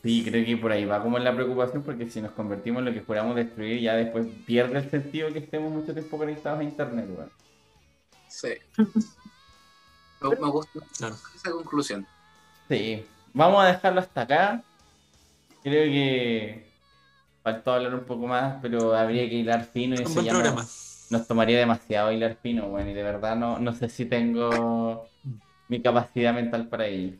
Sí, 0.02 0.24
creo 0.24 0.46
que 0.46 0.56
por 0.58 0.72
ahí 0.72 0.86
va 0.86 1.02
como 1.04 1.20
la 1.20 1.34
preocupación, 1.36 1.84
porque 1.84 2.10
si 2.10 2.22
nos 2.22 2.32
convertimos 2.32 2.80
en 2.80 2.86
lo 2.86 2.94
que 2.94 3.02
juramos 3.02 3.36
destruir, 3.36 3.82
ya 3.82 3.96
después 3.96 4.28
pierde 4.46 4.80
el 4.80 4.90
sentido 4.90 5.32
que 5.34 5.40
estemos 5.40 5.72
mucho 5.72 5.94
tiempo 5.94 6.18
conectados 6.18 6.60
a 6.62 6.64
internet, 6.64 7.06
weón. 7.10 7.32
Sí. 8.30 8.50
Me, 10.22 10.30
me 10.32 10.50
gusta 10.50 10.80
Claro. 10.98 11.16
esa 11.34 11.52
conclusión. 11.52 12.06
Sí, 12.68 13.06
vamos 13.34 13.64
a 13.64 13.68
dejarlo 13.68 14.02
hasta 14.02 14.22
acá. 14.22 14.64
Creo 15.64 15.86
que 15.86 16.70
faltó 17.42 17.72
hablar 17.74 17.96
un 17.96 18.04
poco 18.04 18.28
más, 18.28 18.58
pero 18.62 18.94
habría 18.96 19.30
que 19.30 19.36
hilar 19.36 19.66
fino 19.66 19.96
y 19.96 20.00
Un 20.00 20.04
eso 20.06 20.14
buen 20.16 20.26
ya 20.26 20.34
no- 20.34 20.40
programa. 20.40 20.66
nos 21.10 21.26
tomaría 21.28 21.58
demasiado 21.60 22.12
hilar 22.12 22.38
fino, 22.42 22.68
bueno, 22.68 22.90
y 22.90 22.94
de 22.94 23.04
verdad 23.04 23.36
no, 23.38 23.60
no 23.60 23.74
sé 23.74 23.88
si 23.90 24.06
tengo 24.06 25.08
mi 25.70 25.82
capacidad 25.82 26.34
mental 26.34 26.68
para 26.68 26.88
ello. 26.88 27.16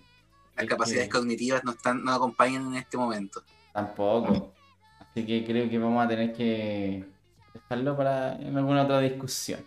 Las 0.56 0.64
Es 0.64 0.70
capacidades 0.70 1.08
que 1.08 1.12
cognitivas 1.12 1.64
no 1.64 1.72
están, 1.72 2.04
no 2.04 2.12
acompañan 2.12 2.68
en 2.68 2.76
este 2.76 2.98
momento. 2.98 3.42
Tampoco. 3.72 4.54
Así 5.00 5.26
que 5.26 5.46
creo 5.46 5.70
que 5.70 5.80
vamos 5.80 6.04
a 6.04 6.08
tener 6.10 6.34
que 6.34 7.06
dejarlo 7.54 7.96
para 7.96 8.36
en 8.36 8.58
alguna 8.58 8.84
otra 8.84 9.00
discusión. 9.00 9.62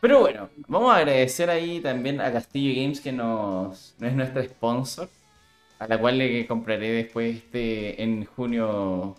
Pero 0.00 0.20
bueno, 0.20 0.50
vamos 0.68 0.92
a 0.92 0.98
agradecer 0.98 1.48
ahí 1.48 1.80
también 1.80 2.20
a 2.20 2.30
Castillo 2.30 2.78
Games 2.80 3.00
que 3.00 3.10
nos, 3.10 3.94
no 3.98 4.06
es 4.06 4.14
nuestra 4.14 4.44
sponsor, 4.44 5.08
a 5.78 5.88
la 5.88 5.98
cual 5.98 6.18
le 6.18 6.46
compraré 6.46 6.90
después 6.92 7.36
este, 7.36 8.02
en 8.02 8.26
junio 8.26 9.16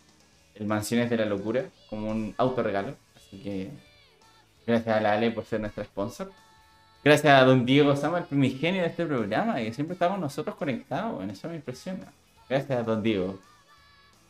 el 0.53 0.67
Mansiones 0.67 1.09
de 1.09 1.17
la 1.17 1.25
Locura 1.25 1.65
como 1.89 2.11
un 2.11 2.35
autorregalo. 2.37 2.95
Así 3.15 3.39
que 3.39 3.71
gracias 4.67 4.95
a 4.95 5.01
la 5.01 5.13
Ale 5.13 5.31
por 5.31 5.45
ser 5.45 5.59
nuestra 5.59 5.83
sponsor. 5.83 6.31
Gracias 7.05 7.39
a 7.39 7.45
don 7.45 7.65
Diego 7.67 7.95
Sama, 7.95 8.17
el 8.17 8.23
primigenio 8.25 8.81
de 8.81 8.87
este 8.87 9.05
programa, 9.05 9.57
que 9.57 9.71
siempre 9.73 9.93
está 9.93 10.09
con 10.09 10.19
nosotros 10.19 10.55
conectado, 10.55 11.13
bueno, 11.17 11.31
eso 11.33 11.47
me 11.47 11.55
impresiona. 11.55 12.11
Gracias 12.49 12.79
a 12.79 12.81
don 12.83 13.03
Diego. 13.03 13.39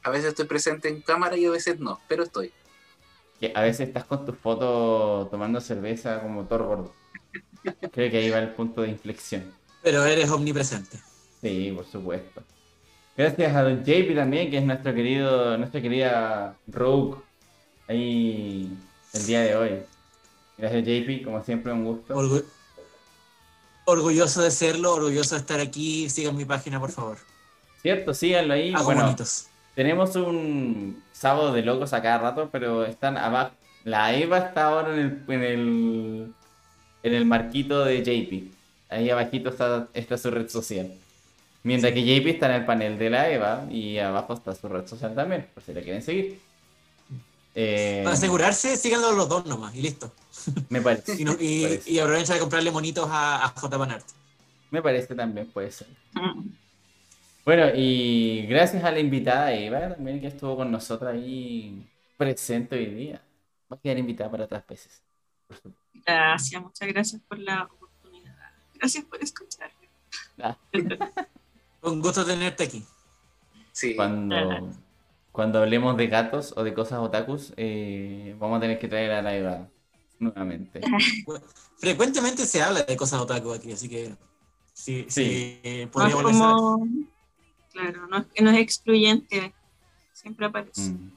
A 0.04 0.10
veces 0.10 0.28
estoy 0.28 0.46
presente 0.46 0.90
en 0.90 1.02
cámara 1.02 1.38
y 1.38 1.46
a 1.46 1.52
veces 1.52 1.80
no, 1.80 2.00
pero 2.10 2.24
estoy. 2.24 2.52
Que 3.40 3.54
a 3.56 3.62
veces 3.62 3.88
estás 3.88 4.04
con 4.04 4.26
tu 4.26 4.34
foto 4.34 5.28
tomando 5.32 5.62
cerveza 5.62 6.22
como 6.22 6.44
Thor 6.44 6.64
gordo. 6.64 6.94
Creo 7.94 8.12
que 8.12 8.18
ahí 8.18 8.30
va 8.30 8.40
el 8.40 8.50
punto 8.50 8.82
de 8.82 8.90
inflexión. 8.90 9.44
Pero 9.82 10.04
eres 10.06 10.30
omnipresente. 10.30 11.00
Sí, 11.42 11.72
por 11.76 11.86
supuesto. 11.86 12.44
Gracias 13.18 13.56
a 13.56 13.64
Don 13.64 13.84
JP 13.86 14.14
también, 14.16 14.52
que 14.52 14.58
es 14.58 14.64
nuestro 14.66 14.94
querido, 14.94 15.58
nuestra 15.58 15.82
querida 15.82 16.56
Rogue 16.68 17.16
ahí 17.88 18.70
el 19.14 19.26
día 19.26 19.42
de 19.42 19.56
hoy. 19.56 19.72
Gracias 20.58 20.84
JP, 20.86 21.24
como 21.24 21.42
siempre 21.44 21.72
un 21.72 21.86
gusto. 21.86 22.14
Orgu- 22.16 22.44
orgulloso 23.86 24.42
de 24.42 24.52
serlo, 24.52 24.94
orgulloso 24.96 25.36
de 25.36 25.42
estar 25.42 25.60
aquí. 25.60 26.10
Sigan 26.10 26.36
mi 26.36 26.46
página, 26.46 26.80
por 26.80 26.92
favor. 26.92 27.18
Cierto, 27.82 28.14
síganlo 28.14 28.54
ahí. 28.54 28.74
Hago 28.74 28.84
bueno, 28.86 29.04
bonitos. 29.04 29.48
tenemos 29.76 30.16
un 30.16 31.04
sábado 31.14 31.54
de 31.54 31.62
locos 31.62 31.94
a 31.94 32.02
cada 32.02 32.18
rato, 32.18 32.50
pero 32.52 32.86
están 32.86 33.18
abajo. 33.18 33.52
La 33.84 34.16
Eva 34.16 34.40
está 34.40 34.66
ahora 34.66 34.94
en 34.94 35.00
el, 35.00 35.24
en 35.34 35.44
el, 35.44 36.34
en 37.04 37.14
el 37.14 37.26
marquito 37.26 37.86
de 37.86 38.04
JP. 38.04 38.52
Ahí 38.90 39.10
abajito 39.10 39.50
está, 39.50 39.88
está 39.94 40.18
su 40.18 40.32
red 40.32 40.50
social. 40.50 40.92
Mientras 41.64 41.94
que 41.94 42.04
JP 42.04 42.28
está 42.28 42.48
en 42.48 42.62
el 42.62 42.66
panel 42.66 42.98
de 42.98 43.10
la 43.10 43.30
Eva 43.30 43.66
y 43.72 43.98
abajo 43.98 44.34
está 44.34 44.54
su 44.54 44.68
red 44.68 44.88
social 44.88 45.14
también, 45.16 45.48
por 45.54 45.64
si 45.64 45.74
la 45.74 45.82
quieren 45.82 46.02
seguir. 46.02 46.40
Eh, 47.56 48.02
Para 48.04 48.16
asegurarse, 48.16 48.76
síganlo 48.78 49.12
los 49.14 49.30
dos 49.30 49.46
nomás 49.46 49.74
y 49.76 49.82
listo. 49.82 50.12
me 50.70 50.82
parece. 50.82 51.22
Y, 51.22 51.26
no- 51.26 51.34
y, 51.40 51.62
me 51.62 51.68
parece. 51.68 51.92
y 51.92 52.00
aprovechen 52.00 52.34
de 52.36 52.40
comprarle 52.42 52.72
monitos 52.72 53.08
a, 53.10 53.46
a 53.46 53.50
J. 53.50 53.78
Panart. 53.78 54.06
Me 54.72 54.82
parece 54.82 55.16
también, 55.16 55.48
puede 55.52 55.72
ser. 55.72 55.88
Mm. 56.14 56.50
Bueno, 57.46 57.68
y 57.76 58.46
gracias 58.48 58.84
a 58.84 58.92
la 58.92 59.00
invitada 59.00 59.54
Eva 59.54 59.90
también 59.96 60.20
que 60.20 60.28
estuvo 60.28 60.56
con 60.56 60.72
nosotros 60.72 61.12
ahí 61.14 61.88
presente 62.18 62.76
hoy 62.76 62.86
día. 62.88 63.22
Va 63.72 63.78
a 63.78 63.80
quedar 63.80 63.98
invitada 64.00 64.32
para 64.32 64.46
otras 64.46 64.66
veces. 64.68 65.04
por 65.48 65.58
supuesto. 65.58 65.80
Gracias, 66.06 66.62
muchas 66.62 66.88
gracias 66.88 67.22
por 67.28 67.38
la 67.40 67.64
oportunidad. 67.64 68.36
Gracias 68.74 69.06
por 69.06 69.22
escuchar. 69.24 69.72
Ah, 70.40 70.58
Un 71.84 72.02
gusto 72.02 72.26
tenerte 72.26 72.64
aquí. 72.64 72.84
Sí, 73.72 73.96
Cuando, 73.96 74.36
cuando 75.32 75.60
hablemos 75.60 75.96
de 75.98 76.08
gatos 76.08 76.54
o 76.58 76.64
de 76.64 76.74
cosas 76.74 77.00
otakus, 77.00 77.54
eh, 77.58 78.36
vamos 78.40 78.58
a 78.58 78.62
tener 78.62 78.80
que 78.80 78.88
traer 78.88 79.12
a 79.12 79.22
la 79.22 79.36
Eva 79.36 79.70
nuevamente. 80.20 80.82
Frecuentemente 81.78 82.46
se 82.46 82.62
habla 82.62 82.84
de 82.84 82.96
cosas 82.96 83.22
otaku 83.22 83.52
aquí, 83.54 83.72
así 83.72 83.90
que 83.90 84.16
sí, 84.74 85.06
Sí. 85.10 85.60
sí, 85.64 85.82
No 85.86 85.92
podría 85.92 86.10
es 86.10 86.16
volverse 86.16 86.42
a 86.44 86.48
ver. 86.48 86.56
como. 86.56 86.88
Claro, 87.72 88.08
no 88.08 88.18
es, 88.20 88.26
no 88.42 88.52
es 88.52 88.58
excluyente. 88.60 89.54
Siempre 90.14 90.46
aparece. 90.46 90.82
Mm. 90.92 91.12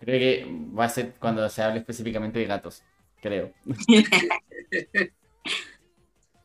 Creo 0.00 0.18
que 0.18 0.46
va 0.76 0.86
a 0.86 0.88
ser 0.88 1.14
cuando 1.20 1.48
se 1.48 1.62
hable 1.62 1.78
específicamente 1.80 2.38
de 2.38 2.46
gatos, 2.46 2.82
creo. 3.20 3.52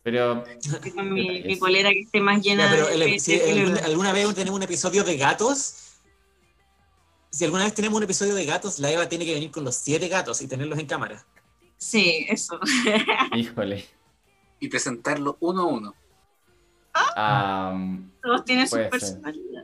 Pero 0.03 0.43
con 0.95 1.14
mi, 1.14 1.42
mi 1.43 1.56
polera 1.58 1.90
que 1.90 2.00
esté 2.01 2.22
más 2.22 2.42
llena 2.42 2.66
Ya, 2.66 2.72
pero 2.72 2.88
de. 2.88 2.93
el- 2.93 3.00
de- 3.11 3.19
si 3.19 3.40
alguna 3.84 4.14
vez 4.14 4.34
tenemos 4.35 4.56
un 4.58 4.64
episodio 4.64 5.03
de 5.03 5.17
gatos, 5.17 5.95
si 7.30 7.43
alguna 7.43 7.66
vez 7.66 7.74
tenemos 7.74 7.98
un 7.98 8.03
episodio 8.03 8.34
de 8.34 8.45
gatos, 8.45 8.80
la 8.80 8.90
Eva 8.92 9.09
tiene 9.09 9.26
que 9.26 9.34
venir 9.34 9.51
con 9.51 9.66
los 9.66 9.76
siete 9.76 10.08
gatos 10.08 10.42
y 10.42 10.48
tenerlos 10.48 10.80
en 10.80 10.85
cámara. 10.85 11.26
Sí, 11.77 12.25
eso. 12.30 12.59
híjole. 13.35 13.85
y 14.59 14.67
presentarlo 14.67 15.38
uno 15.39 15.61
a 15.61 15.65
uno. 15.65 15.95
Am, 17.15 18.11
Todos 18.22 18.43
tienen 18.45 18.67
su 18.67 18.75
personalidad. 18.89 19.64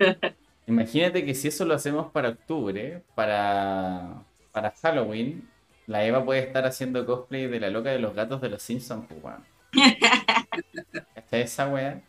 Imagínate 0.66 1.24
que 1.24 1.34
si 1.34 1.48
eso 1.48 1.64
lo 1.64 1.74
hacemos 1.74 2.10
para 2.10 2.30
octubre, 2.30 3.02
para, 3.14 4.22
para 4.52 4.72
Halloween, 4.82 5.48
la 5.86 6.04
Eva 6.04 6.24
puede 6.24 6.40
estar 6.40 6.66
haciendo 6.66 7.06
cosplay 7.06 7.46
de 7.46 7.60
la 7.60 7.70
loca 7.70 7.90
de 7.90 7.98
los 8.00 8.14
gatos 8.14 8.40
de 8.40 8.48
los 8.50 8.60
Simpsons, 8.62 9.06
pues, 9.08 9.22
weón. 9.22 9.44
¿Cachai 11.14 11.42
esa 11.42 11.68
wea? 11.68 12.02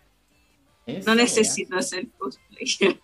Esa 0.86 1.12
No 1.12 1.16
wea. 1.16 1.24
necesito 1.24 1.78
hacer 1.78 2.08
cosplay. 2.18 3.00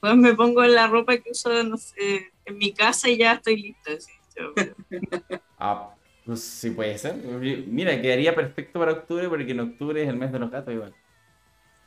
Pues 0.00 0.16
me 0.16 0.34
pongo 0.34 0.62
la 0.64 0.86
ropa 0.88 1.16
que 1.16 1.30
uso 1.30 1.62
no 1.64 1.76
sé, 1.76 2.32
en 2.44 2.58
mi 2.58 2.72
casa 2.72 3.08
y 3.08 3.18
ya 3.18 3.32
estoy 3.34 3.56
lista. 3.62 3.92
yo- 4.36 4.52
Ah, 5.58 5.94
pues 6.24 6.42
sí 6.42 6.70
puede 6.70 6.98
ser. 6.98 7.14
Mira, 7.16 8.00
quedaría 8.00 8.34
perfecto 8.34 8.78
para 8.78 8.92
octubre 8.92 9.28
porque 9.28 9.52
en 9.52 9.60
octubre 9.60 10.02
es 10.02 10.08
el 10.08 10.16
mes 10.16 10.32
de 10.32 10.38
los 10.38 10.50
gatos 10.50 10.74
igual. 10.74 10.94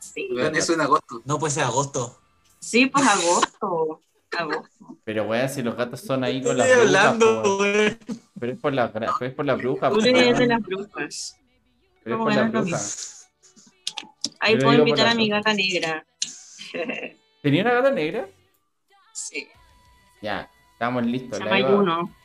Sí, 0.00 0.28
Eso 0.54 0.72
en 0.74 0.80
agosto. 0.80 1.22
No 1.24 1.38
puede 1.38 1.52
ser 1.52 1.64
agosto. 1.64 2.18
sí, 2.58 2.86
pues 2.86 3.06
agosto. 3.06 4.00
Agosto. 4.36 4.96
Pero 5.04 5.24
weón, 5.24 5.48
si 5.48 5.60
los 5.62 5.76
gatos 5.76 6.00
son 6.00 6.22
ahí 6.24 6.42
con 6.42 6.56
las 6.56 6.68
Estoy 6.68 6.86
brujas, 6.86 7.04
hablando, 7.04 7.58
weón. 7.58 7.98
pero 8.38 8.52
es 8.52 8.58
por 8.58 8.72
la, 8.72 8.92
pero 8.92 9.06
es 9.20 9.34
por 9.34 9.44
la 9.44 9.54
bruja, 9.56 9.88
po, 9.90 9.96
Octubre 9.96 10.30
es 10.30 10.38
de 10.38 10.46
las 10.46 10.60
brujas. 10.62 11.36
Pero 12.04 12.16
es 12.16 12.18
Como 12.18 12.24
por 12.24 12.34
la 12.34 12.42
bruja. 12.48 12.78
Ahí 14.40 14.56
puedo 14.56 14.72
invitar 14.72 15.06
a 15.08 15.14
mi 15.14 15.28
gata 15.28 15.52
negra. 15.54 16.06
¿Tenía 17.42 17.62
una 17.62 17.72
gata 17.74 17.90
negra? 17.90 18.28
sí, 19.12 19.48
Ya, 20.22 20.48
estamos 20.72 21.04
se 21.04 21.08
listos. 21.10 21.38
La 21.38 21.44
llama 21.46 21.58
Eva, 21.58 21.70
Yuno. 21.70 22.16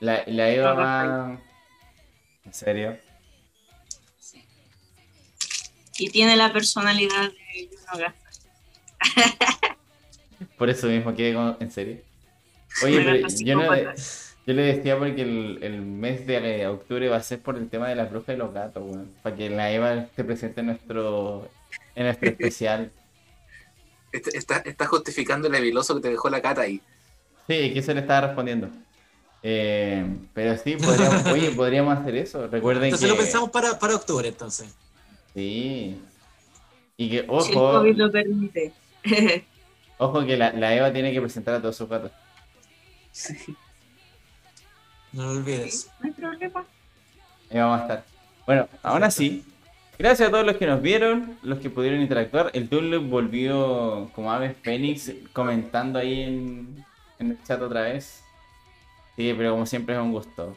la, 0.00 0.22
la 0.26 0.50
Eva 0.50 0.72
va... 0.74 1.38
¿En 2.44 2.54
serio? 2.54 2.98
Sí. 4.18 4.44
Y 5.98 6.10
tiene 6.10 6.36
la 6.36 6.52
personalidad 6.52 7.30
de 7.30 7.68
Yuno 7.70 7.98
Gata. 7.98 8.14
Por 10.58 10.70
eso 10.70 10.86
mismo 10.88 11.14
quedé 11.14 11.34
con... 11.34 11.56
¿En 11.60 11.70
serio? 11.70 11.98
Oye, 12.84 13.02
pero 13.02 13.16
yo, 13.16 13.56
no, 13.56 13.62
psicópata. 13.74 13.94
yo 14.46 14.54
le 14.54 14.62
decía 14.62 14.98
porque 14.98 15.22
el, 15.22 15.58
el 15.62 15.80
mes 15.82 16.26
de 16.26 16.62
eh, 16.62 16.66
octubre 16.68 17.08
va 17.08 17.16
a 17.16 17.22
ser 17.22 17.40
por 17.42 17.56
el 17.56 17.68
tema 17.68 17.88
de 17.88 17.96
las 17.96 18.10
brujas 18.10 18.34
y 18.34 18.38
los 18.38 18.52
gatos, 18.52 18.82
weón. 18.84 19.12
Para 19.22 19.36
que 19.36 19.50
la 19.50 19.70
Eva 19.72 19.94
esté 19.94 20.24
presente 20.24 20.60
en 20.60 20.66
nuestro, 20.66 21.50
en 21.94 22.04
nuestro 22.04 22.28
especial. 22.30 22.92
Este- 24.12 24.36
Está, 24.36 24.58
está 24.58 24.86
justificando 24.86 25.48
el 25.48 25.54
eviloso 25.54 25.94
que 25.96 26.02
te 26.02 26.10
dejó 26.10 26.28
la 26.30 26.40
cata 26.42 26.62
ahí. 26.62 26.80
Sí, 27.48 27.72
que 27.74 27.82
se 27.82 27.94
le 27.94 28.00
estaba 28.00 28.28
respondiendo. 28.28 28.68
Eh, 29.42 30.06
pero 30.32 30.56
sí, 30.56 30.76
podríamos, 30.76 31.26
oye, 31.26 31.50
podríamos 31.56 31.98
hacer 31.98 32.16
eso. 32.16 32.46
Recuerden 32.46 32.84
Entonces 32.84 33.08
que... 33.08 33.14
lo 33.16 33.20
pensamos 33.20 33.50
para, 33.50 33.78
para 33.78 33.96
octubre, 33.96 34.28
entonces. 34.28 34.74
Sí. 35.34 36.00
Y 36.96 37.10
que, 37.10 37.18
Si 37.18 37.24
el 37.24 37.30
ojo, 37.30 37.72
COVID 37.72 37.96
lo 37.96 38.12
permite. 38.12 38.72
ojo 39.98 40.24
que 40.24 40.36
la, 40.36 40.52
la 40.52 40.74
Eva 40.74 40.92
tiene 40.92 41.12
que 41.12 41.20
presentar 41.20 41.54
a 41.54 41.60
todos 41.60 41.76
sus 41.76 41.88
gatos. 41.88 42.12
Sí. 43.10 43.36
No 45.12 45.24
lo 45.24 45.30
olvides. 45.40 45.90
no 46.00 46.06
hay 46.06 46.12
problema. 46.12 46.64
Ahí 47.50 47.58
vamos 47.58 47.80
a 47.80 47.82
estar. 47.82 48.04
Bueno, 48.46 48.68
ahora 48.82 49.10
sí. 49.10 49.44
Gracias 50.02 50.28
a 50.28 50.32
todos 50.32 50.44
los 50.44 50.56
que 50.56 50.66
nos 50.66 50.82
vieron, 50.82 51.38
los 51.44 51.60
que 51.60 51.70
pudieron 51.70 52.00
interactuar. 52.00 52.50
El 52.54 52.68
Dunlop 52.68 53.08
volvió 53.08 54.10
como 54.16 54.32
ave 54.32 54.52
Fénix 54.52 55.12
comentando 55.32 56.00
ahí 56.00 56.22
en, 56.22 56.84
el 57.20 57.40
chat 57.44 57.62
otra 57.62 57.82
vez. 57.82 58.24
Sí, 59.14 59.32
pero 59.36 59.52
como 59.52 59.64
siempre 59.64 59.94
es 59.94 60.00
un 60.00 60.10
gusto. 60.10 60.56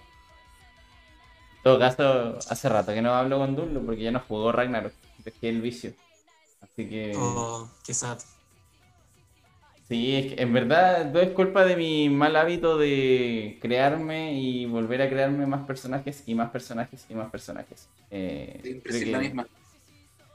En 1.57 1.64
todo 1.64 1.77
caso, 1.77 2.40
hace 2.49 2.69
rato 2.69 2.91
que 2.91 3.03
no 3.03 3.14
hablo 3.14 3.38
con 3.38 3.56
Dunlop 3.56 3.85
porque 3.85 4.01
ya 4.01 4.09
no 4.09 4.24
jugó 4.27 4.51
Ragnarok. 4.51 4.93
Dejé 5.24 5.49
el 5.49 5.61
vicio. 5.61 5.93
Así 6.61 6.90
que... 6.90 7.14
Oh, 7.15 7.69
qué 7.85 7.93
sad. 7.93 8.17
Sí, 9.88 10.15
es 10.15 10.33
que 10.33 10.41
en 10.41 10.51
verdad 10.51 11.11
todo 11.11 11.22
es 11.22 11.30
culpa 11.31 11.64
de 11.64 11.75
mi 11.75 12.09
mal 12.09 12.35
hábito 12.35 12.77
de 12.77 13.59
crearme 13.61 14.33
y 14.39 14.65
volver 14.65 15.01
a 15.03 15.09
crearme 15.09 15.45
más 15.45 15.65
personajes 15.67 16.23
y 16.25 16.33
más 16.33 16.49
personajes 16.49 17.05
y 17.07 17.14
más 17.14 17.30
personajes. 17.30 17.88
Eh, 18.09 18.59
Siempre 18.64 18.97
es 18.97 19.07
la 19.07 19.19
que- 19.19 19.25
misma. 19.25 19.47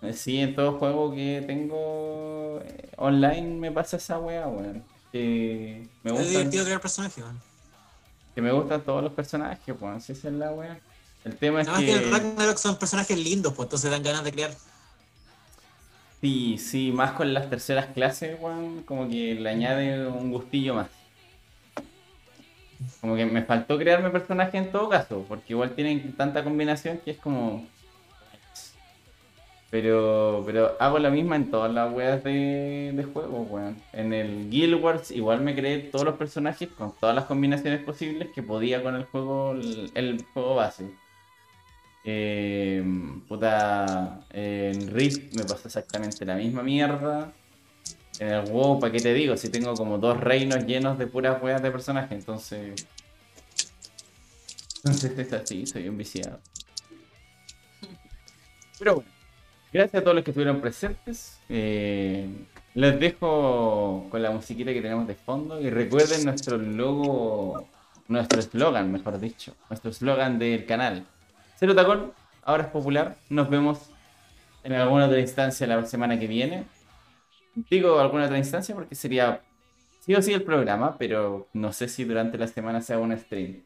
eh, 0.02 0.12
Sí, 0.12 0.38
en 0.38 0.54
todo 0.54 0.78
juego 0.78 1.12
que 1.12 1.42
tengo 1.46 2.60
eh, 2.64 2.90
online 2.96 3.58
me 3.58 3.72
pasa 3.72 3.96
esa 3.96 4.18
wea, 4.20 4.46
weón. 4.46 4.84
Que 5.10 5.88
me 6.04 6.10
Es 6.12 6.16
gustan, 6.16 6.30
divertido 6.30 6.64
crear 6.64 6.80
personajes, 6.80 7.24
man. 7.24 7.40
que 8.36 8.42
me 8.42 8.52
gustan 8.52 8.82
todos 8.82 9.02
los 9.02 9.12
personajes, 9.12 9.74
weón. 9.80 10.00
Si 10.00 10.12
esa 10.12 10.28
es 10.28 10.34
la 10.34 10.52
wea. 10.52 10.78
El 11.24 11.34
tema 11.36 11.60
es 11.60 11.66
Nada 11.66 11.78
más 11.80 11.86
que 11.86 11.92
en 11.96 12.04
que... 12.04 12.10
Ragnarok 12.10 12.56
son 12.56 12.76
personajes 12.78 13.18
lindos, 13.18 13.52
pues 13.52 13.66
entonces 13.66 13.90
dan 13.90 14.02
ganas 14.04 14.22
de 14.24 14.30
crear. 14.32 14.52
Sí, 16.20 16.58
sí, 16.58 16.92
más 16.92 17.12
con 17.12 17.32
las 17.32 17.48
terceras 17.48 17.86
clases, 17.86 18.38
weón, 18.40 18.82
como 18.82 19.08
que 19.08 19.34
le 19.34 19.48
añade 19.48 20.06
un 20.06 20.30
gustillo 20.30 20.74
más. 20.74 20.88
Como 23.00 23.16
que 23.16 23.24
me 23.24 23.42
faltó 23.42 23.78
crearme 23.78 24.10
personaje 24.10 24.58
en 24.58 24.70
todo 24.70 24.88
caso, 24.90 25.24
porque 25.28 25.54
igual 25.54 25.74
tienen 25.74 26.12
tanta 26.16 26.44
combinación 26.44 26.98
que 26.98 27.12
es 27.12 27.18
como... 27.18 27.66
Pero, 29.70 30.42
pero 30.44 30.76
hago 30.80 30.98
la 30.98 31.10
misma 31.10 31.36
en 31.36 31.50
todas 31.50 31.72
las 31.72 31.92
weas 31.92 32.24
de, 32.24 32.92
de 32.94 33.04
juego, 33.04 33.42
weón. 33.42 33.76
En 33.92 34.12
el 34.12 34.50
Guild 34.50 34.82
Wars 34.82 35.10
igual 35.12 35.40
me 35.40 35.54
creé 35.54 35.78
todos 35.78 36.04
los 36.04 36.16
personajes 36.16 36.68
con 36.70 36.92
todas 36.98 37.14
las 37.14 37.26
combinaciones 37.26 37.80
posibles 37.82 38.28
que 38.34 38.42
podía 38.42 38.82
con 38.82 38.96
el 38.96 39.04
juego, 39.04 39.54
el 39.94 40.24
juego 40.34 40.56
base. 40.56 40.90
Eh, 42.04 42.82
puta, 43.28 44.24
en 44.30 44.90
Rift 44.90 45.34
me 45.36 45.44
pasa 45.44 45.68
exactamente 45.68 46.24
la 46.24 46.36
misma 46.36 46.62
mierda. 46.62 47.32
En 48.18 48.28
el 48.28 48.50
WoW, 48.50 48.78
¿para 48.80 48.92
qué 48.92 49.00
te 49.00 49.14
digo? 49.14 49.36
Si 49.36 49.48
tengo 49.48 49.74
como 49.74 49.98
dos 49.98 50.18
reinos 50.18 50.66
llenos 50.66 50.98
de 50.98 51.06
puras 51.06 51.42
weas 51.42 51.62
de 51.62 51.70
personajes, 51.70 52.12
entonces. 52.12 52.86
Entonces 54.76 55.18
es 55.18 55.32
así, 55.32 55.66
soy 55.66 55.88
un 55.88 55.96
viciado. 55.96 56.38
Pero 58.78 58.96
bueno, 58.96 59.10
gracias 59.72 60.00
a 60.00 60.04
todos 60.04 60.14
los 60.14 60.24
que 60.24 60.30
estuvieron 60.30 60.60
presentes. 60.60 61.38
Eh, 61.48 62.28
les 62.74 63.00
dejo 63.00 64.06
con 64.10 64.22
la 64.22 64.30
musiquita 64.30 64.72
que 64.72 64.80
tenemos 64.80 65.06
de 65.06 65.14
fondo 65.14 65.60
y 65.60 65.68
recuerden 65.70 66.24
nuestro 66.24 66.56
logo, 66.56 67.68
nuestro 68.08 68.40
eslogan, 68.40 68.90
mejor 68.90 69.18
dicho, 69.18 69.54
nuestro 69.68 69.90
eslogan 69.90 70.38
del 70.38 70.64
canal. 70.66 71.06
Cero 71.60 71.74
Tacón, 71.74 72.14
ahora 72.42 72.62
es 72.62 72.68
popular. 72.70 73.16
Nos 73.28 73.50
vemos 73.50 73.90
en 74.64 74.72
alguna 74.72 75.04
otra 75.04 75.20
instancia 75.20 75.66
la 75.66 75.84
semana 75.84 76.18
que 76.18 76.26
viene. 76.26 76.64
Digo 77.54 78.00
alguna 78.00 78.24
otra 78.24 78.38
instancia 78.38 78.74
porque 78.74 78.94
sería 78.94 79.42
sí 80.00 80.14
o 80.14 80.22
sí 80.22 80.32
el 80.32 80.42
programa, 80.42 80.96
pero 80.96 81.48
no 81.52 81.74
sé 81.74 81.88
si 81.88 82.04
durante 82.04 82.38
la 82.38 82.46
semana 82.46 82.80
sea 82.80 82.98
un 82.98 83.16
stream. 83.16 83.62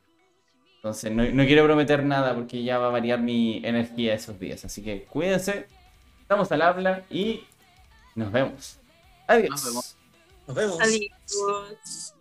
Entonces 0.74 1.12
no, 1.12 1.22
no 1.22 1.44
quiero 1.44 1.62
prometer 1.64 2.04
nada 2.04 2.34
porque 2.34 2.64
ya 2.64 2.78
va 2.78 2.88
a 2.88 2.90
variar 2.90 3.20
mi 3.20 3.64
energía 3.64 4.14
esos 4.14 4.40
días. 4.40 4.64
Así 4.64 4.82
que 4.82 5.04
cuídense, 5.04 5.68
estamos 6.20 6.50
al 6.50 6.62
habla 6.62 7.04
y 7.10 7.44
nos 8.16 8.32
vemos. 8.32 8.80
Adiós. 9.28 9.50
Nos 9.50 9.64
vemos. 9.66 9.96
Nos 10.48 10.56
vemos. 10.56 10.80
Adiós. 10.80 12.13